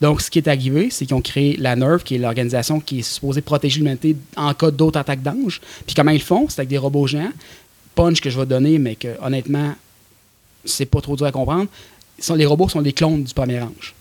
Donc, 0.00 0.20
ce 0.20 0.30
qui 0.30 0.38
est 0.38 0.48
arrivé, 0.48 0.88
c'est 0.90 1.06
qu'ils 1.06 1.14
ont 1.14 1.22
créé 1.22 1.56
la 1.56 1.74
NERV, 1.74 2.02
qui 2.02 2.16
est 2.16 2.18
l'organisation 2.18 2.80
qui 2.80 2.98
est 2.98 3.02
supposée 3.02 3.40
protéger 3.40 3.78
l'humanité 3.78 4.16
en 4.36 4.52
cas 4.52 4.70
d'autres 4.70 4.98
attaques 4.98 5.22
d'anges. 5.22 5.60
Puis 5.86 5.94
comment 5.94 6.10
ils 6.10 6.22
font? 6.22 6.46
C'est 6.48 6.60
avec 6.60 6.68
des 6.68 6.78
robots 6.78 7.06
géants. 7.06 7.32
Punch 7.96 8.20
que 8.20 8.30
je 8.30 8.38
vais 8.38 8.46
donner, 8.46 8.78
mais 8.78 8.94
que 8.94 9.08
honnêtement, 9.20 9.74
c'est 10.64 10.86
pas 10.86 11.00
trop 11.00 11.16
dur 11.16 11.26
à 11.26 11.32
comprendre. 11.32 11.66
Les 12.36 12.46
robots 12.46 12.68
sont 12.68 12.82
des 12.82 12.92
clones 12.92 13.24
du 13.24 13.34
premier 13.34 13.60
ange. 13.60 13.94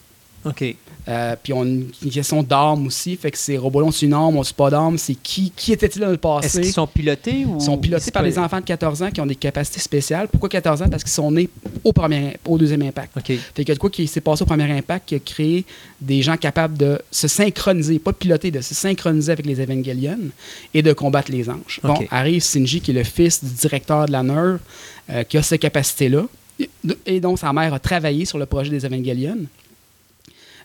OK. 0.45 0.75
Euh, 1.07 1.35
puis 1.41 1.53
on 1.53 1.61
a 1.61 1.65
une 1.65 1.91
question 2.11 2.41
d'armes 2.41 2.87
aussi. 2.87 3.15
Fait 3.15 3.29
que 3.29 3.37
ces 3.37 3.57
robots-là 3.57 3.85
ont 3.87 3.91
une 3.91 4.13
arme, 4.13 4.37
ont 4.37 4.43
pas 4.57 4.69
d'armes. 4.71 4.97
C'est 4.97 5.13
qui, 5.15 5.51
qui 5.55 5.71
était-il 5.71 6.01
dans 6.01 6.09
le 6.09 6.17
passé? 6.17 6.47
Est-ce 6.47 6.59
qu'ils 6.61 6.71
sont 6.73 6.87
pilotés 6.87 7.45
ou. 7.45 7.57
Ils 7.59 7.63
sont 7.63 7.77
pilotés 7.77 8.09
par 8.11 8.23
des 8.23 8.39
enfants 8.39 8.59
de 8.59 8.65
14 8.65 9.03
ans 9.03 9.11
qui 9.11 9.21
ont 9.21 9.25
des 9.27 9.35
capacités 9.35 9.79
spéciales. 9.79 10.27
Pourquoi 10.27 10.49
14 10.49 10.81
ans? 10.81 10.89
Parce 10.89 11.03
qu'ils 11.03 11.11
sont 11.13 11.29
nés 11.31 11.47
au, 11.83 11.93
premier, 11.93 12.37
au 12.47 12.57
deuxième 12.57 12.81
impact. 12.81 13.15
OK. 13.17 13.37
Fait 13.55 13.63
que 13.65 13.73
de 13.73 13.77
quoi 13.77 13.89
qui 13.91 14.07
s'est 14.07 14.21
passé 14.21 14.41
au 14.43 14.45
premier 14.45 14.71
impact 14.71 15.09
qui 15.09 15.15
a 15.15 15.19
créé 15.19 15.63
des 16.01 16.21
gens 16.23 16.37
capables 16.37 16.77
de 16.77 16.99
se 17.11 17.27
synchroniser, 17.27 17.99
pas 17.99 18.11
de 18.11 18.17
piloter, 18.17 18.49
de 18.51 18.61
se 18.61 18.73
synchroniser 18.73 19.31
avec 19.31 19.45
les 19.45 19.61
Evangelion 19.61 20.17
et 20.73 20.81
de 20.81 20.91
combattre 20.93 21.31
les 21.31 21.49
anges. 21.49 21.79
Bon, 21.83 21.93
arrive 22.09 22.43
Shinji, 22.43 22.81
qui 22.81 22.91
est 22.91 22.95
le 22.95 23.03
fils 23.03 23.43
du 23.43 23.51
directeur 23.53 24.07
de 24.07 24.11
la 24.11 24.23
NER, 24.23 24.57
euh, 25.11 25.23
qui 25.23 25.37
a 25.37 25.43
ces 25.43 25.59
capacités-là. 25.59 26.23
Et- 26.59 26.69
Et 27.05 27.19
donc, 27.19 27.37
sa 27.39 27.51
mère 27.53 27.73
a 27.73 27.79
travaillé 27.79 28.25
sur 28.25 28.37
le 28.37 28.45
projet 28.45 28.69
des 28.71 28.85
Evangelion. 28.85 29.37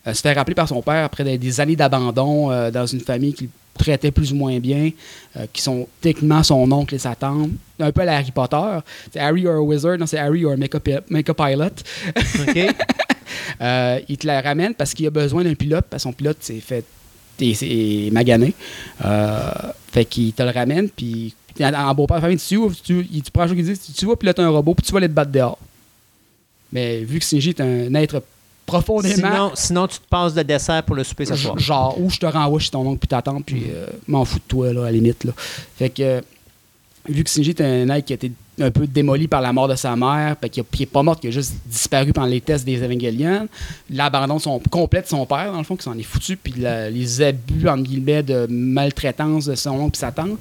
Euh, 0.07 0.14
se 0.14 0.22
fait 0.22 0.32
rappeler 0.32 0.55
par 0.55 0.68
son 0.68 0.80
père 0.80 1.05
après 1.05 1.36
des, 1.36 1.61
années 1.61 1.76
d'abandon 1.76 2.51
euh, 2.51 2.70
dans 2.70 2.86
une 2.86 3.01
famille 3.01 3.34
qui 3.34 3.44
le 3.44 3.51
traitait 3.78 4.11
plus 4.11 4.32
ou 4.32 4.36
moins 4.36 4.59
bien, 4.59 4.90
euh, 5.36 5.46
qui 5.53 5.61
sont 5.61 5.86
techniquement 6.01 6.42
son 6.42 6.70
oncle 6.72 6.94
et 6.94 6.98
sa 6.98 7.14
tante. 7.14 7.51
Un 7.78 7.92
peu 7.92 8.01
à 8.03 8.05
la 8.07 8.16
Harry 8.16 8.30
Potter. 8.30 8.78
C'est 9.12 9.20
Harry 9.20 9.46
or 9.46 9.57
a 9.57 9.62
wizard, 9.62 9.98
non, 9.98 10.07
c'est 10.07 10.18
Harry 10.18 10.44
or 10.44 10.53
a 10.53 10.57
makeup 10.57 11.36
pilot. 11.36 11.64
OK. 12.48 12.59
Euh, 13.61 14.01
il 14.09 14.16
te 14.16 14.26
la 14.26 14.40
ramène 14.40 14.74
parce 14.74 14.94
qu'il 14.94 15.07
a 15.07 15.11
besoin 15.11 15.44
d'un 15.44 15.55
pilote, 15.55 15.84
parce 15.88 16.03
que 16.03 16.09
son 16.09 16.12
pilote 16.12 16.38
s'est 16.40 16.61
fait 16.61 16.84
est 17.40 18.12
magané. 18.12 18.55
Euh, 19.05 19.40
fait 19.92 20.05
qu'il 20.05 20.32
te 20.32 20.42
le 20.42 20.51
ramène, 20.51 20.88
puis 20.88 21.34
en, 21.61 21.94
beau-père 21.94 22.20
famille, 22.20 22.38
tu, 22.38 22.59
tu, 22.82 23.07
il- 23.11 23.22
tu 23.22 23.30
prends 23.30 23.42
un 23.42 23.46
jour 23.46 23.57
qui 23.57 23.62
dit 23.62 23.78
tu, 23.78 23.92
tu 23.92 24.07
vas 24.07 24.16
piloter 24.16 24.42
un 24.42 24.48
robot, 24.48 24.74
puis 24.74 24.84
tu 24.84 24.92
vas 24.92 24.98
aller 24.98 25.09
te 25.09 25.12
battre 25.12 25.30
dehors. 25.30 25.59
Mais 26.72 27.01
vu 27.01 27.18
que 27.18 27.24
Shinji 27.24 27.51
est 27.51 27.61
un 27.61 27.92
être 27.94 28.22
profondément. 28.71 29.14
sinon, 29.14 29.51
sinon, 29.55 29.87
tu 29.87 29.99
te 29.99 30.07
passes 30.09 30.35
de 30.35 30.43
dessert 30.43 30.83
pour 30.83 30.97
le 30.97 31.05
souper 31.05 31.25
ce 31.25 31.37
soir. 31.37 31.59
Genre, 31.59 32.01
ou 32.01 32.11
je 32.11 32.18
te 32.18 32.27
renvoie 32.27 32.61
chez 32.61 32.71
ton 32.71 32.87
oncle 32.87 32.99
puis 32.99 33.09
t'attends, 33.09 33.43
puis 33.43 33.64
euh, 33.71 33.87
m'en 34.09 34.25
fous 34.25 34.39
de 34.39 34.45
toi, 34.49 34.73
là, 34.73 34.83
à 34.83 34.85
la 34.85 34.93
limite. 34.93 35.25
Là. 35.25 35.33
Fait 35.77 35.91
que, 35.91 36.03
euh, 36.03 36.21
vu 37.09 37.25
que 37.25 37.31
Shinji 37.31 37.51
est 37.51 37.61
un 37.61 37.89
être 37.91 38.05
qui 38.05 38.12
a 38.12 38.14
été 38.14 38.33
un 38.62 38.70
peu 38.70 38.86
démoli 38.86 39.28
par 39.28 39.40
la 39.40 39.52
mort 39.52 39.68
de 39.68 39.74
sa 39.74 39.96
mère, 39.96 40.36
puis 40.36 40.50
qui 40.50 40.62
n'est 40.80 40.86
pas 40.86 41.02
mort, 41.02 41.18
qui 41.18 41.28
a 41.28 41.30
juste 41.30 41.54
disparu 41.66 42.12
pendant 42.12 42.26
les 42.26 42.40
tests 42.40 42.64
des 42.64 42.82
Evangelion, 42.82 43.48
l'abandon 43.90 44.38
complet 44.70 45.02
de 45.02 45.06
son 45.06 45.24
père, 45.26 45.52
dans 45.52 45.58
le 45.58 45.64
fond, 45.64 45.76
qui 45.76 45.84
s'en 45.84 45.96
est 45.96 46.02
foutu, 46.02 46.36
puis 46.36 46.54
les 46.56 47.22
abus, 47.22 47.68
entre 47.68 47.82
guillemets, 47.82 48.22
de 48.22 48.46
maltraitance 48.48 49.46
de 49.46 49.54
son 49.54 49.70
oncle 49.70 49.96
et 49.96 50.00
sa 50.00 50.12
tante, 50.12 50.38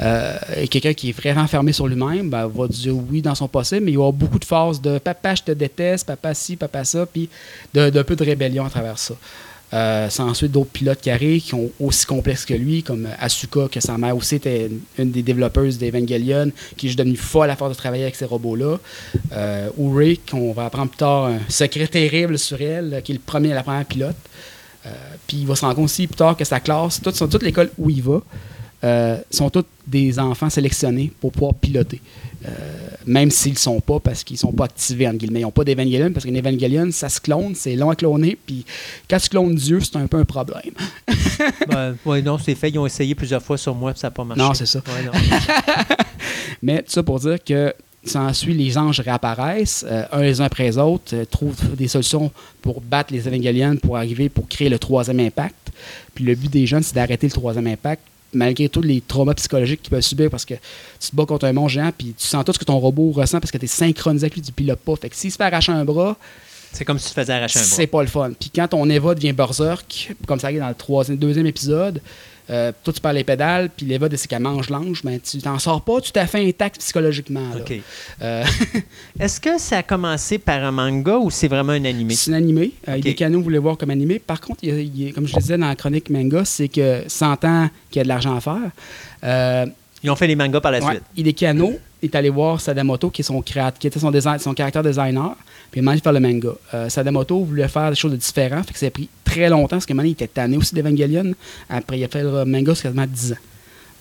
euh, 0.00 0.36
quelqu'un 0.70 0.94
qui 0.94 1.10
est 1.10 1.12
vraiment 1.12 1.46
fermé 1.46 1.72
sur 1.72 1.86
lui-même, 1.86 2.30
ben, 2.30 2.46
va 2.46 2.68
dire 2.68 2.94
oui 2.96 3.22
dans 3.22 3.34
son 3.34 3.48
possible, 3.48 3.84
mais 3.84 3.92
il 3.92 3.94
y 3.94 3.98
aura 3.98 4.12
beaucoup 4.12 4.38
de 4.38 4.44
phases 4.44 4.80
de 4.80 4.98
papa, 4.98 5.34
je 5.34 5.42
te 5.42 5.52
déteste, 5.52 6.06
papa 6.06 6.34
ci, 6.34 6.56
papa 6.56 6.84
ça, 6.84 7.06
puis 7.06 7.28
d'un 7.74 8.04
peu 8.04 8.16
de 8.16 8.24
rébellion 8.24 8.64
à 8.64 8.70
travers 8.70 8.98
ça. 8.98 9.14
Euh, 9.72 10.08
c'est 10.10 10.22
ensuite 10.22 10.50
d'autres 10.50 10.70
pilotes 10.70 11.00
qui 11.00 11.10
arrivent 11.10 11.42
qui 11.42 11.54
ont 11.54 11.70
aussi 11.78 12.04
complexes 12.04 12.44
que 12.44 12.54
lui, 12.54 12.82
comme 12.82 13.08
Asuka, 13.20 13.68
que 13.70 13.80
sa 13.80 13.96
mère 13.98 14.16
aussi 14.16 14.36
était 14.36 14.70
une, 14.98 15.10
des 15.10 15.22
développeuses 15.22 15.78
d'Evangelion, 15.78 16.50
qui 16.76 16.86
est 16.86 16.88
juste 16.88 16.98
devenue 16.98 17.16
folle 17.16 17.50
à 17.50 17.56
force 17.56 17.70
de 17.70 17.76
travailler 17.76 18.02
avec 18.02 18.16
ces 18.16 18.24
robots-là. 18.24 18.78
Euh, 19.32 19.70
Uri, 19.78 20.18
qu'on 20.18 20.52
va 20.52 20.66
apprendre 20.66 20.90
plus 20.90 20.98
tard 20.98 21.26
un 21.26 21.38
secret 21.48 21.86
terrible 21.86 22.38
sur 22.38 22.60
elle, 22.60 23.00
qui 23.04 23.12
est 23.12 23.16
le 23.16 23.20
premier, 23.20 23.54
la 23.54 23.62
première 23.62 23.84
pilote. 23.84 24.16
Euh, 24.86 24.90
puis 25.26 25.38
il 25.38 25.46
va 25.46 25.54
se 25.54 25.60
rendre 25.60 25.76
compte 25.76 25.84
aussi 25.84 26.06
plus 26.06 26.16
tard 26.16 26.36
que 26.36 26.44
sa 26.44 26.58
classe, 26.58 27.00
toute, 27.00 27.16
toute 27.16 27.42
l'école 27.42 27.70
où 27.78 27.90
il 27.90 28.02
va, 28.02 28.22
euh, 28.82 29.18
sont 29.30 29.50
tous 29.50 29.64
des 29.86 30.18
enfants 30.18 30.48
sélectionnés 30.48 31.12
pour 31.20 31.32
pouvoir 31.32 31.54
piloter. 31.54 32.00
Euh, 32.46 32.50
même 33.06 33.30
s'ils 33.30 33.52
ne 33.52 33.58
sont 33.58 33.80
pas 33.80 34.00
parce 34.00 34.24
qu'ils 34.24 34.34
ne 34.34 34.38
sont 34.38 34.52
pas 34.52 34.64
activés, 34.64 35.06
entre 35.06 35.18
guillemets. 35.18 35.40
Ils 35.40 35.44
n'ont 35.44 35.50
pas 35.50 35.64
d'Evangelion 35.64 36.10
parce 36.12 36.24
qu'un 36.24 36.34
Evangelion, 36.34 36.90
ça 36.90 37.08
se 37.08 37.20
clone, 37.20 37.54
c'est 37.54 37.76
long 37.76 37.90
à 37.90 37.96
cloner, 37.96 38.38
puis 38.46 38.64
quand 39.08 39.18
tu 39.18 39.28
clones 39.28 39.54
Dieu, 39.54 39.80
c'est 39.80 39.96
un 39.96 40.06
peu 40.06 40.18
un 40.18 40.24
problème. 40.24 40.72
Ben, 41.68 41.96
ouais, 42.04 42.20
non, 42.20 42.36
c'est 42.36 42.54
fait. 42.54 42.68
Ils 42.68 42.78
ont 42.78 42.86
essayé 42.86 43.14
plusieurs 43.14 43.42
fois 43.42 43.56
sur 43.56 43.74
moi, 43.74 43.92
puis 43.92 44.00
ça 44.00 44.08
n'a 44.08 44.10
pas 44.10 44.24
marché. 44.24 44.42
Non, 44.42 44.54
c'est 44.54 44.66
ça. 44.66 44.80
Ouais, 44.86 45.04
non. 45.04 45.12
Mais 46.62 46.82
tout 46.82 46.90
ça 46.90 47.02
pour 47.02 47.18
dire 47.20 47.42
que 47.42 47.72
s'ensuit, 48.04 48.54
les 48.54 48.76
anges 48.76 49.00
réapparaissent, 49.00 49.84
euh, 49.88 50.04
un 50.12 50.22
les 50.22 50.40
uns 50.40 50.44
après 50.44 50.64
les 50.64 50.78
autres, 50.78 51.14
euh, 51.14 51.24
trouvent 51.24 51.76
des 51.76 51.88
solutions 51.88 52.30
pour 52.62 52.80
battre 52.80 53.12
les 53.12 53.26
Evangelions, 53.26 53.76
pour 53.76 53.96
arriver, 53.96 54.28
pour 54.28 54.48
créer 54.48 54.68
le 54.68 54.78
troisième 54.78 55.20
impact. 55.20 55.70
Puis 56.14 56.24
le 56.24 56.34
but 56.34 56.50
des 56.50 56.66
jeunes, 56.66 56.82
c'est 56.82 56.94
d'arrêter 56.94 57.26
le 57.26 57.32
troisième 57.32 57.66
impact 57.66 58.02
malgré 58.32 58.68
tous 58.68 58.82
les 58.82 59.00
traumas 59.00 59.34
psychologiques 59.34 59.82
qu'ils 59.82 59.90
peuvent 59.90 60.00
subir 60.00 60.30
parce 60.30 60.44
que 60.44 60.54
tu 60.54 61.10
te 61.10 61.16
bats 61.16 61.26
contre 61.26 61.46
un 61.46 61.52
monstre 61.52 61.74
géant, 61.74 61.92
puis 61.96 62.14
tu 62.16 62.26
sens 62.26 62.44
tout 62.44 62.52
ce 62.52 62.58
que 62.58 62.64
ton 62.64 62.78
robot 62.78 63.12
ressent 63.12 63.40
parce 63.40 63.50
que 63.50 63.58
tu 63.58 63.64
es 63.64 63.68
synchronisé 63.68 64.24
avec 64.26 64.34
lui, 64.36 64.42
il 64.58 64.66
l'a 64.66 64.76
pas. 64.76 64.94
Fait 64.96 65.08
que 65.10 65.16
s'il 65.16 65.30
se 65.30 65.36
fait 65.36 65.44
arracher 65.44 65.72
un 65.72 65.84
bras, 65.84 66.16
C'est 66.72 66.84
comme 66.84 66.98
si 66.98 67.08
tu 67.08 67.14
te 67.14 67.20
faisais 67.20 67.32
arracher 67.32 67.58
un 67.58 67.62
bras. 67.62 67.70
c'est 67.70 67.86
pas 67.86 68.02
le 68.02 68.08
fun. 68.08 68.30
Puis 68.38 68.50
quand 68.54 68.68
ton 68.68 68.88
Eva 68.88 69.14
devient 69.14 69.32
berserk, 69.32 70.12
comme 70.26 70.38
ça 70.38 70.48
arrive 70.48 70.60
dans 70.60 70.68
le 70.68 70.74
troisième, 70.74 71.16
deuxième 71.18 71.46
épisode, 71.46 72.00
euh, 72.50 72.72
toi 72.82 72.92
tu 72.92 73.00
perds 73.00 73.12
les 73.12 73.24
pédales, 73.24 73.70
puis 73.74 73.86
l'Eva, 73.86 74.08
c'est 74.16 74.26
qu'elle 74.28 74.42
mange 74.42 74.68
l'ange, 74.70 75.02
mais 75.04 75.18
tu 75.20 75.38
t'en 75.38 75.58
sors 75.58 75.82
pas 75.82 76.00
tout 76.00 76.12
à 76.16 76.26
fait 76.26 76.46
intact 76.46 76.78
psychologiquement. 76.78 77.48
là. 77.54 77.64
Euh, 78.22 78.44
Est-ce 79.20 79.40
que 79.40 79.58
ça 79.58 79.78
a 79.78 79.82
commencé 79.82 80.38
par 80.38 80.62
un 80.64 80.70
manga 80.72 81.16
ou 81.18 81.30
c'est 81.30 81.48
vraiment 81.48 81.72
un 81.72 81.84
animé? 81.84 82.14
c'est 82.14 82.30
un 82.32 82.34
animé. 82.34 82.72
Euh, 82.88 82.96
Ok. 82.96 83.00
Des 83.02 83.14
canaux 83.14 83.40
voulait 83.42 83.58
voir 83.58 83.76
comme 83.78 83.90
animé. 83.90 84.18
Par 84.18 84.40
contre, 84.40 84.60
il 84.64 84.78
il 84.98 85.12
comme 85.14 85.26
je 85.26 85.34
le 85.34 85.40
disais 85.40 85.56
dans 85.58 85.68
la 85.68 85.76
chronique 85.76 86.10
manga, 86.10 86.44
c'est 86.44 86.68
que 86.68 87.04
100 87.06 87.44
ans 87.44 87.68
qu'il 87.90 87.98
y 87.98 88.00
a 88.00 88.04
de 88.04 88.08
l'argent 88.08 88.36
à 88.36 88.40
faire. 88.40 88.70
Euh, 89.24 89.66
Ils 90.02 90.10
ont 90.10 90.16
fait 90.16 90.26
les 90.26 90.36
mangas 90.36 90.60
par 90.60 90.72
la 90.72 90.80
Ouais. 90.80 90.92
suite. 90.92 91.02
Hideki 91.16 91.44
est 92.02 92.14
allé 92.14 92.30
voir 92.30 92.58
Sadamoto, 92.60 93.10
qui, 93.10 93.20
est 93.20 93.24
son, 93.24 93.40
créat- 93.42 93.72
qui 93.78 93.86
était 93.86 93.98
son, 93.98 94.10
design, 94.10 94.38
son 94.38 94.54
caractère 94.54 94.82
designer, 94.82 95.36
puis 95.70 95.80
il 95.80 95.82
m'a 95.84 95.90
demandé 95.92 95.98
de 95.98 96.02
faire 96.02 96.12
le 96.14 96.20
manga. 96.20 96.48
Euh, 96.72 96.88
Sadamoto 96.88 97.44
voulait 97.44 97.68
faire 97.68 97.90
des 97.90 97.96
choses 97.96 98.12
de 98.12 98.16
différentes, 98.16 98.66
fait 98.66 98.72
que 98.72 98.78
ça 98.78 98.86
a 98.86 98.90
pris 98.90 99.08
très 99.30 99.48
longtemps, 99.48 99.76
parce 99.76 99.86
que 99.86 99.92
maintenant, 99.92 100.08
il 100.08 100.12
était 100.12 100.26
tanné 100.26 100.56
aussi 100.56 100.74
d'Evangelion. 100.74 101.34
Après, 101.68 101.98
il 101.98 102.04
a 102.04 102.08
fait 102.08 102.22
le 102.22 102.44
manga 102.44 102.74
quasiment 102.74 103.06
10 103.06 103.32
ans. 103.32 103.36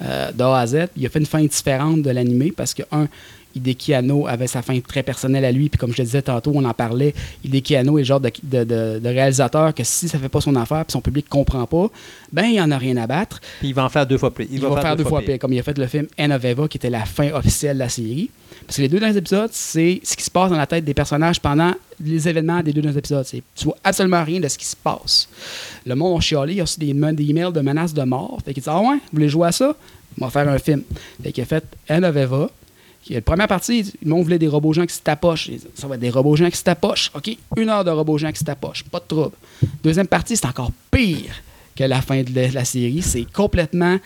Euh, 0.02 0.32
de 0.32 0.44
A 0.44 0.60
à 0.60 0.66
Z. 0.66 0.88
Il 0.96 1.06
a 1.06 1.10
fait 1.10 1.20
une 1.20 1.26
fin 1.26 1.42
différente 1.42 2.02
de 2.02 2.10
l'animé, 2.10 2.54
parce 2.56 2.74
que, 2.74 2.84
un, 2.92 3.08
Hideki 3.56 3.94
Anno 3.94 4.28
avait 4.28 4.48
sa 4.48 4.62
fin 4.62 4.80
très 4.80 5.02
personnelle 5.04 5.44
à 5.46 5.52
lui, 5.52 5.70
puis 5.70 5.78
comme 5.80 5.92
je 5.92 5.98
le 5.98 6.04
disais 6.06 6.22
tantôt, 6.22 6.52
on 6.54 6.64
en 6.66 6.74
parlait, 6.74 7.14
Hideki 7.44 7.76
Anno 7.76 7.98
est 7.98 8.02
le 8.02 8.06
genre 8.06 8.20
de, 8.20 8.32
de- 8.44 8.64
de- 8.64 9.00
de 9.00 9.08
réalisateur 9.10 9.74
que 9.74 9.84
si 9.84 10.08
ça 10.08 10.20
fait 10.20 10.30
pas 10.30 10.42
son 10.42 10.56
affaire, 10.56 10.86
puis 10.86 10.92
son 10.94 11.02
public 11.02 11.28
comprend 11.28 11.66
pas, 11.66 11.88
ben, 12.32 12.44
il 12.46 12.62
en 12.62 12.70
a 12.72 12.78
rien 12.78 12.96
à 12.98 13.08
battre. 13.08 13.40
Puis 13.60 13.70
il 13.70 13.74
va 13.74 13.84
en 13.86 13.90
faire 13.90 14.06
deux 14.06 14.18
fois 14.18 14.32
plus. 14.34 14.48
Il, 14.52 14.60
va, 14.62 14.68
faire 14.82 14.96
deux 14.96 15.04
fois 15.10 15.20
pire, 15.26 15.40
comme 15.40 15.54
il 15.54 15.60
a 15.60 15.64
fait 15.64 15.78
le 15.78 15.88
film 15.88 16.08
End 16.20 16.32
of 16.32 16.44
Eva, 16.46 16.68
qui 16.68 16.78
était 16.78 16.90
la 16.90 17.06
fin 17.06 17.32
officielle 17.34 17.76
de 17.78 17.80
la 17.80 17.90
série. 17.90 18.30
Parce 18.66 18.78
que 18.78 18.82
les 18.84 18.88
deux 18.90 19.00
derniers 19.00 19.18
épisodes, 19.18 19.50
c'est 19.52 20.00
ce 20.04 20.16
qui 20.16 20.24
se 20.24 20.30
passe 20.30 20.52
dans 20.52 20.58
la 20.58 20.68
tête 20.68 20.86
des 20.86 20.94
personnages 20.94 21.40
pendant 21.40 21.74
les 22.04 22.28
événements 22.30 22.62
des 22.62 22.72
deux 22.72 22.82
derniers 22.82 22.98
épisodes. 23.00 23.26
C'est- 23.26 23.42
Tu 23.56 23.66
vois 23.66 23.78
absolument 23.84 24.24
rien 24.24 24.40
de 24.40 24.48
ce 24.48 24.58
qui 24.58 24.66
se 24.66 24.76
passe. 24.76 25.28
Le 25.86 25.96
monde 25.96 26.18
a 26.18 26.22
chialé, 26.22 26.54
il 26.54 26.58
y 26.58 26.60
a 26.60 26.64
aussi 26.64 26.80
des, 26.80 26.94
des 26.94 27.30
emails 27.30 27.52
de 27.52 27.62
menaces 27.62 27.94
de 27.96 28.04
mort. 28.04 28.38
Fait 28.46 28.54
qu'il 28.54 28.62
dit 28.62 28.70
Ah 28.72 28.80
ouais, 28.80 28.96
vous 28.96 29.00
voulez 29.14 29.30
jouer 29.30 29.48
à 29.48 29.52
ça 29.52 29.76
On 30.22 30.26
va 30.26 30.32
faire 30.32 30.48
un 30.48 30.60
film. 30.60 30.84
Fait 31.24 31.32
qu'il 31.32 31.42
a 31.44 31.46
fait 31.48 31.64
End 31.90 32.04
of 32.04 32.16
Eva. 32.16 32.50
Qui- 33.04 33.14
La 33.14 33.22
première 33.22 33.48
partie, 33.48 33.94
le 34.04 34.10
monde 34.10 34.24
voulait 34.24 34.40
des 34.40 34.48
robots 34.48 34.74
gens 34.74 34.86
qui 34.86 34.94
se 34.94 35.02
tapochent. 35.02 35.50
Ça 35.76 35.88
va 35.88 35.96
être 35.96 36.02
des 36.02 36.10
robots 36.10 36.36
gens 36.36 36.50
qui 36.50 36.58
se 36.58 36.64
tapochent. 36.64 37.12
OK, 37.16 37.36
une 37.58 37.70
heure 37.70 37.84
de 37.84 37.92
robots 37.92 38.18
gens 38.18 38.32
qui 38.32 38.40
se 38.40 38.44
tapochent. 38.44 38.84
Pas 38.84 39.00
de 39.00 39.06
trouble. 39.08 39.36
Deuxième 39.84 40.08
partie, 40.08 40.36
c'est 40.36 40.48
encore 40.48 40.72
pire 40.92 41.42
que 41.76 41.84
la 41.86 42.02
fin 42.02 42.22
de 42.24 42.54
la, 42.54 42.66
série. 42.66 43.02
C'est 43.02 43.26
complètement 43.32 43.98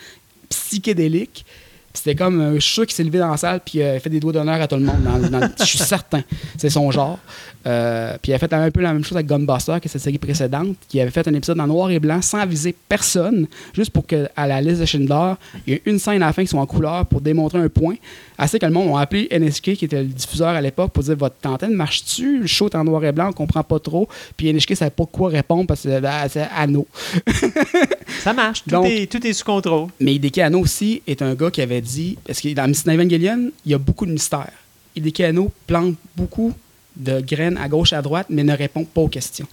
psychédélique. 0.48 1.44
C'était 1.92 2.16
comme 2.16 2.40
un 2.40 2.58
chat 2.58 2.86
qui 2.86 2.94
s'est 2.94 3.04
levé 3.04 3.20
dans 3.20 3.30
la 3.30 3.36
salle 3.36 3.60
puis 3.64 3.80
euh, 3.80 4.00
fait 4.00 4.10
des 4.10 4.18
doigts 4.18 4.32
d'honneur 4.32 4.60
à 4.60 4.66
tout 4.66 4.74
le 4.74 4.82
monde. 4.82 5.52
je 5.60 5.64
suis 5.64 5.78
certain. 5.78 6.22
C'est 6.56 6.70
son 6.70 6.90
genre. 6.90 7.20
Euh, 7.66 8.16
puis 8.20 8.32
il 8.32 8.34
a 8.34 8.38
fait 8.38 8.52
un 8.52 8.70
peu 8.70 8.80
la 8.80 8.92
même 8.92 9.04
chose 9.04 9.16
avec 9.16 9.28
Gunbuster, 9.28 9.78
que 9.80 9.88
cette 9.88 10.02
série 10.02 10.18
précédente, 10.18 10.76
qui 10.88 11.00
avait 11.00 11.10
fait 11.10 11.26
un 11.28 11.34
épisode 11.34 11.60
en 11.60 11.68
noir 11.68 11.90
et 11.90 12.00
blanc 12.00 12.20
sans 12.20 12.44
viser 12.46 12.74
personne, 12.88 13.46
juste 13.72 13.90
pour 13.90 14.06
que 14.06 14.28
à 14.36 14.48
la 14.48 14.60
liste 14.60 14.80
de 14.80 14.86
Schindler, 14.86 15.34
il 15.66 15.72
y 15.72 15.76
ait 15.76 15.82
une 15.86 16.00
scène 16.00 16.22
à 16.22 16.26
la 16.26 16.32
fin 16.32 16.42
qui 16.42 16.48
soit 16.48 16.60
en 16.60 16.66
couleur 16.66 17.06
pour 17.06 17.20
démontrer 17.20 17.58
un 17.58 17.68
point. 17.68 17.94
Assez 18.36 18.58
que 18.58 18.66
le 18.66 18.72
monde 18.72 18.96
a 18.96 19.00
appelé 19.00 19.28
NHK, 19.30 19.74
qui 19.76 19.84
était 19.84 20.02
le 20.02 20.08
diffuseur 20.08 20.48
à 20.48 20.60
l'époque, 20.60 20.92
pour 20.92 21.02
dire 21.04 21.16
Votre 21.16 21.36
antenne 21.44 21.74
marche-tu? 21.74 22.40
Le 22.40 22.46
show 22.46 22.66
est 22.68 22.74
en 22.74 22.84
noir 22.84 23.04
et 23.04 23.12
blanc, 23.12 23.28
on 23.30 23.32
comprend 23.32 23.62
pas 23.62 23.78
trop. 23.78 24.08
Puis 24.36 24.52
NHK 24.52 24.70
ne 24.70 24.74
savait 24.76 24.90
pas 24.90 25.06
quoi 25.06 25.28
répondre 25.28 25.66
parce 25.66 25.82
que 25.82 25.88
c'est 26.28 26.48
anneau. 26.56 26.86
Ça 28.22 28.32
marche. 28.32 28.62
Tout, 28.64 28.70
Donc- 28.70 28.86
est, 28.86 29.10
tout 29.10 29.24
est 29.26 29.32
sous 29.32 29.44
contrôle. 29.44 29.88
Mais 30.00 30.14
Hideki 30.14 30.40
Anno 30.40 30.60
aussi 30.60 31.02
est 31.06 31.22
un 31.22 31.34
gars 31.34 31.50
qui 31.50 31.62
avait 31.62 31.80
dit, 31.80 32.18
parce 32.26 32.40
que 32.40 32.52
dans 32.54 32.66
Miss 32.68 32.86
Evangelion, 32.86 33.50
il 33.64 33.72
y 33.72 33.74
a 33.74 33.78
beaucoup 33.78 34.06
de 34.06 34.12
mystères. 34.12 34.50
Hideki 34.96 35.24
Anno 35.24 35.52
plante 35.66 35.94
beaucoup 36.16 36.52
de 36.96 37.20
graines 37.20 37.56
à 37.58 37.68
gauche 37.68 37.92
et 37.92 37.96
à 37.96 38.02
droite, 38.02 38.26
mais 38.30 38.44
ne 38.44 38.56
répond 38.56 38.84
pas 38.84 39.00
aux 39.00 39.08
questions. 39.08 39.46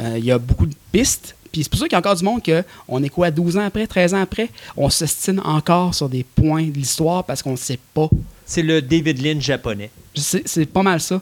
Euh, 0.00 0.16
il 0.18 0.24
y 0.24 0.32
a 0.32 0.38
beaucoup 0.38 0.66
de 0.66 0.74
pistes. 0.92 1.36
Puis 1.52 1.64
c'est 1.64 1.70
pour 1.70 1.78
ça 1.78 1.86
qu'il 1.86 1.92
y 1.92 1.96
a 1.96 1.98
encore 1.98 2.16
du 2.16 2.24
monde 2.24 2.42
que 2.42 2.62
on 2.88 3.02
est 3.02 3.08
quoi, 3.08 3.30
12 3.30 3.56
ans 3.56 3.64
après, 3.64 3.86
13 3.86 4.14
ans 4.14 4.20
après, 4.20 4.50
on 4.76 4.88
s'estime 4.88 5.40
encore 5.44 5.94
sur 5.94 6.08
des 6.08 6.24
points 6.24 6.64
de 6.64 6.74
l'histoire 6.74 7.24
parce 7.24 7.42
qu'on 7.42 7.52
ne 7.52 7.56
sait 7.56 7.78
pas. 7.94 8.08
C'est 8.46 8.62
le 8.62 8.82
David 8.82 9.22
Lynch 9.22 9.42
japonais. 9.42 9.90
C'est 10.14 10.66
pas 10.66 10.82
mal 10.82 11.00
ça. 11.00 11.20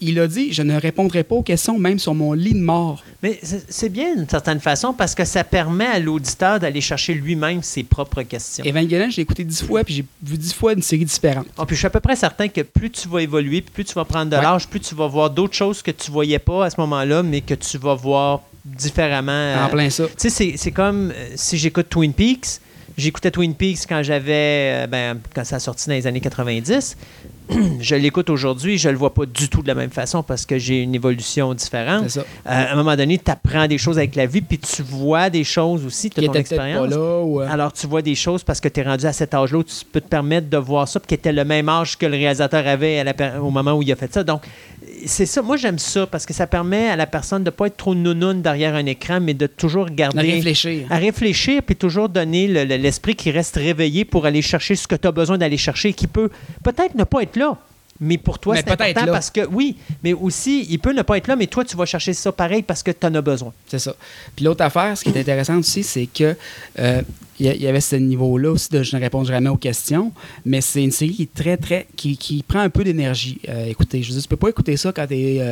Il 0.00 0.20
a 0.20 0.28
dit, 0.28 0.52
je 0.52 0.62
ne 0.62 0.78
répondrai 0.80 1.24
pas 1.24 1.34
aux 1.34 1.42
questions, 1.42 1.76
même 1.78 1.98
sur 1.98 2.14
mon 2.14 2.32
lit 2.32 2.52
de 2.54 2.60
mort. 2.60 3.02
Mais 3.22 3.40
c'est 3.68 3.88
bien 3.88 4.14
d'une 4.14 4.28
certaine 4.28 4.60
façon 4.60 4.92
parce 4.92 5.14
que 5.14 5.24
ça 5.24 5.42
permet 5.42 5.86
à 5.86 5.98
l'auditeur 5.98 6.60
d'aller 6.60 6.80
chercher 6.80 7.14
lui-même 7.14 7.62
ses 7.64 7.82
propres 7.82 8.22
questions. 8.22 8.64
Evangelion, 8.64 9.10
j'ai 9.10 9.22
écouté 9.22 9.42
10 9.42 9.64
fois, 9.64 9.82
puis 9.82 9.94
j'ai 9.94 10.04
vu 10.22 10.38
10 10.38 10.52
fois 10.54 10.72
une 10.74 10.82
série 10.82 11.04
différente. 11.04 11.46
Ah, 11.58 11.66
puis 11.66 11.74
je 11.74 11.80
suis 11.80 11.86
à 11.86 11.90
peu 11.90 11.98
près 12.00 12.14
certain 12.14 12.46
que 12.46 12.60
plus 12.60 12.90
tu 12.90 13.08
vas 13.08 13.22
évoluer, 13.22 13.60
plus 13.60 13.84
tu 13.84 13.94
vas 13.94 14.04
prendre 14.04 14.30
de 14.30 14.36
Ouais. 14.36 14.42
l'âge, 14.42 14.68
plus 14.68 14.78
tu 14.80 14.94
vas 14.94 15.08
voir 15.08 15.30
d'autres 15.30 15.54
choses 15.56 15.82
que 15.82 15.90
tu 15.90 16.12
voyais 16.12 16.38
pas 16.38 16.66
à 16.66 16.70
ce 16.70 16.78
moment-là, 16.80 17.24
mais 17.24 17.40
que 17.40 17.54
tu 17.54 17.76
vas 17.78 17.94
voir 17.94 18.42
différemment. 18.64 19.32
euh, 19.32 19.64
En 19.64 19.68
plein 19.68 19.90
ça. 19.90 20.04
Tu 20.06 20.12
sais, 20.18 20.30
c'est- 20.30 20.54
c'est 20.56 20.70
comme 20.72 21.10
euh, 21.10 21.28
si 21.34 21.58
j'écoute 21.58 21.88
Twin 21.88 22.12
Peaks. 22.12 22.60
J'écoutais 22.96 23.30
Twin 23.30 23.54
Peaks 23.54 23.80
quand 23.88 24.02
j'avais. 24.02 24.84
euh, 24.84 24.86
ben, 24.88 25.18
quand 25.34 25.44
ça 25.44 25.56
a 25.56 25.60
sorti 25.60 25.88
dans 25.88 25.94
les 25.94 26.06
années 26.06 26.20
90. 26.20 26.96
je 27.80 27.94
l'écoute 27.94 28.30
aujourd'hui, 28.30 28.78
je 28.78 28.88
le 28.88 28.96
vois 28.96 29.14
pas 29.14 29.26
du 29.26 29.48
tout 29.48 29.62
de 29.62 29.68
la 29.68 29.74
même 29.74 29.90
façon 29.90 30.22
parce 30.22 30.44
que 30.46 30.58
j'ai 30.58 30.82
une 30.82 30.94
évolution 30.94 31.54
différente. 31.54 32.10
Ça. 32.10 32.20
Euh, 32.20 32.24
à 32.44 32.72
un 32.72 32.76
moment 32.76 32.96
donné, 32.96 33.18
tu 33.18 33.30
apprends 33.30 33.66
des 33.66 33.78
choses 33.78 33.98
avec 33.98 34.14
la 34.16 34.26
vie, 34.26 34.40
puis 34.42 34.58
tu 34.58 34.82
vois 34.82 35.30
des 35.30 35.44
choses 35.44 35.84
aussi, 35.86 36.10
tu 36.10 36.20
as 36.20 36.26
ton 36.26 36.32
expérience. 36.34 36.94
Ou, 36.94 37.40
euh, 37.40 37.48
Alors, 37.50 37.72
tu 37.72 37.86
vois 37.86 38.02
des 38.02 38.14
choses 38.14 38.42
parce 38.44 38.60
que 38.60 38.68
tu 38.68 38.80
es 38.80 38.82
rendu 38.82 39.06
à 39.06 39.12
cet 39.12 39.34
âge-là 39.34 39.58
où 39.58 39.64
tu 39.64 39.74
peux 39.90 40.00
te 40.00 40.08
permettre 40.08 40.48
de 40.48 40.56
voir 40.56 40.86
ça, 40.88 41.00
puis 41.00 41.08
qui 41.08 41.14
était 41.14 41.32
le 41.32 41.44
même 41.44 41.68
âge 41.68 41.96
que 41.96 42.06
le 42.06 42.12
réalisateur 42.16 42.66
avait 42.66 42.98
à 43.00 43.04
la 43.04 43.14
au 43.42 43.50
moment 43.50 43.72
où 43.74 43.82
il 43.82 43.90
a 43.92 43.96
fait 43.96 44.12
ça. 44.12 44.22
Donc, 44.24 44.42
c'est 45.06 45.26
ça. 45.26 45.42
Moi, 45.42 45.56
j'aime 45.56 45.78
ça 45.78 46.06
parce 46.06 46.26
que 46.26 46.32
ça 46.34 46.46
permet 46.46 46.88
à 46.88 46.96
la 46.96 47.06
personne 47.06 47.42
de 47.44 47.48
ne 47.50 47.54
pas 47.54 47.66
être 47.66 47.76
trop 47.76 47.94
nounoune 47.94 48.42
derrière 48.42 48.74
un 48.74 48.86
écran, 48.86 49.20
mais 49.20 49.34
de 49.34 49.46
toujours 49.46 49.86
à 49.86 49.90
garder. 49.90 50.20
réfléchir. 50.32 50.86
À 50.90 50.96
réfléchir, 50.96 51.62
puis 51.64 51.76
toujours 51.76 52.08
donner 52.08 52.48
le- 52.48 52.64
le- 52.64 52.76
l'esprit 52.76 53.14
qui 53.14 53.30
reste 53.30 53.56
réveillé 53.56 54.04
pour 54.04 54.26
aller 54.26 54.42
chercher 54.42 54.74
ce 54.74 54.86
que 54.86 54.96
tu 54.96 55.06
as 55.06 55.12
besoin 55.12 55.38
d'aller 55.38 55.56
chercher, 55.56 55.92
qui 55.92 56.06
peut 56.06 56.30
peut-être 56.64 56.94
ne 56.94 57.04
pas 57.04 57.22
être 57.22 57.36
là. 57.38 57.56
Mais 58.00 58.16
pour 58.16 58.38
toi, 58.38 58.54
c'est 58.54 58.70
important 58.70 59.06
là. 59.06 59.12
parce 59.12 59.28
que, 59.28 59.44
oui, 59.50 59.76
mais 60.04 60.12
aussi, 60.12 60.64
il 60.70 60.78
peut 60.78 60.92
ne 60.92 61.02
pas 61.02 61.16
être 61.16 61.26
là, 61.26 61.34
mais 61.34 61.48
toi, 61.48 61.64
tu 61.64 61.76
vas 61.76 61.84
chercher 61.84 62.12
ça 62.12 62.30
pareil 62.30 62.62
parce 62.62 62.84
que 62.84 62.92
tu 62.92 63.04
en 63.04 63.14
as 63.16 63.20
besoin. 63.20 63.52
C'est 63.66 63.80
ça. 63.80 63.92
Puis 64.36 64.44
l'autre 64.44 64.62
affaire, 64.62 64.96
ce 64.96 65.02
qui 65.02 65.10
est 65.10 65.18
intéressant 65.18 65.58
aussi, 65.58 65.82
c'est 65.82 66.06
que 66.06 66.36
euh, 66.78 67.02
il 67.40 67.46
y, 67.46 67.48
il 67.50 67.60
y 67.62 67.66
avait 67.66 67.80
ce 67.80 67.96
niveau-là 67.96 68.52
aussi 68.52 68.68
de 68.70 68.84
je 68.84 68.94
ne 68.94 69.00
réponds 69.00 69.24
jamais 69.24 69.48
aux 69.50 69.56
questions, 69.56 70.12
mais 70.44 70.60
c'est 70.60 70.84
une 70.84 70.92
série 70.92 71.12
qui 71.12 71.22
est 71.24 71.34
très, 71.34 71.56
très. 71.56 71.88
qui, 71.96 72.16
qui 72.16 72.44
prend 72.44 72.60
un 72.60 72.70
peu 72.70 72.84
d'énergie. 72.84 73.40
Euh, 73.48 73.66
écoutez, 73.66 74.00
je 74.00 74.08
veux 74.10 74.14
dire, 74.14 74.22
tu 74.22 74.28
peux 74.28 74.36
pas 74.36 74.50
écouter 74.50 74.76
ça 74.76 74.92
quand 74.92 75.08
tu 75.08 75.14
es 75.14 75.42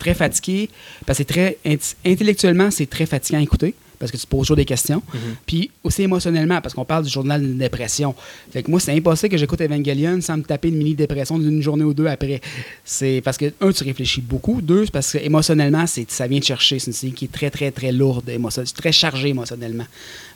très 0.00 0.14
fatigué, 0.14 0.70
parce 1.06 1.18
que 1.18 1.24
c'est 1.24 1.32
très. 1.32 1.58
int- 1.64 1.94
intellectuellement, 2.04 2.72
c'est 2.72 2.86
très 2.90 3.06
fatigant 3.06 3.38
à 3.38 3.42
écouter. 3.42 3.72
Parce 3.98 4.10
que 4.10 4.16
tu 4.16 4.26
poses 4.26 4.40
toujours 4.42 4.56
des 4.56 4.64
questions. 4.64 5.02
Puis 5.46 5.70
aussi 5.82 6.02
émotionnellement, 6.02 6.60
parce 6.60 6.74
qu'on 6.74 6.84
parle 6.84 7.04
du 7.04 7.10
journal 7.10 7.40
de 7.40 7.52
dépression. 7.54 8.14
Fait 8.52 8.62
que 8.62 8.70
moi, 8.70 8.80
c'est 8.80 8.92
impossible 8.96 9.30
que 9.30 9.36
j'écoute 9.38 9.60
Evangelion 9.60 10.20
sans 10.20 10.36
me 10.36 10.42
taper 10.42 10.68
une 10.68 10.76
mini-dépression 10.76 11.38
d'une 11.38 11.62
journée 11.62 11.84
ou 11.84 11.94
deux 11.94 12.06
après. 12.06 12.40
C'est 12.84 13.20
parce 13.24 13.36
que, 13.38 13.52
un, 13.60 13.72
tu 13.72 13.84
réfléchis 13.84 14.20
beaucoup. 14.20 14.60
Deux, 14.60 14.86
c'est 14.86 14.90
parce 14.90 15.12
que 15.12 15.18
émotionnellement, 15.18 15.86
c'est, 15.86 16.10
ça 16.10 16.26
vient 16.26 16.40
te 16.40 16.46
chercher. 16.46 16.78
C'est 16.78 16.88
une 16.88 16.92
série 16.92 17.12
qui 17.12 17.26
est 17.26 17.32
très, 17.32 17.50
très, 17.50 17.70
très 17.70 17.92
lourde, 17.92 18.28
émotion- 18.28 18.64
très 18.74 18.92
chargée 18.92 19.28
émotionnellement. 19.28 19.86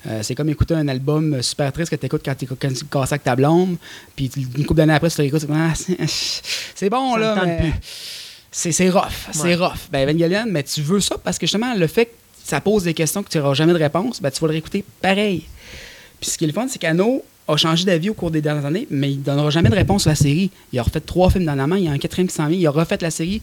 Euh, 0.07 0.21
c'est 0.23 0.35
comme 0.37 0.49
écouter 0.49 0.75
un 0.75 0.87
album 0.89 1.43
super 1.43 1.73
triste 1.73 1.91
que 1.91 1.97
tu 1.97 2.07
écoutes 2.07 2.23
quand 2.25 2.35
tu 2.37 2.47
tu 2.47 2.85
casses 2.85 3.13
avec 3.13 3.25
ta 3.25 3.35
blonde. 3.35 3.77
Puis 4.15 4.31
une 4.57 4.65
couple 4.65 4.79
d'années 4.79 4.95
après, 4.95 5.11
tu 5.11 5.21
l'écoutes, 5.23 5.41
c'est 5.41 5.47
comme, 5.47 5.57
Ah, 5.59 5.75
c'est, 6.07 6.89
bon, 6.89 7.15
Ça 7.15 7.19
là. 7.19 7.43
mais. 7.45 7.73
C'est, 8.51 8.89
rough. 8.91 9.03
C'est 9.33 9.55
rough. 9.55 9.89
Ben, 9.93 10.09
Evangelion, 10.09 10.47
mais 10.49 10.63
tu 10.63 10.81
veux 10.83 11.01
ça 11.01 11.17
parce 11.23 11.39
que 11.39 11.47
justement, 11.47 11.75
le 11.75 11.87
fait 11.87 12.07
que 12.07 12.11
ça 12.49 12.61
pose 12.63 12.85
des 12.85 12.95
questions 12.95 13.23
que 13.23 13.29
tu 13.29 13.39
n'auras 13.39 13.55
jamais 13.55 13.75
de 13.75 13.79
réponse, 13.79 14.23
ben, 14.23 14.31
tu 14.31 14.41
vas 14.41 14.47
le 14.47 14.53
réécouter 14.53 14.83
pareil. 15.03 15.45
Puis 16.19 16.31
ce 16.31 16.39
qui 16.39 16.45
est 16.45 16.47
le 16.47 16.53
fun, 16.55 16.67
c'est 16.67 16.79
qu'Anno 16.79 17.23
a 17.47 17.57
changé 17.57 17.85
d'avis 17.85 18.09
au 18.09 18.15
cours 18.15 18.31
des 18.31 18.41
dernières 18.41 18.65
années, 18.65 18.87
mais 18.91 19.13
il 19.13 19.19
ne 19.19 19.25
donnera 19.25 19.51
jamais 19.51 19.69
de 19.69 19.75
réponse 19.75 20.03
sur 20.03 20.11
la 20.11 20.15
série. 20.15 20.51
Il 20.73 20.79
a 20.79 20.83
refait 20.83 21.01
trois 21.01 21.31
films 21.31 21.45
dernièrement, 21.45 21.77
il 21.77 21.85
y 21.85 21.89
a 21.89 21.93
un 21.93 21.99
quatrième 21.99 22.29
qui 22.29 22.35
s'en 22.35 22.47
vient, 22.47 22.59
il 22.59 22.67
a 22.67 22.71
refait 22.71 22.99
la 23.01 23.11
série 23.11 23.43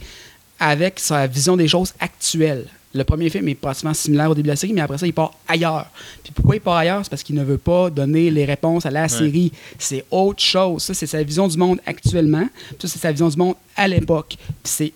avec 0.60 1.00
sa 1.00 1.28
vision 1.28 1.56
des 1.56 1.68
choses 1.68 1.94
actuelles. 2.00 2.66
Le 2.96 3.04
premier 3.04 3.30
film 3.30 3.48
est 3.48 3.56
pratiquement 3.56 3.94
similaire 3.94 4.32
au 4.32 4.36
début 4.36 4.48
de 4.48 4.54
la 4.54 4.56
série, 4.56 4.74
mais 4.74 4.82
après 4.82 4.98
ça, 4.98 5.06
il 5.06 5.14
part 5.14 5.34
ailleurs. 5.48 5.88
Puis 6.24 6.32
pourquoi 6.34 6.56
il 6.56 6.62
part 6.62 6.78
ailleurs? 6.78 7.02
C'est 7.04 7.10
parce 7.10 7.24
qu'il 7.24 7.36
ne 7.36 7.44
veut 7.44 7.58
pas 7.58 7.90
donner 7.90 8.32
les 8.32 8.46
réponses 8.46 8.86
à 8.86 8.92
la 8.92 9.10
série. 9.10 9.52
C'est 9.78 10.06
autre 10.10 10.42
chose. 10.42 10.82
Ça, 10.82 10.94
c'est 10.94 11.06
sa 11.06 11.22
vision 11.22 11.48
du 11.48 11.58
monde 11.58 11.80
actuellement. 11.86 12.48
Puis 12.70 12.88
ça, 12.88 12.94
c'est 12.94 13.00
sa 13.00 13.12
vision 13.12 13.28
du 13.28 13.38
monde 13.38 13.56
à 13.76 13.88
l'époque. 13.88 14.38
Puis 14.38 14.56
c'est 14.64 14.94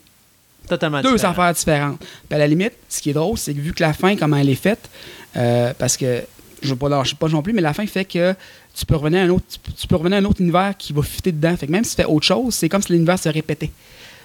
Totalement 0.69 1.01
deux 1.01 1.15
différent. 1.15 1.31
affaires 1.33 1.53
différentes. 1.53 1.99
Puis 1.99 2.35
à 2.35 2.37
la 2.37 2.47
limite, 2.47 2.73
ce 2.87 3.01
qui 3.01 3.09
est 3.09 3.13
drôle, 3.13 3.37
c'est 3.37 3.53
que 3.53 3.59
vu 3.59 3.73
que 3.73 3.83
la 3.83 3.93
fin, 3.93 4.15
comment 4.15 4.37
elle 4.37 4.49
est 4.49 4.55
faite, 4.55 4.89
euh, 5.35 5.73
parce 5.77 5.97
que 5.97 6.21
je 6.61 6.69
ne 6.69 6.75
pas 6.75 6.87
lâcher 6.89 7.15
pas 7.19 7.27
non 7.27 7.41
plus, 7.41 7.53
mais 7.53 7.61
la 7.61 7.73
fin 7.73 7.85
fait 7.87 8.05
que 8.05 8.33
tu 8.75 8.85
peux 8.85 8.95
revenir 8.95 9.21
à 9.21 9.23
un 9.23 9.29
autre, 9.29 9.45
tu 9.77 9.87
peux- 9.87 9.95
revenir 9.95 10.17
à 10.17 10.21
un 10.21 10.25
autre 10.25 10.41
univers 10.41 10.73
qui 10.77 10.93
va 10.93 11.01
fitter 11.01 11.31
dedans. 11.31 11.55
Fait 11.57 11.67
que 11.67 11.71
même 11.71 11.83
si 11.83 11.95
tu 11.95 12.01
fais 12.01 12.07
autre 12.07 12.25
chose, 12.25 12.53
c'est 12.53 12.69
comme 12.69 12.81
si 12.81 12.91
l'univers 12.93 13.17
se 13.19 13.27
répétait. 13.29 13.71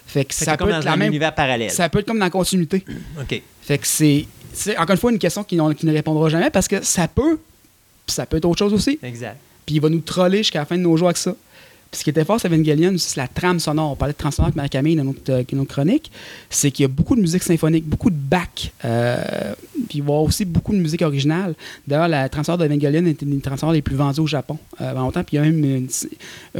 Fait 0.07 0.25
que 0.25 0.35
Fait 0.35 0.45
ça 0.45 0.53
peut 0.53 0.65
comme 0.65 0.71
être 0.75 0.81
dans 0.81 0.85
la 0.87 0.93
un 0.93 0.97
même. 0.97 1.09
univers 1.09 1.35
parallèle. 1.35 1.71
Ça 1.71 1.89
peut 1.89 2.01
être 2.01 2.07
comme 2.07 2.19
dans 2.19 2.27
la 2.27 2.31
continuité. 2.31 2.85
OK. 3.21 3.43
Fait 3.62 3.79
que 3.79 3.87
c'est, 3.87 4.27
c'est 4.53 4.77
encore 4.77 4.93
une 4.95 5.01
fois 5.01 5.12
une 5.12 5.19
question 5.19 5.43
qui, 5.45 5.59
qui 5.77 5.87
ne 5.87 5.93
répondra 5.93 6.29
jamais 6.29 6.51
parce 6.51 6.69
que 6.69 6.85
ça 6.85 7.09
peut 7.09 7.39
ça 8.07 8.27
peut 8.27 8.37
être 8.37 8.45
autre 8.45 8.59
chose 8.59 8.75
aussi. 8.75 8.99
Exact. 9.03 9.39
Puis 9.65 9.77
il 9.77 9.81
va 9.81 9.89
nous 9.89 10.01
troller 10.01 10.39
jusqu'à 10.39 10.59
la 10.59 10.66
fin 10.66 10.77
de 10.77 10.83
nos 10.83 10.95
jours 10.97 11.09
avec 11.09 11.16
ça. 11.16 11.35
Puis 11.95 12.01
ce 12.01 12.05
qui 12.05 12.11
était 12.11 12.25
fort, 12.25 12.41
c'est 12.41 12.49
Evangelion, 12.49 12.95
c'est 12.99 13.16
la 13.21 13.29
trame 13.29 13.61
sonore. 13.61 13.93
On 13.93 13.95
parlait 13.95 14.15
de 14.15 14.19
trame 14.19 14.33
sonore 14.33 14.47
avec 14.49 14.57
Marie-Camille 14.57 14.97
dans 14.97 15.05
notre, 15.05 15.31
euh, 15.33 15.45
dans 15.49 15.59
notre 15.59 15.71
chronique. 15.73 16.11
C'est 16.51 16.73
qu'il 16.73 16.83
y 16.83 16.87
a 16.87 16.89
beaucoup 16.89 17.15
de 17.15 17.21
musique 17.21 17.45
symphonique, 17.45 17.87
beaucoup 17.87 18.11
de 18.11 18.16
back. 18.16 18.73
Euh, 18.85 19.55
puis 19.89 19.99
il 19.99 19.99
y 19.99 20.01
avoir 20.01 20.23
aussi 20.23 20.45
beaucoup 20.45 20.73
de 20.73 20.79
musique 20.79 21.03
originale. 21.03 21.55
D'ailleurs, 21.87 22.09
la 22.09 22.29
trame 22.29 22.43
sonore 22.43 22.59
d'Evangelion 22.59 23.07
était 23.07 23.25
une 23.25 23.37
des 23.37 23.41
trames 23.41 23.57
sonores 23.59 23.75
les 23.75 23.83
plus 23.83 23.95
vendues 23.95 24.19
au 24.21 24.27
Japon 24.27 24.59
euh, 24.81 24.93
longtemps. 24.93 25.23
Puis 25.23 25.37
il 25.37 25.41
y 25.41 25.43
a 25.43 25.43
même 25.49 25.65
une. 25.65 25.89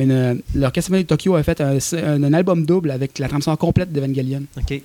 une- 0.01 0.40
L'Orchestre 0.55 0.93
de 0.93 1.02
Tokyo 1.02 1.35
a 1.35 1.43
fait 1.43 1.61
un, 1.61 1.78
un- 1.78 2.23
un 2.23 2.32
album 2.32 2.65
double 2.65 2.93
avec 2.93 3.19
la 3.19 3.27
trame 3.28 3.43
sonore 3.43 3.59
complète 3.59 3.93
d'Evangelion 3.93 4.44
OK. 4.56 4.81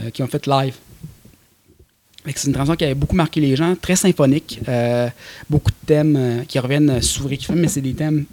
euh, 0.00 0.10
qui 0.10 0.22
ont 0.24 0.26
fait 0.26 0.44
live. 0.48 0.74
C'est 2.36 2.48
une 2.48 2.54
chanson 2.56 2.74
qui 2.76 2.84
avait 2.84 2.94
beaucoup 2.94 3.16
marqué 3.16 3.40
les 3.40 3.56
gens, 3.56 3.74
très 3.74 3.96
symphonique, 3.96 4.60
euh, 4.68 5.08
beaucoup 5.50 5.70
de 5.72 5.86
thèmes 5.86 6.16
euh, 6.16 6.42
qui 6.46 6.58
reviennent 6.60 6.90
euh, 6.90 7.00
souvent, 7.00 7.34
mais 7.54 7.66
c'est 7.68 7.80
des 7.80 7.94
thèmes. 7.94 8.26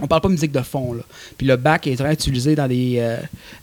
On 0.00 0.06
parle 0.06 0.22
pas 0.22 0.28
de 0.28 0.32
musique 0.34 0.52
de 0.52 0.60
fond 0.62 0.92
là. 0.94 1.02
Puis 1.36 1.46
le 1.46 1.56
bac 1.56 1.86
est 1.86 1.96
très 1.96 2.12
utilisé 2.14 2.54
dans 2.54 2.66
des, 2.68 2.96
euh, 2.98 3.18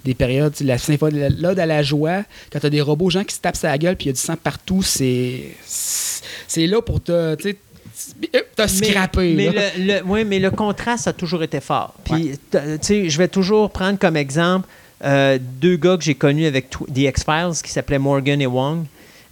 des 0.06 0.14
périodes, 0.14 0.54
la 0.62 0.78
symphonie, 0.78 1.22
l'ode 1.40 1.58
à 1.60 1.66
la 1.66 1.82
joie, 1.84 2.24
quand 2.52 2.60
tu 2.60 2.66
as 2.68 2.70
des 2.70 2.82
robots 2.82 3.10
gens 3.10 3.24
qui 3.24 3.34
se 3.36 3.40
tapent 3.41 3.56
sur 3.56 3.68
la 3.68 3.78
gueule 3.78 3.95
puis 3.95 4.06
il 4.06 4.10
y 4.10 4.12
a 4.12 4.14
du 4.14 4.20
sang 4.20 4.36
partout, 4.36 4.82
c'est 4.84 5.56
c'est 5.66 6.68
là 6.68 6.82
pour 6.82 7.02
te, 7.02 7.36
te 7.36 8.68
scraper. 8.68 9.34
Mais, 9.36 9.50
le, 9.78 9.86
le- 10.00 10.04
ouais, 10.04 10.24
mais 10.24 10.40
le 10.40 10.52
contraste 10.52 11.08
a 11.08 11.14
toujours 11.14 11.44
été 11.44 11.60
fort. 11.60 11.94
Puis, 12.04 12.38
t- 12.52 12.60
tu 12.60 12.78
sais, 12.82 13.10
je 13.10 13.18
vais 13.18 13.28
toujours 13.28 13.70
prendre 13.72 13.98
comme 14.00 14.18
exemple 14.18 14.68
deux 15.04 15.76
gars 15.78 15.98
que 15.98 16.04
j'ai 16.04 16.16
connus 16.16 16.45
avec 16.45 16.70
The 16.70 16.98
X-Files 16.98 17.62
qui 17.64 17.72
s'appelaient 17.72 18.00
Morgan 18.00 18.40
et 18.41 18.45
Wong, 18.48 18.86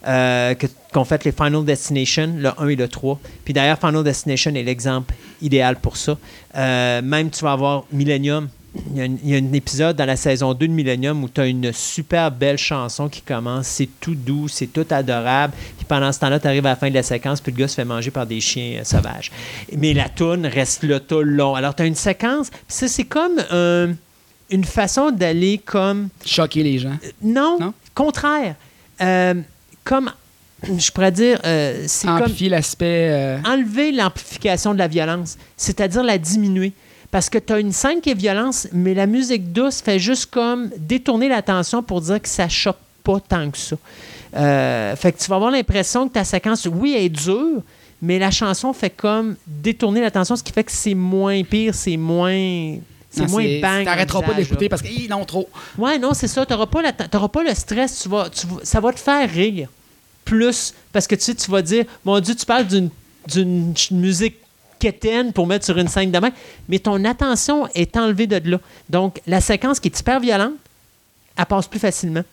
euh, 0.06 0.54
que- 0.54 0.66
qui 0.66 0.98
ont 0.98 1.04
fait 1.04 1.24
les 1.24 1.32
Final 1.32 1.64
Destination, 1.64 2.34
le 2.36 2.50
1 2.58 2.68
et 2.68 2.76
le 2.76 2.88
3. 2.88 3.18
Puis 3.44 3.54
d'ailleurs, 3.54 3.78
Final 3.78 4.02
Destination 4.04 4.54
est 4.54 4.62
l'exemple 4.62 5.14
idéal 5.40 5.76
pour 5.76 5.96
ça. 5.96 6.16
Euh, 6.56 7.02
même, 7.02 7.30
tu 7.30 7.44
vas 7.44 7.52
avoir 7.52 7.84
Millennium. 7.92 8.48
Il 8.90 8.96
y, 8.96 9.00
a 9.02 9.04
un, 9.04 9.16
il 9.22 9.28
y 9.30 9.34
a 9.34 9.38
un 9.38 9.52
épisode 9.52 9.96
dans 9.96 10.06
la 10.06 10.16
saison 10.16 10.54
2 10.54 10.66
de 10.66 10.72
Millennium 10.72 11.22
où 11.22 11.28
tu 11.28 11.42
as 11.42 11.46
une 11.46 11.72
super 11.74 12.30
belle 12.30 12.56
chanson 12.56 13.06
qui 13.10 13.20
commence. 13.20 13.66
C'est 13.66 13.88
tout 14.00 14.14
doux, 14.14 14.48
c'est 14.48 14.66
tout 14.68 14.86
adorable. 14.88 15.52
Puis 15.76 15.84
pendant 15.86 16.10
ce 16.10 16.18
temps-là, 16.20 16.40
tu 16.40 16.46
arrives 16.46 16.64
à 16.64 16.70
la 16.70 16.76
fin 16.76 16.88
de 16.88 16.94
la 16.94 17.02
séquence, 17.02 17.42
puis 17.42 17.52
le 17.52 17.58
gars 17.58 17.68
se 17.68 17.74
fait 17.74 17.84
manger 17.84 18.10
par 18.10 18.26
des 18.26 18.40
chiens 18.40 18.78
euh, 18.80 18.84
sauvages. 18.84 19.30
Mais 19.76 19.92
la 19.92 20.08
toune 20.08 20.46
reste 20.46 20.84
là 20.84 21.00
tout 21.00 21.18
le 21.20 21.32
long. 21.32 21.54
Alors, 21.54 21.74
tu 21.74 21.82
as 21.82 21.86
une 21.86 21.94
séquence. 21.94 22.48
puis 22.48 22.60
ça, 22.68 22.88
c'est 22.88 23.04
comme 23.04 23.42
euh, 23.52 23.92
une 24.48 24.64
façon 24.64 25.10
d'aller 25.10 25.58
comme. 25.62 26.08
Choquer 26.24 26.62
les 26.62 26.78
gens. 26.78 26.96
Non, 27.22 27.58
Non? 27.60 27.74
contraire. 27.94 28.54
Euh, 29.02 29.34
comme. 29.84 30.10
Je 30.64 30.90
pourrais 30.92 31.10
dire. 31.10 31.40
euh, 31.44 31.84
c'est 31.88 32.06
comme 32.06 32.18
Amplifier 32.22 32.48
l'aspect. 32.48 33.08
euh, 33.10 33.38
enlever 33.44 33.90
l'amplification 33.92 34.72
de 34.74 34.78
la 34.78 34.86
violence, 34.88 35.36
c'est-à-dire 35.56 36.02
la 36.04 36.18
diminuer. 36.18 36.72
Parce 37.10 37.28
que 37.28 37.36
tu 37.38 37.52
as 37.52 37.58
une 37.58 37.72
scène 37.72 38.00
qui 38.00 38.10
est 38.10 38.14
violence, 38.14 38.68
mais 38.72 38.94
la 38.94 39.06
musique 39.06 39.52
douce 39.52 39.82
fait 39.82 39.98
juste 39.98 40.26
comme 40.30 40.70
détourner 40.78 41.28
l'attention 41.28 41.82
pour 41.82 42.00
dire 42.00 42.22
que 42.22 42.28
ça 42.28 42.48
choque 42.48 42.78
pas 43.04 43.18
tant 43.20 43.50
que 43.50 43.58
ça. 43.58 43.76
Euh, 44.34 44.96
fait 44.96 45.12
que 45.12 45.18
tu 45.18 45.28
vas 45.28 45.36
avoir 45.36 45.50
l'impression 45.50 46.08
que 46.08 46.14
ta 46.14 46.24
séquence, 46.24 46.66
oui, 46.72 46.94
elle 46.96 47.02
est 47.04 47.08
dure, 47.10 47.60
mais 48.00 48.18
la 48.18 48.30
chanson 48.30 48.72
fait 48.72 48.88
comme 48.88 49.36
détourner 49.46 50.00
l'attention, 50.00 50.36
ce 50.36 50.42
qui 50.42 50.52
fait 50.52 50.64
que 50.64 50.72
c'est 50.72 50.94
moins 50.94 51.42
pire, 51.42 51.74
c'est 51.74 51.96
moins. 51.98 52.76
C'est 53.12 53.28
moins 53.28 53.44
bang. 53.60 53.84
T'arrêteras 53.84 54.22
pas 54.22 54.34
d'écouter 54.34 54.68
parce 54.68 54.82
que, 54.82 54.88
Hi, 54.88 55.06
non, 55.08 55.24
trop. 55.24 55.48
Ouais, 55.76 55.98
non, 55.98 56.14
c'est 56.14 56.28
ça. 56.28 56.46
Tu 56.46 56.52
n'auras 56.52 56.66
pas, 56.66 56.82
la- 56.82 56.92
t'auras 56.92 57.28
pas 57.28 57.42
le 57.42 57.54
stress. 57.54 58.00
Tu 58.02 58.08
vas, 58.08 58.28
tu 58.30 58.46
ça 58.62 58.80
va 58.80 58.92
te 58.92 59.00
faire 59.00 59.28
rire 59.30 59.68
plus. 60.24 60.72
Parce 60.92 61.06
que 61.06 61.14
tu 61.14 61.22
sais, 61.22 61.34
tu 61.34 61.50
vas 61.50 61.62
dire, 61.62 61.84
mon 62.04 62.18
Dieu, 62.20 62.34
tu 62.34 62.46
parles 62.46 62.66
d'une, 62.66 62.90
musique 63.90 64.36
quétaine 64.78 65.32
pour 65.32 65.46
mettre 65.46 65.64
sur 65.64 65.78
une 65.78 65.88
scène 65.88 66.10
de 66.10 66.18
main, 66.18 66.30
mais 66.68 66.78
ton 66.78 67.04
attention 67.04 67.68
est 67.74 67.96
enlevée 67.96 68.26
de 68.26 68.50
là. 68.50 68.58
Donc, 68.88 69.20
la 69.26 69.40
séquence 69.40 69.78
qui 69.78 69.88
est 69.88 70.00
hyper 70.00 70.18
violente, 70.18 70.54
elle 71.36 71.46
passe 71.46 71.68
plus 71.68 71.78
facilement. 71.78 72.24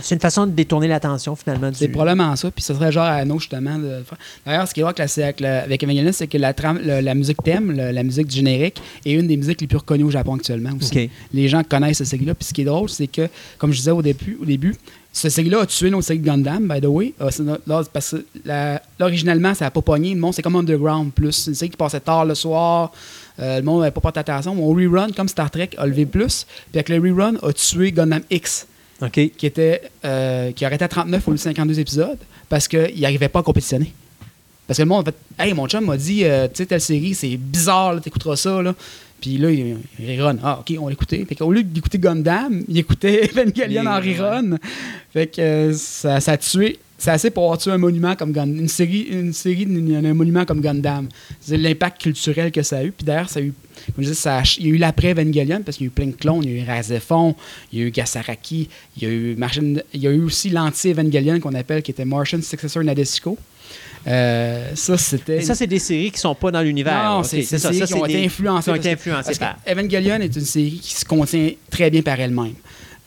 C'est 0.00 0.14
une 0.14 0.20
façon 0.20 0.46
de 0.46 0.52
détourner 0.52 0.88
l'attention, 0.88 1.36
finalement. 1.36 1.70
C'est 1.74 1.88
probablement 1.88 2.34
ça. 2.36 2.50
Puis 2.50 2.62
ce 2.64 2.72
serait 2.74 2.90
genre 2.92 3.04
à 3.04 3.24
nous, 3.24 3.38
justement, 3.38 3.78
de. 3.78 4.02
D'ailleurs, 4.46 4.66
ce 4.66 4.74
qui 4.74 4.80
est 4.80 4.82
vrai 4.82 4.94
avec, 4.98 5.82
Evangelion, 5.82 6.12
c'est 6.12 6.26
que 6.26 6.38
la, 6.38 6.54
trame- 6.54 6.80
le- 6.82 7.00
la 7.00 7.14
musique 7.14 7.42
thème, 7.44 7.72
le- 7.72 7.90
la 7.90 8.02
musique 8.02 8.26
du 8.26 8.36
générique, 8.36 8.80
est 9.04 9.12
une 9.12 9.26
des 9.26 9.36
musiques 9.36 9.60
les 9.60 9.66
plus 9.66 9.78
reconnues 9.78 10.04
au 10.04 10.10
Japon 10.10 10.34
actuellement 10.36 10.70
aussi. 10.80 11.10
Les 11.32 11.48
gens 11.48 11.62
connaissent 11.62 11.98
cette 11.98 12.06
série-là. 12.06 12.34
Puis 12.34 12.46
ce 12.48 12.54
qui 12.54 12.62
est 12.62 12.64
drôle, 12.66 12.88
c'est 12.88 13.06
que, 13.06 13.28
comme 13.58 13.72
je 13.72 13.78
disais 13.78 13.90
au 13.90 14.02
début, 14.02 14.38
au 14.40 14.44
début 14.44 14.74
cette 15.14 15.32
série-là 15.32 15.60
a 15.60 15.66
tué 15.66 15.90
notre 15.90 16.08
de 16.08 16.18
Gundam, 16.20 16.66
by 16.66 16.80
the 16.80 16.86
way. 16.86 17.12
Ah, 17.20 17.30
c'est 17.30 17.42
no- 17.42 17.58
là, 17.66 17.82
parce 17.92 18.12
que 18.12 18.24
la- 18.46 18.72
là, 18.98 19.04
originalement, 19.06 19.52
ça 19.52 19.66
n'a 19.66 19.70
pas 19.70 19.82
pogné. 19.82 20.14
Le 20.14 20.20
monde, 20.20 20.32
c'est 20.32 20.40
comme 20.40 20.56
Underground 20.56 21.12
plus. 21.12 21.32
C'est 21.32 21.50
une 21.50 21.54
série 21.54 21.70
qui 21.70 21.76
passait 21.76 22.00
tard 22.00 22.24
le 22.24 22.34
soir. 22.34 22.90
Euh, 23.38 23.58
le 23.58 23.62
monde 23.62 23.80
n'avait 23.80 23.90
pas 23.90 24.00
porté 24.00 24.20
attention. 24.20 24.54
Mon 24.54 24.68
rerun, 24.68 25.08
comme 25.14 25.28
Star 25.28 25.50
Trek, 25.50 25.68
a 25.76 25.86
levé 25.86 26.06
plus. 26.06 26.46
Puis 26.70 26.80
avec 26.80 26.88
le 26.88 26.96
rerun, 26.98 27.34
a 27.42 27.52
tué 27.52 27.92
Gundam 27.92 28.22
X 28.30 28.66
Qui 29.10 29.32
était 29.42 29.82
euh, 30.04 30.52
qui 30.52 30.64
arrêtait 30.64 30.84
à 30.84 30.88
39 30.88 31.26
au 31.26 31.30
lieu 31.32 31.36
de 31.36 31.42
52 31.42 31.80
épisodes 31.80 32.18
parce 32.48 32.68
qu'il 32.68 33.00
n'arrivait 33.00 33.28
pas 33.28 33.40
à 33.40 33.42
compétitionner. 33.42 33.92
Parce 34.66 34.76
que 34.76 34.82
le 34.82 34.88
monde 34.88 35.08
a 35.08 35.12
fait 35.12 35.42
Hey, 35.42 35.54
mon 35.54 35.66
chum 35.66 35.84
m'a 35.84 35.96
dit, 35.96 36.24
euh, 36.24 36.46
tu 36.46 36.56
sais, 36.56 36.66
telle 36.66 36.80
série, 36.80 37.14
c'est 37.14 37.36
bizarre, 37.36 38.00
t'écouteras 38.00 38.36
ça. 38.36 38.62
Là. 38.62 38.74
Puis 39.20 39.38
là, 39.38 39.50
il, 39.50 39.76
il 39.98 40.20
rerun. 40.20 40.36
Ah, 40.42 40.60
ok, 40.60 40.76
on 40.80 40.88
l'écoutait. 40.88 41.24
Fait 41.24 41.34
qu'au 41.34 41.52
lieu 41.52 41.62
d'écouter 41.62 41.98
Gundam, 41.98 42.62
il 42.68 42.78
écoutait 42.78 43.30
Evangelion 43.32 43.86
en 43.86 44.00
rerun. 44.00 44.58
Fait 45.12 45.26
que 45.26 45.40
euh, 45.40 45.72
ça, 45.72 46.20
ça 46.20 46.32
a 46.32 46.36
tué. 46.36 46.78
C'est 47.04 47.10
assez 47.10 47.30
pour 47.30 47.42
avoir 47.42 47.58
tué 47.58 47.72
un 47.72 47.78
monument 47.78 48.14
comme 48.14 48.30
Gundam. 48.30 48.56
Une 48.60 48.68
série, 48.68 49.00
une 49.10 49.32
série 49.32 49.66
d'un 49.66 50.04
un 50.04 50.14
monument 50.14 50.44
comme 50.44 50.60
Gundam. 50.60 51.08
C'est 51.40 51.56
l'impact 51.56 52.00
culturel 52.00 52.52
que 52.52 52.62
ça 52.62 52.78
a 52.78 52.84
eu. 52.84 52.92
Puis 52.92 53.04
d'ailleurs, 53.04 53.28
ça 53.28 53.40
a 53.40 53.42
eu. 53.42 53.52
Comme 53.96 54.04
je 54.04 54.10
disais, 54.10 54.14
ça 54.14 54.38
a- 54.38 54.42
il 54.60 54.66
y 54.68 54.70
a 54.70 54.74
eu 54.74 54.76
l'après 54.76 55.10
Evangelion 55.10 55.62
parce 55.64 55.78
qu'il 55.78 55.86
y 55.86 55.88
a 55.88 55.90
eu 55.90 55.90
plein 55.90 56.06
de 56.06 56.12
clones. 56.12 56.44
Il 56.44 56.52
y 56.52 56.60
a 56.60 56.62
eu 56.62 56.64
Razefon, 56.64 57.34
il 57.72 57.80
y 57.80 57.82
a 57.82 57.86
eu 57.86 57.90
Gasaraki, 57.90 58.68
il 58.96 59.02
y 59.02 59.06
a 59.06 59.08
eu, 59.08 59.34
Martian- 59.36 59.80
il 59.92 60.00
y 60.00 60.06
a 60.06 60.10
eu 60.12 60.20
aussi 60.22 60.50
l'anti-Evangelion 60.50 61.40
qu'on 61.40 61.54
appelle, 61.54 61.82
qui 61.82 61.90
était 61.90 62.04
Martian 62.04 62.40
Successor 62.40 62.84
Nadesico. 62.84 63.36
Euh, 64.06 64.70
ça, 64.76 64.96
c'était. 64.96 65.38
Mais 65.38 65.42
ça, 65.42 65.56
c'est 65.56 65.66
des 65.66 65.80
séries 65.80 66.12
qui 66.12 66.20
sont 66.20 66.36
pas 66.36 66.52
dans 66.52 66.60
l'univers. 66.62 67.02
Non, 67.02 67.18
OK, 67.20 67.26
c'est 67.26 67.42
ça. 67.42 67.58
Ça, 67.58 67.70
qui 67.70 67.78
c'est 67.84 67.94
ont 67.94 68.06
des- 68.06 68.12
été 68.14 68.24
influencées. 68.26 68.64
qui 68.64 68.70
ont 68.70 68.74
été 68.76 68.90
influencées 68.92 69.34
par. 69.40 69.56
Evangelion 69.66 70.16
est 70.20 70.36
une 70.36 70.44
série 70.44 70.78
qui 70.80 70.94
se 70.94 71.04
contient 71.04 71.50
très 71.68 71.90
bien 71.90 72.02
par 72.02 72.20
elle-même. 72.20 72.54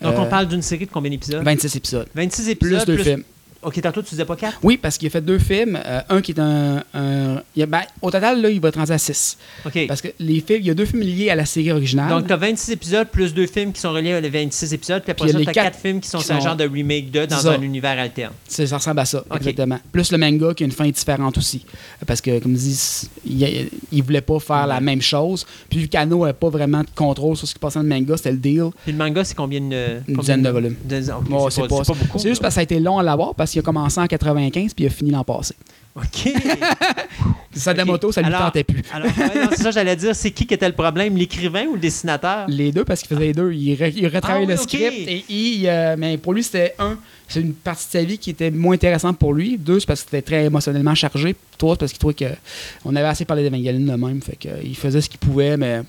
Donc, 0.02 0.12
Euh, 0.14 0.18
on 0.18 0.26
parle 0.26 0.48
d'une 0.48 0.60
série 0.60 0.84
de 0.84 0.90
combien 0.90 1.10
d'épisodes? 1.10 1.42
26 1.42 1.76
épisodes. 1.76 2.08
26 2.14 2.42
Plus 2.56 2.68
épisodes. 2.74 2.86
deux 2.86 2.98
films. 3.02 3.22
OK, 3.66 3.80
tantôt, 3.80 4.00
tu 4.00 4.10
disais 4.10 4.24
pas 4.24 4.36
4 4.36 4.58
Oui, 4.62 4.76
parce 4.76 4.96
qu'il 4.96 5.08
a 5.08 5.10
fait 5.10 5.20
deux 5.20 5.38
films. 5.40 5.76
euh, 5.84 6.00
un 6.08 6.20
qui 6.22 6.30
est 6.32 6.38
un. 6.40 6.84
un- 6.94 7.42
il 7.56 7.60
y 7.60 7.62
a- 7.62 7.66
ben, 7.66 7.80
au 8.00 8.10
total, 8.10 8.40
là, 8.40 8.48
il 8.48 8.60
va 8.60 8.68
être 8.68 8.76
rendu 8.78 8.92
à 8.92 8.98
6. 8.98 9.36
OK. 9.66 9.86
Parce 9.88 10.00
que 10.00 10.08
les 10.20 10.40
films, 10.40 10.60
il 10.60 10.66
y 10.66 10.70
a 10.70 10.74
deux 10.74 10.84
films 10.84 11.02
liés 11.02 11.30
à 11.30 11.34
la 11.34 11.44
série 11.46 11.72
originale. 11.72 12.08
Donc, 12.08 12.26
tu 12.28 12.32
as 12.32 12.36
26 12.36 12.70
épisodes 12.70 13.08
plus 13.08 13.34
deux 13.34 13.46
films 13.48 13.72
qui 13.72 13.80
sont 13.80 13.92
reliés 13.92 14.12
à 14.12 14.20
les 14.20 14.30
26 14.30 14.72
épisodes. 14.72 15.02
Puis 15.02 15.10
après 15.10 15.24
Puis 15.24 15.32
ça, 15.32 15.38
tu 15.40 15.48
as 15.48 15.52
quatre 15.52 15.64
4 15.72 15.78
films 15.80 16.00
qui 16.00 16.08
sont 16.08 16.18
qui 16.18 16.32
un 16.32 16.38
sont- 16.38 16.44
genre 16.46 16.56
de 16.56 16.64
remake 16.68 17.10
de 17.10 17.26
dans 17.26 17.36
ça. 17.38 17.52
un 17.54 17.60
univers 17.62 17.98
alterne. 17.98 18.32
C'est- 18.46 18.66
ça 18.68 18.76
ressemble 18.78 19.00
à 19.00 19.04
ça, 19.04 19.24
exactement. 19.34 19.78
Plus 19.90 20.12
le 20.12 20.18
manga 20.18 20.54
qui 20.54 20.62
a 20.62 20.66
une 20.66 20.72
fin 20.72 20.88
différente 20.88 21.36
aussi. 21.36 21.64
Parce 22.06 22.20
que, 22.20 22.38
comme 22.38 22.52
je 22.52 22.58
dis, 22.60 23.08
il, 23.26 23.68
il 23.90 24.02
voulait 24.02 24.20
pas 24.20 24.38
faire 24.38 24.66
la 24.68 24.80
même 24.80 25.02
chose. 25.02 25.44
Puis, 25.68 25.80
vu 25.80 25.88
qu'Anno 25.88 26.20
n'avait 26.20 26.32
pas 26.34 26.50
vraiment 26.50 26.82
de 26.82 26.88
contrôle 26.94 27.36
sur 27.36 27.48
ce 27.48 27.52
qui 27.54 27.58
passait 27.58 27.80
dans 27.80 27.82
le 27.82 27.88
manga, 27.88 28.16
c'était 28.16 28.30
le 28.32 28.38
deal. 28.38 28.66
Puis 28.84 28.92
le 28.92 28.98
manga, 28.98 29.24
c'est 29.24 29.34
combien 29.34 29.60
de. 29.60 29.66
Une 30.06 30.16
combien 30.16 30.20
dizaine 30.20 30.42
de 30.42 30.50
volumes. 30.50 30.76
de- 30.84 31.10
ok, 31.12 31.28
Bon, 31.28 31.50
c'est 31.50 31.62
pas, 31.66 31.78
c'est 31.84 31.92
pas 31.92 31.98
beaucoup. 31.98 32.18
C'est 32.20 32.28
juste 32.28 32.40
parce 32.40 32.52
que 32.52 32.56
ça 32.56 32.60
a 32.60 32.64
été 32.64 32.78
long 32.78 32.98
à 32.98 33.02
l'avoir 33.02 33.34
parce 33.34 33.55
qu'il 33.56 33.60
a 33.60 33.62
commencé 33.64 33.98
en 34.00 34.06
95 34.06 34.74
puis 34.74 34.84
il 34.84 34.86
a 34.88 34.90
fini 34.90 35.10
l'an 35.10 35.24
passé. 35.24 35.54
OK. 35.96 36.30
Sadamoto, 37.54 38.12
ça 38.12 38.20
lui 38.20 38.28
Alors- 38.28 38.40
tentait 38.46 38.64
plus. 38.64 38.82
Alors, 38.92 39.08
ouais, 39.16 39.42
non, 39.44 39.48
c'est 39.50 39.62
ça, 39.62 39.70
j'allais 39.70 39.96
dire. 39.96 40.14
C'est 40.14 40.30
qui 40.30 40.46
qui 40.46 40.52
était 40.54 40.66
le 40.68 40.74
problème 40.74 41.16
L'écrivain 41.16 41.64
ou 41.66 41.74
le 41.74 41.80
dessinateur? 41.80 42.46
Les 42.48 42.70
deux, 42.70 42.84
parce 42.84 43.00
qu'il 43.00 43.08
faisait 43.16 43.28
les 43.28 43.32
deux. 43.32 43.52
Il, 43.52 43.74
re- 43.76 43.92
il 43.96 44.06
retravaillait 44.06 44.44
Ah 44.44 44.48
oui, 44.48 44.52
le 44.52 44.56
script. 44.56 45.08
Et 45.08 45.24
il, 45.30 45.66
euh, 45.66 45.96
mais 45.98 46.18
pour 46.18 46.34
lui, 46.34 46.42
c'était 46.42 46.74
un, 46.78 46.98
c'est 47.28 47.40
une 47.40 47.54
partie 47.54 47.86
de 47.86 47.90
sa 47.92 48.04
vie 48.04 48.18
qui 48.18 48.28
était 48.30 48.50
moins 48.50 48.74
intéressante 48.74 49.18
pour 49.18 49.32
lui. 49.32 49.56
Deux, 49.56 49.80
c'est 49.80 49.86
parce 49.86 50.02
que 50.02 50.10
c'était 50.10 50.22
très 50.22 50.44
émotionnellement 50.44 50.94
chargé. 50.94 51.34
Trois, 51.56 51.74
c'est 51.74 51.80
parce 51.80 51.92
qu'il 51.92 51.98
trouvait 51.98 52.36
qu'on 52.82 52.94
avait 52.94 53.08
assez 53.08 53.24
parlé 53.24 53.42
d'Evangelion 53.48 53.96
de 53.96 54.04
même. 54.04 54.20
Fait 54.20 54.36
que, 54.36 54.48
euh, 54.48 54.60
il 54.62 54.76
faisait 54.76 55.00
ce 55.00 55.08
qu'il 55.08 55.18
pouvait, 55.18 55.56
mais. 55.56 55.80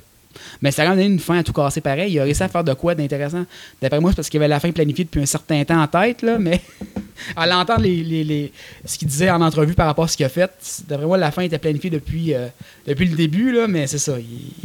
Mais 0.61 0.72
ça 0.72 0.84
a 0.84 0.89
donné 0.89 1.05
une 1.05 1.19
fin 1.19 1.38
à 1.39 1.43
tout 1.43 1.53
casser 1.53 1.81
pareil. 1.81 2.14
Il 2.14 2.19
a 2.19 2.23
réussi 2.23 2.43
à 2.43 2.47
faire 2.47 2.64
de 2.64 2.73
quoi 2.73 2.95
d'intéressant. 2.95 3.45
D'après 3.81 3.99
moi, 3.99 4.11
c'est 4.11 4.18
parce 4.18 4.30
qu'il 4.30 4.39
avait 4.39 4.47
la 4.47 4.59
fin 4.59 4.72
planifiée 4.72 5.05
depuis 5.05 5.22
un 5.22 5.26
certain 5.26 5.64
temps 5.64 5.81
en 5.81 5.88
tête, 5.88 6.26
mais 6.39 6.61
à 7.35 7.47
l'entendre 7.47 7.84
ce 7.84 8.97
qu'il 8.97 9.07
disait 9.07 9.30
en 9.30 9.41
entrevue 9.41 9.73
par 9.73 9.88
rapport 9.88 10.05
à 10.05 10.07
ce 10.07 10.18
qu'il 10.18 10.26
a 10.26 10.30
fait, 10.30 10.51
d'après 10.88 11.05
moi, 11.05 11.18
la 11.18 11.31
fin 11.31 11.43
était 11.43 11.59
planifiée 11.59 11.89
depuis, 11.89 12.34
euh, 12.34 12.47
le 12.85 12.93
début, 12.93 13.51
là, 13.51 13.68
mais 13.68 13.88
c'est 13.88 13.97
ça. 13.97 14.14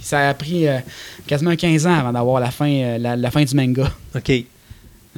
Ça 0.02 0.28
a 0.28 0.34
pris 0.34 0.68
euh, 0.68 0.78
quasiment 1.26 1.54
15 1.54 1.86
ans 1.86 1.94
avant 1.94 2.12
d'avoir 2.12 2.40
la 2.40 2.50
fin, 2.50 2.70
euh, 2.70 2.98
la 2.98 3.30
fin 3.30 3.44
du 3.44 3.54
manga. 3.54 3.90
OK. 4.14 4.32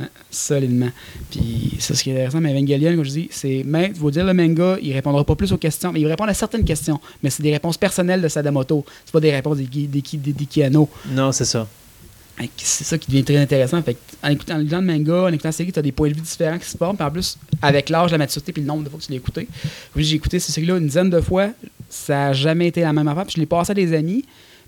Hein, 0.00 0.08
solidement. 0.28 0.90
Puis 1.30 1.76
c'est 1.78 1.94
ce 1.94 2.02
qui 2.02 2.10
est 2.10 2.14
intéressant, 2.14 2.40
mais 2.40 2.50
Evangelion, 2.50 2.96
comme 2.96 3.04
je 3.04 3.10
dis, 3.10 3.28
c'est. 3.30 3.62
Mais, 3.64 3.92
je 3.94 4.00
vous 4.00 4.10
dire, 4.10 4.24
le 4.24 4.34
manga, 4.34 4.76
il 4.82 4.92
répondra 4.92 5.22
pas 5.22 5.36
plus 5.36 5.52
aux 5.52 5.56
questions, 5.56 5.92
mais 5.92 6.00
il 6.00 6.04
va 6.04 6.10
répondre 6.10 6.30
à 6.30 6.34
certaines 6.34 6.64
questions. 6.64 7.00
Mais 7.22 7.30
c'est 7.30 7.44
des 7.44 7.52
réponses 7.52 7.78
personnelles 7.78 8.20
de 8.20 8.26
Sadamoto. 8.26 8.84
C'est 9.04 9.12
pas 9.12 9.20
des 9.20 9.30
réponses 9.30 9.58
des, 9.58 9.66
des, 9.66 9.86
des, 9.86 10.02
des, 10.18 10.32
des 10.32 10.46
Kiano. 10.46 10.88
Non, 11.10 11.30
c'est 11.30 11.44
ça. 11.44 11.68
C'est 12.56 12.82
ça 12.82 12.98
qui 12.98 13.08
devient 13.12 13.22
très 13.22 13.36
intéressant. 13.36 13.80
Fait 13.82 13.96
en 14.20 14.30
écoutant 14.30 14.56
en 14.56 14.58
lisant 14.58 14.80
le 14.80 14.86
manga, 14.86 15.24
en 15.24 15.28
écoutant 15.28 15.50
la 15.50 15.52
série, 15.52 15.70
tu 15.70 15.78
as 15.78 15.82
des 15.82 15.92
points 15.92 16.08
de 16.08 16.14
vue 16.14 16.20
différents 16.22 16.58
qui 16.58 16.68
se 16.68 16.76
forment. 16.76 16.96
Puis 16.96 17.06
en 17.06 17.10
plus, 17.12 17.38
avec 17.62 17.88
l'âge, 17.88 18.10
la 18.10 18.18
maturité, 18.18 18.52
puis 18.52 18.62
le 18.62 18.66
nombre 18.66 18.82
de 18.82 18.88
fois 18.88 18.98
que 18.98 19.04
tu 19.04 19.12
l'as 19.12 19.18
écouté. 19.18 19.46
J'ai 19.94 20.16
écouté 20.16 20.40
cette 20.40 20.52
série-là 20.52 20.78
une 20.78 20.86
dizaine 20.86 21.10
de 21.10 21.20
fois. 21.20 21.50
ça 21.88 22.14
n'a 22.14 22.32
jamais 22.32 22.66
été 22.66 22.80
la 22.80 22.92
même 22.92 23.06
affaire. 23.06 23.26
Puis 23.26 23.34
je 23.36 23.40
l'ai 23.40 23.46
passé 23.46 23.70
à 23.70 23.74
des 23.74 23.92
amis, 23.92 24.24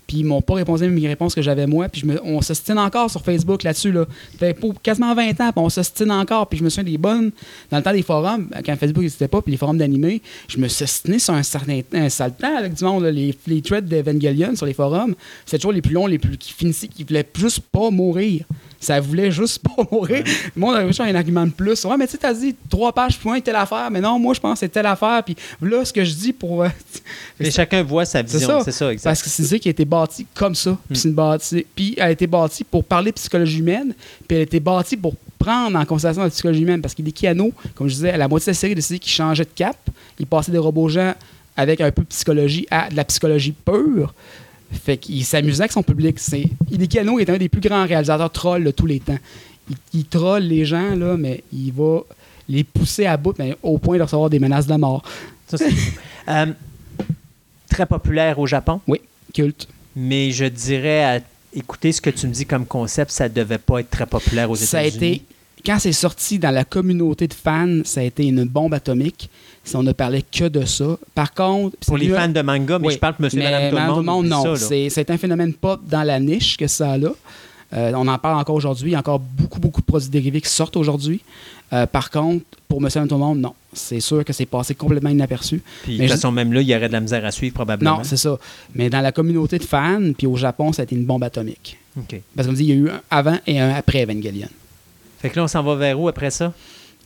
puis 0.07 0.17
ils 0.19 0.23
m'ont 0.23 0.41
pas 0.41 0.53
répondu 0.55 0.85
à 0.85 0.87
mes 0.87 1.07
réponses 1.07 1.35
que 1.35 1.41
j'avais 1.41 1.67
moi. 1.67 1.89
Puis 1.89 2.01
je 2.01 2.05
me, 2.07 2.19
on 2.23 2.41
s'ostine 2.41 2.79
encore 2.79 3.11
sur 3.11 3.21
Facebook 3.21 3.63
là-dessus. 3.63 3.91
Là. 3.91 4.05
Ça 4.39 4.47
fait 4.47 4.53
pour 4.53 4.81
quasiment 4.81 5.13
20 5.13 5.29
ans, 5.41 5.51
puis 5.51 5.51
on 5.57 5.69
s'ostine 5.69 6.11
encore. 6.11 6.47
Puis 6.47 6.59
je 6.59 6.63
me 6.63 6.69
souviens 6.69 6.89
des 6.91 6.97
bonnes, 6.97 7.31
dans 7.69 7.77
le 7.77 7.83
temps 7.83 7.91
des 7.93 8.01
forums, 8.03 8.47
quand 8.65 8.75
Facebook 8.77 9.01
n'existait 9.03 9.27
pas, 9.27 9.41
puis 9.41 9.51
les 9.51 9.57
forums 9.57 9.77
d'animé, 9.77 10.21
je 10.47 10.57
me 10.59 10.67
suis 10.67 10.83
ostiné 10.83 11.19
sur 11.19 11.33
un 11.33 11.43
certain 11.43 11.81
un 11.93 12.09
sale 12.09 12.33
temps 12.35 12.55
avec 12.57 12.73
du 12.73 12.83
monde. 12.83 13.03
là. 13.03 13.11
les, 13.11 13.35
les 13.47 13.61
threads 13.61 13.81
d'Evangelion 13.85 14.55
sur 14.55 14.65
les 14.65 14.73
forums, 14.73 15.13
c'était 15.45 15.57
toujours 15.57 15.73
les 15.73 15.81
plus 15.81 15.93
longs, 15.93 16.07
les 16.07 16.19
plus 16.19 16.37
qui 16.37 16.53
finissaient, 16.53 16.87
qui 16.87 17.03
voulaient 17.03 17.27
juste 17.35 17.59
pas 17.71 17.89
mourir. 17.89 18.45
Ça 18.79 18.99
voulait 18.99 19.31
juste 19.31 19.59
pas 19.75 19.83
mourir. 19.91 20.23
Le 20.55 20.59
monde 20.59 20.75
avait 20.75 20.87
juste 20.87 21.01
un 21.01 21.13
argument 21.15 21.45
de 21.45 21.51
plus. 21.51 21.83
Ouais, 21.83 21.97
mais 21.97 22.05
tu 22.05 22.11
sais, 22.11 22.19
t'as 22.19 22.33
dit 22.33 22.55
trois 22.69 22.93
pages 22.93 23.17
point 23.17 23.39
telle 23.41 23.55
affaire, 23.55 23.89
mais 23.91 23.99
non, 24.01 24.19
moi 24.19 24.33
je 24.35 24.39
pense 24.39 24.53
que 24.53 24.59
c'est 24.59 24.69
telle 24.69 24.85
affaire. 24.85 25.23
Puis 25.23 25.35
là, 25.61 25.83
ce 25.83 25.91
que 25.91 26.03
je 26.03 26.13
dis 26.13 26.31
pour. 26.33 26.63
euh, 26.63 26.69
Mais 27.39 27.49
chacun 27.51 27.81
voit 27.83 28.05
sa 28.05 28.19
C'est 28.19 28.33
vision. 28.37 28.59
ça. 28.59 28.65
C'est 28.65 28.71
ça, 28.71 28.91
exact. 28.91 29.03
Parce 29.09 29.23
que 29.23 29.29
c'est 29.29 29.43
série 29.43 29.59
qui 29.59 29.67
a 29.67 29.71
été 29.71 29.83
bâtie 29.99 30.25
comme 30.33 30.55
ça. 30.55 30.77
Puis, 30.87 30.97
c'est 30.97 31.07
une 31.09 31.13
bâtie- 31.15 31.65
puis 31.75 31.93
elle 31.97 32.03
a 32.03 32.11
été 32.11 32.27
bâtie 32.27 32.63
pour 32.63 32.83
parler 32.83 33.11
psychologie 33.11 33.59
humaine. 33.59 33.93
Puis 34.27 34.35
elle 34.35 34.39
a 34.39 34.43
été 34.43 34.59
bâtie 34.59 34.97
pour 34.97 35.15
prendre 35.39 35.77
en 35.77 35.85
considération 35.85 36.23
la 36.23 36.29
psychologie 36.29 36.61
humaine. 36.61 36.81
Parce 36.81 36.93
qu'il 36.93 37.07
est 37.07 37.11
Kiano, 37.11 37.51
comme 37.75 37.87
je 37.87 37.93
disais, 37.95 38.11
à 38.11 38.17
la 38.17 38.27
moitié 38.27 38.45
de 38.51 38.55
la 38.55 38.59
série, 38.59 38.75
de 38.75 38.81
série 38.81 38.99
qui 38.99 39.09
changeait 39.09 39.43
de 39.45 39.49
cap. 39.55 39.77
Il 40.19 40.25
passait 40.25 40.51
des 40.51 40.57
robots 40.57 40.89
gens 40.89 41.13
avec 41.55 41.81
un 41.81 41.91
peu 41.91 42.03
de 42.03 42.07
psychologie 42.07 42.67
à 42.69 42.89
de 42.89 42.95
la 42.95 43.03
psychologie 43.03 43.51
pure. 43.53 44.13
Fait 44.71 44.97
qu'il 44.97 45.23
s'amusait 45.25 45.61
avec 45.61 45.71
son 45.71 45.83
public. 45.83 46.19
C'est... 46.19 46.45
Hideki 46.69 46.99
Anno 46.99 47.19
est 47.19 47.29
un 47.29 47.37
des 47.37 47.49
plus 47.49 47.61
grands 47.61 47.85
réalisateurs 47.85 48.31
trolls 48.31 48.63
de 48.63 48.71
tous 48.71 48.85
les 48.85 48.99
temps. 48.99 49.17
Il, 49.69 49.75
il 49.93 50.05
troll 50.05 50.43
les 50.43 50.65
gens, 50.65 50.95
là, 50.95 51.15
mais 51.17 51.43
il 51.53 51.71
va 51.71 52.01
les 52.49 52.63
pousser 52.63 53.05
à 53.05 53.17
bout, 53.17 53.37
mais 53.39 53.55
au 53.63 53.77
point 53.77 53.97
de 53.97 54.03
recevoir 54.03 54.29
des 54.29 54.39
menaces 54.39 54.67
de 54.67 54.75
mort. 54.75 55.03
Ça, 55.47 55.57
c'est 55.57 55.71
fou. 55.71 55.91
Euh, 56.29 56.45
très 57.69 57.85
populaire 57.85 58.37
au 58.37 58.45
Japon, 58.45 58.81
Culte. 59.33 59.65
Mais 59.99 60.31
je 60.31 60.45
dirais 60.45 61.03
à 61.03 61.19
écouter 61.55 61.91
ce 61.91 61.99
que 62.01 62.11
tu 62.11 62.27
me 62.27 62.31
dis 62.33 62.45
comme 62.45 62.65
concept, 62.67 63.09
ça 63.11 63.27
devait 63.27 63.57
pas 63.57 63.79
être 63.79 63.89
très 63.89 64.05
populaire 64.05 64.49
aux 64.51 64.55
ça 64.55 64.77
a 64.79 64.83
États-Unis. 64.83 65.13
été 65.15 65.21
quand 65.65 65.79
c'est 65.79 65.91
sorti 65.91 66.37
dans 66.39 66.51
la 66.51 66.63
communauté 66.63 67.27
de 67.27 67.33
fans, 67.33 67.81
ça 67.83 67.99
a 67.99 68.03
été 68.03 68.25
une 68.25 68.45
bombe 68.45 68.73
atomique. 68.73 69.29
Si 69.65 69.75
on 69.75 69.83
ne 69.83 69.91
parlait 69.91 70.21
que 70.21 70.47
de 70.47 70.63
ça. 70.63 70.97
Par 71.13 71.33
contre, 71.33 71.75
Pour 71.85 71.97
les 71.97 72.07
mieux- 72.07 72.15
fans 72.15 72.29
de 72.29 72.41
manga, 72.41 72.79
mais 72.79 72.87
Oui, 72.87 72.93
je 72.93 72.99
parle 72.99 73.15
de 73.19 73.23
Monsieur 73.23 73.41
Madame 73.43 73.69
Tout 73.71 73.75
le 73.97 74.03
Monde. 74.03 74.27
non. 74.27 74.55
ça, 74.55 74.67
c'est 74.89 75.09
un 75.09 75.17
phénomène 75.17 75.53
pop 75.53 75.81
dans 75.85 76.03
la 76.03 76.19
niche 76.21 76.55
que 76.55 76.67
ça 76.67 76.91
a 76.91 76.97
là. 76.97 77.09
Euh, 77.73 77.91
on 77.95 78.07
en 78.07 78.17
parle 78.17 78.39
encore 78.39 78.55
aujourd'hui. 78.55 78.91
Il 78.91 78.93
y 78.93 78.95
a 78.95 78.99
encore 78.99 79.19
beaucoup, 79.19 79.59
beaucoup 79.59 79.81
de 79.81 79.85
produits 79.85 80.09
dérivés 80.09 80.39
qui 80.41 80.49
sortent 80.49 80.77
aujourd'hui. 80.77 81.21
Euh, 81.73 81.85
par 81.85 82.09
contre, 82.09 82.45
pour 82.69 82.79
Monsieur 82.79 83.01
Tout 83.07 83.15
le 83.15 83.19
Monde, 83.19 83.39
non. 83.39 83.53
C'est 83.73 83.99
sûr 83.99 84.23
que 84.23 84.31
c'est 84.31 84.45
passé 84.45 84.73
complètement 84.73 85.09
inaperçu. 85.09 85.61
Puis 85.83 85.93
de 85.93 85.97
mais 85.99 86.05
toute 86.05 86.15
je- 86.15 86.21
façon, 86.21 86.31
même 86.31 86.53
là, 86.53 86.61
il 86.61 86.67
y 86.67 86.75
aurait 86.75 86.87
de 86.87 86.93
la 86.93 87.01
misère 87.01 87.25
à 87.25 87.31
suivre 87.31 87.53
probablement. 87.53 87.97
Non, 87.97 88.03
c'est 88.03 88.15
ça. 88.17 88.37
Mais 88.73 88.89
dans 88.89 89.01
la 89.01 89.11
communauté 89.11 89.57
de 89.57 89.63
fans, 89.65 90.13
puis 90.17 90.27
au 90.27 90.35
Japon, 90.37 90.71
ça 90.71 90.81
a 90.81 90.85
été 90.85 90.95
une 90.95 91.05
bombe 91.05 91.23
atomique. 91.23 91.77
Parce 92.35 92.47
qu'on 92.47 92.53
dit 92.53 92.63
il 92.63 92.69
y 92.69 92.71
a 92.71 92.75
eu 92.75 92.89
un 92.89 93.01
avant 93.09 93.37
et 93.47 93.59
un 93.59 93.71
après 93.71 94.03
Evangelion. 94.03 94.47
Fait 95.19 95.29
que 95.29 95.35
là, 95.35 95.43
on 95.43 95.47
s'en 95.47 95.63
va 95.63 95.75
vers 95.75 95.99
où 95.99 96.07
après 96.07 96.29
ça? 96.31 96.53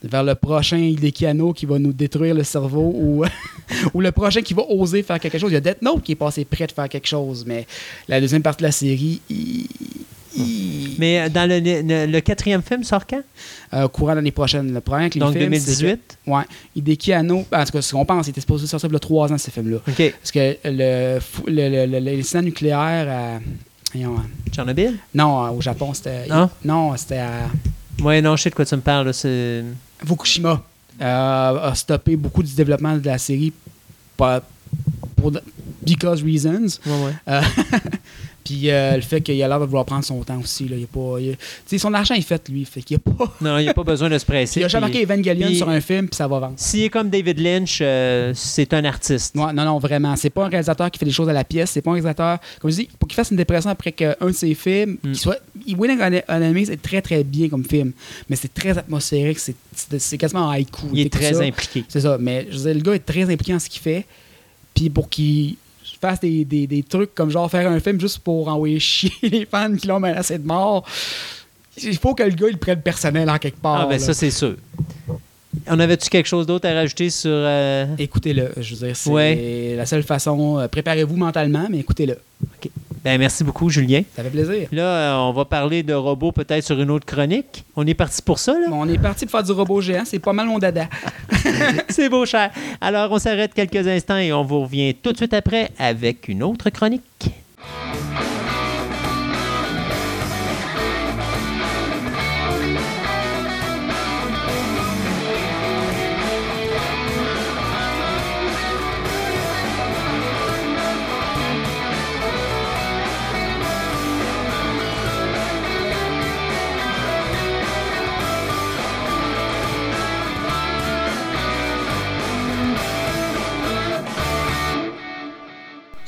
vers 0.04 0.24
le 0.24 0.34
prochain 0.34 0.78
Hideki 0.78 1.26
Anno 1.26 1.52
qui 1.52 1.64
va 1.64 1.78
nous 1.78 1.92
détruire 1.92 2.34
le 2.34 2.42
cerveau 2.42 2.92
ou, 2.92 3.24
ou 3.94 4.00
le 4.00 4.10
prochain 4.10 4.42
qui 4.42 4.52
va 4.52 4.64
oser 4.68 5.04
faire 5.04 5.20
quelque 5.20 5.38
chose. 5.38 5.50
Il 5.52 5.54
y 5.54 5.56
a 5.56 5.60
Death 5.60 5.80
Note 5.80 6.02
qui 6.02 6.10
est 6.12 6.16
passé 6.16 6.44
près 6.44 6.66
de 6.66 6.72
faire 6.72 6.88
quelque 6.88 7.06
chose, 7.06 7.44
mais 7.46 7.68
la 8.08 8.20
deuxième 8.20 8.42
partie 8.42 8.62
de 8.62 8.66
la 8.66 8.72
série, 8.72 9.20
il, 9.30 9.68
il- 10.36 10.96
Mais 10.98 11.20
euh, 11.20 11.28
dans 11.28 11.48
le, 11.48 11.58
le- 11.60 12.06
le 12.10 12.20
quatrième 12.20 12.62
film 12.62 12.84
sort 12.84 13.06
quand? 13.06 13.22
euh, 13.74 13.88
courant 13.88 14.14
l'année 14.14 14.30
prochaine. 14.32 14.72
Le 14.72 14.80
problème 14.80 15.02
avec 15.04 15.14
les 15.14 15.20
Donc 15.20 15.32
films, 15.32 15.54
c'est 15.54 15.82
2018? 15.82 16.18
que- 16.26 16.30
ouais, 16.30 16.42
Hideki 16.76 17.12
Anno, 17.12 17.44
en 17.52 17.64
tout 17.64 17.72
cas, 17.72 17.82
ce 17.82 17.92
qu'on 17.92 18.04
pense, 18.04 18.26
il 18.26 18.30
était 18.30 18.40
supposé 18.40 18.66
sortir 18.66 18.88
il 18.90 18.92
y 18.92 18.96
a 18.96 18.98
trois 18.98 19.32
ans, 19.32 19.38
ce 19.38 19.50
film-là. 19.50 19.78
Parce 19.86 20.30
que 20.32 20.56
le, 20.64 21.18
l'incident 22.00 22.42
nucléaire 22.42 22.78
à... 23.08 23.96
euh, 23.98 24.06
Tchernobyl? 24.50 24.98
non, 25.14 25.44
euh, 25.46 25.50
au 25.50 25.60
Japon, 25.60 25.92
c'était... 25.94 26.26
Non? 26.28 26.48
Non, 26.64 26.96
c'était 26.96 27.18
à... 27.18 27.48
Ouais, 28.02 28.20
non, 28.20 28.36
je 28.36 28.42
sais 28.42 28.50
de 28.50 28.54
quoi 28.54 28.64
tu 28.64 28.74
me 28.74 28.80
parles. 28.80 29.12
C'est... 29.14 29.62
Fukushima 30.04 30.62
euh, 31.00 31.70
a 31.70 31.74
stoppé 31.74 32.16
beaucoup 32.16 32.42
du 32.42 32.52
développement 32.54 32.96
de 32.96 33.06
la 33.06 33.18
série 33.18 33.52
pour, 34.16 34.28
pour 35.16 35.32
because 35.84 36.22
reasons. 36.22 36.66
Ouais, 36.86 37.04
ouais. 37.04 37.12
Euh, 37.28 37.40
Puis 38.44 38.70
euh, 38.70 38.96
le 38.96 39.02
fait 39.02 39.20
qu'il 39.20 39.40
a 39.42 39.48
l'air 39.48 39.60
de 39.60 39.64
vouloir 39.66 39.84
prendre 39.84 40.04
son 40.04 40.22
temps 40.22 40.38
aussi. 40.40 40.68
Là, 40.68 40.76
il 40.76 40.86
pas, 40.86 41.16
il 41.20 41.32
a- 41.32 41.78
son 41.78 41.94
argent 41.94 42.14
est 42.14 42.22
fait, 42.22 42.48
lui. 42.48 42.64
Fait 42.64 42.82
qu'il 42.82 42.96
a 42.96 42.98
pas. 42.98 43.32
Non, 43.40 43.58
il 43.58 43.62
n'y 43.62 43.68
a 43.68 43.74
pas 43.74 43.84
besoin 43.84 44.10
de 44.10 44.18
se 44.18 44.24
presser. 44.24 44.60
il 44.60 44.64
a 44.64 44.68
jamais 44.68 44.86
puis- 44.90 45.00
marqué 45.06 45.12
Evangelion 45.14 45.46
puis- 45.48 45.56
sur 45.56 45.68
un 45.68 45.80
film, 45.80 46.08
puis 46.08 46.16
ça 46.16 46.26
va 46.28 46.38
vendre. 46.38 46.54
S'il 46.56 46.82
est 46.82 46.88
comme 46.90 47.08
David 47.10 47.38
Lynch, 47.40 47.78
euh, 47.80 48.32
c'est 48.34 48.72
un 48.74 48.84
artiste. 48.84 49.34
Ouais, 49.36 49.52
non, 49.52 49.64
non, 49.64 49.78
vraiment. 49.78 50.14
C'est 50.16 50.30
pas 50.30 50.44
un 50.46 50.48
réalisateur 50.48 50.90
qui 50.90 50.98
fait 50.98 51.04
des 51.06 51.12
choses 51.12 51.28
à 51.28 51.32
la 51.32 51.44
pièce. 51.44 51.70
C'est 51.70 51.82
pas 51.82 51.90
un 51.90 51.94
réalisateur. 51.94 52.38
Comme 52.60 52.70
je 52.70 52.76
dis, 52.76 52.88
pour 52.98 53.08
qu'il 53.08 53.16
fasse 53.16 53.30
une 53.30 53.36
dépression 53.36 53.70
après 53.70 53.92
qu'un 53.92 54.14
de 54.20 54.32
ses 54.32 54.54
films, 54.54 54.92
Mm. 55.02 55.12
qu'il 55.12 55.16
soit. 55.18 55.38
Winning 55.76 55.98
on 56.00 56.34
Enemy, 56.34 56.66
c'est 56.66 56.82
très, 56.82 57.00
très 57.02 57.22
bien 57.24 57.48
comme 57.48 57.64
film. 57.64 57.92
Mais 58.28 58.36
c'est 58.36 58.52
très 58.52 58.76
atmosphérique. 58.76 59.38
C'est, 59.38 59.54
c'est, 59.74 59.98
c'est 60.00 60.18
quasiment 60.18 60.48
un 60.50 60.54
haïku. 60.54 60.86
Il 60.92 61.00
est 61.06 61.12
très 61.12 61.32
ça, 61.34 61.42
impliqué. 61.42 61.84
C'est 61.88 62.00
ça. 62.00 62.16
Mais 62.18 62.46
je 62.50 62.56
veux 62.58 62.64
dire, 62.64 62.74
le 62.74 62.80
gars 62.80 62.94
est 62.94 63.04
très 63.06 63.22
impliqué 63.22 63.54
en 63.54 63.58
ce 63.58 63.68
qu'il 63.68 63.80
fait. 63.80 64.04
Puis 64.74 64.88
pour 64.90 65.08
qu'il 65.08 65.56
fasse 66.02 66.20
des, 66.20 66.44
des- 66.44 66.66
des 66.66 66.82
trucs 66.82 67.14
comme 67.14 67.30
genre 67.30 67.50
faire 67.50 67.70
un 67.70 67.80
film 67.80 67.98
juste 68.00 68.18
pour 68.18 68.48
envoyer 68.48 68.78
chier 68.90 69.12
les 69.22 69.46
fans 69.46 69.74
qui 69.74 69.86
l'ont 69.86 70.00
menacé 70.00 70.36
de 70.38 70.46
mort, 70.46 70.84
il 71.82 71.96
faut 71.96 72.14
que 72.14 72.22
le 72.24 72.30
gars 72.30 72.48
il 72.50 72.58
prenne 72.58 72.82
personnel 72.82 73.30
en 73.30 73.38
quelque 73.38 73.60
part. 73.60 73.82
Ah, 73.82 73.86
ben 73.86 73.92
là. 73.92 73.98
ça, 73.98 74.12
c'est 74.12 74.30
sûr. 74.30 74.56
On 75.68 75.78
avait-tu 75.78 76.08
quelque 76.10 76.26
chose 76.28 76.46
d'autre 76.46 76.66
à 76.68 76.72
rajouter 76.74 77.08
sur. 77.10 77.30
euh, 77.30 77.86
Écoutez-le. 77.98 78.50
Je 78.58 78.74
veux 78.74 78.86
dire, 78.86 78.96
c'est 78.96 79.10
Ouais. 79.10 79.74
la 79.76 79.86
seule 79.86 80.02
façon. 80.02 80.58
euh, 80.58 80.66
Préparez-vous 80.68 81.16
mentalement, 81.16 81.66
mais 81.70 81.78
écoutez-le. 81.78 82.16
Ben, 83.04 83.18
merci 83.18 83.42
beaucoup, 83.42 83.68
Julien. 83.68 84.02
Ça 84.14 84.22
fait 84.22 84.30
plaisir. 84.30 84.68
Là, 84.70 84.82
euh, 84.82 85.28
on 85.28 85.32
va 85.32 85.44
parler 85.44 85.82
de 85.82 85.92
robots 85.92 86.30
peut-être 86.30 86.64
sur 86.64 86.80
une 86.80 86.90
autre 86.90 87.04
chronique. 87.04 87.64
On 87.74 87.84
est 87.84 87.94
parti 87.94 88.22
pour 88.22 88.38
ça, 88.38 88.52
là? 88.52 88.68
Bon, 88.68 88.80
on 88.80 88.88
est 88.88 88.98
parti 88.98 89.26
pour 89.26 89.32
faire 89.32 89.42
du 89.42 89.50
robot 89.50 89.80
géant. 89.80 90.04
C'est 90.04 90.20
pas 90.20 90.32
mal 90.32 90.46
mon 90.46 90.60
dada. 90.60 90.88
C'est 91.88 92.08
beau, 92.08 92.24
cher. 92.24 92.50
Alors, 92.80 93.10
on 93.10 93.18
s'arrête 93.18 93.54
quelques 93.54 93.88
instants 93.88 94.18
et 94.18 94.32
on 94.32 94.44
vous 94.44 94.60
revient 94.60 94.94
tout 94.94 95.10
de 95.10 95.16
suite 95.16 95.34
après 95.34 95.70
avec 95.78 96.28
une 96.28 96.44
autre 96.44 96.70
chronique. 96.70 97.41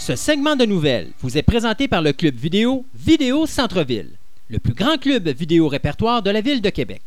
Ce 0.06 0.16
segment 0.16 0.55
de 0.55 0.66
nouvelles 0.66 1.12
vous 1.20 1.39
est 1.39 1.43
présenté 1.43 1.89
par 1.89 2.02
le 2.02 2.12
club 2.12 2.35
vidéo 2.35 2.85
Vidéo 2.94 3.47
Centre-Ville, 3.47 4.10
le 4.51 4.59
plus 4.59 4.74
grand 4.74 4.98
club 4.98 5.26
vidéo 5.31 5.66
répertoire 5.66 6.20
de 6.20 6.28
la 6.28 6.43
ville 6.43 6.60
de 6.60 6.68
Québec. 6.68 7.01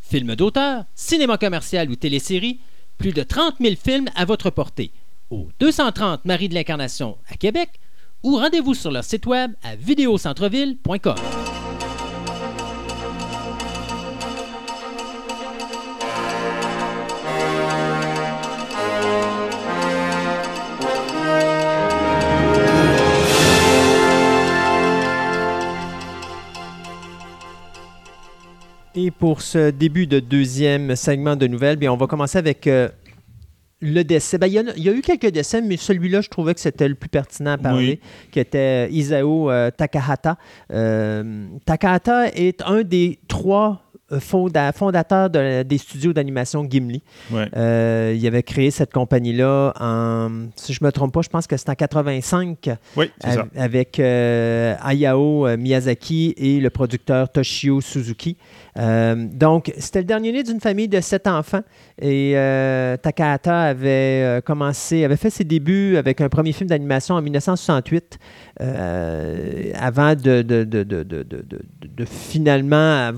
Films 0.00 0.34
d'auteur, 0.34 0.86
cinéma 0.94 1.36
commercial 1.36 1.90
ou 1.90 1.94
téléséries, 1.94 2.58
plus 2.96 3.12
de 3.12 3.22
30 3.22 3.56
000 3.60 3.74
films 3.74 4.08
à 4.16 4.24
votre 4.24 4.48
portée 4.48 4.92
au 5.28 5.48
230 5.60 6.24
Marie 6.24 6.48
de 6.48 6.54
l'Incarnation 6.54 7.18
à 7.28 7.36
Québec 7.36 7.68
ou 8.22 8.38
rendez-vous 8.38 8.72
sur 8.72 8.90
leur 8.90 9.04
site 9.04 9.26
web 9.26 9.52
à 9.62 9.76
vidéocentreville.com. 9.76 11.16
Et 28.94 29.10
pour 29.10 29.40
ce 29.40 29.70
début 29.70 30.06
de 30.06 30.20
deuxième 30.20 30.96
segment 30.96 31.36
de 31.36 31.46
nouvelles, 31.46 31.76
bien, 31.76 31.92
on 31.92 31.96
va 31.96 32.06
commencer 32.06 32.36
avec 32.38 32.66
euh, 32.66 32.88
le 33.80 34.02
décès. 34.04 34.36
Ben, 34.36 34.46
il, 34.48 34.52
y 34.52 34.58
a, 34.58 34.62
il 34.76 34.82
y 34.82 34.88
a 34.88 34.92
eu 34.92 35.00
quelques 35.00 35.30
décès, 35.30 35.62
mais 35.62 35.78
celui-là, 35.78 36.20
je 36.20 36.28
trouvais 36.28 36.52
que 36.52 36.60
c'était 36.60 36.88
le 36.88 36.94
plus 36.94 37.08
pertinent 37.08 37.52
à 37.52 37.58
parler, 37.58 38.00
qui 38.30 38.38
était 38.38 38.90
Isao 38.92 39.50
euh, 39.50 39.70
Takahata. 39.70 40.36
Euh, 40.72 41.46
Takahata 41.64 42.28
est 42.28 42.60
un 42.66 42.82
des 42.82 43.18
trois 43.28 43.82
euh, 44.12 44.20
fonda- 44.20 44.72
fondateur 44.72 45.30
de- 45.30 45.62
des 45.62 45.78
studios 45.78 46.12
d'animation 46.12 46.62
Gimli. 46.68 47.02
Ouais. 47.30 47.48
Euh, 47.56 48.14
il 48.14 48.26
avait 48.26 48.42
créé 48.42 48.70
cette 48.70 48.92
compagnie-là 48.92 49.72
en, 49.80 50.48
si 50.54 50.74
je 50.74 50.84
me 50.84 50.92
trompe 50.92 51.14
pas, 51.14 51.22
je 51.22 51.30
pense 51.30 51.46
que 51.46 51.56
c'est 51.56 51.70
en 51.70 51.74
85 51.74 52.68
Oui, 52.96 53.10
c'est 53.24 53.30
ça. 53.32 53.40
av- 53.40 53.48
avec 53.56 53.98
euh, 53.98 54.74
Hayao 54.82 55.46
euh, 55.46 55.56
Miyazaki 55.56 56.34
et 56.36 56.60
le 56.60 56.68
producteur 56.68 57.32
Toshio 57.32 57.80
Suzuki. 57.80 58.36
Euh, 58.78 59.14
donc, 59.30 59.70
c'était 59.76 59.98
le 59.98 60.06
dernier 60.06 60.32
né 60.32 60.42
d'une 60.42 60.60
famille 60.60 60.88
de 60.88 61.00
sept 61.00 61.26
enfants 61.26 61.60
et 62.00 62.32
euh, 62.36 62.96
Takahata 62.96 63.60
avait 63.64 63.88
euh, 64.24 64.40
commencé, 64.40 65.04
avait 65.04 65.16
fait 65.16 65.28
ses 65.28 65.44
débuts 65.44 65.96
avec 65.98 66.22
un 66.22 66.30
premier 66.30 66.52
film 66.52 66.70
d'animation 66.70 67.14
en 67.16 67.20
1968 67.22 68.18
euh, 68.62 69.72
avant 69.78 70.14
de, 70.14 70.42
finalement 72.06 73.12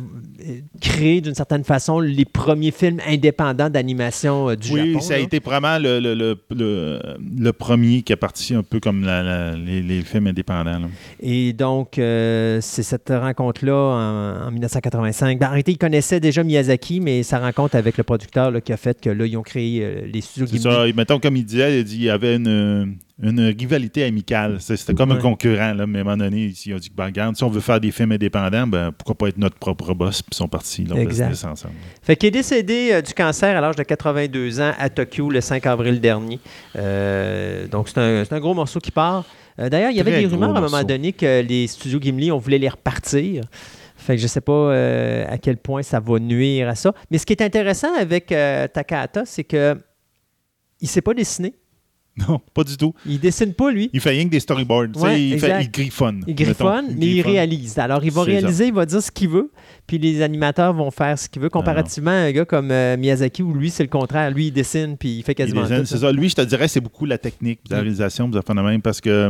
créer 0.81 1.21
d'une 1.21 1.35
certaine 1.35 1.65
façon 1.65 2.01
les 2.01 2.25
premiers 2.25 2.71
films 2.71 3.01
indépendants 3.07 3.71
d'animation 3.71 4.55
du 4.55 4.73
Oui, 4.73 4.93
Japon. 4.93 5.01
ça 5.01 5.15
a 5.15 5.19
là. 5.19 5.23
été 5.23 5.39
vraiment 5.39 5.79
le, 5.79 6.01
le, 6.01 6.15
le, 6.15 6.37
le- 6.51 7.01
le 7.39 7.53
premier 7.53 8.03
qui 8.03 8.13
est 8.13 8.17
parti 8.17 8.55
un 8.55 8.63
peu 8.63 8.81
comme 8.81 9.05
la- 9.05 9.23
la- 9.23 9.57
les, 9.57 9.83
les 9.83 10.03
films 10.03 10.27
indépendants. 10.27 10.79
là. 10.81 10.87
Et 11.21 11.53
donc, 11.53 11.99
euh, 11.99 12.59
c'est 12.61 12.83
cette 12.83 13.11
rencontre-là 13.11 13.75
en, 14.45 14.49
en 14.49 14.51
1985. 14.51 15.39
Ben, 15.45 15.49
en 15.49 15.51
réalité, 15.51 15.73
ils 15.73 15.79
connaissaient 15.79 16.21
déjà 16.21 16.43
Miyazaki, 16.43 17.01
mais 17.01 17.23
sa 17.23 17.39
rencontre 17.39 17.77
avec 17.77 17.99
le 17.99 18.03
producteur 18.05 18.51
là, 18.51 18.61
qui 18.63 18.73
a 18.73 18.77
fait 18.79 18.99
que 18.99 19.11
là, 19.11 19.27
ils 19.27 19.37
ont 19.37 19.43
créé 19.43 19.81
euh, 19.85 20.07
les 20.11 20.21
studios 20.23 20.47
C'est 20.47 20.57
Ghibli. 20.57 20.73
ça. 20.75 20.89
Et 20.89 20.93
mettons, 20.95 21.19
comme 21.21 21.37
il 21.37 21.45
disait, 21.45 21.81
il, 21.81 21.85
dit, 21.85 21.97
il 21.97 22.03
y 22.05 22.11
avait 22.11 22.37
une, 22.37 22.97
une 23.23 23.41
rivalité 23.41 24.05
amicale. 24.05 24.57
C'est- 24.61 24.77
C'était 24.77 24.95
comme 24.95 25.13
un 25.13 25.17
concurrent. 25.19 25.75
Là, 25.75 25.87
mais 25.87 25.99
à 25.99 26.01
un 26.01 26.05
moment 26.05 26.17
donné, 26.17 26.51
ils 26.65 26.75
ont 26.75 26.79
dit 26.79 26.91
ben, 26.97 27.05
regarde, 27.07 27.37
si 27.37 27.45
on 27.45 27.51
veut 27.51 27.61
faire 27.61 27.79
des 27.79 27.91
films 27.91 28.13
indépendants, 28.13 28.67
ben, 28.67 28.91
pourquoi 28.97 29.17
pas 29.17 29.29
être 29.29 29.37
notre 29.39 29.57
propre 29.57 29.93
boss 29.93 30.23
Puis 30.23 30.31
ils 30.33 30.37
sont 30.37 30.49
partis. 30.49 30.85
Leur 30.85 30.97
Exact. 30.99 31.31
ensemble. 31.45 31.75
Fait 32.03 32.17
qu'il 32.17 32.29
est 32.29 32.31
décédé 32.31 32.91
euh, 32.93 33.03
du 33.03 33.13
cancer 33.13 33.55
à 33.57 33.61
l'âge 33.61 33.77
de 33.77 33.83
82 33.83 34.61
ans 34.61 34.73
à 34.79 34.89
Tokyo 34.89 35.29
le 35.29 35.41
5 35.43 35.67
avril 35.67 36.01
dernier. 36.01 36.41
Euh, 36.77 37.67
donc, 37.69 37.89
c'est 37.89 37.99
un, 37.99 38.25
c'est 38.25 38.35
un 38.35 38.41
gros 38.41 38.55
morceau 38.55 38.81
qui 38.81 38.91
part. 38.91 39.25
D'ailleurs, 39.57 39.91
il 39.93 39.97
y 39.97 40.01
avait 40.01 40.11
Très 40.11 40.21
des 40.23 40.27
rumeurs 40.27 40.55
à 40.55 40.59
un 40.59 40.63
moment 40.63 40.83
donné 40.83 41.13
que 41.13 41.41
les 41.43 41.69
studios 41.69 42.01
Gimli, 42.01 42.33
on 42.33 42.39
voulait 42.39 42.59
les 42.59 42.69
repartir. 42.69 43.45
Fait 44.05 44.17
que 44.17 44.23
je 44.23 44.27
sais 44.27 44.43
pas 44.43 44.53
euh, 44.53 45.25
à 45.27 45.39
quel 45.39 45.57
point 45.57 45.83
ça 45.83 45.99
va 45.99 46.19
nuire 46.19 46.69
à 46.69 46.75
ça. 46.75 46.93
Mais 47.11 47.17
ce 47.17 47.25
qui 47.25 47.33
est 47.33 47.43
intéressant 47.43 47.89
avec 47.95 48.31
euh, 48.33 48.69
Takahata, 48.69 49.25
c'est 49.25 49.45
que 49.45 49.79
il 50.81 50.89
sait 50.89 51.01
pas 51.01 51.15
dessiner. 51.15 51.55
Non, 52.17 52.39
pas 52.53 52.63
du 52.63 52.77
tout. 52.77 52.95
Il 53.07 53.19
dessine 53.19 53.55
pas, 53.55 53.73
lui. 53.73 53.91
Il 53.93 54.01
fait 54.01 54.11
rien 54.11 54.25
que 54.27 54.31
des 54.31 54.39
storyboards. 54.39 54.97
Ouais, 54.97 55.21
il, 55.21 55.41
fait, 55.41 55.63
il 55.63 55.71
griffonne. 55.71 56.23
Il 56.29 56.35
griffonne, 56.35 56.87
mettons. 56.89 56.99
mais 57.01 57.07
il 57.07 57.13
griffonne. 57.15 57.33
réalise. 57.33 57.79
Alors, 57.79 58.05
il 58.05 58.13
va 58.13 58.23
réaliser, 58.23 58.67
il 58.69 58.73
va 58.73 58.87
dire 58.87 59.03
ce 59.03 59.11
qu'il 59.11 59.31
veut, 59.31 59.51
puis 59.87 59.99
les 59.99 60.23
animateurs 60.23 60.73
vont 60.75 60.93
faire 60.93 61.19
ce 61.19 61.29
qu'ils 61.29 61.43
veulent, 61.43 61.51
comparativement 61.51 62.13
à 62.13 62.15
un 62.15 62.31
gars 62.31 62.45
comme 62.45 62.71
euh, 62.71 62.97
Miyazaki, 62.97 63.43
où 63.43 63.53
lui, 63.53 63.71
c'est 63.71 63.83
le 63.83 63.89
contraire. 63.89 64.31
Lui, 64.31 64.49
il 64.49 64.53
dessine, 64.53 64.97
puis 64.97 65.17
il 65.17 65.23
fait 65.25 65.35
quasiment 65.35 65.67
tout. 65.67 65.87
C'est 65.87 65.99
ça. 65.99 66.13
Lui, 66.13 66.29
je 66.29 66.37
te 66.37 66.43
dirais, 66.43 66.69
c'est 66.69 66.81
beaucoup 66.81 67.07
la 67.07 67.19
technique, 67.19 67.61
la 67.69 67.79
réalisation, 67.79 68.29
vous 68.29 68.37
avez 68.37 68.63
même, 68.63 68.83
parce 68.83 69.01
que 69.01 69.29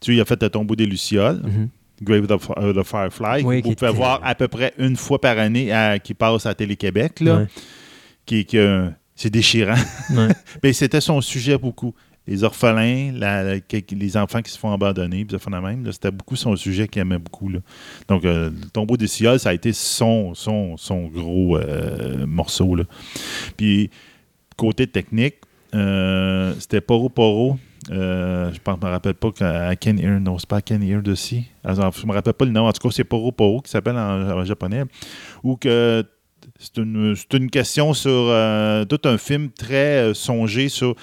tu 0.00 0.12
sais, 0.12 0.14
il 0.14 0.20
a 0.20 0.24
fait 0.24 0.40
le 0.40 0.50
tombeau 0.50 0.76
des 0.76 0.86
Lucioles. 0.86 1.40
Mhm. 1.42 1.68
Grave 2.02 2.30
of 2.30 2.46
the, 2.46 2.50
of 2.56 2.76
the 2.76 2.82
Firefly, 2.82 3.42
Oui, 3.44 3.56
vous 3.62 3.74
pouvez 3.74 3.88
était- 3.90 3.96
voir 3.96 4.20
à 4.24 4.34
peu 4.34 4.48
près 4.48 4.72
une 4.78 4.96
fois 4.96 5.20
par 5.20 5.38
année 5.38 5.72
à- 5.72 5.98
qui 5.98 6.14
passe 6.14 6.44
à 6.46 6.54
Télé-Québec, 6.54 7.20
là, 7.20 7.36
Ouais. 7.38 7.46
qui, 8.26 8.44
qui, 8.44 8.58
euh, 8.58 8.88
c'est 9.14 9.30
déchirant. 9.30 9.74
Ouais. 10.10 10.28
Mais 10.62 10.72
c'était 10.72 11.00
son 11.00 11.20
sujet 11.20 11.56
beaucoup. 11.56 11.94
Les 12.26 12.42
orphelins, 12.42 13.12
la- 13.14 13.42
la- 13.42 13.60
que- 13.60 13.76
les 13.94 14.16
enfants 14.16 14.40
qui 14.40 14.50
se 14.50 14.58
font 14.58 14.72
abandonner, 14.72 15.24
puis 15.26 15.36
de 15.36 15.42
même. 15.60 15.92
C'était 15.92 16.10
beaucoup 16.10 16.36
son 16.36 16.56
sujet 16.56 16.88
qu'il 16.88 17.02
aimait 17.02 17.18
beaucoup. 17.18 17.50
là. 17.50 17.58
Donc, 18.08 18.24
euh, 18.24 18.48
le 18.50 18.70
tombeau 18.70 18.96
des 18.96 19.06
Cioles, 19.06 19.38
ça 19.38 19.50
a 19.50 19.52
été 19.52 19.72
son, 19.74 20.32
son, 20.34 20.76
son 20.78 21.06
gros 21.08 21.58
euh, 21.58 22.26
morceau. 22.26 22.74
Là. 22.76 22.84
Puis, 23.58 23.90
côté 24.56 24.86
technique, 24.86 25.34
euh, 25.74 26.54
c'était 26.58 26.80
Poro 26.80 27.08
Poro. 27.10 27.58
Euh, 27.90 28.50
je 28.52 28.58
ne 28.70 28.76
me 28.76 28.90
rappelle 28.90 29.14
pas 29.14 29.30
qu'à 29.32 29.76
Ken 29.76 29.98
Ear, 29.98 30.18
non, 30.20 30.38
c'est 30.38 30.48
pas 30.48 30.56
à 30.56 30.62
Ken 30.62 30.82
Ear 30.82 31.02
de 31.02 31.14
si. 31.14 31.44
Je 31.64 32.06
me 32.06 32.12
rappelle 32.12 32.32
pas 32.34 32.44
le 32.44 32.50
nom. 32.50 32.66
En 32.66 32.72
tout 32.72 32.86
cas, 32.88 32.94
c'est 32.94 33.04
Poro 33.04 33.30
Poro 33.32 33.60
qui 33.60 33.70
s'appelle 33.70 33.96
en, 33.96 34.30
en 34.38 34.44
japonais. 34.44 34.84
Ou 35.42 35.56
que 35.56 36.04
c'est 36.58 36.76
une, 36.78 37.14
question 37.50 37.92
sur 37.94 38.10
euh, 38.10 38.84
tout 38.84 39.00
un 39.04 39.18
film 39.18 39.50
très 39.50 39.98
euh, 40.10 40.14
songé 40.14 40.68
sur 40.68 40.94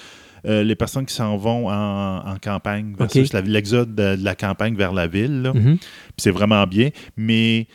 les 0.44 0.74
personnes 0.74 1.06
qui 1.06 1.14
s'en 1.14 1.36
vont 1.36 1.68
en, 1.68 2.16
en 2.28 2.36
campagne 2.42 2.94
versus 2.98 3.32
l'exode 3.48 3.94
de, 3.94 4.16
de 4.16 4.24
la 4.24 4.34
campagne 4.34 4.74
vers 4.74 4.92
la 4.92 5.06
ville. 5.06 5.50
Puis 5.76 5.80
c'est 6.16 6.32
vraiment 6.32 6.66
bien. 6.66 6.88
Mais 7.16 7.68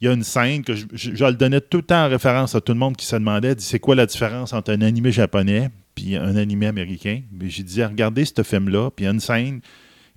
il 0.00 0.06
y 0.06 0.08
a 0.08 0.12
une 0.12 0.22
scène 0.22 0.62
que 0.62 0.74
je, 0.76 0.86
je- 0.92 1.14
je 1.16 1.24
le 1.24 1.32
donnais 1.34 1.60
tout 1.60 1.78
le 1.78 1.82
temps 1.82 2.04
en 2.06 2.08
référence 2.08 2.54
à 2.54 2.60
tout 2.60 2.72
le 2.74 2.78
monde 2.78 2.96
qui 2.96 3.06
se 3.06 3.16
demandait 3.16 3.56
c'est 3.58 3.80
quoi 3.80 3.96
la 3.96 4.06
différence 4.06 4.52
entre 4.52 4.72
un 4.72 4.82
animé 4.82 5.10
japonais 5.10 5.68
puis 5.94 6.16
un 6.16 6.36
animé 6.36 6.66
américain. 6.66 7.22
Mais 7.32 7.48
j'ai 7.50 7.62
dit 7.62 7.82
regardez 7.84 8.24
ce 8.24 8.42
film-là, 8.42 8.90
puis 8.90 9.04
il 9.04 9.06
y 9.06 9.08
a 9.08 9.12
une 9.12 9.20
scène 9.20 9.60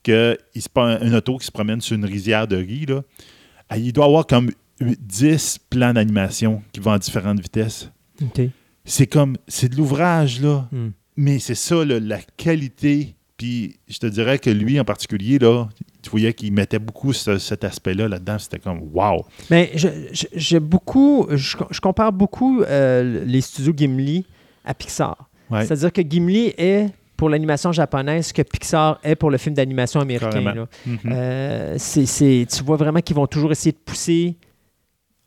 que 0.03 0.38
il 0.53 0.61
se 0.61 0.69
prend 0.69 0.85
un 0.85 1.14
auto 1.14 1.38
qui 1.38 1.45
se 1.47 1.52
promène 1.52 1.81
sur 1.81 1.95
une 1.95 2.06
rizière 2.06 2.47
de 2.47 2.56
riz. 2.57 2.85
Là. 2.85 3.02
Ah, 3.69 3.77
Il 3.77 3.91
doit 3.93 4.06
avoir 4.06 4.27
comme 4.27 4.52
10 4.80 5.60
plans 5.69 5.93
d'animation 5.93 6.61
qui 6.72 6.80
vont 6.80 6.91
à 6.91 6.99
différentes 6.99 7.39
vitesses. 7.39 7.89
C'est 8.84 9.07
comme, 9.07 9.35
c'est 9.47 9.69
de 9.69 9.76
l'ouvrage, 9.77 10.41
là. 10.41 10.68
Hmm. 10.72 10.89
Mais 11.18 11.39
c'est 11.39 11.56
ça, 11.56 11.84
là, 11.84 11.99
la 11.99 12.19
qualité. 12.38 13.15
Puis 13.38 13.77
je 13.88 13.97
te 13.97 14.06
dirais 14.06 14.38
que 14.39 14.49
lui, 14.49 14.80
en 14.80 14.85
particulier, 14.85 15.39
là, 15.39 15.68
tu 16.02 16.10
voyais 16.10 16.34
qu'il 16.34 16.53
mettait 16.53 16.77
beaucoup 16.80 17.11
ce- 17.14 17.38
cet 17.38 17.64
aspect-là 17.64 18.07
là-dedans. 18.07 18.38
C'était 18.38 18.60
comme, 18.60 18.80
wow. 18.93 19.26
Mais 19.49 19.72
j'ai 20.34 20.60
beaucoup, 20.60 21.26
je, 21.31 21.57
je 21.72 21.80
compare 21.81 22.14
beaucoup 22.14 22.61
euh, 22.61 23.23
les 23.26 23.41
studios 23.41 23.73
Gimli 23.76 24.26
à 24.64 24.73
Pixar. 24.73 25.30
Ouais. 25.49 25.65
C'est-à-dire 25.65 25.93
que 25.93 26.01
Gimli 26.01 26.53
est 26.57 26.89
pour 27.17 27.30
l'animation 27.30 27.72
japonaise 27.72 28.27
ce 28.27 28.34
que 28.34 28.41
Pixar 28.41 28.99
est 29.03 29.15
pour 29.15 29.30
le 29.31 29.38
film 29.38 29.55
d'animation 29.55 29.99
américain. 30.01 30.67
Mhm. 30.85 30.99
Euh, 31.11 31.77
tu 31.80 32.63
vois 32.63 32.77
vraiment 32.77 32.99
qu'ils 32.99 33.15
vont 33.15 33.27
toujours 33.27 33.51
essayer 33.51 33.72
de 33.72 33.77
pousser 33.77 34.35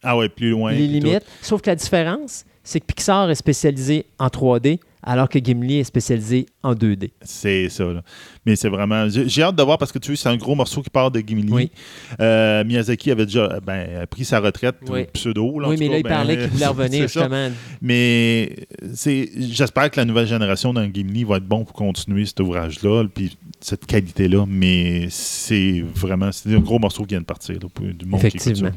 ah 0.03 0.17
ouais, 0.17 0.29
plus 0.29 0.51
loin. 0.51 0.73
les 0.73 0.87
tout. 0.87 0.93
limites. 0.93 1.27
Sauf 1.43 1.61
que 1.61 1.71
la 1.71 1.77
différence, 1.77 2.45
c'est 2.63 2.81
que 2.81 2.87
Pixar 2.87 3.31
est 3.31 3.35
spécialisé 3.35 4.07
en 4.19 4.29
3D, 4.29 4.79
alors 5.03 5.29
que 5.29 5.39
Gimli 5.39 5.79
est 5.79 5.85
spécialisé 5.85 6.47
en 6.63 6.75
2D. 6.75 7.11
C'est 7.23 7.69
ça. 7.69 7.85
là. 7.85 8.03
Mais 8.45 8.57
c'est 8.57 8.69
vraiment. 8.69 9.09
J'ai 9.09 9.43
hâte 9.43 9.57
de 9.57 9.63
voir 9.63 9.79
parce 9.79 9.93
que 9.93 9.99
tu 9.99 10.17
sais, 10.17 10.23
c'est 10.23 10.29
un 10.29 10.37
gros 10.37 10.55
morceau 10.55 10.83
qui 10.83 10.91
part 10.91 11.11
de 11.11 11.21
Gimli. 11.21 11.53
Oui. 11.53 11.71
Euh, 12.21 12.65
Miyazaki 12.65 13.11
avait 13.11 13.27
déjà 13.27 13.61
ben, 13.61 14.07
pris 14.07 14.25
sa 14.25 14.41
retraite, 14.41 14.77
Oui. 14.89 15.05
pseudo. 15.13 15.61
là, 15.61 15.69
oui, 15.69 15.77
mais 15.79 15.87
cas, 15.87 15.93
là, 15.93 15.99
il 15.99 16.03
ben, 16.03 16.09
parlait 16.11 16.37
qu'il 16.39 16.47
voulait 16.49 16.67
revenir, 16.69 17.11
ça. 17.11 17.21
justement. 17.21 17.51
Mais 17.81 18.57
j'espère 19.37 19.91
que 19.91 20.01
la 20.01 20.05
nouvelle 20.05 20.27
génération 20.27 20.73
dans 20.73 20.85
Gimli 20.93 21.25
va 21.25 21.37
être 21.37 21.47
bon 21.47 21.65
pour 21.65 21.75
continuer 21.75 22.25
cet 22.27 22.41
ouvrage-là, 22.41 23.05
puis 23.15 23.37
cette 23.61 23.87
qualité-là. 23.87 24.45
Mais 24.49 25.07
c'est 25.11 25.85
vraiment, 25.95 26.33
c'est 26.33 26.55
un 26.55 26.61
gros 26.61 26.79
morceau 26.79 27.03
qui 27.05 27.11
vient 27.15 27.21
de 27.21 27.25
partir 27.27 27.55
là, 27.55 27.69
pour 27.73 27.85
du 27.87 28.05
monde 28.07 28.21
qui. 28.21 28.27
Effectivement. 28.27 28.71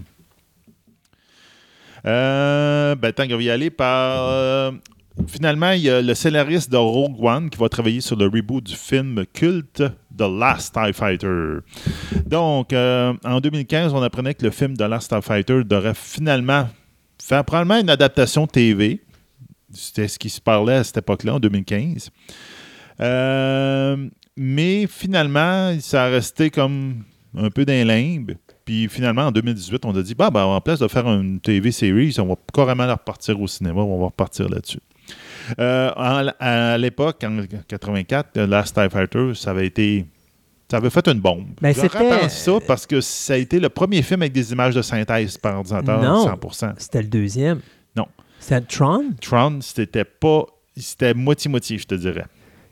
Euh, 2.05 2.95
ben, 2.95 3.11
tant 3.11 3.27
qu'on 3.27 3.35
va 3.37 3.43
y 3.43 3.49
aller 3.49 3.69
par. 3.69 4.27
euh, 4.29 4.71
finalement, 5.27 5.71
il 5.71 5.81
y 5.81 5.89
a 5.89 6.01
le 6.01 6.13
scénariste 6.13 6.71
de 6.71 6.77
Rogue 6.77 7.23
One 7.23 7.49
qui 7.49 7.57
va 7.57 7.69
travailler 7.69 8.01
sur 8.01 8.15
le 8.15 8.25
reboot 8.25 8.63
du 8.63 8.75
film 8.75 9.25
culte 9.33 9.83
The 10.17 10.21
Last 10.21 10.73
TIE 10.73 10.93
Fighter. 10.93 11.59
Donc, 12.25 12.73
euh, 12.73 13.13
en 13.23 13.39
2015, 13.39 13.93
on 13.93 14.01
apprenait 14.01 14.33
que 14.33 14.43
le 14.43 14.51
film 14.51 14.75
The 14.75 14.81
Last 14.81 15.09
TIE 15.09 15.21
Fighter 15.21 15.63
devrait 15.63 15.93
finalement 15.95 16.67
faire 17.21 17.43
probablement 17.45 17.79
une 17.79 17.89
adaptation 17.89 18.47
TV. 18.47 19.01
C'était 19.73 20.07
ce 20.07 20.19
qui 20.19 20.29
se 20.29 20.41
parlait 20.41 20.75
à 20.75 20.83
cette 20.83 20.97
époque-là, 20.97 21.35
en 21.35 21.39
2015. 21.39 22.09
Euh, 22.99 23.97
mais 24.35 24.87
finalement, 24.87 25.77
ça 25.79 26.05
a 26.05 26.09
resté 26.09 26.49
comme 26.49 27.03
un 27.37 27.49
peu 27.49 27.65
d'un 27.65 27.83
limbe. 27.85 28.33
Puis 28.65 28.87
finalement, 28.89 29.23
en 29.23 29.31
2018, 29.31 29.85
on 29.85 29.95
a 29.95 30.01
dit, 30.01 30.15
bah, 30.15 30.29
ben, 30.29 30.43
en 30.43 30.61
place 30.61 30.79
de 30.79 30.87
faire 30.87 31.07
une 31.07 31.39
TV 31.39 31.71
series, 31.71 32.15
on 32.19 32.27
va 32.27 32.35
carrément 32.53 32.87
repartir 32.87 33.39
au 33.41 33.47
cinéma, 33.47 33.81
on 33.81 33.99
va 33.99 34.05
repartir 34.05 34.49
là-dessus. 34.49 34.79
Euh, 35.59 35.91
à 36.39 36.77
l'époque, 36.77 37.23
en 37.25 37.39
84, 37.67 38.33
The 38.33 38.37
Last 38.39 38.75
TIE 38.75 38.89
Fighter, 38.89 39.31
ça 39.35 39.51
avait 39.51 39.67
été. 39.67 40.05
Ça 40.69 40.77
avait 40.77 40.89
fait 40.89 41.05
une 41.09 41.19
bombe. 41.19 41.47
Ben, 41.61 41.73
Je 41.75 41.81
c'était- 41.81 41.97
repense 41.97 42.33
ça 42.37 42.53
parce 42.65 42.87
que 42.87 43.01
ça 43.01 43.33
a 43.33 43.37
été 43.37 43.59
le 43.59 43.67
premier 43.67 44.01
film 44.03 44.21
avec 44.21 44.31
des 44.31 44.53
images 44.53 44.73
de 44.73 44.81
synthèse 44.81 45.37
par 45.37 45.57
ordinateur 45.57 46.01
Non. 46.01 46.25
100%. 46.25 46.73
C'était 46.77 47.01
le 47.01 47.09
deuxième. 47.09 47.59
Non. 47.93 48.07
C'était 48.39 48.61
Tron? 48.61 49.03
Tron, 49.21 49.59
c'était 49.61 50.05
pas. 50.05 50.45
C'était 50.77 51.13
moitié-moitié, 51.13 51.77
je 51.77 51.85
te 51.85 51.95
dirais. 51.95 52.25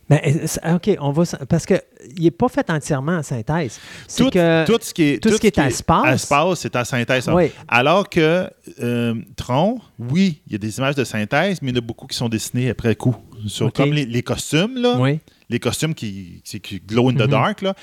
Ben, 0.10 0.20
euh, 0.26 0.32
c'est- 0.46 0.62
OK, 0.74 0.98
on 1.00 1.12
va. 1.12 1.24
Parce 1.48 1.66
qu'il 1.66 1.80
n'est 2.20 2.32
pas 2.32 2.50
fait 2.50 2.70
entièrement 2.70 3.18
en 3.18 3.24
synthèse. 3.24 3.80
Tout, 4.18 4.30
que. 4.30 4.66
tout 4.66 4.78
ce 4.82 4.94
qui 4.94 5.04
est, 5.04 5.20
tout 5.24 5.30
ce 5.30 5.38
qui 5.38 5.48
est 5.48 5.58
à 5.60 5.68
espace. 5.68 6.14
espace, 6.16 6.60
c'est 6.62 6.76
à 6.76 6.84
synthèse. 6.84 7.30
Oui. 7.32 7.52
Alors 7.68 8.10
que 8.10 8.50
euh, 8.82 9.16
Tron, 9.36 9.80
oui, 10.00 10.42
il 10.48 10.54
y 10.54 10.56
a 10.56 10.58
des 10.58 10.78
images 10.80 10.96
de 10.96 11.04
synthèse, 11.04 11.62
mais 11.62 11.70
il 11.70 11.76
y 11.76 11.78
en 11.78 11.82
a 11.82 11.86
beaucoup 11.86 12.08
qui 12.08 12.18
sont 12.18 12.30
dessinées 12.30 12.70
après 12.70 12.96
coup. 12.96 13.16
Sur. 13.48 13.72
Comme 13.72 13.94
les, 13.94 14.06
les 14.06 14.24
costumes, 14.24 14.76
là, 14.82 14.98
Oui. 15.00 15.20
les 15.50 15.60
costumes 15.60 15.94
qui, 15.94 16.42
qui, 16.44 16.60
qui 16.60 16.80
glow 16.80 17.10
in 17.10 17.14
the 17.14 17.20
Mhm. 17.22 17.28
dark, 17.28 17.62
là, 17.62 17.74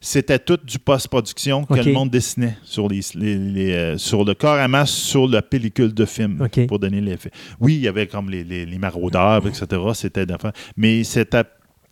c'était 0.00 0.38
tout 0.38 0.58
du 0.62 0.78
post-production 0.78 1.64
que 1.64 1.74
le 1.74 1.92
monde 1.92 2.10
dessinait 2.10 2.56
sur, 2.62 2.88
les, 2.88 3.00
les- 3.14 3.36
les, 3.38 3.72
euh, 3.72 3.98
sur 3.98 4.24
le 4.24 4.34
corps 4.34 4.54
à 4.58 4.68
masse, 4.68 4.90
sur 4.92 5.26
la 5.26 5.42
pellicule 5.42 5.92
de 5.92 6.04
film, 6.04 6.46
pour 6.68 6.78
donner 6.78 7.00
l'effet. 7.00 7.30
Oui, 7.58 7.74
il 7.76 7.80
y 7.80 7.88
avait 7.88 8.06
comme 8.06 8.30
les, 8.30 8.44
les, 8.44 8.78
maraudeurs, 8.78 9.44
etc. 9.46 9.66
C'était. 9.94 10.24
Mais 10.76 11.02
c'était, 11.04 11.42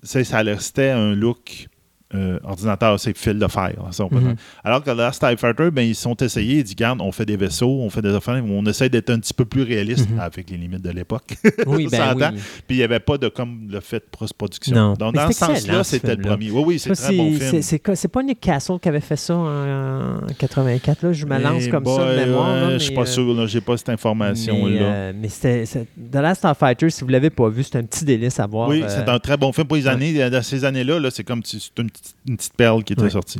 c'est- 0.06 0.24
ça 0.24 0.38
restait 0.38 0.90
un 0.90 1.14
look 1.14 1.68
euh, 2.14 2.38
ordinateur, 2.44 3.00
c'est 3.00 3.16
fil 3.18 3.38
de 3.38 3.46
fer. 3.48 3.72
hein, 3.80 3.90
ça, 3.90 4.04
on 4.04 4.08
peut 4.08 4.20
Mhm. 4.20 4.36
Alors 4.62 4.82
que 4.82 4.90
Last 4.90 5.20
TIE 5.20 5.36
Fighter, 5.36 5.70
ben, 5.72 5.82
ils 5.82 5.94
sont 5.96 6.14
essayés, 6.16 6.58
ils 6.58 6.64
disent, 6.64 6.76
garde, 6.76 7.00
on 7.00 7.10
fait 7.10 7.26
des 7.26 7.36
vaisseaux, 7.36 7.80
on 7.80 7.90
fait 7.90 8.00
des 8.02 8.14
affaires, 8.14 8.40
on 8.48 8.64
essaie 8.66 8.88
d'être 8.88 9.10
un 9.10 9.18
petit 9.18 9.34
peu 9.34 9.44
plus 9.44 9.62
réaliste 9.62 10.08
Mhm. 10.10 10.20
avec 10.20 10.48
les 10.50 10.56
limites 10.56 10.82
de 10.82 10.90
l'époque. 10.90 11.34
Oui, 11.66 11.88
ben 11.90 12.14
oui. 12.16 12.22
Puis 12.66 12.76
il 12.76 12.78
n'y 12.78 12.82
avait 12.84 13.00
pas 13.00 13.18
de 13.18 13.28
comme 13.28 13.68
le 13.70 13.80
fait 13.80 13.98
de 13.98 14.04
post-production. 14.16 14.94
Donc 14.94 15.14
Mais 15.14 15.20
dans 15.20 15.26
ce 15.28 15.32
c'est 15.32 15.44
sens-là, 15.46 15.82
c'était 15.84 16.14
le 16.16 16.22
premier. 16.22 16.50
Oui, 16.52 16.62
oui, 16.66 16.78
c'est 16.78 16.92
très 16.94 17.16
bon 17.16 17.32
c'est- 17.32 17.38
film. 17.38 17.50
c'est- 17.62 17.62
C'est 17.62 17.94
c'est 17.96 18.08
pas 18.08 18.22
Nick 18.22 18.40
Castle 18.40 18.78
qui 18.80 18.88
avait 18.88 19.00
fait 19.00 19.16
ça 19.16 19.34
en, 19.36 20.16
en 20.18 20.26
84. 20.38 21.02
Là? 21.02 21.12
Je 21.12 21.26
me 21.26 21.38
lance 21.38 21.64
Eh 21.66 21.70
comme 21.70 21.84
ça 21.86 22.12
de 22.14 22.16
mémoire. 22.24 22.70
je 22.70 22.78
suis 22.78 22.94
pas 22.94 23.00
euh, 23.02 23.06
sûr, 23.06 23.46
j'ai 23.48 23.60
pas 23.60 23.76
cette 23.76 23.88
information-là. 23.88 24.80
euh, 24.82 25.12
mais 25.20 25.28
c'était 25.28 25.66
c'est- 25.66 25.86
The 26.12 26.16
Last 26.16 26.38
Starfighter, 26.38 26.90
si 26.90 27.02
vous 27.04 27.10
l'avez 27.10 27.30
pas 27.30 27.48
vu, 27.48 27.62
c'est 27.64 27.76
un 27.76 27.82
petit 27.84 28.04
délice 28.04 28.38
à 28.40 28.46
voir. 28.46 28.68
Oui, 28.68 28.82
euh, 28.82 28.86
c'est 28.88 29.08
un 29.10 29.18
très 29.18 29.36
bon 29.36 29.52
film 29.52 29.66
pour 29.66 29.76
les 29.76 29.88
années. 29.88 30.30
Dans 30.30 30.42
ces 30.42 30.64
années-là, 30.64 31.00
là, 31.00 31.10
c'est 31.10 31.24
comme 31.24 31.42
si 31.42 31.60
c'était 31.60 31.82
une, 31.82 31.90
une 32.28 32.36
petite 32.36 32.54
perle 32.54 32.84
qui 32.84 32.92
était 32.92 33.10
sortie. 33.10 33.38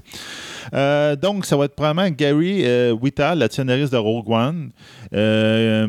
Euh, 0.75 1.17
donc, 1.17 1.45
ça 1.47 1.57
va 1.57 1.65
être 1.67 1.75
probablement 1.75 2.09
Gary 2.11 2.65
euh, 2.65 2.93
Whittal, 2.93 3.39
la 3.39 3.49
scénariste 3.49 3.93
de 3.93 3.99
Rogue 3.99 4.29
One, 4.31 4.71
euh, 5.13 5.89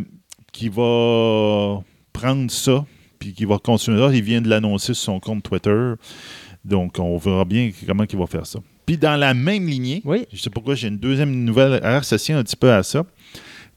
qui 0.52 0.70
va 0.70 1.82
prendre 2.14 2.50
ça, 2.52 2.86
puis 3.20 3.34
qui 3.34 3.46
va 3.46 3.58
continuer 3.60 4.00
ça. 4.00 4.14
Il 4.14 4.24
vient 4.24 4.42
de 4.42 4.50
l'annoncer 4.50 4.94
sur 4.94 5.04
son 5.04 5.20
compte 5.20 5.44
Twitter. 5.44 5.94
Donc, 6.66 7.00
on 7.00 7.18
verra 7.18 7.46
bien 7.46 7.72
comment 7.86 8.04
il 8.12 8.18
va 8.18 8.28
faire 8.28 8.46
ça. 8.46 8.60
Puis, 8.86 8.98
dans 8.98 9.18
la 9.18 9.34
même 9.34 9.68
lignée, 9.68 10.02
Oui. 10.06 10.26
je 10.32 10.42
sais 10.42 10.50
pourquoi 10.50 10.76
j'ai 10.76 10.88
une 10.88 10.98
deuxième 10.98 11.44
nouvelle 11.44 11.84
associée 11.84 12.34
un 12.34 12.44
petit 12.44 12.56
peu 12.56 12.72
à 12.72 12.84
ça. 12.84 13.04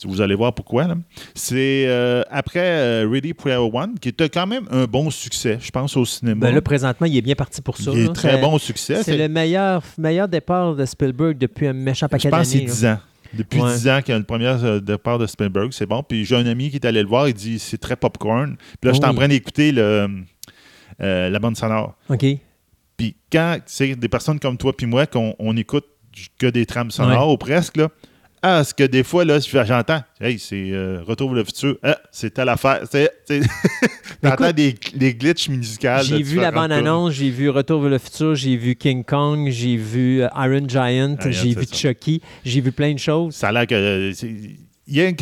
Vous 0.05 0.20
allez 0.20 0.35
voir 0.35 0.55
pourquoi. 0.55 0.86
là. 0.86 0.97
C'est 1.35 1.85
euh, 1.86 2.22
après 2.31 2.60
euh, 2.62 3.09
Ready 3.10 3.35
Player 3.35 3.56
One, 3.56 3.98
qui 4.01 4.09
était 4.09 4.28
quand 4.28 4.47
même 4.47 4.64
un 4.70 4.85
bon 4.85 5.10
succès, 5.10 5.59
je 5.60 5.70
pense, 5.70 5.97
au 5.97 6.05
cinéma. 6.05 6.47
Ben 6.47 6.55
là, 6.55 6.62
présentement, 6.62 7.06
il 7.06 7.16
est 7.16 7.22
bien 7.22 7.35
parti 7.35 7.60
pour 7.60 7.77
ça. 7.77 7.90
il 7.93 7.98
est 8.01 8.06
là. 8.06 8.12
très 8.12 8.31
C'est- 8.36 8.40
bon 8.40 8.59
succès. 8.59 9.02
C'est 9.02 9.16
le 9.16 9.28
meilleur, 9.28 9.82
meilleur 9.98 10.27
départ 10.28 10.74
de 10.74 10.85
Spielberg 10.86 11.36
depuis 11.36 11.66
un 11.66 11.72
méchant 11.74 12.06
Je 12.06 12.10
paquet 12.10 12.31
pense 12.31 12.40
que 12.40 12.44
c'est 12.47 12.59
d'années. 12.59 12.66
là. 12.68 12.72
10 12.74 12.86
ans. 12.86 12.98
Depuis 13.32 13.60
Ouais. 13.60 13.72
10 13.74 13.89
ans 13.89 14.01
qu'il 14.02 14.12
y 14.12 14.14
a 14.16 14.18
le 14.18 14.24
premier 14.24 14.47
euh, 14.47 14.81
départ 14.81 15.18
de 15.18 15.27
Spielberg, 15.27 15.68
c'est 15.72 15.86
bon. 15.86 16.02
Puis 16.02 16.24
j'ai 16.24 16.35
un 16.36 16.47
ami 16.47 16.70
qui 16.70 16.77
est 16.77 16.85
allé 16.86 17.02
le 17.02 17.09
voir, 17.09 17.28
il 17.28 17.35
dit 17.35 17.59
c'est 17.59 17.78
très 17.78 17.94
popcorn. 17.97 18.56
Puis 18.56 18.89
là, 18.89 18.93
je 18.93 18.97
suis 18.98 19.05
en 19.05 19.14
train 19.14 19.28
d'écouter 19.28 19.70
le, 19.70 20.09
euh, 21.02 21.31
la 21.31 21.39
bande 21.39 21.56
sonore. 21.56 21.94
OK. 22.09 22.24
Puis 22.97 23.16
quand 23.32 23.59
c'est 23.66 23.94
des 23.97 24.09
personnes 24.09 24.40
comme 24.40 24.56
toi 24.56 24.77
puis 24.77 24.86
moi 24.86 25.06
qu'on 25.06 25.35
on 25.39 25.56
écoute 25.56 25.85
que 26.39 26.47
des 26.48 26.66
trames 26.66 26.90
sonores 26.90 27.31
ou 27.31 27.36
presque, 27.36 27.77
là, 27.77 27.89
ah, 28.42 28.64
ce 28.64 28.72
que 28.74 28.84
des 28.84 29.02
fois, 29.02 29.24
là, 29.24 29.38
je- 29.38 29.64
j'entends, 29.64 30.02
hey, 30.20 30.38
c'est 30.38 30.70
euh, 30.72 31.02
Retour 31.06 31.28
vers 31.30 31.38
le 31.38 31.44
futur, 31.44 31.76
ah, 31.82 31.98
c'est 32.10 32.32
telle 32.32 32.48
affaire. 32.48 32.82
T'entends 34.22 34.52
des, 34.56 34.74
des 34.94 35.14
glitches 35.14 35.48
musicales. 35.48 36.04
J'ai 36.04 36.22
vu 36.22 36.36
la 36.36 36.50
bande-annonce, 36.50 37.14
j'ai 37.14 37.30
vu 37.30 37.50
Retour 37.50 37.80
vers 37.82 37.90
le 37.90 37.98
futur, 37.98 38.34
j'ai 38.34 38.56
vu 38.56 38.74
King 38.76 39.04
Kong, 39.04 39.48
j'ai 39.50 39.76
vu 39.76 40.22
euh, 40.22 40.28
Iron 40.36 40.66
Giant, 40.68 41.16
j'ai 41.30 41.54
vu. 41.54 41.66
Chucky, 41.72 42.20
j'ai 42.44 42.60
vu 42.60 42.72
plein 42.72 42.92
de 42.94 42.98
choses. 42.98 43.34
Ça 43.34 43.48
a 43.48 43.52
l'air 43.52 43.66
que. 43.66 43.74
euh, 43.74 44.12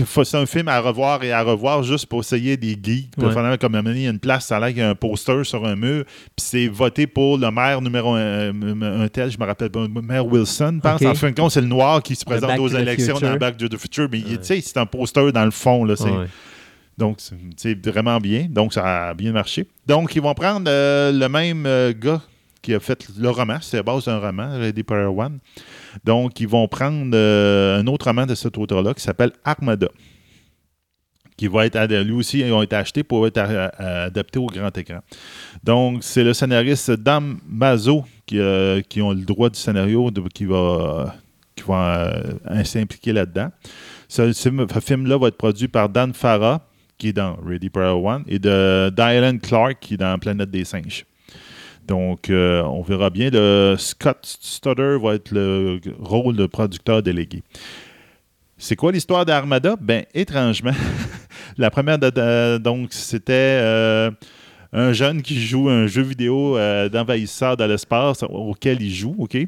faut- 0.06 0.24
c'est 0.24 0.36
un 0.36 0.46
film 0.46 0.68
à 0.68 0.80
revoir 0.80 1.22
et 1.24 1.32
à 1.32 1.42
revoir 1.42 1.82
juste 1.82 2.06
pour 2.06 2.20
essayer 2.20 2.56
des 2.56 2.78
geeks. 2.82 3.12
Ouais. 3.18 3.30
finalement, 3.30 3.56
comme 3.56 3.74
à 3.74 3.78
un 3.78 3.82
moment 3.82 3.90
donné, 3.90 4.00
il 4.00 4.04
y 4.04 4.06
a 4.08 4.10
une 4.10 4.18
place, 4.18 4.46
ça 4.46 4.56
a 4.56 4.60
l'air 4.60 4.68
qu'il 4.68 4.78
y 4.78 4.82
a 4.82 4.90
un 4.90 4.94
poster 4.94 5.44
sur 5.44 5.64
un 5.66 5.76
mur. 5.76 6.04
Puis 6.04 6.46
c'est 6.46 6.68
voté 6.68 7.06
pour 7.06 7.38
le 7.38 7.50
maire 7.50 7.80
numéro 7.80 8.14
un, 8.14 8.18
euh, 8.20 9.02
un 9.04 9.08
tel, 9.08 9.30
je 9.30 9.38
me 9.38 9.44
rappelle 9.44 9.70
pas, 9.70 9.80
le 9.80 9.88
maire 10.02 10.26
Wilson. 10.26 10.80
Je 10.84 10.88
pense 10.88 11.02
en 11.02 11.14
fin 11.14 11.30
de 11.30 11.34
compte, 11.34 11.50
c'est 11.52 11.60
le 11.60 11.66
noir 11.66 12.02
qui 12.02 12.14
se 12.16 12.24
présente 12.24 12.58
aux 12.58 12.68
élections 12.68 13.14
Future. 13.16 13.30
dans 13.32 13.36
Back 13.36 13.56
to 13.56 13.68
the 13.68 13.76
Future. 13.78 14.08
Mais 14.10 14.18
Ouais. 14.18 14.36
tu 14.38 14.44
sais, 14.44 14.60
c'est 14.60 14.76
un 14.78 14.86
poster 14.86 15.30
dans 15.32 15.44
le 15.44 15.50
fond. 15.50 15.84
Là, 15.84 15.94
Ouais. 16.00 16.26
Donc, 16.96 17.18
c'est- 17.56 17.86
vraiment 17.88 18.18
bien. 18.18 18.46
Donc, 18.50 18.72
ça 18.72 19.10
a 19.10 19.14
bien 19.14 19.30
marché. 19.32 19.66
Donc, 19.86 20.16
ils 20.16 20.22
vont 20.22 20.34
prendre 20.34 20.68
euh, 20.68 21.12
le 21.12 21.28
même 21.28 21.64
euh, 21.66 21.92
gars 21.96 22.20
qui 22.60 22.74
a 22.74 22.80
fait 22.80 23.06
le 23.16 23.30
roman. 23.30 23.58
C'est 23.60 23.78
à 23.78 23.82
base 23.84 24.06
d'un 24.06 24.18
roman, 24.18 24.58
Ready 24.58 24.82
Player 24.82 25.04
One. 25.06 25.38
Donc, 26.05 26.40
ils 26.40 26.48
vont 26.48 26.66
prendre 26.69 27.10
euh, 27.15 27.81
un 27.81 27.86
autre 27.86 28.06
roman 28.06 28.27
de 28.27 28.35
cet 28.35 28.56
auteur-là 28.59 28.94
qui 28.94 29.02
s'appelle 29.02 29.32
Armada. 29.44 29.89
Qui 31.36 31.47
va 31.47 31.66
être, 31.66 31.78
lui 32.02 32.12
aussi, 32.12 32.40
ils 32.40 32.52
ont 32.52 32.62
été 32.62 32.74
achetés 32.74 33.05
pour 33.05 33.27
être 33.27 33.39
a- 33.39 33.66
a- 33.66 34.02
adaptés 34.05 34.40
au 34.40 34.47
grand 34.47 34.77
écran. 34.77 34.98
Donc, 35.62 36.02
c'est 36.02 36.24
le 36.24 36.35
scénariste 36.35 36.90
Dam 36.90 37.39
Mazo 37.48 38.05
qui, 38.27 38.40
euh, 38.40 38.81
qui 38.82 38.98
le 38.98 39.24
droit 39.24 39.48
du 39.48 39.59
scénario 39.59 40.10
qui 40.35 40.47
va, 40.47 41.15
qui 41.55 41.62
euh, 41.70 42.65
s'impliquer 42.65 43.12
là-dedans. 43.12 43.51
Ce, 44.09 44.32
film-là 44.81 45.19
va 45.19 45.28
être 45.28 45.36
produit 45.36 45.69
par 45.69 45.89
Dan 45.89 46.12
Farah, 46.12 46.66
qui 46.97 47.09
est 47.09 47.12
dans 47.12 47.36
Ready 47.36 47.70
Player 47.70 47.90
One, 47.90 48.24
et 48.27 48.39
de 48.39 48.90
Diane 48.90 49.39
Clark, 49.39 49.77
qui 49.81 49.94
est 49.94 49.98
dans 49.98 50.19
Planète 50.19 50.51
des 50.51 50.65
singes. 50.65 51.05
Donc, 51.89 52.28
euh, 52.31 52.62
on 52.62 52.82
verra 52.82 53.09
bien. 53.10 53.31
Le 53.32 53.74
Scott 53.78 54.19
Stutter 54.23 54.97
va 55.02 55.15
être 55.15 55.31
le 55.32 55.81
rôle 55.98 56.36
de 56.36 56.47
producteur 56.47 57.02
délégué. 57.02 57.43
C'est 58.59 58.77
quoi 58.77 58.93
l'histoire 58.93 59.24
d'Armada? 59.24 59.77
Ben, 59.81 60.05
étrangement, 60.15 60.73
la 61.59 61.70
première, 61.70 61.98
de- 61.98 62.10
de- 62.10 62.59
donc, 62.59 62.93
c'était 62.93 63.32
euh, 63.32 64.10
un 64.73 64.93
jeune 64.93 65.23
qui 65.23 65.40
joue 65.40 65.69
un 65.69 65.86
jeu 65.86 66.02
vidéo 66.02 66.59
euh, 66.59 66.89
d'envahisseur 66.89 67.56
dans 67.56 67.66
l'espace 67.66 68.23
auquel 68.24 68.82
il 68.82 68.93
joue, 68.93 69.15
OK? 69.19 69.39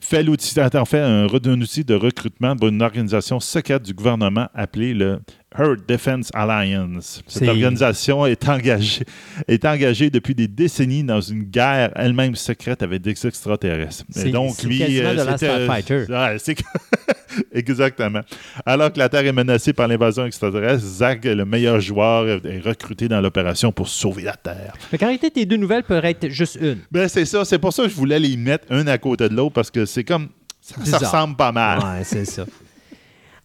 Fait, 0.00 0.22
l'outil, 0.22 0.54
en 0.60 0.84
fait 0.84 1.00
un, 1.00 1.26
un 1.26 1.60
outil 1.60 1.84
de 1.84 1.94
recrutement 1.94 2.54
pour 2.54 2.68
une 2.68 2.80
organisation 2.82 3.40
secrète 3.40 3.82
du 3.82 3.92
gouvernement 3.92 4.46
appelée 4.54 4.94
le 4.94 5.18
Earth 5.58 5.88
Defense 5.88 6.30
Alliance. 6.34 7.22
Cette 7.26 7.48
organisation 7.48 8.26
est 8.26 8.48
engagée, 8.48 9.04
est 9.48 9.64
engagée 9.64 10.10
depuis 10.10 10.34
des 10.34 10.48
décennies 10.48 11.02
dans 11.04 11.20
une 11.20 11.44
guerre 11.44 11.90
elle-même 11.96 12.34
secrète 12.36 12.82
avec 12.82 13.02
des 13.02 13.10
extraterrestres. 13.26 14.04
C'est- 14.10 14.28
Et 14.28 14.32
donc, 14.32 14.62
lui, 14.62 14.82
euh, 15.00 15.16
c'était- 15.32 15.36
Starfighter. 15.66 16.04
Ouais, 16.08 16.36
Exactement. 17.52 18.20
Alors 18.64 18.92
que 18.92 18.98
la 18.98 19.08
Terre 19.08 19.26
est 19.26 19.32
menacée 19.32 19.72
par 19.72 19.88
l'invasion 19.88 20.24
extraterrestre, 20.24 20.82
Zach, 20.84 21.24
le 21.24 21.44
meilleur 21.44 21.80
joueur, 21.80 22.40
est 22.44 22.60
recruté 22.60 23.08
dans 23.08 23.20
l'opération 23.20 23.72
pour 23.72 23.88
sauver 23.88 24.22
la 24.22 24.36
Terre. 24.36 24.72
Fait 24.90 24.96
qu'en 24.98 25.06
réalité, 25.06 25.30
tes 25.30 25.44
deux 25.44 25.56
nouvelles 25.56 25.82
peuvent 25.82 26.04
être 26.04 26.28
juste 26.28 26.56
une. 26.60 26.78
Ben, 26.90 27.08
c'est 27.08 27.24
ça. 27.26 27.44
C'est 27.44 27.58
pour 27.58 27.72
ça 27.72 27.82
que 27.82 27.88
je 27.90 27.94
voulais 27.94 28.18
les 28.18 28.36
mettre 28.36 28.66
un 28.70 28.86
à 28.86 28.96
côté 28.98 29.28
de 29.28 29.34
l'autre 29.34 29.52
parce 29.54 29.70
que 29.70 29.84
c'est 29.84 30.04
comme. 30.04 30.28
Ça, 30.60 30.76
ça 30.84 30.98
ressemble 30.98 31.36
pas 31.36 31.52
mal. 31.52 31.78
Ouais, 31.78 32.04
c'est 32.04 32.24
ça. 32.24 32.44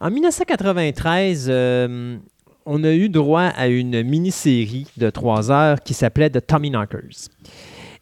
En 0.02 0.10
1993, 0.10 1.46
euh, 1.48 2.18
on 2.66 2.84
a 2.84 2.92
eu 2.92 3.08
droit 3.08 3.44
à 3.44 3.68
une 3.68 4.02
mini-série 4.02 4.88
de 4.98 5.12
trois 5.12 5.52
heures 5.52 5.80
qui 5.80 5.94
s'appelait 5.94 6.32
The 6.32 6.44
Tommy 6.44 6.72
Knockers. 6.72 7.30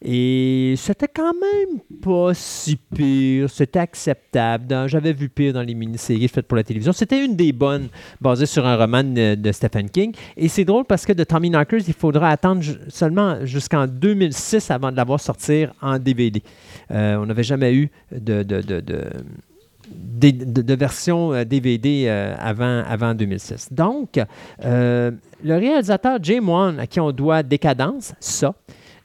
Et 0.02 0.76
c'était 0.78 1.10
quand 1.14 1.34
même 1.34 1.82
pas 2.02 2.34
si 2.34 2.78
pire, 2.78 3.50
c'était 3.50 3.80
acceptable. 3.80 4.88
J'avais 4.88 5.12
vu 5.12 5.28
pire 5.28 5.52
dans 5.52 5.62
les 5.62 5.74
mini-séries 5.74 6.30
faites 6.30 6.48
pour 6.48 6.56
la 6.56 6.64
télévision. 6.64 6.94
C'était 6.94 7.26
une 7.26 7.36
des 7.36 7.52
bonnes, 7.52 7.90
basée 8.22 8.46
sur 8.46 8.66
un 8.66 8.78
roman 8.78 9.04
de, 9.04 9.52
Stephen 9.52 9.90
King. 9.90 10.14
Et 10.38 10.48
c'est 10.48 10.64
drôle 10.64 10.86
parce 10.86 11.06
que 11.06 11.12
de 11.12 11.26
Tommy 11.26 11.50
Knockers, 11.50 11.82
il 11.86 11.94
faudra 11.94 12.30
attendre 12.30 12.64
seulement 12.88 13.46
jusqu'en 13.46 13.88
2006 13.88 14.72
avant 14.72 14.90
de 14.90 14.96
l'avoir 14.96 15.20
sortir 15.20 15.74
en 15.82 16.00
DVD. 16.00 16.42
Euh, 16.92 17.18
on 17.18 17.26
n'avait 17.26 17.44
jamais 17.44 17.76
eu 17.76 17.92
de- 18.10 18.42
de, 19.92 20.62
de 20.62 20.74
version 20.76 21.34
euh, 21.34 21.44
DVD 21.44 22.06
euh, 22.08 22.36
avant, 22.40 22.84
avant 22.88 23.14
2006. 23.14 23.70
Donc, 23.72 24.20
euh, 24.64 25.12
le 25.44 25.58
réalisateur 25.58 26.20
Jay 26.22 26.40
Wan, 26.40 26.80
à 26.80 26.88
qui 26.88 27.00
on 27.00 27.12
doit 27.12 27.44
Décadence, 27.44 28.14
ça, 28.20 28.54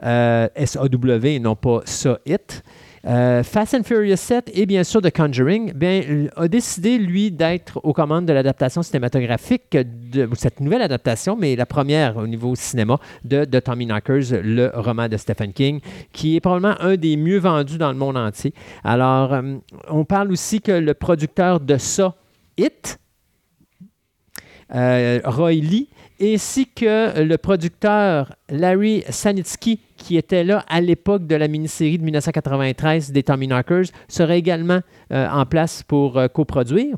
euh, 0.03 0.49
S-A-W 0.55 1.35
et 1.35 1.41
non 1.41 1.55
pas 1.57 1.81
ça, 1.85 2.19
It, 2.27 2.63
euh, 3.07 3.43
Fast 3.43 3.75
and 3.75 3.83
Furious 3.83 4.17
7 4.17 4.51
et 4.55 4.65
bien 4.65 4.83
sûr 4.83 5.03
The 5.03 5.11
Conjuring, 5.11 5.73
bien, 5.75 6.29
a 6.37 6.49
décidé, 6.49 6.97
lui, 6.99 7.31
d'être 7.31 7.81
aux 7.83 7.93
commandes 7.93 8.25
de 8.25 8.33
l'adaptation 8.33 8.83
cinématographique 8.83 9.77
de 9.77 10.29
cette 10.35 10.61
nouvelle 10.61 10.83
adaptation, 10.83 11.37
mais 11.37 11.55
la 11.55 11.67
première 11.67 12.17
au 12.17 12.27
niveau 12.27 12.55
cinéma 12.55 12.99
de, 13.25 13.45
de 13.45 13.61
Tommy 13.61 13.87
Knockers, 13.87 14.43
le 14.43 14.71
roman 14.75 15.09
de 15.09 15.17
Stephen 15.17 15.53
King, 15.53 15.81
qui 16.13 16.37
est 16.37 16.41
probablement 16.41 16.81
un 16.81 16.97
des 16.97 17.17
mieux 17.17 17.39
vendus 17.39 17.77
dans 17.77 17.93
le 17.93 17.99
monde 17.99 18.17
entier. 18.17 18.55
Alors, 18.85 19.35
euh, 19.35 19.57
on 19.89 20.05
parle 20.05 20.33
aussi 20.33 20.61
que 20.61 20.73
le 20.73 20.95
producteur 20.95 21.61
de 21.61 21.77
ça, 21.77 22.15
It, 22.57 22.99
euh, 24.75 25.21
Roy 25.25 25.53
Lee, 25.53 25.89
ainsi 26.21 26.67
que 26.67 27.23
le 27.23 27.37
producteur 27.39 28.35
Larry 28.49 29.05
Sanitsky, 29.09 29.81
qui 29.97 30.17
était 30.17 30.45
là 30.45 30.65
à 30.69 30.81
l'époque 30.81 31.27
de 31.27 31.35
la 31.35 31.49
mini-série 31.49 31.99
de 31.99 32.05
1993 32.05 33.13
des 33.13 33.23
Tommy 33.23 33.47
Knockers, 33.49 33.87
serait 34.09 34.39
également 34.39 34.81
euh, 35.13 35.29
en 35.29 35.45
place 35.47 35.83
pour 35.83 36.19
euh, 36.19 36.29
coproduire. 36.29 36.97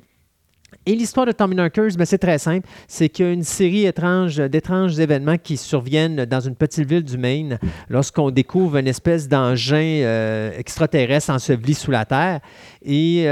Et 0.85 0.95
l'histoire 0.95 1.27
de 1.27 1.33
Tommy 1.33 1.57
Knockers, 1.57 1.97
ben, 1.97 2.05
c'est 2.05 2.19
très 2.19 2.39
simple. 2.39 2.69
C'est 2.87 3.09
qu'il 3.09 3.25
y 3.25 3.29
a 3.29 3.33
une 3.33 3.43
série 3.43 3.87
étrange, 3.87 4.37
d'étranges 4.37 4.99
événements 5.01 5.39
qui 5.39 5.57
surviennent 5.57 6.25
dans 6.27 6.41
une 6.41 6.55
petite 6.55 6.89
ville 6.89 7.03
du 7.03 7.19
Maine 7.19 7.59
lorsqu'on 7.89 8.31
découvre 8.31 8.77
une 8.77 8.87
espèce 8.87 9.29
d'engin 9.29 10.03
euh, 10.03 10.57
extraterrestre 10.57 11.31
enseveli 11.31 11.75
sous 11.75 11.91
la 11.91 12.05
terre. 12.05 12.41
Et 12.85 13.25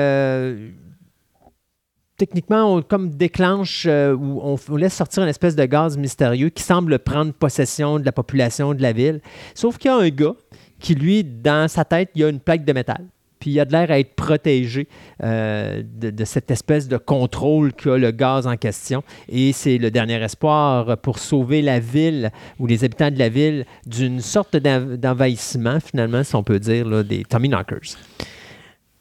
techniquement, 2.27 2.75
on 2.75 2.81
comme 2.81 3.11
déclenche 3.11 3.85
euh, 3.87 4.15
ou 4.15 4.41
on, 4.43 4.77
laisse 4.77 4.95
sortir 4.95 5.23
une 5.23 5.29
espèce 5.29 5.55
de 5.55 5.65
gaz 5.67 5.99
mystérieux 5.99 6.49
qui 6.49 6.63
semble 6.63 6.99
prendre 6.99 7.35
possession 7.35 7.99
de 7.99 8.05
la 8.07 8.13
population 8.13 8.73
de 8.73 8.81
la 8.81 8.93
ville. 8.93 9.21
Sauf 9.55 9.77
qu'il 9.77 9.91
y 9.91 9.95
a 9.95 9.99
un 9.99 10.09
gars 10.09 10.35
qui, 10.81 10.95
lui, 10.95 11.23
dans 11.23 11.69
sa 11.69 11.85
tête, 11.85 12.09
il 12.15 12.23
y 12.23 12.25
a 12.25 12.31
une 12.31 12.41
plaque 12.41 12.65
de 12.65 12.73
métal. 12.73 13.05
Puis 13.41 13.51
il 13.51 13.61
a 13.61 13.67
de 13.67 13.73
l'air 13.73 13.91
à 13.91 13.99
être 13.99 14.15
protégé 14.15 14.89
euh, 15.23 15.83
de, 15.85 16.25
cette 16.25 16.51
espèce 16.51 16.89
de 16.89 16.97
contrôle 16.97 17.75
qu'a 17.75 17.99
le 17.99 18.11
gaz 18.11 18.47
en 18.47 18.57
question. 18.57 19.05
Et 19.29 19.53
c'est 19.53 19.77
le 19.77 19.91
dernier 19.91 20.23
espoir 20.23 20.97
pour 20.97 21.19
sauver 21.19 21.61
la 21.61 21.79
ville 21.79 22.31
ou 22.59 22.67
les 22.67 22.85
habitants 22.85 23.11
de 23.11 23.19
la 23.19 23.29
ville 23.29 23.67
d'une 23.87 24.23
sorte 24.23 24.57
d'en- 24.57 24.97
d'envahissement, 24.97 25.79
finalement, 25.79 26.25
si 26.25 26.35
on 26.37 26.43
peut 26.43 26.59
dire, 26.59 26.89
là, 26.89 27.03
des 27.03 27.23
Tommy 27.25 27.51
Knockers. 27.51 27.99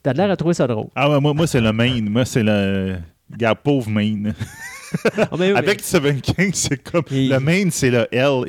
T'as 0.03 0.11
de 0.11 0.17
l'air 0.17 0.29
à 0.29 0.35
trouver 0.35 0.53
ça 0.53 0.67
drôle. 0.67 0.87
Ah 0.95 1.09
ouais, 1.09 1.21
moi, 1.21 1.33
moi 1.33 1.47
c'est 1.47 1.61
le 1.61 1.71
Maine. 1.71 2.09
Moi, 2.09 2.25
c'est 2.25 2.43
le. 2.43 2.97
Gars, 3.37 3.55
pauvre 3.55 3.89
Maine. 3.89 4.33
Ah, 5.17 5.29
mais 5.39 5.51
oui, 5.51 5.57
Avec 5.57 5.81
Stephen 5.81 6.21
King, 6.21 6.51
c'est 6.53 6.77
comme. 6.77 7.03
Et- 7.11 7.27
Le 7.29 7.39
Maine, 7.39 7.71
c'est 7.71 7.89
le 7.89 8.07
L. 8.11 8.43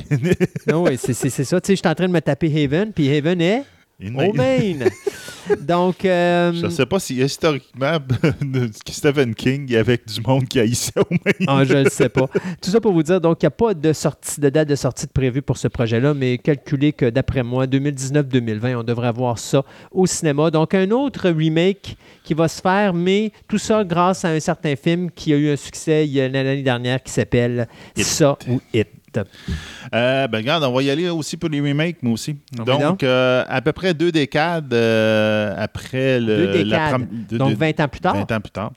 Non, 0.70 0.82
oui, 0.85 0.98
c'est 0.98 1.15
ça. 1.15 1.28
Tu 1.31 1.31
sais, 1.31 1.73
je 1.73 1.74
suis 1.81 1.89
en 1.89 1.94
train 1.94 2.06
de 2.06 2.12
me 2.12 2.20
taper 2.20 2.65
Haven, 2.65 2.93
puis 2.93 3.09
Haven 3.16 3.40
est 3.40 3.62
au 4.03 4.33
Maine. 4.33 4.89
Donc, 5.61 6.05
euh, 6.05 6.53
Je 6.53 6.66
ne 6.66 6.71
sais 6.71 6.87
pas 6.87 6.99
si 6.99 7.16
historiquement, 7.16 7.99
Stephen 8.91 9.35
King, 9.35 9.66
il 9.69 9.75
y 9.75 9.77
avait 9.77 10.01
du 10.07 10.21
monde 10.21 10.47
qui 10.47 10.59
haïssait 10.59 10.99
au 10.99 11.07
Maine. 11.11 11.47
ah, 11.47 11.65
je 11.65 11.75
ne 11.75 11.89
sais 11.89 12.09
pas. 12.09 12.27
Tout 12.62 12.71
ça 12.71 12.81
pour 12.81 12.93
vous 12.93 13.03
dire, 13.03 13.21
donc, 13.21 13.43
il 13.43 13.45
n'y 13.45 13.49
a 13.49 13.51
pas 13.51 13.75
de, 13.75 13.93
sortie, 13.93 14.41
de 14.41 14.49
date 14.49 14.69
de 14.69 14.75
sortie 14.75 15.07
de 15.07 15.12
prévue 15.12 15.43
pour 15.43 15.59
ce 15.59 15.69
projet-là, 15.69 16.15
mais 16.15 16.39
calculez 16.39 16.93
que 16.93 17.11
d'après 17.11 17.43
moi, 17.43 17.66
2019-2020, 17.66 18.77
on 18.77 18.83
devrait 18.83 19.09
avoir 19.09 19.39
ça 19.39 19.65
au 19.91 20.07
cinéma. 20.07 20.51
Donc, 20.51 20.75
un 20.75 20.91
autre 20.91 21.29
remake 21.29 21.97
qui 22.23 22.35
va 22.35 22.49
se 22.49 22.61
faire, 22.61 22.95
mais 22.95 23.33
tout 23.49 23.59
ça 23.59 23.85
grâce 23.85 24.25
à 24.25 24.29
un 24.29 24.41
certain 24.41 24.77
film 24.77 25.11
qui 25.11 25.33
a 25.33 25.37
eu 25.37 25.51
un 25.51 25.57
succès 25.57 26.07
il 26.07 26.12
y 26.12 26.21
a 26.21 26.29
l'année 26.29 26.62
dernière 26.62 27.03
qui 27.03 27.12
s'appelle. 27.12 27.69
Ça 27.97 28.39
ou 28.49 28.61
It. 28.73 28.89
Euh, 29.95 30.27
ben 30.28 30.39
regarde, 30.39 30.65
on 30.65 30.73
va 30.73 30.82
y 30.82 30.91
aller 30.91 31.09
aussi 31.09 31.36
pour 31.36 31.49
les 31.51 31.61
remakes, 31.61 32.03
moi 32.03 32.12
aussi. 32.15 32.36
Ah 32.59 32.65
donc? 32.65 33.03
Euh, 33.03 33.45
à 33.49 33.61
peu 33.62 33.73
près 33.73 33.95
deux 33.95 34.11
décades 34.12 34.73
euh, 34.73 35.55
après 35.57 36.20
le. 36.20 36.36
Deux 36.47 36.47
la 36.47 36.62
décades. 36.65 36.91
prom- 36.91 37.07
deux- 37.28 37.39
Donc, 37.39 37.51
deux- 37.51 37.57
20 37.57 37.81
ans 37.81 37.89
plus 37.89 38.01
tard? 38.01 38.15
20 38.15 38.32
ans 38.32 38.41
plus 38.41 38.51
tard. 38.51 38.73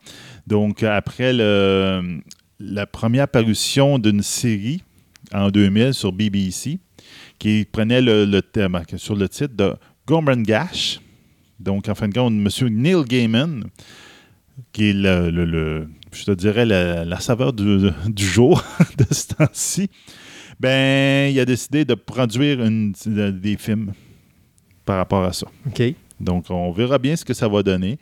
Donc, 0.46 0.84
après 0.84 1.34
le, 1.34 2.20
la 2.60 2.86
première 2.86 3.28
parution 3.28 4.00
d'une 4.00 4.22
série 4.24 4.84
en 5.34 5.50
2000 5.50 5.94
sur 5.94 6.12
BBC, 6.12 6.80
qui 7.40 7.68
prenait 7.72 8.02
le, 8.02 8.26
le 8.26 8.42
thème 8.42 8.80
sur 8.96 9.16
le 9.16 9.28
titre 9.30 9.56
de 9.56 9.74
Gorman 10.06 10.42
Gash. 10.44 11.00
Donc, 11.60 11.90
en 11.90 11.96
fin 11.96 12.08
de 12.08 12.14
compte, 12.14 12.34
M. 12.34 12.48
Neil 12.70 13.04
Gaiman, 13.08 13.64
qui 14.72 14.90
est 14.90 14.94
le, 14.94 15.30
le- 15.32 15.46
le- 15.46 15.88
je 16.14 16.24
te 16.24 16.32
dirais 16.32 16.66
la, 16.66 17.04
la 17.04 17.20
saveur 17.20 17.52
du, 17.54 17.90
du 18.08 18.26
jour 18.26 18.64
de 18.98 19.06
ce 19.12 19.28
temps-ci, 19.36 19.90
ben, 20.60 21.32
il 21.32 21.40
a 21.40 21.46
décidé 21.46 21.86
de 21.86 21.94
produire 21.94 22.64
une- 22.64 22.94
des 23.40 23.58
films 23.58 23.94
par 24.86 24.98
rapport 24.98 25.24
à 25.24 25.34
ça. 25.34 25.48
OK. 25.68 25.82
Donc, 26.20 26.46
on 26.50 26.72
verra 26.72 26.98
bien 26.98 27.16
ce 27.16 27.24
que 27.24 27.34
ça 27.34 27.48
va 27.48 27.62
donner. 27.62 28.00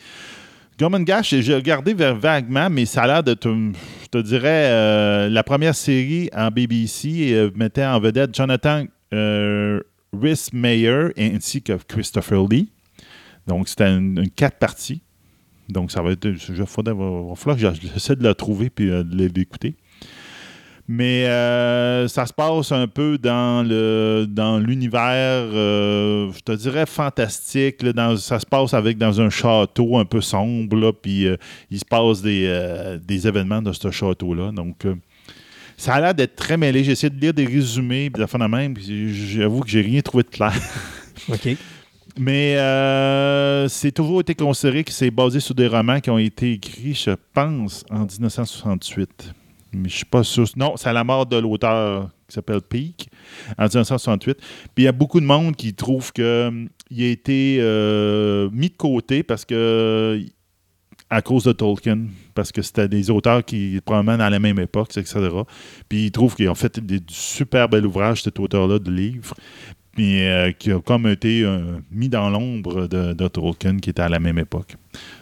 Gorman 0.80 1.04
Gash, 1.04 1.34
j'ai 1.36 1.56
regardé 1.56 1.94
vers 1.94 2.16
vaguement, 2.16 2.70
mais 2.70 2.86
ça 2.86 3.04
a 3.04 3.08
l'air 3.08 3.24
de, 3.24 3.36
je 3.42 4.08
te 4.12 4.18
dirais, 4.18 4.70
euh, 4.72 5.30
la 5.30 5.44
première 5.44 5.74
série 5.76 6.30
en 6.36 6.50
BBC 6.50 7.32
euh, 7.34 7.50
mettait 7.56 7.86
en 7.86 8.00
vedette 8.00 8.36
Jonathan 8.36 8.84
euh, 9.14 9.80
Rhys 10.14 10.50
Meyer 10.54 11.08
ainsi 11.18 11.62
que 11.62 11.74
Christopher 11.88 12.46
Lee. 12.50 12.70
Donc, 13.48 13.70
c'était 13.70 13.88
une, 13.90 14.18
une 14.20 14.30
quatre 14.30 14.58
parties. 14.58 15.02
Donc, 15.70 15.92
ça 15.92 16.02
va 16.02 16.12
être. 16.12 16.26
Il 16.26 16.56
va 16.56 16.66
falloir 16.66 17.58
que 17.58 17.80
j'essaie 17.82 18.16
de 18.16 18.24
la 18.24 18.34
trouver 18.34 18.70
puis 18.70 18.90
euh, 18.90 19.04
de 19.04 19.28
l'écouter. 19.28 19.76
Mais 20.88 21.26
euh, 21.26 22.08
ça 22.08 22.28
se 22.28 22.34
passe 22.34 22.72
un 22.72 22.88
peu 22.88 23.18
dans 23.18 23.68
le 23.68 24.28
dans 24.30 24.60
l'univers, 24.60 25.02
euh, 25.52 26.32
je 26.32 26.40
te 26.42 26.52
dirais 26.52 26.86
fantastique. 26.86 27.82
là, 27.82 27.92
dans- 27.92 28.18
ça 28.18 28.40
se 28.40 28.46
passe 28.46 28.76
avec 28.76 29.00
dans 29.00 29.20
un 29.20 29.32
château 29.32 29.98
un 29.98 30.06
peu 30.06 30.22
sombre, 30.22 30.78
là, 30.78 30.94
puis 30.94 31.26
euh, 31.26 31.38
il 31.72 31.80
se 31.80 31.86
passe 31.86 32.22
des, 32.22 32.98
des 33.04 33.28
événements 33.28 33.64
dans 33.64 33.74
ce 33.74 33.90
château-là. 33.90 34.52
Donc, 34.52 34.86
ça 35.76 35.96
a 35.96 36.02
l'air 36.02 36.14
d'être 36.14 36.36
très 36.36 36.56
mêlé. 36.56 36.84
J'ai 36.84 36.92
essayé 36.92 37.10
de 37.10 37.20
lire 37.20 37.34
des 37.34 37.46
résumés, 37.46 38.12
puis 38.12 38.22
de 38.22 38.28
faire 38.28 38.40
de 38.40 38.46
même, 38.46 38.76
puis 38.76 39.14
j'avoue 39.14 39.62
que 39.62 39.70
j'ai 39.70 39.82
rien 39.82 40.02
trouvé 40.02 40.24
de 40.24 40.30
clair. 40.30 40.54
OK. 41.30 41.50
Mais 42.20 42.56
euh, 42.58 43.68
c'est 43.68 43.92
toujours 43.92 44.22
été 44.22 44.36
considéré 44.36 44.84
que 44.84 44.92
c'est 44.92 45.12
basé 45.12 45.40
sur 45.40 45.56
des 45.56 45.68
romans 45.68 46.00
qui 46.00 46.10
ont 46.12 46.18
été 46.20 46.54
écrits, 46.54 46.94
je 46.94 47.12
pense, 47.34 47.84
en 47.90 48.06
1968. 48.06 49.34
Mais 49.76 49.90
je 49.90 49.98
suis 49.98 50.06
pas 50.06 50.24
sûr. 50.24 50.46
Non, 50.56 50.76
c'est 50.78 50.90
à 50.90 50.94
la 50.94 51.04
mort 51.04 51.26
de 51.26 51.38
l'auteur 51.38 52.10
qui 52.28 52.34
s'appelle 52.34 52.62
Peake 52.62 53.10
en 53.58 53.64
1968. 53.64 54.38
Puis 54.38 54.46
il 54.78 54.84
y 54.84 54.88
a 54.88 54.92
beaucoup 54.92 55.20
de 55.20 55.26
monde 55.26 55.56
qui 55.56 55.74
trouve 55.74 56.12
que 56.12 56.48
hum, 56.48 56.70
a 56.92 57.04
été 57.04 57.58
euh, 57.60 58.50
mis 58.52 58.70
de 58.70 58.76
côté 58.76 59.24
parce 59.24 59.46
que 59.46 60.20
à 61.10 61.22
cause 61.22 61.44
de 61.44 61.52
Tolkien, 61.52 62.08
parce 62.34 62.52
que 62.52 62.64
c'était 62.64 62.88
des 62.88 63.12
auteurs 63.12 63.46
qui 63.46 63.80
probablement 63.86 64.18
dans 64.18 64.30
la 64.30 64.40
même 64.40 64.60
époque, 64.60 64.98
etc. 64.98 65.30
Puis 65.88 66.06
ils 66.06 66.12
trouvent 66.12 66.36
qu'ils 66.36 66.50
ont 66.50 66.56
fait 66.56 66.80
des, 66.80 67.00
du 67.00 67.14
super 67.14 67.70
bel 67.70 67.86
ouvrage, 67.86 68.24
cet 68.24 68.40
auteur-là, 68.40 68.80
de 68.80 68.92
livres 68.92 69.36
puis 69.96 70.28
euh, 70.28 70.52
qui 70.52 70.72
a 70.72 70.80
comme 70.80 71.08
été 71.08 71.42
euh, 71.44 71.78
mis 71.90 72.10
dans 72.10 72.30
l'ombre 72.30 72.86
de, 72.88 73.14
de 73.14 73.28
Tolkien, 73.30 73.78
qui 73.78 73.90
était 73.90 74.02
à 74.02 74.10
la 74.10 74.20
même 74.20 74.38
époque. 74.38 74.76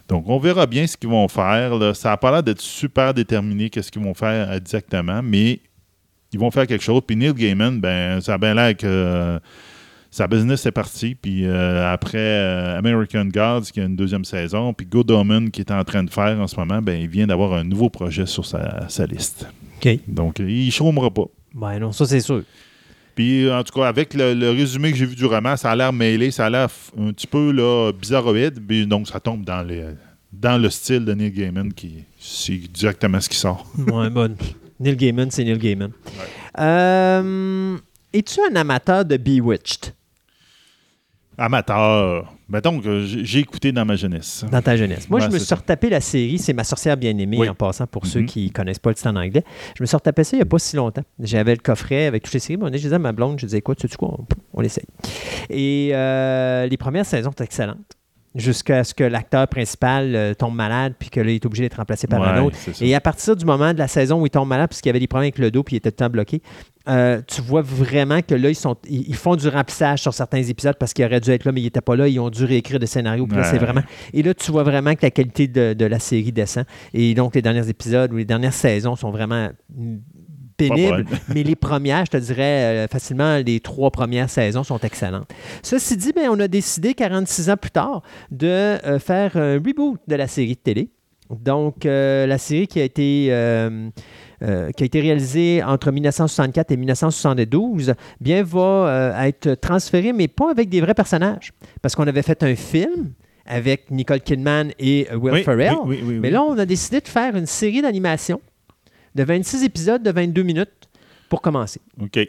Donc, 0.09 0.27
on 0.27 0.39
verra 0.39 0.65
bien 0.65 0.87
ce 0.87 0.97
qu'ils 0.97 1.09
vont 1.09 1.27
faire. 1.27 1.77
là. 1.77 1.93
Ça 1.93 2.09
n'a 2.09 2.17
pas 2.17 2.31
l'air 2.31 2.43
d'être 2.43 2.59
super 2.59 3.13
déterminé 3.13 3.69
qu'est-ce 3.69 3.91
qu'ils 3.91 4.01
vont 4.01 4.15
faire 4.15 4.51
exactement, 4.51 5.21
mais 5.23 5.59
ils 6.33 6.39
vont 6.39 6.49
faire 6.49 6.65
quelque 6.65 6.83
chose. 6.83 7.01
Puis 7.05 7.15
Neil 7.15 7.33
Gaiman, 7.33 7.79
ben, 7.79 8.19
ça 8.19 8.33
a 8.33 8.37
bien 8.39 8.55
l'air 8.55 8.75
que 8.75 8.87
euh, 8.87 9.39
sa 10.09 10.27
business 10.27 10.65
est 10.65 10.71
parti. 10.71 11.13
Puis 11.13 11.47
après 11.47 12.75
American 12.75 13.25
Gods, 13.25 13.71
qui 13.71 13.79
a 13.79 13.85
une 13.85 13.95
deuxième 13.95 14.25
saison, 14.25 14.73
puis 14.73 14.87
Good 14.87 15.11
Omen, 15.11 15.51
qui 15.51 15.61
est 15.61 15.71
en 15.71 15.83
train 15.83 16.03
de 16.03 16.09
faire 16.09 16.39
en 16.39 16.47
ce 16.47 16.55
moment, 16.59 16.81
ben, 16.81 16.99
il 16.99 17.07
vient 17.07 17.27
d'avoir 17.27 17.53
un 17.53 17.63
nouveau 17.63 17.89
projet 17.89 18.25
sur 18.25 18.45
sa, 18.45 18.89
sa 18.89 19.05
liste. 19.05 19.47
Donc, 20.07 20.39
il 20.39 20.65
ne 20.65 20.71
chômera 20.71 21.11
pas. 21.11 21.25
Ben 21.53 21.77
non, 21.77 21.91
ça, 21.91 22.05
c'est 22.05 22.19
sûr. 22.19 22.43
Puis, 23.15 23.51
en 23.51 23.63
tout 23.63 23.73
cas, 23.79 23.87
avec 23.87 24.13
le, 24.13 24.33
le 24.33 24.49
résumé 24.51 24.91
que 24.91 24.97
j'ai 24.97 25.05
vu 25.05 25.15
du 25.15 25.25
roman, 25.25 25.55
ça 25.55 25.71
a 25.71 25.75
l'air 25.75 25.93
mêlé, 25.93 26.31
ça 26.31 26.47
a 26.47 26.49
l'air 26.49 26.69
un 26.97 27.11
petit 27.13 27.27
peu 27.27 27.51
là, 27.51 27.91
bizarroïde. 27.91 28.59
Puis, 28.67 28.87
donc, 28.87 29.07
ça 29.07 29.19
tombe 29.19 29.43
dans, 29.45 29.61
les, 29.61 29.85
dans 30.31 30.61
le 30.61 30.69
style 30.69 31.05
de 31.05 31.13
Neil 31.13 31.31
Gaiman, 31.31 31.71
qui 31.73 32.03
c'est 32.19 32.53
exactement 32.53 33.19
ce 33.19 33.29
qui 33.29 33.37
sort. 33.37 33.65
Ouais, 33.91 34.09
bonne. 34.09 34.35
Neil 34.79 34.95
Gaiman, 34.95 35.29
c'est 35.29 35.43
Neil 35.43 35.57
Gaiman. 35.59 35.91
Euh, 36.59 37.77
Es-tu 38.11 38.39
un 38.51 38.55
amateur 38.55 39.03
de 39.05 39.17
Bewitched? 39.17 39.93
Amateur. 41.37 42.33
Mettons 42.49 42.79
que 42.79 43.01
j'ai 43.05 43.39
écouté 43.39 43.71
dans 43.71 43.85
ma 43.85 43.95
jeunesse. 43.95 44.45
dans 44.51 44.61
ta 44.61 44.75
jeunesse? 44.77 45.09
Moi, 45.09 45.19
Ouais, 45.19 45.25
je 45.27 45.31
me 45.31 45.39
suis 45.39 45.55
retapé 45.55 45.89
la 45.89 46.01
série, 46.01 46.37
c'est 46.37 46.53
Ma 46.53 46.63
sorcière 46.63 46.97
bien-aimée, 46.97 47.37
Oui. 47.39 47.49
en 47.49 47.55
passant, 47.55 47.87
pour 47.87 48.05
ceux 48.05 48.19
Mhm. 48.21 48.25
qui 48.27 48.45
ne 48.47 48.51
connaissent 48.51 48.79
pas 48.79 48.89
le 48.91 48.95
titre 48.95 49.09
en 49.09 49.15
anglais. 49.15 49.43
Je 49.75 49.81
me 49.81 49.87
suis 49.87 49.95
retapé 49.95 50.23
ça 50.23 50.35
il 50.35 50.39
n'y 50.39 50.43
a 50.43 50.45
pas 50.45 50.59
si 50.59 50.75
longtemps. 50.75 51.01
J'avais 51.19 51.55
le 51.55 51.61
coffret 51.61 52.05
avec 52.05 52.23
toutes 52.23 52.33
les 52.33 52.39
séries. 52.39 52.57
mais 52.61 52.67
je 52.77 52.83
disais 52.83 52.95
à 52.95 52.99
ma 52.99 53.11
blonde, 53.11 53.39
je 53.39 53.45
disais, 53.47 53.57
écoute, 53.57 53.79
tu 53.79 53.87
sais 53.87 53.95
quoi, 53.95 54.09
on, 54.19 54.25
on 54.53 54.61
essaye. 54.61 54.85
Et 55.49 55.89
euh, 55.93 56.67
les 56.67 56.77
premières 56.77 57.05
saisons 57.05 57.31
sont 57.35 57.43
excellentes. 57.43 57.77
Jusqu'à 58.35 58.83
ce 58.83 58.93
que 58.93 59.03
l'acteur 59.03 59.47
principal 59.47 60.15
euh, 60.15 60.33
tombe 60.33 60.55
malade, 60.55 60.93
puis 60.97 61.09
que 61.09 61.19
là, 61.19 61.31
il 61.31 61.35
est 61.35 61.45
obligé 61.45 61.63
d'être 61.63 61.77
remplacé 61.77 62.07
par 62.07 62.23
un 62.23 62.41
autre. 62.41 62.57
Et 62.81 62.95
à 62.95 63.01
partir 63.01 63.35
du 63.35 63.45
moment 63.45 63.73
de 63.73 63.77
la 63.77 63.87
saison 63.87 64.21
où 64.21 64.25
il 64.25 64.29
tombe 64.31 64.47
malade, 64.47 64.69
puisqu'il 64.69 64.89
y 64.89 64.91
avait 64.91 64.99
des 64.99 65.07
problèmes 65.07 65.25
avec 65.25 65.37
le 65.37 65.51
dos, 65.51 65.61
puis 65.63 65.75
il 65.75 65.77
était 65.77 65.91
tout 65.91 66.03
le 66.03 66.07
temps 66.07 66.11
bloqué, 66.11 66.41
euh, 66.89 67.21
tu 67.27 67.41
vois 67.41 67.61
vraiment 67.61 68.21
que 68.21 68.35
là, 68.35 68.49
ils, 68.49 68.55
sont, 68.55 68.75
ils, 68.89 69.07
ils 69.07 69.15
font 69.15 69.35
du 69.35 69.47
remplissage 69.47 70.01
sur 70.01 70.13
certains 70.13 70.43
épisodes 70.43 70.75
parce 70.77 70.93
qu'il 70.93 71.05
aurait 71.05 71.21
dû 71.21 71.31
être 71.31 71.45
là, 71.45 71.51
mais 71.51 71.61
il 71.61 71.65
n'était 71.65 71.81
pas 71.81 71.95
là. 71.95 72.07
Ils 72.07 72.19
ont 72.19 72.29
dû 72.29 72.43
réécrire 72.43 72.79
des 72.79 72.87
scénarios. 72.87 73.25
Puis 73.25 73.37
là, 73.37 73.43
c'est 73.43 73.57
vraiment. 73.57 73.83
Et 74.13 74.21
là, 74.21 74.33
tu 74.33 74.51
vois 74.51 74.63
vraiment 74.63 74.93
que 74.93 75.03
la 75.03 75.11
qualité 75.11 75.47
de, 75.47 75.73
de 75.73 75.85
la 75.85 75.99
série 75.99 76.31
descend. 76.31 76.65
Et 76.93 77.13
donc, 77.13 77.35
les 77.35 77.41
derniers 77.41 77.69
épisodes 77.69 78.11
ou 78.11 78.17
les 78.17 78.25
dernières 78.25 78.53
saisons 78.53 78.95
sont 78.95 79.11
vraiment 79.11 79.49
pénibles. 80.57 81.05
mais 81.33 81.43
les 81.43 81.55
premières, 81.55 82.05
je 82.05 82.11
te 82.11 82.17
dirais 82.17 82.85
euh, 82.85 82.87
facilement, 82.87 83.37
les 83.45 83.59
trois 83.59 83.91
premières 83.91 84.29
saisons 84.29 84.63
sont 84.63 84.79
excellentes. 84.79 85.29
Ceci 85.61 85.97
dit, 85.97 86.11
ben, 86.13 86.29
on 86.29 86.39
a 86.39 86.47
décidé 86.47 86.93
46 86.93 87.49
ans 87.49 87.57
plus 87.57 87.71
tard 87.71 88.01
de 88.31 88.47
euh, 88.47 88.99
faire 88.99 89.35
un 89.37 89.53
reboot 89.55 89.99
de 90.07 90.15
la 90.15 90.27
série 90.27 90.55
de 90.55 90.59
télé. 90.59 90.89
Donc, 91.29 91.85
euh, 91.85 92.27
la 92.27 92.37
série 92.37 92.67
qui 92.67 92.79
a 92.79 92.83
été. 92.83 93.27
euh, 93.29 93.89
euh, 94.43 94.71
qui 94.71 94.83
a 94.83 94.85
été 94.85 94.99
réalisée 94.99 95.63
entre 95.63 95.89
1964 95.89 96.71
et 96.71 96.75
1972, 96.77 97.93
bien 98.19 98.43
va 98.43 98.59
euh, 98.59 99.21
être 99.21 99.53
transférée, 99.53 100.11
mais 100.11 100.27
pas 100.27 100.51
avec 100.51 100.67
des 100.67 100.81
vrais 100.81 100.93
personnages. 100.93 101.53
Parce 101.81 101.95
qu'on 101.95 102.05
avait 102.07 102.23
fait 102.23 102.43
un 102.43 102.53
film 102.55 103.13
avec 103.45 103.89
Nicole 103.89 104.19
Kidman 104.19 104.71
et 104.79 105.07
Will 105.13 105.33
Oui, 105.35 105.43
Ferrell. 105.43 105.75
oui, 105.85 106.01
oui, 106.03 106.19
Mais 106.21 106.29
là, 106.29 106.43
on 106.43 106.57
a 106.57 106.65
décidé 106.65 106.99
de 106.99 107.07
faire 107.07 107.37
une 107.37 107.45
série 107.45 107.81
d'animation 107.81 108.41
de 109.15 109.23
26 109.23 109.63
épisodes 109.63 110.03
de 110.03 110.11
22 110.11 110.43
minutes 110.43 110.89
pour 111.29 111.41
commencer. 111.41 111.81
OK. 112.01 112.19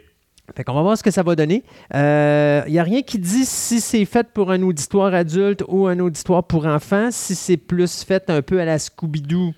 Fait 0.55 0.63
qu'on 0.63 0.73
va 0.75 0.83
voir 0.83 0.97
ce 0.97 1.01
que 1.01 1.09
ça 1.09 1.23
va 1.23 1.35
donner. 1.35 1.63
Il 1.91 2.71
n'y 2.71 2.79
a 2.79 2.83
rien 2.83 3.01
qui 3.01 3.17
dit 3.17 3.45
si 3.45 3.81
c'est 3.81 4.05
fait 4.05 4.27
pour 4.31 4.51
un 4.51 4.61
auditoire 4.61 5.13
adulte 5.13 5.63
ou 5.67 5.87
un 5.87 5.99
auditoire 5.99 6.43
pour 6.43 6.67
enfants, 6.67 7.09
si 7.11 7.33
c'est 7.33 7.57
plus 7.57 8.03
fait 8.03 8.29
un 8.29 8.43
peu 8.43 8.61
à 8.61 8.65
la 8.65 8.77
Scooby-Doo 8.77 9.53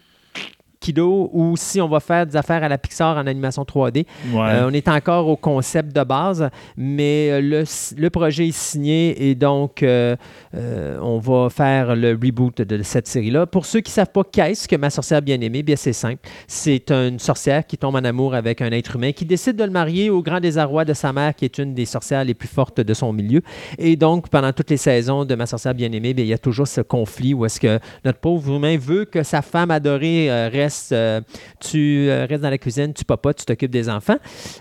Ou 0.98 1.56
si 1.58 1.82
on 1.82 1.88
va 1.88 2.00
faire 2.00 2.26
des 2.26 2.36
affaires 2.36 2.64
à 2.64 2.70
la 2.70 2.78
Pixar 2.78 3.18
en 3.18 3.28
animation 3.28 3.64
3D. 3.64 4.06
Ouais. 4.32 4.40
Euh, 4.40 4.68
on 4.68 4.74
est 4.74 4.88
encore 4.88 5.28
au 5.28 5.36
concept 5.36 5.96
de 5.96 6.04
base, 6.04 6.50
mais 6.76 7.30
euh, 7.32 7.42
le, 7.42 7.64
le 7.98 8.10
projet 8.10 8.48
est 8.48 8.58
signé 8.58 9.30
et 9.30 9.36
donc 9.36 9.84
euh, 9.84 10.16
euh, 10.56 10.98
on 11.02 11.20
va 11.20 11.50
faire 11.50 11.96
le 11.96 12.12
reboot 12.12 12.62
de 12.62 12.84
cette 12.84 13.08
série-là. 13.08 13.46
Pour 13.46 13.66
ceux 13.66 13.82
qui 13.82 13.92
ne 13.92 13.96
savent 13.96 14.12
pas 14.12 14.24
qu'est-ce 14.24 14.68
que 14.68 14.76
ma 14.76 14.90
sorcière 14.90 15.22
bien-aimée, 15.22 15.64
bien 15.64 15.76
c'est 15.76 15.94
simple. 15.94 16.28
C'est 16.48 16.92
une 16.92 17.20
sorcière 17.20 17.66
qui 17.66 17.78
tombe 17.78 17.96
en 17.96 18.04
amour 18.04 18.36
avec 18.36 18.62
un 18.62 18.72
être 18.72 18.96
humain 18.96 19.12
qui 19.12 19.26
décide 19.26 19.56
de 19.56 19.64
le 19.64 19.72
marier 19.72 20.10
au 20.10 20.22
grand 20.22 20.40
désarroi 20.40 20.86
de 20.86 20.94
sa 20.94 21.14
mère 21.14 21.36
qui 21.36 21.46
est 21.46 21.58
une 21.58 21.74
des 21.74 21.86
sorcières 21.86 22.24
les 22.24 22.34
plus 22.34 22.48
fortes 22.48 22.82
de 22.82 22.94
son 22.94 23.14
milieu. 23.14 23.42
Et 23.78 23.96
donc 23.96 24.30
pendant 24.30 24.54
toutes 24.54 24.70
les 24.70 24.78
saisons 24.78 25.26
de 25.26 25.36
ma 25.36 25.46
sorcière 25.46 25.74
bien-aimée, 25.74 26.14
bien, 26.14 26.26
il 26.26 26.30
y 26.30 26.34
a 26.34 26.38
toujours 26.38 26.68
ce 26.68 26.82
conflit 26.82 27.34
où 27.34 27.46
est-ce 27.46 27.60
que 27.60 27.80
notre 28.06 28.20
pauvre 28.20 28.56
humain 28.56 28.78
veut 28.78 29.06
que 29.06 29.24
sa 29.24 29.42
femme 29.42 29.72
adorée 29.72 30.30
reste 30.50 30.77
euh, 30.92 31.22
tu 31.60 32.08
euh, 32.10 32.26
restes 32.30 32.42
dans 32.42 32.50
la 32.50 32.58
cuisine, 32.58 32.94
tu 32.94 33.04
papotes, 33.06 33.38
tu 33.38 33.46
t'occupes 33.46 33.72
des 33.72 33.90
enfants. 33.90 34.18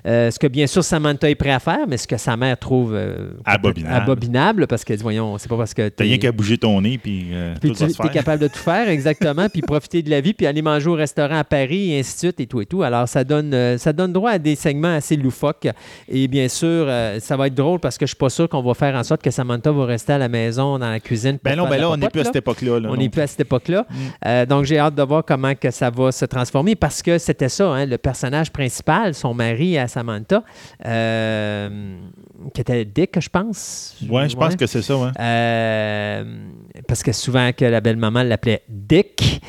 Euh, 0.07 0.31
ce 0.31 0.39
que 0.39 0.47
bien 0.47 0.67
sûr 0.67 0.85
Samantha 0.85 1.29
est 1.31 1.35
prêt 1.35 1.51
à 1.51 1.59
faire, 1.59 1.87
mais 1.89 1.97
ce 1.97 2.07
que 2.07 2.17
sa 2.17 2.37
mère 2.37 2.59
trouve 2.59 2.99
Abominable. 3.45 3.95
abominable, 3.95 4.67
parce 4.67 4.85
qu'elle 4.85 4.97
dit 4.97 5.03
voyons, 5.03 5.39
c'est 5.39 5.49
pas 5.49 5.57
parce 5.57 5.75
que 5.75 5.89
T'as 5.89 6.05
rien 6.05 6.19
qu'à 6.19 6.33
bouger 6.33 6.59
ton 6.59 6.81
nez, 6.81 6.99
puis, 6.99 7.29
puis 7.61 7.73
tout 7.73 7.87
tu 7.87 8.07
es 8.07 8.11
capable 8.11 8.43
de 8.43 8.49
tout 8.49 8.59
faire, 8.59 8.89
exactement, 8.89 9.49
puis 9.49 9.63
profiter 9.63 10.03
de 10.03 10.11
la 10.11 10.21
vie, 10.21 10.35
puis 10.35 10.47
aller 10.47 10.63
manger 10.63 10.89
au 10.89 10.95
restaurant 10.95 11.39
à 11.39 11.45
Paris, 11.45 11.93
et 11.93 12.01
ainsi 12.01 12.15
de 12.15 12.19
suite, 12.19 12.41
et 12.41 12.47
tout 12.47 12.61
et 12.61 12.67
tout. 12.67 12.83
Alors, 12.83 13.09
ça 13.09 13.25
donne, 13.25 13.79
ça 13.79 13.93
donne 13.93 14.13
droit 14.13 14.33
à 14.33 14.39
des 14.39 14.55
segments 14.55 14.95
assez 14.95 15.17
loufoques. 15.17 15.69
Et 16.09 16.29
bien 16.29 16.49
sûr, 16.49 16.89
ça 17.21 17.37
va 17.37 17.47
être 17.47 17.55
drôle 17.55 17.81
parce 17.81 17.99
que 17.99 18.07
je 18.07 18.11
suis 18.11 18.17
pas 18.17 18.31
sûr 18.31 18.49
qu'on 18.49 18.63
va 18.63 18.75
faire 18.75 18.95
en 18.95 19.03
sorte 19.03 19.23
que 19.23 19.31
Samantha 19.31 19.73
va 19.73 19.85
rester 19.85 20.15
à 20.15 20.19
la 20.19 20.29
maison, 20.29 20.79
dans 20.79 20.91
la 20.91 21.01
cuisine. 21.01 21.39
pour 21.39 21.51
Ben 21.51 21.57
non, 21.57 21.69
ben 21.69 21.81
là, 21.81 21.91
on 21.91 21.97
n'est 21.97 22.09
plus 22.09 22.21
à 22.21 22.25
cette 22.25 22.37
époque-là. 22.37 22.81
là, 22.81 22.89
On 22.91 22.97
n'est 22.97 23.09
plus 23.09 23.21
à 23.23 23.27
cette 23.27 23.41
époque-là. 23.41 23.87
Euh, 24.25 24.47
donc, 24.47 24.65
j'ai 24.65 24.79
hâte 24.79 24.95
de 24.95 25.03
voir 25.03 25.25
comment 25.25 25.55
que 25.55 25.71
ça 25.71 25.91
va 25.97 26.13
se 26.13 26.25
transformer 26.25 26.77
parce 26.77 27.03
que 27.03 27.19
c'était 27.19 27.49
ça, 27.49 27.69
hein, 27.69 27.87
le 27.87 27.99
personnage 27.99 28.51
principal, 28.53 29.15
son 29.15 29.35
mari 29.35 29.79
à 29.79 29.89
Samantha, 29.89 30.43
euh, 30.85 31.99
qui 32.55 32.61
était 32.61 32.85
Dick, 32.85 33.19
je 33.21 33.29
pense. 33.29 33.97
Ouais, 34.09 34.29
je 34.29 34.37
pense 34.37 34.57
que 34.57 34.67
c'est 34.67 34.83
ça, 34.83 34.97
ouais. 34.97 35.11
Euh, 35.19 36.25
parce 36.87 37.03
que 37.03 37.13
souvent 37.13 37.51
que 37.53 37.65
la 37.65 37.81
belle-maman 37.81 38.23
l'appelait 38.23 38.63
Dick. 38.69 39.41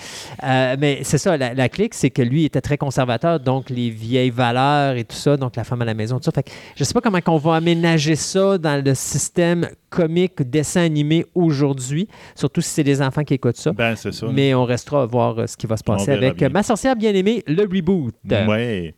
Euh, 0.44 0.76
mais 0.80 1.00
c'est 1.04 1.18
ça, 1.18 1.36
la, 1.38 1.54
la 1.54 1.70
clique, 1.70 1.94
c'est 1.94 2.10
que 2.10 2.22
lui 2.22 2.46
était 2.46 2.62
très 2.62 2.78
conservateur, 2.78 3.40
donc 3.40 3.70
les 3.70 3.90
vieilles 3.90 4.30
valeurs 4.30 4.96
et 4.96 5.04
tout 5.04 5.16
ça, 5.16 5.36
donc 5.38 5.56
la 5.56 5.64
femme 5.64 5.82
à 5.82 5.86
la 5.86 5.94
maison, 5.94 6.18
tout 6.18 6.26
ça. 6.26 6.32
Fait 6.32 6.44
que 6.44 6.52
je 6.76 6.84
sais 6.84 6.94
pas 6.94 7.02
comment 7.02 7.20
on 7.28 7.38
va 7.38 7.56
aménager 7.56 8.16
ça 8.16 8.58
dans 8.58 8.84
le 8.84 8.96
système 8.96 9.68
comique, 9.98 10.42
dessin 10.44 10.82
animé 10.82 11.26
aujourd'hui, 11.36 12.08
surtout 12.36 12.62
si 12.62 12.70
c'est 12.70 12.84
des 12.84 13.02
enfants 13.02 13.24
qui 13.24 13.34
écoutent 13.34 13.58
ça. 13.58 13.72
Ben, 13.74 13.96
c'est 13.96 14.14
ça. 14.14 14.28
Mais 14.32 14.54
on 14.54 14.64
restera 14.66 15.04
à 15.04 15.06
voir 15.06 15.40
euh, 15.40 15.48
ce 15.48 15.58
qui 15.58 15.66
va 15.68 15.76
se 15.78 15.84
passer 15.84 16.12
avec 16.12 16.36
bien. 16.38 16.48
euh, 16.48 16.52
Ma 16.52 16.64
sorcière 16.64 16.96
bien-aimée, 16.96 17.44
le 17.48 17.64
reboot. 17.64 18.14
Ouais. 18.30 18.94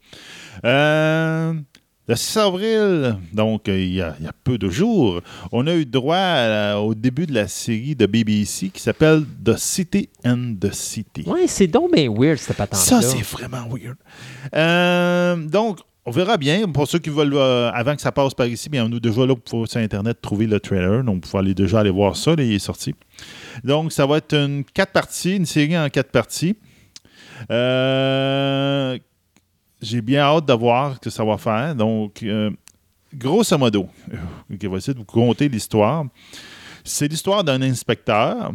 Euh, 0.65 1.53
le 2.07 2.15
6 2.15 2.37
avril, 2.37 3.17
donc 3.33 3.67
il 3.67 3.93
y, 3.93 4.01
a, 4.01 4.15
il 4.19 4.25
y 4.25 4.27
a 4.27 4.33
peu 4.43 4.57
de 4.57 4.67
jours, 4.67 5.21
on 5.51 5.67
a 5.67 5.75
eu 5.75 5.85
droit 5.85 6.15
à- 6.17 6.77
au 6.79 6.95
début 6.95 7.27
de 7.27 7.33
la 7.35 7.47
série 7.47 7.95
de 7.95 8.07
BBC 8.07 8.69
qui 8.69 8.81
s'appelle 8.81 9.23
The 9.45 9.55
City 9.57 10.09
and 10.25 10.55
the 10.59 10.73
City. 10.73 11.23
Ouais, 11.27 11.45
c'est 11.45 11.67
donc 11.67 11.93
bien 11.93 12.11
weird, 12.11 12.37
cette 12.39 12.57
patente-là. 12.57 12.79
Ça, 12.79 13.01
c'est 13.03 13.21
vraiment 13.21 13.67
weird. 13.71 13.95
Euh, 14.55 15.35
donc, 15.47 15.79
on 16.09 16.11
verra 16.11 16.37
bien. 16.37 16.67
Pour 16.67 16.87
ceux 16.87 16.97
qui 16.97 17.11
veulent, 17.11 17.35
euh, 17.35 17.69
avant 17.71 17.95
que 17.95 18.01
ça 18.01 18.11
passe 18.11 18.33
par 18.33 18.47
ici, 18.47 18.67
bien, 18.67 18.83
on 18.85 18.91
est 18.91 18.99
déjà 18.99 19.27
là 19.27 19.35
pour 19.35 19.67
sur 19.67 19.79
Internet 19.79 20.19
trouver 20.19 20.47
le 20.47 20.59
trailer. 20.59 21.03
Donc, 21.03 21.15
vous 21.15 21.31
pouvez 21.31 21.39
aller 21.39 21.53
déjà 21.53 21.81
aller 21.81 21.91
voir 21.91 22.17
ça. 22.17 22.35
là, 22.35 22.41
il 22.41 22.53
est 22.53 22.59
sorti. 22.59 22.95
Donc, 23.63 23.91
ça 23.91 24.07
va 24.07 24.17
être 24.17 24.33
une 24.33 24.63
quatre 24.63 24.91
parties, 24.91 25.35
une 25.35 25.45
série 25.45 25.77
en 25.77 25.87
quatre 25.89 26.09
parties. 26.11 26.55
Euh, 27.51 28.97
J'ai 29.83 30.01
bien 30.01 30.21
hâte 30.21 30.47
de 30.47 30.53
voir 30.53 30.95
ce 30.95 30.99
que 30.99 31.09
ça 31.11 31.23
va 31.23 31.37
faire. 31.37 31.75
Donc, 31.75 32.23
euh, 32.23 32.49
grosso 33.13 33.55
modo, 33.55 33.87
euh, 34.11 34.17
ok, 34.51 34.59
on 34.65 34.69
va 34.71 34.77
essayer 34.77 34.93
de 34.93 34.99
vous 34.99 35.05
conter 35.05 35.47
l'histoire. 35.47 36.05
C'est 36.83 37.07
l'histoire 37.07 37.43
d'un 37.43 37.61
inspecteur 37.61 38.51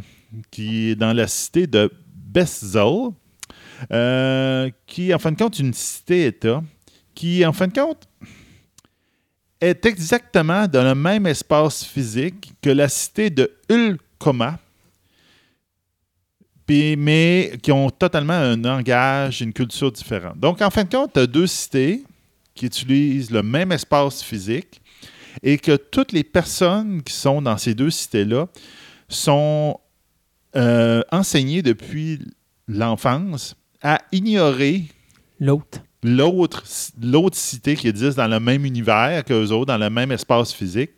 qui 0.51 0.91
est 0.91 0.97
dans 0.97 1.13
la 1.13 1.29
cité 1.29 1.69
de 1.69 1.89
Bethel, 2.13 3.11
qui, 4.89 5.15
en 5.15 5.19
fin 5.21 5.31
de 5.31 5.37
compte, 5.37 5.61
une 5.61 5.73
cité-État, 5.73 6.61
qui, 7.15 7.45
en 7.45 7.53
fin 7.53 7.69
de 7.69 7.73
compte, 7.73 8.09
est 9.61 9.87
exactement 9.87 10.67
dans 10.67 10.83
le 10.83 10.95
même 10.95 11.27
espace 11.27 11.85
physique 11.85 12.53
que 12.61 12.71
la 12.71 12.89
cité 12.89 13.31
de 13.31 13.51
Ulcoma, 13.69 14.59
puis- 16.67 16.97
mais 16.97 17.53
qui 17.63 17.73
ont 17.73 17.91
totalement 17.91 18.35
un 18.35 18.57
langage, 18.57 19.41
une 19.43 19.53
culture 19.53 19.93
différente. 19.93 20.39
Donc, 20.39 20.61
en 20.63 20.71
fin 20.71 20.85
de 20.85 20.91
compte, 20.91 21.13
tu 21.15 21.21
as 21.21 21.27
deux 21.27 21.47
cités 21.47 22.05
qui 22.55 22.67
utilisent 22.67 23.31
le 23.31 23.43
même 23.43 23.73
espace 23.73 24.23
physique 24.23 24.81
et 25.43 25.59
que 25.59 25.77
toutes 25.77 26.13
les 26.13 26.25
personnes 26.25 27.03
qui 27.03 27.13
sont 27.13 27.43
dans 27.43 27.59
ces 27.59 27.75
deux 27.75 27.91
cités-là 27.91 28.47
sont 29.09 29.79
euh, 30.57 31.03
enseignées 31.11 31.63
depuis 31.63 32.21
l'enfance 32.69 33.57
à 33.83 33.99
ignorer 34.13 34.85
L'autre. 35.41 35.81
L'autre 36.05 36.63
l'autre 37.03 37.37
cité 37.37 37.75
qui 37.75 37.89
existe 37.89 38.17
dans 38.19 38.29
le 38.29 38.39
même 38.39 38.65
univers 38.65 39.25
qu'eux 39.25 39.49
autres, 39.51 39.67
dans 39.67 39.79
le 39.79 39.91
même 39.91 40.13
espace 40.13 40.53
physique. 40.53 40.91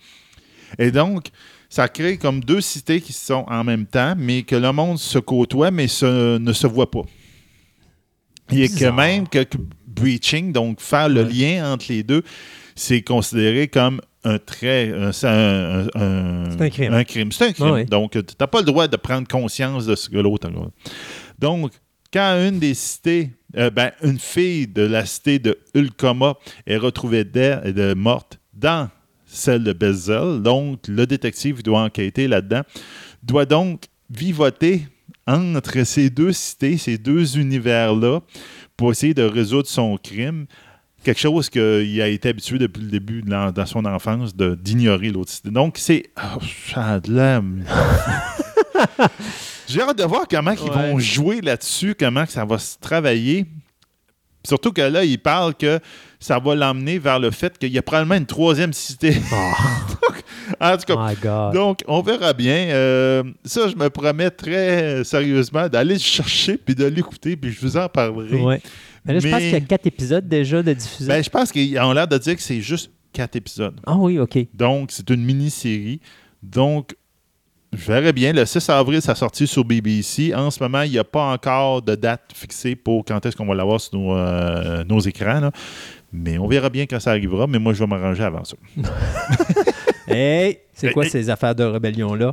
Et 0.79 0.91
donc, 0.91 1.29
ça 1.71 1.89
crée 1.89 2.19
comme 2.19 2.41
deux 2.41 2.61
cités 2.61 3.01
qui 3.01 3.13
sont 3.13 3.45
en 3.49 3.65
même 3.65 3.87
temps, 3.87 4.15
mais 4.19 4.43
que 4.43 4.57
le 4.57 4.71
monde 4.73 4.99
se 4.99 5.19
côtoie, 5.19 5.71
mais 5.71 5.87
se- 5.89 6.37
ne 6.39 6.53
se 6.53 6.67
voit 6.67 6.91
pas. 6.91 7.03
Et 8.51 8.69
que 8.69 8.91
même 8.91 9.29
que, 9.29 9.45
breaching, 9.87 10.53
donc 10.53 10.81
faire 10.81 11.09
le 11.09 11.23
Ouais. 11.25 11.33
lien 11.33 11.73
entre 11.73 11.87
les 11.89 12.03
deux, 12.03 12.23
c'est 12.75 13.03
considéré 13.03 13.69
comme 13.69 14.01
un 14.25 14.39
trait. 14.39 14.93
un- 14.93 15.13
C'est 15.13 15.29
un, 15.29 15.87
un- 15.95 16.69
crime. 16.69 16.93
Un 16.93 17.05
crime. 17.05 17.33
C'est 17.33 17.47
un 17.49 17.53
crime. 17.53 17.85
Donc, 17.85 18.13
tu 18.13 18.21
n'as 18.39 18.47
pas 18.47 18.59
le 18.61 18.65
droit 18.67 18.87
de 18.89 18.97
prendre 18.97 19.27
conscience 19.27 19.87
de 19.87 19.95
ce 19.97 20.09
que 20.09 20.19
l'autre 20.19 20.49
a. 20.49 20.53
Donc, 21.39 21.73
quand 22.13 22.37
une 22.49 22.59
des 22.59 22.75
cités, 22.75 23.31
euh, 23.57 23.71
ben, 23.71 23.93
une 24.03 24.19
fille 24.19 24.67
de 24.67 24.83
la 24.83 25.07
cité 25.07 25.39
de 25.39 25.59
Ulcoma 25.75 26.35
est 26.67 26.77
retrouvée 26.77 27.25
morte 27.95 28.39
dans 28.55 28.91
celle 29.27 29.65
de 29.65 29.73
Bezel, 29.73 30.43
donc 30.43 30.89
le 30.89 31.07
détective 31.07 31.63
doit 31.63 31.83
enquêter 31.83 32.29
là-dedans, 32.29 32.63
doit 33.23 33.45
donc 33.45 33.85
vivoter 34.11 34.87
entre 35.27 35.85
ces 35.85 36.11
deux 36.11 36.33
cités, 36.33 36.79
ces 36.79 36.99
deux 36.99 37.39
univers-là, 37.39 38.21
pour 38.77 38.93
essayer 38.93 39.15
de 39.15 39.23
résoudre 39.23 39.69
son 39.69 39.97
crime. 39.97 40.47
Quelque 41.03 41.21
chose 41.21 41.51
qu'il 41.51 42.01
a 42.01 42.09
été 42.09 42.29
habitué 42.29 42.59
depuis 42.59 42.83
le 42.83 42.91
début 42.91 43.23
de 43.23 43.29
dans 43.29 43.67
son 43.67 43.85
enfance 43.85 44.35
d'ignorer 44.35 45.11
l'autre 45.11 45.31
cité. 45.31 45.51
Donc, 45.51 45.79
c'est. 45.79 46.11
Oh, 46.17 46.39
J'ai 49.69 49.81
hâte 49.81 49.99
de 49.99 50.05
voir 50.05 50.27
comment 50.31 50.53
ils 50.53 50.71
vont 50.71 50.99
jouer 50.99 51.41
là-dessus, 51.41 51.95
comment 51.99 52.25
ça 52.27 52.45
va 52.45 52.59
se 52.59 52.79
travailler. 52.79 53.47
Surtout 54.47 54.73
que 54.73 54.81
là, 54.83 55.05
il 55.05 55.19
parle 55.19 55.55
que 55.55 55.81
ça 56.21 56.39
va 56.39 56.55
l'emmener 56.55 56.99
vers 56.99 57.19
le 57.19 57.33
fait 57.33 57.59
qu'il 57.59 57.73
y 57.73 57.79
a 57.79 57.83
probablement 57.83 58.15
une 58.15 58.27
troisième 58.27 58.73
cité. 58.73 59.17
en 60.61 60.77
tout 60.77 60.85
cas, 60.87 60.95
Oh 60.97 61.09
my 61.09 61.15
God. 61.21 61.53
donc, 61.53 61.81
on 61.89 62.01
verra 62.01 62.33
bien. 62.33 62.69
Euh, 62.71 63.25
ça, 63.45 63.67
je 63.69 63.75
me 63.75 63.91
promets 63.91 64.31
très 64.31 65.03
sérieusement 65.03 65.69
d'aller 65.69 65.95
le 65.95 66.01
chercher 66.01 66.57
puis 66.57 66.75
de 66.77 66.85
l'écouter, 66.85 67.37
puis 67.37 67.51
je 67.51 67.61
vous 67.61 67.77
en 67.77 67.89
parlerai. 67.89 68.41
Ouais. 68.41 68.63
Mais 69.05 69.15
là, 69.15 69.19
je 69.19 69.29
pense 69.29 69.41
qu'il 69.41 69.51
y 69.51 69.55
a 69.57 69.61
quatre 69.61 69.87
épisodes 69.87 70.29
déjà 70.29 70.63
de 70.63 70.73
diffusion. 70.73 71.09
Ben, 71.09 71.23
je 71.23 71.31
pense 71.31 71.51
qu'ils 71.51 71.79
ont 71.81 71.93
l'air 71.93 72.07
de 72.07 72.19
dire 72.19 72.37
que 72.37 72.43
c'est 72.43 72.61
juste 72.61 72.91
quatre 73.13 73.35
épisodes. 73.37 73.81
ah 73.87 73.97
oui, 73.97 74.19
OK. 74.19 74.39
Donc, 74.55 74.91
c'est 74.93 75.09
une 75.11 75.25
mini-série. 75.25 76.01
Donc, 76.43 76.95
je 77.77 77.93
verrai 77.93 78.13
bien. 78.13 78.33
Le 78.33 78.45
6 78.45 78.69
avril, 78.71 79.01
ça 79.03 79.15
sorti 79.15 79.47
sur 79.47 79.65
BBC. 79.65 80.35
En 80.35 80.51
ce 80.51 80.63
moment, 80.63 80.83
il 80.83 80.91
n'y 80.93 80.99
a 80.99 81.05
pas 81.05 81.23
encore 81.33 81.83
de 81.83 81.95
date 81.95 82.23
fixée 82.35 82.75
pour 82.77 83.05
quand 83.05 83.25
est-ce 83.27 83.37
qu'on 83.37 83.47
va 83.47 83.55
l'avoir 83.55 83.81
sur 83.81 83.99
nos, 83.99 84.17
euh, 84.17 84.83
nos 84.85 84.99
écrans. 85.01 85.41
là. 85.41 85.51
Mais 86.13 86.39
on 86.39 86.47
verra 86.47 86.71
bien 86.71 86.87
quand 86.87 86.99
ça 87.01 87.11
arrivera. 87.11 87.47
Mais 87.47 87.59
moi, 87.59 87.73
je 87.75 87.81
vais 87.81 87.87
m'arranger 87.87 88.23
avant 88.25 88.45
ça. 88.45 88.57
Hey, 90.09 90.59
c'est 90.73 90.93
quoi 90.93 91.03
Hey, 91.03 91.09
hey. 91.09 91.11
ces 91.13 91.31
affaires 91.31 91.55
de 91.55 91.65
rébellion-là? 91.65 92.33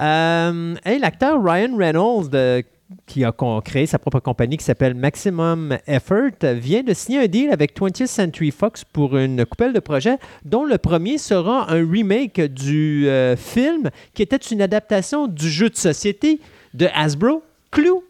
Euh, 0.00 0.74
hey, 0.84 0.98
l'acteur 0.98 1.42
Ryan 1.42 1.76
Reynolds, 1.76 2.28
de 2.28 2.64
qui 3.06 3.24
a 3.24 3.34
créé 3.64 3.86
sa 3.86 3.98
propre 3.98 4.20
compagnie 4.20 4.56
qui 4.56 4.64
s'appelle 4.64 4.94
Maximum 4.94 5.76
Effort, 5.86 6.30
vient 6.42 6.82
de 6.82 6.94
signer 6.94 7.20
un 7.20 7.26
deal 7.26 7.50
avec 7.50 7.76
20th 7.76 8.06
Century 8.06 8.50
Fox 8.50 8.84
pour 8.84 9.16
une 9.16 9.44
coupelle 9.44 9.72
de 9.72 9.80
projets, 9.80 10.18
dont 10.44 10.64
le 10.64 10.78
premier 10.78 11.18
sera 11.18 11.70
un 11.72 11.88
remake 11.88 12.40
du 12.40 13.08
euh, 13.08 13.36
film 13.36 13.90
qui 14.14 14.22
était 14.22 14.36
une 14.36 14.62
adaptation 14.62 15.26
du 15.26 15.48
jeu 15.48 15.68
de 15.68 15.76
société 15.76 16.40
de 16.74 16.88
Hasbro, 16.94 17.42
Clue. 17.70 18.02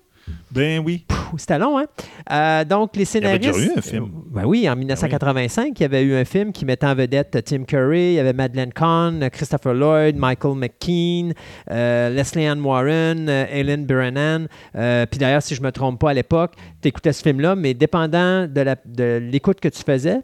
Ben 0.50 0.82
oui. 0.84 1.04
C'était 1.36 1.58
long, 1.58 1.78
hein? 1.78 1.86
Euh, 2.30 2.64
donc, 2.64 2.96
les 2.96 3.02
y 3.02 3.18
avait 3.18 3.38
scénaristes. 3.42 3.52
déjà 3.60 3.74
eu 3.74 3.78
un 3.78 3.82
film. 3.82 4.04
Euh, 4.04 4.30
ben 4.30 4.44
oui, 4.44 4.68
en 4.70 4.76
1985, 4.76 5.78
il 5.78 5.82
y 5.82 5.84
avait 5.84 6.02
eu 6.02 6.14
un 6.14 6.24
film 6.24 6.52
qui 6.52 6.64
mettait 6.64 6.86
en 6.86 6.94
vedette 6.94 7.42
Tim 7.44 7.64
Curry, 7.64 8.12
il 8.12 8.14
y 8.14 8.18
avait 8.20 8.32
Madeleine 8.32 8.72
Kahn, 8.72 9.28
Christopher 9.30 9.74
Lloyd, 9.74 10.16
Michael 10.16 10.54
McKean, 10.56 11.32
euh, 11.70 12.10
Leslie 12.10 12.46
Ann 12.46 12.60
Warren, 12.60 13.28
euh, 13.28 13.44
Ellen 13.50 13.86
Brennan. 13.86 14.46
Euh, 14.76 15.04
Puis 15.06 15.18
d'ailleurs, 15.18 15.42
si 15.42 15.54
je 15.54 15.60
ne 15.60 15.66
me 15.66 15.72
trompe 15.72 16.00
pas 16.00 16.10
à 16.10 16.14
l'époque, 16.14 16.52
tu 16.80 16.88
écoutais 16.88 17.12
ce 17.12 17.22
film-là, 17.22 17.56
mais 17.56 17.74
dépendant 17.74 18.46
de 18.46 19.18
l'écoute 19.18 19.60
que 19.60 19.68
tu 19.68 19.82
faisais 19.82 20.20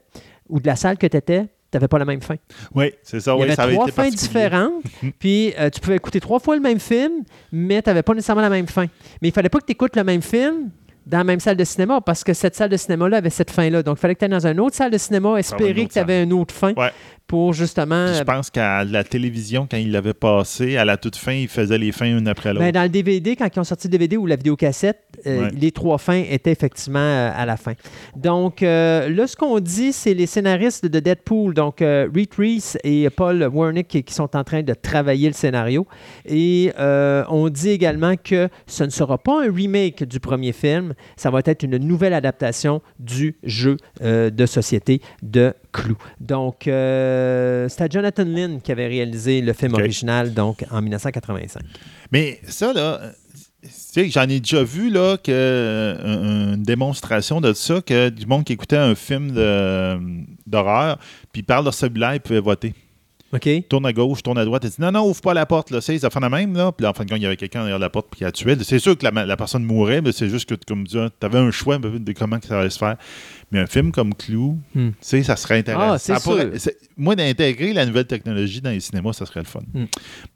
ou 0.48 0.60
de 0.60 0.66
la 0.66 0.76
salle 0.76 0.98
que 0.98 1.06
tu 1.06 1.16
étais, 1.16 1.46
n'avais 1.78 1.88
pas 1.88 1.98
la 1.98 2.04
même 2.04 2.20
fin. 2.20 2.36
Oui, 2.74 2.92
c'est 3.02 3.20
ça. 3.20 3.32
Il 3.32 3.34
y 3.34 3.38
oui, 3.38 3.42
avait 3.44 3.54
ça 3.54 3.62
avait 3.64 3.74
trois 3.74 3.86
été 3.88 3.94
fins 3.94 4.08
différentes, 4.08 4.82
puis 5.18 5.54
euh, 5.58 5.70
tu 5.70 5.80
pouvais 5.80 5.96
écouter 5.96 6.20
trois 6.20 6.38
fois 6.40 6.54
le 6.56 6.62
même 6.62 6.80
film, 6.80 7.24
mais 7.50 7.82
tu 7.82 7.90
n'avais 7.90 8.02
pas 8.02 8.14
nécessairement 8.14 8.42
la 8.42 8.50
même 8.50 8.66
fin. 8.68 8.86
Mais 9.20 9.28
il 9.28 9.32
fallait 9.32 9.48
pas 9.48 9.58
que 9.58 9.66
tu 9.66 9.72
écoutes 9.72 9.96
le 9.96 10.04
même 10.04 10.22
film 10.22 10.70
dans 11.04 11.18
la 11.18 11.24
même 11.24 11.40
salle 11.40 11.56
de 11.56 11.64
cinéma, 11.64 12.00
parce 12.00 12.22
que 12.22 12.32
cette 12.32 12.54
salle 12.54 12.70
de 12.70 12.76
cinéma-là 12.76 13.16
avait 13.16 13.30
cette 13.30 13.50
fin-là. 13.50 13.82
Donc, 13.82 13.98
il 13.98 14.00
fallait 14.00 14.14
que 14.14 14.20
tu 14.20 14.24
ailles 14.24 14.30
dans 14.30 14.46
une 14.46 14.60
autre 14.60 14.76
salle 14.76 14.90
de 14.92 14.98
cinéma, 14.98 15.36
espérer 15.36 15.86
que 15.86 15.92
tu 15.92 15.98
avais 15.98 16.22
une 16.22 16.32
autre 16.32 16.54
fin 16.54 16.72
Ouais. 16.74 16.92
Pour 17.32 17.54
justement... 17.54 18.08
Puis 18.08 18.16
je 18.18 18.22
pense 18.24 18.50
qu'à 18.50 18.84
la 18.84 19.04
télévision, 19.04 19.66
quand 19.70 19.78
il 19.78 19.90
l'avait 19.90 20.12
passé, 20.12 20.76
à 20.76 20.84
la 20.84 20.98
toute 20.98 21.16
fin, 21.16 21.32
il 21.32 21.48
faisait 21.48 21.78
les 21.78 21.90
fins 21.90 22.04
une 22.18 22.28
après 22.28 22.50
l'autre. 22.52 22.62
Ben, 22.66 22.72
dans 22.72 22.82
le 22.82 22.90
DVD, 22.90 23.36
quand 23.36 23.48
ils 23.56 23.58
ont 23.58 23.64
sorti 23.64 23.86
le 23.88 23.92
DVD 23.92 24.18
ou 24.18 24.26
la 24.26 24.36
vidéocassette, 24.36 24.98
euh, 25.26 25.44
Ouais. 25.44 25.48
les 25.58 25.72
trois 25.72 25.96
fins 25.96 26.22
étaient 26.30 26.52
effectivement 26.52 26.98
euh, 26.98 27.30
à 27.34 27.46
la 27.46 27.56
fin. 27.56 27.72
Donc, 28.14 28.62
euh, 28.62 29.08
là, 29.08 29.26
ce 29.26 29.34
qu'on 29.34 29.60
dit, 29.60 29.94
c'est 29.94 30.12
les 30.12 30.26
scénaristes 30.26 30.84
de 30.84 31.00
Deadpool, 31.00 31.54
donc 31.54 31.80
euh, 31.80 32.06
Reed 32.14 32.34
Reese 32.36 32.76
et 32.84 33.08
Paul 33.08 33.48
Wernick, 33.50 33.88
qui, 33.88 34.02
qui 34.04 34.12
sont 34.12 34.36
en 34.36 34.44
train 34.44 34.62
de 34.62 34.74
travailler 34.74 35.28
le 35.28 35.34
scénario. 35.34 35.86
Et 36.26 36.70
euh, 36.78 37.24
on 37.30 37.48
dit 37.48 37.70
également 37.70 38.14
que 38.22 38.50
ce 38.66 38.84
ne 38.84 38.90
sera 38.90 39.16
pas 39.16 39.42
un 39.46 39.50
remake 39.50 40.04
du 40.04 40.20
premier 40.20 40.52
film, 40.52 40.92
ça 41.16 41.30
va 41.30 41.40
être 41.46 41.62
une 41.62 41.78
nouvelle 41.78 42.12
adaptation 42.12 42.82
du 42.98 43.36
jeu 43.42 43.78
euh, 44.02 44.28
de 44.28 44.44
société 44.44 45.00
de 45.22 45.54
Clou. 45.72 45.96
Donc, 46.20 46.66
euh, 46.68 47.68
c'était 47.68 47.88
Jonathan 47.90 48.24
Lynn 48.24 48.60
qui 48.60 48.72
avait 48.72 48.86
réalisé 48.88 49.40
le 49.40 49.52
film 49.52 49.72
original, 49.74 50.34
donc 50.34 50.64
en 50.70 50.82
1985. 50.82 51.62
Mais 52.10 52.40
ça, 52.46 52.72
là, 52.72 53.00
euh, 53.02 53.10
tu 53.62 53.68
sais, 53.70 54.10
j'en 54.10 54.24
ai 54.28 54.38
déjà 54.40 54.62
vu, 54.62 54.90
là, 54.90 55.16
que, 55.16 55.30
euh, 55.32 56.54
une 56.54 56.62
démonstration 56.62 57.40
de 57.40 57.52
ça, 57.52 57.80
que 57.80 58.08
du 58.10 58.26
monde 58.26 58.44
qui 58.44 58.52
écoutait 58.52 58.76
un 58.76 58.94
film 58.94 59.30
de- 59.32 59.98
d'horreur, 60.46 60.98
puis 61.32 61.40
il 61.40 61.44
parle 61.44 61.64
de 61.66 61.70
cellulaire, 61.70 62.14
il 62.14 62.20
pouvait 62.20 62.40
voter. 62.40 62.74
Tourne 63.68 63.86
à 63.86 63.92
gauche, 63.92 64.22
tourne 64.22 64.36
à 64.38 64.44
droite, 64.44 64.62
il 64.64 64.70
dit 64.70 64.76
non, 64.78 64.92
non, 64.92 65.06
ouvre 65.08 65.20
pas 65.22 65.32
la 65.34 65.46
porte, 65.46 65.70
là, 65.70 65.80
c'est 65.80 65.98
ça 65.98 66.10
fait 66.10 66.20
la 66.20 66.28
même, 66.28 66.54
là. 66.54 66.70
Puis 66.72 66.82
là, 66.84 66.90
en 66.90 66.92
fin 66.92 67.04
de 67.04 67.08
compte, 67.10 67.18
il 67.18 67.22
y 67.22 67.26
avait 67.26 67.36
quelqu'un 67.36 67.60
derrière 67.60 67.78
la 67.78 67.88
porte, 67.90 68.14
qui 68.14 68.24
a 68.24 68.30
tué. 68.32 68.56
C'est 68.62 68.78
sûr 68.78 68.96
que 68.98 69.04
la, 69.08 69.24
la 69.24 69.36
personne 69.36 69.64
mourait, 69.64 70.02
mais 70.02 70.12
c'est 70.12 70.28
juste 70.28 70.48
que, 70.48 70.54
comme 70.66 70.86
tu 70.86 70.98
avais 71.22 71.38
un 71.38 71.50
choix 71.50 71.78
de 71.78 72.12
comment 72.12 72.38
ça 72.46 72.60
allait 72.60 72.70
se 72.70 72.78
faire. 72.78 72.96
Mais 73.50 73.58
un 73.60 73.66
film 73.66 73.92
comme 73.92 74.14
Clou, 74.14 74.58
Hmm. 74.74 74.88
tu 74.90 74.94
sais, 75.00 75.22
ça 75.22 75.36
serait 75.36 75.58
intéressant. 75.58 75.92
Ah, 75.92 75.98
Ça 75.98 76.20
pourrait- 76.20 76.50
Moi, 76.96 77.16
d'intégrer 77.16 77.72
la 77.72 77.84
nouvelle 77.86 78.06
technologie 78.06 78.60
dans 78.60 78.70
les 78.70 78.80
cinémas, 78.80 79.12
ça 79.12 79.26
serait 79.26 79.40
le 79.40 79.46
fun. 79.46 79.60
Hmm. 79.74 79.84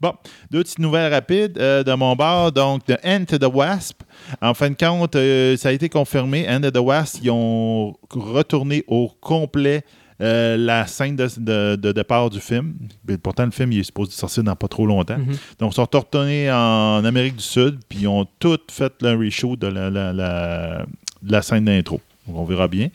Bon, 0.01 0.13
deux 0.51 0.63
petites 0.63 0.79
nouvelles 0.79 1.11
rapides 1.13 1.57
euh, 1.59 1.83
de 1.83 1.93
mon 1.93 2.15
bord. 2.15 2.51
Donc, 2.51 2.85
The 2.85 2.97
Ant 3.03 3.23
of 3.33 3.39
the 3.39 3.53
Wasp. 3.53 4.01
En 4.41 4.53
fin 4.53 4.69
de 4.69 4.75
compte, 4.75 5.15
euh, 5.15 5.55
ça 5.57 5.69
a 5.69 5.71
été 5.71 5.89
confirmé. 5.89 6.47
Ant 6.49 6.63
of 6.63 6.71
the 6.73 6.77
Wasp, 6.77 7.19
ils 7.23 7.31
ont 7.31 7.95
retourné 8.11 8.83
au 8.87 9.09
complet 9.21 9.83
euh, 10.21 10.57
la 10.57 10.87
scène 10.87 11.15
de, 11.15 11.27
de- 11.37 11.75
de 11.75 11.91
départ 11.91 12.29
du 12.29 12.39
film. 12.39 12.73
Pourtant, 13.21 13.45
le 13.45 13.51
film, 13.51 13.71
il 13.71 13.79
est 13.79 13.83
supposé 13.83 14.11
sortir 14.11 14.43
dans 14.43 14.55
pas 14.55 14.67
trop 14.67 14.85
longtemps. 14.87 15.17
Mhm. 15.17 15.35
Donc, 15.59 15.71
ils 15.71 15.75
sont 15.75 15.83
retournés 15.83 16.51
en 16.51 17.03
Amérique 17.05 17.35
du 17.35 17.43
Sud, 17.43 17.79
puis 17.87 17.99
ils 18.01 18.07
ont 18.07 18.25
tout 18.39 18.57
fait 18.71 18.93
le 19.01 19.15
reshoot 19.15 19.57
de 19.59 19.67
la, 19.67 19.89
la- 19.89 20.13
la- 20.13 20.85
de 21.21 21.31
la 21.31 21.41
scène 21.41 21.65
d'intro. 21.65 22.01
Donc, 22.27 22.35
on 22.37 22.43
verra 22.45 22.67
bien. 22.67 22.89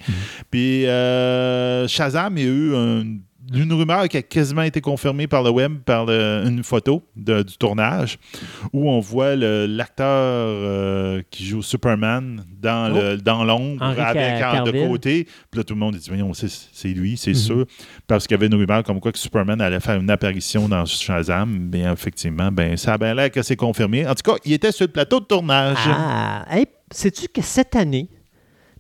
Puis, 0.51 0.87
euh, 0.87 1.87
Shazam, 1.89 2.37
il 2.39 2.45
y 2.45 2.47
a 2.47 2.51
eu 2.51 2.75
un- 2.75 3.05
une 3.61 3.73
rumeur 3.73 4.09
qui 4.09 4.17
a 4.17 4.23
quasiment 4.23 4.63
été 4.63 4.81
confirmée 4.81 5.27
par 5.27 5.43
le 5.43 5.51
web, 5.51 5.79
par 5.85 6.07
le- 6.07 6.45
une 6.47 6.63
photo 6.63 7.03
de- 7.17 7.43
du 7.43 7.57
tournage, 7.57 8.19
où 8.73 8.91
on 8.91 9.01
voit 9.01 9.37
l'acteur 9.37 10.07
euh, 10.07 11.23
qui 11.31 11.45
joue 11.45 11.63
Superman 11.63 12.45
dans 12.61 12.93
le- 12.93 13.17
dans 13.17 13.45
l'ombre, 13.45 13.83
avec 13.83 14.43
en- 14.45 14.63
de 14.65 14.87
côté. 14.89 15.25
Puis 15.51 15.59
là, 15.59 15.65
tout 15.65 15.75
le 15.75 15.81
monde 15.81 15.97
dit, 15.97 16.09
voyons, 16.09 16.33
c'est 16.35 16.49
c'est 16.73 16.89
lui, 16.89 17.17
c'est 17.17 17.31
Mhm. 17.31 17.37
sûr. 17.37 17.67
Parce 18.07 18.27
qu'il 18.27 18.35
y 18.35 18.39
avait 18.39 18.47
une 18.47 18.55
rumeur 18.55 18.83
comme 18.83 19.01
quoi 19.01 19.13
que 19.13 19.19
Superman 19.19 19.61
allait 19.61 19.81
faire 19.81 20.01
une 20.01 20.11
apparition 20.11 20.69
dans 20.69 20.85
Shazam. 20.85 21.69
Bien, 21.71 21.93
effectivement, 21.93 22.51
ben, 22.51 22.77
ça 22.77 22.95
a 22.95 22.99
bien 22.99 23.15
l'air 23.15 23.31
que 23.31 23.43
c'est 23.43 23.57
confirmé. 23.57 24.07
En 24.07 24.15
tout 24.15 24.31
cas, 24.33 24.39
il 24.45 24.53
était 24.53 24.73
sur 24.73 24.87
le 24.87 24.93
plateau 24.93 25.21
de 25.21 25.25
tournage. 25.27 25.77
Ah, 25.87 26.45
hey, 26.51 26.67
sais-tu 26.91 27.29
que 27.29 27.43
cette 27.43 27.77
année, 27.77 28.09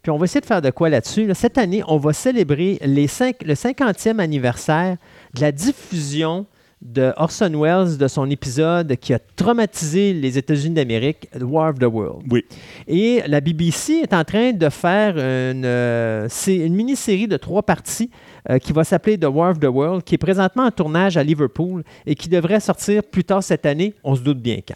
puis 0.03 0.11
on 0.11 0.19
va 0.19 0.24
essayer 0.24 0.41
de 0.41 0.47
faire 0.47 0.62
de 0.62 0.70
quoi 0.70 0.89
là-dessus, 0.89 1.27
là, 1.27 1.35
cette 1.35 1.59
année, 1.59 1.83
on 1.87 1.97
va 1.99 2.12
célébrer 2.12 2.79
les 2.85 3.07
cinq- 3.07 3.43
le 3.45 3.55
50e 3.55 4.19
anniversaire 4.20 4.97
de 5.35 5.41
la 5.41 5.53
diffusion 5.53 6.47
de 6.81 7.12
Orson 7.16 7.53
Welles 7.55 7.97
de 7.97 8.09
son 8.09 8.29
épisode 8.29 8.97
qui 8.97 9.15
a 9.15 9.20
traumatisé 9.37 10.12
les 10.12 10.37
États-Unis 10.37 10.74
d'Amérique, 10.74 11.29
The 11.31 11.43
War 11.45 11.70
of 11.70 11.79
the 11.79 11.85
World. 11.85 12.27
Oui. 12.29 12.45
Et 12.89 13.23
la 13.29 13.41
BBC 13.41 14.01
est 14.03 14.12
en 14.12 14.24
train 14.24 14.51
de 14.53 14.69
faire 14.69 15.16
une, 15.16 15.65
euh, 15.65 16.29
une 16.49 16.74
mini-série 16.74 17.29
de 17.29 17.37
trois 17.37 17.62
parties 17.62 18.11
euh, 18.51 18.59
qui 18.59 18.73
va 18.73 18.83
s'appeler 18.83 19.16
The 19.16 19.27
War 19.27 19.53
of 19.53 19.61
the 19.61 19.66
World, 19.66 20.03
qui 20.03 20.16
est 20.16 20.19
présentement 20.19 20.65
en 20.65 20.73
tournage 20.73 21.16
à 21.16 21.23
Liverpool 21.23 21.85
et 22.05 22.16
qui 22.16 22.29
devrait 22.29 22.59
sortir 22.59 23.05
plus 23.05 23.23
tard 23.23 23.45
cette 23.45 23.65
année. 23.65 23.95
On 24.03 24.16
se 24.16 24.23
doute 24.23 24.41
bien 24.41 24.57
quand. 24.66 24.74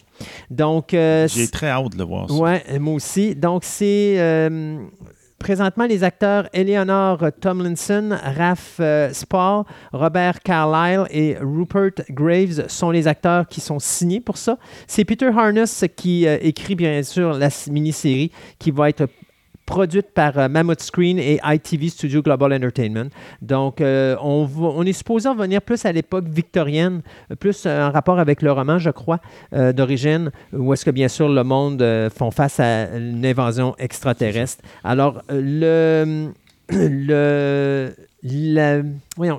Donc, 0.49 0.93
euh, 0.93 1.27
J'ai 1.27 1.49
très 1.49 1.67
hâte 1.67 1.91
de 1.91 1.97
le 1.97 2.05
voir. 2.05 2.31
Ouais, 2.31 2.63
moi 2.79 2.93
aussi. 2.93 3.35
Donc, 3.35 3.65
c'est 3.65 4.15
euh, 4.17 4.77
présentement 5.39 5.85
les 5.85 6.03
acteurs 6.03 6.47
Eleanor 6.53 7.19
Tomlinson, 7.39 8.17
Raph 8.37 8.77
euh, 8.79 9.11
Spall, 9.13 9.63
Robert 9.93 10.41
Carlyle 10.41 11.05
et 11.09 11.37
Rupert 11.39 12.05
Graves 12.09 12.67
sont 12.67 12.91
les 12.91 13.07
acteurs 13.07 13.47
qui 13.47 13.61
sont 13.61 13.79
signés 13.79 14.19
pour 14.19 14.37
ça. 14.37 14.57
C'est 14.87 15.05
Peter 15.05 15.27
Harness 15.27 15.85
qui 15.95 16.27
euh, 16.27 16.37
écrit, 16.41 16.75
bien 16.75 17.03
sûr, 17.03 17.33
la 17.33 17.49
mini-série 17.69 18.31
qui 18.59 18.71
va 18.71 18.89
être 18.89 19.07
produite 19.67 20.07
par 20.15 20.39
euh, 20.39 20.47
Mammoth 20.49 20.81
Screen 20.81 21.19
et 21.19 21.39
ITV 21.43 21.89
Studio 21.89 22.23
Global 22.23 22.51
Entertainment. 22.53 23.09
Donc, 23.43 23.79
euh, 23.81 24.15
on, 24.21 24.45
va- 24.45 24.69
on 24.75 24.83
est 24.83 24.93
supposé 24.93 25.29
revenir 25.29 25.61
plus 25.61 25.85
à 25.85 25.91
l'époque 25.91 26.25
victorienne, 26.27 27.01
euh, 27.31 27.35
plus 27.35 27.67
en 27.67 27.91
rapport 27.91 28.17
avec 28.17 28.41
le 28.41 28.51
roman, 28.51 28.79
je 28.79 28.89
crois, 28.89 29.19
d'origine, 29.51 30.31
où 30.53 30.73
est-ce 30.73 30.83
que, 30.85 30.89
bien 30.91 31.07
sûr, 31.09 31.29
le 31.29 31.43
monde 31.43 31.81
euh, 31.83 32.09
font 32.09 32.31
face 32.31 32.59
à 32.59 32.95
une 32.97 33.23
invasion 33.25 33.75
extraterrestre. 33.77 34.63
Alors, 34.83 35.21
le... 35.29 36.31
le 36.71 37.93
la- 38.23 38.81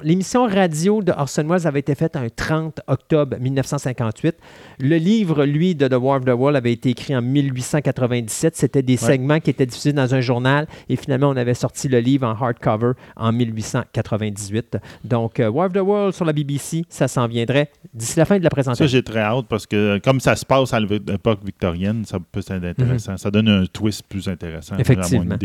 l'émission 0.02 0.46
radio 0.46 1.02
de 1.02 1.12
Orson 1.12 1.44
Welles 1.48 1.66
avait 1.66 1.80
été 1.80 1.94
faite 1.94 2.16
un 2.16 2.28
30 2.28 2.80
octobre 2.86 3.36
1958. 3.38 4.36
Le 4.80 4.96
livre, 4.96 5.44
lui, 5.44 5.74
de 5.74 5.88
The 5.88 5.94
War 5.94 6.18
of 6.18 6.24
the 6.24 6.30
World 6.30 6.56
avait 6.56 6.72
été 6.72 6.90
écrit 6.90 7.14
en 7.16 7.22
1897. 7.22 8.56
C'était 8.56 8.82
des 8.82 8.96
segments 8.96 9.40
qui 9.40 9.50
étaient 9.50 9.66
diffusés 9.66 9.92
dans 9.92 10.14
un 10.14 10.20
journal 10.20 10.66
et 10.88 10.96
finalement, 10.96 11.28
on 11.30 11.36
avait 11.36 11.55
sorti 11.55 11.88
le 11.88 12.00
livre 12.00 12.26
en 12.26 12.32
hardcover 12.32 12.92
en 13.16 13.32
1898. 13.32 14.78
Donc, 15.05 15.40
euh, 15.40 15.48
War 15.48 15.66
of 15.66 15.72
the 15.72 15.78
World 15.78 16.14
sur 16.14 16.24
la 16.24 16.32
BBC, 16.32 16.84
ça 16.88 17.09
s'en 17.09 17.26
viendrait 17.26 17.70
d'ici 17.94 18.18
la 18.18 18.24
fin 18.24 18.38
de 18.38 18.42
la 18.42 18.48
Ça, 18.48 18.50
présentation. 18.50 18.86
j'ai 18.86 19.02
très 19.02 19.20
hâte 19.20 19.46
parce 19.48 19.66
que 19.66 19.98
comme 19.98 20.20
ça 20.20 20.36
se 20.36 20.44
passe 20.44 20.72
à 20.72 20.80
l'époque 20.80 21.40
victorienne, 21.44 22.05
ça 22.05 22.18
peut 22.20 22.40
être 22.40 22.64
intéressant. 22.64 23.16
Ça 23.16 23.30
donne 23.30 23.48
un 23.48 23.64
twist 23.66 24.02
plus 24.09 24.28
intéressant. 24.28 24.74
Mhm. 24.74 24.80
Effectivement. 24.80 25.36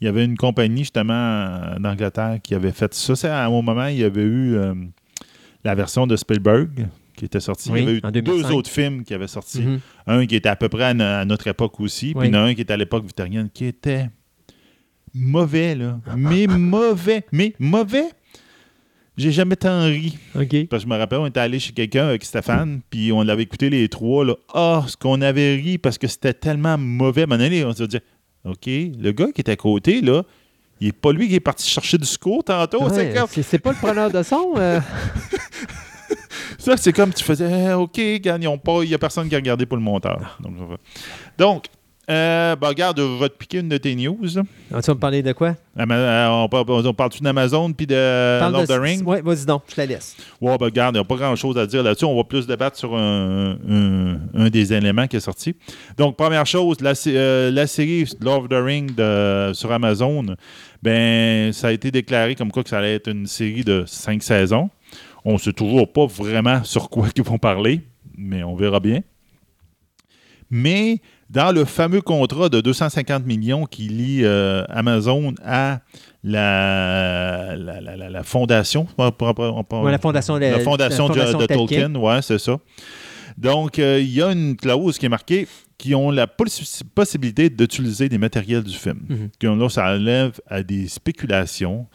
Il 0.00 0.04
y 0.04 0.08
avait 0.08 0.24
une 0.24 0.36
compagnie 0.36 0.78
justement 0.82 1.12
euh, 1.12 1.78
d'Angleterre 1.78 2.38
qui 2.42 2.54
avait 2.54 2.72
fait 2.72 2.92
ça. 2.94 3.14
C'est 3.16 3.28
à 3.28 3.44
un 3.44 3.48
il 3.90 3.98
y 3.98 4.04
avait 4.04 4.22
eu 4.22 4.54
euh, 4.54 4.74
la 5.64 5.74
version 5.74 6.06
de 6.06 6.16
Spielberg 6.16 6.88
qui 7.16 7.24
était 7.26 7.40
sortie. 7.40 7.70
Oui, 7.70 7.80
il 7.80 7.84
y 7.84 7.88
avait 7.88 7.96
eu 7.98 8.00
deux 8.00 8.22
2005. 8.22 8.50
autres 8.54 8.70
films 8.70 9.04
qui 9.04 9.14
avaient 9.14 9.26
sorti. 9.28 9.60
Mhm. 9.62 9.80
Un 10.06 10.26
qui 10.26 10.36
était 10.36 10.48
à 10.48 10.56
peu 10.56 10.68
près 10.68 10.84
à, 10.84 10.94
no- 10.94 11.04
à 11.04 11.24
notre 11.24 11.46
époque 11.46 11.78
aussi, 11.80 12.14
puis 12.14 12.28
il 12.28 12.34
y 12.34 12.36
en 12.36 12.40
a 12.40 12.42
un 12.44 12.54
qui 12.54 12.62
était 12.62 12.72
à 12.72 12.76
l'époque 12.76 13.04
victorienne 13.04 13.48
qui 13.52 13.66
était 13.66 14.08
mauvais, 15.14 15.74
là. 15.74 16.00
Mais 16.16 16.46
mauvais. 16.46 17.24
Mais 17.32 17.54
mauvais. 17.58 18.06
J'ai 19.18 19.30
jamais 19.30 19.56
tant 19.56 19.84
ri. 19.84 20.16
Parce 20.32 20.46
que 20.48 20.78
je 20.78 20.86
me 20.86 20.96
rappelle, 20.96 21.18
on 21.18 21.26
était 21.26 21.40
allé 21.40 21.58
chez 21.58 21.72
quelqu'un 21.72 22.06
avec 22.08 22.24
Stéphane, 22.24 22.80
puis 22.88 23.12
on 23.12 23.22
l'avait 23.22 23.42
écouté 23.42 23.68
les 23.68 23.86
trois. 23.88 24.24
Là. 24.24 24.36
Ah, 24.54 24.84
ce 24.88 24.96
qu'on 24.96 25.20
avait 25.20 25.56
ri 25.56 25.76
parce 25.76 25.98
que 25.98 26.06
c'était 26.06 26.32
tellement 26.32 26.78
mauvais. 26.78 27.22
À 27.22 27.24
un 27.24 27.26
moment 27.26 27.42
donné, 27.44 27.62
on 27.64 27.74
se 27.74 27.84
dit 27.84 27.98
OK, 28.44 28.66
le 28.66 29.10
gars 29.12 29.30
qui 29.32 29.42
était 29.42 29.52
à 29.52 29.56
côté, 29.56 30.00
là, 30.00 30.22
il 30.82 30.86
n'est 30.86 30.92
pas 30.92 31.12
lui 31.12 31.28
qui 31.28 31.34
est 31.36 31.40
parti 31.40 31.68
chercher 31.68 31.96
du 31.98 32.06
secours 32.06 32.42
tantôt. 32.44 32.88
C'est 32.90 32.96
Ouais, 32.96 33.12
pas 33.58 33.70
le 33.70 33.76
preneur 33.76 34.10
de 34.10 34.22
son. 34.22 34.54
euh, 34.56 34.80
ça, 36.58 36.76
c'est 36.76 36.92
comme 36.92 37.12
tu 37.12 37.24
faisais 37.24 37.68
Eh, 37.70 37.72
OK, 37.72 37.98
ont 38.48 38.58
pas- 38.58 38.82
il 38.82 38.88
n'y 38.88 38.94
a 38.94 38.98
personne 38.98 39.28
qui 39.28 39.34
a 39.34 39.38
regardé 39.38 39.66
pour 39.66 39.76
le 39.76 39.82
monteur. 39.82 40.38
Donc, 40.40 40.54
donc, 41.38 41.64
Euh, 42.10 42.56
ben, 42.56 42.66
regarde, 42.68 42.98
je 42.98 43.20
vais 43.20 43.28
te 43.28 43.36
piquer 43.36 43.58
une 43.60 43.68
de 43.68 43.76
tes 43.78 43.94
news. 43.94 44.18
Ah, 44.74 44.82
tu 44.82 44.86
vas 44.88 44.94
me 44.94 44.98
parler 44.98 45.22
de 45.22 45.32
quoi? 45.32 45.54
Ama- 45.76 45.94
euh, 45.94 46.28
on, 46.30 46.48
parle- 46.48 46.68
on 46.86 46.92
parle-tu 46.94 47.22
d'Amazon 47.22 47.72
puis 47.72 47.86
de 47.86 48.38
Parle 48.40 48.52
Lord 48.52 48.62
of 48.62 48.68
de... 48.68 48.74
the 48.74 48.80
Ring? 48.80 49.06
Ouais, 49.06 49.22
vas-y 49.22 49.46
donc, 49.46 49.62
je 49.68 49.74
la 49.76 49.86
laisse. 49.86 50.16
Ouais, 50.40 50.58
ben, 50.58 50.64
regarde, 50.64 50.96
il 50.96 50.98
n'y 50.98 51.02
a 51.02 51.04
pas 51.04 51.14
grand-chose 51.14 51.56
à 51.56 51.64
dire 51.64 51.84
là-dessus. 51.84 52.04
On 52.04 52.16
va 52.16 52.24
plus 52.24 52.44
débattre 52.44 52.76
sur 52.76 52.96
un, 52.96 53.52
un- 53.68 54.18
un 54.34 54.50
des 54.50 54.72
éléments 54.72 55.06
qui 55.06 55.14
est 55.16 55.20
sorti. 55.20 55.54
Donc, 55.96 56.16
première 56.16 56.44
chose, 56.44 56.78
la, 56.80 56.94
euh, 57.06 57.52
la 57.52 57.68
série 57.68 58.04
Lord 58.20 58.42
of 58.42 58.48
the 58.48 58.54
Ring 58.54 58.94
de- 58.96 59.52
sur 59.54 59.70
Amazon, 59.70 60.26
ben, 60.82 61.52
ça 61.52 61.68
a 61.68 61.72
été 61.72 61.92
déclaré 61.92 62.34
comme 62.34 62.50
quoi 62.50 62.64
que 62.64 62.68
ça 62.70 62.78
allait 62.78 62.94
être 62.96 63.08
une 63.08 63.28
série 63.28 63.62
de 63.62 63.84
cinq 63.86 64.24
saisons. 64.24 64.70
On 65.24 65.34
ne 65.34 65.38
sait 65.38 65.52
toujours 65.52 65.90
pas 65.92 66.06
vraiment 66.06 66.64
sur 66.64 66.90
quoi 66.90 67.06
ils 67.14 67.22
vont 67.22 67.38
parler, 67.38 67.80
mais 68.18 68.42
on 68.42 68.56
verra 68.56 68.80
bien. 68.80 69.02
Mais 70.50 71.00
dans 71.32 71.50
le 71.50 71.64
fameux 71.64 72.02
contrat 72.02 72.48
de 72.48 72.60
250 72.60 73.24
millions 73.26 73.64
qui 73.66 73.88
lie 73.88 74.20
euh, 74.22 74.64
Amazon 74.68 75.34
à 75.44 75.80
la, 76.22 77.56
la, 77.56 77.80
la- 77.80 78.10
la- 78.10 78.22
fondation, 78.22 78.86
on 78.98 79.12
on 79.18 79.64
Ouais, 79.84 79.90
la 79.92 79.98
fondation 79.98 80.34
de, 80.36 80.40
la 80.40 80.58
fondation, 80.60 81.08
de- 81.08 81.12
fondation 81.14 81.38
de, 81.38 81.46
Tolkien, 81.46 81.94
ouais, 81.94 82.22
c'est 82.22 82.38
ça. 82.38 82.58
Donc, 83.38 83.78
euh, 83.78 83.98
il 84.00 84.10
y 84.12 84.20
a 84.22 84.30
une 84.30 84.56
clause 84.56 84.98
qui 84.98 85.06
est 85.06 85.08
marquée 85.08 85.48
qui 85.78 85.94
ont 85.94 86.10
la 86.10 86.26
possi- 86.26 86.82
possibilité 86.94 87.48
d'utiliser 87.50 88.08
des 88.08 88.18
matériels 88.18 88.62
du 88.62 88.76
film. 88.76 89.00
Donc 89.40 89.58
là, 89.60 89.68
ça 89.68 89.86
enlève 89.94 90.38
à 90.48 90.62
des 90.62 90.86
spéculations. 90.86 91.86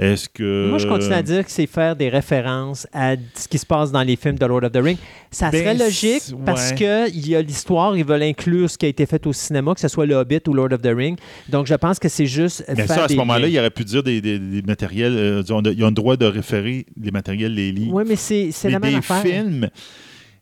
Est-ce 0.00 0.28
que. 0.28 0.68
Moi, 0.68 0.78
je 0.78 0.86
continue 0.88 1.12
à 1.12 1.22
dire 1.22 1.44
que 1.44 1.50
c'est 1.50 1.66
faire 1.66 1.94
des 1.94 2.08
références 2.08 2.86
à 2.92 3.16
ce 3.34 3.46
qui 3.46 3.58
se 3.58 3.66
passe 3.66 3.92
dans 3.92 4.02
les 4.02 4.16
films 4.16 4.38
de 4.38 4.46
Lord 4.46 4.64
of 4.64 4.72
the 4.72 4.78
Ring. 4.82 4.96
Ça 5.30 5.50
Ben, 5.50 5.58
serait 5.62 5.74
logique 5.74 6.22
c'est- 6.22 6.34
parce 6.44 6.70
ouais. 6.70 7.08
qu'il 7.12 7.28
y 7.28 7.36
a 7.36 7.42
l'histoire, 7.42 7.96
ils 7.96 8.04
veulent 8.04 8.22
inclure 8.22 8.70
ce 8.70 8.78
qui 8.78 8.86
a 8.86 8.88
été 8.88 9.04
fait 9.06 9.24
au 9.26 9.32
cinéma, 9.32 9.74
que 9.74 9.80
ce 9.80 9.88
soit 9.88 10.06
Le 10.06 10.14
Hobbit 10.14 10.40
ou 10.48 10.54
Lord 10.54 10.72
of 10.72 10.80
the 10.82 10.92
Ring. 10.96 11.18
Donc, 11.48 11.66
je 11.66 11.74
pense 11.74 11.98
que 11.98 12.08
c'est 12.08 12.26
juste. 12.26 12.64
Mais 12.68 12.76
faire 12.86 12.88
ça, 12.96 13.04
à 13.04 13.08
ce 13.08 13.14
moment-là, 13.14 13.46
il 13.46 13.58
aurait 13.58 13.70
pu 13.70 13.84
dire 13.84 14.02
des, 14.02 14.20
des- 14.20 14.38
des 14.38 14.62
matériels. 14.62 15.14
euh, 15.16 15.42
ils 15.46 15.52
ont 15.52 15.60
le 15.88 15.90
droit 15.90 16.16
de 16.16 16.24
référer 16.26 16.86
les 17.00 17.10
matériels, 17.10 17.54
les 17.54 17.70
livres. 17.70 17.94
Oui, 17.94 18.04
mais 18.06 18.16
c'est 18.16 18.50
la 18.70 18.78
même 18.78 18.90
des 18.92 18.96
affaire. 18.96 19.22
films. 19.22 19.68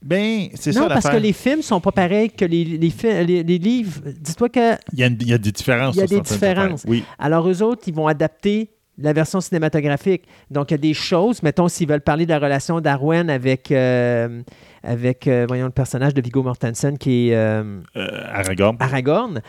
Ben, 0.00 0.46
c'est 0.54 0.72
ça 0.72 0.82
Non, 0.82 0.86
parce 0.88 1.08
que 1.08 1.16
les 1.16 1.32
films 1.32 1.60
sont 1.62 1.80
pas 1.80 1.90
pareils 1.90 2.30
que 2.30 2.44
les, 2.44 2.64
les, 2.64 2.92
les- 3.26 3.42
les 3.42 3.58
livres. 3.58 4.00
Dis-toi 4.20 4.48
que. 4.48 4.74
Il 4.92 5.00
y, 5.00 5.02
a, 5.02 5.08
une- 5.08 5.18
il 5.20 5.28
y 5.28 5.32
a 5.32 5.38
des 5.38 5.50
différences. 5.50 5.96
Il 5.96 5.98
y 5.98 6.02
a 6.02 6.06
des 6.06 6.20
différences. 6.20 6.84
Oui. 6.86 7.02
Alors, 7.18 7.48
eux 7.50 7.62
autres, 7.62 7.82
ils 7.88 7.94
vont 7.94 8.06
adapter 8.06 8.70
la 8.98 9.12
version 9.12 9.40
cinématographique. 9.40 10.24
Donc, 10.50 10.70
il 10.70 10.74
y 10.74 10.76
a 10.76 10.78
des 10.78 10.94
choses, 10.94 11.42
mettons, 11.42 11.68
s'ils 11.68 11.88
veulent 11.88 12.00
parler 12.00 12.26
de 12.26 12.30
la 12.30 12.38
relation 12.38 12.80
d'Arwen 12.80 13.30
avec, 13.30 13.70
euh, 13.70 14.42
avec 14.82 15.26
euh, 15.26 15.44
voyons, 15.46 15.66
le 15.66 15.72
personnage 15.72 16.14
de 16.14 16.20
Viggo 16.20 16.42
Mortensen 16.42 16.98
qui 16.98 17.30
est 17.30 17.36
euh, 17.36 17.80
Aragorn. 17.94 18.76
Aragorn, 18.80 19.40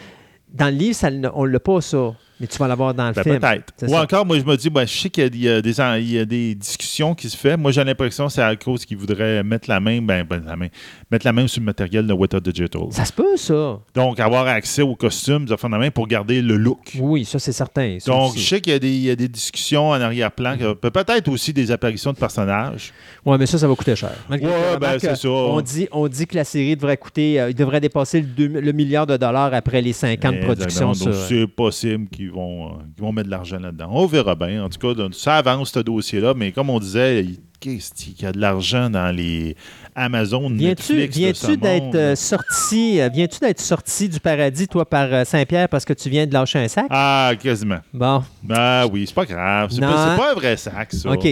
dans 0.54 0.68
le 0.68 0.78
livre, 0.78 0.96
ça, 0.96 1.10
on 1.34 1.46
ne 1.46 1.50
l'a 1.50 1.60
pas, 1.60 1.82
ça. 1.82 2.14
Mais 2.40 2.48
tu 2.48 2.58
vas 2.58 2.68
l'avoir 2.68 2.94
dans 2.94 3.08
le 3.08 3.14
Ben, 3.14 3.24
film. 3.24 3.40
Peut-être. 3.40 3.74
Ou 3.84 3.90
ça. 3.90 4.02
encore, 4.02 4.26
moi, 4.26 4.40
je 4.40 4.44
me 4.44 4.56
dis, 4.56 4.70
ben, 4.70 4.86
je 4.86 4.98
sais 4.98 5.10
qu'il 5.10 5.36
y 5.36 5.50
a, 5.50 5.60
il 5.98 6.12
y 6.12 6.20
a 6.20 6.26
des, 6.26 6.56
discussions 6.56 7.14
qui 7.14 7.30
se 7.30 7.36
font. 7.38 7.58
Moi, 7.58 7.72
j'ai 7.72 7.84
l'impression 7.84 8.28
que 8.28 8.34
c'est 8.34 8.42
à 8.42 8.56
cause 8.56 8.86
qu'ils 8.86 8.98
voudraient 8.98 9.44
mettre 9.44 9.70
la 9.70 9.80
main, 9.80 10.02
ben, 10.02 10.24
ben, 10.24 10.42
la 10.46 10.56
main, 10.56 10.68
mettre 11.12 11.26
la 11.26 11.34
main 11.34 11.48
sur 11.48 11.60
le 11.60 11.66
matériel 11.66 12.08
de 12.08 12.14
Weta 12.14 12.40
Digital. 12.40 12.84
Ça 12.92 13.06
se 13.06 13.14
peut, 13.14 13.36
ça. 13.36 13.80
Donc, 13.94 14.20
avoir 14.20 14.48
accès 14.48 14.82
aux 14.82 14.96
costumes, 14.96 15.46
de 15.46 15.56
la 15.62 15.78
main 15.78 15.92
pour 15.92 16.08
garder 16.08 16.42
le 16.42 16.58
look. 16.58 16.98
Oui, 17.00 17.26
ça, 17.26 17.40
c'est 17.40 17.52
certain. 17.52 17.98
ça 18.00 18.12
Donc, 18.12 18.32
aussi. 18.32 18.40
je 18.40 18.48
sais 18.48 18.62
qu'il 18.62 18.74
y 18.74 18.76
a 18.76 18.80
des, 18.80 18.90
il 18.90 19.04
y 19.04 19.12
a 19.12 19.16
des 19.16 19.28
discussions 19.28 19.90
en 19.90 20.02
arrière-plan, 20.02 20.56
peut-être 20.82 21.28
aussi 21.30 21.54
des 21.54 21.72
apparitions 21.72 22.14
de 22.14 22.18
personnages. 22.18 22.94
Ouais, 23.26 23.38
mais 23.38 23.46
ça, 23.46 23.58
ça 23.58 23.68
va 23.68 23.76
coûter 23.76 23.96
cher. 23.96 24.12
Ben, 24.30 24.98
c'est 25.00 25.16
ça. 25.16 25.30
On 25.30 25.62
dit, 25.62 25.88
on 25.92 26.08
dit 26.08 26.26
que 26.26 26.36
la 26.36 26.44
série 26.44 26.76
devrait 26.76 26.98
coûter, 26.98 27.40
euh, 27.40 27.50
il 27.50 27.56
devrait 27.56 27.82
dépasser 27.82 28.24
le, 28.38 28.72
milliard 28.72 29.06
de 29.06 29.18
dollars 29.18 29.54
après 29.54 29.82
les 29.82 29.94
50 29.94 30.32
Mais, 30.32 30.40
productions. 30.40 30.94
C'est 30.94 31.48
possible 31.48 32.08
qu'ils 32.30 32.40
vont, 32.40 32.68
euh, 32.68 32.72
vont 32.98 33.12
mettre 33.12 33.28
de 33.28 33.32
l'argent 33.32 33.60
là-dedans. 33.60 33.90
On 33.92 34.06
verra 34.06 34.36
bien. 34.36 34.64
En 34.64 34.70
tout 34.70 34.80
cas, 34.80 35.02
ça 35.12 35.38
avance, 35.38 35.72
ce 35.72 35.80
dossier-là. 35.80 36.34
Mais 36.36 36.52
comme 36.52 36.70
on 36.70 36.80
disait, 36.80 37.24
il 37.24 37.40
qu'est-ce 37.60 37.94
qu'il 37.94 38.22
y 38.22 38.26
a 38.26 38.32
de 38.32 38.40
l'argent 38.40 38.90
dans 38.90 39.14
les 39.14 39.56
Amazon, 39.94 40.50
Viens-tu 40.50 40.96
Netflix 40.96 41.18
viens-tu 41.18 41.58
d'être 41.58 41.96
euh, 41.96 42.16
sorti, 42.16 43.02
euh, 43.02 43.10
viens-tu 43.10 43.40
d'être 43.40 43.60
sorti 43.60 44.08
du 44.08 44.22
paradis, 44.22 44.66
toi, 44.70 44.86
par 44.88 45.26
Saint-Pierre 45.26 45.68
parce 45.68 45.84
que 45.84 45.92
tu 45.92 46.10
viens 46.10 46.26
de 46.26 46.32
lâcher 46.32 46.60
un 46.60 46.70
sac? 46.70 46.86
Ah, 46.90 47.34
quasiment. 47.42 47.80
Bon, 47.94 48.24
Ah 48.50 48.86
oui, 48.90 49.06
c'est 49.06 49.14
pas 49.14 49.26
grave. 49.26 49.72
C'est 49.74 49.82
pas, 49.82 50.16
pas 50.16 50.32
un 50.32 50.36
vrai 50.36 50.56
sac, 50.56 50.94
ça. 50.94 51.12
OK. 51.12 51.28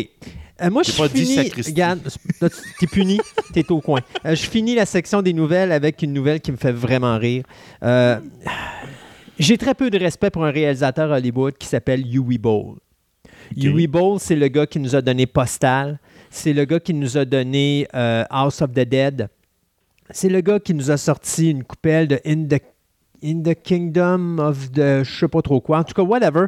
Euh, 0.62 0.70
moi, 0.72 0.84
je 0.84 0.92
pas 0.92 1.08
finis. 1.08 1.52
Regarde, 1.66 2.00
t'es 2.80 2.88
puni, 2.88 3.20
t'es 3.54 3.70
au 3.72 3.80
coin. 3.80 4.02
Euh, 4.26 4.36
je 4.36 4.50
finis 4.50 4.76
la 4.76 4.86
section 4.86 5.22
des 5.22 5.34
nouvelles 5.34 5.72
avec 5.72 6.02
une 6.02 6.14
nouvelle 6.14 6.42
qui 6.42 6.52
me 6.52 6.58
fait 6.58 6.72
vraiment 6.72 7.18
rire. 7.18 7.44
Euh, 7.84 8.20
J'ai 9.40 9.58
très 9.58 9.74
peu 9.76 9.90
de 9.90 9.98
respect 10.00 10.30
pour 10.32 10.46
un 10.46 10.52
réalisateur 10.52 11.12
Hollywood 11.12 11.58
qui 11.58 11.68
s'appelle 11.68 12.04
Huey 12.06 12.38
Ball. 12.38 12.76
Huey 13.56 13.88
Ball, 13.88 14.20
c'est 14.20 14.36
le 14.36 14.48
gars 14.48 14.66
qui 14.66 14.80
nous 14.80 14.96
a 14.96 15.02
donné 15.02 15.26
Postal. 15.26 16.00
C'est 16.30 16.54
le 16.54 16.66
gars 16.66 16.80
qui 16.80 16.94
nous 16.94 17.18
a 17.18 17.24
donné 17.26 17.88
euh, 17.94 18.24
House 18.30 18.62
of 18.62 18.72
the 18.72 18.80
Dead. 18.82 19.30
C'est 20.10 20.30
le 20.30 20.42
gars 20.42 20.60
qui 20.60 20.74
nous 20.74 20.90
a 20.92 20.98
sorti 20.98 21.52
une 21.52 21.64
coupelle 21.64 22.08
de 22.08 22.20
In 22.26 22.46
the, 22.48 22.62
In 23.24 23.42
the 23.44 23.56
Kingdom 23.62 24.38
of 24.40 24.72
the 24.72 25.04
je 25.04 25.18
sais 25.20 25.28
pas 25.28 25.42
trop 25.42 25.62
quoi. 25.62 25.80
En 25.80 25.84
tout 25.84 25.94
cas, 25.94 26.02
whatever. 26.04 26.48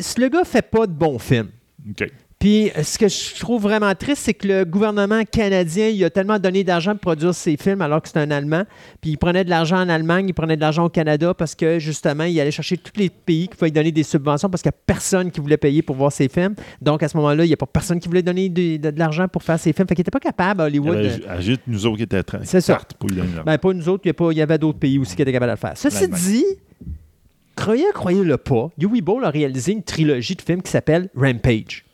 Ce- 0.00 0.20
Le 0.20 0.28
gars 0.28 0.44
fait 0.44 0.62
pas 0.62 0.86
de 0.86 0.92
bons 0.92 1.18
films. 1.18 1.50
OK. 1.88 2.10
Puis, 2.40 2.70
ce 2.82 2.96
que 2.96 3.06
je 3.06 3.38
trouve 3.38 3.60
vraiment 3.60 3.94
triste, 3.94 4.22
c'est 4.24 4.32
que 4.32 4.48
le 4.48 4.64
gouvernement 4.64 5.24
canadien, 5.30 5.88
il 5.88 6.02
a 6.04 6.08
tellement 6.08 6.38
donné 6.38 6.64
d'argent 6.64 6.92
pour 6.92 7.00
produire 7.12 7.34
ses 7.34 7.58
films 7.58 7.82
alors 7.82 8.00
que 8.00 8.08
c'est 8.08 8.16
un 8.18 8.30
Allemand. 8.30 8.64
Puis, 9.02 9.10
il 9.10 9.18
prenait 9.18 9.44
de 9.44 9.50
l'argent 9.50 9.76
en 9.76 9.90
Allemagne, 9.90 10.26
il 10.28 10.32
prenait 10.32 10.56
de 10.56 10.60
l'argent 10.62 10.86
au 10.86 10.88
Canada 10.88 11.34
parce 11.34 11.54
que, 11.54 11.78
justement, 11.78 12.24
il 12.24 12.40
allait 12.40 12.50
chercher 12.50 12.78
tous 12.78 12.98
les 12.98 13.10
pays 13.10 13.46
qui 13.48 13.56
pouvaient 13.58 13.70
donner 13.70 13.92
des 13.92 14.02
subventions 14.04 14.48
parce 14.48 14.62
qu'il 14.62 14.70
n'y 14.70 14.74
a 14.80 14.82
personne 14.86 15.30
qui 15.30 15.38
voulait 15.38 15.58
payer 15.58 15.82
pour 15.82 15.96
voir 15.96 16.12
ses 16.12 16.30
films. 16.30 16.54
Donc, 16.80 17.02
à 17.02 17.08
ce 17.08 17.16
moment-là, 17.18 17.44
il 17.44 17.48
n'y 17.48 17.52
a 17.52 17.58
pas 17.58 17.66
personne 17.66 18.00
qui 18.00 18.08
voulait 18.08 18.22
donner 18.22 18.48
de, 18.48 18.78
de- 18.78 18.90
de 18.90 18.98
l'argent 18.98 19.28
pour 19.28 19.42
faire 19.42 19.58
ses 19.60 19.74
films. 19.74 19.86
Fait 19.86 19.94
qu'il 19.94 20.00
n'était 20.00 20.10
pas 20.10 20.18
capable, 20.18 20.62
Il 20.62 20.76
y 20.76 20.78
Hollywood. 20.78 20.96
avait 20.96 21.18
de- 21.18 21.28
à 21.28 21.40
juste 21.42 21.60
nous 21.66 21.84
autres 21.84 21.98
qui 21.98 22.04
étaient 22.04 22.22
très 22.22 22.40
C'est 22.44 22.62
ça. 22.62 22.80
pour 22.98 23.10
ben, 23.44 23.58
pas 23.58 23.72
nous 23.74 23.86
autres, 23.90 24.00
il 24.06 24.08
y 24.08 24.12
a 24.12 24.14
pas- 24.14 24.32
il 24.32 24.38
y 24.38 24.42
avait 24.42 24.56
d'autres 24.56 24.78
pays 24.78 24.98
aussi 24.98 25.14
qui 25.14 25.20
étaient 25.20 25.32
capables 25.32 25.50
de 25.50 25.56
le 25.56 25.60
faire. 25.60 25.76
Ceci 25.76 26.08
dit, 26.08 26.44
croyez, 27.54 27.84
croyez-le 27.92 28.38
pas, 28.38 28.70
Huey 28.78 29.02
Ball 29.02 29.26
a 29.26 29.30
réalisé 29.30 29.72
une 29.72 29.82
trilogie 29.82 30.36
de 30.36 30.40
films 30.42 30.62
qui 30.62 30.70
s'appelle 30.70 31.10
Rampage. 31.14 31.84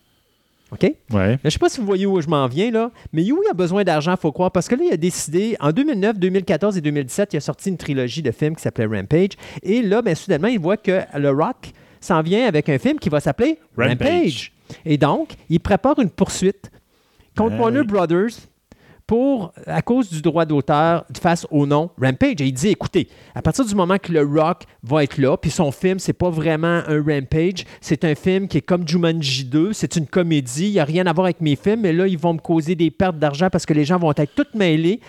OK? 0.72 0.82
ouais. 0.82 0.98
Je 1.10 1.46
ne 1.46 1.50
sais 1.50 1.58
pas 1.58 1.68
si 1.68 1.80
vous 1.80 1.86
voyez 1.86 2.06
où 2.06 2.20
je 2.20 2.28
m'en 2.28 2.46
viens, 2.48 2.70
là, 2.70 2.90
mais 3.12 3.24
Huey 3.24 3.48
a 3.50 3.54
besoin 3.54 3.84
d'argent, 3.84 4.12
il 4.12 4.20
faut 4.20 4.32
croire, 4.32 4.50
parce 4.50 4.68
que 4.68 4.74
là, 4.74 4.82
il 4.84 4.92
a 4.92 4.96
décidé, 4.96 5.56
en 5.60 5.70
2009, 5.70 6.18
2014 6.18 6.76
et 6.76 6.80
2017, 6.80 7.34
il 7.34 7.36
a 7.36 7.40
sorti 7.40 7.68
une 7.68 7.76
trilogie 7.76 8.22
de 8.22 8.32
films 8.32 8.56
qui 8.56 8.62
s'appelait 8.62 8.86
Rampage. 8.86 9.30
Et 9.62 9.82
là, 9.82 10.02
ben, 10.02 10.14
soudainement, 10.14 10.48
il 10.48 10.58
voit 10.58 10.76
que 10.76 11.00
le 11.16 11.30
Rock 11.30 11.70
s'en 12.00 12.20
vient 12.22 12.46
avec 12.46 12.68
un 12.68 12.78
film 12.78 12.98
qui 12.98 13.08
va 13.08 13.20
s'appeler 13.20 13.58
Rampage. 13.76 14.04
Rampage. 14.04 14.52
Et 14.84 14.98
donc, 14.98 15.34
il 15.48 15.60
prépare 15.60 15.98
une 16.00 16.10
poursuite 16.10 16.70
contre 17.36 17.54
Ah 17.58 17.60
Warner. 17.60 17.84
Brothers 17.84 18.32
pour, 19.06 19.52
à 19.66 19.82
cause 19.82 20.10
du 20.10 20.20
droit 20.20 20.44
d'auteur 20.44 21.04
face 21.20 21.46
au 21.50 21.66
nom 21.66 21.90
Rampage. 22.00 22.40
Et 22.40 22.46
il 22.46 22.52
dit, 22.52 22.68
écoutez, 22.68 23.08
à 23.34 23.42
partir 23.42 23.64
du 23.64 23.74
moment 23.74 23.98
que 23.98 24.12
le 24.12 24.22
Rock 24.24 24.64
va 24.82 25.04
être 25.04 25.18
là, 25.18 25.36
puis 25.36 25.50
son 25.50 25.70
film, 25.70 25.98
c'est 25.98 26.12
pas 26.12 26.30
vraiment 26.30 26.82
un 26.86 27.02
Rampage, 27.02 27.64
c'est 27.80 28.04
un 28.04 28.14
film 28.14 28.48
qui 28.48 28.58
est 28.58 28.62
comme 28.62 28.86
Jumanji 28.86 29.44
2, 29.44 29.72
c'est 29.72 29.96
une 29.96 30.06
comédie, 30.06 30.66
il 30.66 30.72
n'y 30.72 30.80
a 30.80 30.84
rien 30.84 31.06
à 31.06 31.12
voir 31.12 31.26
avec 31.26 31.40
mes 31.40 31.56
films, 31.56 31.82
mais 31.82 31.92
là, 31.92 32.06
ils 32.06 32.18
vont 32.18 32.34
me 32.34 32.40
causer 32.40 32.74
des 32.74 32.90
pertes 32.90 33.18
d'argent 33.18 33.48
parce 33.50 33.64
que 33.64 33.74
les 33.74 33.84
gens 33.84 33.98
vont 33.98 34.12
être 34.16 34.34
tous 34.34 34.58
mêlés. 34.58 35.00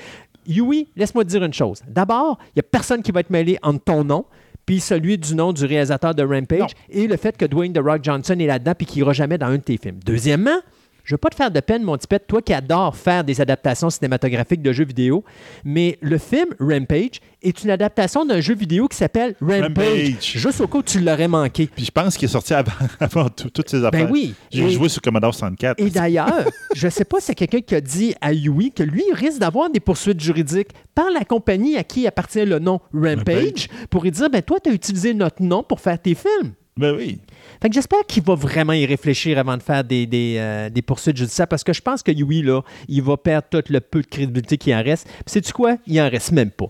Yui, 0.45 0.87
laisse-moi 0.95 1.25
te 1.25 1.29
dire 1.29 1.43
une 1.43 1.53
chose. 1.53 1.81
D'abord, 1.87 2.37
il 2.49 2.57
n'y 2.57 2.59
a 2.61 2.63
personne 2.63 3.01
qui 3.01 3.11
va 3.11 3.19
être 3.21 3.29
mêlé 3.29 3.57
entre 3.63 3.83
ton 3.83 4.03
nom 4.03 4.25
puis 4.65 4.81
celui 4.81 5.17
du 5.17 5.33
nom 5.33 5.53
du 5.53 5.65
réalisateur 5.65 6.13
de 6.13 6.23
Rampage 6.23 6.59
Non. 6.59 6.67
et 6.89 7.07
le 7.07 7.15
fait 7.17 7.35
que 7.37 7.45
Dwayne 7.45 7.73
The 7.73 7.79
Rock 7.79 8.03
Johnson 8.03 8.37
est 8.37 8.45
là-dedans 8.45 8.73
puis 8.77 8.85
qu'il 8.85 9.01
n'ira 9.01 9.13
jamais 9.13 9.37
dans 9.37 9.47
un 9.47 9.55
de 9.57 9.61
tes 9.63 9.77
films. 9.77 9.99
Deuxièmement, 10.05 10.59
je 11.07 11.13
ne 11.13 11.15
veux 11.15 11.19
pas 11.19 11.29
te 11.29 11.35
faire 11.35 11.49
de 11.51 11.61
peine, 11.61 11.83
mon 11.83 11.95
petit 11.95 12.05
pet, 12.05 12.19
toi 12.27 12.41
qui 12.41 12.53
adore 12.53 12.93
faire 12.93 13.23
des 13.23 13.39
adaptations 13.39 13.89
cinématographiques 13.89 14.61
de 14.61 14.73
jeux 14.73 14.83
vidéo, 14.83 15.23
mais 15.63 15.97
le 16.01 16.17
film 16.17 16.47
Rampage 16.59 17.21
est 17.41 17.63
une 17.63 17.69
adaptation 17.69 18.25
d'un 18.25 18.41
jeu 18.41 18.53
vidéo 18.55 18.89
qui 18.89 18.97
s'appelle 18.97 19.33
Rampage. 19.39 19.61
Rampage. 19.63 20.31
Juste 20.35 20.59
au 20.59 20.67
cas 20.67 20.79
où 20.79 20.83
tu 20.83 20.99
l'aurais 20.99 21.29
manqué. 21.29 21.69
Puis 21.73 21.85
je 21.85 21.91
pense 21.91 22.17
qu'il 22.17 22.25
est 22.27 22.31
sorti 22.33 22.53
avant, 22.53 22.73
avant 22.99 23.29
tout- 23.29 23.49
toutes 23.49 23.69
ces 23.69 23.77
affaires. 23.85 24.05
Ben 24.05 24.11
oui. 24.11 24.33
J'ai 24.51 24.69
joué 24.69 24.89
sur 24.89 25.01
Commodore 25.01 25.33
64. 25.33 25.79
Et 25.79 25.89
d'ailleurs, 25.89 26.27
je 26.75 26.87
ne 26.87 26.91
sais 26.91 27.05
pas 27.05 27.21
si 27.21 27.27
c'est 27.27 27.35
quelqu'un 27.35 27.61
qui 27.61 27.75
a 27.75 27.79
dit 27.79 28.13
à 28.19 28.33
Yui 28.33 28.73
que 28.73 28.83
lui 28.83 29.03
risque 29.13 29.39
d'avoir 29.39 29.69
des 29.69 29.79
poursuites 29.79 30.19
juridiques 30.19 30.71
par 30.93 31.09
la 31.09 31.23
compagnie 31.23 31.77
à 31.77 31.85
qui 31.85 32.05
appartient 32.05 32.43
le 32.43 32.59
nom 32.59 32.81
Rampage 32.93 33.69
pour 33.89 34.03
lui 34.03 34.11
dire 34.11 34.29
ben 34.29 34.41
toi, 34.41 34.57
tu 34.61 34.69
as 34.71 34.73
utilisé 34.73 35.13
notre 35.13 35.41
nom 35.41 35.63
pour 35.63 35.79
faire 35.79 36.01
tes 36.01 36.15
films. 36.15 36.51
Ben 36.77 36.95
oui. 36.95 37.19
Fait 37.61 37.69
que 37.69 37.73
j'espère 37.73 38.05
qu'il 38.07 38.23
va 38.23 38.35
vraiment 38.35 38.73
y 38.73 38.85
réfléchir 38.85 39.39
avant 39.39 39.57
de 39.57 39.63
faire 39.63 39.83
des, 39.83 40.05
des, 40.05 40.35
euh, 40.37 40.69
des 40.69 40.81
poursuites 40.81 41.17
judiciaires 41.17 41.47
parce 41.47 41.63
que 41.63 41.73
je 41.73 41.81
pense 41.81 42.03
que 42.03 42.11
Yui, 42.11 42.43
là, 42.43 42.61
il 42.87 43.01
va 43.01 43.17
perdre 43.17 43.47
tout 43.49 43.63
le 43.69 43.79
peu 43.79 44.01
de 44.01 44.07
crédibilité 44.07 44.57
qui 44.57 44.73
en 44.75 44.83
reste. 44.83 45.07
Puis 45.07 45.23
sais-tu 45.33 45.53
quoi? 45.53 45.77
Il 45.87 45.99
en 45.99 46.09
reste 46.09 46.31
même 46.31 46.51
pas. 46.51 46.69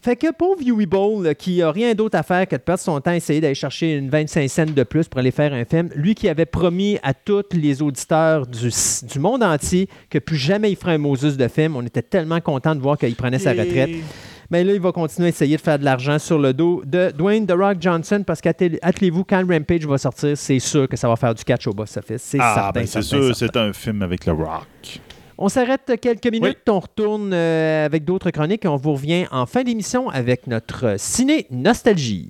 Fait 0.00 0.16
que 0.16 0.32
pauvre 0.32 0.62
Yui 0.62 0.86
Ball, 0.86 1.22
là, 1.22 1.34
qui 1.34 1.62
a 1.62 1.70
rien 1.70 1.94
d'autre 1.94 2.18
à 2.18 2.22
faire 2.24 2.46
que 2.48 2.56
de 2.56 2.60
perdre 2.60 2.80
son 2.80 3.00
temps 3.00 3.12
à 3.12 3.16
essayer 3.16 3.40
d'aller 3.40 3.54
chercher 3.54 3.94
une 3.94 4.10
25 4.10 4.48
cents 4.48 4.66
de 4.66 4.82
plus 4.82 5.08
pour 5.08 5.20
aller 5.20 5.30
faire 5.30 5.52
un 5.52 5.64
film, 5.64 5.90
lui 5.94 6.14
qui 6.14 6.28
avait 6.28 6.46
promis 6.46 6.98
à 7.02 7.14
tous 7.14 7.44
les 7.52 7.82
auditeurs 7.82 8.46
du, 8.46 8.68
du 8.68 9.18
monde 9.20 9.44
entier 9.44 9.88
que 10.10 10.18
plus 10.18 10.36
jamais 10.36 10.72
il 10.72 10.76
ferait 10.76 10.94
un 10.94 10.98
Moses 10.98 11.36
de 11.36 11.48
film, 11.48 11.76
on 11.76 11.82
était 11.82 12.02
tellement 12.02 12.40
content 12.40 12.74
de 12.74 12.80
voir 12.80 12.98
qu'il 12.98 13.14
prenait 13.14 13.38
sa 13.38 13.52
retraite. 13.52 13.90
Mais 14.52 14.64
là, 14.64 14.74
il 14.74 14.80
va 14.82 14.92
continuer 14.92 15.28
à 15.28 15.30
essayer 15.30 15.56
de 15.56 15.60
faire 15.62 15.78
de 15.78 15.84
l'argent 15.86 16.18
sur 16.18 16.38
le 16.38 16.52
dos 16.52 16.82
de 16.84 17.10
Dwayne 17.16 17.46
The 17.46 17.52
Rock 17.52 17.78
Johnson 17.80 18.22
parce 18.26 18.42
qu'attelez-vous, 18.42 19.24
quand 19.24 19.42
Rampage 19.48 19.86
va 19.86 19.96
sortir, 19.96 20.36
c'est 20.36 20.58
sûr 20.58 20.86
que 20.86 20.94
ça 20.98 21.08
va 21.08 21.16
faire 21.16 21.34
du 21.34 21.42
catch 21.42 21.66
au 21.68 21.72
box 21.72 21.96
office. 21.96 22.20
C'est 22.20 22.38
Ah, 22.38 22.52
certain. 22.56 22.80
ben 22.80 22.86
c'est 22.86 23.00
sûr, 23.00 23.34
c'est 23.34 23.56
un 23.56 23.72
film 23.72 24.02
avec 24.02 24.26
le 24.26 24.34
rock. 24.34 25.00
On 25.38 25.48
s'arrête 25.48 25.90
quelques 26.02 26.30
minutes, 26.30 26.58
on 26.68 26.80
retourne 26.80 27.32
euh, 27.32 27.86
avec 27.86 28.04
d'autres 28.04 28.30
chroniques 28.30 28.66
et 28.66 28.68
on 28.68 28.76
vous 28.76 28.92
revient 28.92 29.24
en 29.32 29.46
fin 29.46 29.62
d'émission 29.62 30.10
avec 30.10 30.46
notre 30.46 30.96
ciné 30.98 31.46
nostalgie. 31.50 32.28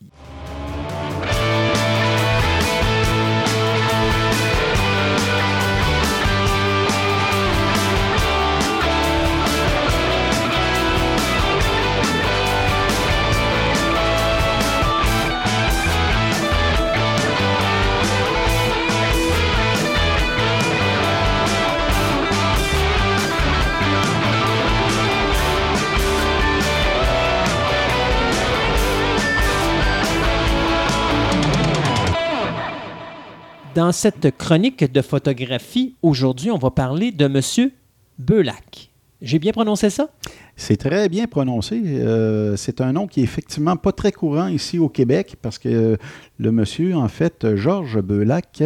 Dans 33.75 33.93
cette 33.93 34.37
chronique 34.37 34.93
de 34.93 35.01
photographie, 35.01 35.95
aujourd'hui, 36.03 36.51
on 36.51 36.59
va 36.59 36.71
parler 36.71 37.11
de 37.11 37.25
M. 37.25 37.71
Beulac. 38.19 38.91
J'ai 39.23 39.39
bien 39.39 39.53
prononcé 39.53 39.89
ça? 39.89 40.11
C'est 40.57 40.77
très 40.77 41.09
bien 41.09 41.27
prononcé. 41.27 41.81
Euh, 41.83 42.55
c'est 42.57 42.83
un 42.83 42.93
nom 42.93 43.07
qui 43.07 43.21
est 43.21 43.23
effectivement 43.25 43.77
pas 43.77 43.93
très 43.93 44.13
courant 44.13 44.49
ici 44.49 44.79
au 44.79 44.91
Québec 44.91 45.37
parce 45.41 45.59
que 45.59 45.97
le 46.39 46.53
monsieur, 46.53 46.95
en 46.97 47.09
fait, 47.09 47.57
Georges 47.57 48.03
Beulac, 48.03 48.63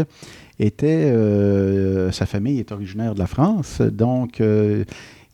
était. 0.59 1.11
euh, 1.12 2.11
sa 2.11 2.27
famille 2.27 2.59
est 2.59 2.73
originaire 2.73 3.15
de 3.15 3.20
la 3.20 3.28
France. 3.28 3.81
Donc, 3.81 4.41
euh, 4.41 4.85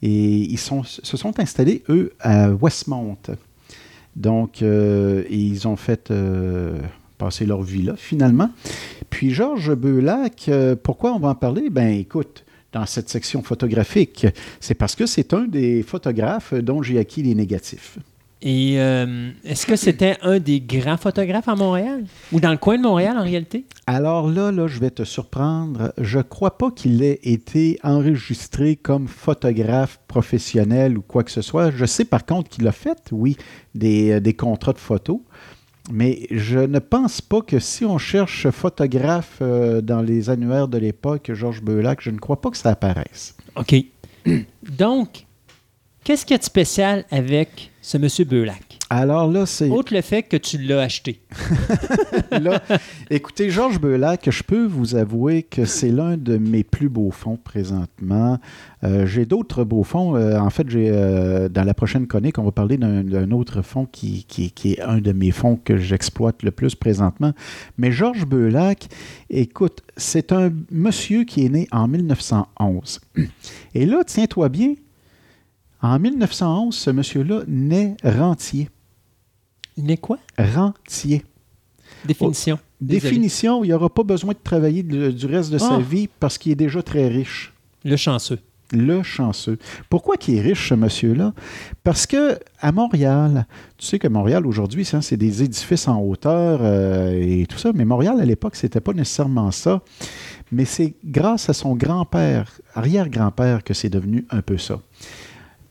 et 0.02 0.08
ils 0.10 0.58
sont, 0.58 0.82
se 0.82 1.16
sont 1.16 1.40
installés, 1.40 1.82
eux, 1.88 2.12
à 2.20 2.50
Westmount. 2.50 3.16
Donc, 4.16 4.60
ils 4.60 5.68
ont 5.68 5.76
fait 5.76 6.12
passer 7.22 7.46
leur 7.46 7.62
vie 7.62 7.82
là, 7.82 7.94
finalement. 7.96 8.50
Puis, 9.10 9.30
Georges 9.30 9.74
Beulac, 9.74 10.46
euh, 10.48 10.74
pourquoi 10.74 11.14
on 11.14 11.18
va 11.18 11.28
en 11.28 11.34
parler? 11.34 11.70
Ben, 11.70 11.88
écoute 11.88 12.44
dans 12.72 12.86
cette 12.86 13.10
section 13.10 13.42
photographique. 13.42 14.26
C'est 14.58 14.74
parce 14.74 14.96
que 14.96 15.04
c'est 15.04 15.34
un 15.34 15.44
des 15.44 15.82
photographes 15.82 16.54
dont 16.54 16.82
j'ai 16.82 16.98
acquis 16.98 17.22
les 17.22 17.34
négatifs. 17.34 17.98
Et 18.44 18.80
euh, 18.80 19.30
est-ce 19.44 19.66
que 19.66 19.76
c'était 19.76 20.16
un 20.22 20.40
des 20.40 20.60
grands 20.60 20.96
photographes 20.96 21.48
à 21.48 21.54
Montréal? 21.54 22.04
Ou 22.32 22.40
dans 22.40 22.50
le 22.50 22.56
coin 22.56 22.76
de 22.76 22.82
Montréal, 22.82 23.16
en 23.16 23.22
réalité? 23.22 23.64
Alors 23.86 24.28
là, 24.28 24.50
là, 24.50 24.66
je 24.66 24.80
vais 24.80 24.90
te 24.90 25.04
surprendre. 25.04 25.92
Je 25.96 26.18
crois 26.18 26.58
pas 26.58 26.72
qu'il 26.72 27.04
ait 27.04 27.20
été 27.22 27.78
enregistré 27.84 28.74
comme 28.74 29.06
photographe 29.06 30.00
professionnel 30.08 30.98
ou 30.98 31.02
quoi 31.02 31.22
que 31.22 31.30
ce 31.30 31.40
soit. 31.40 31.70
Je 31.70 31.84
sais 31.84 32.04
par 32.04 32.26
contre 32.26 32.50
qu'il 32.50 32.66
a 32.66 32.72
fait, 32.72 32.98
oui, 33.12 33.36
des, 33.76 34.12
euh, 34.12 34.20
des 34.20 34.34
contrats 34.34 34.72
de 34.72 34.78
photos. 34.78 35.20
Mais 35.90 36.26
je 36.30 36.58
ne 36.58 36.78
pense 36.78 37.20
pas 37.20 37.40
que 37.40 37.58
si 37.58 37.84
on 37.84 37.98
cherche 37.98 38.48
photographe 38.50 39.38
euh, 39.42 39.80
dans 39.80 40.00
les 40.00 40.30
annuaires 40.30 40.68
de 40.68 40.78
l'époque, 40.78 41.32
Georges 41.34 41.62
Beulac, 41.62 42.00
je 42.00 42.10
ne 42.10 42.18
crois 42.18 42.40
pas 42.40 42.50
que 42.50 42.56
ça 42.56 42.70
apparaisse. 42.70 43.36
OK. 43.56 43.74
Donc, 44.62 45.26
qu'est-ce 46.04 46.24
qu'il 46.24 46.34
y 46.34 46.36
a 46.36 46.38
de 46.38 46.44
spécial 46.44 47.04
avec 47.10 47.72
ce 47.80 47.98
monsieur 47.98 48.24
Beulac? 48.24 48.71
Alors 48.94 49.26
là, 49.32 49.46
c'est... 49.46 49.70
Outre 49.70 49.94
le 49.94 50.02
fait 50.02 50.22
que 50.22 50.36
tu 50.36 50.58
l'as 50.58 50.82
acheté. 50.82 51.22
Là, 52.30 52.62
écoutez, 53.08 53.48
Georges 53.48 53.80
Beulac, 53.80 54.28
je 54.30 54.42
peux 54.42 54.66
vous 54.66 54.96
avouer 54.96 55.42
que 55.44 55.64
c'est 55.64 55.88
l'un 55.88 56.18
de 56.18 56.36
mes 56.36 56.62
plus 56.62 56.90
beaux 56.90 57.10
fonds 57.10 57.38
présentement. 57.42 58.38
Euh, 58.84 59.06
j'ai 59.06 59.24
d'autres 59.24 59.64
beaux 59.64 59.82
fonds. 59.82 60.14
Euh, 60.16 60.38
en 60.38 60.50
fait, 60.50 60.68
j'ai 60.68 60.90
euh, 60.92 61.48
dans 61.48 61.64
la 61.64 61.72
prochaine 61.72 62.06
chronique, 62.06 62.38
on 62.38 62.42
va 62.44 62.52
parler 62.52 62.76
d'un 62.76 63.02
d'un 63.02 63.30
autre 63.30 63.62
fonds 63.62 63.86
qui, 63.86 64.24
qui- 64.24 64.50
qui 64.50 64.72
est 64.74 64.82
un 64.82 64.98
de 65.00 65.12
mes 65.12 65.30
fonds 65.30 65.56
que 65.56 65.78
j'exploite 65.78 66.42
le 66.42 66.50
plus 66.50 66.74
présentement. 66.74 67.32
Mais 67.78 67.92
Georges 67.92 68.26
Beulac, 68.26 68.88
écoute, 69.30 69.80
c'est 69.96 70.32
un 70.32 70.50
monsieur 70.70 71.24
qui 71.24 71.46
est 71.46 71.48
né 71.48 71.66
en 71.72 71.88
1911. 71.88 73.00
Et 73.74 73.86
là, 73.86 74.02
tiens-toi 74.06 74.50
bien, 74.50 74.74
en 75.80 75.98
1911, 75.98 76.74
ce 76.74 76.90
monsieur-là 76.90 77.40
naît 77.48 77.96
rentier. 78.04 78.68
Il 79.76 79.84
n'est 79.84 79.96
quoi? 79.96 80.18
Rentier. 80.38 81.24
Définition. 82.04 82.58
Définition, 82.80 83.62
il 83.64 83.68
n'y 83.68 83.72
aura 83.72 83.88
pas 83.88 84.02
besoin 84.02 84.32
de 84.32 84.38
travailler 84.42 84.82
du 84.82 85.26
reste 85.26 85.50
de 85.52 85.58
sa 85.58 85.74
Ah. 85.76 85.78
vie 85.78 86.08
parce 86.20 86.36
qu'il 86.38 86.50
est 86.52 86.56
déjà 86.56 86.82
très 86.82 87.08
riche. 87.08 87.52
Le 87.84 87.96
chanceux. 87.96 88.38
Le 88.74 89.02
chanceux. 89.02 89.58
Pourquoi 89.90 90.16
qu'il 90.16 90.34
est 90.36 90.40
riche, 90.40 90.70
ce 90.70 90.74
monsieur-là? 90.74 91.34
Parce 91.84 92.06
que 92.06 92.38
à 92.58 92.72
Montréal, 92.72 93.46
tu 93.76 93.84
sais 93.86 93.98
que 93.98 94.08
Montréal 94.08 94.46
aujourd'hui, 94.46 94.84
ça, 94.86 95.02
c'est 95.02 95.18
des 95.18 95.42
édifices 95.42 95.86
en 95.88 96.00
hauteur 96.00 96.60
euh, 96.62 97.12
et 97.20 97.44
tout 97.46 97.58
ça, 97.58 97.70
mais 97.74 97.84
Montréal 97.84 98.18
à 98.20 98.24
l'époque, 98.24 98.56
c'était 98.56 98.80
pas 98.80 98.94
nécessairement 98.94 99.50
ça. 99.50 99.82
Mais 100.50 100.64
c'est 100.64 100.94
grâce 101.04 101.50
à 101.50 101.52
son 101.52 101.74
grand-père, 101.76 102.50
arrière-grand-père, 102.74 103.62
que 103.62 103.74
c'est 103.74 103.90
devenu 103.90 104.24
un 104.30 104.40
peu 104.42 104.56
ça. 104.58 104.80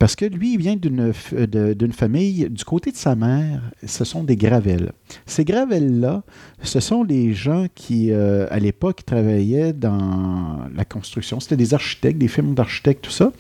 Parce 0.02 0.16
que 0.16 0.26
lui, 0.26 0.56
il 0.56 0.58
vient 0.58 0.76
de- 0.78 1.74
d'une 1.74 1.94
famille, 1.94 2.50
du 2.50 2.64
côté 2.66 2.92
de 2.92 2.98
sa 2.98 3.14
mère, 3.14 3.62
ce 3.86 4.04
sont 4.04 4.24
des 4.24 4.36
gravelles. 4.36 4.94
Ces 5.28 5.46
gravelles-là, 5.46 6.24
ce 6.64 6.80
sont 6.80 7.04
les 7.04 7.36
gens 7.36 7.68
qui, 7.76 8.12
euh, 8.12 8.48
à 8.50 8.58
l'époque, 8.58 9.06
travaillaient 9.06 9.74
dans 9.74 10.62
la 10.76 10.86
construction. 10.86 11.40
C'était 11.40 11.56
des 11.56 11.76
architectes, 11.76 12.18
des 12.18 12.30
firmes 12.30 12.56
d'architectes, 12.56 13.04
tout 13.04 13.12
ça. 13.12 13.32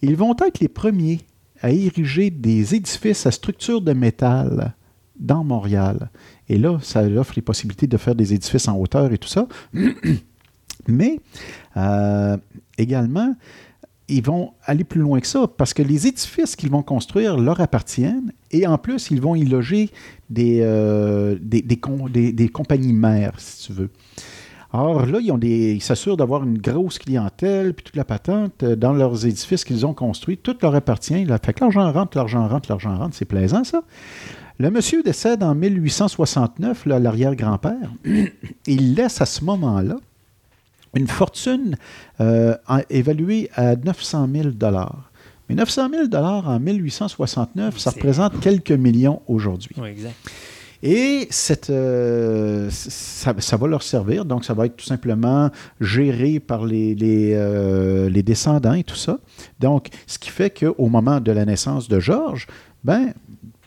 Ils 0.00 0.16
vont 0.16 0.34
être 0.42 0.60
les 0.60 0.68
premiers 0.68 1.20
à 1.60 1.70
ériger 1.70 2.30
des 2.30 2.74
édifices 2.74 3.26
à 3.26 3.30
structure 3.30 3.82
de 3.82 3.92
métal 3.92 4.72
dans 5.18 5.44
Montréal. 5.44 6.08
Et 6.48 6.56
là, 6.56 6.78
ça 6.80 7.02
offre 7.02 7.34
les 7.36 7.42
possibilités 7.42 7.86
de 7.86 7.98
faire 7.98 8.14
des 8.14 8.32
édifices 8.32 8.68
en 8.68 8.78
hauteur 8.78 9.12
et 9.12 9.18
tout 9.18 9.28
ça. 9.28 9.46
Mais 10.88 11.20
euh, 11.76 12.38
également, 12.78 13.34
ils 14.10 14.22
vont 14.22 14.52
aller 14.64 14.84
plus 14.84 15.00
loin 15.00 15.20
que 15.20 15.26
ça 15.26 15.46
parce 15.56 15.72
que 15.74 15.82
les 15.82 16.06
édifices 16.06 16.56
qu'ils 16.56 16.70
vont 16.70 16.82
construire 16.82 17.36
leur 17.38 17.60
appartiennent 17.60 18.32
et 18.50 18.66
en 18.66 18.76
plus, 18.78 19.10
ils 19.10 19.20
vont 19.20 19.34
y 19.34 19.44
loger 19.44 19.90
des, 20.28 20.60
euh, 20.62 21.36
des, 21.40 21.62
des 21.62 21.76
com- 21.76 22.08
des- 22.10 22.32
des 22.32 22.48
compagnies 22.48 22.92
mères, 22.92 23.34
si 23.38 23.66
tu 23.66 23.72
veux. 23.72 23.90
Or, 24.72 25.04
là, 25.06 25.18
ils 25.20 25.82
s'assurent 25.82 26.16
d'avoir 26.16 26.44
une 26.44 26.58
grosse 26.58 27.00
clientèle, 27.00 27.74
puis 27.74 27.82
toute 27.84 27.96
la 27.96 28.04
patente 28.04 28.62
euh, 28.62 28.76
dans 28.76 28.92
leurs 28.92 29.26
édifices 29.26 29.64
qu'ils 29.64 29.84
ont 29.84 29.94
construits. 29.94 30.36
Tout 30.38 30.56
leur 30.62 30.74
appartient. 30.76 31.24
Là. 31.24 31.38
Fait 31.44 31.52
que 31.52 31.60
l'argent 31.64 31.90
rentre, 31.90 32.16
l'argent 32.16 32.46
rentre, 32.46 32.68
l'argent 32.70 32.96
rentre. 32.96 33.16
C'est 33.16 33.24
plaisant, 33.24 33.64
ça. 33.64 33.82
Le 34.58 34.70
monsieur 34.70 35.02
décède 35.02 35.42
en 35.42 35.54
1869, 35.56 36.86
là, 36.86 36.98
l'arrière-grand-père. 37.00 37.90
Il 38.66 38.94
laisse 38.94 39.20
à 39.20 39.26
ce 39.26 39.44
moment-là 39.44 39.96
une 40.94 41.06
fortune 41.06 41.76
euh, 42.20 42.56
évaluée 42.88 43.50
à 43.54 43.76
900 43.76 44.28
000 44.32 44.48
Mais 45.48 45.54
900 45.54 45.88
000 46.10 46.24
en 46.24 46.60
1869, 46.60 47.78
ça 47.78 47.90
représente 47.90 48.40
quelques 48.40 48.72
millions 48.72 49.22
aujourd'hui. 49.26 49.74
Oui, 49.78 49.88
exact. 49.88 50.16
Et 50.82 51.26
cette, 51.28 51.68
euh, 51.68 52.68
ça, 52.70 53.34
ça 53.38 53.56
va 53.58 53.66
leur 53.66 53.82
servir, 53.82 54.24
donc 54.24 54.46
ça 54.46 54.54
va 54.54 54.64
être 54.64 54.76
tout 54.76 54.86
simplement 54.86 55.50
géré 55.78 56.40
par 56.40 56.64
les, 56.64 56.94
les, 56.94 57.32
euh, 57.34 58.08
les 58.08 58.22
descendants 58.22 58.72
et 58.72 58.84
tout 58.84 58.96
ça. 58.96 59.18
Donc, 59.58 59.88
ce 60.06 60.18
qui 60.18 60.30
fait 60.30 60.48
qu'au 60.48 60.88
moment 60.88 61.20
de 61.20 61.32
la 61.32 61.44
naissance 61.44 61.86
de 61.88 62.00
Georges, 62.00 62.46
ben, 62.82 63.12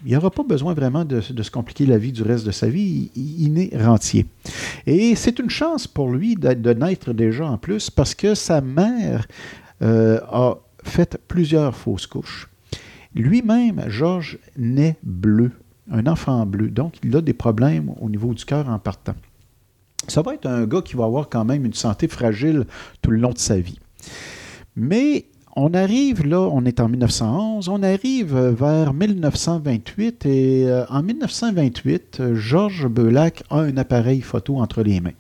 il 0.06 0.10
n'y 0.10 0.18
aura 0.18 0.32
pas 0.32 0.44
besoin 0.44 0.74
vraiment 0.74 1.06
de, 1.06 1.22
se 1.22 1.52
compliquer 1.52 1.86
la 1.86 1.98
vie 1.98 2.12
du 2.12 2.24
reste 2.24 2.46
de 2.46 2.52
sa 2.52 2.68
vie. 2.68 3.12
Il, 3.16 3.42
il 3.44 3.54
naît 3.54 3.72
rentier. 3.76 4.26
Et 4.86 5.16
c'est 5.16 5.40
une 5.40 5.50
chance 5.50 5.88
pour 5.88 6.12
lui 6.12 6.36
de, 6.36 6.54
de 6.54 6.74
naître 6.74 7.14
déjà 7.14 7.46
en 7.46 7.58
plus 7.58 7.90
parce 7.90 8.14
que 8.14 8.36
sa 8.36 8.62
mère 8.62 9.26
euh, 9.82 10.20
a 10.30 10.58
fait 10.84 11.18
plusieurs 11.28 11.76
fausses 11.76 12.08
couches. 12.08 12.50
Lui-même, 13.16 13.84
Georges, 13.88 14.40
naît 14.58 14.98
bleu, 15.04 15.52
un 15.92 16.08
enfant 16.08 16.46
bleu. 16.46 16.70
Donc, 16.70 16.96
il 17.04 17.16
a 17.16 17.22
des 17.22 17.34
problèmes 17.34 17.94
au 18.00 18.10
niveau 18.10 18.34
du 18.34 18.44
cœur 18.46 18.70
en 18.70 18.80
partant. 18.80 19.16
Ça 20.08 20.22
va 20.22 20.34
être 20.34 20.48
un 20.48 20.66
gars 20.66 20.82
qui 20.82 20.96
va 20.96 21.06
avoir 21.06 21.30
quand 21.30 21.46
même 21.46 21.66
une 21.66 21.74
santé 21.74 22.08
fragile 22.08 22.66
tout 23.02 23.12
le 23.12 23.18
long 23.18 23.32
de 23.32 23.38
sa 23.38 23.60
vie. 23.60 23.80
Mais 24.76 25.26
on 25.56 25.74
arrive 25.74 26.26
là, 26.26 26.40
on 26.40 26.66
est 26.66 26.80
en 26.80 26.90
1911, 26.90 27.70
on 27.70 27.84
arrive 27.84 28.36
euh, 28.36 28.52
vers 28.52 28.94
1928 28.94 30.26
et 30.26 30.66
euh, 30.68 30.86
en 30.90 31.04
1928, 31.04 32.18
euh, 32.20 32.36
Georges 32.36 32.88
Beulac 32.88 33.44
a 33.50 33.60
un 33.60 33.78
appareil 33.78 34.22
photo 34.22 34.58
entre 34.58 34.82
les 34.82 35.00
mains. 35.00 35.14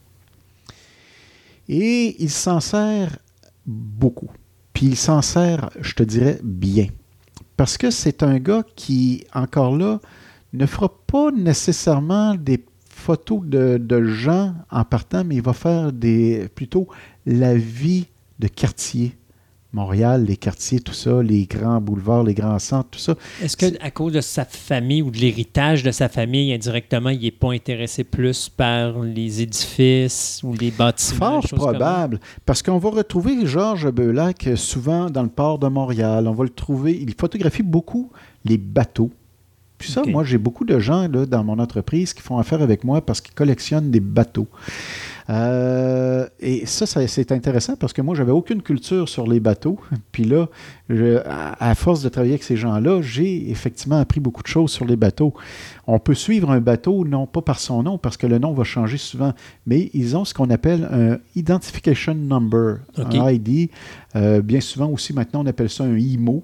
Et 1.69 2.15
il 2.19 2.31
s'en 2.31 2.59
sert 2.59 3.17
beaucoup. 3.65 4.29
Puis 4.73 4.87
il 4.87 4.95
s'en 4.95 5.21
sert, 5.21 5.69
je 5.79 5.93
te 5.93 6.03
dirais, 6.03 6.39
bien. 6.43 6.87
parce 7.55 7.77
que 7.77 7.91
c'est 7.91 8.23
un 8.23 8.39
gars 8.39 8.63
qui, 8.75 9.25
encore 9.33 9.77
là, 9.77 9.99
ne 10.53 10.65
fera 10.65 10.89
pas 10.89 11.31
nécessairement 11.31 12.35
des 12.35 12.65
photos 12.89 13.41
de, 13.43 13.77
de 13.77 14.03
gens 14.03 14.55
en 14.71 14.83
partant, 14.83 15.23
mais 15.23 15.35
il 15.35 15.41
va 15.41 15.53
faire 15.53 15.93
des, 15.93 16.49
plutôt 16.55 16.87
la 17.25 17.55
vie 17.55 18.07
de 18.39 18.47
quartier. 18.47 19.15
Montréal, 19.73 20.25
les 20.25 20.37
quartiers, 20.37 20.79
tout 20.79 20.93
ça, 20.93 21.23
les 21.23 21.45
grands 21.45 21.81
boulevards, 21.81 22.23
les 22.23 22.35
grands 22.35 22.59
centres, 22.59 22.89
tout 22.91 22.99
ça. 22.99 23.15
Est-ce 23.41 23.57
qu'à 23.57 23.89
cause 23.89 24.13
de 24.13 24.21
sa 24.21 24.45
famille 24.45 25.01
ou 25.01 25.09
de 25.09 25.17
l'héritage 25.17 25.81
de 25.81 25.89
sa 25.89 26.09
famille, 26.09 26.53
indirectement, 26.53 27.09
il 27.09 27.21
n'est 27.21 27.31
pas 27.31 27.51
intéressé 27.51 28.03
plus 28.03 28.49
par 28.49 28.99
les 28.99 29.41
édifices 29.41 30.41
ou 30.43 30.53
les 30.53 30.69
bâtiments? 30.69 31.41
Fort 31.41 31.59
probable, 31.59 32.19
parce 32.45 32.61
qu'on 32.61 32.77
va 32.77 32.91
retrouver 32.91 33.47
Georges 33.47 33.91
Beulac 33.91 34.47
souvent 34.55 35.09
dans 35.09 35.23
le 35.23 35.29
port 35.29 35.57
de 35.57 35.67
Montréal. 35.67 36.27
On 36.27 36.33
va 36.33 36.43
le 36.43 36.51
trouver, 36.51 36.99
il 37.01 37.15
photographie 37.15 37.63
beaucoup 37.63 38.11
les 38.45 38.57
bateaux. 38.57 39.09
Puis 39.79 39.91
ça, 39.91 40.03
moi, 40.05 40.23
j'ai 40.23 40.37
beaucoup 40.37 40.65
de 40.65 40.79
gens 40.79 41.07
là, 41.09 41.25
dans 41.25 41.43
mon 41.43 41.59
entreprise 41.59 42.13
qui 42.13 42.21
font 42.21 42.37
affaire 42.37 42.61
avec 42.61 42.83
moi 42.83 43.05
parce 43.05 43.19
qu'ils 43.19 43.33
collectionnent 43.33 43.91
des 43.91 43.99
bateaux. 43.99 44.47
Euh, 45.29 46.27
et 46.39 46.65
ça, 46.65 46.85
ça, 46.85 47.05
c'est 47.07 47.31
intéressant 47.31 47.75
parce 47.75 47.93
que 47.93 48.01
moi, 48.01 48.15
j'avais 48.15 48.31
aucune 48.31 48.61
culture 48.61 49.07
sur 49.07 49.25
les 49.27 49.39
bateaux. 49.39 49.79
Puis 50.11 50.23
là, 50.25 50.47
je- 50.89 51.17
à, 51.25 51.69
à 51.69 51.75
force 51.75 52.01
de 52.03 52.09
travailler 52.09 52.33
avec 52.33 52.43
ces 52.43 52.57
gens-là, 52.57 53.01
j'ai 53.01 53.49
effectivement 53.49 53.99
appris 53.99 54.19
beaucoup 54.19 54.43
de 54.43 54.47
choses 54.47 54.71
sur 54.71 54.85
les 54.85 54.95
bateaux. 54.95 55.33
On 55.87 55.99
peut 55.99 56.13
suivre 56.13 56.51
un 56.51 56.59
bateau, 56.59 57.05
non 57.05 57.25
pas 57.27 57.41
par 57.41 57.59
son 57.59 57.83
nom, 57.83 57.97
parce 57.97 58.17
que 58.17 58.27
le 58.27 58.37
nom 58.39 58.53
va 58.53 58.63
changer 58.63 58.97
souvent, 58.97 59.33
mais 59.65 59.89
ils 59.93 60.15
ont 60.17 60.25
ce 60.25 60.33
qu'on 60.33 60.49
appelle 60.49 60.87
un 60.91 61.17
Identification 61.35 62.15
Number, 62.15 62.77
un 62.97 63.09
ID. 63.31 63.69
Euh, 64.15 64.41
bien 64.41 64.61
souvent 64.61 64.87
aussi, 64.89 65.13
maintenant, 65.13 65.41
on 65.43 65.45
appelle 65.47 65.69
ça 65.69 65.83
un 65.83 65.97
IMO. 65.97 66.43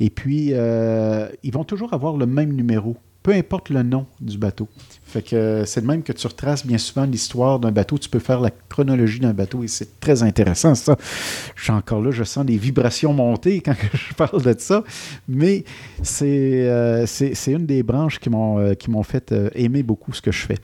Et 0.00 0.10
puis, 0.10 0.50
euh, 0.52 1.28
ils 1.42 1.52
vont 1.52 1.64
toujours 1.64 1.92
avoir 1.94 2.16
le 2.16 2.26
même 2.26 2.52
numéro, 2.52 2.96
peu 3.22 3.32
importe 3.32 3.70
le 3.70 3.82
nom 3.82 4.06
du 4.20 4.38
bateau. 4.38 4.68
Fait 5.12 5.20
que 5.20 5.36
euh, 5.36 5.66
c'est 5.66 5.82
de 5.82 5.86
même 5.86 6.02
que 6.02 6.12
tu 6.12 6.26
retraces 6.26 6.64
bien 6.64 6.78
souvent 6.78 7.04
l'histoire 7.04 7.58
d'un 7.58 7.70
bateau. 7.70 7.98
Tu 7.98 8.08
peux 8.08 8.18
faire 8.18 8.40
la 8.40 8.50
chronologie 8.50 9.20
d'un 9.20 9.34
bateau 9.34 9.62
et 9.62 9.68
c'est 9.68 10.00
très 10.00 10.22
intéressant, 10.22 10.74
ça. 10.74 10.96
Je 11.54 11.64
suis 11.64 11.72
encore 11.72 12.00
là, 12.00 12.10
je 12.10 12.24
sens 12.24 12.46
des 12.46 12.56
vibrations 12.56 13.12
monter 13.12 13.60
quand 13.60 13.74
je 13.92 14.14
parle 14.14 14.40
de 14.40 14.54
ça. 14.56 14.82
Mais 15.28 15.64
c'est 16.02 16.64
euh, 16.66 17.04
une 17.46 17.66
des 17.66 17.82
branches 17.82 18.20
qui 18.20 18.30
m'ont 18.30 18.58
euh, 18.58 19.02
fait 19.02 19.34
aimer 19.54 19.82
beaucoup 19.82 20.14
ce 20.14 20.22
que 20.22 20.32
je 20.32 20.46
fais. 20.46 20.56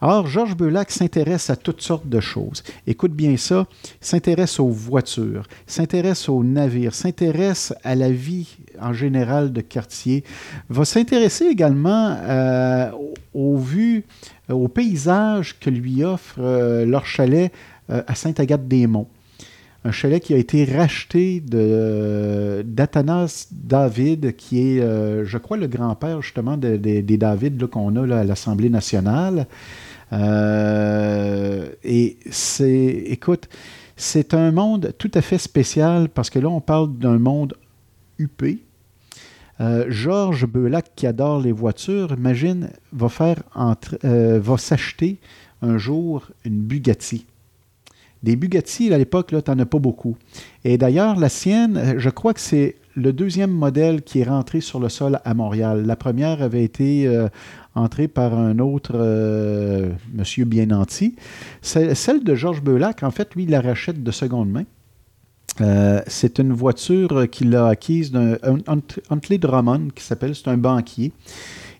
Alors, 0.00 0.26
Georges 0.26 0.56
Beulac 0.56 0.90
s'intéresse 0.90 1.48
à 1.48 1.54
toutes 1.54 1.80
sortes 1.80 2.08
de 2.08 2.18
choses. 2.18 2.64
Écoute 2.88 3.12
bien 3.12 3.36
ça, 3.36 3.68
s'intéresse 4.00 4.58
aux 4.58 4.70
voitures, 4.70 5.46
s'intéresse 5.68 6.28
aux 6.28 6.42
navires, 6.42 6.94
s'intéresse 6.94 7.72
à 7.84 7.94
la 7.94 8.10
vie 8.10 8.56
en 8.80 8.92
général 8.92 9.52
de 9.52 9.60
quartier, 9.60 10.24
va 10.68 10.84
s'intéresser 10.84 11.44
également 11.44 12.16
aux 13.34 13.56
vues, 13.56 13.91
euh, 14.50 14.54
aux 14.54 14.68
paysages 14.68 15.58
que 15.58 15.70
lui 15.70 16.04
offre 16.04 16.36
euh, 16.38 16.84
leur 16.86 17.06
chalet 17.06 17.50
euh, 17.90 18.02
à 18.06 18.14
Sainte-Agathe-des-Monts. 18.14 19.08
Un 19.84 19.90
chalet 19.90 20.22
qui 20.22 20.32
a 20.32 20.36
été 20.36 20.64
racheté 20.64 21.40
d'Athanas 22.64 23.48
David, 23.50 24.36
qui 24.36 24.60
est, 24.60 24.80
je 25.24 25.38
crois, 25.38 25.56
le 25.56 25.66
grand-père 25.66 26.22
justement 26.22 26.56
de- 26.56 26.76
de- 26.76 27.00
des 27.00 27.16
David 27.16 27.66
qu'on 27.66 27.96
a 27.96 28.18
à 28.18 28.22
l'Assemblée 28.22 28.70
nationale. 28.70 29.48
Et 30.12 30.16
c'est, 32.30 33.02
écoute, 33.06 33.48
c'est 33.96 34.34
un 34.34 34.52
monde 34.52 34.94
tout 34.98 35.10
à 35.14 35.20
fait 35.20 35.38
spécial 35.38 36.08
parce 36.08 36.30
que 36.30 36.38
là, 36.38 36.48
on 36.48 36.60
parle 36.60 36.96
d'un 36.96 37.18
monde 37.18 37.54
huppé. 38.18 38.58
Euh, 39.62 39.84
Georges 39.88 40.46
Beulac, 40.46 40.90
qui 40.96 41.06
adore 41.06 41.40
les 41.40 41.52
voitures, 41.52 42.12
imagine, 42.18 42.70
va, 42.92 43.08
faire 43.08 43.36
entre- 43.54 43.96
euh, 44.04 44.40
va 44.42 44.58
s'acheter 44.58 45.18
un 45.62 45.78
jour 45.78 46.26
une 46.44 46.60
Bugatti. 46.60 47.26
Des 48.24 48.34
Bugatti, 48.34 48.92
à 48.92 48.98
l'époque, 48.98 49.28
tu 49.28 49.50
n'en 49.50 49.58
as 49.60 49.66
pas 49.66 49.78
beaucoup. 49.78 50.16
Et 50.64 50.78
d'ailleurs, 50.78 51.16
la 51.18 51.28
sienne, 51.28 51.76
euh, 51.76 51.94
je 51.98 52.10
crois 52.10 52.34
que 52.34 52.40
c'est 52.40 52.74
le 52.96 53.12
deuxième 53.12 53.52
modèle 53.52 54.02
qui 54.02 54.18
est 54.20 54.24
rentré 54.24 54.60
sur 54.60 54.80
le 54.80 54.88
sol 54.88 55.20
à 55.24 55.32
Montréal. 55.34 55.86
La 55.86 55.96
première 55.96 56.42
avait 56.42 56.62
été 56.62 57.08
entrée 57.74 58.06
par 58.06 58.38
un 58.38 58.58
autre 58.58 58.98
monsieur 60.12 60.44
bien 60.44 60.66
nanti. 60.66 61.16
Celle 61.62 62.22
de 62.22 62.34
Georges 62.34 62.60
Beulac, 62.62 63.02
en 63.02 63.10
fait, 63.10 63.34
lui, 63.34 63.44
il 63.44 63.50
la 63.50 63.62
rachète 63.62 64.02
de 64.02 64.10
seconde 64.10 64.50
main. 64.50 64.64
Euh, 65.60 66.00
c'est 66.06 66.38
une 66.38 66.52
voiture 66.52 67.28
qu'il 67.30 67.54
a 67.54 67.66
acquise 67.68 68.10
d'un 68.10 68.34
un- 68.42 68.58
Hunt- 68.66 69.00
Huntley 69.10 69.38
Drummond, 69.38 69.88
qui 69.94 70.02
s'appelle, 70.02 70.34
c'est 70.34 70.48
un 70.48 70.56
banquier. 70.56 71.12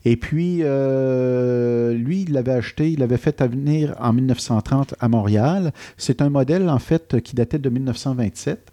Et 0.05 0.17
puis, 0.17 0.59
euh, 0.63 1.95
lui, 1.95 2.23
il 2.23 2.33
l'avait 2.33 2.53
acheté, 2.53 2.91
il 2.91 2.99
l'avait 3.01 3.17
fait 3.17 3.41
venir 3.43 3.95
en 4.01 4.13
1930 4.13 4.95
à 5.01 5.09
Montréal. 5.09 5.73
C'est 5.97 6.21
un 6.21 6.29
modèle, 6.29 6.69
en 6.69 6.79
fait, 6.81 7.21
qui 7.23 7.35
datait 7.37 7.59
de 7.59 7.69
1927. 7.71 8.73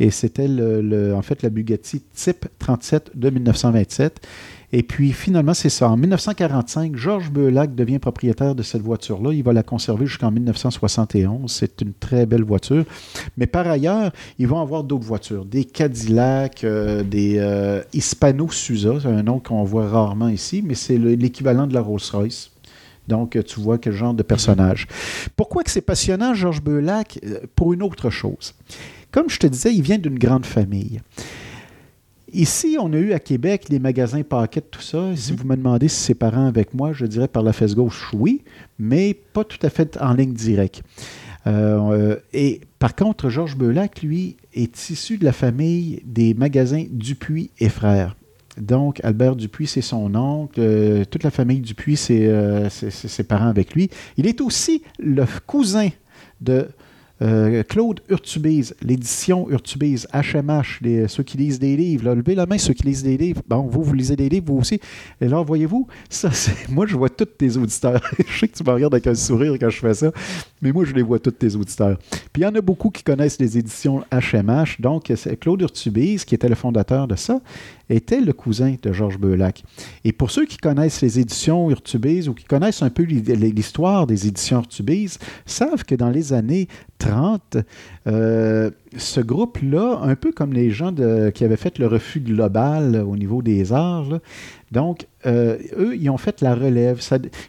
Et 0.00 0.10
c'était, 0.10 0.46
le, 0.46 0.80
le- 0.82 1.14
en 1.14 1.22
fait, 1.22 1.42
la 1.42 1.48
Bugatti 1.50 2.02
Type 2.14 2.46
37 2.60 3.10
de 3.16 3.30
1927. 3.30 4.20
Et 4.70 4.82
puis, 4.82 5.12
finalement, 5.12 5.54
c'est 5.54 5.70
ça. 5.70 5.88
En 5.88 5.96
1945, 5.96 6.94
Georges 6.94 7.30
Beulac 7.30 7.74
devient 7.74 7.98
propriétaire 7.98 8.54
de 8.54 8.62
cette 8.62 8.82
voiture-là. 8.82 9.32
Il 9.32 9.42
va 9.42 9.54
la 9.54 9.62
conserver 9.62 10.04
jusqu'en 10.06 10.30
1971. 10.30 11.50
C'est 11.50 11.80
une 11.80 11.94
très 11.94 12.26
belle 12.26 12.44
voiture. 12.44 12.84
Mais 13.38 13.46
par 13.46 13.66
ailleurs, 13.66 14.12
ils 14.38 14.46
vont 14.46 14.60
avoir 14.60 14.84
d'autres 14.84 15.06
voitures. 15.06 15.46
Des 15.46 15.64
Cadillac, 15.64 16.64
euh, 16.64 17.02
des 17.02 17.36
euh, 17.38 17.80
Hispano 17.94 18.50
Suza, 18.50 18.94
c'est 19.00 19.08
un 19.08 19.22
nom 19.22 19.38
qu'on 19.40 19.64
voit 19.64 19.88
rarement 19.88 20.28
ici, 20.28 20.62
mais 20.62 20.74
c'est 20.74 20.98
le- 20.98 21.14
l'équivalent 21.14 21.66
de 21.66 21.72
la 21.72 21.80
Rolls-Royce. 21.80 22.50
Donc, 23.08 23.36
euh, 23.36 23.42
tu 23.42 23.60
vois 23.60 23.78
quel 23.78 23.94
genre 23.94 24.12
de 24.12 24.22
personnage. 24.22 24.86
Pourquoi 25.34 25.62
que 25.62 25.70
c'est 25.70 25.80
passionnant, 25.80 26.34
Georges 26.34 26.60
Beulac? 26.62 27.18
Euh, 27.24 27.38
Pour 27.56 27.72
une 27.72 27.82
autre 27.82 28.10
chose. 28.10 28.54
Comme 29.10 29.30
je 29.30 29.38
te 29.38 29.46
disais, 29.46 29.74
il 29.74 29.80
vient 29.80 29.96
d'une 29.96 30.18
grande 30.18 30.44
famille. 30.44 31.00
Ici, 32.32 32.76
on 32.78 32.92
a 32.92 32.96
eu 32.96 33.12
à 33.12 33.18
Québec 33.18 33.66
les 33.70 33.78
magasins 33.78 34.22
Paquette, 34.22 34.70
tout 34.70 34.82
ça. 34.82 35.16
Si 35.16 35.32
vous 35.32 35.46
me 35.46 35.56
demandez 35.56 35.88
si 35.88 36.00
c'est 36.00 36.14
parent 36.14 36.46
avec 36.46 36.74
moi, 36.74 36.92
je 36.92 37.06
dirais 37.06 37.28
par 37.28 37.42
la 37.42 37.52
fesse 37.52 37.74
gauche, 37.74 38.10
oui, 38.12 38.42
mais 38.78 39.14
pas 39.14 39.44
tout 39.44 39.58
à 39.62 39.70
fait 39.70 39.98
en 40.00 40.12
ligne 40.12 40.34
directe. 40.34 40.82
Euh, 41.46 41.78
euh, 41.92 42.16
et 42.34 42.60
par 42.78 42.94
contre, 42.94 43.30
Georges 43.30 43.56
Beulac, 43.56 44.02
lui, 44.02 44.36
est 44.52 44.90
issu 44.90 45.16
de 45.16 45.24
la 45.24 45.32
famille 45.32 46.02
des 46.04 46.34
magasins 46.34 46.84
Dupuis 46.90 47.50
et 47.58 47.70
Frères. 47.70 48.14
Donc, 48.60 49.00
Albert 49.04 49.36
Dupuis, 49.36 49.66
c'est 49.66 49.80
son 49.80 50.14
oncle. 50.14 50.60
euh, 50.60 51.04
toute 51.04 51.22
la 51.22 51.30
famille 51.30 51.60
Dupuis, 51.60 51.98
euh, 52.10 52.68
c'est 52.70 52.90
ses 52.90 53.22
parents 53.22 53.48
avec 53.48 53.74
lui. 53.74 53.88
Il 54.16 54.26
est 54.26 54.40
aussi 54.40 54.82
le 54.98 55.24
cousin 55.46 55.88
de 56.40 56.68
euh, 57.22 57.62
Claude 57.64 58.00
Urtubise, 58.08 58.74
l'édition 58.82 59.48
Urtubise, 59.50 60.06
HMH, 60.12 60.78
les- 60.82 61.08
ceux 61.08 61.22
qui 61.22 61.36
lisent 61.36 61.58
des 61.58 61.76
livres. 61.76 62.14
Levez 62.14 62.34
la 62.34 62.46
main, 62.46 62.58
ceux 62.58 62.74
qui 62.74 62.84
lisent 62.84 63.02
des 63.02 63.16
livres. 63.16 63.42
Bon, 63.48 63.62
vous, 63.62 63.82
vous 63.82 63.94
lisez 63.94 64.16
des 64.16 64.28
livres, 64.28 64.46
vous 64.52 64.58
aussi. 64.58 64.80
Et 65.20 65.26
là, 65.28 65.42
voyez-vous, 65.42 65.86
ça, 66.08 66.30
c'est. 66.30 66.68
Moi, 66.68 66.86
je 66.86 66.96
vois 66.96 67.08
tous 67.08 67.24
tes 67.24 67.56
auditeurs. 67.56 68.00
je 68.28 68.38
sais 68.38 68.48
que 68.48 68.56
tu 68.56 68.64
me 68.64 68.70
regardes 68.70 68.94
avec 68.94 69.06
un 69.06 69.14
sourire 69.14 69.54
quand 69.58 69.70
je 69.70 69.78
fais 69.78 69.94
ça, 69.94 70.12
mais 70.62 70.72
moi, 70.72 70.84
je 70.84 70.92
les 70.92 71.02
vois 71.02 71.18
tous 71.18 71.30
tes 71.30 71.54
auditeurs. 71.54 71.98
Puis 72.32 72.42
il 72.42 72.44
y 72.44 72.46
en 72.46 72.54
a 72.54 72.60
beaucoup 72.60 72.90
qui 72.90 73.02
connaissent 73.02 73.38
les 73.38 73.58
éditions 73.58 74.04
HMH. 74.12 74.80
Donc, 74.80 75.12
Claude 75.40 75.60
Urtubise, 75.62 76.24
qui 76.24 76.34
était 76.34 76.48
le 76.48 76.54
fondateur 76.54 77.08
de 77.08 77.16
ça, 77.16 77.40
était 77.90 78.20
le 78.20 78.32
cousin 78.32 78.76
de 78.82 78.92
Georges 78.92 79.18
Beulac. 79.18 79.64
Et 80.04 80.12
pour 80.12 80.30
ceux 80.30 80.46
qui 80.46 80.58
connaissent 80.58 81.00
les 81.00 81.18
éditions 81.18 81.70
Urtubise 81.70 82.28
ou 82.28 82.34
qui 82.34 82.44
connaissent 82.44 82.82
un 82.82 82.90
peu 82.90 83.02
l'histoire 83.02 84.06
des 84.06 84.26
éditions 84.26 84.58
Urtubise, 84.58 85.18
savent 85.46 85.84
que 85.84 85.94
dans 85.94 86.10
les 86.10 86.32
années 86.32 86.68
30, 86.98 87.58
euh, 88.06 88.70
ce 88.96 89.20
groupe-là, 89.20 90.00
un 90.02 90.16
peu 90.16 90.32
comme 90.32 90.52
les 90.52 90.70
gens 90.70 90.92
qui 91.34 91.44
avaient 91.44 91.56
fait 91.56 91.78
le 91.78 91.86
refus 91.86 92.20
global 92.20 92.96
au 92.96 93.16
niveau 93.16 93.42
des 93.42 93.72
arts, 93.72 94.20
donc, 94.70 95.06
euh, 95.26 95.56
eux, 95.76 95.96
ils 95.96 96.10
ont 96.10 96.18
fait 96.18 96.42
la 96.42 96.54
relève. 96.54 97.00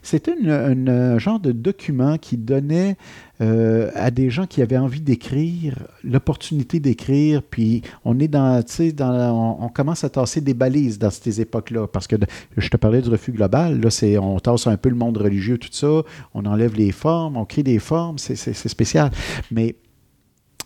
C'était 0.02 0.36
un 0.48 1.18
genre 1.18 1.40
de 1.40 1.52
document 1.52 2.18
qui 2.18 2.38
donnait 2.38 2.96
euh, 3.42 3.92
à 3.94 4.10
des 4.10 4.30
gens 4.30 4.46
qui 4.46 4.62
avaient 4.62 4.78
envie 4.78 5.02
d'écrire 5.02 5.76
l'opportunité 6.04 6.80
d'écrire. 6.80 7.44
Puis, 7.44 7.82
on 8.06 8.20
est 8.20 8.28
dans, 8.30 8.64
la- 9.00 9.34
on, 9.34 9.64
on 9.64 9.70
commence 9.70 10.04
à 10.04 10.10
tasser 10.10 10.40
des 10.42 10.54
balises 10.54 10.98
dans 10.98 11.10
ces 11.10 11.42
époques-là. 11.42 11.88
Parce 11.88 12.08
que 12.08 12.16
je 12.58 12.70
te 12.70 12.78
parlais 12.78 13.02
du 13.02 13.10
refus 13.10 13.34
global. 13.34 13.82
Là, 13.82 13.90
c'est, 13.90 14.18
on 14.18 14.40
tasse 14.40 14.68
un 14.68 14.78
peu 14.78 14.90
le 14.90 14.96
monde 14.96 15.18
religieux, 15.18 15.58
tout 15.58 15.70
ça. 15.72 16.04
On 16.34 16.46
enlève 16.46 16.76
les 16.76 16.92
formes, 16.92 17.36
on 17.36 17.46
crée 17.46 17.64
des 17.64 17.80
formes. 17.80 18.18
C'est, 18.18 18.36
spécial. 18.54 19.12
Mais 19.52 19.76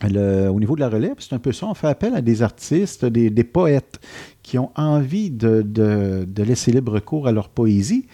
au 0.03 0.59
niveau 0.59 0.75
de 0.75 0.81
la 0.81 0.89
relève, 0.89 1.15
c'est 1.19 1.33
un 1.33 1.39
peu 1.39 1.51
ça. 1.51 1.65
On 1.67 1.73
fait 1.73 1.87
appel 1.87 2.13
à 2.13 2.21
des 2.21 2.41
artistes, 2.43 3.05
des 3.05 3.43
poètes 3.43 3.99
qui 4.43 4.59
ont 4.59 4.71
envie 4.75 5.31
de, 5.31 6.27
laisser 6.37 6.71
libre 6.71 6.99
cours 6.99 7.27
à 7.27 7.31
leur 7.31 7.49
poésie. 7.49 8.07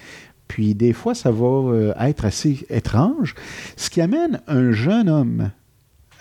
Puis 0.47 0.73
des 0.75 0.93
fois, 0.93 1.13
ça 1.13 1.31
va 1.31 1.45
euh, 1.45 1.93
être 1.99 2.25
assez 2.25 2.65
étrange. 2.69 3.35
Ce 3.75 3.89
qui 3.89 4.01
amène 4.01 4.41
un 4.47 4.71
jeune 4.71 5.09
homme 5.09 5.51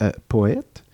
euh, 0.02 0.10
poète 0.28 0.84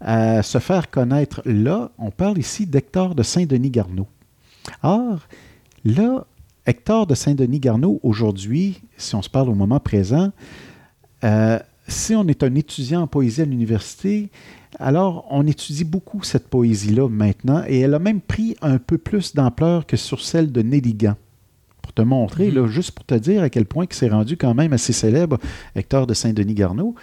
à 0.00 0.42
se 0.42 0.58
faire 0.58 0.90
connaître 0.90 1.42
là. 1.44 1.90
On 1.98 2.10
parle 2.10 2.38
ici 2.38 2.66
d'Hector 2.66 3.14
de 3.14 3.22
Saint-Denis-Garneau. 3.22 4.06
Or, 4.82 5.26
là, 5.84 6.26
Hector 6.66 7.06
de 7.06 7.14
Saint-Denis-Garneau, 7.14 8.00
aujourd'hui, 8.02 8.82
si 8.96 9.14
on 9.14 9.22
se 9.22 9.30
parle 9.30 9.48
au 9.50 9.54
moment 9.54 9.80
présent, 9.80 10.30
euh, 11.24 11.58
si 11.88 12.14
on 12.14 12.26
est 12.28 12.42
un 12.42 12.54
étudiant 12.54 13.02
en 13.02 13.06
poésie 13.06 13.42
à 13.42 13.44
l'université, 13.44 14.30
alors 14.78 15.26
on 15.30 15.46
étudie 15.46 15.84
beaucoup 15.84 16.22
cette 16.22 16.48
poésie-là 16.48 17.08
maintenant, 17.08 17.62
et 17.66 17.80
elle 17.80 17.94
a 17.94 17.98
même 17.98 18.20
pris 18.20 18.56
un 18.62 18.78
peu 18.78 18.98
plus 18.98 19.34
d'ampleur 19.34 19.86
que 19.86 19.96
sur 19.96 20.20
celle 20.20 20.52
de 20.52 20.62
Néligan. 20.62 21.14
Pour 21.82 21.92
te 21.92 22.02
montrer, 22.02 22.48
Mhm. 22.48 22.54
là, 22.54 22.66
juste 22.66 22.92
pour 22.92 23.04
te 23.04 23.14
dire 23.14 23.42
à 23.42 23.50
quel 23.50 23.66
point 23.66 23.86
que 23.86 23.94
c'est 23.94 24.08
rendu 24.08 24.36
quand 24.36 24.54
même 24.54 24.72
assez 24.72 24.92
célèbre, 24.92 25.38
Hector 25.76 26.06
de 26.06 26.14
Saint-Denis-Garneau. 26.14 26.94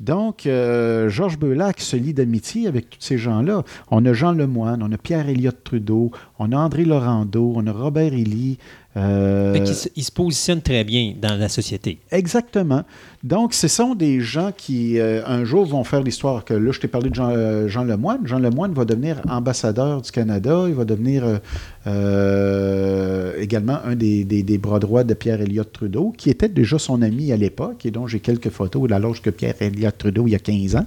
Donc, 0.00 0.46
euh, 0.46 1.08
Georges 1.08 1.38
Beulac 1.38 1.80
se 1.80 1.94
lie 1.96 2.12
d'amitié 2.12 2.66
avec 2.66 2.90
tous 2.90 2.98
ces 3.00 3.16
gens-là. 3.16 3.62
On 3.92 4.04
a 4.04 4.12
Jean 4.12 4.32
Lemoine, 4.32 4.82
on 4.82 4.90
a 4.90 4.98
Pierre-Éliott 4.98 5.62
Trudeau, 5.62 6.10
on 6.40 6.50
a 6.50 6.56
André 6.56 6.84
Laurando, 6.84 7.52
on 7.54 7.64
a 7.68 7.72
Robert 7.72 8.12
Élie. 8.12 8.58
Euh, 8.96 9.52
qu'il 9.58 9.74
se- 9.74 9.88
il 9.96 10.04
se 10.04 10.12
positionne 10.12 10.62
très 10.62 10.84
bien 10.84 11.14
dans 11.20 11.34
la 11.36 11.48
société. 11.48 11.98
Exactement. 12.12 12.82
Donc, 13.24 13.54
ce 13.54 13.66
sont 13.68 13.94
des 13.94 14.20
gens 14.20 14.50
qui, 14.56 14.98
euh, 15.00 15.22
un 15.26 15.44
jour, 15.44 15.64
vont 15.66 15.82
faire 15.82 16.02
l'histoire. 16.02 16.44
Que 16.44 16.54
là, 16.54 16.70
je 16.72 16.78
t'ai 16.80 16.88
parlé 16.88 17.10
de 17.10 17.14
Jean, 17.14 17.30
euh, 17.30 17.66
Jean 17.68 17.84
Lemoine. 17.84 18.20
Jean 18.24 18.38
Lemoine 18.38 18.72
va 18.72 18.84
devenir 18.84 19.20
ambassadeur 19.28 20.02
du 20.02 20.10
Canada. 20.12 20.64
Il 20.68 20.74
va 20.74 20.84
devenir 20.84 21.24
euh, 21.24 21.38
euh, 21.86 23.32
également 23.40 23.78
un 23.84 23.96
des, 23.96 24.24
des- 24.24 24.42
des 24.42 24.58
bras 24.58 24.78
droits 24.78 25.04
de 25.04 25.14
Pierre-Éliott 25.14 25.72
Trudeau, 25.72 26.12
qui 26.16 26.30
était 26.30 26.48
déjà 26.48 26.78
son 26.78 27.02
ami 27.02 27.32
à 27.32 27.36
l'époque 27.36 27.84
et 27.86 27.90
dont 27.90 28.06
j'ai 28.06 28.20
quelques 28.20 28.50
photos 28.50 28.82
de 28.84 28.88
la 28.88 28.98
loge 28.98 29.22
que 29.22 29.30
Pierre-Éliott 29.30 29.96
Trudeau 29.98 30.26
il 30.26 30.30
y 30.30 30.34
a 30.34 30.38
15 30.38 30.76
ans. 30.76 30.86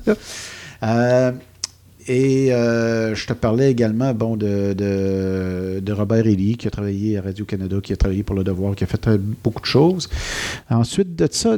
là. 0.82 1.34
Et 2.10 2.54
euh, 2.54 3.14
je 3.16 3.28
te 3.28 3.34
parlais 3.34 3.70
également 3.70 4.14
bon, 4.14 4.38
de, 4.38 4.74
de, 4.74 5.82
de 5.82 5.92
Robert 5.92 6.26
Elie, 6.26 6.56
qui 6.56 6.66
a 6.68 6.72
travaillé 6.72 7.18
à 7.18 7.22
Radio-Canada, 7.22 7.78
qui 7.84 7.92
a 7.92 7.98
travaillé 7.98 8.24
pour 8.24 8.36
Le 8.36 8.46
Devoir, 8.46 8.76
qui 8.76 8.86
a 8.86 8.88
fait 8.88 9.08
euh, 9.10 9.18
beaucoup 9.44 9.60
de 9.62 9.66
choses. 9.66 10.08
Ensuite 10.70 11.16
de 11.18 11.28
ça, 11.30 11.58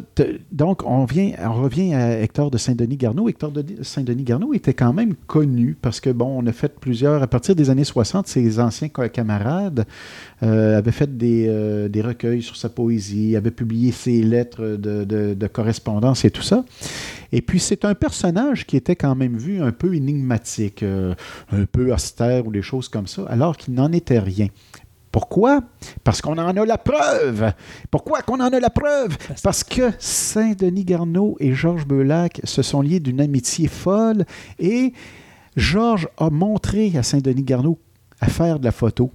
donc 0.52 0.84
on, 0.86 1.06
on 1.06 1.54
revient 1.62 1.94
à 1.94 2.20
Hector 2.22 2.50
de 2.50 2.58
Saint-Denis-Garneau. 2.58 3.30
Hector 3.30 3.52
de 3.52 3.64
Saint-Denis-Garneau 3.84 4.54
était 4.56 4.74
quand 4.74 4.92
même 4.92 5.14
connu 5.28 5.78
parce 5.80 6.00
que, 6.00 6.10
bon, 6.10 6.42
on 6.42 6.48
a 6.48 6.52
fait 6.52 6.74
plusieurs, 6.80 7.22
à 7.22 7.28
partir 7.28 7.56
des 7.56 7.70
années 7.70 7.84
60, 7.84 8.28
ses 8.28 8.60
anciens 8.60 8.90
camarades 8.90 9.86
euh, 10.42 10.80
avaient 10.80 10.92
fait 10.92 11.16
des, 11.16 11.46
euh, 11.48 11.90
des 11.90 12.02
recueils 12.02 12.42
sur 12.42 12.56
sa 12.56 12.70
poésie, 12.70 13.36
avaient 13.36 13.52
publié 13.52 13.92
ses 13.92 14.24
lettres 14.24 14.64
de, 14.80 15.04
de- 15.04 15.36
de 15.36 15.48
correspondance 15.48 16.26
et 16.26 16.32
tout 16.32 16.42
ça. 16.42 16.66
Et 17.32 17.42
puis, 17.42 17.60
c'est 17.60 17.86
un 17.86 17.94
personnage 17.96 18.66
qui 18.66 18.76
était 18.78 18.96
quand 18.96 19.16
même 19.16 19.38
vu 19.38 19.62
un 19.62 19.72
peu 19.72 19.94
énigmatique, 19.96 20.84
euh, 20.84 21.14
un 21.52 21.66
peu 21.66 21.94
austère 21.94 22.48
ou 22.48 22.52
des 22.52 22.62
choses 22.62 22.90
comme 22.90 23.08
ça, 23.08 23.26
alors 23.30 23.56
qu'il 23.58 23.74
n'en 23.74 23.92
était 23.92 24.20
rien. 24.20 24.48
Pourquoi? 25.12 25.62
Parce 26.04 26.22
qu'on 26.22 26.38
en 26.38 26.56
a 26.56 26.66
la 26.66 26.78
preuve. 26.78 27.52
Pourquoi 27.90 28.22
qu'on 28.22 28.40
en 28.40 28.54
a 28.54 28.60
la 28.60 28.70
preuve? 28.70 29.18
Parce 29.42 29.64
que 29.64 29.92
Saint-Denis 29.98 30.86
Garneau 30.86 31.36
et 31.40 31.54
Georges 31.54 31.88
Beulac 31.88 32.42
se 32.44 32.62
sont 32.62 32.82
liés 32.82 33.00
d'une 33.00 33.20
amitié 33.20 33.68
folle 33.68 34.26
et 34.60 34.94
Georges 35.56 36.08
a 36.18 36.30
montré 36.30 36.92
à 36.96 37.02
Saint-Denis 37.02 37.42
Garneau 37.44 37.80
à 38.22 38.28
faire 38.28 38.60
de 38.60 38.66
la 38.66 38.72
photo. 38.72 39.12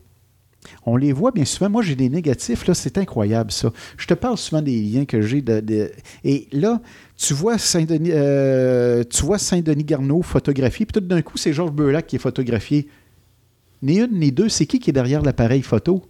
On 0.86 0.96
les 0.96 1.12
voit 1.12 1.30
bien 1.30 1.44
souvent. 1.44 1.70
Moi, 1.70 1.82
j'ai 1.82 1.94
des 1.94 2.08
négatifs. 2.08 2.66
Là, 2.66 2.74
c'est 2.74 2.96
incroyable, 2.98 3.52
ça. 3.52 3.70
Je 3.96 4.06
te 4.06 4.14
parle 4.14 4.38
souvent 4.38 4.62
des 4.62 4.80
liens 4.80 5.04
que 5.04 5.20
j'ai. 5.20 5.42
De, 5.42 5.60
de- 5.60 5.92
Et 6.24 6.48
là, 6.52 6.80
tu 7.16 7.34
vois 7.34 7.58
Saint-Denis, 7.58 8.10
euh, 8.12 9.04
tu 9.08 9.24
vois 9.24 9.38
Saint-Denis 9.38 9.84
Garneau 9.84 10.22
photographié, 10.22 10.86
puis 10.86 11.00
tout 11.00 11.06
d'un 11.06 11.22
coup, 11.22 11.38
c'est 11.38 11.52
Georges 11.52 11.72
Beulac 11.72 12.06
qui 12.06 12.16
est 12.16 12.18
photographié. 12.18 12.88
Ni 13.82 13.98
une 13.98 14.18
ni 14.18 14.32
deux, 14.32 14.48
c'est 14.48 14.66
qui 14.66 14.78
qui 14.78 14.90
est 14.90 14.94
derrière 14.94 15.22
l'appareil 15.22 15.62
photo? 15.62 16.02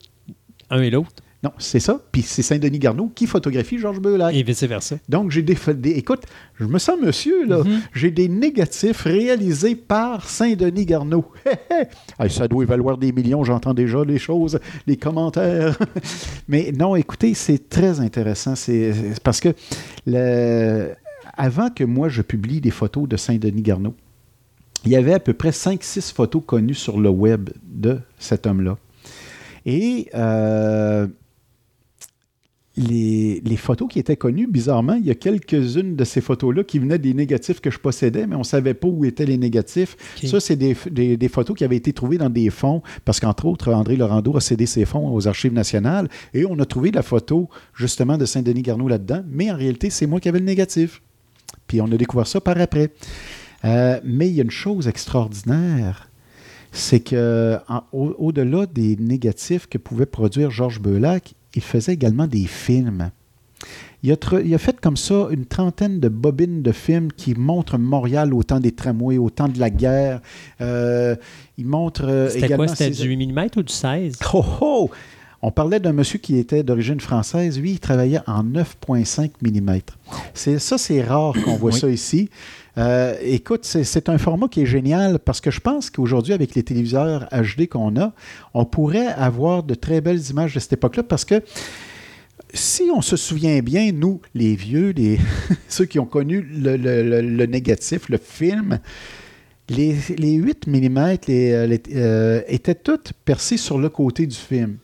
Un 0.71 0.81
et 0.81 0.91
l'autre, 0.91 1.23
Non, 1.45 1.53
c'est 1.59 1.79
ça. 1.79 2.01
Puis 2.11 2.23
c'est 2.23 2.41
Saint-Denis 2.43 2.79
Garneau 2.79 3.12
qui 3.15 3.27
photographie 3.27 3.79
Georges 3.79 4.01
Beulac. 4.01 4.35
et 4.35 4.43
vice-versa. 4.43 4.97
Donc, 5.11 5.31
j'ai 5.31 5.43
des, 5.43 5.57
des- 5.75 5.91
Écoute, 5.91 6.23
je 6.59 6.65
me 6.65 6.79
sens 6.79 6.97
monsieur, 7.01 7.47
là. 7.47 7.59
Mhm. 7.59 7.81
J'ai 7.95 8.11
des 8.11 8.29
négatifs 8.29 9.03
réalisés 9.03 9.75
par 9.77 10.29
Saint-Denis 10.29 10.87
Garneau. 10.87 11.27
Ah, 12.19 12.29
ça 12.29 12.47
doit 12.49 12.65
valoir 12.65 12.97
des 12.97 13.11
millions, 13.12 13.43
j'entends 13.45 13.75
déjà 13.75 14.05
les 14.05 14.19
choses, 14.19 14.59
les 14.87 14.97
commentaires. 14.97 15.77
Mais 16.49 16.73
non, 16.79 16.95
écoutez, 16.97 17.35
c'est 17.35 17.69
très 17.69 18.01
intéressant. 18.01 18.55
C'est 18.55 18.93
c'est 18.95 19.21
parce 19.23 19.41
que 19.41 19.49
le- 20.07 20.93
avant 21.37 21.71
que 21.71 21.83
moi 21.85 22.09
je 22.09 22.23
publie 22.23 22.61
des 22.61 22.71
photos 22.71 23.09
de 23.09 23.16
Saint-Denis 23.16 23.62
Garneau, 23.62 23.95
il 24.85 24.93
y 24.93 24.97
avait 24.97 25.15
à 25.15 25.19
peu 25.21 25.33
près 25.35 25.51
5-6 25.51 26.12
photos 26.15 26.43
connues 26.47 26.75
sur 26.75 26.99
le 27.01 27.09
web 27.09 27.51
de 27.65 27.99
cet 28.19 28.47
homme-là. 28.47 28.77
Et 29.66 30.09
euh, 30.15 31.07
les, 32.77 33.41
les 33.45 33.57
photos 33.57 33.87
qui 33.89 33.99
étaient 34.01 34.17
connues, 34.17 34.49
bizarrement, 34.49 34.95
il 34.95 35.07
y 35.07 35.11
a 35.11 35.15
quelques-unes 35.15 35.95
de 35.95 36.05
ces 36.05 36.21
photos-là 36.21 36.65
qui 36.65 36.81
venaient 36.81 36.99
des 36.99 37.15
négatifs 37.15 37.61
que 37.61 37.71
je 37.71 37.79
possédais, 37.79 38.27
mais 38.27 38.35
on 38.35 38.41
ne 38.41 38.45
savait 38.45 38.75
pas 38.75 38.89
où 38.89 39.05
étaient 39.05 39.27
les 39.27 39.39
négatifs. 39.39 39.97
Ça, 40.27 40.41
c'est 40.41 40.57
des, 40.57 40.77
des- 40.91 41.17
des 41.17 41.29
photos 41.29 41.57
qui 41.57 41.63
avaient 41.65 41.77
été 41.77 41.93
trouvées 41.93 42.19
dans 42.19 42.31
des 42.31 42.51
fonds, 42.51 42.83
parce 43.05 43.21
qu'entre 43.21 43.47
autres, 43.47 43.73
André 43.73 43.97
Laurando 43.97 44.37
a 44.37 44.41
cédé 44.41 44.67
ses 44.67 44.85
fonds 44.87 45.09
aux 45.15 45.29
Archives 45.29 45.53
nationales, 45.53 46.09
et 46.33 46.45
on 46.47 46.59
a 46.59 46.65
trouvé 46.65 46.91
la 46.91 47.03
photo, 47.03 47.49
justement, 47.75 48.19
de 48.19 48.25
Saint-Denis 48.25 48.63
Garneau 48.63 48.89
là-dedans, 48.89 49.23
mais 49.31 49.53
en 49.53 49.57
réalité, 49.57 49.89
c'est 49.91 50.07
moi 50.07 50.19
qui 50.19 50.29
avais 50.29 50.41
le 50.41 50.45
négatif. 50.45 51.01
Puis 51.69 51.81
on 51.81 51.87
a 51.87 51.97
découvert 51.97 52.27
ça 52.27 52.41
par 52.41 52.61
après. 52.61 52.91
Euh, 53.65 54.01
mais 54.05 54.29
il 54.29 54.35
y 54.35 54.41
a 54.41 54.45
une 54.45 54.51
chose 54.51 54.89
extraordinaire, 54.89 56.11
c'est 56.73 57.01
que 57.01 57.57
au- 57.93 58.15
au-delà 58.19 58.67
des 58.67 58.97
négatifs 58.97 59.67
que 59.69 59.79
pouvait 59.79 60.07
produire 60.07 60.51
Georges 60.51 60.81
Beulac, 60.81 61.35
il 61.55 61.63
faisait 61.63 61.93
également 61.95 62.27
des 62.27 62.45
films. 62.47 63.11
Il 64.03 64.13
a, 64.13 64.17
tr- 64.17 64.43
il 64.45 64.55
a 64.55 64.59
fait 64.59 64.79
comme 64.79 64.99
ça 64.99 65.29
une 65.31 65.47
trentaine 65.47 65.99
de 65.99 66.09
bobines 66.11 66.61
de 66.63 66.73
films 66.73 67.11
qui 67.11 67.35
montrent 67.35 67.79
Montréal 67.79 68.35
au 68.35 68.43
temps 68.43 68.61
des 68.61 68.73
tramways, 68.73 69.17
au 69.17 69.31
temps 69.31 69.49
de 69.49 69.59
la 69.59 69.71
guerre. 69.71 70.21
Euh, 70.61 71.17
il 71.57 71.67
montre 71.67 72.05
euh, 72.05 72.29
C'était 72.29 72.47
également... 72.47 72.67
quoi? 72.67 72.77
C'était 72.77 72.93
ses- 72.93 73.03
du 73.03 73.09
8 73.09 73.27
mm 73.33 73.47
ou 73.57 73.63
du 73.63 73.73
16? 73.73 74.19
Oh, 74.35 74.45
oh! 74.61 74.91
On 75.41 75.51
parlait 75.51 75.79
d'un 75.81 75.93
monsieur 75.93 76.19
qui 76.19 76.37
était 76.39 76.63
d'origine 76.63 77.01
française. 77.01 77.59
Lui, 77.61 77.73
il 77.73 77.79
travaillait 77.81 78.21
en 78.27 78.43
9,5 78.45 79.31
mm. 79.43 79.79
Ça, 80.59 80.79
c'est 80.79 81.03
rare 81.03 81.35
qu'on 81.45 81.57
voit 81.57 81.71
Oui. 81.73 81.79
ça 81.79 81.89
ici. 81.91 82.31
Euh, 82.77 83.15
écoute, 83.23 83.65
c'est, 83.65 84.09
un 84.09 84.19
format 84.19 84.49
qui 84.49 84.63
est 84.63 84.67
génial 84.67 85.19
parce 85.19 85.41
que 85.41 85.51
je 85.51 85.61
pense 85.61 85.91
qu'aujourd'hui, 85.91 86.33
avec 86.33 86.55
les 86.55 86.63
téléviseurs 86.63 87.29
HD 87.31 87.69
qu'on 87.69 87.97
a, 88.01 88.13
on 88.53 88.65
pourrait 88.65 89.07
avoir 89.07 89.63
de 89.63 89.75
très 89.75 90.01
belles 90.01 90.21
images 90.31 90.55
de 90.55 90.61
cette 90.61 90.73
époque-là 90.75 91.05
parce 91.05 91.25
que 91.25 91.43
si 92.53 92.85
on 92.95 93.01
se 93.01 93.17
souvient 93.17 93.61
bien, 93.61 93.93
nous, 93.93 94.21
les 94.35 94.55
vieux, 94.57 94.91
les, 94.91 95.19
ceux 95.69 95.85
qui 95.85 95.99
ont 95.99 96.07
connu 96.07 96.41
le, 96.41 97.47
négatif, 97.47 98.09
le 98.09 98.19
film, 98.19 98.81
les, 99.69 99.97
les 100.19 100.35
8 100.35 100.67
mm 100.67 100.99
euh, 101.29 101.79
euh, 101.95 102.43
étaient 102.49 102.75
toutes 102.75 103.13
percées 103.25 103.57
sur 103.57 103.79
le 103.79 103.89
côté 103.89 104.27
du 104.27 104.37
film. 104.37 104.79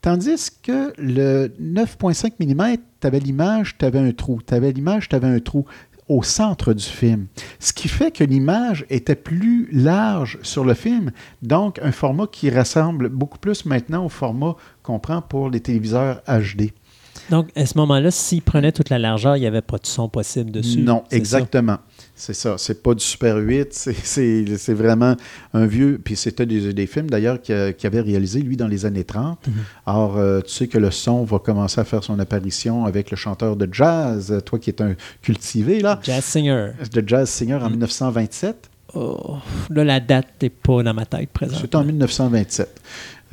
Tandis 0.00 0.48
que 0.62 0.92
le 0.98 1.48
9.5 1.62 2.32
mm, 2.40 2.76
tu 3.00 3.06
avais 3.06 3.20
l'image, 3.20 3.76
tu 3.78 3.84
avais 3.84 4.00
un 4.00 4.10
trou. 4.10 4.40
Tu 4.44 4.52
avais 4.52 4.72
l'image, 4.72 5.08
tu 5.08 5.14
avais 5.14 5.28
un 5.28 5.38
trou 5.38 5.64
au 6.12 6.22
centre 6.22 6.74
du 6.74 6.84
film. 6.84 7.26
Ce 7.58 7.72
qui 7.72 7.88
fait 7.88 8.10
que 8.10 8.24
l'image 8.24 8.84
était 8.90 9.16
plus 9.16 9.68
large 9.72 10.38
sur 10.42 10.64
le 10.64 10.74
film, 10.74 11.10
donc 11.40 11.78
un 11.82 11.92
format 11.92 12.26
qui 12.26 12.50
ressemble 12.50 13.08
beaucoup 13.08 13.38
plus 13.38 13.64
maintenant 13.64 14.04
au 14.04 14.08
format 14.08 14.56
qu'on 14.82 14.98
prend 14.98 15.22
pour 15.22 15.48
les 15.48 15.60
téléviseurs 15.60 16.22
HD. 16.26 16.70
Donc, 17.30 17.48
à 17.56 17.66
ce 17.66 17.78
moment-là, 17.78 18.10
s'il 18.10 18.42
prenait 18.42 18.72
toute 18.72 18.90
la 18.90 18.98
largeur, 18.98 19.36
il 19.36 19.40
n'y 19.40 19.46
avait 19.46 19.62
pas 19.62 19.78
de 19.78 19.86
son 19.86 20.08
possible 20.08 20.50
dessus. 20.50 20.80
Non, 20.82 21.04
exactement. 21.10 21.78
C'est 22.14 22.34
ça. 22.34 22.56
C'est 22.58 22.82
pas 22.82 22.94
du 22.94 23.02
Super 23.04 23.36
8. 23.36 23.68
c'est- 23.72 24.72
vraiment 24.74 25.16
un 25.54 25.66
vieux. 25.66 26.00
Puis 26.02 26.16
c'était 26.16 26.46
des, 26.46 26.72
des 26.72 26.86
films 26.86 27.08
d'ailleurs 27.10 27.40
qu'il 27.40 27.74
qu'il 27.76 27.86
avait 27.86 28.00
réalisé, 28.00 28.40
lui, 28.40 28.56
dans 28.56 28.68
les 28.68 28.84
années 28.86 29.04
30. 29.04 29.46
Mhm. 29.46 29.54
Or, 29.86 30.16
euh, 30.18 30.40
tu 30.42 30.52
sais 30.52 30.66
que 30.68 30.78
le 30.78 30.90
son 30.90 31.24
va 31.24 31.38
commencer 31.38 31.80
à 31.80 31.84
faire 31.84 32.04
son 32.04 32.18
apparition 32.18 32.84
avec 32.84 33.10
le 33.10 33.16
chanteur 33.16 33.56
de 33.56 33.68
jazz, 33.72 34.40
toi 34.44 34.58
qui 34.58 34.70
es 34.70 34.82
un 34.82 34.94
cultivé, 35.22 35.80
là, 35.80 35.98
Jazz 36.02 36.24
Singer. 36.24 36.70
de 36.92 37.04
jazz 37.06 37.28
singer 37.30 37.54
en 37.54 37.64
Mhm. 37.66 37.70
1927. 37.72 38.68
Oh, 38.94 39.36
là, 39.70 39.84
la 39.84 40.00
date 40.00 40.26
n'est 40.42 40.50
pas 40.50 40.82
dans 40.82 40.92
ma 40.92 41.06
tête 41.06 41.30
présente. 41.30 41.58
C'est 41.62 41.74
en 41.74 41.82
1927 41.82 42.78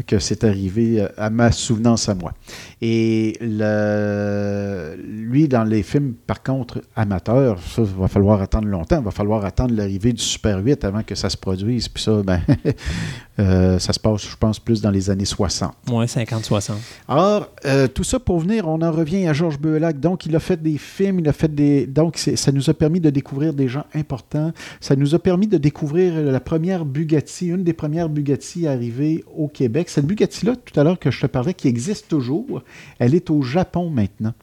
que 0.07 0.19
c'est 0.19 0.43
arrivé 0.43 1.01
euh, 1.01 1.07
à 1.17 1.29
ma 1.29 1.51
souvenance 1.51 2.09
à 2.09 2.15
moi. 2.15 2.33
Et 2.81 3.37
le- 3.41 4.95
lui, 4.95 5.47
dans 5.47 5.63
les 5.63 5.83
films, 5.83 6.13
par 6.25 6.41
contre, 6.43 6.81
amateurs, 6.95 7.59
ça, 7.61 7.81
il 7.81 7.99
va 7.99 8.07
falloir 8.07 8.41
attendre 8.41 8.67
longtemps. 8.67 8.99
Il 8.99 9.05
va 9.05 9.11
falloir 9.11 9.45
attendre 9.45 9.73
l'arrivée 9.75 10.13
du 10.13 10.21
Super 10.21 10.59
8 10.63 10.83
avant 10.85 11.03
que 11.03 11.15
ça 11.15 11.29
se 11.29 11.37
produise. 11.37 11.87
Puis 11.89 12.03
ça, 12.03 12.21
ben, 12.23 12.41
euh, 13.39 13.79
ça 13.79 13.93
se 13.93 13.99
passe, 13.99 14.27
je 14.29 14.35
pense, 14.35 14.59
plus 14.59 14.81
dans 14.81 14.91
les 14.91 15.09
années 15.09 15.25
60. 15.25 15.73
Moins 15.87 16.05
50-60. 16.05 16.71
Or, 17.07 17.49
euh, 17.65 17.87
tout 17.87 18.03
ça 18.03 18.19
pour 18.19 18.39
venir, 18.39 18.67
on 18.67 18.81
en 18.81 18.91
revient 18.91 19.27
à 19.27 19.33
Georges 19.33 19.59
Beulac. 19.59 19.99
Donc, 19.99 20.25
il 20.25 20.35
a 20.35 20.39
fait 20.39 20.61
des 20.61 20.77
films, 20.77 21.19
il 21.19 21.27
a 21.29 21.33
fait 21.33 21.53
des. 21.53 21.85
Donc, 21.85 22.17
ça 22.17 22.51
nous 22.51 22.69
a 22.69 22.73
permis 22.73 22.99
de 22.99 23.09
découvrir 23.09 23.53
des 23.53 23.67
gens 23.67 23.85
importants. 23.93 24.51
Ça 24.79 24.95
nous 24.95 25.15
a 25.15 25.19
permis 25.19 25.47
de 25.47 25.57
découvrir 25.57 26.15
la 26.21 26.39
première 26.39 26.85
Bugatti, 26.85 27.47
une 27.47 27.63
des 27.63 27.73
premières 27.73 28.09
Bugatti 28.09 28.67
arrivées 28.67 29.23
au 29.35 29.47
Québec. 29.47 29.88
Cette 29.89 30.05
Bugatti-là, 30.05 30.55
tout 30.55 30.79
à 30.79 30.83
l'heure 30.83 30.99
que 30.99 31.11
je 31.11 31.19
te 31.21 31.25
parlais, 31.27 31.53
qui 31.53 31.67
existe 31.67 32.07
toujours, 32.09 32.63
elle 32.99 33.15
est 33.15 33.29
au 33.29 33.41
Japon 33.41 33.89
maintenant. 33.89 34.33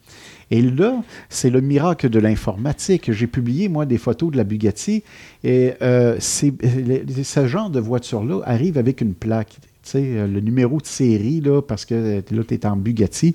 Et 0.50 0.62
là, 0.62 1.02
c'est 1.28 1.50
le 1.50 1.60
miracle 1.60 2.08
de 2.08 2.18
l'informatique. 2.18 3.10
J'ai 3.12 3.26
publié, 3.26 3.68
moi, 3.68 3.84
des 3.86 3.98
photos 3.98 4.30
de 4.30 4.36
la 4.36 4.44
Bugatti 4.44 5.02
et 5.42 5.72
euh, 5.82 6.18
le- 6.62 7.22
ce 7.24 7.46
genre 7.46 7.70
de 7.70 7.80
voiture-là 7.80 8.42
arrive 8.44 8.78
avec 8.78 9.00
une 9.00 9.14
plaque. 9.14 9.56
Tu 9.82 9.90
sais, 9.92 10.02
euh, 10.04 10.26
le 10.26 10.40
numéro 10.40 10.80
de 10.80 10.86
série, 10.86 11.40
là, 11.40 11.62
parce 11.62 11.84
que 11.84 11.94
euh, 11.94 12.20
là, 12.30 12.42
tu 12.46 12.54
es 12.54 12.66
en 12.66 12.76
Bugatti. 12.76 13.34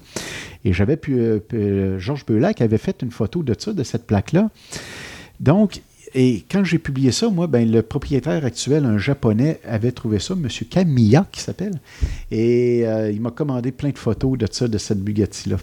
Et 0.64 0.74
j'avais 0.74 0.98
pu. 0.98 1.18
euh, 1.20 1.40
euh, 1.54 2.00
Georges 2.00 2.26
Beulac 2.26 2.62
avait 2.62 2.78
fait 2.78 3.02
une 3.02 3.12
photo 3.12 3.44
de 3.44 3.56
ça, 3.58 3.74
de 3.74 3.84
cette 3.84 4.06
plaque-là. 4.06 4.50
Donc, 5.40 5.82
et 6.14 6.44
quand 6.52 6.64
j'ai 6.64 6.78
publié 6.80 7.12
ça, 7.12 7.30
moi, 7.30 7.48
ben, 7.48 7.70
le 7.70 7.82
propriétaire 7.82 8.44
actuel, 8.46 8.86
un 8.86 8.98
japonais, 8.98 9.60
avait 9.68 9.92
trouvé 9.92 10.20
ça, 10.20 10.34
M. 10.34 10.48
Kamiya, 10.70 11.26
qui 11.32 11.40
s'appelle. 11.42 11.80
Et 12.32 12.82
euh, 12.86 13.12
il 13.12 13.22
m'a 13.22 13.32
commandé 13.32 13.72
plein 13.72 13.90
de 13.90 13.98
photos 13.98 14.38
de 14.38 14.48
ça, 14.52 14.68
de 14.68 14.78
cette 14.78 15.00
Bugatti-là. 15.02 15.58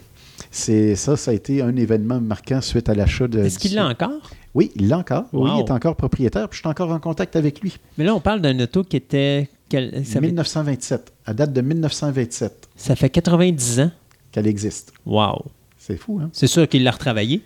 C'est 0.51 0.95
ça, 0.95 1.15
ça 1.17 1.31
a 1.31 1.33
été 1.33 1.61
un 1.61 1.75
événement 1.75 2.19
marquant 2.19 2.61
suite 2.61 2.89
à 2.89 2.95
l'achat 2.95 3.27
de. 3.27 3.39
Est-ce 3.43 3.59
qu'il 3.59 3.75
l'a 3.75 3.87
encore? 3.87 4.31
Oui, 4.55 4.71
il 4.75 4.87
l'a 4.87 4.97
encore. 4.97 5.25
Oui, 5.33 5.49
il 5.55 5.59
est 5.59 5.71
encore 5.71 5.95
propriétaire, 5.95 6.49
puis 6.49 6.57
je 6.57 6.61
suis 6.61 6.69
encore 6.69 6.91
en 6.91 6.99
contact 6.99 7.35
avec 7.35 7.61
lui. 7.61 7.77
Mais 7.97 8.03
là, 8.05 8.15
on 8.15 8.19
parle 8.19 8.41
d'un 8.41 8.59
auto 8.59 8.83
qui 8.83 8.95
était. 8.97 9.47
quel- 9.67 10.03
ça, 10.05 10.13
fait, 10.19 10.21
1927, 10.27 11.13
à 11.25 11.33
date 11.33 11.53
de 11.53 11.61
1927 11.61 12.67
ça 12.75 12.95
fait 12.95 13.09
90 13.09 13.79
ans. 13.81 13.91
qu'elle 14.31 14.47
existe. 14.47 14.91
Wow. 15.05 15.45
C'est 15.77 15.97
fou, 15.97 16.19
hein? 16.23 16.29
C'est 16.33 16.47
sûr 16.47 16.67
qu'il 16.67 16.83
l'a 16.83 16.91
retravaillé. 16.91 17.41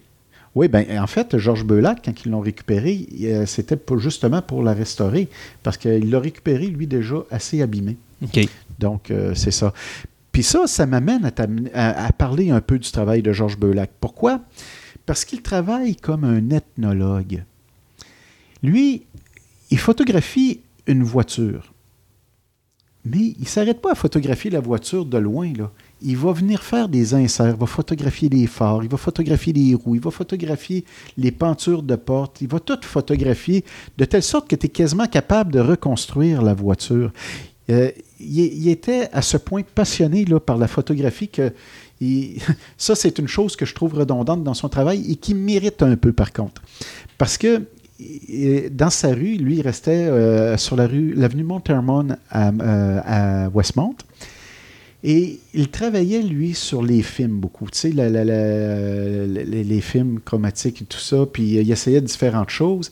Oui, 0.55 0.67
ben 0.67 0.85
en 0.99 1.07
fait, 1.07 1.37
Georges 1.39 1.65
Beulac, 1.65 2.01
quand 2.05 2.25
ils 2.25 2.31
l'ont 2.31 2.39
récupéré, 2.41 3.07
euh, 3.23 3.45
c'était 3.47 3.77
justement 3.97 4.41
pour 4.41 4.61
la 4.61 4.73
restaurer, 4.73 5.27
parce 5.63 5.77
qu'il 5.77 6.09
l'a 6.11 6.19
récupéré, 6.19 6.67
lui, 6.67 6.85
déjà 6.85 7.15
assez 7.31 7.61
abîmé. 7.61 7.97
OK. 8.23 8.39
Donc, 8.79 9.09
euh, 9.09 9.33
c'est 9.35 9.51
ça. 9.51 9.73
Puis 10.31 10.43
ça, 10.43 10.67
ça 10.67 10.85
m'amène 10.85 11.31
à- 11.73 12.05
à 12.05 12.11
parler 12.11 12.51
un 12.51 12.61
peu 12.61 12.77
du 12.77 12.91
travail 12.91 13.21
de 13.23 13.31
Georges 13.33 13.57
Beulac. 13.57 13.91
Pourquoi? 13.99 14.41
Parce 15.05 15.25
qu'il 15.25 15.41
travaille 15.41 15.95
comme 15.95 16.23
un 16.23 16.49
ethnologue. 16.51 17.43
Lui, 18.61 19.03
il 19.71 19.77
photographie 19.79 20.61
une 20.87 21.03
voiture. 21.03 21.73
Mais 23.05 23.19
il 23.37 23.41
ne 23.41 23.45
s'arrête 23.45 23.81
pas 23.81 23.91
à 23.91 23.95
photographier 23.95 24.49
la 24.49 24.59
voiture 24.61 25.05
de 25.05 25.17
loin. 25.17 25.51
Là. 25.57 25.71
Il 26.03 26.17
va 26.17 26.33
venir 26.33 26.61
faire 26.61 26.89
des 26.89 27.13
inserts, 27.13 27.51
il 27.55 27.59
va 27.59 27.65
photographier 27.65 28.27
les 28.29 28.45
phares, 28.45 28.83
il 28.83 28.89
va 28.89 28.97
photographier 28.97 29.53
les 29.53 29.73
roues, 29.73 29.95
il 29.95 30.01
va 30.01 30.11
photographier 30.11 30.83
les 31.17 31.31
pentures 31.31 31.81
de 31.81 31.95
porte, 31.95 32.41
il 32.41 32.47
va 32.49 32.59
tout 32.59 32.77
photographier 32.81 33.63
de 33.97 34.05
telle 34.05 34.23
sorte 34.23 34.49
que 34.49 34.55
tu 34.55 34.65
es 34.65 34.69
quasiment 34.69 35.07
capable 35.07 35.53
de 35.53 35.59
reconstruire 35.59 36.41
la 36.41 36.53
voiture. 36.53 37.11
Euh, 37.69 37.89
il, 38.19 38.67
était 38.67 39.07
à 39.13 39.21
ce 39.21 39.37
point 39.37 39.61
passionné 39.63 40.25
là, 40.25 40.39
par 40.39 40.57
la 40.57 40.67
photographie 40.67 41.29
que 41.29 41.53
ça, 42.77 42.95
c'est 42.95 43.17
une 43.19 43.27
chose 43.27 43.55
que 43.55 43.65
je 43.65 43.73
trouve 43.73 43.93
redondante 43.93 44.43
dans 44.43 44.53
son 44.53 44.67
travail 44.67 45.09
et 45.09 45.15
qui 45.15 45.33
mérite 45.33 45.81
un 45.81 45.95
peu 45.95 46.11
par 46.11 46.33
contre. 46.33 46.61
Parce 47.17 47.37
que 47.37 47.63
il- 47.99 48.69
dans 48.75 48.89
sa 48.89 49.09
rue, 49.09 49.35
lui, 49.37 49.57
il 49.57 49.61
restait 49.61 50.05
euh, 50.07 50.57
sur 50.57 50.75
la 50.75 50.87
rue, 50.87 51.13
l'avenue 51.13 51.43
Montermont 51.43 52.07
à, 52.29 52.49
euh, 52.49 52.99
à 53.05 53.49
Westmont. 53.49 53.95
Et 55.03 55.39
il 55.53 55.69
travaillait, 55.69 56.21
lui, 56.21 56.53
sur 56.53 56.81
les 56.81 57.01
films 57.01 57.39
beaucoup. 57.39 57.65
Tu 57.69 57.77
sais, 57.77 57.89
les, 57.89 59.81
films 59.81 60.19
chromatiques 60.23 60.81
et 60.81 60.85
tout 60.85 60.99
ça. 60.99 61.25
Puis 61.31 61.43
il 61.43 61.71
essayait 61.71 62.01
différentes 62.01 62.49
choses. 62.49 62.89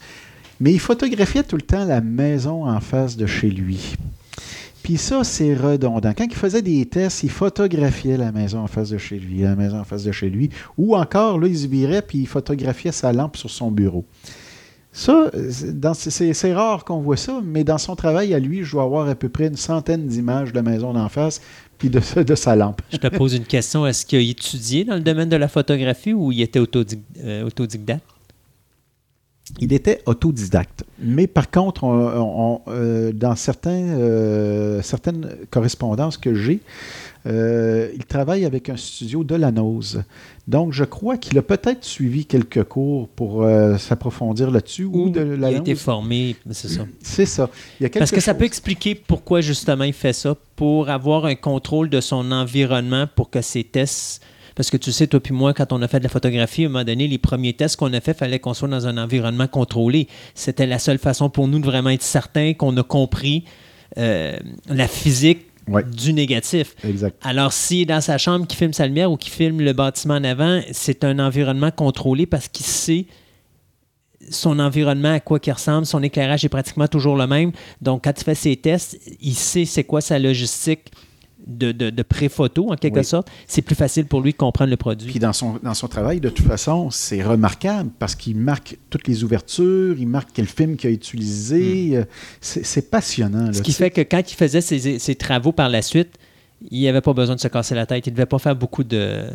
Mais 0.59 0.73
il 0.73 0.79
photographiait 0.79 1.43
tout 1.43 1.55
le 1.55 1.61
temps 1.61 1.85
la 1.85 2.01
maison 2.01 2.67
en 2.67 2.79
face 2.81 3.15
de 3.15 3.25
chez 3.25 3.49
lui. 3.49 3.95
Puis 4.83 4.97
ça, 4.97 5.23
c'est 5.23 5.53
redondant. 5.53 6.13
Quand 6.15 6.25
il 6.25 6.35
faisait 6.35 6.61
des 6.61 6.85
tests, 6.85 7.23
il 7.23 7.29
photographiait 7.29 8.17
la 8.17 8.31
maison 8.31 8.59
en 8.59 8.67
face 8.67 8.89
de 8.89 8.97
chez 8.97 9.17
lui, 9.17 9.41
la 9.41 9.55
maison 9.55 9.79
en 9.79 9.83
face 9.83 10.03
de 10.03 10.11
chez 10.11 10.29
lui. 10.29 10.49
Ou 10.77 10.95
encore, 10.95 11.39
là, 11.39 11.47
il 11.47 11.57
se 11.57 11.67
virait 11.67 12.01
puis 12.01 12.19
il 12.19 12.27
photographiait 12.27 12.91
sa 12.91 13.13
lampe 13.13 13.37
sur 13.37 13.49
son 13.49 13.71
bureau. 13.71 14.05
Ça, 14.93 15.31
c'est 15.93 16.53
rare 16.53 16.83
qu'on 16.83 16.99
voit 16.99 17.15
ça, 17.15 17.39
mais 17.43 17.63
dans 17.63 17.77
son 17.77 17.95
travail 17.95 18.33
à 18.33 18.39
lui, 18.39 18.63
je 18.63 18.73
dois 18.73 18.83
avoir 18.83 19.07
à 19.07 19.15
peu 19.15 19.29
près 19.29 19.47
une 19.47 19.55
centaine 19.55 20.05
d'images 20.05 20.51
de 20.51 20.57
la 20.57 20.63
maison 20.63 20.91
d'en 20.91 21.07
face 21.07 21.41
puis 21.81 21.89
de, 21.89 21.99
de 22.23 22.35
sa 22.35 22.55
lampe. 22.55 22.79
Je 22.91 22.97
te 22.97 23.07
pose 23.07 23.33
une 23.33 23.43
question. 23.45 23.87
Est-ce 23.87 24.05
qu'il 24.05 24.19
a 24.19 24.21
étudié 24.21 24.83
dans 24.85 24.93
le 24.93 25.01
domaine 25.01 25.29
de 25.29 25.35
la 25.35 25.47
photographie 25.47 26.13
ou 26.13 26.31
il 26.31 26.39
était 26.41 26.59
autodic- 26.59 26.99
euh, 27.23 27.43
autodidacte? 27.47 28.03
Il 29.59 29.73
était 29.73 29.99
autodidacte. 30.05 30.83
Mais 30.99 31.25
par 31.25 31.49
contre, 31.49 31.83
on- 31.83 31.89
on- 31.97 32.61
euh, 32.67 33.11
dans 33.11 33.35
certains, 33.35 33.71
euh, 33.97 34.81
certaines 34.83 35.27
correspondances 35.49 36.17
que 36.17 36.35
j'ai, 36.35 36.59
euh, 37.27 37.91
il 37.95 38.05
travaille 38.05 38.45
avec 38.45 38.69
un 38.69 38.77
studio 38.77 39.23
de 39.23 39.35
Lanose. 39.35 40.03
Donc, 40.47 40.73
je 40.73 40.83
crois 40.83 41.17
qu'il 41.17 41.37
a 41.37 41.41
peut-être 41.41 41.85
suivi 41.85 42.25
quelques 42.25 42.63
cours 42.63 43.07
pour 43.09 43.43
euh, 43.43 43.77
s'approfondir 43.77 44.49
là-dessus. 44.49 44.85
Ou, 44.85 45.05
Ou 45.05 45.09
de 45.09 45.33
il 45.35 45.39
la 45.39 45.47
a 45.47 45.51
été 45.51 45.75
formé, 45.75 46.35
c'est 46.49 46.67
ça. 46.67 46.85
C'est 47.01 47.27
ça. 47.27 47.49
Il 47.79 47.83
y 47.83 47.85
a 47.85 47.89
quelque 47.89 47.99
Parce 47.99 48.11
que 48.11 48.21
ça 48.21 48.33
peut 48.33 48.45
expliquer 48.45 48.95
pourquoi 48.95 49.41
justement 49.41 49.83
il 49.83 49.93
fait 49.93 50.13
ça, 50.13 50.35
pour 50.55 50.89
avoir 50.89 51.25
un 51.25 51.35
contrôle 51.35 51.89
de 51.89 52.01
son 52.01 52.31
environnement, 52.31 53.05
pour 53.15 53.29
que 53.29 53.41
ses 53.41 53.63
tests... 53.63 54.23
Parce 54.53 54.69
que 54.69 54.77
tu 54.77 54.91
sais, 54.91 55.07
toi 55.07 55.21
puis 55.21 55.33
moi, 55.33 55.53
quand 55.53 55.71
on 55.71 55.81
a 55.81 55.87
fait 55.87 55.99
de 55.99 56.03
la 56.03 56.09
photographie, 56.09 56.63
à 56.63 56.65
un 56.65 56.69
moment 56.69 56.83
donné, 56.83 57.07
les 57.07 57.17
premiers 57.17 57.53
tests 57.53 57.77
qu'on 57.77 57.93
a 57.93 58.01
fait, 58.01 58.11
il 58.11 58.17
fallait 58.17 58.39
qu'on 58.39 58.53
soit 58.53 58.67
dans 58.67 58.85
un 58.85 58.97
environnement 58.97 59.47
contrôlé. 59.47 60.07
C'était 60.35 60.65
la 60.65 60.77
seule 60.77 60.97
façon 60.97 61.29
pour 61.29 61.47
nous 61.47 61.59
de 61.59 61.65
vraiment 61.65 61.89
être 61.91 62.03
certain 62.03 62.53
qu'on 62.53 62.75
a 62.75 62.83
compris 62.83 63.45
euh, 63.97 64.37
la 64.67 64.87
physique 64.87 65.50
Ouais. 65.71 65.83
du 65.83 66.13
négatif. 66.13 66.75
Exact. 66.83 67.17
Alors, 67.23 67.53
s'il 67.53 67.81
est 67.81 67.85
dans 67.85 68.01
sa 68.01 68.17
chambre 68.17 68.47
qui 68.47 68.55
filme 68.55 68.73
sa 68.73 68.87
lumière 68.87 69.11
ou 69.11 69.17
qui 69.17 69.29
filme 69.29 69.61
le 69.61 69.73
bâtiment 69.73 70.15
en 70.15 70.23
avant, 70.23 70.61
c'est 70.71 71.03
un 71.03 71.19
environnement 71.19 71.71
contrôlé 71.71 72.25
parce 72.25 72.47
qu'il 72.47 72.65
sait 72.65 73.05
son 74.29 74.59
environnement, 74.59 75.13
à 75.13 75.19
quoi 75.19 75.39
qu'il 75.39 75.53
ressemble, 75.53 75.85
son 75.85 76.03
éclairage 76.03 76.45
est 76.45 76.49
pratiquement 76.49 76.87
toujours 76.87 77.15
le 77.15 77.27
même. 77.27 77.51
Donc, 77.81 78.03
quand 78.03 78.13
il 78.19 78.23
fait 78.23 78.35
ses 78.35 78.55
tests, 78.55 78.99
il 79.19 79.33
sait 79.33 79.65
c'est 79.65 79.83
quoi 79.83 80.01
sa 80.01 80.19
logistique 80.19 80.91
de, 81.47 81.71
de, 81.71 81.89
de 81.89 82.03
pré-photo, 82.03 82.71
en 82.71 82.75
quelque 82.75 82.99
Oui. 82.99 83.03
sorte. 83.05 83.29
C'est 83.47 83.61
plus 83.61 83.75
facile 83.75 84.05
pour 84.05 84.21
lui 84.21 84.31
de 84.31 84.37
comprendre 84.37 84.69
le 84.69 84.77
produit. 84.77 85.09
Puis 85.11 85.19
dans 85.19 85.33
son, 85.33 85.59
dans 85.63 85.73
son 85.73 85.87
travail, 85.87 86.19
de 86.19 86.29
toute 86.29 86.45
façon, 86.45 86.89
c'est 86.91 87.23
remarquable 87.23 87.89
parce 87.99 88.15
qu'il 88.15 88.37
marque 88.37 88.77
toutes 88.89 89.07
les 89.07 89.23
ouvertures, 89.23 89.95
il 89.97 90.07
marque 90.07 90.29
quel 90.33 90.45
film 90.47 90.77
qu'il 90.77 90.89
a 90.89 90.93
utilisé. 90.93 91.97
Euh, 91.97 92.03
C'est 92.41 92.89
passionnant. 92.89 93.45
là, 93.45 93.49
Hmm. 93.49 93.53
Ce 93.53 93.61
qui 93.61 93.73
fait 93.73 93.89
que 93.91 94.01
quand 94.01 94.21
il 94.31 94.35
faisait 94.35 94.61
ses, 94.61 94.99
ses 94.99 95.15
travaux 95.15 95.51
par 95.51 95.69
la 95.69 95.81
suite, 95.81 96.09
il 96.69 96.83
n'avait 96.83 97.01
pas 97.01 97.13
besoin 97.13 97.35
de 97.35 97.39
se 97.41 97.47
casser 97.47 97.73
la 97.75 97.85
tête. 97.85 98.05
Il 98.07 98.11
ne 98.11 98.15
devait 98.15 98.25
pas 98.27 98.37
faire 98.39 98.55
beaucoup 98.55 98.83
de, 98.83 99.25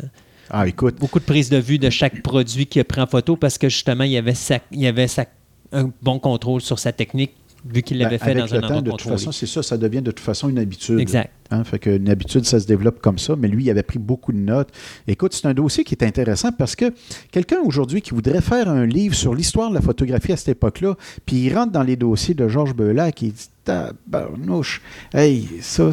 Ah, 0.49 0.65
écoute, 0.67 0.95
beaucoup 0.99 1.19
de 1.19 1.25
prises 1.25 1.49
de 1.49 1.57
vue 1.57 1.77
de 1.77 1.89
chaque 1.89 2.21
produit 2.21 2.65
qu'il 2.67 2.79
a 2.79 2.85
pris 2.85 3.01
en 3.01 3.07
photo 3.07 3.35
parce 3.35 3.57
que 3.57 3.67
justement, 3.67 4.05
il 4.05 4.11
y 4.11 4.17
avait, 4.17 4.33
sa- 4.33 4.59
il 4.71 4.85
avait 4.87 5.07
sa- 5.09 5.25
un 5.73 5.91
bon 6.01 6.19
contrôle 6.19 6.61
sur 6.61 6.79
sa 6.79 6.93
technique 6.93 7.33
vu 7.71 7.81
qu'il 7.81 7.97
l'avait 7.97 8.17
ben, 8.17 8.25
fait 8.25 8.31
avec 8.31 8.49
dans 8.49 8.57
le 8.57 8.63
un 8.63 8.67
temps, 8.67 8.81
de 8.81 8.91
toute 8.91 9.01
façon, 9.01 9.31
c'est 9.31 9.45
ça, 9.45 9.63
ça 9.63 9.77
devient 9.77 10.01
de 10.01 10.11
toute 10.11 10.19
façon 10.19 10.49
une 10.49 10.59
habitude. 10.59 10.99
Exact. 10.99 11.31
Hein, 11.49 11.63
fait 11.63 11.79
que 11.79 11.89
une 11.89 12.09
habitude, 12.09 12.45
ça 12.45 12.59
se 12.59 12.67
développe 12.67 12.99
comme 13.01 13.17
ça, 13.17 13.35
mais 13.37 13.47
lui, 13.47 13.63
il 13.63 13.69
avait 13.69 13.83
pris 13.83 13.99
beaucoup 13.99 14.33
de 14.33 14.37
notes. 14.37 14.69
Écoute, 15.07 15.33
c'est 15.33 15.47
un 15.47 15.53
dossier 15.53 15.83
qui 15.83 15.95
est 15.95 16.03
intéressant 16.03 16.51
parce 16.51 16.75
que 16.75 16.93
quelqu'un 17.31 17.59
aujourd'hui 17.63 18.01
qui 18.01 18.11
voudrait 18.11 18.41
faire 18.41 18.69
un 18.69 18.85
livre 18.85 19.15
sur 19.15 19.33
l'histoire 19.33 19.69
de 19.69 19.75
la 19.75 19.81
photographie 19.81 20.33
à 20.33 20.37
cette 20.37 20.49
époque-là, 20.49 20.95
puis 21.25 21.37
il 21.37 21.55
rentre 21.55 21.71
dans 21.71 21.83
les 21.83 21.95
dossiers 21.95 22.33
de 22.33 22.47
Georges 22.47 22.75
Beulac 22.75 23.23
et 23.23 23.27
il 23.27 23.33
dit 23.33 23.49
Tabarnouche, 23.63 24.81
hey, 25.13 25.47
ça, 25.61 25.89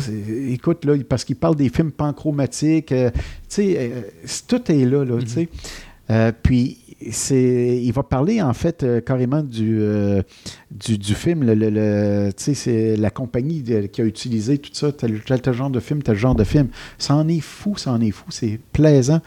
écoute, 0.48 0.84
là, 0.84 0.94
parce 1.09 1.24
qu'il 1.24 1.36
parle 1.36 1.56
des 1.56 1.68
films 1.68 1.92
panchromatiques, 1.92 2.92
euh, 2.92 3.10
tu 3.12 3.20
sais, 3.48 3.76
euh, 3.78 4.01
tout 4.48 4.70
est 4.70 4.84
là, 4.84 5.05
là, 5.05 5.18
tu 5.20 5.28
sais. 5.28 5.48
Euh, 6.10 6.32
puis, 6.42 6.78
il 7.00 7.92
va 7.92 8.02
parler 8.02 8.40
en 8.40 8.52
fait 8.54 8.82
euh, 8.82 9.00
carrément 9.00 9.42
du, 9.42 9.78
euh, 9.80 10.22
du, 10.70 10.96
du 10.98 11.14
film, 11.14 11.44
le, 11.44 11.54
le- 11.54 12.30
c'est 12.36 12.96
la 12.96 13.10
compagnie 13.10 13.62
qui 13.92 14.00
a 14.00 14.04
utilisé 14.04 14.58
tout 14.58 14.70
ça, 14.72 14.92
tel, 14.92 15.20
genre 15.52 15.70
de 15.70 15.80
film, 15.80 16.02
tel 16.02 16.16
genre 16.16 16.34
de 16.34 16.44
film. 16.44 16.68
Ça 16.98 17.14
en 17.16 17.28
est 17.28 17.40
fou, 17.40 17.76
ça 17.76 17.92
en 17.92 18.00
est 18.00 18.10
fou, 18.10 18.26
c'est 18.30 18.58
plaisant. 18.72 19.20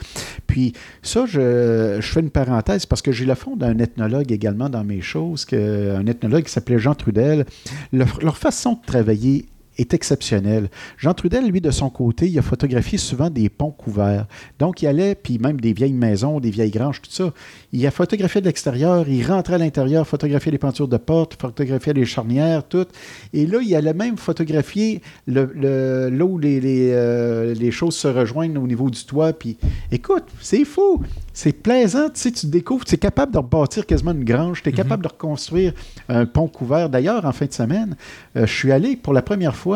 Puis 0.47 0.73
ça, 1.01 1.25
je, 1.25 1.97
je 1.99 2.07
fais 2.07 2.19
une 2.21 2.29
parenthèse 2.31 2.85
parce 2.85 3.01
que 3.01 3.11
j'ai 3.11 3.25
le 3.25 3.35
fond 3.35 3.55
d'un 3.55 3.77
ethnologue 3.79 4.31
également 4.31 4.69
dans 4.69 4.83
mes 4.83 5.01
choses, 5.01 5.45
que, 5.45 5.95
un 5.95 6.05
ethnologue 6.07 6.43
qui 6.43 6.51
s'appelait 6.51 6.79
Jean 6.79 6.95
Trudel. 6.95 7.45
Leur, 7.93 8.19
leur 8.21 8.37
façon 8.37 8.73
de 8.73 8.85
travailler 8.85 9.45
est 9.77 9.93
exceptionnelle. 9.93 10.69
Jean 10.97 11.13
Trudel, 11.13 11.47
lui, 11.47 11.61
de 11.61 11.71
son 11.71 11.89
côté, 11.89 12.27
il 12.27 12.37
a 12.39 12.41
photographié 12.41 12.97
souvent 12.97 13.29
des 13.29 13.49
ponts 13.49 13.71
couverts. 13.71 14.25
Donc, 14.59 14.81
il 14.81 14.87
allait, 14.87 15.15
puis 15.15 15.37
même 15.39 15.59
des 15.59 15.73
vieilles 15.73 15.93
maisons, 15.93 16.39
des 16.39 16.49
vieilles 16.49 16.71
granges, 16.71 17.01
tout 17.01 17.11
ça. 17.11 17.33
Il 17.73 17.85
a 17.85 17.91
photographié 17.91 18.41
de 18.41 18.45
l'extérieur, 18.47 19.07
il 19.07 19.23
rentrait 19.25 19.55
à 19.55 19.57
l'intérieur, 19.57 20.07
photographiait 20.07 20.51
les 20.51 20.57
peintures 20.57 20.87
de 20.87 20.97
porte, 20.97 21.39
photographiait 21.39 21.93
les 21.93 22.05
charnières, 22.05 22.67
tout. 22.67 22.85
Et 23.33 23.45
là, 23.45 23.59
il 23.61 23.75
allait 23.75 23.93
même 23.93 24.17
photographier 24.17 25.01
le, 25.27 25.51
le- 25.53 26.09
là 26.09 26.25
où 26.25 26.37
les, 26.39 26.59
les, 26.59 26.89
euh, 26.93 27.53
les 27.53 27.71
choses 27.71 27.95
se 27.95 28.07
rejoignent 28.07 28.57
au 28.57 28.67
niveau 28.67 28.89
du 28.89 29.03
toit. 29.03 29.33
Puis, 29.33 29.57
écoute, 29.91 30.23
c'est 30.41 30.65
fou. 30.65 31.01
C'est 31.33 31.51
plaisant. 31.51 32.05
Tu 32.09 32.19
sais, 32.21 32.31
tu 32.31 32.47
découvres, 32.47 32.83
tu 32.85 32.95
es 32.95 32.97
capable 32.97 33.31
de 33.33 33.37
rebâtir 33.37 33.85
quasiment 33.85 34.11
une 34.13 34.23
grange, 34.23 34.63
tu 34.63 34.69
es 34.69 34.71
capable 34.71 35.03
de 35.03 35.09
reconstruire 35.09 35.73
un 36.09 36.25
pont 36.25 36.47
couvert. 36.47 36.89
D'ailleurs, 36.89 37.25
en 37.25 37.31
fin 37.31 37.45
de 37.45 37.53
semaine, 37.53 37.95
euh, 38.35 38.47
je 38.47 38.51
suis 38.53 38.71
allé 38.71 38.95
pour 38.95 39.13
la 39.13 39.21
première 39.21 39.55
fois 39.55 39.66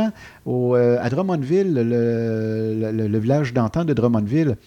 au, 0.46 0.76
euh, 0.76 0.98
à 1.02 1.10
Drummondville, 1.10 1.74
le, 1.74 3.20
village 3.20 3.54
d'antan 3.54 3.86
de 3.86 3.94
Drummondville. 3.94 4.58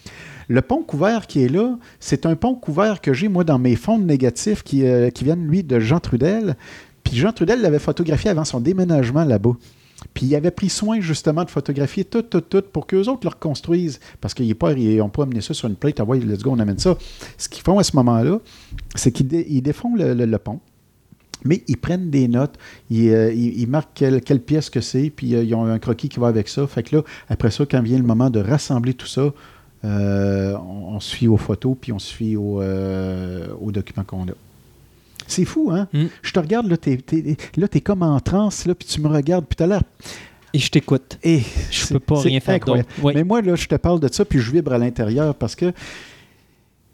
Le 0.47 0.61
pont 0.61 0.83
couvert 0.83 1.27
qui 1.27 1.43
est 1.43 1.47
là, 1.47 1.77
c'est 1.99 2.25
un 2.25 2.35
pont 2.35 2.55
couvert 2.55 3.01
que 3.01 3.13
j'ai, 3.13 3.27
moi, 3.27 3.43
dans 3.43 3.59
mes 3.59 3.75
fonds 3.75 3.97
négatifs 3.97 4.63
qui, 4.63 4.85
euh, 4.85 5.09
qui 5.09 5.23
viennent, 5.23 5.47
lui, 5.47 5.63
de 5.63 5.79
Jean 5.79 5.99
Trudel. 5.99 6.55
Puis 7.03 7.15
Jean 7.15 7.31
Trudel 7.31 7.61
l'avait 7.61 7.79
photographié 7.79 8.29
avant 8.29 8.45
son 8.45 8.59
déménagement 8.59 9.25
là-bas. 9.25 9.53
Puis 10.13 10.25
il 10.27 10.35
avait 10.35 10.51
pris 10.51 10.69
soin 10.69 10.99
justement 10.99 11.43
de 11.43 11.49
photographier 11.49 12.03
tout, 12.03 12.21
tout, 12.21 12.41
tout 12.41 12.61
pour 12.71 12.85
qu'eux 12.85 13.07
autres 13.07 13.21
le 13.23 13.29
reconstruisent. 13.29 13.99
Parce 14.21 14.33
qu'ils 14.33 14.49
n'ont 14.49 15.09
pas 15.09 15.23
amené 15.23 15.41
ça 15.41 15.53
sur 15.53 15.67
une 15.67 15.75
plate. 15.75 15.99
Ah 15.99 16.03
ouais, 16.03 16.19
let's 16.19 16.43
go, 16.43 16.51
on 16.51 16.59
amène 16.59 16.77
ça. 16.79 16.95
Ce 17.37 17.49
qu'ils 17.49 17.63
font 17.63 17.79
à 17.79 17.83
ce 17.83 17.95
moment-là, 17.95 18.39
c'est 18.95 19.11
qu'ils 19.11 19.27
dé- 19.27 19.47
ils 19.49 19.61
défont 19.61 19.95
le 19.95 20.37
pont. 20.37 20.59
Mais 21.45 21.63
ils 21.67 21.77
prennent 21.77 22.09
des 22.09 22.27
notes, 22.27 22.55
ils, 22.89 23.09
euh, 23.09 23.31
ils- 23.33 23.59
ils 23.61 23.67
marquent 23.67 23.91
quelle, 23.93 24.19
quelle 24.21 24.41
pièce 24.41 24.69
que 24.69 24.81
c'est, 24.81 25.09
puis 25.09 25.35
euh, 25.35 25.43
ils 25.43 25.53
ont 25.55 25.65
un 25.65 25.79
croquis 25.79 26.09
qui 26.09 26.19
va 26.19 26.27
avec 26.27 26.49
ça. 26.49 26.65
Fait 26.67 26.83
que 26.83 26.95
là, 26.97 27.03
après 27.29 27.51
ça, 27.51 27.65
quand 27.69 27.81
vient 27.81 27.97
le 27.97 28.03
moment 28.03 28.29
de 28.29 28.39
rassembler 28.39 28.93
tout 28.95 29.07
ça, 29.07 29.31
euh, 29.85 30.55
on, 30.57 30.95
on 30.95 30.99
se 30.99 31.15
fie 31.15 31.27
aux 31.27 31.37
photos, 31.37 31.77
puis 31.79 31.91
on 31.93 31.99
se 31.99 32.13
fie 32.13 32.35
aux, 32.35 32.61
aux 32.61 33.71
documents 33.71 34.03
qu'on 34.03 34.23
a. 34.23 34.33
C'est 35.27 35.45
fou, 35.45 35.71
hein? 35.71 35.87
Mm. 35.93 36.05
Je 36.21 36.31
te 36.33 36.39
regarde, 36.39 36.67
là, 36.67 36.77
t'es, 36.77 36.97
t'es 36.97 37.81
comme 37.81 38.03
en 38.03 38.19
transe, 38.19 38.65
là, 38.65 38.75
puis 38.75 38.87
tu 38.87 38.99
me 39.01 39.07
regardes, 39.07 39.45
puis 39.45 39.55
t'as 39.55 39.67
l'air... 39.67 39.81
Et 40.53 40.59
je 40.59 40.69
t'écoute. 40.71 41.17
Eh, 41.23 41.41
Je 41.69 41.87
peux 41.87 41.99
pas 41.99 42.21
rien 42.21 42.39
faire 42.39 42.59
d'autre. 42.61 42.83
Oui. 43.03 43.11
Mais 43.13 43.23
moi, 43.25 43.41
là, 43.41 43.55
je 43.55 43.67
te 43.67 43.75
parle 43.75 43.99
de 43.99 44.07
ça, 44.11 44.23
puis 44.23 44.39
je 44.39 44.51
vibre 44.51 44.71
à 44.71 44.77
l'intérieur 44.77 45.35
parce 45.35 45.53
que 45.55 45.73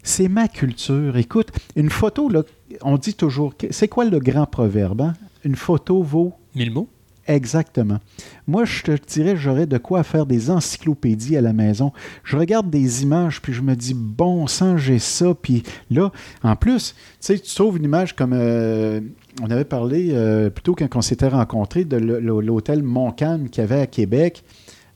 c'est 0.03 0.27
ma 0.29 0.47
culture. 0.47 1.15
Écoute, 1.17 1.49
une 1.75 1.89
photo, 1.91 2.27
là, 2.27 2.41
on 2.81 2.97
dit 2.97 3.13
toujours, 3.13 3.53
c'est 3.69 3.87
quoi 3.87 4.05
le 4.05 4.19
grand 4.19 4.45
proverbe? 4.45 5.01
hein? 5.01 5.13
Une 5.43 5.55
photo 5.55 6.03
vaut 6.03 6.33
Mille 6.55 6.71
mots. 6.71 6.87
Exactement. 7.27 7.99
Moi, 8.47 8.65
je 8.65 8.81
te 8.81 8.91
dirais, 9.07 9.35
j'aurais 9.37 9.67
de 9.67 9.77
quoi 9.77 10.03
faire 10.03 10.25
des 10.25 10.49
encyclopédies 10.49 11.37
à 11.37 11.41
la 11.41 11.53
maison. 11.53 11.93
Je 12.23 12.35
regarde 12.35 12.69
des 12.69 13.03
images, 13.03 13.41
puis 13.41 13.53
je 13.53 13.61
me 13.61 13.75
dis, 13.75 13.93
bon 13.93 14.47
sang, 14.47 14.77
j'ai 14.77 14.99
ça. 14.99 15.33
Puis 15.39 15.63
là, 15.89 16.11
en 16.43 16.55
plus, 16.55 16.93
tu 16.93 16.97
sais, 17.19 17.39
tu 17.39 17.53
trouves 17.55 17.77
une 17.77 17.85
image 17.85 18.15
comme 18.15 18.33
euh, 18.33 18.99
on 19.41 19.49
avait 19.49 19.65
parlé 19.65 20.09
euh, 20.11 20.49
plutôt 20.49 20.73
quand 20.75 20.93
on 20.95 21.01
s'était 21.01 21.27
rencontrés 21.27 21.85
de 21.85 21.97
l'hôtel 21.97 22.83
Montcalm 22.83 23.49
qu'il 23.49 23.61
y 23.61 23.63
avait 23.63 23.81
à 23.81 23.87
Québec. 23.87 24.43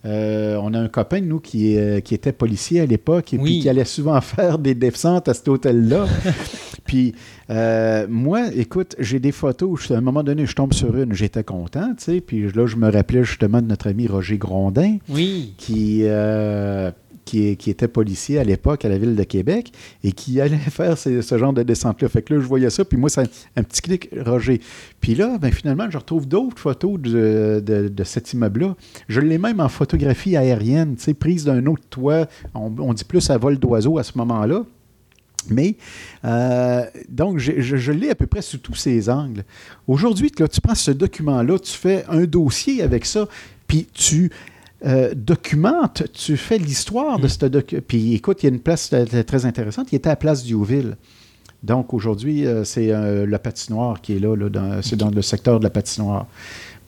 Euh, 0.05 0.59
on 0.61 0.73
a 0.75 0.79
un 0.79 0.87
copain, 0.87 1.19
nous, 1.21 1.39
qui, 1.39 1.77
euh, 1.77 1.99
qui 1.99 2.13
était 2.13 2.31
policier 2.31 2.81
à 2.81 2.85
l'époque 2.85 3.33
et 3.33 3.37
Oui. 3.37 3.43
puis 3.43 3.59
qui 3.61 3.69
allait 3.69 3.85
souvent 3.85 4.21
faire 4.21 4.59
des 4.59 4.75
descentes 4.75 5.27
à 5.27 5.33
cet 5.33 5.47
hôtel-là. 5.47 6.05
puis 6.85 7.15
euh, 7.49 8.05
moi, 8.09 8.41
écoute, 8.55 8.95
j'ai 8.99 9.19
des 9.19 9.31
photos 9.31 9.69
où, 9.71 9.75
je- 9.77 9.93
à 9.93 9.97
un 9.97 10.01
moment 10.01 10.21
donné, 10.23 10.45
je 10.45 10.53
tombe 10.55 10.73
sur 10.73 10.95
une, 10.95 11.13
j'étais 11.13 11.43
content, 11.43 11.89
tu 11.97 12.03
sais. 12.03 12.21
Puis 12.21 12.51
là, 12.51 12.67
je 12.67 12.75
me 12.75 12.91
rappelais 12.91 13.23
justement 13.23 13.61
de 13.61 13.67
notre 13.67 13.87
ami 13.89 14.05
Roger 14.07 14.37
Grondin, 14.37 14.97
Oui. 15.09 15.53
qui, 15.57 16.03
qui, 17.25 17.69
était 17.69 17.87
policier 17.87 18.37
à 18.39 18.43
l'époque 18.43 18.85
à 18.85 18.89
la 18.89 18.97
ville 18.97 19.15
de 19.15 19.23
Québec 19.23 19.71
et 20.03 20.11
qui 20.11 20.39
allait 20.39 20.57
faire 20.69 20.97
ce, 20.97 21.21
genre 21.37 21.53
de 21.53 21.63
descente-là. 21.63 22.07
Fait 22.07 22.21
que 22.21 22.33
là, 22.35 22.39
je 22.39 22.45
voyais 22.45 22.69
ça, 22.69 22.85
puis 22.85 22.97
moi, 22.97 23.09
c'est 23.09 23.21
un, 23.55 23.63
petit 23.63 23.81
clic, 23.81 24.09
Roger. 24.25 24.61
Puis 25.01 25.15
là, 25.15 25.37
ben, 25.39 25.51
finalement, 25.51 25.89
je 25.89 25.97
retrouve 25.97 26.27
d'autres 26.27 26.59
photos 26.59 26.99
de, 26.99 27.61
de- 27.65 28.03
cet 28.03 28.33
immeuble-là. 28.33 28.75
Je 29.07 29.19
l'ai 29.19 29.39
même 29.39 29.59
en 29.59 29.67
photographie 29.67 30.37
aérienne, 30.37 30.95
prise 31.19 31.45
d'un 31.45 31.65
autre 31.65 31.83
toit. 31.89 32.27
On, 32.53 32.93
dit 32.93 33.03
plus 33.03 33.29
à 33.29 33.37
vol 33.37 33.57
d'oiseau 33.57 33.97
à 33.97 34.03
ce 34.03 34.17
moment-là. 34.17 34.63
Mais, 35.49 35.75
euh, 36.23 36.83
donc, 37.09 37.39
je, 37.39 37.53
je- 37.57 37.77
je 37.77 37.91
l'ai 37.91 38.09
à 38.11 38.15
peu 38.15 38.27
près 38.27 38.41
sous 38.41 38.57
tous 38.59 38.75
ces 38.75 39.09
angles. 39.09 39.43
Aujourd'hui, 39.87 40.31
tu 40.31 40.61
prends 40.61 40.75
ce 40.75 40.91
document-là, 40.91 41.59
tu 41.59 41.71
fais 41.71 42.03
un 42.07 42.23
dossier 42.23 42.81
avec 42.81 43.05
ça, 43.05 43.27
puis 43.67 43.87
tu 43.91 44.31
euh, 44.85 45.13
documentes, 45.15 46.03
tu 46.13 46.37
fais 46.37 46.57
l'histoire 46.57 47.19
de 47.19 47.27
ce 47.27 47.45
document. 47.45 47.81
Puis 47.87 48.13
écoute, 48.13 48.43
il 48.43 48.45
y 48.47 48.49
a 48.49 48.53
une 48.53 48.61
place 48.61 48.93
très 49.25 49.45
intéressante, 49.45 49.91
il 49.91 49.95
était 49.95 50.09
à 50.09 50.11
la 50.13 50.15
place 50.15 50.43
Diouville. 50.43 50.95
Donc 51.63 51.93
aujourd'hui, 51.93 52.45
euh, 52.45 52.63
c'est 52.63 52.91
euh, 52.91 53.25
la 53.25 53.39
patinoire 53.39 53.99
qui 54.01 54.15
est 54.15 54.19
là, 54.19 54.35
c'est 54.81 54.95
dans 54.95 55.09
le 55.09 55.21
secteur 55.21 55.59
de 55.59 55.63
la 55.63 55.71
patinoire. 55.71 56.27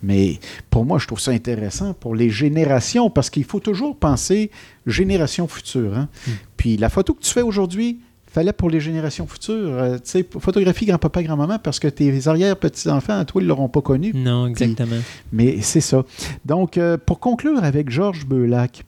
Mais 0.04 0.40
pour 0.70 0.86
moi, 0.86 1.00
je 1.00 1.08
trouve 1.08 1.20
ça 1.20 1.32
intéressant 1.32 1.94
pour 1.94 2.14
les 2.14 2.30
générations, 2.30 3.10
parce 3.10 3.32
qu'il 3.32 3.44
faut 3.44 3.60
toujours 3.60 3.98
penser 3.98 4.52
génération 4.86 5.48
future. 5.48 5.98
hein. 5.98 6.08
Puis 6.56 6.78
la 6.78 6.90
photo 6.90 7.16
que 7.16 7.24
tu 7.24 7.32
fais 7.32 7.42
aujourd'hui, 7.42 8.00
fallait 8.38 8.54
pour 8.54 8.70
les 8.70 8.80
générations 8.80 9.26
futures. 9.26 9.56
Euh, 9.74 9.96
tu 9.96 10.02
sais, 10.12 10.26
photographie 10.40 10.86
grand-papa, 10.86 11.24
grand-maman, 11.24 11.58
parce 11.58 11.80
que 11.80 11.88
tes 11.88 12.28
arrière-petits-enfants, 12.28 13.26
toi, 13.26 13.42
ils 13.42 13.46
ne 13.46 13.50
l'auront 13.50 13.68
pas 13.70 13.82
connu. 13.82 14.12
Non, 14.14 14.46
exactement. 14.46 15.02
Mais 15.32 15.62
c'est 15.62 15.82
ça. 15.82 16.04
Donc, 16.46 16.78
euh, 16.78 16.98
pour 17.04 17.20
conclure 17.20 17.64
avec 17.64 17.90
Georges 17.90 18.28
Beulac, 18.28 18.84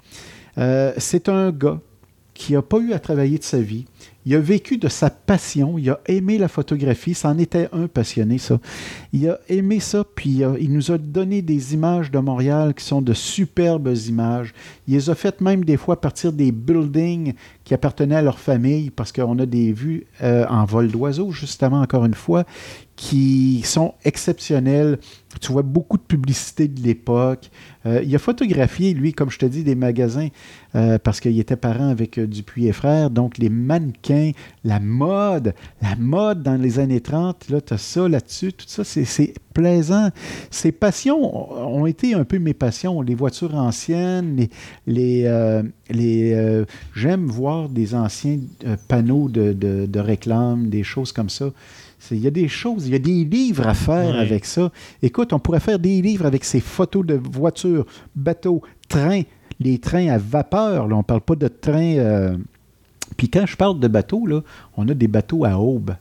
euh, 0.59 0.93
c'est 0.97 1.29
un 1.29 1.49
gars 1.51 1.79
qui 2.35 2.53
n'a 2.53 2.61
pas 2.61 2.77
eu 2.77 2.93
à 2.93 2.99
travailler 2.99 3.37
de 3.39 3.43
sa 3.43 3.59
vie. 3.59 3.85
Il 4.25 4.35
a 4.35 4.39
vécu 4.39 4.77
de 4.77 4.87
sa 4.87 5.09
passion. 5.09 5.77
Il 5.77 5.89
a 5.89 5.99
aimé 6.07 6.37
la 6.37 6.47
photographie. 6.47 7.13
C'en 7.15 7.37
était 7.37 7.67
un 7.73 7.87
passionné, 7.87 8.37
ça. 8.37 8.59
Il 9.11 9.27
a 9.29 9.39
aimé 9.49 9.79
ça, 9.79 10.03
puis 10.15 10.29
il, 10.29 10.43
a- 10.43 10.55
il 10.59 10.71
nous 10.71 10.91
a 10.91 10.97
donné 10.97 11.41
des 11.41 11.73
images 11.73 12.11
de 12.11 12.19
Montréal 12.19 12.73
qui 12.75 12.85
sont 12.85 13.01
de 13.01 13.13
superbes 13.13 13.91
images. 14.07 14.53
Il 14.89 14.95
les 14.95 15.09
a 15.11 15.13
faites 15.13 15.39
même 15.39 15.63
des 15.63 15.77
fois 15.77 16.01
partir 16.01 16.33
des 16.33 16.51
buildings 16.51 17.33
qui 17.63 17.75
appartenaient 17.75 18.15
à 18.15 18.23
leur 18.23 18.39
famille, 18.39 18.89
parce 18.89 19.11
qu'on 19.11 19.37
a 19.37 19.45
des 19.45 19.71
vues 19.71 20.07
euh, 20.23 20.47
en 20.49 20.65
vol 20.65 20.87
d'oiseau, 20.87 21.29
justement, 21.29 21.79
encore 21.81 22.05
une 22.05 22.15
fois, 22.15 22.43
qui 22.95 23.61
sont 23.63 23.93
exceptionnelles. 24.03 24.97
Tu 25.41 25.51
vois 25.51 25.61
beaucoup 25.61 25.97
de 25.97 26.01
publicité 26.01 26.67
de 26.67 26.81
l'époque. 26.81 27.51
Euh, 27.85 28.01
il 28.03 28.13
a 28.15 28.19
photographié, 28.19 28.93
lui, 28.95 29.13
comme 29.13 29.29
je 29.29 29.37
te 29.37 29.45
dis, 29.45 29.63
des 29.63 29.75
magasins 29.75 30.27
euh, 30.75 30.97
parce 30.97 31.19
qu'il 31.19 31.39
était 31.39 31.55
parent 31.55 31.87
avec 31.89 32.19
Dupuis 32.19 32.67
et 32.67 32.71
Frères. 32.73 33.11
Donc, 33.11 33.37
les 33.37 33.49
mannequins, 33.49 34.31
la 34.63 34.79
mode, 34.79 35.53
la 35.83 35.95
mode 35.97 36.41
dans 36.41 36.59
les 36.59 36.79
années 36.79 36.99
30, 36.99 37.49
là, 37.49 37.61
tu 37.61 37.73
as 37.75 37.77
ça 37.77 38.09
là-dessus. 38.09 38.53
Tout 38.53 38.65
ça, 38.67 38.83
c'est- 38.83 39.05
c'est 39.05 39.33
plaisant. 39.53 40.09
Ces 40.51 40.71
passions 40.71 41.21
ont 41.79 41.85
été 41.85 42.15
un 42.15 42.23
peu 42.25 42.39
mes 42.39 42.53
passions. 42.53 43.01
Les 43.01 43.15
voitures 43.15 43.55
anciennes, 43.55 44.35
les... 44.35 44.49
les, 44.89 45.23
euh, 45.25 45.61
les 45.89 46.33
euh, 46.33 46.65
J'aime 46.95 47.27
voir 47.27 47.69
des 47.69 47.93
anciens 47.93 48.39
euh, 48.65 48.75
panneaux 48.87 49.29
de, 49.29 49.53
de, 49.53 49.85
de 49.85 49.99
réclame, 49.99 50.67
des 50.69 50.83
choses 50.83 51.11
comme 51.11 51.29
ça. 51.29 51.51
Il 52.11 52.17
y 52.17 52.27
a 52.27 52.31
des 52.31 52.47
choses, 52.47 52.87
il 52.87 52.93
y 52.93 52.95
a 52.95 52.99
des 52.99 53.23
livres 53.23 53.67
à 53.67 53.73
faire 53.73 54.17
avec 54.17 54.45
ça. 54.45 54.71
Écoute, 55.03 55.31
on 55.31 55.39
pourrait 55.39 55.59
faire 55.59 55.79
des 55.79 56.01
livres 56.01 56.25
avec 56.25 56.43
ces 56.43 56.59
photos 56.59 57.05
de 57.05 57.13
voitures, 57.13 57.85
bateaux, 58.15 58.61
trains, 58.87 59.23
les 59.59 59.77
trains 59.77 60.07
à 60.07 60.17
vapeur. 60.17 60.87
Là, 60.87 60.95
on 60.95 60.99
ne 60.99 61.03
parle 61.03 61.21
pas 61.21 61.35
de 61.35 61.49
trains. 61.49 62.37
Puis 63.17 63.29
quand 63.29 63.45
je 63.45 63.57
parle 63.57 63.79
de 63.81 63.87
bateaux, 63.89 64.25
là, 64.25 64.41
on 64.77 64.87
a 64.87 64.93
des 64.93 65.09
bateaux 65.09 65.43
à 65.43 65.59
aube. 65.59 65.91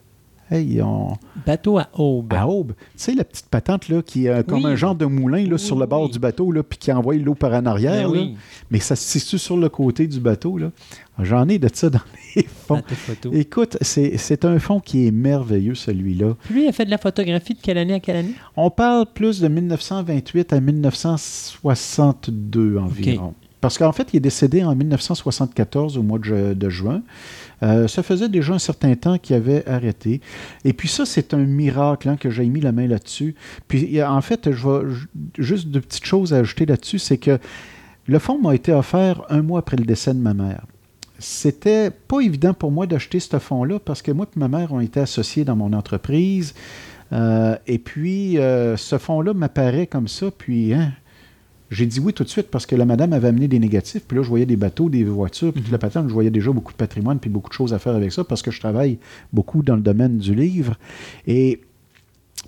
Hey, 0.50 0.80
on... 0.82 1.12
Bateau 1.46 1.78
à 1.78 1.88
aube. 1.94 2.32
À 2.32 2.46
aube. 2.48 2.72
Tu 2.78 2.84
sais, 2.96 3.14
la 3.14 3.24
petite 3.24 3.48
patente 3.48 3.88
là, 3.88 4.00
qui 4.02 4.26
est 4.26 4.46
comme 4.48 4.64
Oui. 4.64 4.70
un 4.70 4.76
genre 4.76 4.94
de 4.94 5.04
moulin 5.04 5.44
là, 5.44 5.52
Oui, 5.52 5.58
sur 5.58 5.78
le 5.78 5.86
bord 5.86 6.04
oui. 6.04 6.10
du 6.10 6.18
bateau, 6.18 6.50
là, 6.52 6.62
puis 6.62 6.78
qui 6.78 6.90
envoie 6.90 7.14
l'eau 7.16 7.34
par 7.34 7.52
en 7.52 7.66
arrière. 7.66 8.10
Ben 8.10 8.18
là. 8.18 8.26
Mais 8.70 8.80
ça 8.80 8.96
se 8.96 9.18
situe 9.18 9.38
sur 9.38 9.56
le 9.56 9.68
côté 9.68 10.06
du 10.06 10.20
bateau. 10.20 10.56
là. 10.58 10.70
J'en 11.20 11.48
ai 11.48 11.58
de 11.58 11.68
ça 11.72 11.90
dans 11.90 12.00
les 12.36 12.44
fonds. 12.44 12.80
Écoute, 13.32 13.76
c'est 13.82 14.44
un 14.44 14.58
fond 14.58 14.80
qui 14.80 15.06
est 15.06 15.10
merveilleux, 15.10 15.74
celui-là. 15.74 16.34
Lui, 16.50 16.64
il 16.64 16.68
a 16.68 16.72
fait 16.72 16.84
de 16.86 16.90
la 16.90 16.98
photographie 16.98 17.54
de 17.54 17.60
quelle 17.60 17.78
année 17.78 17.94
à 17.94 18.00
quelle 18.00 18.16
année? 18.16 18.34
On 18.56 18.70
parle 18.70 19.06
plus 19.12 19.40
de 19.40 19.48
1928 19.48 20.52
à 20.52 20.60
1962 20.60 22.78
environ. 22.78 23.34
Parce 23.60 23.76
qu'en 23.76 23.90
fait, 23.90 24.06
il 24.12 24.18
est 24.18 24.20
décédé 24.20 24.62
en 24.62 24.76
1974 24.76 25.98
au 25.98 26.02
mois 26.04 26.20
de, 26.20 26.24
ju- 26.24 26.54
de 26.54 26.68
juin. 26.68 27.02
Euh, 27.62 27.88
ça 27.88 28.02
faisait 28.02 28.28
déjà 28.28 28.54
un 28.54 28.58
certain 28.58 28.94
temps 28.94 29.18
qu'il 29.18 29.36
avait 29.36 29.66
arrêté. 29.68 30.20
Et 30.64 30.72
puis 30.72 30.88
ça, 30.88 31.04
c'est 31.04 31.34
un 31.34 31.44
miracle 31.44 32.08
hein, 32.08 32.16
que 32.16 32.30
j'ai 32.30 32.46
mis 32.46 32.60
la 32.60 32.72
main 32.72 32.86
là-dessus. 32.86 33.34
Puis 33.66 34.02
en 34.02 34.20
fait, 34.20 34.50
je 34.52 34.96
juste 35.38 35.68
deux 35.68 35.80
petites 35.80 36.06
choses 36.06 36.32
à 36.32 36.38
ajouter 36.38 36.66
là-dessus, 36.66 36.98
c'est 36.98 37.18
que 37.18 37.38
le 38.06 38.18
fonds 38.18 38.40
m'a 38.40 38.54
été 38.54 38.72
offert 38.72 39.22
un 39.28 39.42
mois 39.42 39.58
après 39.58 39.76
le 39.76 39.84
décès 39.84 40.14
de 40.14 40.20
ma 40.20 40.34
mère. 40.34 40.64
C'était 41.18 41.90
pas 41.90 42.20
évident 42.20 42.54
pour 42.54 42.70
moi 42.70 42.86
d'acheter 42.86 43.18
ce 43.18 43.38
fonds-là 43.38 43.80
parce 43.80 44.02
que 44.02 44.12
moi 44.12 44.26
et 44.34 44.38
ma 44.38 44.48
mère 44.48 44.72
ont 44.72 44.80
été 44.80 45.00
associés 45.00 45.44
dans 45.44 45.56
mon 45.56 45.72
entreprise. 45.72 46.54
Euh, 47.12 47.56
et 47.66 47.78
puis, 47.78 48.38
euh, 48.38 48.76
ce 48.76 48.98
fonds-là 48.98 49.34
m'apparaît 49.34 49.86
comme 49.86 50.08
ça. 50.08 50.30
Puis, 50.30 50.74
hein, 50.74 50.92
j'ai 51.70 51.86
dit 51.86 52.00
oui 52.00 52.12
tout 52.12 52.24
de 52.24 52.28
suite 52.28 52.50
parce 52.50 52.66
que 52.66 52.76
la 52.76 52.84
madame 52.84 53.12
avait 53.12 53.28
amené 53.28 53.48
des 53.48 53.58
négatifs. 53.58 54.04
Puis 54.06 54.16
là, 54.16 54.22
je 54.22 54.28
voyais 54.28 54.46
des 54.46 54.56
bateaux, 54.56 54.88
des 54.88 55.04
voitures, 55.04 55.52
puis 55.52 55.62
toute 55.62 55.72
la 55.72 55.78
patente. 55.78 56.08
Je 56.08 56.14
voyais 56.14 56.30
déjà 56.30 56.50
beaucoup 56.50 56.72
de 56.72 56.78
patrimoine, 56.78 57.18
puis 57.18 57.30
beaucoup 57.30 57.48
de 57.48 57.54
choses 57.54 57.74
à 57.74 57.78
faire 57.78 57.94
avec 57.94 58.12
ça 58.12 58.24
parce 58.24 58.42
que 58.42 58.50
je 58.50 58.60
travaille 58.60 58.98
beaucoup 59.32 59.62
dans 59.62 59.76
le 59.76 59.82
domaine 59.82 60.18
du 60.18 60.34
livre. 60.34 60.76
Et 61.26 61.60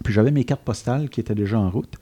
puis, 0.04 0.14
j'avais 0.14 0.30
mes 0.30 0.44
cartes 0.44 0.62
postales 0.62 1.10
qui 1.10 1.20
étaient 1.20 1.34
déjà 1.34 1.58
en 1.58 1.70
route. 1.70 1.94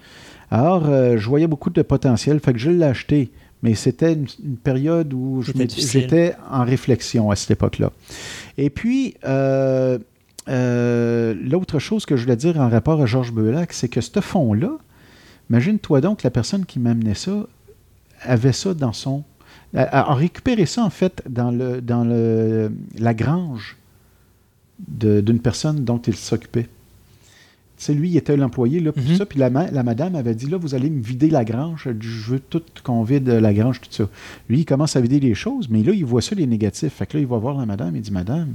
Alors, 0.50 0.88
euh, 0.88 1.16
je 1.18 1.28
voyais 1.28 1.48
beaucoup 1.48 1.70
de 1.70 1.82
potentiel. 1.82 2.38
Fait 2.40 2.52
que 2.52 2.58
je 2.58 2.70
l'ai 2.70 2.86
acheté. 2.86 3.30
Mais 3.62 3.74
c'était 3.74 4.12
une, 4.12 4.26
une 4.44 4.56
période 4.56 5.12
où 5.12 5.42
j'étais 5.42 6.36
en 6.48 6.64
réflexion 6.64 7.32
à 7.32 7.36
cette 7.36 7.50
époque-là. 7.50 7.90
Et 8.56 8.70
puis, 8.70 9.14
euh, 9.24 9.98
euh, 10.48 11.34
l'autre 11.34 11.78
chose 11.78 12.06
que 12.06 12.16
je 12.16 12.22
voulais 12.22 12.36
dire 12.36 12.58
en 12.58 12.68
rapport 12.68 13.02
à 13.02 13.06
Georges 13.06 13.32
Beulac, 13.32 13.72
c'est 13.72 13.88
que 13.88 14.00
ce 14.00 14.20
fonds-là 14.20 14.78
Imagine-toi 15.50 16.00
donc, 16.00 16.22
la 16.22 16.30
personne 16.30 16.64
qui 16.66 16.78
m'amenait 16.78 17.14
ça 17.14 17.46
avait 18.22 18.52
ça 18.52 18.74
dans 18.74 18.92
son. 18.92 19.22
A, 19.74 20.10
a- 20.10 20.14
récupéré 20.14 20.66
ça, 20.66 20.82
en 20.84 20.90
fait, 20.90 21.22
dans, 21.28 21.50
le, 21.50 21.80
dans 21.80 22.04
le, 22.04 22.70
la 22.98 23.14
grange 23.14 23.76
d'une 24.86 25.40
personne 25.40 25.84
dont 25.84 25.98
il 25.98 26.14
s'occupait. 26.16 26.64
Tu 27.76 27.84
sais, 27.84 27.94
lui, 27.94 28.10
il 28.10 28.16
était 28.16 28.36
l'employé, 28.36 28.80
là, 28.80 28.92
puis 28.92 29.04
Mhm. 29.10 29.16
ça, 29.16 29.26
puis 29.26 29.38
la, 29.38 29.50
ma- 29.50 29.70
la 29.70 29.82
madame 29.82 30.16
avait 30.16 30.34
dit, 30.34 30.46
là, 30.46 30.56
vous 30.56 30.74
allez 30.74 30.90
me 30.90 31.00
vider 31.02 31.30
la 31.30 31.44
grange, 31.44 31.88
je 32.00 32.30
veux 32.32 32.40
tout 32.40 32.62
qu'on 32.82 33.02
vide 33.04 33.28
la 33.28 33.54
grange, 33.54 33.80
tout 33.80 33.88
ça. 33.90 34.08
Lui, 34.48 34.60
il 34.60 34.64
commence 34.64 34.96
à 34.96 35.00
vider 35.00 35.20
les 35.20 35.34
choses, 35.34 35.68
mais 35.68 35.82
là, 35.82 35.92
il 35.92 36.04
voit 36.04 36.22
ça, 36.22 36.34
les 36.34 36.46
négatifs. 36.46 36.92
Fait 36.94 37.06
que 37.06 37.16
là, 37.16 37.20
il 37.20 37.26
va 37.26 37.38
voir 37.38 37.56
la 37.56 37.66
madame, 37.66 37.94
il 37.94 38.02
dit, 38.02 38.10
madame, 38.10 38.54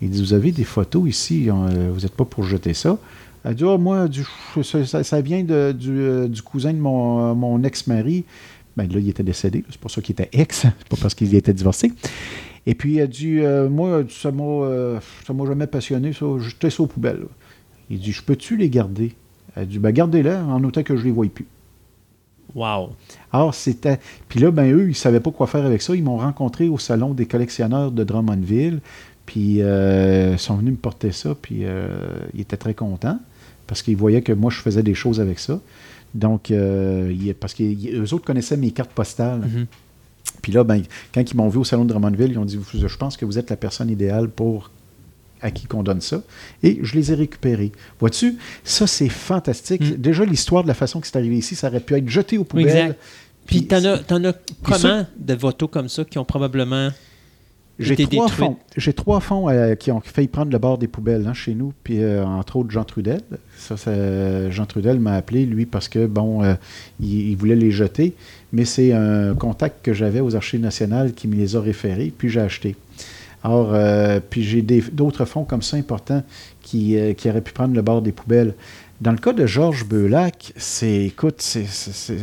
il 0.00 0.08
dit, 0.10 0.20
vous 0.22 0.32
avez 0.32 0.50
des 0.52 0.64
photos 0.64 1.06
ici, 1.08 1.50
euh, 1.50 1.90
vous 1.92 2.00
n'êtes 2.00 2.14
pas 2.14 2.24
pour 2.24 2.44
jeter 2.44 2.72
ça. 2.74 2.98
Elle 3.44 3.54
dit, 3.54 3.64
Ah, 3.66 3.76
moi, 3.78 4.08
du, 4.08 4.24
ça, 4.62 5.20
vient 5.20 5.44
de- 5.44 5.72
du, 5.72 6.00
euh, 6.00 6.28
du 6.28 6.40
cousin 6.42 6.72
de 6.72 6.78
mon, 6.78 7.30
euh, 7.30 7.34
mon 7.34 7.62
ex-mari. 7.62 8.24
Ben 8.76 8.88
là, 8.90 8.98
il 8.98 9.08
était 9.08 9.22
décédé, 9.22 9.64
c'est 9.70 9.78
pour 9.78 9.90
ça 9.90 10.00
qu'il 10.02 10.14
était 10.14 10.28
ex, 10.32 10.60
c'est 10.62 10.88
pas 10.88 10.96
parce 11.00 11.14
qu'il 11.14 11.32
était 11.34 11.52
divorcé. 11.52 11.92
Et 12.66 12.74
puis, 12.74 12.96
elle 12.98 13.08
dit, 13.08 13.38
euh, 13.40 13.68
moi, 13.68 14.02
ça 14.08 14.32
m'a 14.32 14.42
euh, 14.42 14.98
m'a 15.32 15.46
jamais 15.46 15.66
passionné, 15.66 16.12
ça, 16.12 16.26
jeter 16.40 16.70
ça 16.70 16.82
aux 16.82 16.86
poubelles. 16.86 17.20
là. 17.20 17.26
Il 17.90 17.98
dit, 18.00 18.12
je 18.12 18.22
peux-tu 18.22 18.56
les 18.56 18.70
garder? 18.70 19.12
Elle 19.54 19.68
dit, 19.68 19.78
ben 19.78 19.92
gardez-les 19.92 20.34
en 20.34 20.64
autant 20.64 20.82
que 20.82 20.96
je 20.96 21.04
les 21.04 21.10
voie 21.12 21.26
plus. 21.32 21.46
Wow. 22.54 22.90
Alors, 23.32 23.54
c'était. 23.54 23.98
Puis 24.28 24.40
là, 24.40 24.50
ben, 24.50 24.72
eux, 24.72 24.84
ils 24.84 24.88
ne 24.88 24.92
savaient 24.94 25.20
pas 25.20 25.30
quoi 25.30 25.46
faire 25.46 25.64
avec 25.66 25.82
ça. 25.82 25.94
Ils 25.94 26.02
m'ont 26.02 26.16
rencontré 26.16 26.68
au 26.68 26.78
salon 26.78 27.12
des 27.14 27.26
collectionneurs 27.26 27.90
de 27.92 28.02
Drummondville. 28.04 28.80
Puis, 29.26 29.58
euh, 29.60 30.32
ils 30.32 30.38
sont 30.38 30.56
venus 30.56 30.72
me 30.72 30.76
porter 30.78 31.12
ça. 31.12 31.34
Puis, 31.40 31.62
ils 32.34 32.40
étaient 32.40 32.56
très 32.56 32.74
contents 32.74 33.18
parce 33.66 33.82
qu'ils 33.82 33.96
voyaient 33.96 34.22
que 34.22 34.32
moi, 34.32 34.50
je 34.50 34.60
faisais 34.60 34.82
des 34.82 34.94
choses 34.94 35.20
avec 35.20 35.38
ça. 35.38 35.60
Donc, 36.14 36.50
euh, 36.50 37.12
parce 37.40 37.54
qu'eux 37.54 38.12
autres 38.12 38.24
connaissaient 38.24 38.56
mes 38.56 38.70
cartes 38.70 38.92
postales. 38.92 39.40
Mhm. 39.40 39.66
Puis 40.42 40.52
là, 40.52 40.64
ben, 40.64 40.82
quand 41.12 41.28
ils 41.28 41.36
m'ont 41.36 41.48
vu 41.48 41.58
au 41.58 41.64
salon 41.64 41.84
de 41.84 41.90
Drummondville, 41.90 42.30
ils 42.32 42.38
ont 42.38 42.44
dit 42.44 42.58
Je 42.72 42.96
pense 42.96 43.16
que 43.16 43.24
vous 43.24 43.38
êtes 43.38 43.50
la 43.50 43.56
personne 43.56 43.90
idéale 43.90 44.28
pour 44.28 44.70
à 45.40 45.50
qui 45.50 45.66
qu'on 45.66 45.82
donne 45.82 46.00
ça. 46.00 46.22
Et 46.62 46.78
je 46.82 46.94
les 46.94 47.12
ai 47.12 47.14
récupérés. 47.14 47.70
Vois-tu, 48.00 48.38
ça, 48.64 48.86
c'est 48.86 49.10
fantastique. 49.10 49.82
Mm. 49.82 49.96
Déjà, 49.96 50.24
l'histoire 50.24 50.62
de 50.62 50.68
la 50.68 50.74
façon 50.74 51.00
que 51.00 51.06
c'est 51.06 51.16
arrivé 51.16 51.36
ici, 51.36 51.54
ça 51.54 51.68
aurait 51.68 51.80
pu 51.80 51.94
être 51.94 52.08
jeté 52.08 52.38
aux 52.38 52.44
poubelles. 52.44 52.68
Exact. 52.68 52.98
Puis, 53.46 53.66
t'en 53.66 53.84
as, 53.84 53.96
as 53.96 54.32
comment 54.62 54.78
ça- 54.78 55.06
de 55.18 55.36
photos 55.36 55.68
comme 55.70 55.88
ça 55.88 56.04
qui 56.04 56.16
ont 56.18 56.24
probablement. 56.24 56.90
J'ai 57.78 57.96
trois 58.06 58.28
fonds. 58.28 58.56
J'ai 58.76 58.92
trois 58.92 59.20
fonds 59.20 59.48
euh, 59.48 59.74
qui 59.74 59.90
ont 59.90 60.00
failli 60.00 60.28
prendre 60.28 60.52
le 60.52 60.58
bord 60.58 60.78
des 60.78 60.86
poubelles 60.86 61.26
hein, 61.26 61.34
chez 61.34 61.54
nous, 61.54 61.72
puis 61.82 62.02
euh, 62.02 62.24
entre 62.24 62.56
autres 62.56 62.70
Jean 62.70 62.84
Trudel. 62.84 63.20
Ça, 63.58 63.76
ça- 63.76 64.50
Jean 64.50 64.66
Trudel 64.66 65.00
m'a 65.00 65.14
appelé, 65.14 65.44
lui, 65.44 65.66
parce 65.66 65.88
que, 65.88 66.06
bon, 66.06 66.44
euh, 66.44 66.54
il, 67.00 67.30
il 67.30 67.36
voulait 67.36 67.56
les 67.56 67.72
jeter, 67.72 68.14
mais 68.52 68.64
c'est 68.64 68.92
un 68.92 69.34
contact 69.34 69.84
que 69.84 69.92
j'avais 69.92 70.20
aux 70.20 70.36
Archives 70.36 70.60
nationales 70.60 71.14
qui 71.14 71.26
me 71.26 71.34
les 71.34 71.56
a 71.56 71.60
référés, 71.60 72.12
puis 72.16 72.28
j'ai 72.28 72.40
acheté. 72.40 72.76
Alors, 73.42 73.74
puis 74.30 74.42
j'ai 74.42 74.62
d'autres 74.62 75.26
fonds 75.26 75.44
comme 75.44 75.60
ça 75.60 75.76
importants 75.76 76.22
qui, 76.62 76.96
qui 77.18 77.28
auraient 77.28 77.42
pu 77.42 77.52
prendre 77.52 77.74
le 77.74 77.82
bord 77.82 78.00
des 78.00 78.10
poubelles. 78.12 78.54
Dans 79.00 79.10
le 79.10 79.18
cas 79.18 79.32
de 79.32 79.44
Georges 79.44 79.86
Beulac, 79.86 80.52
c'est, 80.56 81.06
écoute, 81.06 81.36
c'est, 81.38 81.66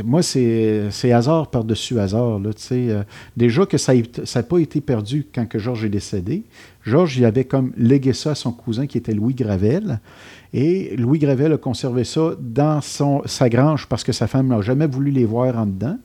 moi, 0.03 0.23
c'est, 0.23 1.11
hasard 1.11 1.51
par-dessus 1.51 1.99
hasard. 1.99 2.39
Là, 2.39 2.51
euh, 2.71 3.03
déjà 3.35 3.65
que 3.65 3.77
ça 3.77 3.93
n'a 3.93 4.43
pas 4.43 4.57
été 4.57 4.79
perdu 4.79 5.27
quand 5.35 5.45
que 5.45 5.59
Georges 5.59 5.83
est 5.83 5.89
décédé. 5.89 6.43
Georges, 6.83 7.17
il 7.17 7.25
avait 7.25 7.43
comme 7.43 7.73
légué 7.75 8.13
ça 8.13 8.31
à 8.31 8.35
son 8.35 8.53
cousin 8.53 8.87
qui 8.87 8.97
était 8.97 9.13
Louis 9.13 9.35
Gravel. 9.35 9.99
Et 10.53 10.95
Louis 10.95 11.19
Gravel 11.19 11.51
a 11.51 11.57
conservé 11.57 12.05
ça 12.05 12.35
dans 12.39 12.79
sa 12.81 13.49
grange 13.49 13.87
parce 13.87 14.05
que 14.05 14.13
sa 14.13 14.27
femme 14.27 14.47
n'a 14.47 14.61
jamais 14.61 14.87
voulu 14.87 15.11
les 15.11 15.25
voir 15.25 15.57
en 15.57 15.65
dedans. 15.65 15.97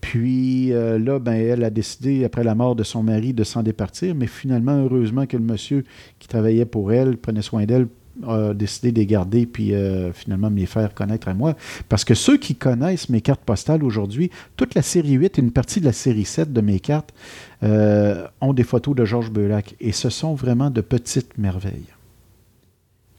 Puis 0.00 0.72
euh, 0.72 0.98
là, 0.98 1.18
ben, 1.20 1.34
elle 1.34 1.64
a 1.64 1.70
décidé, 1.70 2.24
après 2.24 2.44
la 2.44 2.54
mort 2.54 2.74
de 2.74 2.82
son 2.82 3.02
mari, 3.04 3.32
de 3.32 3.44
s'en 3.44 3.62
départir. 3.62 4.14
Mais 4.16 4.26
finalement, 4.26 4.76
heureusement 4.76 5.24
que 5.26 5.36
le 5.36 5.44
monsieur 5.44 5.84
qui 6.18 6.26
travaillait 6.26 6.66
pour 6.66 6.92
elle, 6.92 7.16
prenait 7.16 7.42
soin 7.42 7.64
d'elle, 7.64 7.86
a 8.26 8.54
décidé 8.54 8.92
de 8.92 8.98
les 8.98 9.06
garder, 9.06 9.46
puis 9.46 9.74
euh, 9.74 10.12
finalement 10.12 10.50
me 10.50 10.58
les 10.58 10.66
faire 10.66 10.94
connaître 10.94 11.28
à 11.28 11.34
moi. 11.34 11.54
Parce 11.88 12.04
que 12.04 12.14
ceux 12.14 12.36
qui 12.36 12.54
connaissent 12.54 13.08
mes 13.08 13.20
cartes 13.20 13.40
postales 13.40 13.82
aujourd'hui, 13.82 14.30
toute 14.56 14.74
la 14.74 14.82
série 14.82 15.12
8 15.12 15.38
et 15.38 15.42
une 15.42 15.50
partie 15.50 15.80
de 15.80 15.86
la 15.86 15.92
série 15.92 16.24
7 16.24 16.52
de 16.52 16.60
mes 16.60 16.80
cartes 16.80 17.12
euh, 17.62 18.26
ont 18.40 18.52
des 18.52 18.64
photos 18.64 18.94
de 18.94 19.04
Georges 19.04 19.30
Beulac. 19.30 19.74
Et 19.80 19.92
ce 19.92 20.10
sont 20.10 20.34
vraiment 20.34 20.70
de 20.70 20.80
petites 20.80 21.36
merveilles. 21.38 21.92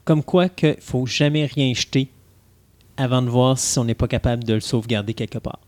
Comme 0.06 0.24
quoi 0.24 0.50
qu'il 0.50 0.78
faut 0.80 1.06
jamais 1.06 1.46
rien 1.46 1.74
jeter 1.74 2.10
avant 2.98 3.22
de 3.22 3.30
voir 3.30 3.58
si 3.58 3.78
on 3.80 3.86
n'est 3.86 3.96
pas 3.96 4.08
capable 4.08 4.44
de 4.44 4.54
le 4.54 4.60
sauvegarder 4.60 5.14
quelque 5.14 5.40
part. 5.40 5.60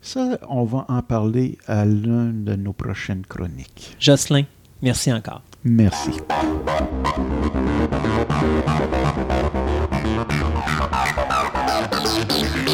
Ça, 0.00 0.38
on 0.48 0.64
va 0.64 0.84
en 0.88 1.02
parler 1.02 1.58
à 1.66 1.84
l'une 1.84 2.44
de 2.44 2.54
nos 2.54 2.72
prochaines 2.72 3.26
chroniques. 3.26 3.96
Jocelyn, 3.98 4.44
merci 4.80 5.12
encore. 5.12 5.42
Merci.« 5.64 6.12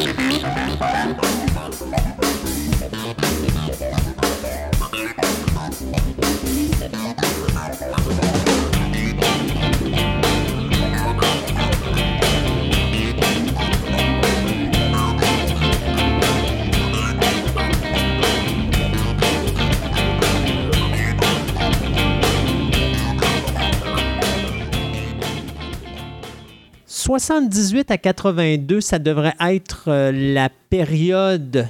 78 27.09 27.91
à 27.91 27.99
82, 27.99 28.81
ça 28.81 28.99
devrait 28.99 29.35
être 29.39 29.85
euh, 29.89 30.11
la 30.11 30.49
période 30.49 31.69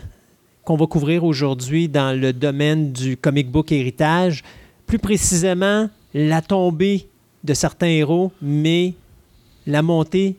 qu'on 0.62 0.76
va 0.76 0.86
couvrir 0.86 1.24
aujourd'hui 1.24 1.88
dans 1.88 2.16
le 2.16 2.32
domaine 2.32 2.92
du 2.92 3.16
comic 3.16 3.50
book 3.50 3.72
héritage. 3.72 4.44
Plus 4.86 5.00
précisément, 5.00 5.90
la 6.14 6.40
tombée 6.40 7.08
de 7.42 7.52
certains 7.52 7.88
héros, 7.88 8.30
mais 8.40 8.94
la 9.66 9.82
montée 9.82 10.36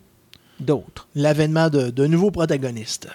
d'autres. 0.61 1.09
L'avènement 1.13 1.69
de, 1.69 1.89
de 1.89 2.07
nouveaux 2.07 2.31
protagonistes. 2.31 3.09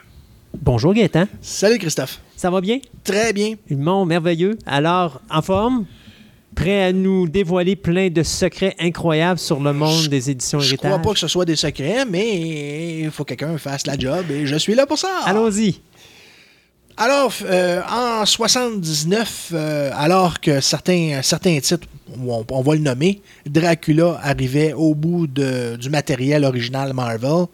Bonjour 0.61 0.93
Gaëtan, 0.93 1.25
Salut 1.41 1.79
Christophe. 1.79 2.21
ça 2.37 2.51
va 2.51 2.61
bien? 2.61 2.81
Très 3.05 3.33
bien. 3.33 3.55
Bon, 3.71 4.05
merveilleux. 4.05 4.59
Alors, 4.67 5.23
en 5.31 5.41
forme? 5.41 5.87
Prêt 6.61 6.83
à 6.85 6.93
nous 6.93 7.27
dévoiler 7.27 7.75
plein 7.75 8.11
de 8.11 8.23
secrets 8.23 8.75
incroyables 8.79 9.39
sur 9.41 9.61
le 9.61 9.73
monde 9.73 10.09
des 10.09 10.31
éditions 10.31 10.61
Je 10.61 10.69
héritage? 10.75 10.91
crois 10.91 10.99
pas 11.03 11.13
que 11.15 11.19
ce 11.19 11.27
soit 11.29 11.47
des 11.47 11.57
secrets, 11.57 12.05
mais 12.05 13.01
il 13.01 13.11
faut 13.11 13.25
que 13.25 13.33
quelqu'un 13.35 13.57
fasse 13.57 13.87
la 13.87 13.97
job 13.99 14.27
et 14.31 14.47
je 14.47 14.57
suis 14.57 14.75
là 14.75 14.85
pour 14.87 14.99
ça. 14.99 15.09
Allons-y. 15.25 15.81
Alors, 16.99 17.33
euh, 17.45 17.81
en 17.91 18.27
79, 18.27 19.53
euh, 19.55 19.91
alors 19.95 20.39
que 20.39 20.61
certains, 20.61 21.21
certains 21.23 21.59
titres, 21.61 21.87
on, 22.23 22.45
on 22.51 22.61
va 22.61 22.75
le 22.75 22.81
nommer, 22.81 23.23
Dracula 23.47 24.21
arrivait 24.23 24.75
au 24.75 24.95
bout 24.95 25.27
de- 25.27 25.77
du 25.77 25.89
matériel 25.89 26.45
original 26.45 26.93
Marvel, 26.93 27.47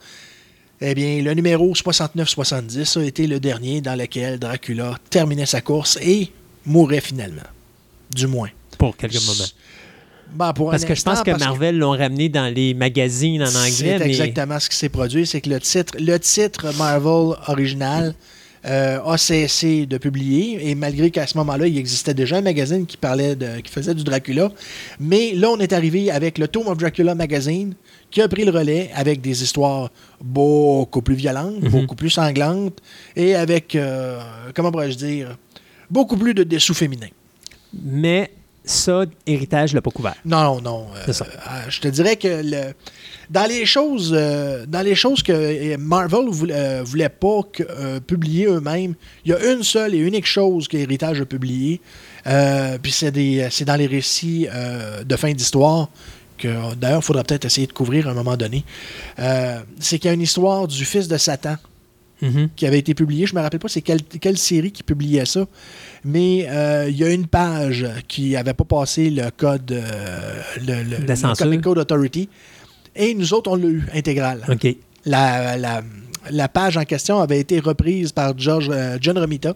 eh 0.80 0.94
bien, 0.96 1.22
le 1.22 1.32
numéro 1.34 1.72
69-70 1.76 2.98
a 2.98 3.04
été 3.04 3.28
le 3.28 3.38
dernier 3.38 3.80
dans 3.80 3.94
lequel 3.94 4.40
Dracula 4.40 4.96
terminait 5.10 5.46
sa 5.46 5.60
course 5.60 5.96
et 6.02 6.32
mourait 6.64 7.00
finalement. 7.00 7.42
Du 8.12 8.26
moins. 8.26 8.48
Pour 8.86 8.96
quelques 8.96 9.24
moments. 9.26 9.50
Ben, 10.34 10.52
pour 10.52 10.70
Parce 10.70 10.84
que 10.84 10.94
je 10.94 11.02
pense 11.02 11.22
que 11.22 11.30
Marvel 11.38 11.78
l'ont 11.78 11.92
ramené 11.96 12.28
dans 12.28 12.52
les 12.52 12.74
magazines 12.74 13.42
en 13.42 13.46
anglais. 13.46 13.72
C'est 13.72 13.98
mais 13.98 14.06
exactement 14.06 14.58
ce 14.58 14.68
qui 14.68 14.76
s'est 14.76 14.88
produit. 14.88 15.26
C'est 15.26 15.40
que 15.40 15.50
le 15.50 15.60
titre, 15.60 15.94
le 15.98 16.18
titre 16.18 16.72
Marvel 16.76 17.36
original 17.48 18.14
euh, 18.64 19.00
a 19.04 19.16
cessé 19.16 19.86
de 19.86 19.98
publier. 19.98 20.68
Et 20.68 20.74
malgré 20.74 21.10
qu'à 21.12 21.26
ce 21.26 21.38
moment-là, 21.38 21.68
il 21.68 21.78
existait 21.78 22.14
déjà 22.14 22.36
un 22.38 22.42
magazine 22.42 22.86
qui 22.86 22.96
parlait 22.96 23.36
de, 23.36 23.60
qui 23.60 23.70
faisait 23.70 23.94
du 23.94 24.02
Dracula. 24.02 24.50
Mais 24.98 25.32
là, 25.34 25.50
on 25.50 25.58
est 25.58 25.72
arrivé 25.72 26.10
avec 26.10 26.38
le 26.38 26.48
Tome 26.48 26.66
of 26.66 26.78
Dracula 26.78 27.14
Magazine 27.14 27.74
qui 28.10 28.20
a 28.20 28.28
pris 28.28 28.44
le 28.44 28.50
relais 28.50 28.90
avec 28.94 29.20
des 29.20 29.42
histoires 29.42 29.90
beaucoup 30.20 31.02
plus 31.02 31.14
violentes, 31.14 31.62
Mhm. 31.62 31.68
beaucoup 31.70 31.94
plus 31.94 32.10
sanglantes 32.10 32.78
et 33.14 33.34
avec, 33.36 33.74
euh, 33.76 34.20
comment 34.54 34.72
pourrais-je 34.72 34.96
dire, 34.96 35.36
beaucoup 35.88 36.16
plus 36.16 36.34
de 36.34 36.42
dessous 36.42 36.74
féminins. 36.74 37.08
Mais 37.84 38.32
ça, 38.66 39.04
Héritage 39.26 39.72
l'a 39.72 39.80
pas 39.80 39.90
couvert. 39.92 40.14
Non, 40.24 40.42
non, 40.42 40.60
non. 40.60 40.86
Euh, 41.08 41.12
ça. 41.12 41.24
euh, 41.24 41.60
je 41.68 41.80
te 41.80 41.88
dirais 41.88 42.16
que 42.16 42.42
le- 42.44 42.74
dans 43.30 43.46
les 43.48 43.64
choses, 43.64 44.12
euh, 44.14 44.66
dans 44.66 44.82
les 44.82 44.94
choses 44.94 45.22
que 45.22 45.76
Marvel 45.76 46.26
voulait, 46.28 46.82
voulait 46.82 47.08
pas 47.08 47.40
que, 47.52 47.98
publier 48.00 48.46
eux-mêmes, 48.46 48.94
il 49.24 49.30
y 49.30 49.34
a 49.34 49.52
une 49.52 49.62
seule 49.62 49.94
et 49.94 49.98
unique 49.98 50.26
chose 50.26 50.66
que 50.68 50.76
Héritage 50.76 51.20
a 51.20 51.24
publiée. 51.24 51.80
puis 52.82 52.92
c'est 52.92 53.64
dans 53.64 53.76
les 53.76 53.86
récits 53.86 54.46
de 55.04 55.16
fin 55.16 55.32
d'histoire 55.32 55.88
que 56.38 56.74
d'ailleurs 56.74 56.98
il 57.00 57.04
faudra 57.04 57.22
peut-être 57.24 57.44
essayer 57.46 57.66
de 57.66 57.72
couvrir 57.72 58.08
à 58.08 58.10
un 58.10 58.14
moment 58.14 58.36
donné. 58.36 58.64
C'est 59.80 59.98
qu'il 59.98 60.08
y 60.08 60.10
a 60.10 60.14
une 60.14 60.20
histoire 60.22 60.66
du 60.68 60.84
fils 60.84 61.08
de 61.08 61.16
Satan 61.16 61.56
Mhm. 62.22 62.48
qui 62.56 62.66
avait 62.66 62.78
été 62.78 62.94
publié. 62.94 63.26
Je 63.26 63.34
me 63.34 63.40
rappelle 63.42 63.60
pas 63.60 63.68
c'est 63.68 63.82
quelle, 63.82 64.02
quelle 64.02 64.38
série 64.38 64.72
qui 64.72 64.82
publiait 64.82 65.26
ça. 65.26 65.44
Mais 66.04 66.46
euh, 66.48 66.86
il 66.88 66.96
y 66.96 67.04
a 67.04 67.10
une 67.10 67.26
page 67.26 67.86
qui 68.08 68.30
n'avait 68.30 68.54
pas 68.54 68.64
passé 68.64 69.10
le 69.10 69.30
code, 69.36 69.70
euh, 69.72 70.40
le, 70.66 70.82
le- 70.82 70.96
le. 70.98 71.06
Comic 71.44 71.60
Code 71.62 71.78
Authority. 71.78 72.28
Et 72.94 73.12
nous 73.14 73.34
autres, 73.34 73.50
on 73.50 73.56
l'a 73.56 73.66
eu 73.68 73.84
intégral. 73.94 74.42
OK. 74.48 74.66
La, 75.04 75.56
la- 75.58 75.82
la 76.30 76.48
page 76.48 76.76
en 76.76 76.84
question 76.84 77.20
avait 77.20 77.38
été 77.38 77.60
reprise 77.60 78.12
par 78.12 78.36
George, 78.38 78.68
euh, 78.72 78.96
John 79.00 79.18
Romita, 79.18 79.54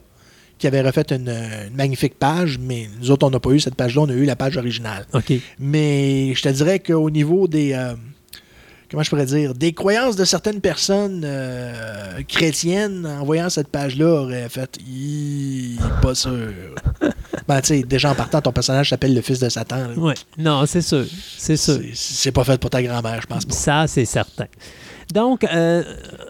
qui 0.58 0.66
avait 0.66 0.82
refait 0.82 1.06
une, 1.10 1.28
une 1.30 1.74
magnifique 1.74 2.18
page, 2.18 2.58
mais 2.60 2.88
nous 3.00 3.10
autres, 3.10 3.26
on 3.26 3.30
n'a 3.30 3.40
pas 3.40 3.50
eu 3.50 3.60
cette 3.60 3.74
page-là, 3.74 4.02
on 4.02 4.08
a 4.10 4.12
eu 4.12 4.24
la 4.26 4.36
page 4.36 4.58
originale. 4.58 5.06
Mais 5.58 6.34
je 6.34 6.42
te 6.42 6.48
dirais 6.50 6.78
qu'au 6.80 7.08
niveau 7.10 7.48
des. 7.48 7.72
Comment 8.90 9.02
je 9.02 9.10
pourrais 9.10 9.26
dire 9.26 9.54
Des 9.54 9.72
croyances 9.72 10.16
de 10.16 10.24
certaines 10.24 10.60
personnes 10.60 11.22
euh, 11.24 12.20
chrétiennes, 12.28 13.06
en 13.06 13.24
voyant 13.24 13.48
cette 13.50 13.68
page-là, 13.68 14.06
auraient 14.22 14.48
fait. 14.48 14.78
Pas 16.02 16.14
sûr. 16.14 16.52
ben, 17.48 17.60
tu 17.60 17.66
sais, 17.68 17.82
déjà 17.82 18.10
en 18.10 18.14
partant, 18.14 18.40
ton 18.40 18.52
personnage 18.52 18.90
s'appelle 18.90 19.14
le 19.14 19.20
fils 19.22 19.38
de 19.38 19.48
Satan. 19.48 19.88
là. 19.88 19.94
Ouais. 19.96 20.14
Non, 20.38 20.64
c'est 20.66 20.82
sûr. 20.82 21.06
C'est 21.38 21.56
sûr. 21.56 21.80
C'est- 21.94 21.94
C'est 21.94 22.32
pas 22.32 22.44
fait 22.44 22.58
pour 22.60 22.70
ta 22.70 22.82
grand-mère, 22.82 23.20
je 23.22 23.26
pense 23.26 23.44
pas. 23.44 23.54
Ça, 23.54 23.86
c'est 23.86 24.04
certain. 24.04 24.46
Donc, 25.12 25.44
euh, 25.44 25.82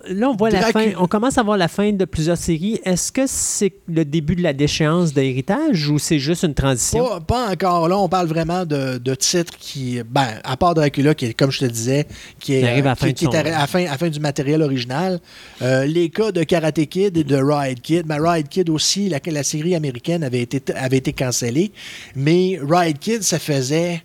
là, 0.08 0.30
on 0.30 0.36
voit 0.36 0.50
la 0.50 0.62
fin. 0.72 0.86
On 0.98 1.06
commence 1.06 1.36
à 1.38 1.42
voir 1.42 1.56
la 1.56 1.68
fin 1.68 1.92
de 1.92 2.04
plusieurs 2.04 2.36
séries. 2.36 2.80
Est-ce 2.84 3.12
que 3.12 3.22
c'est 3.26 3.72
le 3.88 4.04
début 4.04 4.36
de 4.36 4.42
la 4.42 4.52
déchéance 4.52 5.12
d'héritage 5.12 5.88
ou 5.88 5.98
c'est 5.98 6.18
juste 6.18 6.44
une 6.44 6.54
transition? 6.54 7.04
Pas, 7.06 7.20
pas 7.20 7.50
encore. 7.50 7.88
Là, 7.88 7.98
on 7.98 8.08
parle 8.08 8.26
vraiment 8.28 8.64
de, 8.64 8.98
de 8.98 9.14
titres 9.14 9.52
qui, 9.58 10.00
ben, 10.08 10.28
à 10.44 10.56
part 10.56 10.74
Dracula, 10.74 11.14
qui 11.14 11.26
est, 11.26 11.34
comme 11.34 11.50
je 11.50 11.60
te 11.60 11.64
disais, 11.66 12.06
qui 12.38 12.54
est, 12.54 12.64
arrive 12.66 12.86
à 12.86 12.90
la 12.90 12.94
qui- 12.96 13.00
fin 13.00 13.06
de 13.08 13.12
qui 13.12 13.24
est 13.24 13.28
son- 13.28 13.34
à, 13.34 13.38
à 13.40 13.42
la 13.60 13.66
fin, 13.66 13.80
à 13.86 13.90
la 13.90 13.98
fin 13.98 14.08
du 14.08 14.20
matériel 14.20 14.62
original. 14.62 15.20
Euh, 15.62 15.84
les 15.84 16.08
cas 16.08 16.32
de 16.32 16.42
Karate 16.42 16.86
Kid 16.86 17.16
et 17.16 17.24
de 17.24 17.36
Ride 17.36 17.80
Kid. 17.80 18.06
Ben, 18.06 18.18
Ride 18.20 18.48
Kid 18.48 18.70
aussi, 18.70 19.08
la, 19.08 19.18
la 19.26 19.42
série 19.42 19.74
américaine 19.74 20.24
avait 20.24 20.40
été, 20.40 20.62
avait 20.74 20.96
été 20.98 21.12
cancellée. 21.12 21.72
Mais 22.16 22.58
Ride 22.62 22.98
Kid, 22.98 23.22
ça 23.22 23.38
faisait. 23.38 24.02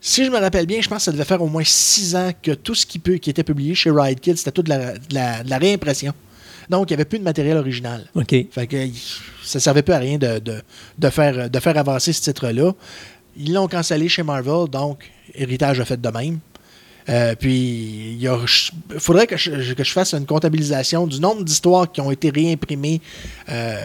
Si 0.00 0.24
je 0.24 0.30
me 0.30 0.38
rappelle 0.38 0.66
bien, 0.66 0.80
je 0.80 0.88
pense 0.88 0.98
que 0.98 1.04
ça 1.04 1.12
devait 1.12 1.24
faire 1.24 1.42
au 1.42 1.46
moins 1.48 1.62
six 1.64 2.16
ans 2.16 2.30
que 2.42 2.52
tout 2.52 2.74
ce 2.74 2.86
qui, 2.86 2.98
peut, 2.98 3.16
qui 3.16 3.28
était 3.30 3.44
publié 3.44 3.74
chez 3.74 3.90
Ride 3.90 4.20
Kid, 4.20 4.36
c'était 4.38 4.50
tout 4.52 4.62
de 4.62 4.70
la, 4.70 4.94
de 4.96 5.14
la- 5.14 5.42
de 5.42 5.50
la 5.50 5.58
réimpression. 5.58 6.12
Donc, 6.70 6.88
il 6.90 6.92
n'y 6.92 6.94
avait 6.94 7.04
plus 7.04 7.18
de 7.18 7.24
matériel 7.24 7.56
original. 7.58 8.06
OK. 8.14 8.34
Fait 8.50 8.66
que 8.66 8.86
ça 9.42 9.60
servait 9.60 9.82
plus 9.82 9.92
à 9.92 9.98
rien 9.98 10.16
de, 10.18 10.38
de- 10.38 10.62
de 10.98 11.10
faire, 11.10 11.50
de 11.50 11.60
faire 11.60 11.76
avancer 11.76 12.12
ce 12.12 12.22
titre-là. 12.22 12.72
Ils 13.36 13.52
l'ont 13.52 13.68
cancellé 13.68 14.08
chez 14.08 14.22
Marvel, 14.22 14.68
donc 14.70 15.10
Héritage 15.34 15.80
a 15.80 15.84
fait 15.84 16.00
de 16.00 16.08
même. 16.08 16.38
Euh, 17.10 17.34
puis, 17.38 18.16
il 18.20 18.30
faudrait 18.98 19.26
que 19.26 19.36
je, 19.36 19.72
que 19.74 19.82
je 19.84 19.92
fasse 19.92 20.14
une 20.14 20.26
comptabilisation 20.26 21.06
du 21.08 21.18
nombre 21.20 21.42
d'histoires 21.44 21.90
qui 21.90 22.00
ont 22.00 22.10
été 22.12 22.30
réimprimées 22.30 23.00
euh, 23.48 23.76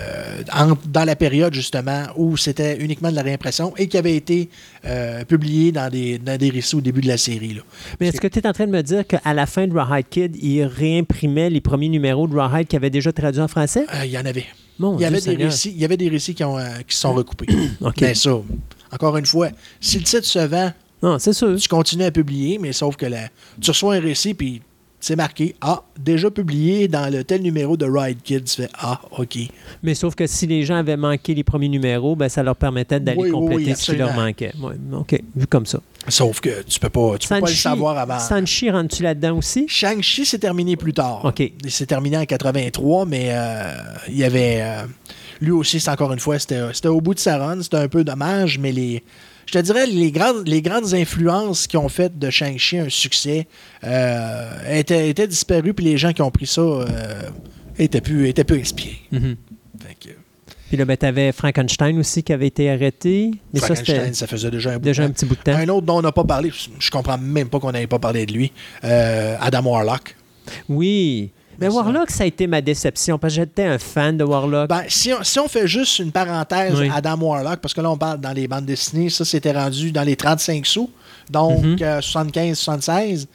en- 0.53 0.77
dans 0.85 1.05
la 1.05 1.15
période, 1.15 1.53
justement, 1.53 2.03
où 2.15 2.37
c'était 2.37 2.77
uniquement 2.77 3.09
de 3.09 3.15
la 3.15 3.23
réimpression 3.23 3.73
et 3.77 3.87
qui 3.87 3.97
avaient 3.97 4.15
été 4.15 4.49
euh, 4.85 5.25
publiées 5.25 5.71
dans 5.71 5.89
des, 5.89 6.17
dans 6.19 6.37
des 6.37 6.49
récits 6.49 6.75
au 6.75 6.81
début 6.81 7.01
de 7.01 7.07
la 7.07 7.17
série. 7.17 7.53
là. 7.55 7.61
Mais 7.99 8.07
est-ce 8.09 8.21
que 8.21 8.27
tu 8.27 8.39
es 8.39 8.47
en 8.47 8.53
train 8.53 8.67
de 8.67 8.71
me 8.71 8.81
dire 8.83 9.05
qu'à 9.07 9.33
la 9.33 9.45
fin 9.45 9.65
de 9.67 9.73
Rawhide 9.75 10.09
Kid, 10.09 10.35
il 10.41 10.63
réimprimait 10.63 11.49
les 11.49 11.61
premiers 11.61 11.89
numéros 11.89 12.27
de 12.27 12.35
Rawhide 12.37 12.67
qui 12.67 12.75
avaient 12.75 12.89
déjà 12.89 13.11
traduit 13.11 13.41
en 13.41 13.47
français? 13.47 13.85
Il 14.03 14.11
y 14.11 14.17
en 14.17 14.25
avait. 14.25 14.45
Mon 14.77 14.97
Il 14.97 15.01
y, 15.01 15.05
avait 15.05 15.19
Dieu 15.21 15.31
des 15.31 15.31
Seigneur. 15.37 15.51
récits, 15.51 15.71
il 15.73 15.81
y 15.81 15.85
avait 15.85 15.97
des 15.97 16.09
récits 16.09 16.35
qui, 16.35 16.43
ont, 16.43 16.57
euh, 16.59 16.63
qui 16.87 16.95
sont 16.97 17.13
recoupés. 17.13 17.47
Mais 18.01 18.13
ça, 18.13 18.31
encore 18.91 19.15
une 19.17 19.25
fois, 19.25 19.49
si 19.79 19.97
le 19.97 20.03
titre 20.03 20.25
se 20.25 20.39
vend, 20.39 20.71
Non, 21.05 21.19
c'est 21.19 21.33
sûr. 21.33 21.55
tu 21.57 21.67
continues 21.69 22.03
à 22.05 22.11
publier, 22.11 22.57
mais 22.57 22.73
sauf 22.73 22.95
que 22.95 23.05
la- 23.05 23.29
tu 23.61 23.69
reçois 23.71 23.95
un 23.95 23.99
récit, 23.99 24.33
puis 24.33 24.61
c'est 24.99 25.15
marqué 25.15 25.55
Ah, 25.61 25.83
déjà 25.99 26.31
publié 26.31 26.87
dans 26.87 27.13
le 27.13 27.23
tel 27.23 27.43
numéro 27.43 27.77
de 27.77 27.85
Ride 27.85 28.23
Kid. 28.23 28.45
Tu 28.45 28.55
fais 28.63 28.69
Ah, 28.73 28.99
OK. 29.19 29.37
Mais 29.83 29.93
sauf 29.93 30.15
que 30.15 30.25
si 30.25 30.47
les 30.47 30.63
gens 30.63 30.77
avaient 30.77 30.97
manqué 30.97 31.35
les 31.35 31.43
premiers 31.43 31.67
numéros, 31.69 32.15
ben, 32.15 32.27
ça 32.27 32.41
leur 32.41 32.55
permettait 32.55 32.99
d'aller 32.99 33.21
Oui, 33.21 33.29
compléter 33.31 33.65
oui, 33.71 33.75
ce 33.75 33.91
qui 33.91 33.97
leur 33.97 34.13
manquait. 34.15 34.51
OK, 34.93 35.21
vu 35.35 35.45
comme 35.45 35.67
ça. 35.67 35.79
Sauf 36.07 36.39
que 36.39 36.63
tu 36.63 36.79
peux 36.79 36.89
pas, 36.89 37.17
tu 37.19 37.27
peux 37.27 37.39
pas 37.39 37.49
le 37.49 37.53
savoir 37.55 37.97
avant. 37.99 38.17
Sanchi, 38.19 38.71
rentres-tu 38.71 39.03
là-dedans 39.03 39.37
aussi? 39.37 39.65
Shang-Chi 39.67 40.25
s'est 40.25 40.39
terminé 40.39 40.75
plus 40.75 40.93
tard. 40.93 41.23
OK. 41.25 41.39
Il 41.63 41.71
s'est 41.71 41.85
terminé 41.85 42.17
en 42.17 42.25
83, 42.25 43.05
mais 43.05 43.27
euh, 43.31 43.73
il 44.07 44.17
y 44.17 44.23
avait. 44.23 44.59
euh, 44.61 44.83
lui 45.41 45.51
aussi, 45.51 45.79
c'est 45.79 45.91
encore 45.91 46.13
une 46.13 46.19
fois, 46.19 46.39
c'était 46.39 46.87
au 46.87 47.01
bout 47.01 47.13
de 47.13 47.19
sa 47.19 47.37
run. 47.37 47.61
C'était 47.61 47.77
un 47.77 47.87
peu 47.89 48.03
dommage, 48.03 48.57
mais 48.57 48.71
les. 48.71 49.03
Je 49.45 49.51
te 49.51 49.57
dirais, 49.59 49.85
les 49.85 50.11
grandes, 50.11 50.47
les 50.47 50.61
grandes 50.61 50.93
influences 50.93 51.67
qui 51.67 51.77
ont 51.77 51.89
fait 51.89 52.17
de 52.17 52.29
Shang-Chi 52.29 52.79
un 52.79 52.89
succès 52.89 53.47
euh, 53.83 54.79
étaient, 54.79 55.09
étaient 55.09 55.27
disparues, 55.27 55.73
puis 55.73 55.85
les 55.85 55.97
gens 55.97 56.13
qui 56.13 56.21
ont 56.21 56.31
pris 56.31 56.47
ça 56.47 56.61
euh, 56.61 56.85
étaient, 57.77 58.01
plus, 58.01 58.27
étaient 58.27 58.43
plus 58.43 58.59
inspirés. 58.59 59.01
Mhm. 59.11 59.35
Fait 59.79 59.95
que, 59.99 60.15
Puis 60.69 60.77
là, 60.77 60.85
ben, 60.85 60.97
tu 60.97 61.05
avais 61.05 61.31
Frankenstein 61.31 61.97
aussi 61.99 62.23
qui 62.23 62.33
avait 62.33 62.47
été 62.47 62.69
arrêté. 62.71 63.31
Mais 63.53 63.59
Frankenstein, 63.59 64.13
ça 64.13 64.25
faisait 64.25 64.49
déjà 64.49 64.71
un 64.71 64.77
bout 64.77 64.85
déjà 64.85 65.03
de 65.03 65.09
un 65.09 65.11
petit 65.11 65.25
bout 65.25 65.35
de 65.35 65.41
temps. 65.41 65.55
Un 65.55 65.69
autre 65.69 65.85
dont 65.85 65.99
on 65.99 66.01
n'a 66.01 66.11
pas 66.11 66.23
parlé, 66.23 66.51
je 66.79 66.89
comprends 66.89 67.17
même 67.17 67.49
pas 67.49 67.59
qu'on 67.59 67.71
n'avait 67.71 67.87
pas 67.87 67.99
parlé 67.99 68.25
de 68.25 68.33
lui, 68.33 68.51
euh, 68.83 69.37
Adam 69.39 69.63
Warlock. 69.63 70.15
Oui. 70.69 71.31
Mais 71.59 71.67
Mais 71.69 71.73
Warlock, 71.73 72.09
ça 72.11 72.23
a 72.23 72.27
été 72.27 72.47
ma 72.47 72.61
déception 72.61 73.17
parce 73.17 73.33
que 73.33 73.41
j'étais 73.41 73.63
un 73.65 73.77
fan 73.77 74.17
de 74.17 74.23
Warlock. 74.23 74.69
Ben, 74.69 74.83
si, 74.87 75.13
on, 75.13 75.23
si 75.23 75.39
on 75.39 75.47
fait 75.47 75.67
juste 75.67 75.99
une 75.99 76.11
parenthèse 76.11 76.73
Oui. 76.79 76.89
Adam 76.93 77.17
Warlock, 77.21 77.59
parce 77.61 77.73
que 77.73 77.81
là, 77.81 77.91
on 77.91 77.97
parle 77.97 78.19
dans 78.19 78.31
les 78.33 78.47
bandes 78.47 78.65
dessinées, 78.65 79.09
ça, 79.09 79.23
c'était 79.25 79.51
rendu 79.53 79.91
dans 79.91 80.03
les 80.03 80.15
35 80.15 80.65
sous, 80.65 80.89
donc 81.29 81.63
Mhm. 81.63 81.77
euh, 81.81 82.01
75-76. 82.01 83.27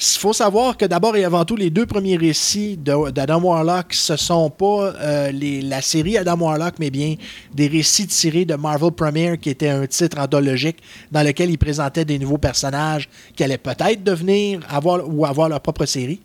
Il 0.00 0.18
faut 0.20 0.32
savoir 0.32 0.76
que 0.76 0.84
d'abord 0.84 1.16
et 1.16 1.24
avant 1.24 1.44
tout, 1.44 1.56
les 1.56 1.70
deux 1.70 1.84
premiers 1.84 2.16
récits 2.16 2.76
d'Adam 2.76 3.40
Warlock, 3.42 3.86
ce 3.92 4.14
sont 4.14 4.48
pas 4.48 4.92
euh, 5.00 5.32
les- 5.32 5.60
la 5.60 5.82
série 5.82 6.16
Adam 6.16 6.36
Warlock, 6.38 6.74
mais 6.78 6.90
bien 6.90 7.16
des 7.52 7.66
récits 7.66 8.06
tirés 8.06 8.44
de 8.44 8.54
Marvel 8.54 8.92
Premiere, 8.92 9.40
qui 9.40 9.50
était 9.50 9.70
un 9.70 9.84
titre 9.88 10.20
anthologique 10.20 10.76
dans 11.10 11.24
lequel 11.26 11.50
il 11.50 11.58
présentait 11.58 12.04
des 12.04 12.16
nouveaux 12.20 12.38
personnages 12.38 13.08
qui 13.34 13.42
allaient 13.42 13.58
peut-être 13.58 14.04
devenir 14.04 14.60
avoir 14.70 15.00
ou 15.04 15.26
avoir 15.26 15.48
leur 15.48 15.60
propre 15.60 15.84
série. 15.84 16.20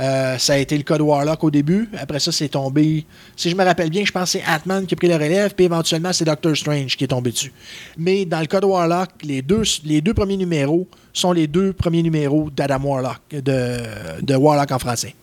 Euh, 0.00 0.38
ça 0.38 0.52
a 0.52 0.56
été 0.58 0.76
le 0.76 0.84
cas 0.84 0.96
de 0.96 1.02
Warlock 1.02 1.42
au 1.42 1.50
début. 1.50 1.88
Après 1.98 2.20
ça, 2.20 2.30
c'est 2.30 2.48
tombé. 2.48 3.04
Si 3.36 3.50
je 3.50 3.56
me 3.56 3.64
rappelle 3.64 3.90
bien, 3.90 4.04
je 4.04 4.12
pense 4.12 4.32
que 4.32 4.38
c'est 4.38 4.44
Ant-Man 4.46 4.86
qui 4.86 4.94
a 4.94 4.96
pris 4.96 5.08
le 5.08 5.14
relève, 5.14 5.54
puis 5.54 5.64
éventuellement, 5.64 6.12
c'est 6.12 6.24
Doctor 6.24 6.56
Strange 6.56 6.96
qui 6.96 7.04
est 7.04 7.08
tombé 7.08 7.30
dessus. 7.32 7.52
Mais 7.96 8.24
dans 8.24 8.40
le 8.40 8.46
cas 8.46 8.60
de 8.60 8.66
Warlock, 8.66 9.10
les 9.24 9.42
deux, 9.42 9.62
les 9.84 10.00
deux 10.00 10.14
premiers 10.14 10.36
numéros 10.36 10.86
sont 11.12 11.32
les 11.32 11.48
deux 11.48 11.72
premiers 11.72 12.02
numéros 12.02 12.48
d'Adam 12.50 12.80
Warlock, 12.82 13.20
de, 13.32 13.76
de 14.22 14.34
Warlock 14.36 14.70
en 14.70 14.78
français. 14.78 15.14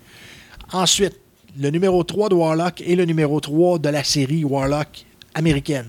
Ensuite, 0.73 1.15
le 1.57 1.69
numéro 1.69 2.03
3 2.03 2.29
de 2.29 2.35
Warlock 2.35 2.81
et 2.81 2.95
le 2.95 3.05
numéro 3.05 3.39
3 3.39 3.79
de 3.79 3.89
la 3.89 4.03
série 4.03 4.43
Warlock 4.43 5.05
américaine. 5.33 5.87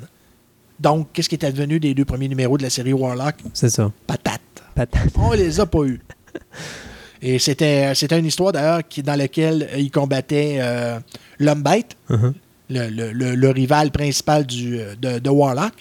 Donc, 0.78 1.08
qu'est-ce 1.12 1.28
qui 1.28 1.34
est 1.34 1.44
advenu 1.44 1.81
des 1.81 1.94
deux 1.94 2.05
premiers 2.05 2.28
numéros 2.28 2.56
de 2.58 2.62
la 2.62 2.70
série 2.70 2.92
Warlock? 2.92 3.36
C'est 3.52 3.70
ça. 3.70 3.90
Patate. 4.06 4.40
Patate. 4.74 5.12
On 5.16 5.32
les 5.32 5.58
a 5.58 5.66
pas 5.66 5.84
eus. 5.84 6.00
Et 7.23 7.39
c'était, 7.39 7.95
c'était 7.95 8.19
une 8.19 8.27
histoire 8.27 8.53
d'ailleurs 8.53 8.81
qui, 8.89 9.03
dans 9.03 9.17
laquelle 9.17 9.69
il 9.77 9.91
combattait 9.91 10.57
euh, 10.61 10.99
l'homme 11.39 11.62
bête, 11.62 11.97
Mhm. 12.11 12.35
le, 12.70 12.89
le- 12.89 13.12
le- 13.12 13.35
le 13.35 13.51
rival 13.51 13.91
principal 13.91 14.45
du, 14.47 14.78
euh, 14.81 14.95
de, 15.01 15.19
de 15.19 15.31
Warlock. 15.31 15.73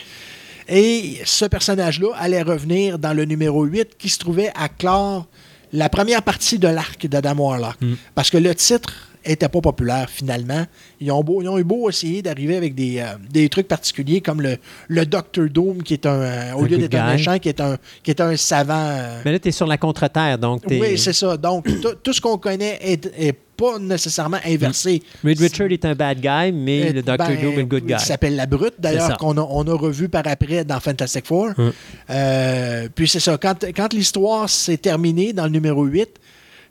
Et 0.68 1.20
ce 1.26 1.46
personnage-là 1.46 2.10
allait 2.18 2.42
revenir 2.42 2.98
dans 2.98 3.14
le 3.14 3.26
numéro 3.26 3.64
8 3.66 3.98
qui 3.98 4.10
se 4.10 4.18
trouvait 4.18 4.52
à 4.56 4.68
clore 4.70 5.28
la 5.74 5.90
première 5.90 6.24
partie 6.24 6.58
de 6.58 6.68
l'arc 6.68 7.06
d'Adam 7.08 7.36
Warlock. 7.38 7.76
Mm. 7.82 7.94
Parce 8.16 8.30
que 8.30 8.38
le 8.38 8.56
titre 8.56 9.10
était 9.26 9.50
pas 9.50 9.62
populaire 9.62 10.10
finalement. 10.10 10.66
Ils 11.02 11.12
ont, 11.12 11.24
beau, 11.24 11.42
ils 11.42 11.48
ont 11.50 11.58
eu 11.58 11.64
beau 11.64 11.90
essayer 11.90 12.22
d'arriver 12.22 12.56
avec 12.56 12.76
des, 12.76 13.00
euh, 13.00 13.16
des 13.30 13.50
trucs 13.50 13.68
particuliers 13.68 14.22
comme 14.22 14.42
le, 14.42 14.58
le 14.88 15.06
Doctor 15.06 15.46
Doom 15.50 15.84
qui 15.84 15.94
est 15.94 16.06
un, 16.06 16.10
euh, 16.22 16.54
au 16.54 16.64
Un 16.64 16.68
lieu 16.68 16.78
d'être 16.78 16.96
un 16.96 17.12
méchant, 17.14 17.38
qui 17.40 17.50
est 17.50 17.60
un, 17.62 17.78
qui 18.04 18.12
est 18.12 18.22
un 18.22 18.36
savant. 18.38 18.74
euh, 18.90 19.22
Mais 19.26 19.32
là, 19.34 19.40
tu 19.40 19.50
es 19.50 19.52
sur 19.52 19.68
la 19.68 19.78
contre-terre, 19.78 20.38
donc 20.38 20.64
oui, 20.70 20.98
c'est 20.98 21.14
ça. 21.14 21.38
Donc, 21.38 21.66
tout- 22.04 22.14
ce 22.14 22.22
qu'on 22.22 22.38
connaît 22.38 22.78
est, 22.82 23.06
est 23.18 23.36
pas 23.58 23.80
nécessairement 23.80 24.40
inversé. 24.46 25.02
Reed 25.24 25.40
Richard 25.40 25.72
est 25.72 25.86
un 25.86 25.96
bad 25.96 26.20
guy, 26.20 26.52
mais 26.52 26.92
le 26.92 27.02
Dr. 27.02 27.16
ben, 27.18 27.42
Doom 27.42 27.54
est 27.54 27.56
le 27.58 27.64
good 27.66 27.86
guy. 27.86 27.94
Il 27.94 28.00
s'appelle 28.00 28.36
La 28.36 28.46
Brute, 28.46 28.74
d'ailleurs, 28.80 29.18
qu'on 29.18 29.38
a, 29.38 29.42
on 29.50 29.66
a 29.68 29.74
revu 29.74 30.10
par 30.10 30.24
après 30.28 30.66
dans 30.66 30.80
Fantastic 30.82 31.26
Four. 31.26 31.52
Hum. 31.58 31.72
Euh, 32.10 32.88
puis 32.94 33.08
c'est 33.08 33.20
ça. 33.20 33.38
Quand, 33.38 33.64
quand 33.76 33.94
l'histoire 33.94 34.50
s'est 34.50 34.78
terminée 34.78 35.34
dans 35.34 35.46
le 35.46 35.52
numéro 35.52 35.84
8, 35.86 36.10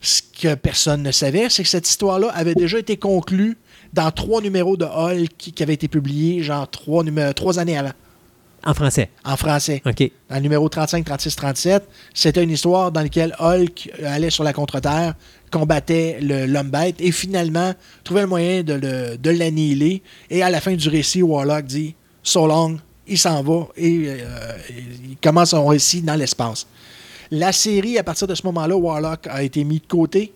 ce 0.04 0.22
que 0.40 0.54
personne 0.54 1.02
ne 1.02 1.10
savait, 1.12 1.48
c'est 1.48 1.62
que 1.62 1.68
cette 1.68 1.88
histoire-là 1.88 2.28
avait 2.34 2.54
déjà 2.54 2.78
été 2.78 2.96
conclue 2.96 3.56
dans 3.92 4.10
trois 4.10 4.40
numéros 4.40 4.76
de 4.76 4.84
Hulk 4.84 5.30
qui, 5.38 5.52
qui 5.52 5.62
avaient 5.62 5.74
été 5.74 5.88
publiés, 5.88 6.42
genre 6.42 6.68
trois, 6.70 7.02
numé- 7.04 7.32
trois 7.34 7.58
années 7.58 7.78
avant, 7.78 7.92
En 8.66 8.74
français. 8.74 9.10
en 9.24 9.36
français. 9.36 9.82
OK. 9.86 10.10
Dans 10.28 10.36
le 10.36 10.40
numéro 10.42 10.68
35, 10.68 11.04
36, 11.04 11.36
37, 11.36 11.88
c'était 12.12 12.42
une 12.42 12.50
histoire 12.50 12.90
dans 12.92 13.02
laquelle 13.02 13.34
Hulk 13.38 13.90
allait 14.04 14.30
sur 14.30 14.42
la 14.44 14.52
contre-terre, 14.52 15.14
combattait 15.50 16.18
le- 16.20 16.46
l'homme 16.46 16.70
bête 16.70 16.96
et 16.98 17.12
finalement 17.12 17.72
trouvait 18.02 18.22
le 18.22 18.26
moyen 18.26 18.62
de 18.62 19.30
l'annihiler. 19.30 20.02
Et 20.30 20.42
à 20.42 20.50
la 20.50 20.60
fin 20.60 20.74
du 20.74 20.88
récit, 20.88 21.22
Warlock 21.22 21.64
dit 21.66 21.94
So 22.22 22.46
long, 22.46 22.78
il 23.06 23.18
s'en 23.18 23.42
va 23.42 23.68
et 23.76 24.06
euh, 24.08 24.56
il 25.10 25.16
commence 25.22 25.50
son 25.50 25.66
récit 25.66 26.00
dans 26.02 26.14
l'espace. 26.16 26.66
La 27.30 27.52
série, 27.52 27.98
à 27.98 28.02
partir 28.02 28.26
de 28.26 28.34
ce 28.34 28.44
moment-là, 28.46 28.76
Warlock 28.76 29.26
a 29.28 29.42
été 29.42 29.64
mis 29.64 29.80
de 29.80 29.86
côté 29.86 30.32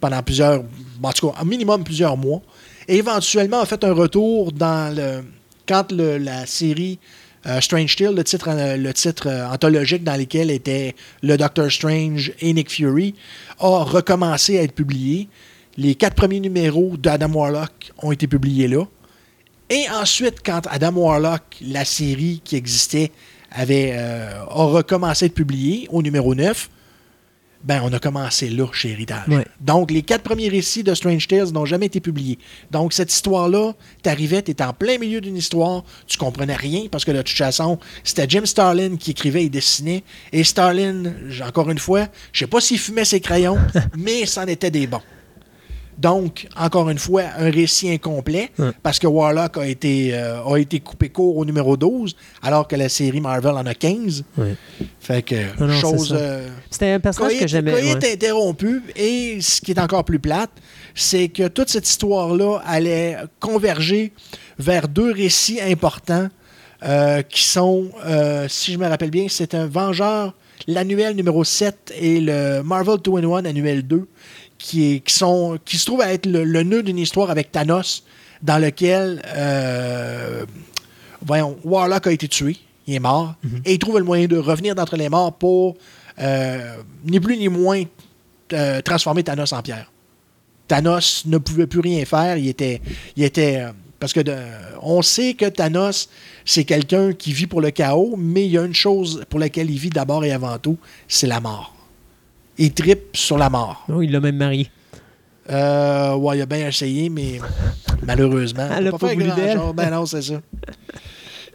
pendant 0.00 0.22
plusieurs, 0.22 0.62
en 1.02 1.12
tout 1.12 1.30
cas, 1.30 1.40
un 1.40 1.44
minimum 1.44 1.84
plusieurs 1.84 2.16
mois. 2.16 2.42
Et 2.88 2.96
éventuellement 2.96 3.60
a 3.60 3.66
fait 3.66 3.84
un 3.84 3.92
retour 3.92 4.52
dans 4.52 4.94
le. 4.94 5.22
Quand 5.66 5.92
la 5.92 6.44
série 6.44 6.98
euh, 7.46 7.60
Strange 7.60 7.96
Tale, 7.96 8.14
le 8.14 8.24
titre, 8.24 8.48
euh, 8.48 8.76
euh, 9.26 9.46
anthologique 9.48 10.04
dans 10.04 10.16
lequel 10.16 10.50
était 10.50 10.94
le 11.22 11.36
Doctor 11.36 11.70
Strange 11.70 12.32
et 12.40 12.52
Nick 12.52 12.70
Fury, 12.70 13.14
a 13.58 13.84
recommencé 13.84 14.58
à 14.58 14.62
être 14.62 14.74
publié. 14.74 15.28
Les 15.76 15.94
quatre 15.94 16.14
premiers 16.14 16.40
numéros 16.40 16.96
d'Adam 16.96 17.32
Warlock 17.32 17.92
ont 17.98 18.12
été 18.12 18.26
publiés 18.26 18.68
là. 18.68 18.84
Et 19.70 19.86
ensuite, 19.90 20.36
quand 20.44 20.66
Adam 20.70 20.92
Warlock, 20.92 21.42
la 21.62 21.84
série 21.84 22.42
qui 22.44 22.56
existait, 22.56 23.10
avait, 23.54 23.92
euh, 23.94 24.42
a 24.42 24.64
recommencé 24.64 25.24
à 25.24 25.26
être 25.26 25.34
publiée 25.34 25.88
au 25.90 26.02
numéro 26.02 26.34
9, 26.34 26.68
ben, 27.64 27.80
on 27.84 27.92
a 27.92 27.98
commencé 27.98 28.48
là 28.50 28.66
chez 28.72 28.90
Héritage. 28.90 29.28
Ouais. 29.28 29.46
Donc, 29.60 29.90
les 29.90 30.02
quatre 30.02 30.22
premiers 30.22 30.48
récits 30.48 30.82
de 30.82 30.94
Strange 30.94 31.28
Tales 31.28 31.52
n'ont 31.52 31.64
jamais 31.64 31.86
été 31.86 32.00
publiés. 32.00 32.38
Donc, 32.70 32.92
cette 32.92 33.12
histoire-là, 33.12 33.72
t'arrivais, 34.02 34.42
t'étais 34.42 34.64
en 34.64 34.72
plein 34.72 34.98
milieu 34.98 35.20
d'une 35.20 35.36
histoire, 35.36 35.84
tu 36.06 36.18
comprenais 36.18 36.56
rien 36.56 36.86
parce 36.90 37.04
que 37.04 37.12
de 37.12 37.22
toute 37.22 37.36
façon, 37.36 37.78
c'était 38.02 38.26
Jim 38.28 38.46
Starlin 38.46 38.96
qui 38.96 39.12
écrivait 39.12 39.44
et 39.44 39.48
dessinait. 39.48 40.02
Et 40.32 40.42
Starlin, 40.42 41.04
encore 41.46 41.70
une 41.70 41.78
fois, 41.78 42.08
je 42.32 42.40
sais 42.40 42.46
pas 42.48 42.60
s'il 42.60 42.78
fumait 42.78 43.04
ses 43.04 43.20
crayons, 43.20 43.58
mais 43.96 44.26
c'en 44.26 44.46
était 44.46 44.70
des 44.70 44.88
bons. 44.88 45.02
Donc, 45.98 46.48
encore 46.56 46.88
une 46.90 46.98
fois, 46.98 47.22
un 47.38 47.50
récit 47.50 47.90
incomplet 47.90 48.50
parce 48.82 48.98
que 48.98 49.06
Warlock 49.06 49.58
a 49.58 49.66
été, 49.66 50.10
euh, 50.14 50.42
a 50.42 50.56
été 50.58 50.80
coupé 50.80 51.10
court 51.10 51.36
au 51.36 51.44
numéro 51.44 51.76
12, 51.76 52.16
alors 52.42 52.66
que 52.66 52.74
la 52.76 52.88
série 52.88 53.20
Marvel 53.20 53.52
en 53.52 53.66
a 53.66 53.74
15. 53.74 54.24
Ouais. 54.38 54.54
Fait 55.00 55.22
que, 55.22 55.34
Non, 55.60 55.66
non, 55.68 55.74
chose. 55.78 56.14
euh, 56.16 56.48
C'était 56.70 56.92
un 56.92 57.00
personnage 57.00 57.38
que 57.38 57.46
j'aimais. 57.46 57.72
ouais. 57.74 57.86
est 57.88 58.12
interrompu, 58.14 58.82
et 58.96 59.38
ce 59.40 59.60
qui 59.60 59.72
est 59.72 59.78
encore 59.80 60.04
plus 60.04 60.18
plate, 60.18 60.50
c'est 60.94 61.28
que 61.28 61.48
toute 61.48 61.68
cette 61.68 61.88
histoire-là 61.88 62.58
allait 62.66 63.16
converger 63.38 64.12
vers 64.58 64.88
deux 64.88 65.12
récits 65.12 65.60
importants 65.60 66.28
euh, 66.84 67.22
qui 67.22 67.42
sont, 67.44 67.90
si 68.48 68.72
je 68.72 68.78
me 68.78 68.86
rappelle 68.88 69.10
bien, 69.10 69.26
c'est 69.28 69.54
un 69.54 69.66
Vengeur, 69.66 70.34
l'annuel 70.66 71.14
numéro 71.16 71.44
7 71.44 71.92
et 71.98 72.20
le 72.20 72.62
Marvel 72.62 72.96
2-in-1 72.96 73.46
annuel 73.46 73.82
2, 73.86 74.06
qui, 74.62 74.94
est, 74.94 75.00
qui, 75.00 75.12
sont, 75.14 75.58
qui 75.64 75.76
se 75.76 75.84
trouvent 75.84 76.00
à 76.02 76.12
être 76.12 76.26
le, 76.26 76.44
le 76.44 76.62
nœud 76.62 76.82
d'une 76.82 76.98
histoire 76.98 77.30
avec 77.30 77.50
Thanos, 77.50 78.04
dans 78.42 78.58
lequel 78.58 79.20
euh, 79.36 80.44
voyons, 81.24 81.56
Warlock 81.64 82.06
a 82.06 82.12
été 82.12 82.28
tué, 82.28 82.56
il 82.86 82.94
est 82.94 83.00
mort, 83.00 83.34
et 83.64 83.72
il 83.74 83.78
trouve 83.78 83.98
le 83.98 84.04
moyen 84.04 84.26
de 84.26 84.36
revenir 84.38 84.74
d'entre 84.74 84.96
les 84.96 85.08
morts 85.08 85.32
pour 85.34 85.76
euh, 86.18 86.76
ni 87.04 87.18
plus 87.20 87.36
ni 87.36 87.48
moins 87.48 87.82
euh, 88.52 88.80
transformer 88.82 89.22
Thanos 89.24 89.52
en 89.52 89.62
pierre. 89.62 89.90
Thanos 90.68 91.24
ne 91.26 91.38
pouvait 91.38 91.66
plus 91.66 91.80
rien 91.80 92.04
faire, 92.04 92.36
il 92.36 92.48
était, 92.48 92.80
il 93.16 93.24
était 93.24 93.56
euh, 93.60 93.72
parce 93.98 94.12
que 94.12 94.20
de- 94.20 94.36
on 94.80 95.02
sait 95.02 95.34
que 95.34 95.46
Thanos 95.46 96.08
c'est 96.44 96.64
quelqu'un 96.64 97.12
qui 97.12 97.32
vit 97.32 97.46
pour 97.46 97.60
le 97.60 97.70
chaos, 97.70 98.14
mais 98.18 98.44
il 98.46 98.52
y 98.52 98.58
a 98.58 98.62
une 98.64 98.74
chose 98.74 99.24
pour 99.28 99.38
laquelle 99.40 99.70
il 99.70 99.78
vit 99.78 99.90
d'abord 99.90 100.24
et 100.24 100.32
avant 100.32 100.58
tout, 100.58 100.78
c'est 101.08 101.26
la 101.28 101.40
mort. 101.40 101.74
Il 102.58 102.72
tripe 102.72 103.16
sur 103.16 103.38
la 103.38 103.48
mort. 103.50 103.84
Oh, 103.92 104.02
il 104.02 104.10
l'a 104.12 104.20
même 104.20 104.36
marié. 104.36 104.68
Euh, 105.50 106.14
ouais, 106.14 106.38
il 106.38 106.42
a 106.42 106.46
bien 106.46 106.68
essayé, 106.68 107.08
mais 107.08 107.40
malheureusement. 108.02 108.68
Elle 108.76 108.88
a 108.88 108.92
pas 108.92 109.12
voulu 109.14 109.30
d'elle. 109.32 109.58
Ben 109.74 109.90
non, 109.90 110.06
c'est 110.06 110.22
ça. 110.22 110.40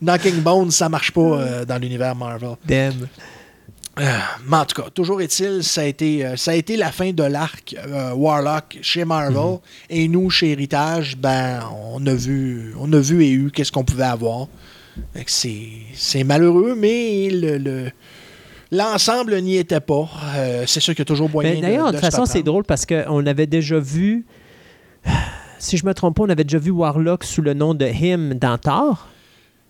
Knocking 0.02 0.42
Bones, 0.42 0.72
ça 0.72 0.90
marche 0.90 1.12
pas 1.12 1.22
euh, 1.22 1.66
dans 1.66 1.78
l'univers 1.82 2.16
Marvel. 2.16 2.56
Damn. 2.66 3.08
Euh, 4.00 4.04
mais 4.48 4.58
en 4.58 4.66
tout 4.66 4.80
cas, 4.82 4.90
toujours 4.92 5.22
est-il, 5.22 5.64
ça 5.64 5.82
a 5.82 5.86
été, 5.86 6.24
euh, 6.24 6.36
ça 6.36 6.52
a 6.52 6.54
été 6.54 6.78
la 6.78 6.92
fin 6.92 7.12
de 7.14 7.24
l'arc 7.24 7.76
euh, 7.88 8.12
Warlock 8.14 8.78
chez 8.82 9.06
Marvel. 9.06 9.58
Et 9.90 10.08
nous, 10.08 10.30
chez 10.30 10.52
Héritage, 10.52 11.18
ben, 11.18 11.62
on 11.92 12.06
a 12.06 12.14
vu, 12.14 12.76
on 12.80 12.92
a 12.94 13.00
vu 13.00 13.24
et 13.24 13.32
eu 13.32 13.50
qu'est-ce 13.50 13.72
qu'on 13.72 13.84
pouvait 13.84 14.04
avoir. 14.04 14.48
C'est 15.26 16.24
malheureux, 16.24 16.76
mais 16.78 17.30
le- 17.32 17.58
le- 17.58 17.92
l'ensemble 18.72 19.40
n'y 19.42 19.58
était 19.58 19.80
pas. 19.80 20.10
Euh, 20.36 20.64
c'est 20.68 20.80
sûr 20.80 20.94
qu'il 20.94 21.02
y 21.02 21.04
a 21.04 21.06
toujours 21.06 21.30
moyen 21.30 21.54
Mais 21.56 21.62
D'ailleurs, 21.62 21.88
de, 21.88 21.92
de 21.94 21.98
toute 21.98 22.06
façon, 22.06 22.26
c'est 22.26 22.44
drôle 22.44 22.64
parce 22.64 22.86
qu'on 22.86 23.26
avait 23.26 23.48
déjà 23.48 23.80
vu. 23.80 24.26
Si 25.60 25.78
je 25.78 25.86
me 25.86 25.94
trompe 25.94 26.18
pas, 26.18 26.24
on 26.24 26.30
avait 26.30 26.44
déjà 26.44 26.60
vu 26.60 26.72
Warlock 26.72 27.24
sous 27.24 27.42
le 27.42 27.54
nom 27.54 27.74
de 27.74 27.86
Him 27.86 28.36
dans 28.36 28.58
Thor. 28.58 29.08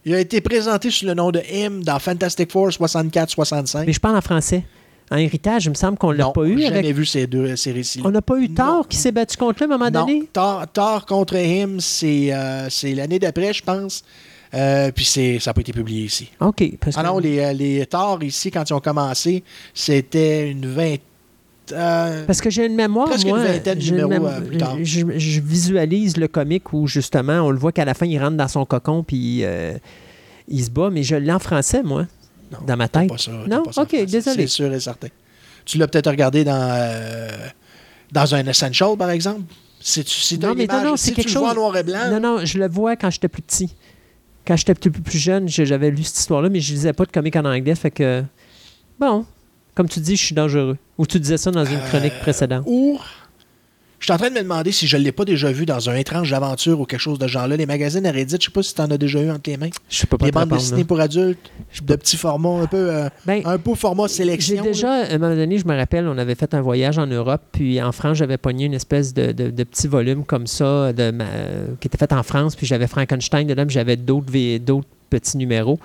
Il 0.06 0.14
a 0.14 0.20
été 0.20 0.42
présenté 0.42 0.90
sous 0.90 1.06
le 1.06 1.14
nom 1.14 1.32
de 1.32 1.42
M 1.50 1.84
dans 1.84 2.00
Fantastic 2.00 2.52
Four 2.52 2.70
64-65. 2.70 3.84
Mais 3.86 3.94
je 3.94 4.00
parle 4.00 4.18
en 4.18 4.22
français. 4.22 4.64
En 5.10 5.16
héritage, 5.18 5.66
il 5.66 5.70
me 5.70 5.76
semble 5.76 5.98
qu'on 5.98 6.12
l'a 6.12 6.26
Non, 6.26 6.32
pas 6.34 6.44
eu. 6.44 6.62
jamais 6.62 6.80
Avec... 6.80 6.96
vu 6.96 7.06
ces 7.06 7.28
deux 7.28 7.56
ces 7.56 7.72
récits. 7.72 8.02
On 8.04 8.12
n'a 8.12 8.22
pas 8.22 8.38
eu 8.38 8.50
Non. 8.50 8.56
Thor 8.56 8.88
qui 8.90 8.98
s'est 8.98 9.14
battu 9.14 9.38
contre 9.38 9.64
lui 9.64 9.72
à 9.72 9.76
un 9.76 9.78
moment 9.78 9.90
Non, 9.90 10.02
donné? 10.06 10.28
Thor, 10.34 10.66
Thor 10.74 11.06
contre 11.06 11.36
him, 11.38 11.80
c'est 11.80 12.34
euh, 12.34 12.70
c'est 12.70 12.94
l'année 12.94 13.20
d'après, 13.20 13.54
je 13.54 13.64
pense. 13.64 14.04
Euh, 14.54 14.92
puis 14.94 15.04
c'est- 15.06 15.40
ça 15.40 15.50
n'a 15.50 15.54
pas 15.54 15.62
été 15.62 15.74
publié 15.74 16.06
ici. 16.06 16.30
OK. 16.40 16.64
Parce 16.80 16.96
Ah 16.98 17.02
que- 17.02 17.08
non, 17.08 17.20
les, 17.20 17.40
euh, 17.40 17.54
les 17.54 17.86
Thor 17.86 18.24
ici, 18.24 18.50
quand 18.52 18.70
ils 18.70 18.74
ont 18.74 18.80
commencé, 18.80 19.44
c'était 19.74 20.50
une 20.50 20.66
vingtaine. 20.68 21.00
euh, 21.74 22.26
Parce 22.26 22.40
que 22.40 22.50
j'ai 22.50 22.66
une 22.66 22.76
mémoire, 22.76 23.10
Presque 23.10 23.28
moi. 23.28 23.40
une 23.40 23.46
vingtaine 23.52 23.78
de 23.78 23.84
numéros, 23.84 24.10
mémo- 24.10 24.28
euh, 24.30 24.40
plus 24.42 24.58
tard. 24.58 24.78
Je, 24.82 25.02
je 25.18 25.42
visualise 25.42 26.16
le 26.16 26.30
comique 26.30 26.72
où, 26.72 26.88
justement, 26.88 27.42
on 27.42 27.52
le 27.52 27.58
voit 27.60 27.74
qu'à 27.74 27.84
la 27.84 27.94
fin, 27.94 28.06
il 28.06 28.18
rentre 28.20 28.38
dans 28.38 28.48
son 28.48 28.64
cocon 28.66 29.04
puis 29.04 29.44
il 30.48 30.64
se 30.64 30.70
bat, 30.70 30.90
mais 30.90 31.04
je 31.04 31.16
l'ai 31.18 31.32
en 31.34 31.40
français, 31.40 31.84
moi, 31.84 32.08
non, 32.54 32.60
dans 32.66 32.78
ma 32.78 32.88
tête. 32.88 33.10
pas 33.10 33.18
ça, 33.18 33.32
Non? 33.50 33.64
pas 33.64 33.74
ça 33.74 33.82
Ok, 33.82 33.92
désolé. 34.06 34.44
C'est 34.44 34.48
sûr 34.48 34.74
et 34.74 34.80
certain. 34.80 35.10
Tu 35.66 35.78
l'as 35.78 35.90
peut-être 35.90 36.10
regardé 36.10 36.46
dans, 36.46 37.30
dans 38.14 38.34
un 38.36 38.46
Essential, 38.48 38.96
par 38.98 39.10
exemple? 39.10 39.42
T'as 39.84 40.02
Non, 40.48 40.56
mais 40.56 40.66
non, 40.68 40.84
non, 40.84 40.96
si 40.98 41.06
c'est 41.06 41.10
tu 41.12 41.16
quelque 41.18 41.34
le 41.34 41.40
vois 41.40 41.50
en 41.50 41.52
chose- 41.52 41.56
noir 41.58 41.78
et 41.78 41.84
blanc, 41.84 42.10
Non, 42.12 42.20
non, 42.20 42.46
je 42.46 42.58
le 42.58 42.68
vois 42.70 42.96
quand 42.96 43.10
j'étais 43.10 43.28
plus 43.28 43.42
petit. 43.42 43.76
Quand 44.48 44.56
j'étais 44.56 44.74
plus, 44.76 44.92
plus 44.92 45.18
jeune, 45.20 45.50
je- 45.50 45.66
j'avais 45.66 45.92
lu 45.92 46.04
cette 46.04 46.20
histoire-là, 46.20 46.48
mais 46.50 46.60
je 46.62 46.72
lisais 46.74 46.94
pas 46.94 47.06
de 47.06 47.12
comique 47.12 47.36
en 47.36 47.44
anglais, 47.46 47.76
fait 47.76 47.92
que... 47.92 48.24
Bon, 49.00 49.26
comme 49.76 49.90
tu 49.90 50.00
dis, 50.00 50.16
je 50.16 50.26
suis 50.26 50.36
dangereux. 50.36 50.78
Ou 50.98 51.06
tu 51.06 51.20
disais 51.20 51.38
ça 51.38 51.52
dans 51.52 51.66
une 51.66 51.80
chronique 51.90 52.14
Euh, 52.18 52.22
précédente. 52.22 52.64
Ou, 52.66 52.98
je 54.00 54.06
suis 54.06 54.14
en 54.14 54.18
train 54.18 54.30
de 54.30 54.36
me 54.36 54.42
demander 54.42 54.72
si 54.72 54.86
je 54.88 54.96
ne 54.98 55.02
l'ai 55.04 55.12
pas 55.12 55.26
déjà 55.26 55.52
vu 55.52 55.66
dans 55.66 55.90
un 55.90 55.96
étrange 55.96 56.32
aventure 56.32 56.80
ou 56.80 56.86
quelque 56.86 57.00
chose 57.00 57.18
de 57.20 57.28
genre 57.28 57.48
là. 57.48 57.56
Les 57.58 57.66
magazines 57.66 58.06
à 58.06 58.12
Reddit, 58.12 58.36
je 58.40 58.46
sais 58.46 58.52
pas 58.52 58.62
si 58.64 58.74
tu 58.76 58.82
en 58.82 58.92
as 58.92 58.98
déjà 58.98 59.20
eu 59.22 59.30
entre 59.32 59.50
les 59.50 59.58
mains. 59.58 59.70
Je 59.90 60.06
peux 60.06 60.18
pas 60.18 60.26
Les 60.28 60.32
bandes 60.32 60.50
dessinées 60.50 60.84
pour 60.84 61.00
adultes, 61.00 61.40
de 61.84 61.96
petits 61.96 62.18
formats, 62.18 62.62
un 62.62 62.68
peu, 62.68 62.78
euh, 62.94 63.10
Ben, 63.26 63.42
un 63.46 63.58
peu 63.58 63.74
format 63.76 64.08
J'ai 64.08 64.14
sélection. 64.16 64.64
déjà, 64.64 64.92
à 64.92 65.14
un 65.14 65.18
moment 65.18 65.36
donné, 65.36 65.58
je 65.58 65.66
me 65.66 65.76
rappelle, 65.76 66.08
on 66.08 66.18
avait 66.18 66.36
fait 66.36 66.54
un 66.54 66.62
voyage 66.62 66.98
en 67.00 67.08
Europe, 67.08 67.42
puis 67.52 67.82
en 67.82 67.92
France, 67.92 68.18
j'avais 68.18 68.38
pogné 68.38 68.66
une 68.66 68.74
espèce 68.76 69.14
de, 69.14 69.32
de, 69.32 69.50
de 69.50 69.64
petit 69.64 69.88
volume 69.88 70.24
comme 70.26 70.48
ça, 70.48 70.94
de 70.94 71.12
ma- 71.12 71.24
euh, 71.26 71.68
qui 71.80 71.88
était 71.88 71.98
fait 71.98 72.14
en 72.14 72.24
France, 72.24 72.56
puis 72.56 72.68
j'avais 72.68 72.88
Frankenstein 72.88 73.48
dedans, 73.48 73.66
puis 73.66 73.74
j'avais 73.74 73.96
d'autres 73.96 74.88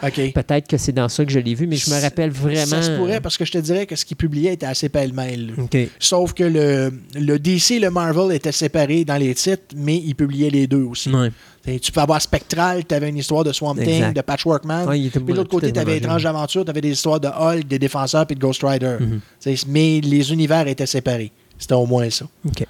Là. 0.02 0.08
OK. 0.08 0.32
Peut-être 0.32 0.68
que 0.68 0.76
c'est 0.76 0.92
dans 0.92 1.08
ça 1.08 1.24
que 1.24 1.30
je 1.30 1.38
l'ai 1.38 1.54
vu, 1.54 1.66
mais 1.66 1.76
je 1.76 1.90
me 1.90 2.00
rappelle 2.00 2.30
vraiment. 2.30 2.66
Ça 2.66 2.82
se 2.82 2.96
pourrait 2.96 3.20
parce 3.20 3.36
que 3.36 3.44
je 3.44 3.52
te 3.52 3.58
dirais 3.58 3.86
que 3.86 3.96
ce 3.96 4.04
qu'il 4.04 4.16
publiait 4.16 4.54
était 4.54 4.66
assez 4.66 4.88
pêle-mêle. 4.88 5.54
Sauf 5.98 6.32
que 6.32 6.44
le, 6.44 6.92
le 7.14 7.38
DC 7.38 7.72
et 7.72 7.78
le 7.78 7.90
Marvel 7.90 8.34
étaient 8.34 8.52
séparés 8.52 9.04
dans 9.04 9.16
les 9.16 9.34
titres, 9.34 9.62
mais 9.76 9.96
ils 9.96 10.14
publiaient 10.14 10.50
les 10.50 10.66
deux 10.66 10.82
aussi. 10.82 11.10
Ouais. 11.10 11.30
Tu 11.78 11.92
peux 11.92 12.00
avoir 12.00 12.20
Spectral, 12.20 12.84
tu 12.84 12.94
avais 12.94 13.08
une 13.08 13.16
histoire 13.18 13.44
de 13.44 13.52
Swamp 13.52 13.76
Thing, 13.76 14.12
de 14.12 14.20
Patchwork 14.20 14.64
Man. 14.64 14.88
Ouais, 14.88 15.08
Puis 15.08 15.22
de 15.22 15.32
l'autre 15.32 15.50
côté, 15.50 15.72
tu 15.72 15.78
avais. 15.78 15.98
Étrange 15.98 16.26
Aventure, 16.26 16.64
tu 16.64 16.70
avais 16.70 16.80
des 16.80 16.90
histoires 16.90 17.20
de 17.20 17.28
Hulk, 17.28 17.68
des 17.68 17.78
Défenseurs 17.78 18.26
puis 18.26 18.34
de 18.34 18.40
Ghost 18.40 18.62
Rider. 18.64 18.96
Mhm. 19.00 19.20
Mais 19.68 20.00
les 20.00 20.32
univers 20.32 20.66
étaient 20.66 20.86
séparés. 20.86 21.30
C'était 21.58 21.74
au 21.74 21.86
moins 21.86 22.10
ça. 22.10 22.26
OK. 22.46 22.66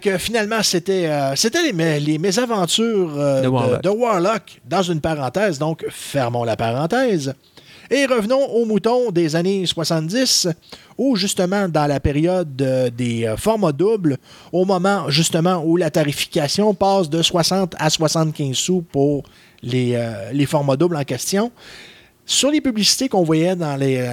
Que 0.00 0.18
finalement, 0.18 0.62
c'était 0.62 1.06
euh, 1.06 1.34
c'était 1.36 1.62
les, 1.62 1.72
mé- 1.72 1.98
les 1.98 2.18
mésaventures 2.18 3.12
euh, 3.18 3.42
De 3.42 3.48
Warlock. 3.48 3.82
de 3.82 3.88
Warlock, 3.88 4.60
dans 4.68 4.82
une 4.82 5.00
parenthèse. 5.00 5.58
Donc, 5.58 5.84
fermons 5.88 6.44
la 6.44 6.56
parenthèse. 6.56 7.34
Et 7.90 8.06
revenons 8.06 8.44
aux 8.46 8.66
moutons 8.66 9.10
des 9.10 9.34
années 9.34 9.66
70, 9.66 10.46
où 10.96 11.16
justement, 11.16 11.68
dans 11.68 11.86
la 11.88 11.98
période 11.98 12.60
euh, 12.62 12.88
des 12.90 13.34
formats 13.36 13.72
doubles, 13.72 14.16
au 14.52 14.64
moment 14.64 15.08
justement 15.10 15.62
où 15.64 15.76
la 15.76 15.90
tarification 15.90 16.72
passe 16.72 17.10
de 17.10 17.20
60 17.20 17.74
à 17.78 17.90
75 17.90 18.54
sous 18.56 18.82
pour 18.82 19.24
les, 19.62 19.98
les 20.32 20.46
formats 20.46 20.76
doubles 20.76 20.96
en 20.96 21.04
question, 21.04 21.50
sur 22.24 22.50
les 22.52 22.60
publicités 22.60 23.08
qu'on 23.08 23.24
voyait 23.24 23.56
dans 23.56 23.74
les, 23.76 24.08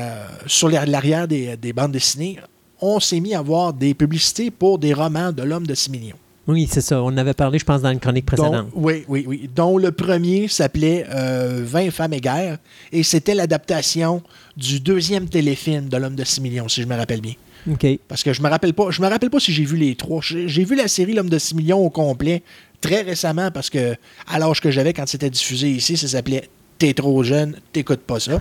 sur 0.47 0.69
l'arrière 0.69 1.27
des, 1.27 1.55
des 1.55 1.71
bandes 1.71 1.91
dessinées, 1.91 2.39
on 2.81 2.99
s'est 2.99 3.19
mis 3.19 3.33
à 3.35 3.41
voir 3.41 3.73
des 3.73 3.93
publicités 3.93 4.51
pour 4.51 4.79
des 4.79 4.93
romans 4.93 5.31
de 5.31 5.43
l'homme 5.43 5.65
de 5.67 5.75
6 5.75 5.89
millions. 5.91 6.15
Oui, 6.47 6.65
c'est 6.71 6.79
ça. 6.81 7.01
On 7.03 7.07
en 7.07 7.17
avait 7.17 7.33
parlé, 7.33 7.59
je 7.59 7.65
pense, 7.65 7.81
dans 7.81 7.91
une 7.91 7.99
chronique 7.99 8.25
précédente. 8.25 8.53
Dont- 8.53 8.69
oui, 8.75 9.03
oui, 9.09 9.25
oui. 9.27 9.49
Dont 9.53 9.77
le 9.77 9.91
premier 9.91 10.47
s'appelait 10.47 11.05
euh, 11.13 11.61
20 11.65 11.91
femmes 11.91 12.13
et 12.13 12.21
guerre. 12.21 12.57
Et 12.93 13.03
c'était 13.03 13.35
l'adaptation 13.35 14.21
du 14.55 14.79
deuxième 14.79 15.27
téléfilm 15.27 15.89
de 15.89 15.97
l'homme 15.97 16.15
de 16.15 16.23
6 16.23 16.39
millions, 16.39 16.69
si 16.69 16.81
je 16.81 16.87
me 16.87 16.95
rappelle 16.95 17.19
bien. 17.19 17.33
OK. 17.69 17.85
Parce 18.07 18.23
que 18.23 18.31
je 18.31 18.41
me 18.41 18.47
rappelle 18.47 18.73
pas, 18.73 18.91
je 18.91 19.01
me 19.01 19.07
rappelle 19.09 19.29
pas 19.29 19.41
si 19.41 19.51
j'ai 19.51 19.65
vu 19.65 19.75
les 19.75 19.95
trois. 19.95 20.21
J'ai 20.23 20.47
j'ai 20.47 20.63
vu 20.63 20.75
la 20.75 20.87
série 20.87 21.11
L'homme 21.13 21.29
de 21.29 21.37
6 21.37 21.53
millions 21.55 21.79
au 21.79 21.89
complet 21.89 22.41
très 22.79 23.01
récemment 23.01 23.51
parce 23.51 23.69
que 23.69 23.95
à 24.31 24.39
l'âge 24.39 24.61
que 24.61 24.71
j'avais 24.71 24.93
quand 24.93 25.05
c'était 25.05 25.29
diffusé 25.29 25.69
ici, 25.69 25.97
ça 25.97 26.07
s'appelait 26.07 26.47
T'es 26.77 26.93
trop 26.93 27.23
jeune, 27.23 27.57
t'écoutes 27.73 28.01
pas 28.01 28.19
ça. 28.21 28.39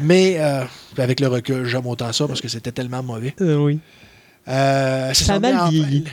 Mais 0.00 0.36
euh, 0.38 0.64
avec 0.98 1.20
le 1.20 1.28
recul, 1.28 1.64
j'aime 1.66 1.86
autant 1.86 2.12
ça 2.12 2.26
parce 2.26 2.40
que 2.40 2.48
c'était 2.48 2.72
tellement 2.72 3.02
mauvais. 3.02 3.34
Euh, 3.40 3.56
oui. 3.56 3.78
Euh, 4.48 5.14
Ça 5.14 5.34
a 5.34 5.38
mal 5.38 5.54
mais 5.54 5.60
en- 5.60 5.68
vieilli. 5.68 6.04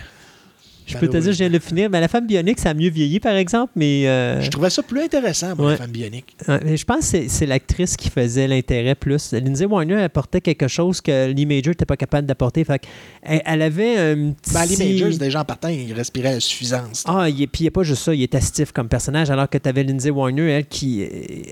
Je 0.92 0.98
peux 0.98 1.08
te 1.08 1.18
dire, 1.18 1.32
je 1.32 1.38
viens 1.38 1.48
de 1.48 1.53
le 1.53 1.60
finir. 1.60 1.90
Mais 1.90 2.00
la 2.00 2.08
femme 2.08 2.28
bionique, 2.28 2.60
ça 2.60 2.70
a 2.70 2.74
mieux 2.74 2.90
vieilli, 2.90 3.20
par 3.20 3.36
exemple, 3.36 3.72
mais. 3.76 4.08
euh, 4.08 4.42
Je 4.42 4.50
trouvais 4.50 4.70
ça 4.70 4.84
plus 4.84 5.02
intéressant, 5.02 5.56
moi, 5.56 5.66
Ouais. 5.68 5.72
la 5.74 5.78
femme 5.78 5.92
bionique. 5.92 6.36
Ouais, 6.48 6.60
mais 6.64 6.78
je 6.78 6.86
pense 6.86 7.11
que 7.11 7.28
c'est- 7.28 7.45
l'actrice 7.45 7.95
qui 7.98 8.10
faisait 8.10 8.48
l'intérêt 8.48 8.95
plus. 8.95 9.32
Lindsay 9.34 9.66
Warner 9.66 10.02
apportait 10.02 10.42
quelque 10.42 10.68
chose 10.68 11.02
que 11.02 11.32
Lee 11.32 11.45
Major 11.45 11.70
n'était 11.72 11.86
pas 11.86 11.98
capable 11.98 12.28
d'apporter. 12.28 12.64
Fait 12.64 12.82
elle, 13.24 13.42
elle 13.45 13.61
avait 13.61 13.98
un 13.98 14.32
petit. 14.34 14.53
Ben, 14.53 14.66
les 14.66 14.78
Majors, 14.94 15.18
déjà 15.18 15.42
en 15.42 15.45
partant, 15.45 15.68
ils 15.70 15.94
respiraient 15.94 16.34
à 16.36 16.40
suffisance. 16.40 17.03
Ah, 17.08 17.28
il, 17.30 17.42
est- 17.44 17.48
puis 17.48 17.61
il 17.61 17.64
n'y 17.64 17.68
a 17.70 17.72
pas 17.72 17.84
juste 17.84 18.03
ça, 18.03 18.14
il 18.14 18.22
était 18.24 18.42
stiff 18.42 18.72
comme 18.72 18.88
personnage, 18.88 19.30
alors 19.30 19.50
que 19.50 19.58
tu 19.58 19.68
avais 19.70 19.84
Lindsay 19.84 20.10
Warner, 20.10 20.50
elle, 20.52 20.66
qui 20.66 21.03
euh, 21.03 21.08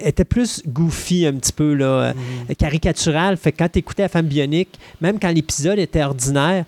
était 0.06 0.26
plus 0.26 0.62
goofy 0.68 1.26
un 1.26 1.34
petit 1.34 1.54
peu, 1.54 1.74
là, 1.74 2.14
Mhm. 2.14 2.56
caricaturale. 2.56 3.38
Fait 3.38 3.52
que 3.52 3.58
quand 3.58 3.70
tu 3.72 3.80
écoutais 3.80 4.04
La 4.04 4.10
Femme 4.10 4.26
Bionique, 4.28 4.70
même 5.02 5.20
quand 5.20 5.32
l'épisode 5.32 5.80
était 5.80 6.04
ordinaire, 6.04 6.66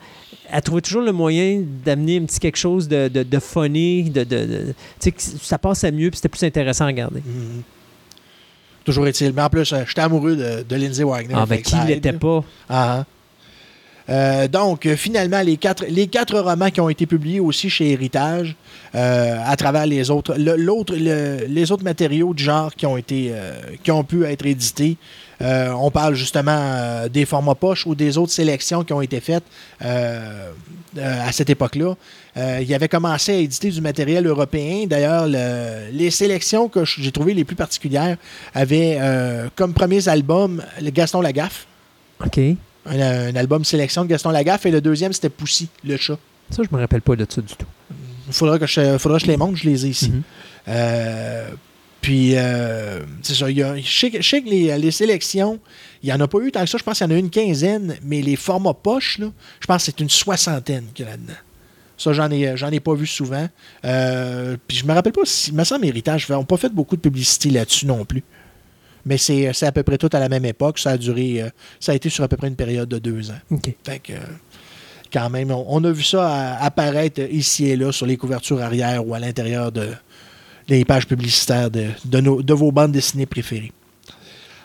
elle 0.52 0.62
trouvait 0.62 0.82
toujours 0.82 1.02
le 1.02 1.12
moyen 1.12 1.62
d'amener 1.86 2.18
un 2.20 2.26
petit 2.26 2.40
quelque 2.40 2.58
chose 2.58 2.88
de, 2.88 3.08
de, 3.08 3.24
de 3.24 3.40
funny, 3.40 4.10
de, 4.10 4.24
de, 4.24 4.46
de- 4.46 4.66
tu 4.68 4.74
sais, 5.00 5.12
que 5.12 5.22
ça 5.22 5.58
passait 5.58 5.92
mieux, 5.92 6.10
puis 6.10 6.18
c'était 6.18 6.30
plus 6.30 6.44
intéressant 6.44 6.86
à 6.86 6.88
regarder. 6.88 7.22
Mhm. 7.26 7.62
Toujours 8.84 9.08
est-il. 9.08 9.32
Mais 9.34 9.44
en 9.44 9.50
plus, 9.50 9.72
euh, 9.74 9.84
j'étais 9.88 10.02
amoureux 10.02 10.36
de, 10.36 10.76
Lindsay 10.76 11.04
Wagner. 11.04 11.34
Ah, 11.38 11.46
ben 11.46 11.62
qui 11.62 11.76
l'était 11.88 12.14
pas? 12.14 12.44
Ah, 12.70 13.00
ah. 13.02 13.06
Euh, 14.10 14.48
donc, 14.48 14.88
euh, 14.88 14.96
finalement, 14.96 15.42
les 15.42 15.58
quatre, 15.58 15.86
les 15.88 16.08
quatre 16.08 16.38
romans 16.40 16.70
qui 16.72 16.82
ont 16.82 16.90
été 16.90 17.06
publiés 17.06 17.40
aussi 17.40 17.70
chez 17.70 17.92
Héritage, 17.92 18.56
euh, 18.96 19.38
à 19.46 19.56
travers 19.56 19.86
les 19.86 20.10
autres, 20.10 20.34
le- 20.38 20.56
l'autre, 20.56 20.96
le- 20.98 21.46
les 21.48 21.72
autres 21.72 21.84
matériaux 21.84 22.34
du 22.34 22.44
genre 22.44 22.74
qui 22.76 22.86
ont 22.88 22.98
été, 22.98 23.30
euh, 23.32 23.54
qui 23.84 23.92
ont 23.92 24.04
pu 24.04 24.26
être 24.26 24.46
édités. 24.46 24.98
Euh, 25.42 25.72
on 25.72 25.90
parle 25.92 26.14
justement 26.16 26.52
euh, 26.58 27.10
des 27.10 27.26
formats 27.26 27.56
poches 27.56 27.86
ou 27.88 27.96
des 27.96 28.18
autres 28.18 28.32
sélections 28.32 28.84
qui 28.84 28.94
ont 28.94 29.02
été 29.02 29.20
faites 29.20 29.44
euh, 29.84 30.52
à 30.98 31.32
cette 31.32 31.50
époque-là. 31.50 31.96
Il 32.36 32.74
avait 32.74 32.88
commencé 32.88 33.32
à 33.34 33.36
éditer 33.38 33.70
du 33.72 33.82
matériel 33.82 34.26
européen. 34.28 34.86
D'ailleurs, 34.88 35.26
le- 35.28 35.90
les 35.92 36.12
sélections 36.12 36.70
que 36.70 36.86
j'ai 36.86 37.12
trouvées 37.12 37.34
les 37.34 37.44
plus 37.44 37.56
particulières 37.56 38.18
avaient 38.54 39.00
comme 39.56 39.74
premiers 39.74 40.08
albums 40.08 40.62
le 40.82 40.90
Gaston 40.92 41.22
Lagaffe 41.22 41.66
OK. 42.24 42.38
un, 42.38 42.56
un 43.00 43.36
album 43.36 43.66
sélection 43.66 44.04
de 44.04 44.10
Gaston 44.10 44.30
Lagaffe 44.30 44.66
et 44.66 44.72
le 44.72 44.80
deuxième 44.82 45.12
c'était 45.12 45.30
Poussy, 45.30 45.70
le 45.84 45.98
chat. 45.98 46.18
Ça, 46.52 46.62
je 46.70 46.76
me 46.76 46.80
rappelle 46.82 47.02
pas 47.02 47.16
de 47.16 47.26
ça 47.30 47.42
du 47.42 47.54
tout. 47.56 47.66
Il 48.28 48.34
faudra 48.34 48.60
que 48.60 48.68
je, 48.68 48.98
faudra 48.98 49.18
que 49.18 49.26
je 49.26 49.32
les 49.32 49.38
montre, 49.38 49.58
je 49.58 49.68
les 49.70 49.86
ai 49.86 49.90
ici. 49.90 50.10
Mhm. 50.12 50.22
Euh, 50.68 51.50
puis, 52.02 52.32
euh, 52.36 53.00
c'est 53.22 53.36
ça. 53.36 53.50
il 53.50 53.58
y 53.58 53.64
a- 53.64 53.78
je, 53.78 53.88
sais, 54.00 54.10
que- 54.42 54.50
les, 54.50 54.78
les 54.78 54.92
sélections, 54.92 55.60
il 56.04 56.08
n'y 56.08 56.14
en 56.14 56.20
a 56.20 56.28
pas 56.28 56.40
eu 56.40 56.52
tant 56.52 56.62
que 56.64 56.70
ça. 56.70 56.78
Je 56.78 56.84
pense 56.84 56.98
qu'il 56.98 57.08
y 57.08 57.10
en 57.10 57.14
a 57.14 57.18
eu 57.18 57.20
une 57.20 57.30
quinzaine, 57.30 57.96
mais 58.04 58.22
les 58.22 58.36
formats 58.36 58.74
poches, 58.74 59.20
là, 59.20 59.28
je 59.60 59.68
pense 59.68 59.78
que 59.78 59.84
c'est 59.86 60.00
une 60.00 60.10
soixantaine 60.10 60.86
qu'il 60.94 61.06
y 61.06 61.08
a 61.08 61.12
là-dedans. 61.12 61.34
Ça, 61.98 62.14
j'en 62.14 62.32
ai, 62.32 62.58
j'en 62.58 62.70
ai 62.72 62.80
pas 62.80 62.96
vu 62.96 63.06
souvent. 63.06 63.48
Euh, 63.86 64.58
puis 64.68 64.78
je 64.78 64.86
me 64.86 64.94
rappelle 64.94 65.14
pas 65.14 65.22
si, 65.26 65.52
il 65.52 65.56
me 65.56 65.64
semble, 65.64 65.86
Héritage, 65.86 66.28
n'ont 66.30 66.44
pas 66.44 66.58
fait 66.58 66.70
beaucoup 66.74 66.96
de 66.96 67.02
publicité 67.02 67.52
là-dessus 67.52 67.86
non 67.86 68.04
plus. 68.06 68.24
Mais 69.06 69.18
c'est, 69.18 69.52
c'est 69.54 69.68
à 69.68 69.72
peu 69.72 69.84
près 69.84 69.98
tout 70.00 70.10
à 70.12 70.20
la 70.20 70.28
même 70.30 70.46
époque. 70.46 70.80
Ça 70.80 70.92
a 70.92 70.98
duré, 70.98 71.42
euh, 71.44 71.50
ça 71.80 71.92
a 71.92 71.96
été 71.96 72.10
sur 72.10 72.24
à 72.24 72.28
peu 72.28 72.38
près 72.38 72.48
une 72.48 72.56
période 72.56 72.90
de 72.90 72.98
deux 72.98 73.30
ans. 73.30 73.40
OK. 73.52 73.76
Fait 73.84 74.00
que, 74.00 74.14
quand 75.14 75.30
même, 75.30 75.52
on, 75.52 75.66
on 75.68 75.84
a 75.84 75.92
vu 75.92 76.04
ça 76.04 76.28
à- 76.28 76.66
apparaître 76.66 77.22
ici 77.32 77.68
et 77.70 77.76
là 77.76 77.92
sur 77.92 78.06
les 78.08 78.18
couvertures 78.18 78.62
arrière 78.62 79.08
ou 79.08 79.14
à 79.14 79.20
l'intérieur 79.20 79.72
de, 79.72 79.90
des 80.72 80.86
pages 80.86 81.06
publicitaires 81.06 81.70
de, 81.70 82.54
vos 82.54 82.72
bandes 82.72 82.94
dessinées 82.94 83.26
préférées. 83.26 83.74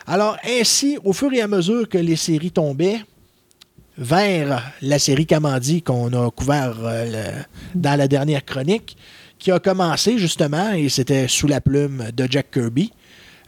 Alors, 0.06 0.36
ainsi, 0.46 0.98
au 1.02 1.12
fur 1.12 1.32
et 1.32 1.40
à 1.40 1.48
mesure 1.48 1.88
que 1.88 1.98
les 1.98 2.14
séries 2.14 2.52
tombaient 2.52 3.00
vers 3.98 4.72
la 4.82 5.00
série 5.00 5.26
Kamandi 5.26 5.82
qu'on 5.82 6.12
a 6.12 6.30
couvert 6.30 6.76
euh, 6.80 7.42
dans 7.74 7.98
la 7.98 8.06
dernière 8.06 8.44
chronique, 8.44 8.96
qui 9.36 9.50
a 9.50 9.58
commencé 9.58 10.16
justement, 10.16 10.72
et 10.74 10.88
c'était 10.90 11.26
sous 11.26 11.48
la 11.48 11.60
plume 11.60 12.04
de 12.16 12.28
Jack 12.30 12.52
Kirby, 12.52 12.92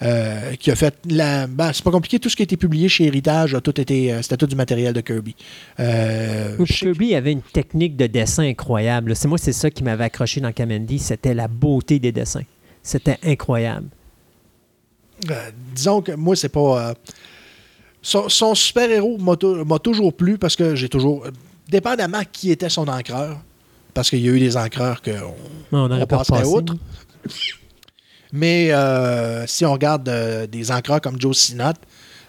euh, 0.02 0.55
qui 0.55 0.70
a 0.70 0.77
fait 0.77 0.94
la. 1.09 1.47
ben, 1.47 1.73
c'est 1.73 1.83
pas 1.85 1.91
compliqué, 1.91 2.18
tout 2.20 2.28
ce 2.28 2.36
qui 2.36 2.43
a 2.43 2.44
été 2.44 2.57
publié 2.57 2.89
chez 2.89 3.05
Héritage 3.05 3.55
a 3.55 3.60
tout 3.60 3.81
été. 3.81 4.12
euh, 4.12 4.23
C'était 4.23 4.36
tout 4.36 4.47
du 4.47 4.55
matériel 4.57 4.93
de 4.94 5.01
Kirby. 5.01 5.35
Euh, 5.81 6.55
Oui, 6.59 6.67
Kirby 6.67 7.15
avait 7.15 7.33
une 7.33 7.43
technique 7.43 7.97
de 7.97 8.07
dessin 8.07 8.44
incroyable. 8.44 9.17
C'est 9.17 9.27
moi, 9.28 9.39
c'est 9.39 9.52
ça 9.52 9.70
qui 9.70 9.83
m'avait 9.83 10.05
accroché 10.05 10.41
dans 10.41 10.52
Kamandi, 10.52 10.99
c'était 10.99 11.35
la 11.35 11.49
beauté 11.49 11.99
des 11.99 12.12
dessins. 12.12 12.44
C'était 12.83 13.18
incroyable. 13.25 13.89
euh, 15.31 15.51
disons 15.75 16.01
que 16.01 16.12
moi, 16.12 16.36
c'est 16.36 16.49
pas. 16.49 16.94
son, 18.01 18.28
son 18.28 18.55
super-héros 18.55 19.18
m'a 19.18 19.36
tou- 19.36 19.65
m'a 19.65 19.78
toujours 19.81 20.15
plu 20.15 20.39
parce 20.39 20.55
que 20.57 20.75
j'ai 20.77 20.89
toujours. 20.89 21.27
Dépendamment 21.68 22.23
qui 22.33 22.51
était 22.51 22.70
son 22.70 22.89
encreur, 22.89 23.41
parce 23.93 24.09
qu'il 24.10 24.20
y 24.20 24.28
a 24.28 24.33
eu 24.33 24.39
des 24.41 24.57
encreurs 24.57 25.02
que. 25.02 25.10
on- 25.10 25.35
on 26.02 26.07
passerait 26.07 26.39
outre. 26.55 26.77
Mais 28.32 28.73
euh, 28.73 29.47
si 29.47 29.65
on 29.65 29.73
regarde 29.73 30.08
euh, 30.08 30.47
des 30.47 30.70
encreurs 30.70 31.00
comme 31.00 31.20
Joe 31.20 31.36
Sinnott, 31.36 31.76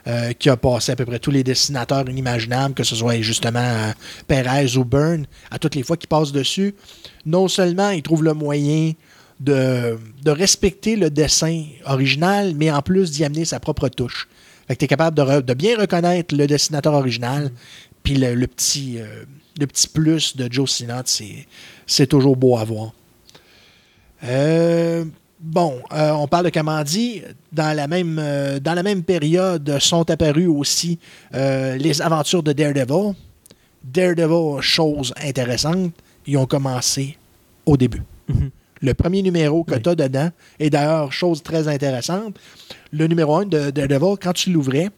euh, 0.07 0.31
qui 0.31 0.49
a 0.49 0.55
passé 0.55 0.93
à 0.93 0.95
peu 0.95 1.05
près 1.05 1.19
tous 1.19 1.31
les 1.31 1.43
dessinateurs 1.43 2.09
inimaginables, 2.09 2.73
que 2.73 2.83
ce 2.83 2.95
soit 2.95 3.21
justement 3.21 3.91
Perez 4.27 4.77
ou 4.77 4.85
Byrne, 4.85 5.25
à 5.51 5.59
toutes 5.59 5.75
les 5.75 5.83
fois 5.83 5.97
qu'il 5.97 6.07
passe 6.07 6.31
dessus, 6.31 6.73
non 7.25 7.47
seulement 7.47 7.89
il 7.89 8.01
trouve 8.01 8.23
le 8.23 8.33
moyen 8.33 8.93
de, 9.39 9.97
respecter 10.25 10.95
le 10.95 11.09
dessin 11.09 11.65
original, 11.85 12.53
mais 12.55 12.71
en 12.71 12.81
plus 12.81 13.11
d'y 13.11 13.23
amener 13.23 13.45
sa 13.45 13.59
propre 13.59 13.87
touche. 13.89 14.27
Fait 14.67 14.75
que 14.75 14.79
tu 14.79 14.85
es 14.85 14.87
capable 14.87 15.17
de, 15.43 15.53
bien 15.53 15.77
reconnaître 15.77 16.35
le 16.35 16.47
dessinateur 16.47 16.93
original, 16.93 17.51
puis 18.03 18.15
le, 18.15 18.47
petit, 18.47 18.99
euh, 18.99 19.25
le 19.59 19.67
petit 19.67 19.87
plus 19.87 20.35
de 20.37 20.51
Joe 20.51 20.69
c'est, 21.05 21.47
c'est 21.85 22.07
toujours 22.07 22.37
beau 22.37 22.57
à 22.57 22.63
voir. 22.63 22.93
Euh, 24.23 25.05
bon, 25.39 25.81
euh, 25.93 26.11
on 26.11 26.27
parle 26.27 26.45
de 26.45 26.49
Kamandi. 26.49 27.23
Dans 27.51 27.75
la 27.75 27.87
même, 27.87 28.17
euh, 28.19 28.59
dans 28.59 28.73
la 28.73 28.83
même 28.83 29.03
période 29.03 29.77
sont 29.79 30.09
apparues 30.09 30.47
aussi 30.47 30.99
euh, 31.33 31.75
les 31.77 32.01
aventures 32.01 32.43
de 32.43 32.53
Daredevil. 32.53 33.13
Daredevil, 33.83 34.61
chose 34.61 35.13
intéressante, 35.23 35.93
ils 36.27 36.37
ont 36.37 36.45
commencé 36.45 37.17
au 37.65 37.77
début. 37.77 38.03
Mhm. 38.27 38.49
Le 38.81 38.93
premier 38.93 39.21
numéro 39.21 39.63
que 39.63 39.73
Oui. 39.75 39.81
tu 39.81 39.89
as 39.89 39.95
dedans, 39.95 40.29
et 40.59 40.69
d'ailleurs, 40.69 41.11
chose 41.11 41.43
très 41.43 41.67
intéressante, 41.67 42.37
le 42.91 43.07
numéro 43.07 43.35
1 43.35 43.45
de 43.45 43.71
Daredevil, 43.71 44.15
quand 44.21 44.33
tu 44.33 44.51
l'ouvrais, 44.51 44.89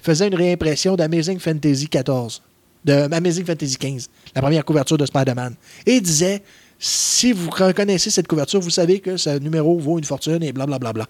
faisait 0.00 0.28
une 0.28 0.34
réimpression 0.34 0.96
d'Amazing 0.96 1.38
Fantasy 1.38 1.88
14, 1.88 2.42
de 2.84 2.92
Amazing 3.12 3.44
Fantasy 3.44 3.76
15, 3.76 4.08
la 4.34 4.42
première 4.42 4.64
couverture 4.64 4.96
de 4.98 5.06
Spider-Man. 5.06 5.54
Et 5.86 6.00
disait 6.00 6.42
si 6.82 7.32
vous 7.32 7.50
reconnaissez 7.50 8.10
cette 8.10 8.26
couverture, 8.26 8.60
vous 8.60 8.70
savez 8.70 8.98
que 9.00 9.16
ce 9.16 9.38
numéro 9.38 9.78
vaut 9.78 9.98
une 9.98 10.04
fortune 10.04 10.42
et 10.42 10.52
blablabla. 10.52 10.92
Bla, 10.92 11.04
bla. 11.04 11.08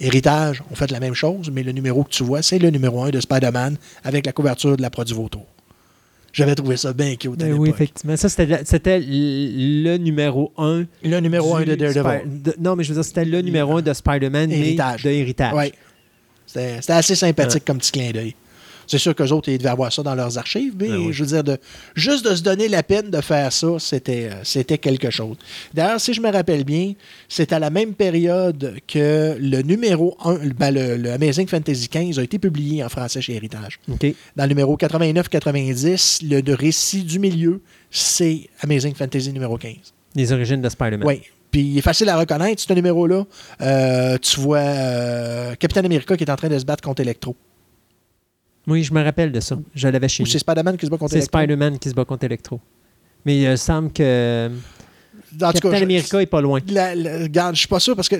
Héritage, 0.00 0.62
on 0.70 0.74
fait 0.74 0.90
la 0.90 0.98
même 1.00 1.14
chose, 1.14 1.50
mais 1.52 1.62
le 1.62 1.70
numéro 1.70 2.02
que 2.02 2.08
tu 2.10 2.24
vois, 2.24 2.42
c'est 2.42 2.58
le 2.58 2.70
numéro 2.70 3.02
1 3.04 3.10
de 3.10 3.20
Spider-Man 3.20 3.76
avec 4.02 4.26
la 4.26 4.32
couverture 4.32 4.76
de 4.76 4.82
la 4.82 4.90
produit 4.90 5.14
Vautour. 5.14 5.46
J'avais 6.32 6.54
trouvé 6.54 6.78
ça 6.78 6.94
bien 6.94 7.14
cute 7.14 7.34
à 7.34 7.44
Ben 7.44 7.52
oui, 7.52 7.66
l'époque. 7.66 7.80
effectivement. 7.82 8.16
Ça, 8.16 8.30
c'était 8.30 9.00
le 9.04 9.96
numéro 9.98 10.50
1. 10.56 10.84
Le 11.04 11.20
numéro 11.20 11.54
1 11.56 11.64
de 11.64 11.74
Daredevil. 11.74 12.54
non, 12.58 12.74
mais 12.74 12.84
je 12.84 12.88
veux 12.88 12.94
dire, 12.94 13.04
c'était 13.04 13.26
le 13.26 13.42
numéro 13.42 13.76
1 13.76 13.82
de 13.82 13.92
Spider-Man, 13.92 14.48
mais 14.48 14.58
Héritage. 14.58 15.02
de 15.04 15.10
Héritage. 15.10 15.52
Oui. 15.54 15.72
C'était 16.46 16.80
c'était 16.80 16.92
assez 16.94 17.14
sympathique 17.14 17.64
comme 17.66 17.78
petit 17.78 17.92
clin 17.92 18.10
d'œil. 18.12 18.34
C'est 18.92 18.98
sûr 18.98 19.14
qu'eux 19.14 19.30
autres, 19.30 19.48
ils 19.48 19.56
devaient 19.56 19.70
avoir 19.70 19.90
ça 19.90 20.02
dans 20.02 20.14
leurs 20.14 20.36
archives, 20.36 20.74
mais 20.78 20.88
Ben 20.88 20.96
oui. 20.98 21.14
je 21.14 21.24
veux 21.24 21.30
dire, 21.30 21.42
de, 21.42 21.56
juste 21.94 22.28
de 22.28 22.34
se 22.36 22.42
donner 22.42 22.68
la 22.68 22.82
peine 22.82 23.08
de 23.08 23.22
faire 23.22 23.50
ça, 23.50 23.68
c'était 23.78 24.28
euh, 24.30 24.34
c'était 24.44 24.76
quelque 24.76 25.08
chose. 25.08 25.38
D'ailleurs, 25.72 25.98
si 25.98 26.12
je 26.12 26.20
me 26.20 26.30
rappelle 26.30 26.62
bien, 26.64 26.92
c'est 27.26 27.54
à 27.54 27.58
la 27.58 27.70
même 27.70 27.94
période 27.94 28.74
que 28.86 29.34
le 29.40 29.62
numéro 29.62 30.14
1, 30.22 30.40
ben, 30.58 30.70
le, 30.72 30.98
le 30.98 31.10
Amazing 31.10 31.46
Fantasy 31.46 31.88
15 31.88 32.18
a 32.18 32.22
été 32.22 32.38
publié 32.38 32.84
en 32.84 32.90
français 32.90 33.22
chez 33.22 33.34
Héritage. 33.34 33.80
Dans 33.88 34.42
le 34.44 34.48
numéro 34.50 34.76
89-90, 34.76 36.28
le, 36.28 36.42
le 36.42 36.54
récit 36.54 37.02
du 37.02 37.18
milieu, 37.18 37.62
c'est 37.90 38.42
Amazing 38.60 38.94
Fantasy 38.94 39.32
numéro 39.32 39.56
15. 39.56 39.72
Les 40.16 40.32
origines 40.32 40.60
de 40.60 40.68
Spider-Man. 40.68 41.08
Oui. 41.08 41.22
Puis 41.50 41.62
il 41.62 41.78
est 41.78 41.82
facile 41.82 42.10
à 42.10 42.18
reconnaître, 42.18 42.60
ce 42.60 42.70
numéro-là. 42.74 43.24
Euh, 43.62 44.18
tu 44.18 44.38
vois 44.38 44.58
euh, 44.58 45.54
Captain 45.54 45.82
America 45.82 46.14
qui 46.14 46.24
est 46.24 46.30
en 46.30 46.36
train 46.36 46.50
de 46.50 46.58
se 46.58 46.66
battre 46.66 46.82
contre 46.82 47.00
Electro. 47.00 47.34
Oui, 48.66 48.84
je 48.84 48.92
me 48.94 49.02
rappelle 49.02 49.32
de 49.32 49.40
ça. 49.40 49.58
Je 49.74 49.88
l'avais 49.88 50.08
chez 50.08 50.22
Ou 50.22 50.26
c'est 50.26 50.38
Spider-Man 50.38 50.76
qui 50.76 50.86
se 50.86 50.90
bat 50.90 50.96
contre 50.98 51.10
C'est 51.12 51.18
Electro. 51.18 51.38
Spider-Man 51.40 51.78
qui 51.78 51.88
se 51.88 51.94
bat 51.94 52.04
contre 52.04 52.24
Electro. 52.24 52.60
Mais 53.24 53.40
il 53.42 53.58
semble 53.58 53.92
que 53.92 54.50
tout 55.32 55.38
Captain 55.38 55.70
cas, 55.70 55.76
je- 55.78 55.82
America 55.84 56.20
est 56.22 56.26
pas 56.26 56.40
loin. 56.40 56.60
la- 56.68 56.94
la- 56.94 57.18
regarde, 57.22 57.54
je 57.54 57.60
suis 57.60 57.68
pas 57.68 57.80
sûr 57.80 57.96
parce 57.96 58.08
que 58.08 58.16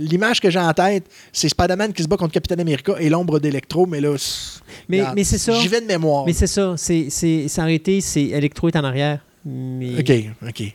l'image 0.00 0.40
que 0.40 0.50
j'ai 0.50 0.58
en 0.58 0.72
tête, 0.72 1.04
c'est 1.32 1.48
Spider-Man 1.48 1.92
qui 1.92 2.02
se 2.02 2.08
bat 2.08 2.16
contre 2.16 2.32
Captain 2.32 2.58
America 2.58 2.94
et 2.98 3.08
l'ombre 3.08 3.38
d'Electro, 3.38 3.86
mais 3.86 4.00
là, 4.00 4.16
c'est- 4.18 4.60
Mais, 4.88 4.98
regarde, 4.98 5.14
mais 5.16 5.24
c'est 5.24 5.38
ça. 5.38 5.52
J'y 5.60 5.68
vais 5.68 5.80
de 5.80 5.86
mémoire. 5.86 6.24
Mais 6.26 6.32
c'est 6.32 6.46
ça. 6.46 6.74
C'est, 6.76 7.06
c'est, 7.10 7.46
c'est 7.48 7.60
arrêté, 7.60 8.00
c'est 8.00 8.24
Electro 8.28 8.68
est 8.68 8.76
en 8.76 8.84
arrière. 8.84 9.20
Mais 9.44 9.98
OK, 10.00 10.48
OK. 10.48 10.74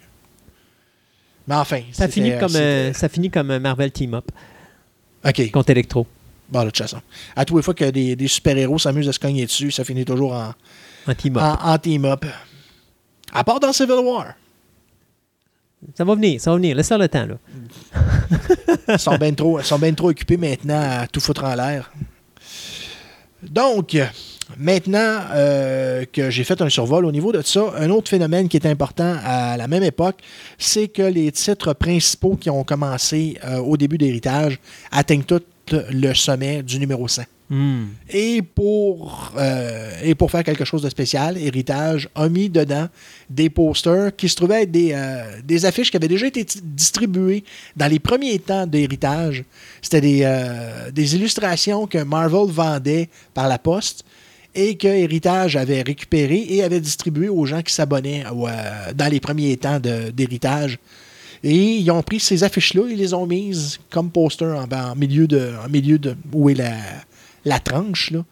Mais 1.47 1.55
enfin. 1.55 1.81
ça, 1.91 2.07
finit 2.07 2.37
comme, 2.39 2.49
c'était- 2.49 2.59
euh, 2.61 2.93
ça 2.93 3.09
finit 3.09 3.29
comme 3.29 3.51
un 3.51 3.59
Marvel 3.59 3.91
Team 3.91 4.13
Up 4.13 4.31
OK. 5.25 5.51
contre 5.51 5.71
Electro 5.71 6.07
Bon, 6.51 6.59
de 6.61 6.65
toute 6.65 6.79
façon. 6.79 7.01
À 7.35 7.45
tous 7.45 7.55
les 7.57 7.63
fois 7.63 7.73
que 7.73 7.89
des, 7.89 8.15
des 8.15 8.27
super-héros 8.27 8.77
s'amusent 8.77 9.07
à 9.07 9.13
se 9.13 9.19
cogner 9.19 9.45
dessus, 9.45 9.71
ça 9.71 9.85
finit 9.85 10.03
toujours 10.03 10.33
en, 10.33 10.53
en 11.07 11.15
Team 11.15 11.37
Up. 11.37 11.43
en, 11.43 11.71
en 11.71 11.77
team-up. 11.77 12.25
À 13.33 13.43
part 13.45 13.59
dans 13.61 13.71
Civil 13.71 13.95
War. 14.03 14.33
Ça 15.97 16.03
va 16.03 16.13
venir, 16.13 16.39
ça 16.39 16.51
va 16.51 16.57
venir. 16.57 16.75
Laisse-leur 16.75 16.99
le 16.99 17.07
temps, 17.07 17.25
là. 17.25 17.35
Ils 18.89 18.99
sont 18.99 19.17
bien 19.17 19.33
trop, 19.33 19.61
sont 19.61 19.79
ben 19.79 19.95
trop 19.95 20.09
occupés 20.09 20.37
maintenant 20.37 20.79
à 20.79 21.07
tout 21.07 21.19
foutre 21.19 21.43
en 21.45 21.55
l'air. 21.55 21.91
Donc, 23.41 23.97
maintenant 24.57 25.21
euh, 25.33 26.05
que 26.11 26.29
j'ai 26.29 26.43
fait 26.43 26.61
un 26.61 26.69
survol 26.69 27.05
au 27.05 27.11
niveau 27.11 27.31
de 27.31 27.41
ça, 27.41 27.73
un 27.77 27.89
autre 27.89 28.09
phénomène 28.09 28.47
qui 28.47 28.57
est 28.57 28.67
important 28.67 29.15
à 29.23 29.57
la 29.57 29.67
même 29.67 29.83
époque, 29.83 30.17
c'est 30.59 30.87
que 30.87 31.01
les 31.01 31.31
titres 31.31 31.73
principaux 31.73 32.35
qui 32.35 32.49
ont 32.49 32.63
commencé 32.63 33.39
euh, 33.43 33.57
au 33.57 33.77
début 33.77 33.97
d'Héritage 33.97 34.59
atteignent 34.91 35.23
tous 35.23 35.41
le 35.91 36.13
sommet 36.13 36.63
du 36.63 36.79
numéro 36.79 37.07
100. 37.07 37.23
Hmm. 37.49 37.87
Et 38.09 38.41
pour, 38.41 39.33
euh, 39.37 39.91
et 40.03 40.15
pour 40.15 40.31
faire 40.31 40.43
quelque 40.43 40.63
chose 40.63 40.81
de 40.81 40.89
spécial, 40.89 41.37
Héritage 41.37 42.07
a 42.15 42.29
mis 42.29 42.49
dedans 42.49 42.87
des 43.29 43.49
posters 43.49 44.15
qui 44.15 44.29
se 44.29 44.35
trouvaient 44.37 44.63
être 44.63 44.71
des, 44.71 44.91
euh, 44.93 45.23
des 45.43 45.65
affiches 45.65 45.91
qui 45.91 45.97
avaient 45.97 46.07
déjà 46.07 46.27
été 46.27 46.45
distribuées 46.63 47.43
dans 47.75 47.87
les 47.87 47.99
premiers 47.99 48.39
temps 48.39 48.65
d'Héritage. 48.65 49.43
C'était 49.81 49.99
des, 49.99 50.21
euh, 50.23 50.91
des 50.91 51.15
illustrations 51.15 51.87
que 51.87 51.97
Marvel 51.97 52.49
vendait 52.49 53.09
par 53.33 53.49
la 53.49 53.57
poste 53.59 54.05
et 54.55 54.77
que 54.77 54.87
Héritage 54.87 55.57
avait 55.57 55.81
récupéré 55.81 56.45
et 56.49 56.63
avait 56.63 56.79
distribué 56.79 57.27
aux 57.27 57.45
gens 57.45 57.61
qui 57.61 57.73
s'abonnaient 57.73 58.23
dans 58.95 59.11
les 59.11 59.19
premiers 59.19 59.57
temps 59.57 59.79
de- 59.79 60.09
d'Héritage. 60.11 60.79
Et 61.43 61.77
ils 61.77 61.91
ont 61.91 62.03
pris 62.03 62.19
ces 62.19 62.43
affiches-là, 62.43 62.83
ils 62.89 62.97
les 62.97 63.13
ont 63.13 63.25
mises 63.25 63.79
comme 63.89 64.11
posters 64.11 64.55
en, 64.55 64.71
en 64.71 64.95
milieu 64.95 65.27
de, 65.27 65.53
en 65.65 65.69
milieu 65.69 65.97
de 65.97 66.15
où 66.33 66.49
est 66.49 66.53
la, 66.53 66.75
la 67.45 67.59
tranche. 67.59 68.11
Là. 68.11 68.23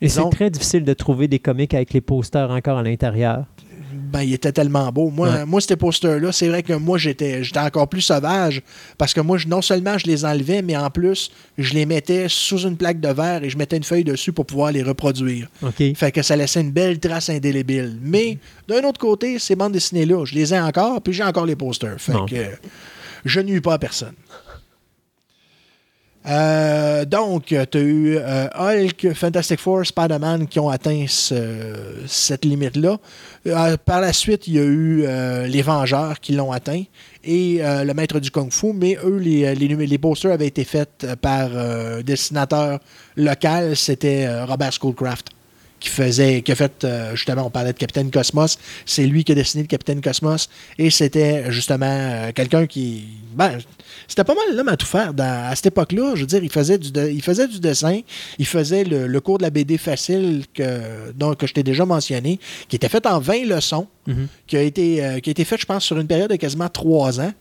Et 0.00 0.08
c'est 0.08 0.28
très 0.30 0.50
difficile 0.50 0.84
de 0.84 0.92
trouver 0.92 1.28
des 1.28 1.38
comics 1.38 1.72
avec 1.72 1.92
les 1.92 2.02
posters 2.02 2.50
encore 2.50 2.78
à 2.78 2.82
l'intérieur. 2.82 3.46
Ben, 3.92 4.22
il 4.22 4.32
était 4.34 4.52
tellement 4.52 4.90
beau. 4.92 5.10
Moi, 5.10 5.28
Ouais. 5.28 5.44
moi 5.46 5.60
ces 5.60 5.76
posters-là, 5.76 6.32
c'est 6.32 6.48
vrai 6.48 6.62
que 6.62 6.72
moi, 6.72 6.98
j'étais 6.98 7.44
j'étais 7.44 7.58
encore 7.60 7.88
plus 7.88 8.00
sauvage 8.00 8.62
parce 8.98 9.12
que 9.14 9.20
moi, 9.20 9.38
je- 9.38 9.48
non 9.48 9.62
seulement 9.62 9.96
je 9.98 10.06
les 10.06 10.24
enlevais, 10.24 10.62
mais 10.62 10.76
en 10.76 10.90
plus, 10.90 11.30
je 11.58 11.74
les 11.74 11.86
mettais 11.86 12.26
sous 12.28 12.58
une 12.66 12.76
plaque 12.76 13.00
de 13.00 13.08
verre 13.08 13.44
et 13.44 13.50
je 13.50 13.56
mettais 13.58 13.76
une 13.76 13.84
feuille 13.84 14.04
dessus 14.04 14.32
pour 14.32 14.46
pouvoir 14.46 14.72
les 14.72 14.82
reproduire. 14.82 15.48
Fait 15.94 16.12
que 16.12 16.22
ça 16.22 16.36
laissait 16.36 16.60
une 16.60 16.70
belle 16.72 16.98
trace 16.98 17.28
indélébile. 17.30 17.98
Mais 18.02 18.38
d'un 18.68 18.82
autre 18.84 18.98
côté, 18.98 19.38
ces 19.38 19.56
bandes 19.56 19.72
dessinées-là, 19.72 20.24
je 20.24 20.34
les 20.34 20.52
ai 20.54 20.60
encore, 20.60 21.00
puis 21.02 21.12
j'ai 21.12 21.24
encore 21.24 21.46
les 21.46 21.56
posters. 21.56 21.96
Fait 21.98 22.12
Bon. 22.12 22.26
que 22.26 22.36
je 23.24 23.40
nuis 23.40 23.60
pas 23.60 23.74
à 23.74 23.78
personne. 23.78 24.14
Euh, 26.28 27.04
donc, 27.04 27.44
tu 27.46 27.56
as 27.56 27.80
eu 27.80 28.16
euh, 28.18 28.48
Hulk, 28.58 29.12
Fantastic 29.14 29.60
Four, 29.60 29.86
Spider-Man 29.86 30.48
qui 30.48 30.58
ont 30.58 30.68
atteint 30.68 31.04
ce- 31.08 32.02
cette 32.06 32.44
limite-là. 32.44 32.98
Euh, 33.46 33.76
par 33.84 34.00
la 34.00 34.12
suite, 34.12 34.48
il 34.48 34.54
y 34.54 34.58
a 34.58 34.64
eu 34.64 35.06
les 35.48 35.62
Vengeurs 35.62 36.18
qui 36.20 36.32
l'ont 36.32 36.50
atteint 36.52 36.82
et 37.22 37.60
le 37.62 37.92
Maître 37.92 38.18
du 38.20 38.30
Kung 38.30 38.52
Fu, 38.52 38.72
mais 38.72 38.96
eux, 39.04 39.18
les, 39.18 39.54
les, 39.54 39.68
les 39.86 39.98
posters 39.98 40.32
avaient 40.32 40.46
été 40.48 40.64
faits 40.64 41.06
par 41.20 41.56
un 41.56 42.00
dessinateur 42.02 42.80
local, 43.16 43.76
c'était 43.76 44.28
Robert 44.44 44.72
Schoolcraft 44.72 45.28
qui 45.78 45.88
faisait, 45.90 46.40
qui 46.42 46.52
a 46.52 46.54
fait, 46.54 46.84
euh, 46.84 47.14
justement, 47.14 47.46
on 47.46 47.50
parlait 47.50 47.72
de 47.72 47.78
Capitaine 47.78 48.10
Cosmos, 48.10 48.58
c'est 48.86 49.04
lui 49.06 49.24
qui 49.24 49.32
a 49.32 49.34
dessiné 49.34 49.62
le 49.62 49.68
Capitaine 49.68 50.00
Cosmos, 50.00 50.48
et 50.78 50.88
c'était 50.90 51.50
justement 51.52 51.86
euh, 51.88 52.32
quelqu'un 52.32 52.66
qui, 52.66 53.04
ben, 53.34 53.58
c'était 54.08 54.24
pas 54.24 54.34
mal 54.34 54.56
l'homme 54.56 54.68
à 54.68 54.76
tout 54.76 54.86
faire 54.86 55.12
dans- 55.12 55.48
à 55.50 55.54
cette 55.54 55.66
époque-là. 55.66 56.12
Je 56.14 56.20
veux 56.22 56.26
dire, 56.26 56.42
il 56.42 56.50
faisait 56.50 56.78
du, 56.78 56.90
de- 56.90 57.08
il 57.10 57.22
faisait 57.22 57.46
du 57.46 57.60
dessin, 57.60 58.00
il 58.38 58.46
faisait 58.46 58.84
le, 58.84 59.06
le 59.06 59.20
cours 59.20 59.36
de 59.38 59.42
la 59.42 59.50
BD 59.50 59.76
facile 59.78 60.44
que, 60.54 61.12
dont, 61.14 61.34
que 61.34 61.46
je 61.46 61.52
t'ai 61.52 61.62
déjà 61.62 61.84
mentionné, 61.84 62.40
qui 62.68 62.76
était 62.76 62.88
fait 62.88 63.04
en 63.06 63.18
20 63.20 63.44
leçons, 63.46 63.86
Mhm. 64.06 64.28
qui 64.46 64.56
a 64.56 64.62
été, 64.62 65.04
euh, 65.04 65.18
qui 65.18 65.30
a 65.30 65.32
été 65.32 65.44
fait, 65.44 65.58
je 65.58 65.66
pense, 65.66 65.84
sur 65.84 65.98
une 65.98 66.06
période 66.06 66.30
de 66.30 66.36
quasiment 66.36 66.68
trois 66.68 67.20
ans. 67.20 67.32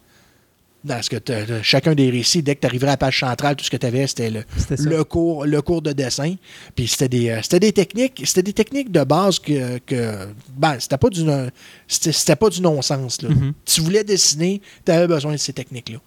Dans 0.85 1.01
ce 1.01 1.09
que 1.09 1.17
chacun 1.63 1.95
des 1.95 2.11
récits, 2.11 2.43
dès 2.43 2.53
que 2.55 2.61
tu 2.61 2.67
arriverais 2.67 2.89
à 2.89 2.93
la 2.93 2.97
page 2.97 3.19
centrale, 3.21 3.55
tout 3.55 3.65
ce 3.65 3.71
que 3.71 3.77
tu 3.77 3.87
avais, 3.87 4.05
c'était 4.05 4.29
le, 4.29 5.03
cours, 5.03 5.43
le 5.47 5.59
cours 5.63 5.81
de 5.81 5.93
dessin. 5.93 6.35
Puis 6.75 6.87
c'était 6.87 7.09
des, 7.09 7.29
euh, 7.29 7.39
c'était 7.41 7.59
des 7.59 7.71
techniques, 7.73 8.21
c'était 8.23 8.43
des 8.43 8.53
techniques 8.53 8.91
de 8.91 9.03
base 9.03 9.39
que, 9.39 9.79
que 9.79 10.27
ben, 10.55 10.77
c'était 10.79 10.99
pas 10.99 11.09
du, 11.09 11.23
no- 11.23 11.47
c'était, 11.87 12.11
c'était 12.11 12.35
pas 12.35 12.49
du 12.49 12.61
non-sens. 12.61 13.19
Mhm. 13.23 13.53
Tu 13.65 13.81
voulais 13.81 14.03
dessiner, 14.03 14.61
tu 14.85 14.91
avais 14.91 15.07
besoin 15.07 15.31
de 15.31 15.37
ces 15.37 15.53
techniques-là. 15.53 15.97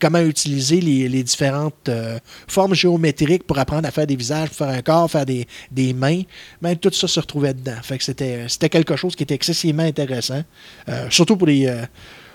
Comment 0.00 0.18
utiliser 0.18 0.80
les, 0.80 1.08
les 1.08 1.22
différentes 1.22 1.88
euh, 1.88 2.18
formes 2.48 2.74
géométriques 2.74 3.44
pour 3.44 3.56
apprendre 3.60 3.86
à 3.86 3.92
faire 3.92 4.08
des 4.08 4.16
visages, 4.16 4.48
pour 4.48 4.56
faire 4.58 4.68
un 4.70 4.82
corps, 4.82 5.08
faire 5.08 5.24
des, 5.24 5.46
des 5.70 5.94
mains. 5.94 6.22
Ben, 6.60 6.76
tout 6.76 6.92
ça 6.92 7.06
se 7.06 7.20
retrouvait 7.20 7.54
dedans. 7.54 7.76
Fait 7.84 7.96
que 7.96 8.02
c'était, 8.04 8.46
c'était 8.48 8.68
quelque 8.68 8.96
chose 8.96 9.14
qui 9.14 9.22
était 9.22 9.36
excessivement 9.36 9.84
intéressant. 9.84 10.42
Euh, 10.88 11.06
surtout 11.08 11.36
pour 11.36 11.46
les. 11.46 11.68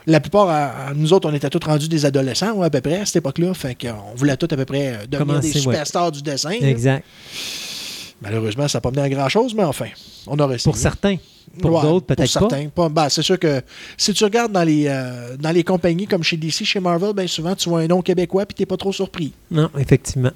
La 0.07 0.19
plupart, 0.19 0.49
à- 0.49 0.87
à 0.89 0.93
nous 0.93 1.13
autres, 1.13 1.29
on 1.29 1.33
était 1.33 1.49
tous 1.49 1.65
rendus 1.65 1.87
des 1.87 2.05
adolescents, 2.05 2.53
ouais, 2.53 2.67
à 2.67 2.69
peu 2.69 2.81
près, 2.81 3.01
à 3.01 3.05
cette 3.05 3.17
époque-là. 3.17 3.53
Fait 3.53 3.75
qu'on 3.75 4.15
voulait 4.15 4.37
tous 4.37 4.53
à 4.53 4.57
peu 4.57 4.65
près 4.65 4.87
euh, 4.87 4.97
devenir 5.07 5.27
Commencer, 5.35 5.47
des 5.49 5.53
ouais. 5.55 5.61
superstars 5.61 6.11
du 6.11 6.21
dessin. 6.21 6.49
là. 6.59 6.67
Exact. 6.69 7.03
Malheureusement, 8.21 8.67
ça 8.67 8.77
n'a 8.77 8.81
pas 8.81 8.91
mené 8.91 9.01
à 9.01 9.09
grand-chose, 9.09 9.53
mais 9.53 9.63
enfin, 9.63 9.87
on 10.27 10.37
aurait 10.39 10.55
essayé. 10.55 10.71
Pour 10.71 10.77
certains. 10.77 11.17
Pour 11.61 11.71
Ouais, 11.73 11.81
d'autres, 11.81 12.05
peut-être 12.05 12.19
pas. 12.33 12.39
certains. 12.39 12.69
Pas- 12.69 12.89
ben, 12.89 13.09
c'est 13.09 13.21
sûr 13.21 13.37
que 13.37 13.61
si 13.97 14.13
tu 14.13 14.23
regardes 14.23 14.51
dans 14.53 14.63
les, 14.63 14.85
euh, 14.87 15.35
dans 15.37 15.51
les 15.51 15.63
compagnies 15.63 16.07
comme 16.07 16.23
chez 16.23 16.37
DC, 16.37 16.63
chez 16.63 16.79
Marvel, 16.79 17.13
ben 17.13 17.27
souvent 17.27 17.53
tu 17.53 17.67
vois 17.69 17.81
un 17.81 17.87
nom 17.87 18.01
québécois 18.01 18.45
puis 18.45 18.55
t'es 18.55 18.65
pas 18.65 18.77
trop 18.77 18.93
surpris. 18.93 19.33
Non, 19.51 19.69
effectivement. 19.77 20.31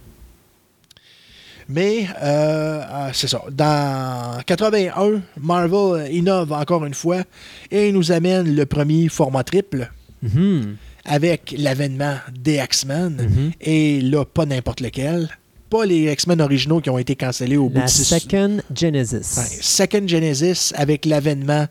Mais 1.70 2.08
euh, 2.24 2.82
euh, 2.82 3.10
c'est 3.14 3.28
ça. 3.28 3.42
Dans 3.52 4.40
81, 4.46 5.22
Marvel 5.42 6.14
innove 6.14 6.52
encore 6.54 6.86
une 6.86 6.94
fois 6.94 7.24
et 7.72 7.92
nous 7.92 8.12
amène 8.12 8.56
le 8.56 8.66
premier 8.66 9.10
format 9.10 9.44
triple 9.44 9.92
Mhm. 10.24 10.76
avec 11.06 11.54
l'avènement 11.58 12.16
des 12.34 12.56
X-Men. 12.56 13.18
Mhm. 13.30 13.52
Et 13.62 14.02
là, 14.02 14.26
pas 14.26 14.46
n'importe 14.46 14.82
lequel. 14.82 15.30
Pas 15.70 15.86
les 15.86 16.12
X-Men 16.12 16.42
originaux 16.42 16.80
qui 16.82 16.90
ont 16.90 16.98
été 16.98 17.16
cancellés 17.16 17.58
au 17.58 17.70
bout 17.70 17.80
La 17.80 17.86
de 17.86 17.90
six 17.90 18.06
Second 18.06 18.58
Genesis. 18.74 19.38
Ouais, 19.38 19.46
Second 19.62 20.08
Genesis 20.08 20.72
avec 20.76 21.06
l'avènement 21.06 21.68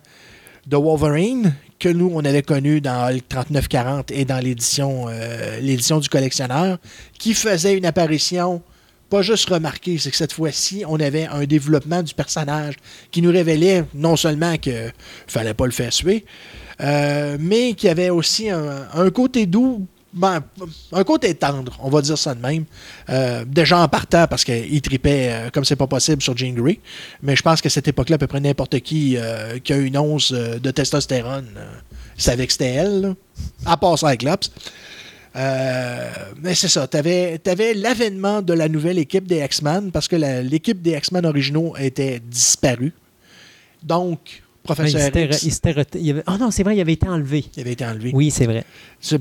de 0.67 0.77
Wolverine 0.77 1.55
que 1.79 1.89
nous 1.89 2.11
on 2.15 2.25
avait 2.25 2.43
connu 2.43 2.81
dans 2.81 3.09
Hulk 3.11 3.29
3940 3.29 4.11
et 4.11 4.25
dans 4.25 4.39
l'édition 4.43 5.07
euh, 5.09 5.61
l'édition 5.61 5.99
du 6.01 6.09
collectionneur 6.09 6.79
qui 7.19 7.35
faisait 7.35 7.75
une 7.77 7.85
apparition 7.87 8.63
pas 9.09 9.23
juste 9.23 9.49
remarquée, 9.49 9.99
c'est 9.99 10.11
que 10.11 10.17
cette 10.17 10.33
fois-ci, 10.33 10.85
on 10.87 10.99
avait 11.01 11.27
un 11.27 11.45
développement 11.45 12.03
du 12.03 12.15
personnage 12.15 12.75
qui 13.11 13.23
nous 13.23 13.31
révélait 13.31 13.85
non 13.95 14.17
seulement 14.17 14.57
que 14.57 14.91
fallait 15.27 15.55
pas 15.55 15.67
le 15.67 15.73
faire 15.73 15.93
suer, 15.93 16.25
euh, 16.81 17.37
mais 17.41 17.75
qu'il 17.75 17.89
y 17.89 17.91
avait 17.91 18.11
aussi 18.11 18.51
un, 18.51 19.11
côté 19.11 19.47
doux, 19.47 19.87
ben, 20.13 20.43
un 20.93 21.05
côté 21.05 21.35
tendre, 21.35 21.79
on 21.83 21.91
va 21.91 22.03
dire 22.03 22.19
ça 22.19 22.35
de 22.35 22.41
même. 22.41 22.65
Euh, 23.11 23.45
déjà 23.47 23.79
en 23.79 23.89
partant 23.89 24.27
parce 24.27 24.45
qu'il 24.45 24.81
tripait 24.83 25.29
euh, 25.31 25.51
comme 25.51 25.65
c'est 25.65 25.77
pas 25.77 25.87
possible 25.87 26.23
sur 26.23 26.37
Jean 26.37 26.55
Grey. 26.55 26.81
Mais 27.23 27.37
je 27.37 27.43
pense 27.43 27.61
qu'à 27.61 27.71
cette 27.71 27.89
époque-là, 27.89 28.17
à 28.17 28.19
peu 28.19 28.27
près 28.27 28.41
n'importe 28.41 28.81
qui 28.81 29.17
euh, 29.17 29.59
qui 29.59 29.73
a 29.73 29.77
une 29.77 29.97
once 29.99 30.33
de 30.33 30.71
testostérone 30.71 31.49
savait 32.17 32.47
que 32.47 32.53
c'était 32.53 32.67
elle. 32.67 33.15
À 33.67 33.77
part 33.77 33.99
ça 33.99 34.09
avec 34.09 34.23
Lops. 34.23 34.51
Euh, 35.37 36.11
mais 36.43 36.55
c'est 36.55 36.69
ça. 36.69 36.87
Tu 36.89 36.97
avais, 36.97 37.41
l'avènement 37.75 38.41
de 38.43 38.53
la 38.55 38.69
nouvelle 38.69 38.99
équipe 38.99 39.27
des 39.27 39.39
X-Men 39.45 39.91
parce 39.91 40.09
que 40.09 40.17
l'équipe 40.43 40.81
des 40.81 40.93
X-Men 40.93 41.27
originaux 41.27 41.75
était 41.79 42.21
disparue. 42.21 42.93
Donc, 43.83 44.21
il 44.29 44.43
Professeur 44.67 45.01
X, 45.17 45.61
il 45.95 46.11
avait- 46.11 46.23
Ah 46.27 46.39
non, 46.41 46.51
c'est 46.51 46.65
vrai, 46.65 46.75
il 46.77 46.81
avait 46.81 46.95
été 46.95 47.07
enlevé. 47.09 47.45
il 47.57 47.61
avait 47.61 47.73
été 47.73 47.85
enlevé. 47.87 48.11
Oui, 48.13 48.33
c'est 48.33 48.47
vrai. 48.47 48.65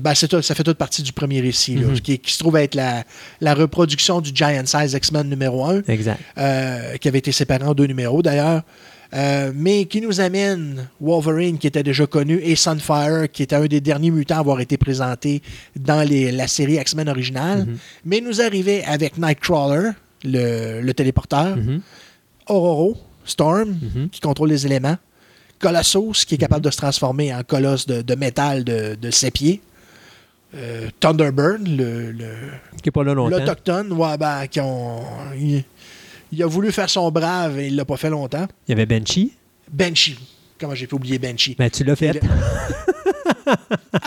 Ben, 0.00 0.12
tout- 0.14 0.42
ça 0.42 0.54
fait 0.56 0.64
toute 0.64 0.76
partie 0.78 1.02
du 1.02 1.12
premier 1.12 1.40
récit, 1.40 1.76
là, 1.76 1.86
Mhm. 1.88 2.00
qui, 2.00 2.18
qui 2.18 2.32
se 2.32 2.38
trouve 2.38 2.56
être 2.56 2.74
la, 2.74 3.04
la 3.40 3.54
reproduction 3.54 4.20
du 4.20 4.30
Giant 4.34 4.64
Size 4.66 4.94
X-Men 4.94 5.28
numéro 5.28 5.64
1. 5.64 5.82
Exact. 5.86 6.18
euh, 6.38 6.96
qui 6.96 7.06
avait 7.06 7.18
été 7.18 7.30
séparé 7.30 7.62
en 7.64 7.74
deux 7.74 7.86
numéros 7.86 8.22
d'ailleurs, 8.22 8.62
euh, 9.14 9.52
mais 9.54 9.84
qui 9.86 10.00
nous 10.00 10.20
amène 10.20 10.88
Wolverine, 11.00 11.58
qui 11.58 11.66
était 11.66 11.82
déjà 11.82 12.06
connu, 12.06 12.40
et 12.42 12.56
Sunfire, 12.56 13.30
qui 13.32 13.42
était 13.44 13.56
un 13.56 13.66
des 13.66 13.80
derniers 13.80 14.10
mutants 14.10 14.36
à 14.36 14.40
avoir 14.40 14.60
été 14.60 14.76
présenté 14.76 15.42
dans 15.76 16.06
les- 16.08 16.32
la 16.32 16.48
série 16.48 16.74
X-Men 16.74 17.08
originale, 17.08 17.66
Mhm. 17.66 17.76
mais 18.04 18.20
nous 18.20 18.40
arrivait 18.42 18.82
avec 18.84 19.18
Nightcrawler, 19.18 19.90
le, 20.24 20.80
le 20.80 20.94
téléporteur. 20.94 21.56
Ororo, 22.48 22.96
Storm, 23.24 23.70
Mhm. 23.70 24.08
qui 24.10 24.20
contrôle 24.20 24.48
les 24.50 24.66
éléments, 24.66 24.96
Colossus, 25.58 26.24
qui 26.26 26.34
est 26.34 26.38
capable 26.38 26.64
de 26.64 26.70
se 26.70 26.76
transformer 26.76 27.34
en 27.34 27.42
colosse 27.42 27.86
de, 27.86 28.02
de 28.02 28.14
métal 28.14 28.62
de, 28.62 28.94
de 29.00 29.10
ses 29.10 29.30
pieds, 29.30 29.60
euh, 30.54 30.88
Thunderbird, 31.00 31.66
le- 31.66 32.12
le, 32.12 32.26
Qui 32.82 32.86
n'est 32.88 32.92
pas 32.92 33.02
là 33.04 33.14
longtemps. 33.14 33.38
L'Autochtone, 33.38 33.92
ouais, 33.92 34.16
ben, 34.18 34.46
qui 34.48 34.60
ont- 34.60 35.02
il 36.32 36.42
a 36.42 36.46
voulu 36.46 36.72
faire 36.72 36.90
son 36.90 37.10
brave 37.10 37.58
et 37.58 37.68
il 37.68 37.76
l'a 37.76 37.84
pas 37.84 37.96
fait 37.96 38.10
longtemps. 38.10 38.46
Il 38.66 38.70
y 38.70 38.72
avait 38.72 38.86
Benchy. 38.86 39.32
Banshee. 39.70 40.18
Comment 40.58 40.74
j'ai 40.74 40.86
pu 40.86 40.94
oublier 40.94 41.18
Banshee? 41.18 41.54
Ben, 41.58 41.70
tu 41.70 41.84
l'as 41.84 41.96
fait. 41.96 42.20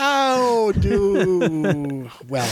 Oh, 0.00 0.72
dude! 0.74 2.06
Well. 2.28 2.44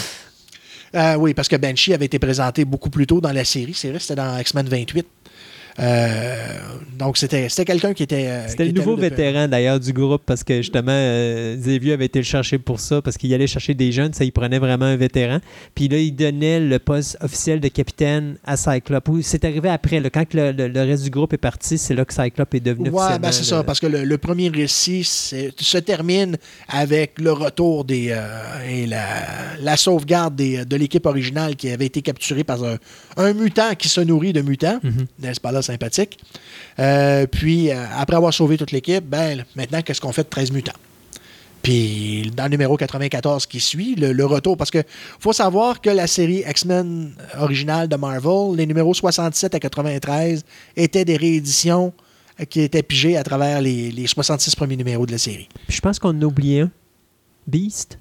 Euh, 0.95 1.17
oui, 1.17 1.35
parce 1.35 1.49
que 1.49 1.57
Banshee 1.57 1.93
avait 1.93 2.07
été 2.07 2.19
présenté 2.19 2.65
beaucoup 2.65 2.91
plus 2.91 3.07
tôt 3.07 3.21
dans 3.21 3.33
la 3.33 3.45
série. 3.45 3.75
C'est 3.75 3.91
vrai, 3.91 3.99
c'était 3.99 4.15
dans 4.15 4.39
X-Men 4.39 4.69
28. 4.69 5.07
Euh, 5.79 6.35
donc, 6.99 7.17
c'était 7.17 7.47
quelqu'un 7.65 7.95
qui 7.95 8.03
était. 8.03 8.27
euh, 8.27 8.49
C'était 8.49 8.65
le 8.65 8.73
nouveau 8.73 8.97
vétéran 8.97 9.47
d'ailleurs 9.47 9.79
du 9.79 9.93
groupe 9.93 10.23
parce 10.27 10.43
que 10.43 10.57
justement, 10.57 10.91
euh, 10.93 11.55
Xavier 11.57 11.93
avait 11.93 12.07
été 12.07 12.19
le 12.19 12.25
chercher 12.25 12.59
pour 12.59 12.81
ça 12.81 13.01
parce 13.01 13.17
qu'il 13.17 13.33
allait 13.33 13.47
chercher 13.47 13.75
des 13.75 13.93
jeunes, 13.93 14.13
ça 14.13 14.25
il 14.25 14.33
prenait 14.33 14.59
vraiment 14.59 14.87
un 14.87 14.97
vétéran. 14.97 15.39
Puis 15.77 15.87
là, 15.89 15.99
il 15.99 16.11
donnait 16.13 16.59
le 16.59 16.79
poste 16.81 17.17
officiel 17.21 17.61
de 17.61 17.69
capitaine 17.69 18.37
à 18.45 18.57
Cyclope. 18.57 19.09
C'est 19.23 19.45
arrivé 19.45 19.69
après, 19.69 20.01
là, 20.01 20.11
quand 20.11 20.35
le, 20.35 20.51
le- 20.51 20.67
le 20.69 20.81
reste 20.83 21.05
du 21.05 21.11
groupe 21.11 21.33
est 21.33 21.37
parti, 21.39 21.79
c'est 21.79 21.95
là 21.95 22.05
que 22.05 22.13
Cyclope 22.13 22.53
est 22.55 22.61
devenu 22.61 22.91
Ouais, 22.91 23.19
ben 23.21 23.31
c'est 23.31 23.45
ça, 23.45 23.63
parce 23.63 23.79
que 23.79 23.87
le, 23.87 24.03
le 24.05 24.19
premier 24.19 24.49
récit 24.49 25.05
se 25.05 25.79
termine 25.79 26.37
avec 26.69 27.21
le 27.21 27.31
retour 27.33 27.85
des 27.85 28.09
euh, 28.11 28.19
et 28.69 28.87
la, 28.87 29.07
la 29.61 29.77
sauvegarde 29.77 30.35
des- 30.35 30.65
de 30.65 30.77
l'équipe 30.77 31.07
originale 31.07 31.55
qui 31.55 31.71
avait 31.71 31.87
été 31.87 32.03
capturée 32.03 32.43
par 32.45 32.65
un, 32.65 32.77
un 33.17 33.33
mutant 33.35 33.75
qui 33.79 33.89
se 33.89 34.01
nourrit 34.01 34.33
de 34.33 34.41
mutants, 34.43 34.81
Mhm. 34.83 35.07
n'est-ce 35.21 35.41
pas 35.41 35.53
là? 35.53 35.63
Sympathique. 35.69 36.19
Euh, 36.79 37.27
puis 37.27 37.71
euh, 37.71 37.85
après 37.97 38.17
avoir 38.17 38.33
sauvé 38.33 38.57
toute 38.57 38.73
l'équipe, 38.73 39.05
ben 39.05 39.45
maintenant 39.55 39.83
qu'est-ce 39.83 40.01
qu'on 40.01 40.13
fait 40.13 40.25
de 40.25 40.29
13 40.29 40.53
mutants? 40.53 40.81
Puis 41.63 42.31
dans 42.37 42.45
le 42.45 42.51
numéro 42.51 42.77
94 42.77 43.47
qui 43.47 43.61
suit, 43.61 43.95
le, 43.97 44.25
retour, 44.25 44.57
parce 44.57 44.71
que 44.71 44.83
faut 45.19 45.33
savoir 45.33 45.81
que 45.81 45.91
la 45.91 46.07
série 46.07 46.45
X-Men 46.49 47.13
originale 47.39 47.89
de 47.89 47.97
Marvel, 47.97 48.57
les 48.57 48.67
numéros 48.67 48.95
67 48.95 49.55
à 49.55 49.61
93 49.61 50.45
étaient 50.77 51.05
des 51.05 51.17
rééditions 51.17 51.93
euh, 52.41 52.45
qui 52.45 52.61
étaient 52.61 52.85
pigées 52.85 53.17
à 53.17 53.25
travers 53.25 53.61
les, 53.61 53.91
les 53.91 54.07
66 54.07 54.55
premiers 54.57 54.77
numéros 54.77 55.05
de 55.05 55.13
la 55.13 55.19
série. 55.19 55.49
Je 55.69 55.81
pense 55.81 55.99
qu'on 55.99 56.21
a 56.23 56.25
oublié. 56.25 56.65
Beast? 57.47 57.99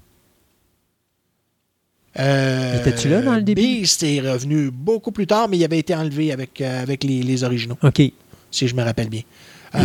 Euh, 2.18 2.80
Étais-tu 2.80 3.08
là 3.08 3.22
dans 3.22 3.34
le 3.36 3.42
début? 3.42 3.60
Beast 3.62 4.02
est 4.02 4.20
revenu 4.20 4.70
beaucoup 4.70 5.12
plus 5.12 5.26
tard, 5.26 5.48
mais 5.48 5.56
il 5.58 5.64
avait 5.64 5.78
été 5.78 5.94
enlevé 5.94 6.32
avec, 6.32 6.60
euh, 6.60 6.82
avec 6.82 7.04
les, 7.04 7.22
les 7.22 7.44
originaux, 7.44 7.78
OK. 7.82 8.02
si 8.50 8.66
je 8.68 8.74
me 8.74 8.82
rappelle 8.82 9.08
bien. 9.08 9.22
Euh, 9.74 9.80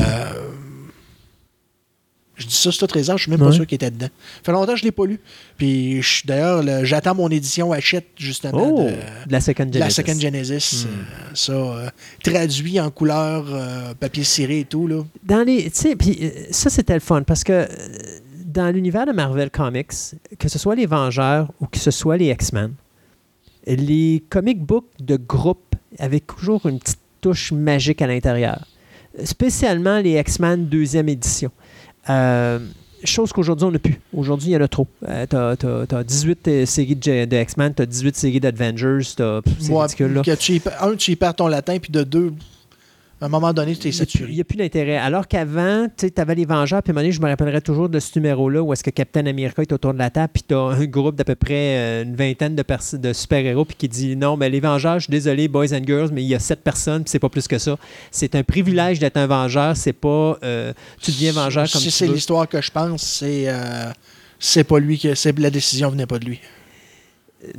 je 2.36 2.48
dis 2.48 2.56
ça, 2.56 2.72
c'est 2.72 2.80
tout 2.88 2.92
raison, 2.92 3.16
je 3.16 3.24
suis 3.24 3.32
même 3.32 3.40
pas 3.40 3.52
sûr 3.52 3.68
qu'il 3.68 3.76
était 3.76 3.92
dedans. 3.92 4.08
Ça 4.38 4.42
fait 4.46 4.52
longtemps 4.54 4.72
que 4.74 4.80
je 4.80 4.84
ne 4.84 4.88
l'ai 4.88 4.92
pas 4.92 5.06
lu. 5.06 5.20
Puis 5.56 6.02
d'ailleurs, 6.26 6.64
le- 6.64 6.84
j'attends 6.84 7.14
mon 7.14 7.30
édition 7.30 7.72
Hachette, 7.72 8.08
justement, 8.18 8.74
Oh, 8.76 8.80
de, 8.82 9.28
de 9.28 9.32
la 9.32 9.40
Second 9.40 9.66
de 9.68 9.78
la 9.78 9.88
Genesis. 9.90 9.96
Second 10.02 10.20
Genesis. 10.20 10.86
Hmm. 10.86 10.90
euh, 10.90 11.32
ça, 11.36 11.52
euh, 11.54 11.90
traduit 12.24 12.80
en 12.80 12.90
couleur, 12.90 13.46
euh, 13.52 13.94
papier 13.94 14.24
ciré 14.24 14.62
et 14.62 14.66
tout. 14.66 14.88
Là. 14.88 15.04
dans 15.24 15.44
les 15.44 15.66
tu 15.66 15.70
sais 15.80 15.96
puis 15.96 16.32
ça 16.50 16.72
c'était 16.72 16.96
le 16.96 17.00
fun 17.02 17.22
parce 17.22 17.44
que 17.44 17.68
dans 18.54 18.74
l'univers 18.74 19.06
de 19.06 19.12
Marvel 19.12 19.50
Comics 19.50 19.92
que 20.40 20.48
ce 20.48 20.60
soit 20.60 20.76
les 20.76 20.86
Vengeurs 20.86 21.52
ou 21.60 21.66
que 21.68 21.78
ce 21.80 21.92
soit 21.92 22.18
les 22.18 22.30
X-Men 22.32 22.74
les 23.66 24.24
comic 24.30 24.62
books 24.64 24.90
de 25.00 25.16
groupe 25.18 25.76
avaient 26.00 26.20
toujours 26.20 26.66
une 26.68 26.80
petite 26.80 27.00
touche 27.22 27.52
magique 27.52 28.02
à 28.02 28.08
l'intérieur 28.08 28.66
spécialement 29.24 30.00
les 30.00 30.20
X-Men 30.20 30.66
deuxième 30.66 31.08
édition. 31.08 31.52
Euh, 32.10 32.60
chose 33.04 33.32
qu'aujourd'hui 33.32 33.66
on 33.68 33.72
n'a 33.72 33.80
plus. 33.80 34.00
Aujourd'hui 34.14 34.50
il 34.50 34.54
y 34.54 34.58
en 34.58 34.62
a 34.62 34.68
trop. 34.68 34.88
Euh, 35.08 35.26
t'as, 35.28 35.56
t'as 35.86 36.04
18 36.04 36.48
euh, 36.48 36.66
séries 36.66 36.96
de, 36.96 37.26
de 37.26 37.38
X-Men 37.38 37.74
t'as 37.76 37.86
18 37.86 38.16
séries 38.16 38.40
d'Avengers 38.40 39.00
t'as 39.16 39.42
c'est 39.60 39.72
Ouais, 39.72 39.82
ridicule 39.84 40.14
là. 40.14 40.22
que 40.24 40.60
per- 40.60 40.72
un, 40.82 40.96
tu 40.96 41.12
y 41.12 41.16
perds 41.16 41.36
ton 41.36 41.48
latin, 41.48 41.78
puis 41.80 41.92
de 41.92 42.04
deux, 42.04 42.34
à 43.22 43.26
un 43.26 43.30
moment 43.30 43.54
donné, 43.54 43.76
tu 43.76 43.88
es 43.88 43.92
Il 43.92 43.94
n'y 43.94 44.02
a, 44.02 44.06
saturé. 44.06 44.44
plus 44.44 44.58
d'intérêt. 44.58 44.98
Alors 44.98 45.28
qu'avant, 45.28 45.88
tu 45.96 46.12
avais 46.18 46.36
les 46.36 46.46
Vengeurs, 46.46 46.84
puis 46.84 46.90
à 46.90 46.92
un 46.92 46.96
moment 46.96 47.04
donné, 47.04 47.12
je 47.12 47.22
me 47.22 47.28
rappellerai 47.28 47.62
toujours 47.62 47.88
de 47.88 48.00
ce 48.00 48.12
numéro-là 48.20 48.62
où 48.62 48.74
est-ce 48.74 48.84
que 48.84 48.90
Captain 48.90 49.26
America 49.26 49.62
est 49.62 49.72
autour 49.72 49.94
de 49.94 50.00
la 50.00 50.10
table, 50.10 50.30
puis 50.34 50.44
tu 50.48 50.54
as 50.54 50.60
un 50.60 50.86
groupe 50.86 51.16
d'à 51.16 51.24
peu 51.24 51.36
près 51.36 51.78
euh, 51.78 52.04
une 52.04 52.16
vingtaine 52.16 52.56
de, 52.56 52.64
de 52.98 53.14
super-héros, 53.14 53.66
puis 53.66 53.76
qui 53.78 53.88
dit 53.88 54.16
Non, 54.16 54.36
mais 54.36 54.50
les 54.50 54.60
Vengeurs, 54.60 55.00
je 55.00 55.06
suis 55.06 55.12
désolé, 55.12 55.48
boys 55.48 55.74
and 55.74 55.86
girls, 55.86 56.10
mais 56.12 56.24
il 56.24 56.28
y 56.28 56.36
a 56.36 56.40
sept 56.40 56.62
personnes, 56.62 57.04
puis 57.04 57.12
c'est 57.12 57.20
pas 57.20 57.30
plus 57.30 57.48
que 57.48 57.58
ça. 57.58 57.78
C'est 58.12 58.36
un 58.36 58.44
privilège 58.44 59.00
d'être 59.00 59.18
un 59.18 59.28
Vengeur, 59.28 59.78
c'est 59.78 59.94
pas 59.94 60.38
euh, 60.44 60.74
tu 61.00 61.12
deviens 61.12 61.32
Vengeur 61.32 61.70
comme 61.72 61.82
si 61.82 61.92
c'est 61.92 62.08
l'histoire 62.08 62.48
que 62.48 62.62
je 62.62 62.72
pense, 62.72 63.04
c'est 63.04 63.46
euh, 63.48 63.92
c'est 64.40 64.66
pas 64.66 64.80
lui 64.80 65.00
que 65.00 65.14
la 65.42 65.50
décision 65.50 65.90
venait 65.90 66.06
pas 66.06 66.20
de 66.20 66.26
lui. 66.26 66.42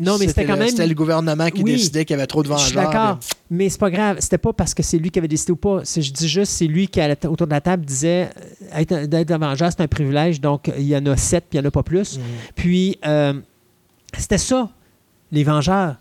Non, 0.01 0.17
mais 0.19 0.29
c'était 0.29 0.45
quand 0.47 0.55
le- 0.55 0.61
même. 0.61 0.69
C'était 0.69 0.87
le 0.87 0.95
gouvernement 0.95 1.49
qui 1.51 1.63
Oui. 1.63 1.73
décidait 1.73 2.05
qu'il 2.05 2.15
y 2.15 2.19
avait 2.19 2.27
trop 2.27 2.43
de 2.43 2.47
Je 2.49 2.53
vengeurs. 2.53 2.67
suis 2.67 2.77
d'accord, 2.77 3.19
mais 3.51 3.69
c'est 3.69 3.79
pas 3.81 3.91
grave. 3.91 4.17
C'était 4.21 4.39
pas 4.39 4.53
parce 4.53 4.73
que 4.75 4.83
c'est 4.83 4.99
lui 4.99 5.11
qui 5.11 5.19
avait 5.19 5.29
décidé 5.29 5.53
ou 5.53 5.57
pas. 5.57 5.83
Je 5.85 6.11
dis 6.11 6.29
juste, 6.29 6.53
c'est 6.53 6.67
lui 6.67 6.89
qui, 6.89 7.01
autour 7.29 7.47
de 7.47 7.53
la 7.53 7.61
table, 7.61 7.85
disait 7.85 8.31
euh, 8.73 8.81
être 8.81 9.07
d'être 9.07 9.31
un 9.31 9.39
vengeur, 9.39 9.71
c'est 9.71 9.83
un 9.83 9.89
privilège, 9.89 10.41
donc 10.41 10.71
il 10.77 10.85
y 10.87 10.97
en 10.97 11.05
a 11.07 11.17
sept, 11.17 11.45
puis 11.51 11.59
il 11.59 11.61
n'y 11.61 11.67
en 11.67 11.69
a 11.69 11.73
pas 11.73 11.83
plus. 11.83 12.17
Mhm. 12.19 12.25
Puis, 12.55 12.99
euh, 13.07 13.35
c'était 14.17 14.39
ça, 14.39 14.71
les 15.33 15.45
Vengeurs. 15.45 15.97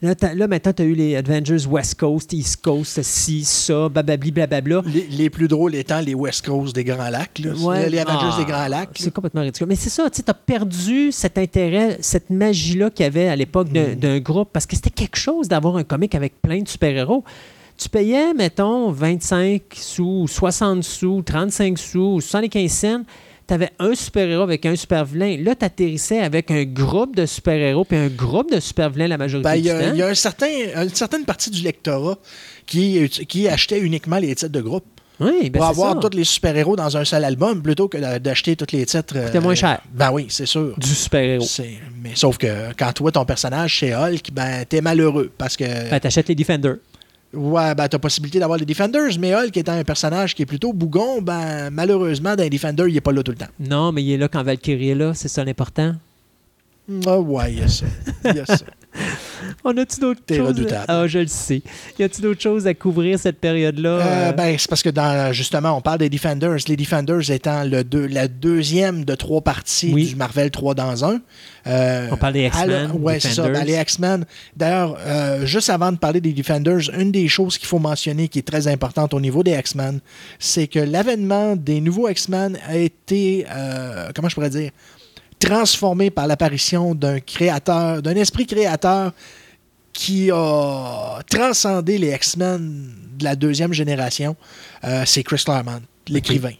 Là, 0.00 0.46
maintenant, 0.46 0.72
tu 0.72 0.82
as 0.82 0.84
eu 0.84 0.94
les 0.94 1.16
Avengers 1.16 1.66
West 1.68 1.96
Coast, 1.98 2.32
East 2.32 2.62
Coast, 2.62 3.02
ci, 3.02 3.42
ça, 3.44 3.88
bababli, 3.88 4.30
blablabla. 4.30 4.82
Les, 4.86 5.06
les 5.10 5.28
plus 5.30 5.48
drôles 5.48 5.74
étant 5.74 6.00
les 6.00 6.14
West 6.14 6.46
Coast 6.46 6.74
des 6.74 6.84
Grands 6.84 7.10
Lacs. 7.10 7.40
là. 7.40 7.52
Ouais. 7.54 7.88
Les 7.90 7.98
Avengers 7.98 8.28
Ah, 8.32 8.36
des 8.38 8.44
Grands 8.44 8.68
Lacs. 8.68 8.90
C'est 8.94 9.12
complètement 9.12 9.40
ridicule. 9.40 9.66
Mais 9.68 9.74
c'est 9.76 9.90
ça, 9.90 10.08
tu 10.08 10.22
as 10.26 10.34
perdu 10.34 11.10
cet 11.10 11.36
intérêt, 11.38 11.98
cette 12.00 12.30
magie-là 12.30 12.90
qu'il 12.90 13.04
y 13.04 13.06
avait 13.06 13.28
à 13.28 13.34
l'époque 13.36 13.70
d'un 13.72 13.88
Mm. 13.88 13.94
d'un 13.96 14.18
groupe, 14.20 14.50
parce 14.52 14.66
que 14.66 14.76
c'était 14.76 14.90
quelque 14.90 15.16
chose 15.18 15.48
d'avoir 15.48 15.76
un 15.76 15.84
comic 15.84 16.14
avec 16.14 16.40
plein 16.40 16.60
de 16.62 16.68
super-héros. 16.68 17.24
Tu 17.76 17.88
payais, 17.88 18.34
mettons, 18.34 18.90
25 18.90 19.62
sous, 19.74 20.26
60 20.28 20.82
sous, 20.84 21.22
35 21.22 21.78
sous, 21.78 22.20
75 22.20 22.70
cents. 22.70 23.02
Tu 23.48 23.54
avais 23.54 23.70
un 23.78 23.94
super-héros 23.94 24.42
avec 24.42 24.66
un 24.66 24.76
super-vilain. 24.76 25.38
Là, 25.42 25.54
tu 25.54 25.64
atterrissais 25.64 26.20
avec 26.20 26.50
un 26.50 26.64
groupe 26.64 27.16
de 27.16 27.24
super-héros 27.24 27.84
puis 27.84 27.96
un 27.96 28.08
groupe 28.08 28.52
de 28.52 28.60
super-vilains 28.60 29.08
la 29.08 29.16
majorité 29.18 29.48
Ben, 29.48 29.56
du 29.60 29.66
y, 29.66 29.70
a- 29.70 29.80
temps. 29.80 29.90
il 29.94 29.98
y 29.98 30.02
a 30.02 30.08
un 30.08 30.14
certain, 30.14 30.46
une 30.82 30.90
certaine 30.94 31.24
partie 31.24 31.50
du 31.50 31.62
lectorat 31.62 32.18
qui, 32.66 33.08
qui 33.08 33.48
achetait 33.48 33.80
uniquement 33.80 34.18
les 34.18 34.34
titres 34.34 34.52
de 34.52 34.60
groupe 34.60 34.84
Oui, 35.18 35.48
ben 35.50 35.58
pour 35.60 35.64
avoir 35.64 35.94
ça. 35.94 36.00
tous 36.08 36.16
les 36.16 36.24
super-héros 36.24 36.76
dans 36.76 36.94
un 36.96 37.04
seul 37.06 37.24
album 37.24 37.62
plutôt 37.62 37.88
que 37.88 37.96
d'a- 37.96 38.18
d'acheter 38.18 38.54
tous 38.54 38.70
les 38.76 38.84
titres. 38.84 39.14
euh, 39.16 39.26
Coûtait 39.26 39.40
moins 39.40 39.54
cher. 39.54 39.80
Ben 39.94 40.10
oui, 40.12 40.26
c'est 40.28 40.44
sûr. 40.46 40.74
du 40.76 40.86
super-héros. 40.88 41.46
Mais 42.02 42.10
sauf 42.14 42.36
que 42.36 42.48
quand 42.78 42.92
toi, 42.92 43.10
ton 43.12 43.24
personnage, 43.24 43.78
c'est 43.80 43.94
Hulk, 43.94 44.30
ben 44.32 44.64
t'es 44.68 44.82
malheureux 44.82 45.32
parce 45.38 45.56
que. 45.56 45.64
Ben, 45.90 45.98
t'achètes 45.98 46.28
les 46.28 46.34
Defenders. 46.34 46.76
Ouais, 47.34 47.74
ben 47.74 47.88
t'as 47.88 47.98
possibilité 47.98 48.38
d'avoir 48.38 48.58
les 48.58 48.64
Defenders, 48.64 49.18
mais 49.18 49.34
Hulk 49.34 49.54
étant 49.56 49.72
un 49.72 49.84
personnage 49.84 50.34
qui 50.34 50.42
est 50.42 50.46
plutôt 50.46 50.72
bougon, 50.72 51.20
ben 51.20 51.68
malheureusement, 51.70 52.34
dans 52.34 52.42
les 52.42 52.50
Defenders, 52.50 52.88
il 52.88 52.96
est 52.96 53.02
pas 53.02 53.12
là 53.12 53.22
tout 53.22 53.32
le 53.32 53.36
temps. 53.36 53.52
Non, 53.60 53.92
mais 53.92 54.02
il 54.02 54.12
est 54.12 54.16
là 54.16 54.28
quand 54.28 54.42
Valkyrie 54.42 54.90
est 54.90 54.94
là, 54.94 55.12
c'est 55.14 55.28
ça 55.28 55.44
l'important. 55.44 55.94
Ah 57.06 57.20
ouais, 57.20 57.52
il 57.52 57.58
y 57.58 57.62
a 57.62 57.68
ça. 57.68 57.86
Il 58.24 58.36
y 58.36 58.40
a 58.40 58.46
ça. 58.46 58.64
On 59.64 59.76
a-tu 59.76 60.00
d'autres 60.00 60.20
choses? 60.28 60.48
redoutable. 60.48 60.84
Ah, 60.88 61.06
je 61.06 61.18
le 61.20 61.26
sais. 61.26 61.62
Y 61.98 62.02
a-tu 62.02 62.20
d'autres 62.22 62.40
choses 62.40 62.66
à 62.66 62.74
couvrir 62.74 63.18
cette 63.18 63.38
période-là? 63.38 63.88
Euh, 63.90 64.32
ben, 64.32 64.56
c'est 64.58 64.68
parce 64.68 64.82
que 64.82 64.88
dans, 64.90 65.32
justement, 65.32 65.76
on 65.76 65.80
parle 65.80 65.98
des 65.98 66.08
Defenders. 66.10 66.56
Les 66.68 66.76
Defenders 66.76 67.30
étant 67.30 67.64
le 67.64 67.84
deux- 67.84 68.06
la 68.06 68.28
deuxième 68.28 69.04
de 69.04 69.14
trois 69.14 69.40
parties 69.40 69.90
Oui. 69.94 70.06
du 70.08 70.16
Marvel 70.16 70.50
3 70.50 70.74
dans 70.74 71.04
un. 71.04 71.20
Euh, 71.66 72.08
On 72.10 72.16
parle 72.16 72.34
des 72.34 72.46
X-Men, 72.46 72.92
Ouais, 72.98 73.20
c'est 73.20 73.30
ça. 73.30 73.48
Ben, 73.48 73.64
les 73.64 73.74
X-Men. 73.80 74.24
D'ailleurs, 74.56 74.96
euh, 75.06 75.44
juste 75.46 75.70
avant 75.70 75.92
de 75.92 75.98
parler 75.98 76.20
des 76.20 76.32
Defenders, 76.32 76.90
une 76.98 77.12
des 77.12 77.28
choses 77.28 77.58
qu'il 77.58 77.68
faut 77.68 77.78
mentionner 77.78 78.28
qui 78.28 78.38
est 78.38 78.46
très 78.46 78.68
importante 78.68 79.14
au 79.14 79.20
niveau 79.20 79.42
des 79.42 79.52
X-Men, 79.52 80.00
c'est 80.38 80.66
que 80.66 80.78
l'avènement 80.78 81.56
des 81.56 81.80
nouveaux 81.80 82.08
X-Men 82.08 82.58
a 82.66 82.76
été, 82.76 83.44
comment 84.14 84.28
je 84.28 84.34
pourrais 84.34 84.50
dire, 84.50 84.70
transformé 85.38 86.10
par 86.10 86.26
l'apparition 86.26 86.94
d'un 86.94 87.20
créateur, 87.20 88.02
d'un 88.02 88.14
esprit 88.16 88.46
créateur 88.46 89.12
qui 89.92 90.30
a 90.30 91.20
transcendé 91.30 91.98
les 91.98 92.12
X-Men 92.14 92.92
de 93.18 93.24
la 93.24 93.34
deuxième 93.34 93.72
génération. 93.72 94.36
Euh, 94.84 95.02
c'est 95.06 95.22
Chris 95.22 95.42
Claremont, 95.44 95.80
l'écrivain. 96.08 96.52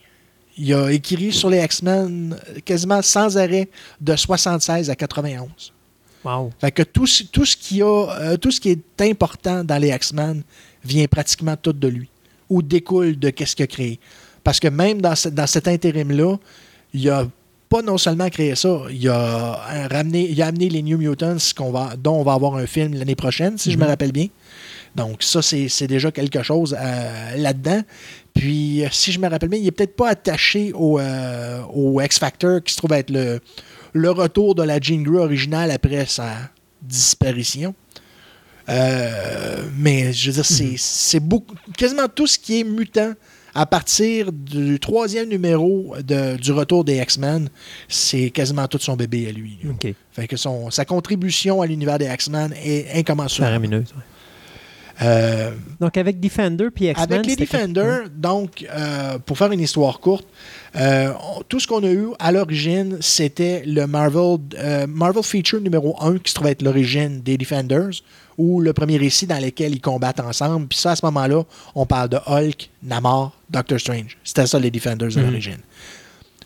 Il 0.57 0.73
a 0.73 0.91
écrit 0.91 1.31
sur 1.31 1.49
les 1.49 1.63
X-Men 1.63 2.37
quasiment 2.65 3.01
sans 3.01 3.37
arrêt 3.37 3.69
de 4.01 4.15
76 4.15 4.89
à 4.89 4.95
91. 4.95 5.71
wow. 6.25 6.51
Fait 6.59 6.71
que 6.71 6.83
tout, 6.83 7.07
ce- 7.07 7.23
tout, 7.23 7.45
ce 7.45 7.55
qui 7.55 7.81
a, 7.81 7.85
euh, 7.87 8.37
tout 8.37 8.51
ce 8.51 8.59
qui 8.59 8.71
est 8.71 9.01
important 9.09 9.63
dans 9.63 9.77
les 9.77 9.89
X-Men 9.89 10.43
vient 10.83 11.05
pratiquement 11.07 11.55
tout 11.55 11.71
de 11.71 11.87
lui 11.87 12.09
ou 12.49 12.61
découle 12.61 13.17
de 13.17 13.29
qu'est-ce 13.29 13.55
qu'il 13.55 13.63
a 13.63 13.67
créé. 13.67 13.99
Parce 14.43 14.59
que 14.59 14.67
même 14.67 15.01
dans, 15.01 15.15
ce- 15.15 15.29
dans 15.29 15.47
cet 15.47 15.67
intérim-là, 15.69 16.35
il 16.93 17.09
a 17.09 17.25
pas 17.69 17.81
non 17.83 17.97
seulement 17.99 18.29
créé 18.29 18.55
ça, 18.55 18.81
il 18.89 19.07
a, 19.09 19.61
euh, 19.71 19.87
ramené, 19.89 20.27
il 20.29 20.41
a 20.41 20.47
amené 20.47 20.69
les 20.69 20.81
New 20.81 20.97
Mutants 20.97 21.37
va, 21.71 21.95
dont 21.95 22.15
on 22.15 22.23
va 22.23 22.33
avoir 22.33 22.55
un 22.55 22.65
film 22.65 22.95
l'année 22.95 23.15
prochaine, 23.15 23.57
si 23.57 23.71
je 23.71 23.77
me 23.77 23.83
Mhm. 23.83 23.89
rappelle 23.89 24.11
bien. 24.11 24.27
Donc 24.95 25.21
ça, 25.21 25.41
c'est 25.43 25.85
déjà 25.87 26.11
quelque 26.11 26.41
chose 26.41 26.75
euh, 26.79 27.35
là-dedans. 27.37 27.81
Puis, 28.33 28.83
euh, 28.83 28.87
si 28.91 29.11
je 29.11 29.19
me 29.19 29.27
rappelle 29.29 29.49
bien, 29.49 29.59
il 29.59 29.65
n'est 29.65 29.71
peut-être 29.71 29.95
pas 29.95 30.09
attaché 30.09 30.71
au, 30.73 30.99
euh, 30.99 31.61
au 31.71 32.01
X-Factor, 32.01 32.63
qui 32.63 32.73
se 32.73 32.77
trouve 32.79 32.93
être 32.93 33.11
le, 33.11 33.39
le 33.93 34.09
retour 34.09 34.55
de 34.55 34.63
la 34.63 34.79
Jean 34.79 35.01
Grey 35.03 35.19
originale 35.19 35.69
après 35.71 36.05
sa 36.07 36.31
disparition. 36.81 37.75
Euh, 38.67 39.63
mais 39.77 40.13
je 40.13 40.27
veux 40.29 40.33
dire, 40.35 40.45
c'est- 40.45 40.75
c'est 40.77 41.19
beaucoup, 41.19 41.55
quasiment 41.77 42.07
tout 42.07 42.27
ce 42.27 42.37
qui 42.37 42.59
est 42.59 42.63
mutant 42.63 43.13
à 43.55 43.65
partir 43.65 44.31
du 44.31 44.79
troisième 44.79 45.29
numéro 45.29 45.95
de- 46.03 46.37
du 46.37 46.51
retour 46.51 46.83
des 46.83 46.97
X-Men, 46.97 47.49
c'est 47.87 48.29
quasiment 48.29 48.67
tout 48.67 48.79
son 48.79 48.95
bébé 48.95 49.27
à 49.27 49.31
lui. 49.31 49.57
Fait 50.11 50.27
que 50.27 50.37
son, 50.37 50.69
sa 50.71 50.85
contribution 50.85 51.61
à 51.61 51.67
l'univers 51.67 51.97
des 51.97 52.05
X-Men 52.07 52.53
est 52.63 52.97
incommensurable. 52.97 53.67
Ouais. 53.67 53.83
Euh, 55.01 55.51
Donc, 55.79 55.95
avec 55.95 56.19
Defender 56.19 56.67
puis 56.75 56.87
X-Men. 56.87 57.13
avec 57.13 57.25
les 57.25 57.35
Defenders, 57.37 58.09
donc, 58.13 58.65
euh, 58.69 59.17
pour 59.19 59.37
faire 59.37 59.49
une 59.53 59.61
histoire 59.61 60.01
courte, 60.01 60.27
euh, 60.75 61.11
tout 61.47 61.59
ce 61.61 61.67
qu'on 61.67 61.83
a 61.85 61.89
eu 61.91 62.07
à 62.19 62.33
l'origine, 62.33 62.97
c'était 62.99 63.63
le 63.65 63.87
Marvel, 63.87 64.39
euh, 64.57 64.87
Marvel 64.87 65.23
Feature 65.23 65.61
numéro 65.61 65.95
1 66.01 66.17
qui 66.17 66.31
se 66.31 66.35
trouvait 66.35 66.51
être 66.51 66.63
l'origine 66.63 67.21
des 67.21 67.37
Defenders, 67.37 67.91
ou 68.39 68.61
le 68.61 68.71
premier 68.73 68.95
récit 68.97 69.27
dans 69.27 69.37
lequel 69.43 69.73
ils 69.75 69.81
combattent 69.81 70.21
ensemble. 70.21 70.65
Puis 70.67 70.79
ça, 70.79 70.91
à 70.91 70.95
ce 70.95 71.05
moment-là, 71.05 71.43
on 71.75 71.85
parle 71.85 72.07
de 72.09 72.17
Hulk, 72.25 72.69
Namor, 72.81 73.33
Doctor 73.49 73.77
Strange. 73.79 74.17
C'était 74.23 74.47
ça 74.47 74.57
les 74.57 74.71
Defenders 74.71 75.15
à 75.17 75.19
Mhm. 75.19 75.25
l'origine. 75.27 75.57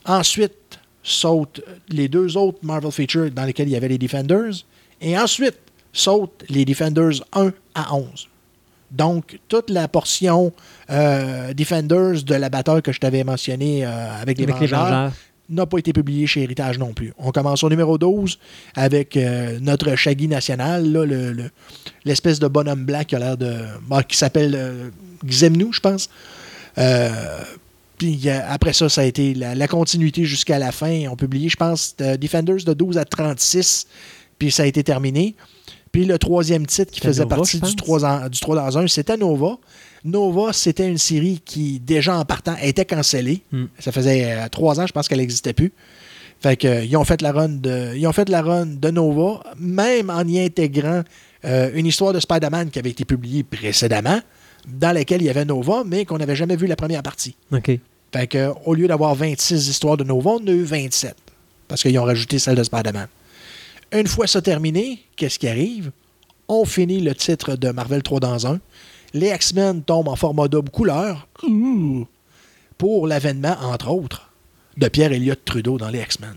Ensuite, 0.05 0.79
sautent 1.03 1.61
les 1.89 2.07
deux 2.07 2.35
autres 2.35 2.59
Marvel 2.63 2.91
Features 2.91 3.29
dans 3.31 3.43
lesquels 3.45 3.67
il 3.67 3.71
y 3.73 3.75
avait 3.75 3.87
les 3.89 3.97
Defenders. 3.97 4.53
Et 5.01 5.17
ensuite, 5.17 5.57
sautent 5.91 6.43
les 6.49 6.65
Defenders 6.65 7.21
1 7.33 7.51
à 7.75 7.93
11. 7.95 8.27
Donc, 8.89 9.39
toute 9.47 9.69
la 9.69 9.87
portion 9.87 10.51
euh, 10.89 11.53
Defenders 11.53 12.23
de 12.23 12.35
la 12.35 12.49
bataille 12.49 12.81
que 12.81 12.91
je 12.91 12.99
t'avais 12.99 13.23
mentionné 13.23 13.85
euh, 13.85 14.21
avec 14.21 14.37
les 14.37 14.43
Avec 14.45 14.59
les 14.61 14.67
Vengeurs 14.67 14.85
Vengeurs. 14.85 15.11
N'a 15.53 15.65
pas 15.65 15.77
été 15.77 15.93
publiée 15.93 16.27
chez 16.27 16.41
Héritage 16.43 16.77
non 16.79 16.93
plus. 16.93 17.13
On 17.17 17.31
commence 17.31 17.63
au 17.63 17.69
numéro 17.69 17.97
12 17.97 18.37
avec 18.75 19.15
euh, 19.17 19.57
notre 19.61 19.95
Shaggy 19.95 20.27
national, 20.27 20.91
là, 20.91 21.05
le- 21.05 21.31
le- 21.31 21.49
l'espèce 22.05 22.39
de 22.39 22.47
bonhomme 22.47 22.85
blanc 22.85 23.03
qui 23.07 23.15
a 23.15 23.19
l'air 23.19 23.37
de. 23.37 23.53
bah, 23.87 24.03
qui 24.03 24.17
s'appelle 24.17 24.53
euh, 24.55 24.89
Xemnu, 25.25 25.67
je 25.71 25.79
pense. 25.79 26.09
Euh, 26.77 27.09
puis 27.97 28.27
après 28.29 28.73
ça, 28.73 28.89
ça 28.89 29.01
a 29.01 29.03
été 29.05 29.33
la, 29.33 29.55
la 29.55 29.67
continuité 29.67 30.25
jusqu'à 30.25 30.59
la 30.59 30.71
fin. 30.71 31.05
On 31.09 31.15
publié, 31.15 31.49
je 31.49 31.55
pense, 31.55 31.95
euh, 32.01 32.17
Defenders 32.17 32.63
de 32.65 32.73
12 32.73 32.97
à 32.97 33.05
36, 33.05 33.87
puis 34.39 34.51
ça 34.51 34.63
a 34.63 34.65
été 34.65 34.83
terminé. 34.83 35.35
Puis 35.91 36.05
le 36.05 36.17
troisième 36.17 36.65
titre 36.65 36.91
qui 36.91 36.99
faisait 37.01 37.21
Nova, 37.23 37.35
partie 37.35 37.57
du 37.57 37.61
pense. 37.61 37.75
3, 37.75 38.05
en- 38.05 38.27
du 38.29 38.39
3 38.39 38.55
dans 38.55 38.77
1, 38.79 38.87
c'était 38.87 39.15
Nova. 39.15 39.57
Nova, 40.05 40.51
c'était 40.53 40.87
une 40.87 40.97
série 40.97 41.41
qui, 41.43 41.79
déjà 41.79 42.17
en 42.17 42.25
partant, 42.25 42.55
était 42.61 42.85
cancellée. 42.85 43.41
Hmm. 43.51 43.65
Ça 43.79 43.91
faisait 43.91 44.33
euh, 44.33 44.49
trois 44.49 44.79
ans, 44.79 44.87
je 44.87 44.91
pense 44.91 45.07
qu'elle 45.07 45.19
n'existait 45.19 45.53
plus. 45.53 45.71
Fait 46.41 46.57
que, 46.57 46.67
euh, 46.67 46.83
ils 46.83 46.97
ont 46.97 47.05
fait 47.05 47.21
la 47.21 47.31
run 47.31 47.49
de, 47.49 47.95
ils 47.95 48.05
ont 48.05 48.11
fait 48.11 48.27
la 48.27 48.41
run 48.41 48.65
de 48.65 48.89
Nova, 48.89 49.43
même 49.57 50.09
en 50.09 50.27
y 50.27 50.39
intégrant 50.39 51.03
euh, 51.45 51.71
une 51.73 51.85
histoire 51.85 52.11
de 52.11 52.19
Spider-Man 52.19 52.69
qui 52.69 52.79
avait 52.79 52.89
été 52.89 53.05
publiée 53.05 53.43
précédemment, 53.43 54.19
dans 54.67 54.93
laquelle 54.93 55.21
il 55.21 55.25
y 55.25 55.29
avait 55.29 55.45
Nova, 55.45 55.83
mais 55.85 56.05
qu'on 56.05 56.17
n'avait 56.17 56.35
jamais 56.35 56.57
vu 56.57 56.67
la 56.67 56.75
première 56.75 57.03
partie. 57.03 57.35
OK. 57.51 57.79
Fait 58.13 58.27
que, 58.27 58.51
au 58.65 58.73
lieu 58.73 58.87
d'avoir 58.87 59.15
26 59.15 59.69
histoires 59.69 59.97
de 59.97 60.03
Nova, 60.03 60.31
on 60.31 60.47
a 60.47 60.51
eu 60.51 60.63
27. 60.63 61.15
Parce 61.67 61.81
qu'ils 61.81 61.97
ont 61.97 62.03
rajouté 62.03 62.39
celle 62.39 62.55
de 62.55 62.63
Spider-Man. 62.63 63.07
Une 63.93 64.07
fois 64.07 64.27
ça 64.27 64.41
terminé, 64.41 64.99
qu'est-ce 65.15 65.39
qui 65.39 65.47
arrive? 65.47 65.91
On 66.47 66.65
finit 66.65 66.99
le 66.99 67.15
titre 67.15 67.55
de 67.55 67.69
Marvel 67.69 68.03
3 68.03 68.19
dans 68.19 68.45
1. 68.45 68.59
Les 69.13 69.29
X-Men 69.29 69.83
tombent 69.83 70.07
en 70.07 70.15
format 70.15 70.47
double 70.47 70.69
couleur. 70.71 71.27
Ouh! 71.43 72.07
Pour 72.77 73.07
l'avènement, 73.07 73.55
entre 73.61 73.89
autres, 73.91 74.31
de 74.77 74.87
Pierre 74.87 75.11
Elliott 75.11 75.39
Trudeau 75.45 75.77
dans 75.77 75.89
les 75.89 75.99
X-Men. 75.99 76.35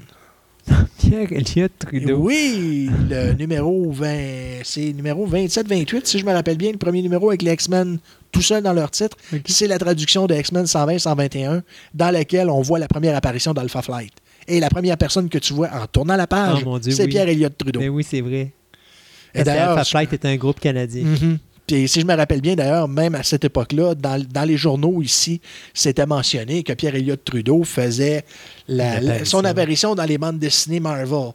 Pierre 0.99 1.33
Elliott 1.33 1.73
Trudeau. 1.79 2.17
Oui, 2.19 2.91
le 3.09 3.33
numéro 3.33 3.91
20, 3.91 4.61
c'est 4.65 4.93
numéro 4.93 5.27
27-28, 5.27 6.03
si 6.05 6.19
je 6.19 6.27
me 6.27 6.33
rappelle 6.33 6.57
bien, 6.59 6.73
le 6.73 6.77
premier 6.79 7.03
numéro 7.03 7.29
avec 7.29 7.43
les 7.43 7.53
X-Men 7.53 7.99
tout 8.33 8.43
seul 8.43 8.63
dans 8.63 8.73
leur 8.73 8.91
titre. 8.91 9.17
C'est 9.47 9.69
la 9.69 9.79
traduction 9.79 10.27
de 10.27 10.35
X-Men 10.35 10.65
120-121, 10.65 11.63
dans 11.95 12.11
laquelle 12.11 12.51
on 12.51 12.61
voit 12.61 12.79
la 12.79 12.89
première 12.89 13.17
apparition 13.17 13.55
d'Alpha 13.55 13.81
Flight. 13.81 14.13
Et 14.49 14.61
la 14.61 14.69
première 14.69 14.97
personne 14.99 15.29
que 15.29 15.39
tu 15.39 15.55
vois 15.55 15.71
en 15.73 15.87
tournant 15.87 16.17
la 16.17 16.27
page, 16.27 16.63
Oh 16.67 16.79
Dieu, 16.79 16.93
c'est 16.93 17.05
oui. 17.05 17.09
Pierre 17.09 17.29
Elliott 17.29 17.57
Trudeau. 17.57 17.81
Mais 17.81 17.89
oui, 17.89 18.05
c'est 18.05 18.21
vrai. 18.21 18.53
Et 19.35 19.43
d'ailleurs, 19.43 19.71
Alpha 19.71 19.85
Flight 19.85 20.13
est 20.13 20.25
un 20.25 20.37
groupe 20.37 20.61
canadien. 20.61 21.05
Mhm. 21.05 21.39
Puis 21.67 21.89
si 21.89 22.01
je 22.01 22.07
me 22.07 22.15
rappelle 22.15 22.41
bien, 22.41 22.55
d'ailleurs, 22.55 22.87
même 22.87 23.15
à 23.17 23.23
cette 23.25 23.45
époque-là, 23.45 23.95
dans, 23.97 24.23
dans 24.31 24.45
les 24.45 24.57
journaux 24.57 25.03
ici, 25.03 25.41
c'était 25.75 26.07
mentionné 26.07 26.63
que 26.63 26.73
Pierre 26.75 26.95
Elliott 26.95 27.21
Trudeau 27.25 27.65
faisait 27.65 28.25
la- 28.69 29.01
la- 29.01 29.25
son 29.25 29.45
apparition 29.45 29.95
dans 29.97 30.05
les 30.05 30.17
bandes 30.19 30.39
dessinées 30.39 30.79
Marvel. 30.81 31.33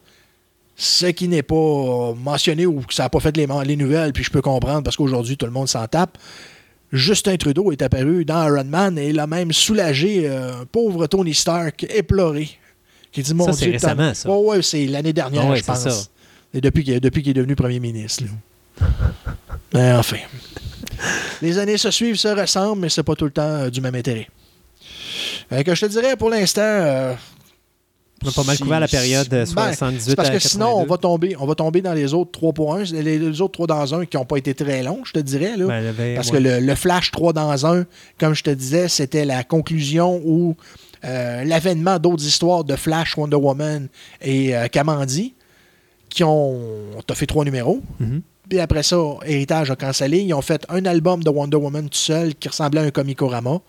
Ce 0.77 1.05
qui 1.07 1.27
n'est 1.27 1.43
pas 1.43 2.13
mentionné 2.15 2.65
ou 2.65 2.79
que 2.81 2.93
ça 2.93 3.03
n'a 3.03 3.09
pas 3.09 3.19
fait 3.19 3.35
les, 3.35 3.75
nouvelles, 3.75 4.13
puis 4.13 4.23
je 4.23 4.31
peux 4.31 4.41
comprendre 4.41 4.83
parce 4.83 4.95
qu'aujourd'hui, 4.95 5.35
tout 5.37 5.45
le 5.45 5.51
monde 5.51 5.67
s'en 5.67 5.85
tape. 5.87 6.17
Justin 6.93 7.37
Trudeau 7.37 7.71
est 7.71 7.81
apparu 7.81 8.25
dans 8.25 8.43
Iron 8.47 8.63
Man 8.65 8.97
et 8.97 9.09
il 9.09 9.19
a 9.19 9.27
même 9.27 9.51
soulagé 9.53 10.27
euh, 10.27 10.61
un 10.61 10.65
pauvre 10.65 11.07
Tony 11.07 11.33
Stark 11.33 11.85
éploré. 11.93 12.49
Qui 13.11 13.21
dit, 13.21 13.33
mon 13.33 13.45
Ça, 13.45 13.53
c'est 13.53 13.65
Dieu, 13.65 13.73
récemment, 13.73 14.13
ça. 14.13 14.29
Ouais, 14.29 14.45
ouais, 14.55 14.61
c'est 14.61 14.85
l'année 14.87 15.13
dernière, 15.13 15.45
ouais, 15.47 15.57
je 15.57 15.63
pense. 15.65 15.83
ça. 15.89 16.03
Et 16.53 16.61
depuis 16.61 16.83
qu'il 16.83 16.99
depuis 16.99 17.21
qu'il 17.21 17.31
est 17.31 17.33
devenu 17.35 17.55
premier 17.55 17.79
ministre. 17.79 18.23
là. 18.23 18.29
Mais 19.73 19.91
enfin. 19.93 20.17
Les 21.41 21.57
années 21.57 21.77
se 21.77 21.89
suivent, 21.89 22.17
se 22.17 22.27
ressemblent, 22.27 22.81
mais 22.81 22.89
c'est 22.89 23.03
pas 23.03 23.15
tout 23.15 23.25
le 23.25 23.31
temps 23.31 23.41
euh, 23.41 23.69
du 23.69 23.81
même 23.81 23.95
intérêt. 23.95 24.27
Fait 25.49 25.63
que 25.63 25.73
je 25.73 25.81
te 25.85 25.91
dirais, 25.91 26.15
pour 26.15 26.29
l'instant... 26.29 26.61
euh, 26.61 27.13
On 28.23 28.29
a 28.29 28.31
pas 28.31 28.43
mal 28.43 28.57
couvert 28.59 28.79
la 28.79 28.87
période 28.87 29.27
euh, 29.33 29.45
ben, 29.55 29.73
78 29.73 30.01
c'est 30.01 30.15
parce 30.15 30.29
à 30.29 30.33
que 30.33 30.39
sinon, 30.39 30.67
on 30.67 30.85
82. 30.85 30.89
va, 30.89 30.97
tomber, 30.97 31.35
on 31.39 31.45
va 31.47 31.55
tomber 31.55 31.81
dans 31.81 31.93
les 31.93 32.13
autres 32.13 32.31
3 32.31 32.53
pour 32.53 32.75
1, 32.75 32.83
les, 32.83 33.17
les 33.17 33.41
autres 33.41 33.53
3 33.53 33.67
dans 33.67 33.93
1 33.95 34.05
qui 34.05 34.17
n'ont 34.17 34.25
pas 34.25 34.37
été 34.37 34.53
très 34.53 34.83
longs, 34.83 35.01
je 35.03 35.13
te 35.13 35.19
dirais. 35.19 35.57
Là. 35.57 35.65
Ben, 35.93 36.15
Parce 36.15 36.29
ouais. 36.29 36.37
que 36.37 36.43
le, 36.43 36.59
le 36.59 36.75
Flash 36.75 37.09
3 37.11 37.33
dans 37.33 37.65
1, 37.65 37.85
comme 38.19 38.35
je 38.35 38.43
te 38.43 38.51
disais, 38.51 38.87
c'était 38.87 39.25
la 39.25 39.43
conclusion 39.43 40.21
ou 40.23 40.55
euh, 41.03 41.43
l'avènement 41.43 41.97
d'autres 41.97 42.23
histoires 42.23 42.63
de 42.63 42.75
Flash, 42.75 43.17
Wonder 43.17 43.37
Woman 43.37 43.87
et 44.21 44.55
euh, 44.55 44.67
Kamandi 44.67 45.33
qui 46.09 46.23
ont. 46.23 46.59
T'as 47.07 47.15
fait 47.15 47.25
trois 47.25 47.43
numéros. 47.45 47.81
Mhm. 47.99 48.21
Puis 48.51 48.59
après 48.59 48.83
ça, 48.83 48.97
Héritage 49.25 49.71
a 49.71 49.77
cancellé. 49.77 50.19
Ils 50.19 50.33
ont 50.33 50.41
fait 50.41 50.65
un 50.67 50.83
album 50.85 51.23
de 51.23 51.29
Wonder 51.29 51.55
Woman 51.55 51.87
tout 51.87 51.97
seul 51.97 52.35
qui 52.35 52.49
ressemblait 52.49 52.81
à 52.81 52.83
un 52.83 52.91
Comicorama. 52.91 53.61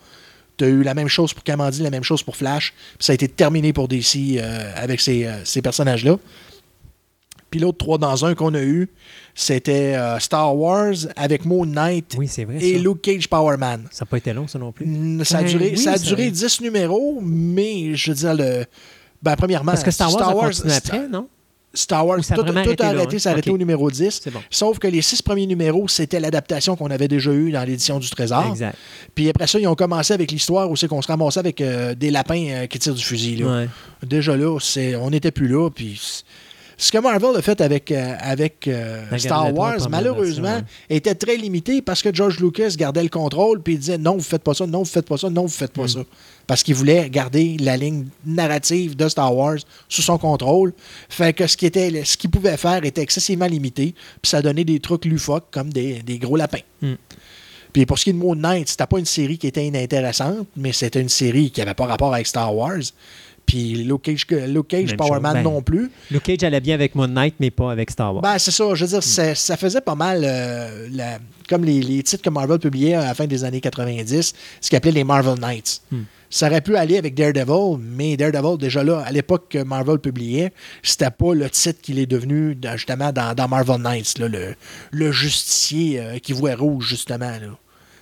Tu 0.57 0.65
as 0.65 0.67
eu 0.67 0.83
la 0.83 0.93
même 0.93 1.07
chose 1.07 1.33
pour 1.33 1.41
Kamandi, 1.41 1.81
la 1.81 1.89
même 1.89 2.03
chose 2.03 2.21
pour 2.21 2.35
Flash. 2.35 2.73
Puis 2.97 3.05
ça 3.05 3.13
a 3.13 3.13
été 3.13 3.29
terminé 3.29 3.71
pour 3.71 3.87
DC 3.87 4.35
euh, 4.35 4.73
avec 4.75 4.99
ces, 4.99 5.23
euh, 5.25 5.37
ces 5.45 5.61
personnages-là. 5.61 6.17
Puis 7.49 7.61
l'autre 7.61 7.77
3 7.77 7.97
dans 7.97 8.25
1 8.25 8.35
qu'on 8.35 8.53
a 8.55 8.61
eu, 8.61 8.89
c'était 9.33 9.95
euh, 9.95 10.19
Star 10.19 10.53
Wars 10.53 10.95
avec 11.15 11.45
Moon 11.45 11.65
Knight 11.65 12.15
Oui, 12.17 12.27
c'est 12.27 12.43
vrai. 12.43 12.57
et 12.61 12.73
ça. 12.73 12.79
Luke 12.83 13.01
Cage 13.01 13.29
Power 13.29 13.55
Man. 13.55 13.87
Ça 13.89 14.03
n'a 14.03 14.09
pas 14.09 14.17
été 14.17 14.33
long, 14.33 14.49
ça 14.49 14.59
non 14.59 14.73
plus. 14.73 14.85
Ça 15.23 15.37
a 15.37 15.43
Ben 15.43 15.47
duré, 15.49 15.69
oui, 15.71 15.77
ça 15.77 15.93
a 15.93 15.97
duré 15.97 16.29
10 16.29 16.59
numéros, 16.59 17.21
mais 17.23 17.95
je 17.95 18.11
veux 18.11 18.17
dire, 18.17 18.33
le, 18.33 18.65
ben, 19.21 19.37
premièrement, 19.37 19.71
Parce 19.71 19.83
que 19.85 19.91
Star 19.91 20.13
Wars, 20.13 20.27
a 20.29 20.33
continué 20.49 20.73
Star- 20.73 20.95
après, 20.97 21.07
non? 21.07 21.29
Star 21.75 22.05
Wars, 22.05 22.19
a 22.29 22.35
tout, 22.35 22.41
arrêté 22.41 22.83
a 22.83 22.87
arrêté, 22.89 23.15
hein? 23.17 23.19
a 23.25 23.29
arrêté 23.31 23.49
Ok. 23.49 23.55
au 23.55 23.57
numéro 23.57 23.89
10. 23.89 24.19
C'est 24.23 24.29
bon. 24.31 24.41
Sauf 24.51 24.77
que 24.77 24.87
les 24.87 25.01
six 25.01 25.21
premiers 25.23 25.47
numéros, 25.47 25.87
c'était 25.87 26.19
l'adaptation 26.19 26.75
qu'on 26.75 26.91
avait 26.91 27.07
déjà 27.07 27.31
eue 27.31 27.51
dans 27.51 27.63
l'édition 27.63 27.97
du 27.99 28.09
Trésor. 28.09 28.45
Exact. 28.51 28.77
Puis 29.15 29.27
après 29.29 29.47
ça, 29.47 29.59
ils 29.59 29.67
ont 29.67 29.73
commencé 29.75 30.13
avec 30.13 30.31
l'histoire 30.31 30.69
où 30.69 30.75
c'est 30.75 30.87
qu'on 30.87 31.01
se 31.01 31.07
ramassait 31.07 31.39
avec 31.39 31.61
euh, 31.61 31.95
des 31.95 32.11
lapins 32.11 32.45
euh, 32.49 32.67
qui 32.67 32.77
tirent 32.77 32.93
du 32.93 33.03
fusil. 33.03 33.37
là. 33.37 33.45
Ouais. 33.61 33.69
Déjà 34.05 34.37
là, 34.37 34.59
c'est, 34.59 34.95
on 34.95 35.09
n'était 35.09 35.31
plus 35.31 35.47
là. 35.47 35.69
Puis 35.69 36.23
ce 36.77 36.91
que 36.91 36.97
Marvel 36.97 37.35
a 37.35 37.41
fait 37.41 37.61
avec, 37.61 37.91
euh, 37.91 38.15
avec 38.19 38.67
euh, 38.67 39.05
Star 39.17 39.53
Wars, 39.53 39.89
malheureusement, 39.89 40.61
était 40.89 41.15
très 41.15 41.37
limité 41.37 41.81
parce 41.81 42.01
que 42.01 42.13
George 42.13 42.39
Lucas 42.39 42.73
gardait 42.77 43.03
le 43.03 43.09
contrôle 43.09 43.61
puis 43.61 43.73
il 43.73 43.79
disait 43.79 43.97
non, 43.97 44.17
vous 44.17 44.23
faites 44.23 44.43
pas 44.43 44.53
ça, 44.53 44.65
non, 44.65 44.79
vous 44.79 44.85
faites 44.85 45.07
pas 45.07 45.17
ça, 45.17 45.29
non, 45.29 45.43
vous 45.43 45.47
faites 45.49 45.71
pas 45.73 45.83
Mm. 45.83 45.87
ça. 45.87 45.99
Parce 46.47 46.63
qu'il 46.63 46.75
voulait 46.75 47.09
garder 47.09 47.57
la 47.59 47.77
ligne 47.77 48.05
narrative 48.25 48.95
de 48.95 49.07
Star 49.07 49.35
Wars 49.35 49.57
sous 49.87 50.01
son 50.01 50.17
contrôle. 50.17 50.73
Fait 51.09 51.33
que 51.33 51.47
ce 51.47 51.55
qu'il 51.55 51.67
était, 51.67 52.03
ce 52.03 52.17
qu'il 52.17 52.29
pouvait 52.29 52.57
faire 52.57 52.83
était 52.83 53.01
excessivement 53.01 53.47
limité. 53.47 53.93
Puis 54.21 54.29
ça 54.29 54.41
donnait 54.41 54.65
des 54.65 54.79
trucs 54.79 55.05
loufoques 55.05 55.47
comme 55.51 55.71
des, 55.71 56.01
des 56.01 56.17
gros 56.17 56.35
lapins. 56.35 56.59
Mm. 56.81 56.93
Puis 57.71 57.85
pour 57.87 57.97
ce 57.97 58.03
qui 58.03 58.09
est 58.11 58.13
de 58.13 58.19
Moon 58.19 58.35
Knight, 58.35 58.69
c'était 58.69 58.85
pas 58.85 58.99
une 58.99 59.05
série 59.05 59.37
qui 59.39 59.47
était 59.47 59.65
inintéressante, 59.65 60.47
mais 60.55 60.71
c'était 60.73 61.01
une 61.01 61.09
série 61.09 61.49
qui 61.49 61.59
avait 61.61 61.73
pas 61.73 61.85
rapport 61.87 62.13
avec 62.13 62.27
Star 62.27 62.55
Wars. 62.55 62.81
Puis 63.45 63.75
Luke 63.83 64.01
Cage, 64.03 64.25
Luke 64.47 64.67
Cage 64.67 64.87
Même 64.89 64.97
Power 64.97 65.09
chose, 65.13 65.21
Man 65.21 65.33
ben. 65.33 65.43
non 65.43 65.61
plus. 65.61 65.91
Luke 66.11 66.23
Cage 66.23 66.43
allait 66.43 66.61
bien 66.61 66.73
avec 66.75 66.95
Moon 66.95 67.07
Knight, 67.07 67.35
mais 67.39 67.51
pas 67.51 67.71
avec 67.71 67.91
Star 67.91 68.13
Wars. 68.13 68.21
Ben, 68.21 68.37
c'est 68.39 68.51
ça. 68.51 68.73
Je 68.73 68.83
veux 68.85 68.89
dire, 68.89 69.03
ça, 69.03 69.35
ça 69.35 69.57
faisait 69.57 69.81
pas 69.81 69.95
mal 69.95 70.21
euh, 70.23 70.87
la- 70.91 71.19
comme 71.49 71.63
les, 71.65 71.81
les 71.81 72.01
titres 72.03 72.23
que 72.23 72.29
Marvel 72.29 72.57
publiait 72.59 72.93
à 72.95 73.03
la 73.05 73.13
fin 73.13 73.27
des 73.27 73.43
années 73.43 73.59
90, 73.61 74.33
ce 74.61 74.69
qu'ils 74.69 74.77
appelait 74.77 74.91
les 74.91 75.03
Marvel 75.03 75.37
Knights. 75.39 75.81
Hmm. 75.91 76.03
Ça 76.29 76.47
aurait 76.47 76.61
pu 76.61 76.75
aller 76.75 76.97
avec 76.97 77.13
Daredevil, 77.13 77.77
mais 77.79 78.17
Daredevil, 78.17 78.57
déjà 78.57 78.83
là, 78.83 79.03
à 79.05 79.11
l'époque 79.11 79.49
que 79.49 79.61
Marvel 79.63 79.99
publiait, 79.99 80.51
c'était 80.81 81.11
pas 81.11 81.35
le 81.35 81.47
titre 81.49 81.79
qu'il 81.81 81.99
est 81.99 82.07
devenu 82.07 82.57
justement 82.75 83.11
dans, 83.11 83.35
dans 83.35 83.47
Marvel 83.47 83.79
Knights, 83.81 84.17
là, 84.17 84.27
le, 84.29 84.55
le 84.89 85.11
justicier 85.11 85.99
euh, 85.99 86.17
qui 86.17 86.33
voit 86.33 86.55
rouge, 86.55 86.87
justement. 86.87 87.29
euh, 87.29 87.49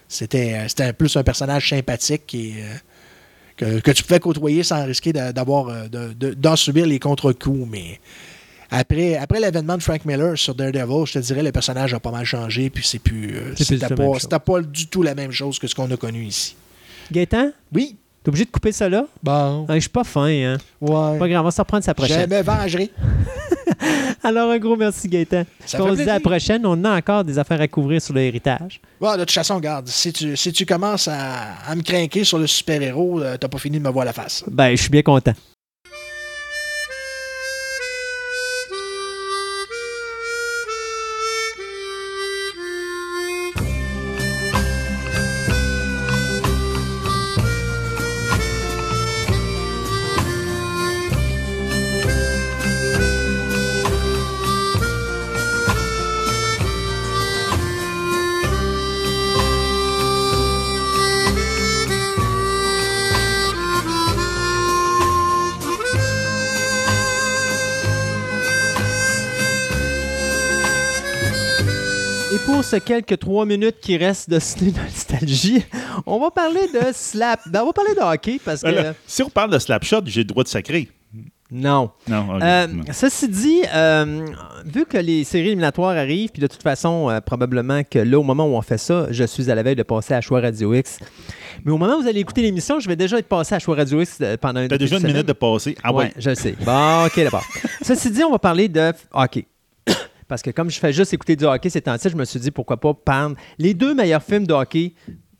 c'était 0.07 0.93
plus 0.93 1.17
un 1.17 1.23
personnage 1.23 1.69
sympathique 1.69 2.33
et, 2.33 2.53
euh, 2.59 2.73
que, 3.61 3.79
que 3.79 3.91
tu 3.91 4.03
pouvais 4.03 4.19
côtoyer 4.19 4.63
sans 4.63 4.83
risquer 4.85 5.13
d'a- 5.13 5.31
d'avoir 5.31 5.67
euh, 5.69 5.87
de- 5.87 6.13
de- 6.13 6.33
d'en 6.33 6.55
subir 6.55 6.85
les 6.85 6.99
contre-coups. 6.99 7.67
Mais 7.69 7.99
après, 8.69 9.15
après 9.15 9.39
l'avènement 9.39 9.77
de 9.77 9.83
Frank 9.83 10.03
Miller 10.05 10.37
sur 10.37 10.55
Daredevil, 10.55 11.05
je 11.05 11.13
te 11.13 11.19
dirais 11.19 11.43
le 11.43 11.51
personnage 11.51 11.93
a 11.93 11.99
pas 11.99 12.11
mal 12.11 12.25
changé, 12.25 12.69
puis 12.69 12.83
c'est 12.85 12.99
plus. 12.99 13.35
euh, 13.37 13.53
C'était 13.55 13.87
pas, 13.93 14.39
pas 14.39 14.61
du 14.61 14.87
tout 14.87 15.03
la 15.03 15.13
même 15.15 15.31
chose 15.31 15.59
que 15.59 15.67
ce 15.67 15.75
qu'on 15.75 15.89
a 15.91 15.97
connu 15.97 16.23
ici. 16.25 16.55
Gaëtan, 17.11 17.51
Oui. 17.73 17.97
t'es 18.23 18.29
obligé 18.29 18.45
de 18.45 18.49
couper 18.51 18.71
ça 18.71 18.87
là? 18.89 19.05
Bon. 19.21 19.65
Ah, 19.67 19.75
Je 19.75 19.79
suis 19.81 19.89
pas 19.89 20.03
fin, 20.05 20.27
hein. 20.29 20.57
Ouais. 20.79 21.19
Pas 21.19 21.27
grave, 21.27 21.41
on 21.41 21.45
va 21.45 21.51
s'en 21.51 21.63
reprendre 21.63 21.83
sa 21.83 21.91
Je 21.91 21.95
prochaine. 21.95 22.29
me 22.29 22.41
vengerai. 22.41 22.89
Alors, 24.23 24.51
un 24.51 24.57
gros 24.59 24.75
merci, 24.75 25.07
Gaëtan. 25.07 25.43
Ça 25.65 25.83
on 25.83 25.95
se 25.95 26.01
dit 26.01 26.09
à 26.09 26.13
la 26.13 26.19
prochaine. 26.19 26.65
On 26.65 26.83
a 26.83 26.97
encore 26.97 27.23
des 27.23 27.39
affaires 27.39 27.61
à 27.61 27.67
couvrir 27.67 28.01
sur 28.01 28.13
l'héritage. 28.13 28.79
Bon, 28.99 29.13
de 29.13 29.19
toute 29.19 29.31
façon, 29.31 29.55
regarde, 29.55 29.87
si 29.87 30.13
tu, 30.13 30.37
si 30.37 30.51
tu 30.53 30.65
commences 30.65 31.07
à, 31.07 31.55
à 31.67 31.75
me 31.75 31.81
craquer 31.81 32.23
sur 32.23 32.37
le 32.37 32.47
super-héros, 32.47 33.21
euh, 33.21 33.37
t'as 33.37 33.47
pas 33.47 33.57
fini 33.57 33.79
de 33.79 33.83
me 33.83 33.89
voir 33.89 34.05
la 34.05 34.13
face. 34.13 34.43
Ben, 34.47 34.71
je 34.71 34.81
suis 34.81 34.89
bien 34.89 35.01
content. 35.01 35.33
Ces 72.71 72.79
quelques 72.79 73.19
trois 73.19 73.45
minutes 73.45 73.81
qui 73.81 73.97
restent 73.97 74.29
de 74.29 74.39
ciné 74.39 74.71
nostalgie, 74.71 75.61
on 76.05 76.21
va 76.21 76.31
parler 76.31 76.69
de 76.73 76.93
slap. 76.93 77.41
Ben, 77.49 77.63
on 77.63 77.65
va 77.65 77.73
parler 77.73 77.93
de 77.93 77.99
hockey 77.99 78.39
parce 78.45 78.61
que. 78.61 78.67
Ben 78.67 78.75
là, 78.75 78.93
si 79.05 79.21
on 79.21 79.29
parle 79.29 79.51
de 79.51 79.59
Slapshot, 79.59 80.03
j'ai 80.05 80.21
le 80.21 80.25
droit 80.25 80.45
de 80.45 80.47
sacrer. 80.47 80.87
Non. 81.51 81.91
Non. 82.07 82.39
Euh, 82.41 82.67
ceci 82.93 83.27
dit, 83.27 83.61
euh, 83.75 84.25
vu 84.63 84.85
que 84.85 84.97
les 84.97 85.25
séries 85.25 85.47
éliminatoires 85.47 85.97
arrivent, 85.97 86.29
puis 86.29 86.41
de 86.41 86.47
toute 86.47 86.63
façon, 86.63 87.09
euh, 87.09 87.19
probablement 87.19 87.83
que 87.83 87.99
là, 87.99 88.17
au 88.17 88.23
moment 88.23 88.45
où 88.45 88.55
on 88.55 88.61
fait 88.61 88.77
ça, 88.77 89.07
je 89.11 89.25
suis 89.25 89.51
à 89.51 89.55
la 89.55 89.63
veille 89.63 89.75
de 89.75 89.83
passer 89.83 90.13
à 90.13 90.21
Choix 90.21 90.39
Radio 90.39 90.73
X. 90.73 90.99
Mais 91.65 91.73
au 91.73 91.77
moment 91.77 91.97
où 91.97 92.03
vous 92.03 92.07
allez 92.07 92.21
écouter 92.21 92.41
l'émission, 92.41 92.79
je 92.79 92.87
vais 92.87 92.95
déjà 92.95 93.19
être 93.19 93.27
passé 93.27 93.53
à 93.53 93.59
Choix 93.59 93.75
Radio 93.75 93.99
X 93.99 94.19
pendant 94.39 94.61
un 94.61 94.69
T'as 94.69 94.77
déjà 94.77 94.95
une 94.95 95.07
minute 95.07 95.27
de 95.27 95.33
passer. 95.33 95.75
Ah 95.83 95.91
ouais, 95.91 96.05
ouais. 96.05 96.13
je 96.17 96.29
le 96.29 96.35
sais. 96.35 96.55
Bon, 96.65 97.05
OK, 97.05 97.21
d'abord. 97.21 97.43
Ceci 97.81 98.11
dit, 98.11 98.23
on 98.23 98.31
va 98.31 98.39
parler 98.39 98.69
de 98.69 98.93
hockey. 99.11 99.45
Parce 100.31 100.41
que 100.41 100.51
comme 100.51 100.69
je 100.69 100.79
fais 100.79 100.93
juste 100.93 101.13
écouter 101.13 101.35
du 101.35 101.43
hockey 101.43 101.69
ces 101.69 101.81
temps-ci, 101.81 102.07
je 102.09 102.15
me 102.15 102.23
suis 102.23 102.39
dit 102.39 102.51
pourquoi 102.51 102.77
pas 102.77 102.93
prendre 102.93 103.35
les 103.57 103.73
deux 103.73 103.93
meilleurs 103.93 104.23
films 104.23 104.47
de 104.47 104.53
hockey 104.53 104.93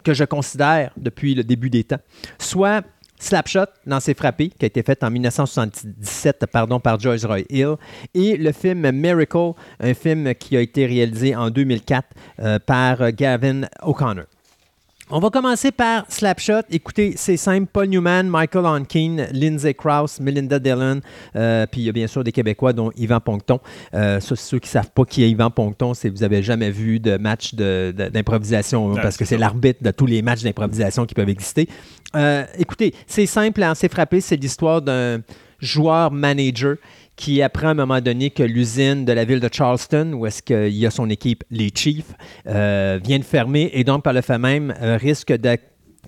que 0.03 0.13
je 0.13 0.25
considère 0.25 0.91
depuis 0.97 1.33
le 1.33 1.45
début 1.45 1.69
des 1.69 1.85
temps. 1.85 2.01
Soit 2.37 2.83
Slapshot, 3.17 3.67
Lancer 3.85 4.13
frappé, 4.13 4.49
qui 4.49 4.65
a 4.65 4.67
été 4.67 4.83
fait 4.83 5.01
en 5.05 5.09
1977 5.09 6.45
pardon, 6.51 6.81
par 6.81 6.99
Joyce 6.99 7.23
Roy 7.23 7.43
Hill, 7.49 7.77
et 8.13 8.35
le 8.35 8.51
film 8.51 8.91
Miracle, 8.91 9.53
un 9.79 9.93
film 9.93 10.35
qui 10.35 10.57
a 10.57 10.59
été 10.59 10.85
réalisé 10.85 11.37
en 11.37 11.49
2004 11.49 12.09
euh, 12.39 12.59
par 12.59 13.13
Gavin 13.13 13.61
O'Connor. 13.83 14.25
On 15.13 15.19
va 15.19 15.29
commencer 15.29 15.71
par 15.73 16.05
Slapshot. 16.07 16.61
Écoutez, 16.69 17.15
c'est 17.17 17.35
simple. 17.35 17.67
Paul 17.71 17.87
Newman, 17.87 18.23
Michael 18.29 18.65
Onkin, 18.65 19.25
Lindsay 19.33 19.73
Krause, 19.73 20.21
Melinda 20.21 20.57
Dillon, 20.57 21.01
euh, 21.35 21.65
puis 21.69 21.81
il 21.81 21.83
y 21.83 21.89
a 21.89 21.91
bien 21.91 22.07
sûr 22.07 22.23
des 22.23 22.31
Québécois, 22.31 22.71
dont 22.71 22.91
Yvan 22.95 23.19
Poncton. 23.19 23.59
Euh, 23.93 24.21
ça, 24.21 24.35
c'est 24.37 24.43
ceux 24.51 24.59
qui 24.59 24.67
ne 24.69 24.71
savent 24.71 24.91
pas 24.91 25.03
qui 25.03 25.23
est 25.23 25.29
Yvan 25.29 25.49
Poncton, 25.51 25.93
c'est 25.93 26.07
vous 26.09 26.19
n'avez 26.19 26.41
jamais 26.41 26.71
vu 26.71 27.01
de 27.01 27.17
match 27.17 27.55
de- 27.55 27.93
de- 27.95 28.07
d'improvisation, 28.07 28.87
Ouais, 28.91 29.01
parce 29.01 29.17
que 29.17 29.25
c'est 29.25 29.31
c'est 29.35 29.37
l'arbitre 29.37 29.83
de 29.83 29.91
tous 29.91 30.05
les 30.05 30.21
matchs 30.21 30.43
d'improvisation 30.43 31.05
qui 31.05 31.13
peuvent 31.13 31.29
exister. 31.29 31.67
Euh, 32.15 32.43
écoutez, 32.57 32.93
c'est 33.07 33.25
simple, 33.25 33.63
en 33.63 33.75
s'est 33.75 33.89
frappé, 33.89 34.21
c'est 34.21 34.35
l'histoire 34.37 34.81
d'un 34.81 35.19
joueur-manager 35.59 36.75
qui 37.15 37.41
apprend 37.41 37.67
à 37.67 37.71
un 37.71 37.75
moment 37.75 38.01
donné 38.01 38.29
que 38.29 38.43
l'usine 38.43 39.05
de 39.05 39.11
la 39.13 39.25
ville 39.25 39.39
de 39.39 39.49
Charleston, 39.51 40.13
où 40.13 40.25
est-ce 40.25 40.41
qu'il 40.41 40.75
y 40.75 40.85
a 40.85 40.91
son 40.91 41.09
équipe, 41.09 41.43
les 41.51 41.69
Chiefs, 41.73 42.13
euh, 42.47 42.99
vient 43.03 43.19
de 43.19 43.23
fermer 43.23 43.69
et 43.73 43.83
donc 43.83 44.03
par 44.03 44.13
le 44.13 44.21
fait 44.21 44.37
même 44.37 44.73
euh, 44.81 44.97
risque 44.97 45.31
de 45.31 45.57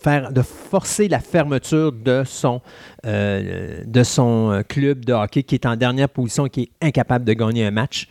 faire 0.01 0.32
de 0.33 0.41
forcer 0.41 1.07
la 1.07 1.19
fermeture 1.19 1.91
de 1.91 2.23
son 2.25 2.61
euh, 3.06 3.83
de 3.85 4.03
son 4.03 4.64
club 4.67 5.06
de 5.06 5.14
hockey 5.14 5.43
qui 5.43 5.53
est 5.53 5.67
en 5.67 5.75
dernière 5.75 6.09
position 6.09 6.48
et 6.48 6.49
qui 6.49 6.61
est 6.61 6.88
incapable 6.88 7.25
de 7.25 7.33
gagner 7.33 7.65
un 7.65 7.72
match. 7.72 8.07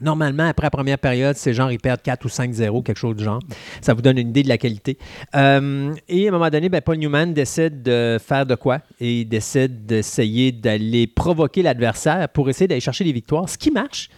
Normalement, 0.00 0.46
après 0.48 0.66
la 0.66 0.70
première 0.70 0.98
période, 0.98 1.36
c'est 1.36 1.54
genre 1.54 1.72
ils 1.72 1.78
perdent 1.78 2.02
4 2.02 2.24
ou 2.24 2.28
5-0, 2.28 2.82
quelque 2.82 2.98
chose 2.98 3.16
du 3.16 3.24
genre. 3.24 3.40
Ça 3.80 3.94
vous 3.94 4.02
donne 4.02 4.18
une 4.18 4.28
idée 4.28 4.42
de 4.42 4.48
la 4.48 4.58
qualité. 4.58 4.98
Euh, 5.34 5.94
et 6.08 6.26
à 6.26 6.28
un 6.28 6.32
moment 6.32 6.50
donné, 6.50 6.68
ben, 6.68 6.80
Paul 6.80 6.98
Newman 6.98 7.32
décide 7.32 7.82
de 7.82 8.18
faire 8.24 8.46
de 8.46 8.54
quoi? 8.54 8.80
Et 9.00 9.20
il 9.20 9.24
décide 9.24 9.86
d'essayer 9.86 10.52
d'aller 10.52 11.06
provoquer 11.06 11.62
l'adversaire 11.62 12.28
pour 12.28 12.48
essayer 12.48 12.68
d'aller 12.68 12.80
chercher 12.80 13.04
des 13.04 13.12
victoires, 13.12 13.48
ce 13.48 13.58
qui 13.58 13.70
marche. 13.70 14.10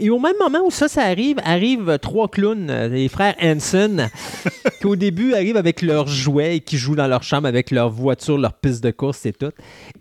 Et 0.00 0.10
au 0.10 0.20
même 0.20 0.36
moment 0.38 0.60
où 0.64 0.70
ça, 0.70 0.86
ça 0.86 1.02
arrive, 1.02 1.38
arrivent 1.42 1.98
trois 2.00 2.28
clowns, 2.28 2.70
euh, 2.70 2.88
les 2.88 3.08
frères 3.08 3.34
Hanson, 3.42 4.08
qui 4.80 4.86
au 4.86 4.94
début 4.94 5.34
arrivent 5.34 5.56
avec 5.56 5.82
leurs 5.82 6.06
jouets 6.06 6.56
et 6.56 6.60
qui 6.60 6.76
jouent 6.76 6.94
dans 6.94 7.08
leur 7.08 7.24
chambre 7.24 7.48
avec 7.48 7.72
leur 7.72 7.90
voiture, 7.90 8.38
leur 8.38 8.52
piste 8.52 8.82
de 8.82 8.92
course 8.92 9.26
et 9.26 9.32
tout. 9.32 9.50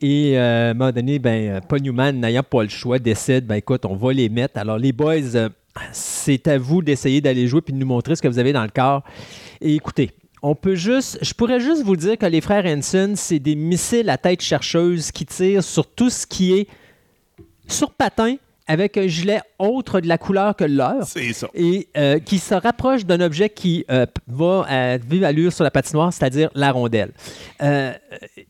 Et 0.01 0.37
euh, 0.37 0.67
à 0.67 0.71
un 0.71 0.73
moment 0.75 0.91
donné, 0.91 1.17
ben, 1.17 1.49
euh, 1.49 1.61
Paul 1.67 1.81
Newman, 1.81 2.13
n'ayant 2.13 2.43
pas 2.43 2.61
le 2.61 2.69
choix, 2.69 2.99
décide, 2.99 3.47
ben 3.47 3.55
écoute, 3.55 3.85
on 3.85 3.95
va 3.95 4.13
les 4.13 4.29
mettre. 4.29 4.59
Alors 4.59 4.77
les 4.77 4.91
boys, 4.91 5.35
euh, 5.35 5.49
c'est 5.91 6.47
à 6.47 6.59
vous 6.59 6.83
d'essayer 6.83 7.19
d'aller 7.19 7.47
jouer 7.47 7.61
puis 7.61 7.73
de 7.73 7.79
nous 7.79 7.87
montrer 7.87 8.15
ce 8.15 8.21
que 8.21 8.27
vous 8.27 8.39
avez 8.39 8.53
dans 8.53 8.63
le 8.63 8.69
corps. 8.69 9.03
Et 9.61 9.73
écoutez, 9.73 10.11
on 10.43 10.53
peut 10.53 10.75
juste, 10.75 11.17
je 11.23 11.33
pourrais 11.33 11.59
juste 11.59 11.81
vous 11.83 11.95
dire 11.95 12.19
que 12.19 12.25
les 12.27 12.41
frères 12.41 12.65
Hanson, 12.65 13.13
c'est 13.15 13.39
des 13.39 13.55
missiles 13.55 14.09
à 14.09 14.17
tête 14.19 14.41
chercheuse 14.41 15.11
qui 15.11 15.25
tirent 15.25 15.63
sur 15.63 15.87
tout 15.87 16.11
ce 16.11 16.27
qui 16.27 16.53
est 16.53 16.67
sur 17.67 17.91
patin 17.91 18.35
avec 18.67 18.97
un 18.97 19.07
gilet 19.07 19.39
autre 19.59 19.99
de 20.01 20.07
la 20.07 20.17
couleur 20.17 20.55
que 20.55 20.63
le 20.65 20.75
leur 20.75 21.05
C'est 21.05 21.31
ça. 21.33 21.47
et 21.53 21.87
euh, 21.97 22.19
qui 22.19 22.37
se 22.39 22.53
rapproche 22.53 23.05
d'un 23.05 23.21
objet 23.21 23.49
qui 23.49 23.85
euh, 23.89 24.05
va 24.27 24.65
à 24.67 24.97
vive 24.97 25.23
allure 25.23 25.53
sur 25.53 25.63
la 25.63 25.71
patinoire, 25.71 26.11
c'est-à-dire 26.11 26.49
la 26.53 26.71
rondelle. 26.71 27.11
Euh, 27.61 27.93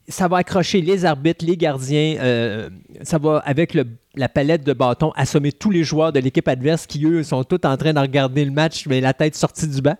ça 0.09 0.27
va 0.27 0.37
accrocher 0.37 0.81
les 0.81 1.05
arbitres, 1.05 1.45
les 1.45 1.55
gardiens, 1.57 2.17
euh, 2.19 2.69
ça 3.03 3.17
va, 3.17 3.37
avec 3.45 3.73
le- 3.73 3.85
la 4.15 4.27
palette 4.29 4.63
de 4.63 4.73
bâtons, 4.73 5.11
assommer 5.15 5.51
tous 5.51 5.69
les 5.69 5.83
joueurs 5.83 6.11
de 6.11 6.19
l'équipe 6.19 6.47
adverse 6.47 6.87
qui, 6.87 7.05
eux, 7.05 7.21
sont 7.21 7.43
tous 7.43 7.67
en 7.67 7.77
train 7.77 7.93
de 7.93 7.99
regarder 7.99 8.43
le 8.45 8.51
match, 8.51 8.87
mais 8.87 8.99
la 8.99 9.13
tête 9.13 9.35
sortie 9.35 9.67
du 9.67 9.79
banc. 9.81 9.95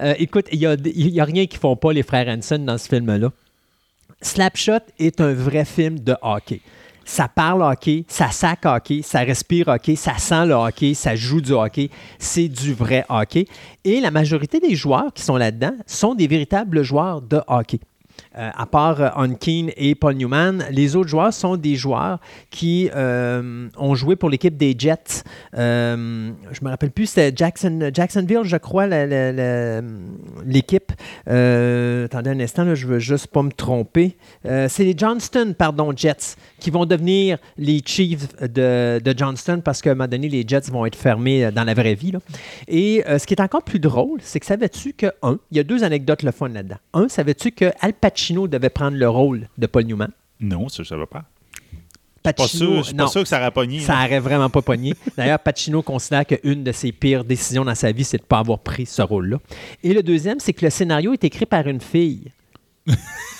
Euh, 0.00 0.14
écoute, 0.18 0.46
il 0.50 0.58
n'y 0.58 0.66
a, 0.66 0.74
y 0.84 1.20
a 1.20 1.24
rien 1.24 1.46
qu'ils 1.46 1.60
font 1.60 1.76
pas, 1.76 1.92
les 1.92 2.02
frères 2.02 2.26
Hanson, 2.26 2.58
dans 2.58 2.76
ce 2.78 2.88
film-là. 2.88 3.30
Slapshot 4.20 4.80
est 4.98 5.20
un 5.20 5.32
vrai 5.32 5.64
film 5.64 5.98
de 6.00 6.14
hockey. 6.22 6.60
Ça 7.04 7.28
parle 7.28 7.62
hockey, 7.62 8.04
ça 8.08 8.30
sac 8.30 8.64
hockey, 8.64 9.02
ça 9.02 9.20
respire 9.20 9.68
hockey, 9.68 9.96
ça 9.96 10.18
sent 10.18 10.46
le 10.46 10.54
hockey, 10.54 10.94
ça 10.94 11.14
joue 11.14 11.40
du 11.40 11.52
hockey. 11.52 11.90
C'est 12.18 12.48
du 12.48 12.72
vrai 12.72 13.04
hockey. 13.08 13.46
Et 13.84 14.00
la 14.00 14.10
majorité 14.10 14.60
des 14.60 14.74
joueurs 14.74 15.12
qui 15.12 15.22
sont 15.22 15.36
là-dedans 15.36 15.74
sont 15.86 16.14
des 16.14 16.26
véritables 16.26 16.82
joueurs 16.82 17.20
de 17.20 17.40
hockey. 17.46 17.80
Euh, 18.38 18.50
à 18.54 18.64
part 18.64 19.00
euh, 19.00 19.08
Onkin 19.16 19.66
et 19.76 19.94
Paul 19.94 20.14
Newman, 20.14 20.64
les 20.70 20.96
autres 20.96 21.08
joueurs 21.08 21.34
sont 21.34 21.56
des 21.56 21.74
joueurs 21.74 22.18
qui 22.50 22.88
euh, 22.94 23.68
ont 23.76 23.94
joué 23.94 24.16
pour 24.16 24.30
l'équipe 24.30 24.56
des 24.56 24.74
Jets. 24.78 25.22
Euh, 25.56 26.30
je 26.50 26.64
me 26.64 26.70
rappelle 26.70 26.92
plus, 26.92 27.06
c'était 27.06 27.32
Jackson, 27.34 27.90
Jacksonville, 27.92 28.44
je 28.44 28.56
crois, 28.56 28.86
l'équipe. 30.46 30.92
Attendez 31.26 32.30
un 32.30 32.40
instant, 32.40 32.74
je 32.74 32.86
veux 32.86 32.98
juste 32.98 33.26
pas 33.26 33.42
me 33.42 33.52
tromper. 33.52 34.16
C'est 34.44 34.84
les 34.84 34.94
Johnston, 34.96 35.54
pardon, 35.56 35.92
Jets, 35.94 36.36
qui 36.58 36.70
vont 36.70 36.86
devenir 36.86 37.38
les 37.58 37.82
Chiefs 37.84 38.34
de, 38.40 39.00
Johnston 39.16 39.60
parce 39.62 39.82
qu'à 39.82 39.90
un 39.90 39.94
moment 39.94 40.08
donné, 40.08 40.28
les 40.28 40.44
Jets 40.46 40.70
vont 40.70 40.86
être 40.86 40.96
fermés 40.96 41.50
dans 41.52 41.64
la 41.64 41.74
vraie 41.74 41.94
vie. 41.94 42.12
Et 42.68 43.04
ce 43.06 43.26
qui 43.26 43.34
est 43.34 43.40
encore 43.40 43.62
plus 43.62 43.80
drôle, 43.80 44.20
c'est 44.22 44.40
que 44.40 44.46
savais-tu 44.46 44.94
que, 44.94 45.06
un, 45.22 45.38
il 45.50 45.58
y 45.58 45.60
a 45.60 45.64
deux 45.64 45.84
anecdotes 45.84 46.22
le 46.22 46.32
fun 46.32 46.48
là-dedans. 46.48 46.78
Un, 46.94 47.08
savais-tu 47.08 47.52
que 47.52 47.70
Al 47.80 47.92
Pacino 48.02 48.48
devait 48.48 48.68
prendre 48.68 48.96
le 48.96 49.08
rôle 49.08 49.48
de 49.56 49.66
Paul 49.66 49.84
Newman? 49.84 50.10
Non, 50.40 50.68
ça, 50.68 50.82
je 50.82 50.88
savais 50.88 51.06
pas. 51.06 51.24
Pacino, 52.22 52.42
Pas 52.44 52.48
sûr, 52.48 52.76
je 52.78 52.82
suis 52.82 52.94
pas 52.94 53.06
sûr 53.06 53.22
que 53.22 53.28
ça 53.28 53.38
aurait 53.40 53.50
pogné. 53.52 53.80
Ça 53.80 53.94
là. 53.94 54.04
aurait 54.06 54.20
vraiment 54.20 54.50
pas 54.50 54.60
pogné. 54.60 54.94
D'ailleurs, 55.16 55.38
Pacino 55.38 55.82
considère 55.82 56.26
qu'une 56.26 56.64
de 56.64 56.72
ses 56.72 56.90
pires 56.90 57.24
décisions 57.24 57.64
dans 57.64 57.74
sa 57.76 57.92
vie, 57.92 58.04
c'est 58.04 58.18
de 58.18 58.22
ne 58.22 58.26
pas 58.26 58.40
avoir 58.40 58.58
pris 58.58 58.86
ce 58.86 59.02
rôle-là. 59.02 59.38
Et 59.84 59.94
le 59.94 60.02
deuxième, 60.02 60.40
c'est 60.40 60.52
que 60.52 60.64
le 60.64 60.70
scénario 60.70 61.12
est 61.12 61.22
écrit 61.24 61.46
par 61.46 61.66
une 61.68 61.80
fille. 61.80 62.32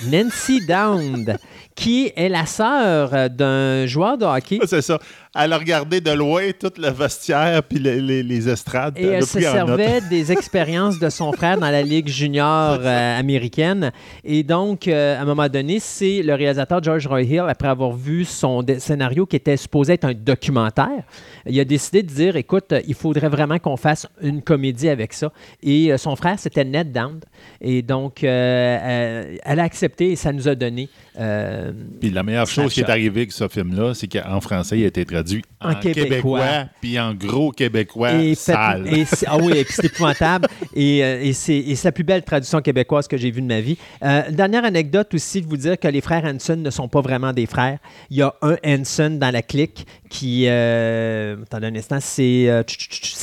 Nancy 0.07 0.65
Dowd, 0.65 1.39
qui 1.75 2.13
est 2.17 2.29
la 2.29 2.47
sœur 2.47 3.11
euh, 3.15 3.29
d'un 3.29 3.87
joueur 3.87 4.19
de 4.19 4.25
hockey. 4.25 4.59
C'est 4.67 4.83
ça. 4.83 4.99
Elle 5.35 5.55
a 5.55 5.59
regardé 5.59 6.03
de 6.03 6.11
loin 6.11 6.51
tout 6.61 6.73
le 6.77 6.91
vestiaire 6.91 7.63
puis 7.63 7.79
les, 7.79 8.01
les- 8.03 8.23
les 8.23 8.49
estrades. 8.51 8.99
Et 8.99 9.07
elle 9.07 9.25
se 9.25 9.41
servait 9.41 10.03
des 10.11 10.31
expériences 10.37 10.99
de 10.99 11.09
son 11.09 11.33
frère 11.33 11.57
dans 11.59 11.71
la 11.71 11.81
Ligue 11.83 12.09
junior 12.09 12.79
euh, 12.83 13.19
américaine. 13.19 13.93
Et 14.25 14.43
donc, 14.43 14.87
euh, 14.89 15.17
à 15.19 15.23
un 15.23 15.25
moment 15.25 15.49
donné, 15.49 15.79
c'est 15.81 16.23
le 16.23 16.35
réalisateur 16.35 16.83
George 16.83 17.07
Roy 17.07 17.23
Hill, 17.23 17.45
après 17.49 17.69
avoir 17.69 17.93
vu 17.93 18.27
son 18.27 18.63
scénario 18.79 19.25
qui 19.25 19.37
était 19.37 19.57
supposé 19.57 19.95
être 19.95 20.05
un 20.05 20.13
documentaire, 20.13 21.03
il 21.47 21.59
a 21.59 21.65
décidé 21.65 22.03
de 22.03 22.09
dire, 22.13 22.37
écoute, 22.37 22.75
il 22.87 22.95
faudrait 22.95 23.29
vraiment 23.31 23.59
qu'on 23.59 23.79
fasse 23.79 24.07
une 24.21 24.43
comédie 24.43 24.91
avec 24.91 25.15
ça. 25.15 25.33
Et 25.63 25.93
euh, 25.93 25.97
son 25.97 26.15
frère, 26.15 26.39
c'était 26.39 26.65
Ned 26.65 26.93
Down. 26.93 27.21
Et 27.63 27.81
donc, 27.81 28.23
elle 28.23 29.39
a 29.45 29.63
accepté 29.63 30.13
et 30.13 30.17
ça 30.17 30.33
nous 30.33 30.49
a 30.49 30.55
donné 30.55 30.89
euh, 31.19 31.62
euh, 31.63 31.73
Puis 32.01 32.11
la 32.11 32.23
meilleure 32.23 32.47
chose 32.47 32.73
qui 32.73 32.81
est 32.81 32.91
arrivée 32.91 33.23
avec 33.23 33.33
ce 33.33 33.49
film-là, 33.49 33.95
c'est 33.95 34.09
qu'en 34.09 34.41
français, 34.41 34.79
il 34.79 34.85
a 34.85 34.87
été 34.89 35.05
traduit 35.05 35.43
En 35.61 35.71
en, 35.71 35.75
québécois. 35.75 36.05
québécois, 36.05 36.65
puis 36.81 37.01
en 37.01 37.15
gros 37.15 37.51
québécois 37.53 38.13
et 38.15 38.35
sale. 38.35 38.87
et 38.89 39.05
ah 39.27 39.37
oui, 39.39 39.59
et 39.59 39.65
puis 39.65 39.75
c'est 39.75 39.87
épouvantable. 39.87 40.49
et 40.75 41.05
euh, 41.05 41.21
et 41.23 41.33
c'est 41.33 41.85
la 41.85 41.93
plus 41.93 42.05
belle 42.05 42.23
traduction 42.23 42.61
québécoise 42.61 43.09
que 43.09 43.17
j'ai 43.17 43.31
vue 43.31 43.43
de 43.43 43.47
ma 43.47 43.61
vie. 43.61 43.77
Euh, 44.03 44.31
dernière 44.31 44.65
anecdote 44.65 45.15
aussi, 45.15 45.41
de 45.43 45.47
vous 45.47 45.57
dire 45.57 45.79
que 45.79 45.89
les 45.89 46.01
frères 46.01 46.25
Hanson 46.25 46.57
ne 46.57 46.71
sont 46.71 46.89
pas 46.89 47.01
vraiment 47.01 47.33
des 47.33 47.47
frères. 47.47 47.79
Il 48.11 48.17
y 48.19 48.23
a 48.23 48.35
un 48.43 48.57
Hanson 48.65 49.19
dans 49.21 49.31
la 49.33 49.43
clique 49.43 49.87
qui. 50.09 50.45
Euh, 50.47 51.37
attendez 51.43 51.69
un 51.69 51.77
instant, 51.77 51.99
c'est 52.01 52.49
euh, 52.49 52.63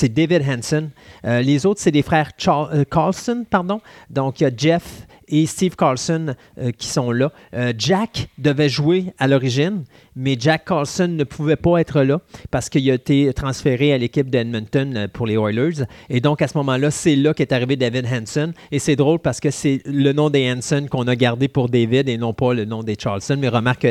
David 0.10 0.44
Hanson. 0.48 0.90
Les 1.24 1.66
autres, 1.66 1.82
c'est 1.82 1.92
des 1.92 2.02
frères 2.02 2.32
Carlson, 2.90 3.46
pardon. 3.50 3.82
Donc, 4.10 4.42
il 4.42 4.44
y 4.44 4.48
a 4.48 4.52
Jeff 4.56 5.08
et 5.30 5.46
Steve 5.46 5.76
Carlson 5.76 6.34
euh, 6.58 6.72
qui 6.78 6.88
sont 6.88 7.12
là. 7.12 7.32
Euh, 7.54 7.74
Jack 7.78 8.28
devait 8.38 8.70
jouer 8.70 9.14
à 9.18 9.28
l'origine, 9.28 9.84
mais 10.16 10.36
Jack 10.40 10.66
Carlson 10.66 11.08
ne 11.08 11.24
pouvait 11.24 11.56
pas 11.56 11.78
être 11.80 12.02
là 12.02 12.20
parce 12.52 12.70
qu'il 12.70 12.90
a 12.92 12.96
été 12.96 13.32
transféré 13.34 13.94
à 13.94 13.98
l'équipe 13.98 14.30
d'Edmonton 14.30 14.94
euh, 14.96 15.08
pour 15.08 15.28
les 15.28 15.36
Oilers. 15.36 15.86
Et 16.10 16.20
donc, 16.20 16.42
à 16.42 16.48
ce 16.48 16.58
moment-là, 16.58 16.92
c'est 16.92 17.16
là 17.16 17.34
qu'est 17.34 17.52
arrivé 17.52 17.76
David 17.76 18.06
Hanson. 18.06 18.54
Et 18.72 18.80
c'est 18.80 18.96
drôle 18.96 19.20
parce 19.20 19.40
que 19.40 19.52
c'est 19.52 19.82
le 19.86 20.12
nom 20.12 20.30
des 20.30 20.52
Hanson 20.52 20.88
qu'on 20.90 21.08
a 21.08 21.16
gardé 21.16 21.48
pour 21.48 21.70
David 21.70 22.10
et 22.10 22.18
non 22.18 22.34
pas 22.34 22.54
le 22.54 22.66
nom 22.66 22.84
des 22.84 22.96
Charleston. 23.00 23.38
Mais 23.40 23.50
remarque 23.50 23.88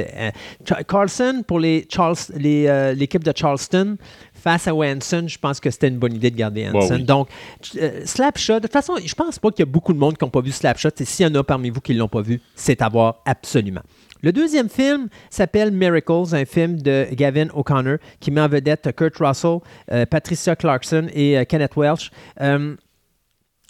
Carlson, 0.86 1.42
pour 1.46 1.60
les 1.60 1.86
Charles- 1.90 2.16
les, 2.36 2.94
l'équipe 2.94 3.24
de 3.24 3.32
Charleston, 3.34 3.96
face 4.38 4.68
à 4.68 4.74
Hanson, 4.74 5.24
je 5.26 5.38
pense 5.38 5.60
que 5.60 5.70
c'était 5.70 5.88
une 5.88 5.98
bonne 5.98 6.14
idée 6.14 6.30
de 6.30 6.36
garder 6.36 6.68
Hanson. 6.68 6.94
oui. 6.94 7.04
Donc, 7.04 7.28
euh, 7.76 8.02
Slapshot, 8.04 8.54
de 8.54 8.60
toute 8.60 8.72
façon, 8.72 8.94
je 9.04 9.14
pense 9.14 9.38
pas 9.38 9.50
qu'il 9.50 9.60
y 9.60 9.68
a 9.68 9.70
beaucoup 9.70 9.92
de 9.92 9.98
monde 9.98 10.16
qui 10.16 10.24
n'ont 10.24 10.30
pas 10.30 10.40
vu 10.40 10.52
Slapshot. 10.52 10.90
Et 10.98 11.04
s'il 11.04 11.26
y 11.26 11.30
en 11.30 11.34
a 11.34 11.44
parmi 11.44 11.70
vous 11.70 11.80
qui 11.80 11.94
ne 11.94 11.98
l'ont 11.98 12.08
pas 12.08 12.22
vu, 12.22 12.40
c'est 12.54 12.80
à 12.82 12.88
voir 12.88 13.22
absolument. 13.26 13.82
Le 14.20 14.32
deuxième 14.32 14.68
film 14.68 15.08
s'appelle 15.30 15.70
Miracles, 15.70 16.34
un 16.34 16.44
film 16.44 16.80
de 16.80 17.06
Gavin 17.12 17.48
O'Connor 17.54 17.98
qui 18.18 18.30
met 18.30 18.40
en 18.40 18.48
vedette 18.48 18.94
Kurt 18.96 19.16
Russell, 19.18 19.58
euh, 19.92 20.06
Patricia 20.06 20.56
Clarkson 20.56 21.06
et 21.12 21.38
euh, 21.38 21.44
Kenneth 21.44 21.76
Welsh. 21.76 22.10
Euh, 22.40 22.74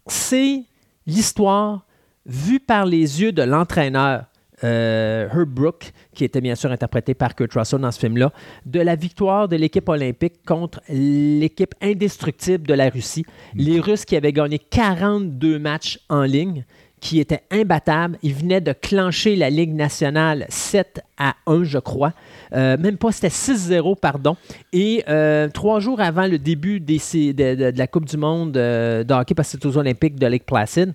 c'est 0.07 0.65
l'histoire 1.07 1.87
vue 2.25 2.61
par 2.61 2.87
les 2.87 3.21
yeux 3.21 3.33
de 3.33 3.43
l'entraîneur 3.43 4.25
euh, 4.65 5.29
Herb 5.33 5.49
Brook, 5.49 5.93
qui 6.15 6.25
était 6.25 6.41
bien 6.41 6.55
sûr 6.55 6.71
interprété 6.73 7.15
par 7.15 7.35
Kurt 7.35 7.53
Russell 7.55 7.81
dans 7.81 7.91
ce 7.93 7.99
film-là, 8.01 8.33
de 8.67 8.81
la 8.81 8.97
victoire 8.97 9.49
de 9.49 9.57
l'équipe 9.57 9.89
olympique 9.89 10.45
contre 10.47 10.81
l'équipe 10.89 11.75
indestructible 11.81 12.67
de 12.67 12.75
la 12.75 12.89
Russie. 12.89 13.25
Les 13.55 13.81
Russes 13.81 14.05
qui 14.05 14.17
avaient 14.17 14.33
gagné 14.33 14.59
42 14.59 15.59
matchs 15.59 15.99
en 16.09 16.23
ligne, 16.23 16.65
qui 17.01 17.21
étaient 17.21 17.43
imbattables. 17.53 18.19
Ils 18.25 18.35
venaient 18.35 18.61
de 18.61 18.73
clencher 18.73 19.37
la 19.37 19.51
Ligue 19.51 19.73
nationale 19.73 20.47
7 20.49 21.01
à 21.17 21.37
1, 21.47 21.63
je 21.63 21.79
crois. 21.79 22.13
Euh, 22.53 22.77
même 22.77 22.97
pas, 22.97 23.13
c'était 23.13 23.29
6-0, 23.29 23.97
pardon. 24.01 24.37
Et 24.73 25.05
euh, 25.09 25.49
trois 25.49 25.79
jours 25.79 26.01
avant 26.01 26.27
le 26.27 26.39
début 26.39 26.81
des, 26.81 26.97
de, 26.99 27.33
de- 27.55 27.71
de 27.71 27.79
la 27.79 27.87
Coupe 27.87 28.07
du 28.07 28.17
Monde 28.17 28.57
euh, 28.57 29.05
de 29.05 29.15
hockey, 29.15 29.35
parce 29.37 29.49
que 29.49 29.53
c'était 29.53 29.67
aux 29.67 29.79
Olympiques 29.79 30.17
de 30.19 30.27
Lake 30.27 30.45
Placid, 30.45 30.93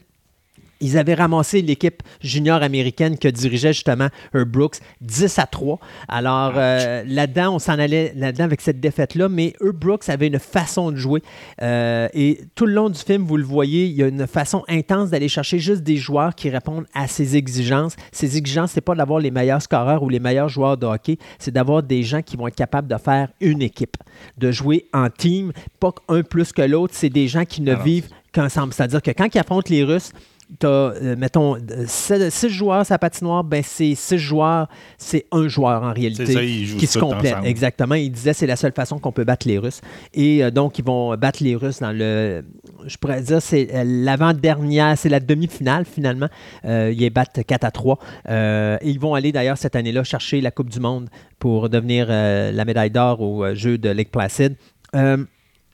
ils 0.83 0.97
avaient 0.97 1.13
ramassé 1.13 1.61
l'équipe 1.61 2.03
junior 2.21 2.61
américaine 2.61 3.17
que 3.17 3.29
dirigeait 3.29 3.73
justement 3.73 4.09
Herb 4.33 4.49
Brooks 4.49 4.77
10 5.01 5.39
à 5.39 5.47
3. 5.47 5.79
Alors 6.09 6.53
euh, 6.57 7.03
là-dedans, 7.07 7.55
on 7.55 7.59
s'en 7.59 7.79
allait 7.79 8.13
là-dedans 8.15 8.43
avec 8.43 8.61
cette 8.61 8.79
défaite-là, 8.79 9.29
mais 9.29 9.53
Herb 9.61 9.77
Brooks 9.77 10.09
avait 10.09 10.27
une 10.27 10.39
façon 10.39 10.91
de 10.91 10.97
jouer. 10.97 11.23
Euh, 11.61 12.09
et 12.13 12.41
tout 12.53 12.65
le 12.65 12.73
long 12.73 12.89
du 12.89 12.99
film, 12.99 13.23
vous 13.23 13.37
le 13.37 13.43
voyez, 13.43 13.85
il 13.85 13.93
y 13.93 14.03
a 14.03 14.07
une 14.07 14.27
façon 14.27 14.63
intense 14.67 15.09
d'aller 15.09 15.29
chercher 15.29 15.57
juste 15.57 15.83
des 15.83 15.95
joueurs 15.95 16.35
qui 16.35 16.49
répondent 16.49 16.85
à 16.93 17.07
ses 17.07 17.37
exigences. 17.37 17.95
Ses 18.11 18.37
exigences, 18.37 18.71
c'est 18.71 18.81
pas 18.81 18.93
d'avoir 18.93 19.19
les 19.19 19.31
meilleurs 19.31 19.61
scoreurs 19.61 20.03
ou 20.03 20.09
les 20.09 20.19
meilleurs 20.19 20.49
joueurs 20.49 20.77
de 20.77 20.85
hockey, 20.85 21.17
c'est 21.39 21.51
d'avoir 21.51 21.81
des 21.81 22.03
gens 22.03 22.21
qui 22.21 22.35
vont 22.35 22.47
être 22.47 22.55
capables 22.55 22.89
de 22.89 22.97
faire 22.97 23.29
une 23.39 23.61
équipe, 23.61 23.95
de 24.37 24.51
jouer 24.51 24.85
en 24.93 25.09
team, 25.09 25.53
pas 25.79 25.93
un 26.09 26.23
plus 26.23 26.51
que 26.51 26.61
l'autre, 26.61 26.93
c'est 26.93 27.09
des 27.09 27.29
gens 27.29 27.45
qui 27.45 27.61
ne 27.61 27.71
Alors, 27.71 27.83
vivent 27.83 28.09
qu'ensemble. 28.33 28.73
C'est-à-dire 28.73 29.01
que 29.01 29.11
quand 29.11 29.33
ils 29.33 29.39
affrontent 29.39 29.69
les 29.69 29.83
Russes, 29.83 30.11
tu 30.59 30.65
as, 30.65 31.15
mettons, 31.17 31.57
6 31.85 32.49
joueurs 32.49 32.85
sur 32.85 32.93
la 32.93 32.99
patinoire, 32.99 33.43
ben 33.43 33.63
c'est 33.65 33.95
6 33.95 34.17
joueurs, 34.17 34.67
c'est 34.97 35.25
un 35.31 35.47
joueur 35.47 35.83
en 35.83 35.93
réalité 35.93 36.33
ça, 36.33 36.39
qui 36.41 36.87
se 36.87 36.99
complète. 36.99 37.33
ensemble. 37.33 37.47
Exactement. 37.47 37.95
Il 37.95 38.11
disait 38.11 38.33
c'est 38.33 38.47
la 38.47 38.55
seule 38.55 38.73
façon 38.73 38.99
qu'on 38.99 39.11
peut 39.11 39.23
battre 39.23 39.47
les 39.47 39.57
Russes. 39.57 39.81
Et 40.13 40.43
euh, 40.43 40.51
donc, 40.51 40.79
ils 40.79 40.85
vont 40.85 41.15
battre 41.15 41.43
les 41.43 41.55
Russes 41.55 41.79
dans 41.79 41.91
le. 41.91 42.43
Je 42.85 42.97
pourrais 42.97 43.21
dire, 43.21 43.41
c'est 43.41 43.69
euh, 43.73 43.83
l'avant-dernière, 43.85 44.97
c'est 44.97 45.09
la 45.09 45.19
demi-finale 45.19 45.85
finalement. 45.85 46.27
Euh, 46.65 46.91
ils 46.93 46.99
les 46.99 47.09
battent 47.09 47.41
4 47.45 47.63
à 47.63 47.71
3. 47.71 47.99
Euh, 48.29 48.77
et 48.81 48.89
ils 48.89 48.99
vont 48.99 49.13
aller 49.13 49.31
d'ailleurs 49.31 49.57
cette 49.57 49.75
année-là 49.75 50.03
chercher 50.03 50.41
la 50.41 50.51
Coupe 50.51 50.69
du 50.69 50.79
Monde 50.79 51.09
pour 51.39 51.69
devenir 51.69 52.07
euh, 52.09 52.51
la 52.51 52.65
médaille 52.65 52.91
d'or 52.91 53.21
au 53.21 53.43
euh, 53.43 53.55
jeu 53.55 53.77
de 53.77 53.89
Lake 53.89 54.11
Placid. 54.11 54.55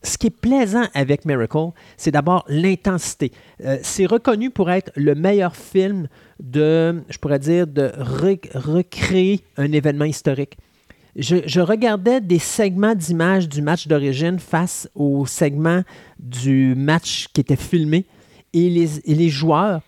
Ce 0.02 0.18
qui 0.18 0.28
est 0.28 0.30
plaisant 0.30 0.86
avec 0.94 1.26
Miracle, 1.26 1.72
c'est 1.98 2.12
d'abord 2.12 2.46
l'intensité. 2.48 3.32
Euh, 3.66 3.78
c'est 3.82 4.06
reconnu 4.06 4.50
pour 4.50 4.72
être 4.72 4.92
le 4.96 5.14
meilleur 5.14 5.56
film 5.56 6.08
de, 6.40 7.04
je 7.10 7.18
pourrais 7.18 7.40
dire, 7.40 7.68
de 7.68 7.92
re- 7.98 8.58
recréer 8.58 9.42
un 9.58 9.72
événement 9.72 10.06
historique. 10.06 10.58
Je, 11.16 11.60
regardais 11.60 12.22
des 12.22 12.40
segments 12.40 12.96
d'images 12.96 13.50
du 13.50 13.62
match 13.62 13.88
d'origine 13.88 14.40
face 14.40 14.88
aux 14.96 15.26
segments 15.26 15.82
du 16.18 16.76
match 16.76 17.28
qui 17.34 17.42
était 17.42 17.58
filmé 17.58 18.06
et 18.54 18.70
les, 18.70 19.00
et 19.00 19.16
les 19.16 19.30
joueurs 19.30 19.82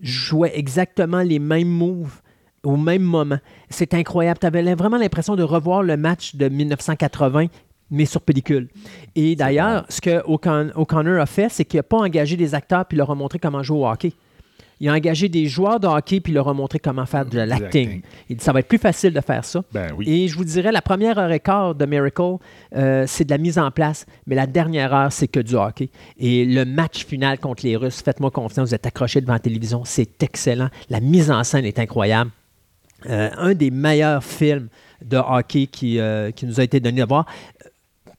jouaient 0.00 0.58
exactement 0.58 1.20
les 1.20 1.38
mêmes 1.38 1.68
moves 1.68 2.22
au 2.62 2.76
même 2.76 3.02
moment. 3.02 3.38
C'est 3.68 3.92
incroyable. 3.94 4.38
Tu 4.38 4.46
avais 4.46 4.74
vraiment 4.74 4.96
l'impression 4.96 5.36
de 5.36 5.42
revoir 5.42 5.82
le 5.82 5.96
match 5.96 6.36
de 6.36 6.48
1980 6.48 7.46
mais 7.90 8.04
sur 8.04 8.20
pellicule. 8.20 8.68
Et 9.16 9.36
d'ailleurs, 9.36 9.84
ce 9.88 10.00
que 10.00 10.22
O'Con- 10.26 10.72
O'Connor 10.74 11.20
a 11.20 11.26
fait, 11.26 11.48
c'est 11.50 11.64
qu'il 11.64 11.78
n'a 11.78 11.82
pas 11.82 11.98
engagé 11.98 12.36
des 12.36 12.54
acteurs 12.54 12.84
puis 12.86 12.96
leur 12.96 13.10
a 13.10 13.14
montré 13.14 13.38
comment 13.38 13.62
jouer 13.62 13.78
au 13.78 13.86
hockey. 13.88 14.12
Il 14.82 14.88
a 14.88 14.94
engagé 14.94 15.28
des 15.28 15.44
joueurs 15.46 15.78
de 15.78 15.86
hockey 15.86 16.20
puis 16.20 16.32
leur 16.32 16.48
a 16.48 16.54
montré 16.54 16.78
comment 16.78 17.04
faire 17.04 17.26
de 17.26 17.36
l'acting. 17.38 17.60
l'acting. 17.88 18.02
Il 18.30 18.36
dit 18.36 18.42
ça 18.44 18.50
va 18.52 18.60
être 18.60 18.68
plus 18.68 18.78
facile 18.78 19.12
de 19.12 19.20
faire 19.20 19.44
ça. 19.44 19.62
Ben 19.74 19.92
oui. 19.94 20.08
Et 20.08 20.26
je 20.28 20.34
vous 20.38 20.44
dirais, 20.44 20.72
la 20.72 20.80
première 20.80 21.18
heure 21.18 21.30
et 21.32 21.40
quart 21.40 21.74
de 21.74 21.84
Miracle, 21.84 22.36
euh, 22.74 23.04
c'est 23.06 23.24
de 23.26 23.30
la 23.30 23.36
mise 23.36 23.58
en 23.58 23.70
place, 23.70 24.06
mais 24.26 24.34
la 24.36 24.46
dernière 24.46 24.94
heure, 24.94 25.12
c'est 25.12 25.28
que 25.28 25.40
du 25.40 25.54
hockey. 25.54 25.90
Et 26.18 26.46
le 26.46 26.64
match 26.64 27.04
final 27.04 27.38
contre 27.38 27.66
les 27.66 27.76
Russes, 27.76 28.00
faites-moi 28.02 28.30
confiance, 28.30 28.68
vous 28.70 28.74
êtes 28.74 28.86
accrochés 28.86 29.20
devant 29.20 29.34
la 29.34 29.38
télévision, 29.38 29.82
c'est 29.84 30.22
excellent. 30.22 30.70
La 30.88 31.00
mise 31.00 31.30
en 31.30 31.44
scène 31.44 31.66
est 31.66 31.78
incroyable. 31.78 32.30
Euh, 33.08 33.28
un 33.36 33.52
des 33.54 33.70
meilleurs 33.70 34.24
films 34.24 34.68
de 35.04 35.16
hockey 35.18 35.66
qui, 35.66 35.98
euh, 35.98 36.30
qui 36.30 36.44
nous 36.46 36.58
a 36.60 36.62
été 36.62 36.80
donné 36.80 37.00
à 37.02 37.06
voir. 37.06 37.26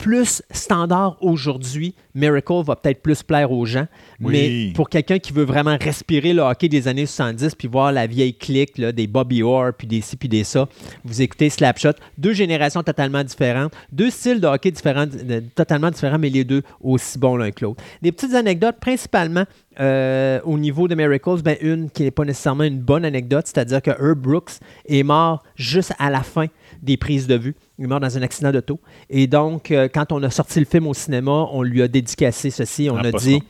Plus 0.02 0.42
standard 0.50 1.16
aujourd'hui, 1.22 1.94
Miracle 2.16 2.64
va 2.66 2.76
peut-être 2.76 3.04
plus 3.04 3.22
plaire 3.22 3.52
aux 3.52 3.68
gens, 3.68 3.86
Oui. 4.20 4.32
mais 4.68 4.74
pour 4.74 4.90
quelqu'un 4.90 5.20
qui 5.20 5.32
veut 5.32 5.44
vraiment 5.44 5.78
respirer 5.80 6.34
le 6.34 6.42
hockey 6.42 6.68
des 6.70 6.88
années 6.88 7.06
70 7.06 7.54
puis 7.54 7.68
voir 7.68 7.92
la 7.92 8.08
vieille 8.08 8.34
clique 8.34 8.80
là, 8.80 8.92
des 8.92 9.06
Bobby 9.06 9.44
Orr 9.44 9.74
puis 9.78 9.86
des 9.86 10.02
ci 10.02 10.18
puis 10.18 10.28
des 10.28 10.44
ça, 10.44 10.68
vous 11.06 11.22
écoutez 11.22 11.52
Slapshot, 11.52 11.92
deux 12.18 12.34
générations 12.34 12.82
totalement 12.82 13.24
différentes, 13.24 13.74
deux 13.92 14.10
styles 14.10 14.42
de 14.42 14.48
hockey 14.48 14.72
différents, 14.72 15.06
totalement 15.54 15.92
différents, 15.92 16.18
mais 16.18 16.30
les 16.30 16.46
deux 16.46 16.64
aussi 16.82 17.20
bons 17.20 17.36
l'un 17.36 17.52
que 17.52 17.64
l'autre. 17.64 17.84
Des 18.02 18.12
petites 18.12 18.34
anecdotes, 18.34 18.78
principalement 18.82 19.44
euh, 19.80 20.40
au 20.46 20.58
niveau 20.58 20.88
de 20.88 20.96
Miracles, 20.96 21.42
ben, 21.44 21.58
une 21.62 21.92
qui 21.92 22.04
n'est 22.04 22.12
pas 22.12 22.26
nécessairement 22.26 22.64
une 22.64 22.80
bonne 22.80 23.06
anecdote, 23.06 23.46
c'est-à-dire 23.46 23.82
que 23.84 23.92
Herb 23.92 24.18
Brooks 24.20 24.54
est 24.88 25.04
mort 25.04 25.44
juste 25.56 25.94
à 26.00 26.10
la 26.10 26.22
fin 26.22 26.48
des 26.82 26.98
prises 26.98 27.28
de 27.28 27.36
vue. 27.36 27.56
Il 27.80 27.88
mort 27.88 28.00
dans 28.00 28.18
un 28.18 28.22
accident 28.22 28.52
d'auto. 28.52 28.80
Et 29.10 29.28
donc, 29.28 29.72
euh, 29.72 29.88
quand 29.94 30.12
on 30.12 30.22
a 30.24 30.30
sorti 30.30 30.60
le 30.60 30.66
film 30.66 30.88
au 30.88 30.94
cinéma, 30.94 31.48
on 31.52 31.62
lui 31.64 31.82
a 31.82 31.88
dédicacé 31.88 32.50
ceci. 32.50 32.90
On 32.90 32.98
a 32.98 33.12
dit. 33.12 33.42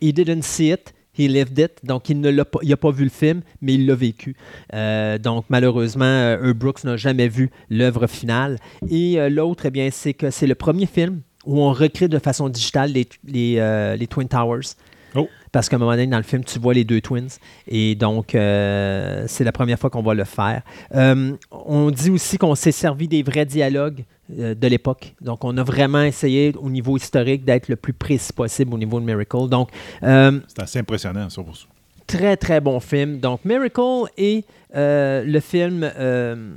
He 0.00 0.12
didn't 0.12 0.42
see 0.42 0.70
it. 0.70 0.92
He 1.18 1.28
lived 1.28 1.58
it. 1.58 1.72
Donc, 1.82 2.10
il 2.10 2.20
n'a 2.20 2.44
pas, 2.44 2.58
il 2.62 2.72
a 2.72 2.76
pas 2.76 2.90
vu 2.90 3.04
le 3.04 3.10
film, 3.10 3.40
mais 3.62 3.74
il 3.74 3.86
l'a 3.86 3.94
vécu. 3.94 4.36
Euh, 4.74 5.18
donc, 5.18 5.46
malheureusement, 5.48 6.04
euh, 6.04 6.46
Herb 6.48 6.58
Brooks 6.58 6.84
n'a 6.84 6.96
jamais 6.96 7.28
vu 7.28 7.50
l'œuvre 7.70 8.06
finale. 8.06 8.58
Et 8.90 9.18
euh, 9.18 9.30
l'autre, 9.30 9.64
eh 9.66 9.70
bien, 9.70 9.88
c'est 9.90 10.12
que 10.12 10.30
c'est 10.30 10.46
le 10.46 10.54
premier 10.54 10.86
film 10.86 11.22
où 11.46 11.60
on 11.60 11.72
recrée 11.72 12.08
de 12.08 12.18
façon 12.18 12.48
digitale 12.48 12.92
les, 12.92 13.08
les, 13.24 13.54
euh, 13.58 13.96
les 13.96 14.06
Twin 14.06 14.28
Towers. 14.28 14.74
Oh. 15.16 15.28
Parce 15.52 15.68
qu'à 15.68 15.76
un 15.76 15.78
moment 15.78 15.92
donné, 15.92 16.06
dans 16.06 16.16
le 16.18 16.22
film, 16.22 16.44
tu 16.44 16.58
vois 16.58 16.74
les 16.74 16.84
deux 16.84 17.00
twins. 17.00 17.28
Et 17.68 17.94
donc, 17.94 18.34
euh, 18.34 19.24
c'est 19.26 19.44
la 19.44 19.52
première 19.52 19.78
fois 19.78 19.90
qu'on 19.90 20.02
va 20.02 20.14
le 20.14 20.24
faire. 20.24 20.62
Euh, 20.94 21.32
on 21.50 21.90
dit 21.90 22.10
aussi 22.10 22.38
qu'on 22.38 22.54
s'est 22.54 22.72
servi 22.72 23.08
des 23.08 23.22
vrais 23.22 23.46
dialogues 23.46 24.04
euh, 24.38 24.54
de 24.54 24.66
l'époque. 24.66 25.14
Donc, 25.20 25.44
on 25.44 25.56
a 25.56 25.62
vraiment 25.62 26.02
essayé, 26.02 26.52
au 26.60 26.68
niveau 26.68 26.96
historique, 26.96 27.44
d'être 27.44 27.68
le 27.68 27.76
plus 27.76 27.92
précis 27.92 28.32
possible 28.32 28.74
au 28.74 28.78
niveau 28.78 29.00
de 29.00 29.04
Miracle. 29.06 29.48
Donc, 29.48 29.70
euh, 30.02 30.40
C'est 30.48 30.62
assez 30.62 30.78
impressionnant, 30.80 31.28
ça. 31.30 31.42
pour 31.42 31.56
ça. 31.56 31.64
très, 32.06 32.36
très 32.36 32.60
bon 32.60 32.78
film. 32.80 33.18
Donc, 33.18 33.44
Miracle 33.44 34.10
et 34.18 34.44
euh, 34.74 35.24
le 35.24 35.40
film 35.40 35.88
euh, 35.98 36.52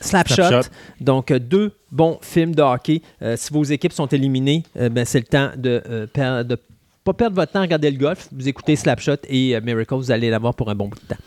Slapshot. 0.00 0.34
Slapshot. 0.34 0.68
Donc, 1.00 1.30
euh, 1.30 1.38
deux 1.38 1.72
bons 1.90 2.18
films 2.20 2.54
de 2.54 2.62
hockey. 2.62 3.00
Euh, 3.22 3.36
si 3.36 3.52
vos 3.52 3.62
équipes 3.64 3.92
sont 3.92 4.06
éliminées, 4.06 4.64
euh, 4.76 4.88
ben, 4.88 5.04
c'est 5.04 5.20
le 5.20 5.26
temps 5.26 5.50
de 5.56 5.80
ne 5.88 6.42
de 6.42 6.58
pas 7.04 7.12
perdre 7.12 7.36
votre 7.36 7.52
temps 7.52 7.58
à 7.60 7.62
regarder 7.62 7.90
le 7.90 7.98
golf. 7.98 8.28
Vous 8.32 8.48
écoutez 8.48 8.76
Slapshot 8.76 9.16
et 9.28 9.56
euh, 9.56 9.60
Miracle, 9.62 9.94
vous 9.94 10.10
allez 10.10 10.30
l'avoir 10.30 10.54
pour 10.54 10.70
un 10.70 10.74
bon 10.74 10.88
bout 10.88 10.98
de 11.08 11.14
temps. 11.14 11.20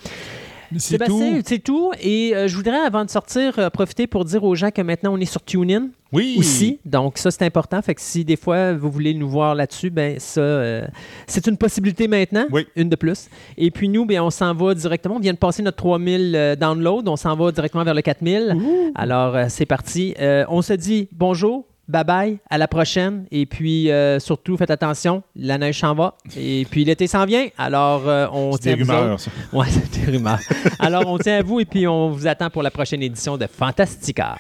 C'est 0.78 0.80
Sébastien, 0.98 1.36
tout. 1.38 1.42
c'est 1.46 1.60
tout. 1.60 1.92
Et 2.02 2.36
euh, 2.36 2.48
je 2.48 2.56
voudrais, 2.56 2.80
avant 2.80 3.06
de 3.06 3.10
sortir, 3.10 3.58
euh, 3.60 3.70
profiter 3.70 4.08
pour 4.08 4.26
dire 4.26 4.44
aux 4.44 4.56
gens 4.56 4.72
que 4.72 4.82
maintenant, 4.82 5.14
on 5.14 5.18
est 5.20 5.26
sur 5.26 5.42
TuneIn 5.44 5.90
Oui. 6.12 6.36
aussi. 6.40 6.80
Donc, 6.86 7.18
ça, 7.20 7.30
c'est 7.30 7.46
important. 7.46 7.82
Fait 7.84 7.94
que 7.96 8.02
si 8.02 8.26
des 8.26 8.36
fois, 8.36 8.74
vous 8.74 8.90
voulez 8.90 9.14
nous 9.14 9.30
voir 9.30 9.54
là-dessus, 9.54 9.92
ben 9.92 10.20
ça, 10.20 10.42
euh, 10.42 10.86
c'est 11.28 11.46
une 11.48 11.56
possibilité 11.58 12.08
maintenant. 12.08 12.46
Oui. 12.52 12.66
Une 12.76 12.90
de 12.90 12.96
plus. 12.96 13.30
Et 13.58 13.70
puis, 13.70 13.88
nous, 13.88 14.06
ben, 14.06 14.20
on 14.22 14.32
s'en 14.32 14.54
va 14.56 14.74
directement. 14.74 15.16
On 15.18 15.20
vient 15.20 15.34
de 15.34 15.38
passer 15.38 15.62
notre 15.62 15.78
3000 15.78 16.36
euh, 16.36 16.56
downloads. 16.56 17.04
On 17.08 17.16
s'en 17.16 17.36
va 17.36 17.52
directement 17.52 17.84
vers 17.84 17.94
le 17.94 18.02
4000. 18.02 18.58
Alors, 18.96 19.38
c'est 19.50 19.68
parti. 19.68 20.16
On 20.50 20.62
se 20.62 20.74
dit 20.74 21.08
bonjour. 21.12 21.66
Bye 21.88 22.04
bye, 22.04 22.38
à 22.50 22.58
la 22.58 22.68
prochaine. 22.68 23.26
Et 23.32 23.46
puis, 23.46 23.92
euh, 23.92 24.20
surtout, 24.20 24.58
faites 24.58 24.72
attention, 24.72 25.22
la 25.36 25.58
neige 25.58 25.80
s'en 25.80 25.94
va. 25.94 26.16
Et 26.36 26.66
puis, 26.70 26.84
l'été 26.84 27.06
s'en 27.08 27.26
vient. 27.26 27.48
Alors, 27.58 28.08
euh, 28.08 28.28
on 28.32 28.52
des 28.54 28.58
tient 28.58 28.74
à 28.74 28.76
vous 28.76 28.82
autres. 28.84 29.00
rumeurs, 29.02 29.20
ça. 29.20 29.32
Ouais, 29.54 29.68
c'est 29.70 30.06
des 30.06 30.12
rumeurs. 30.12 30.40
Alors, 30.80 31.04
on 31.08 31.18
tient 31.20 31.38
à 31.38 31.44
vous 31.44 31.60
et 31.60 31.66
puis 31.66 31.88
on 31.88 32.10
vous 32.10 32.26
attend 32.28 32.50
pour 32.50 32.64
la 32.64 32.72
prochaine 32.72 33.04
édition 33.04 33.38
de 33.38 33.46
Fantastica. 33.48 34.36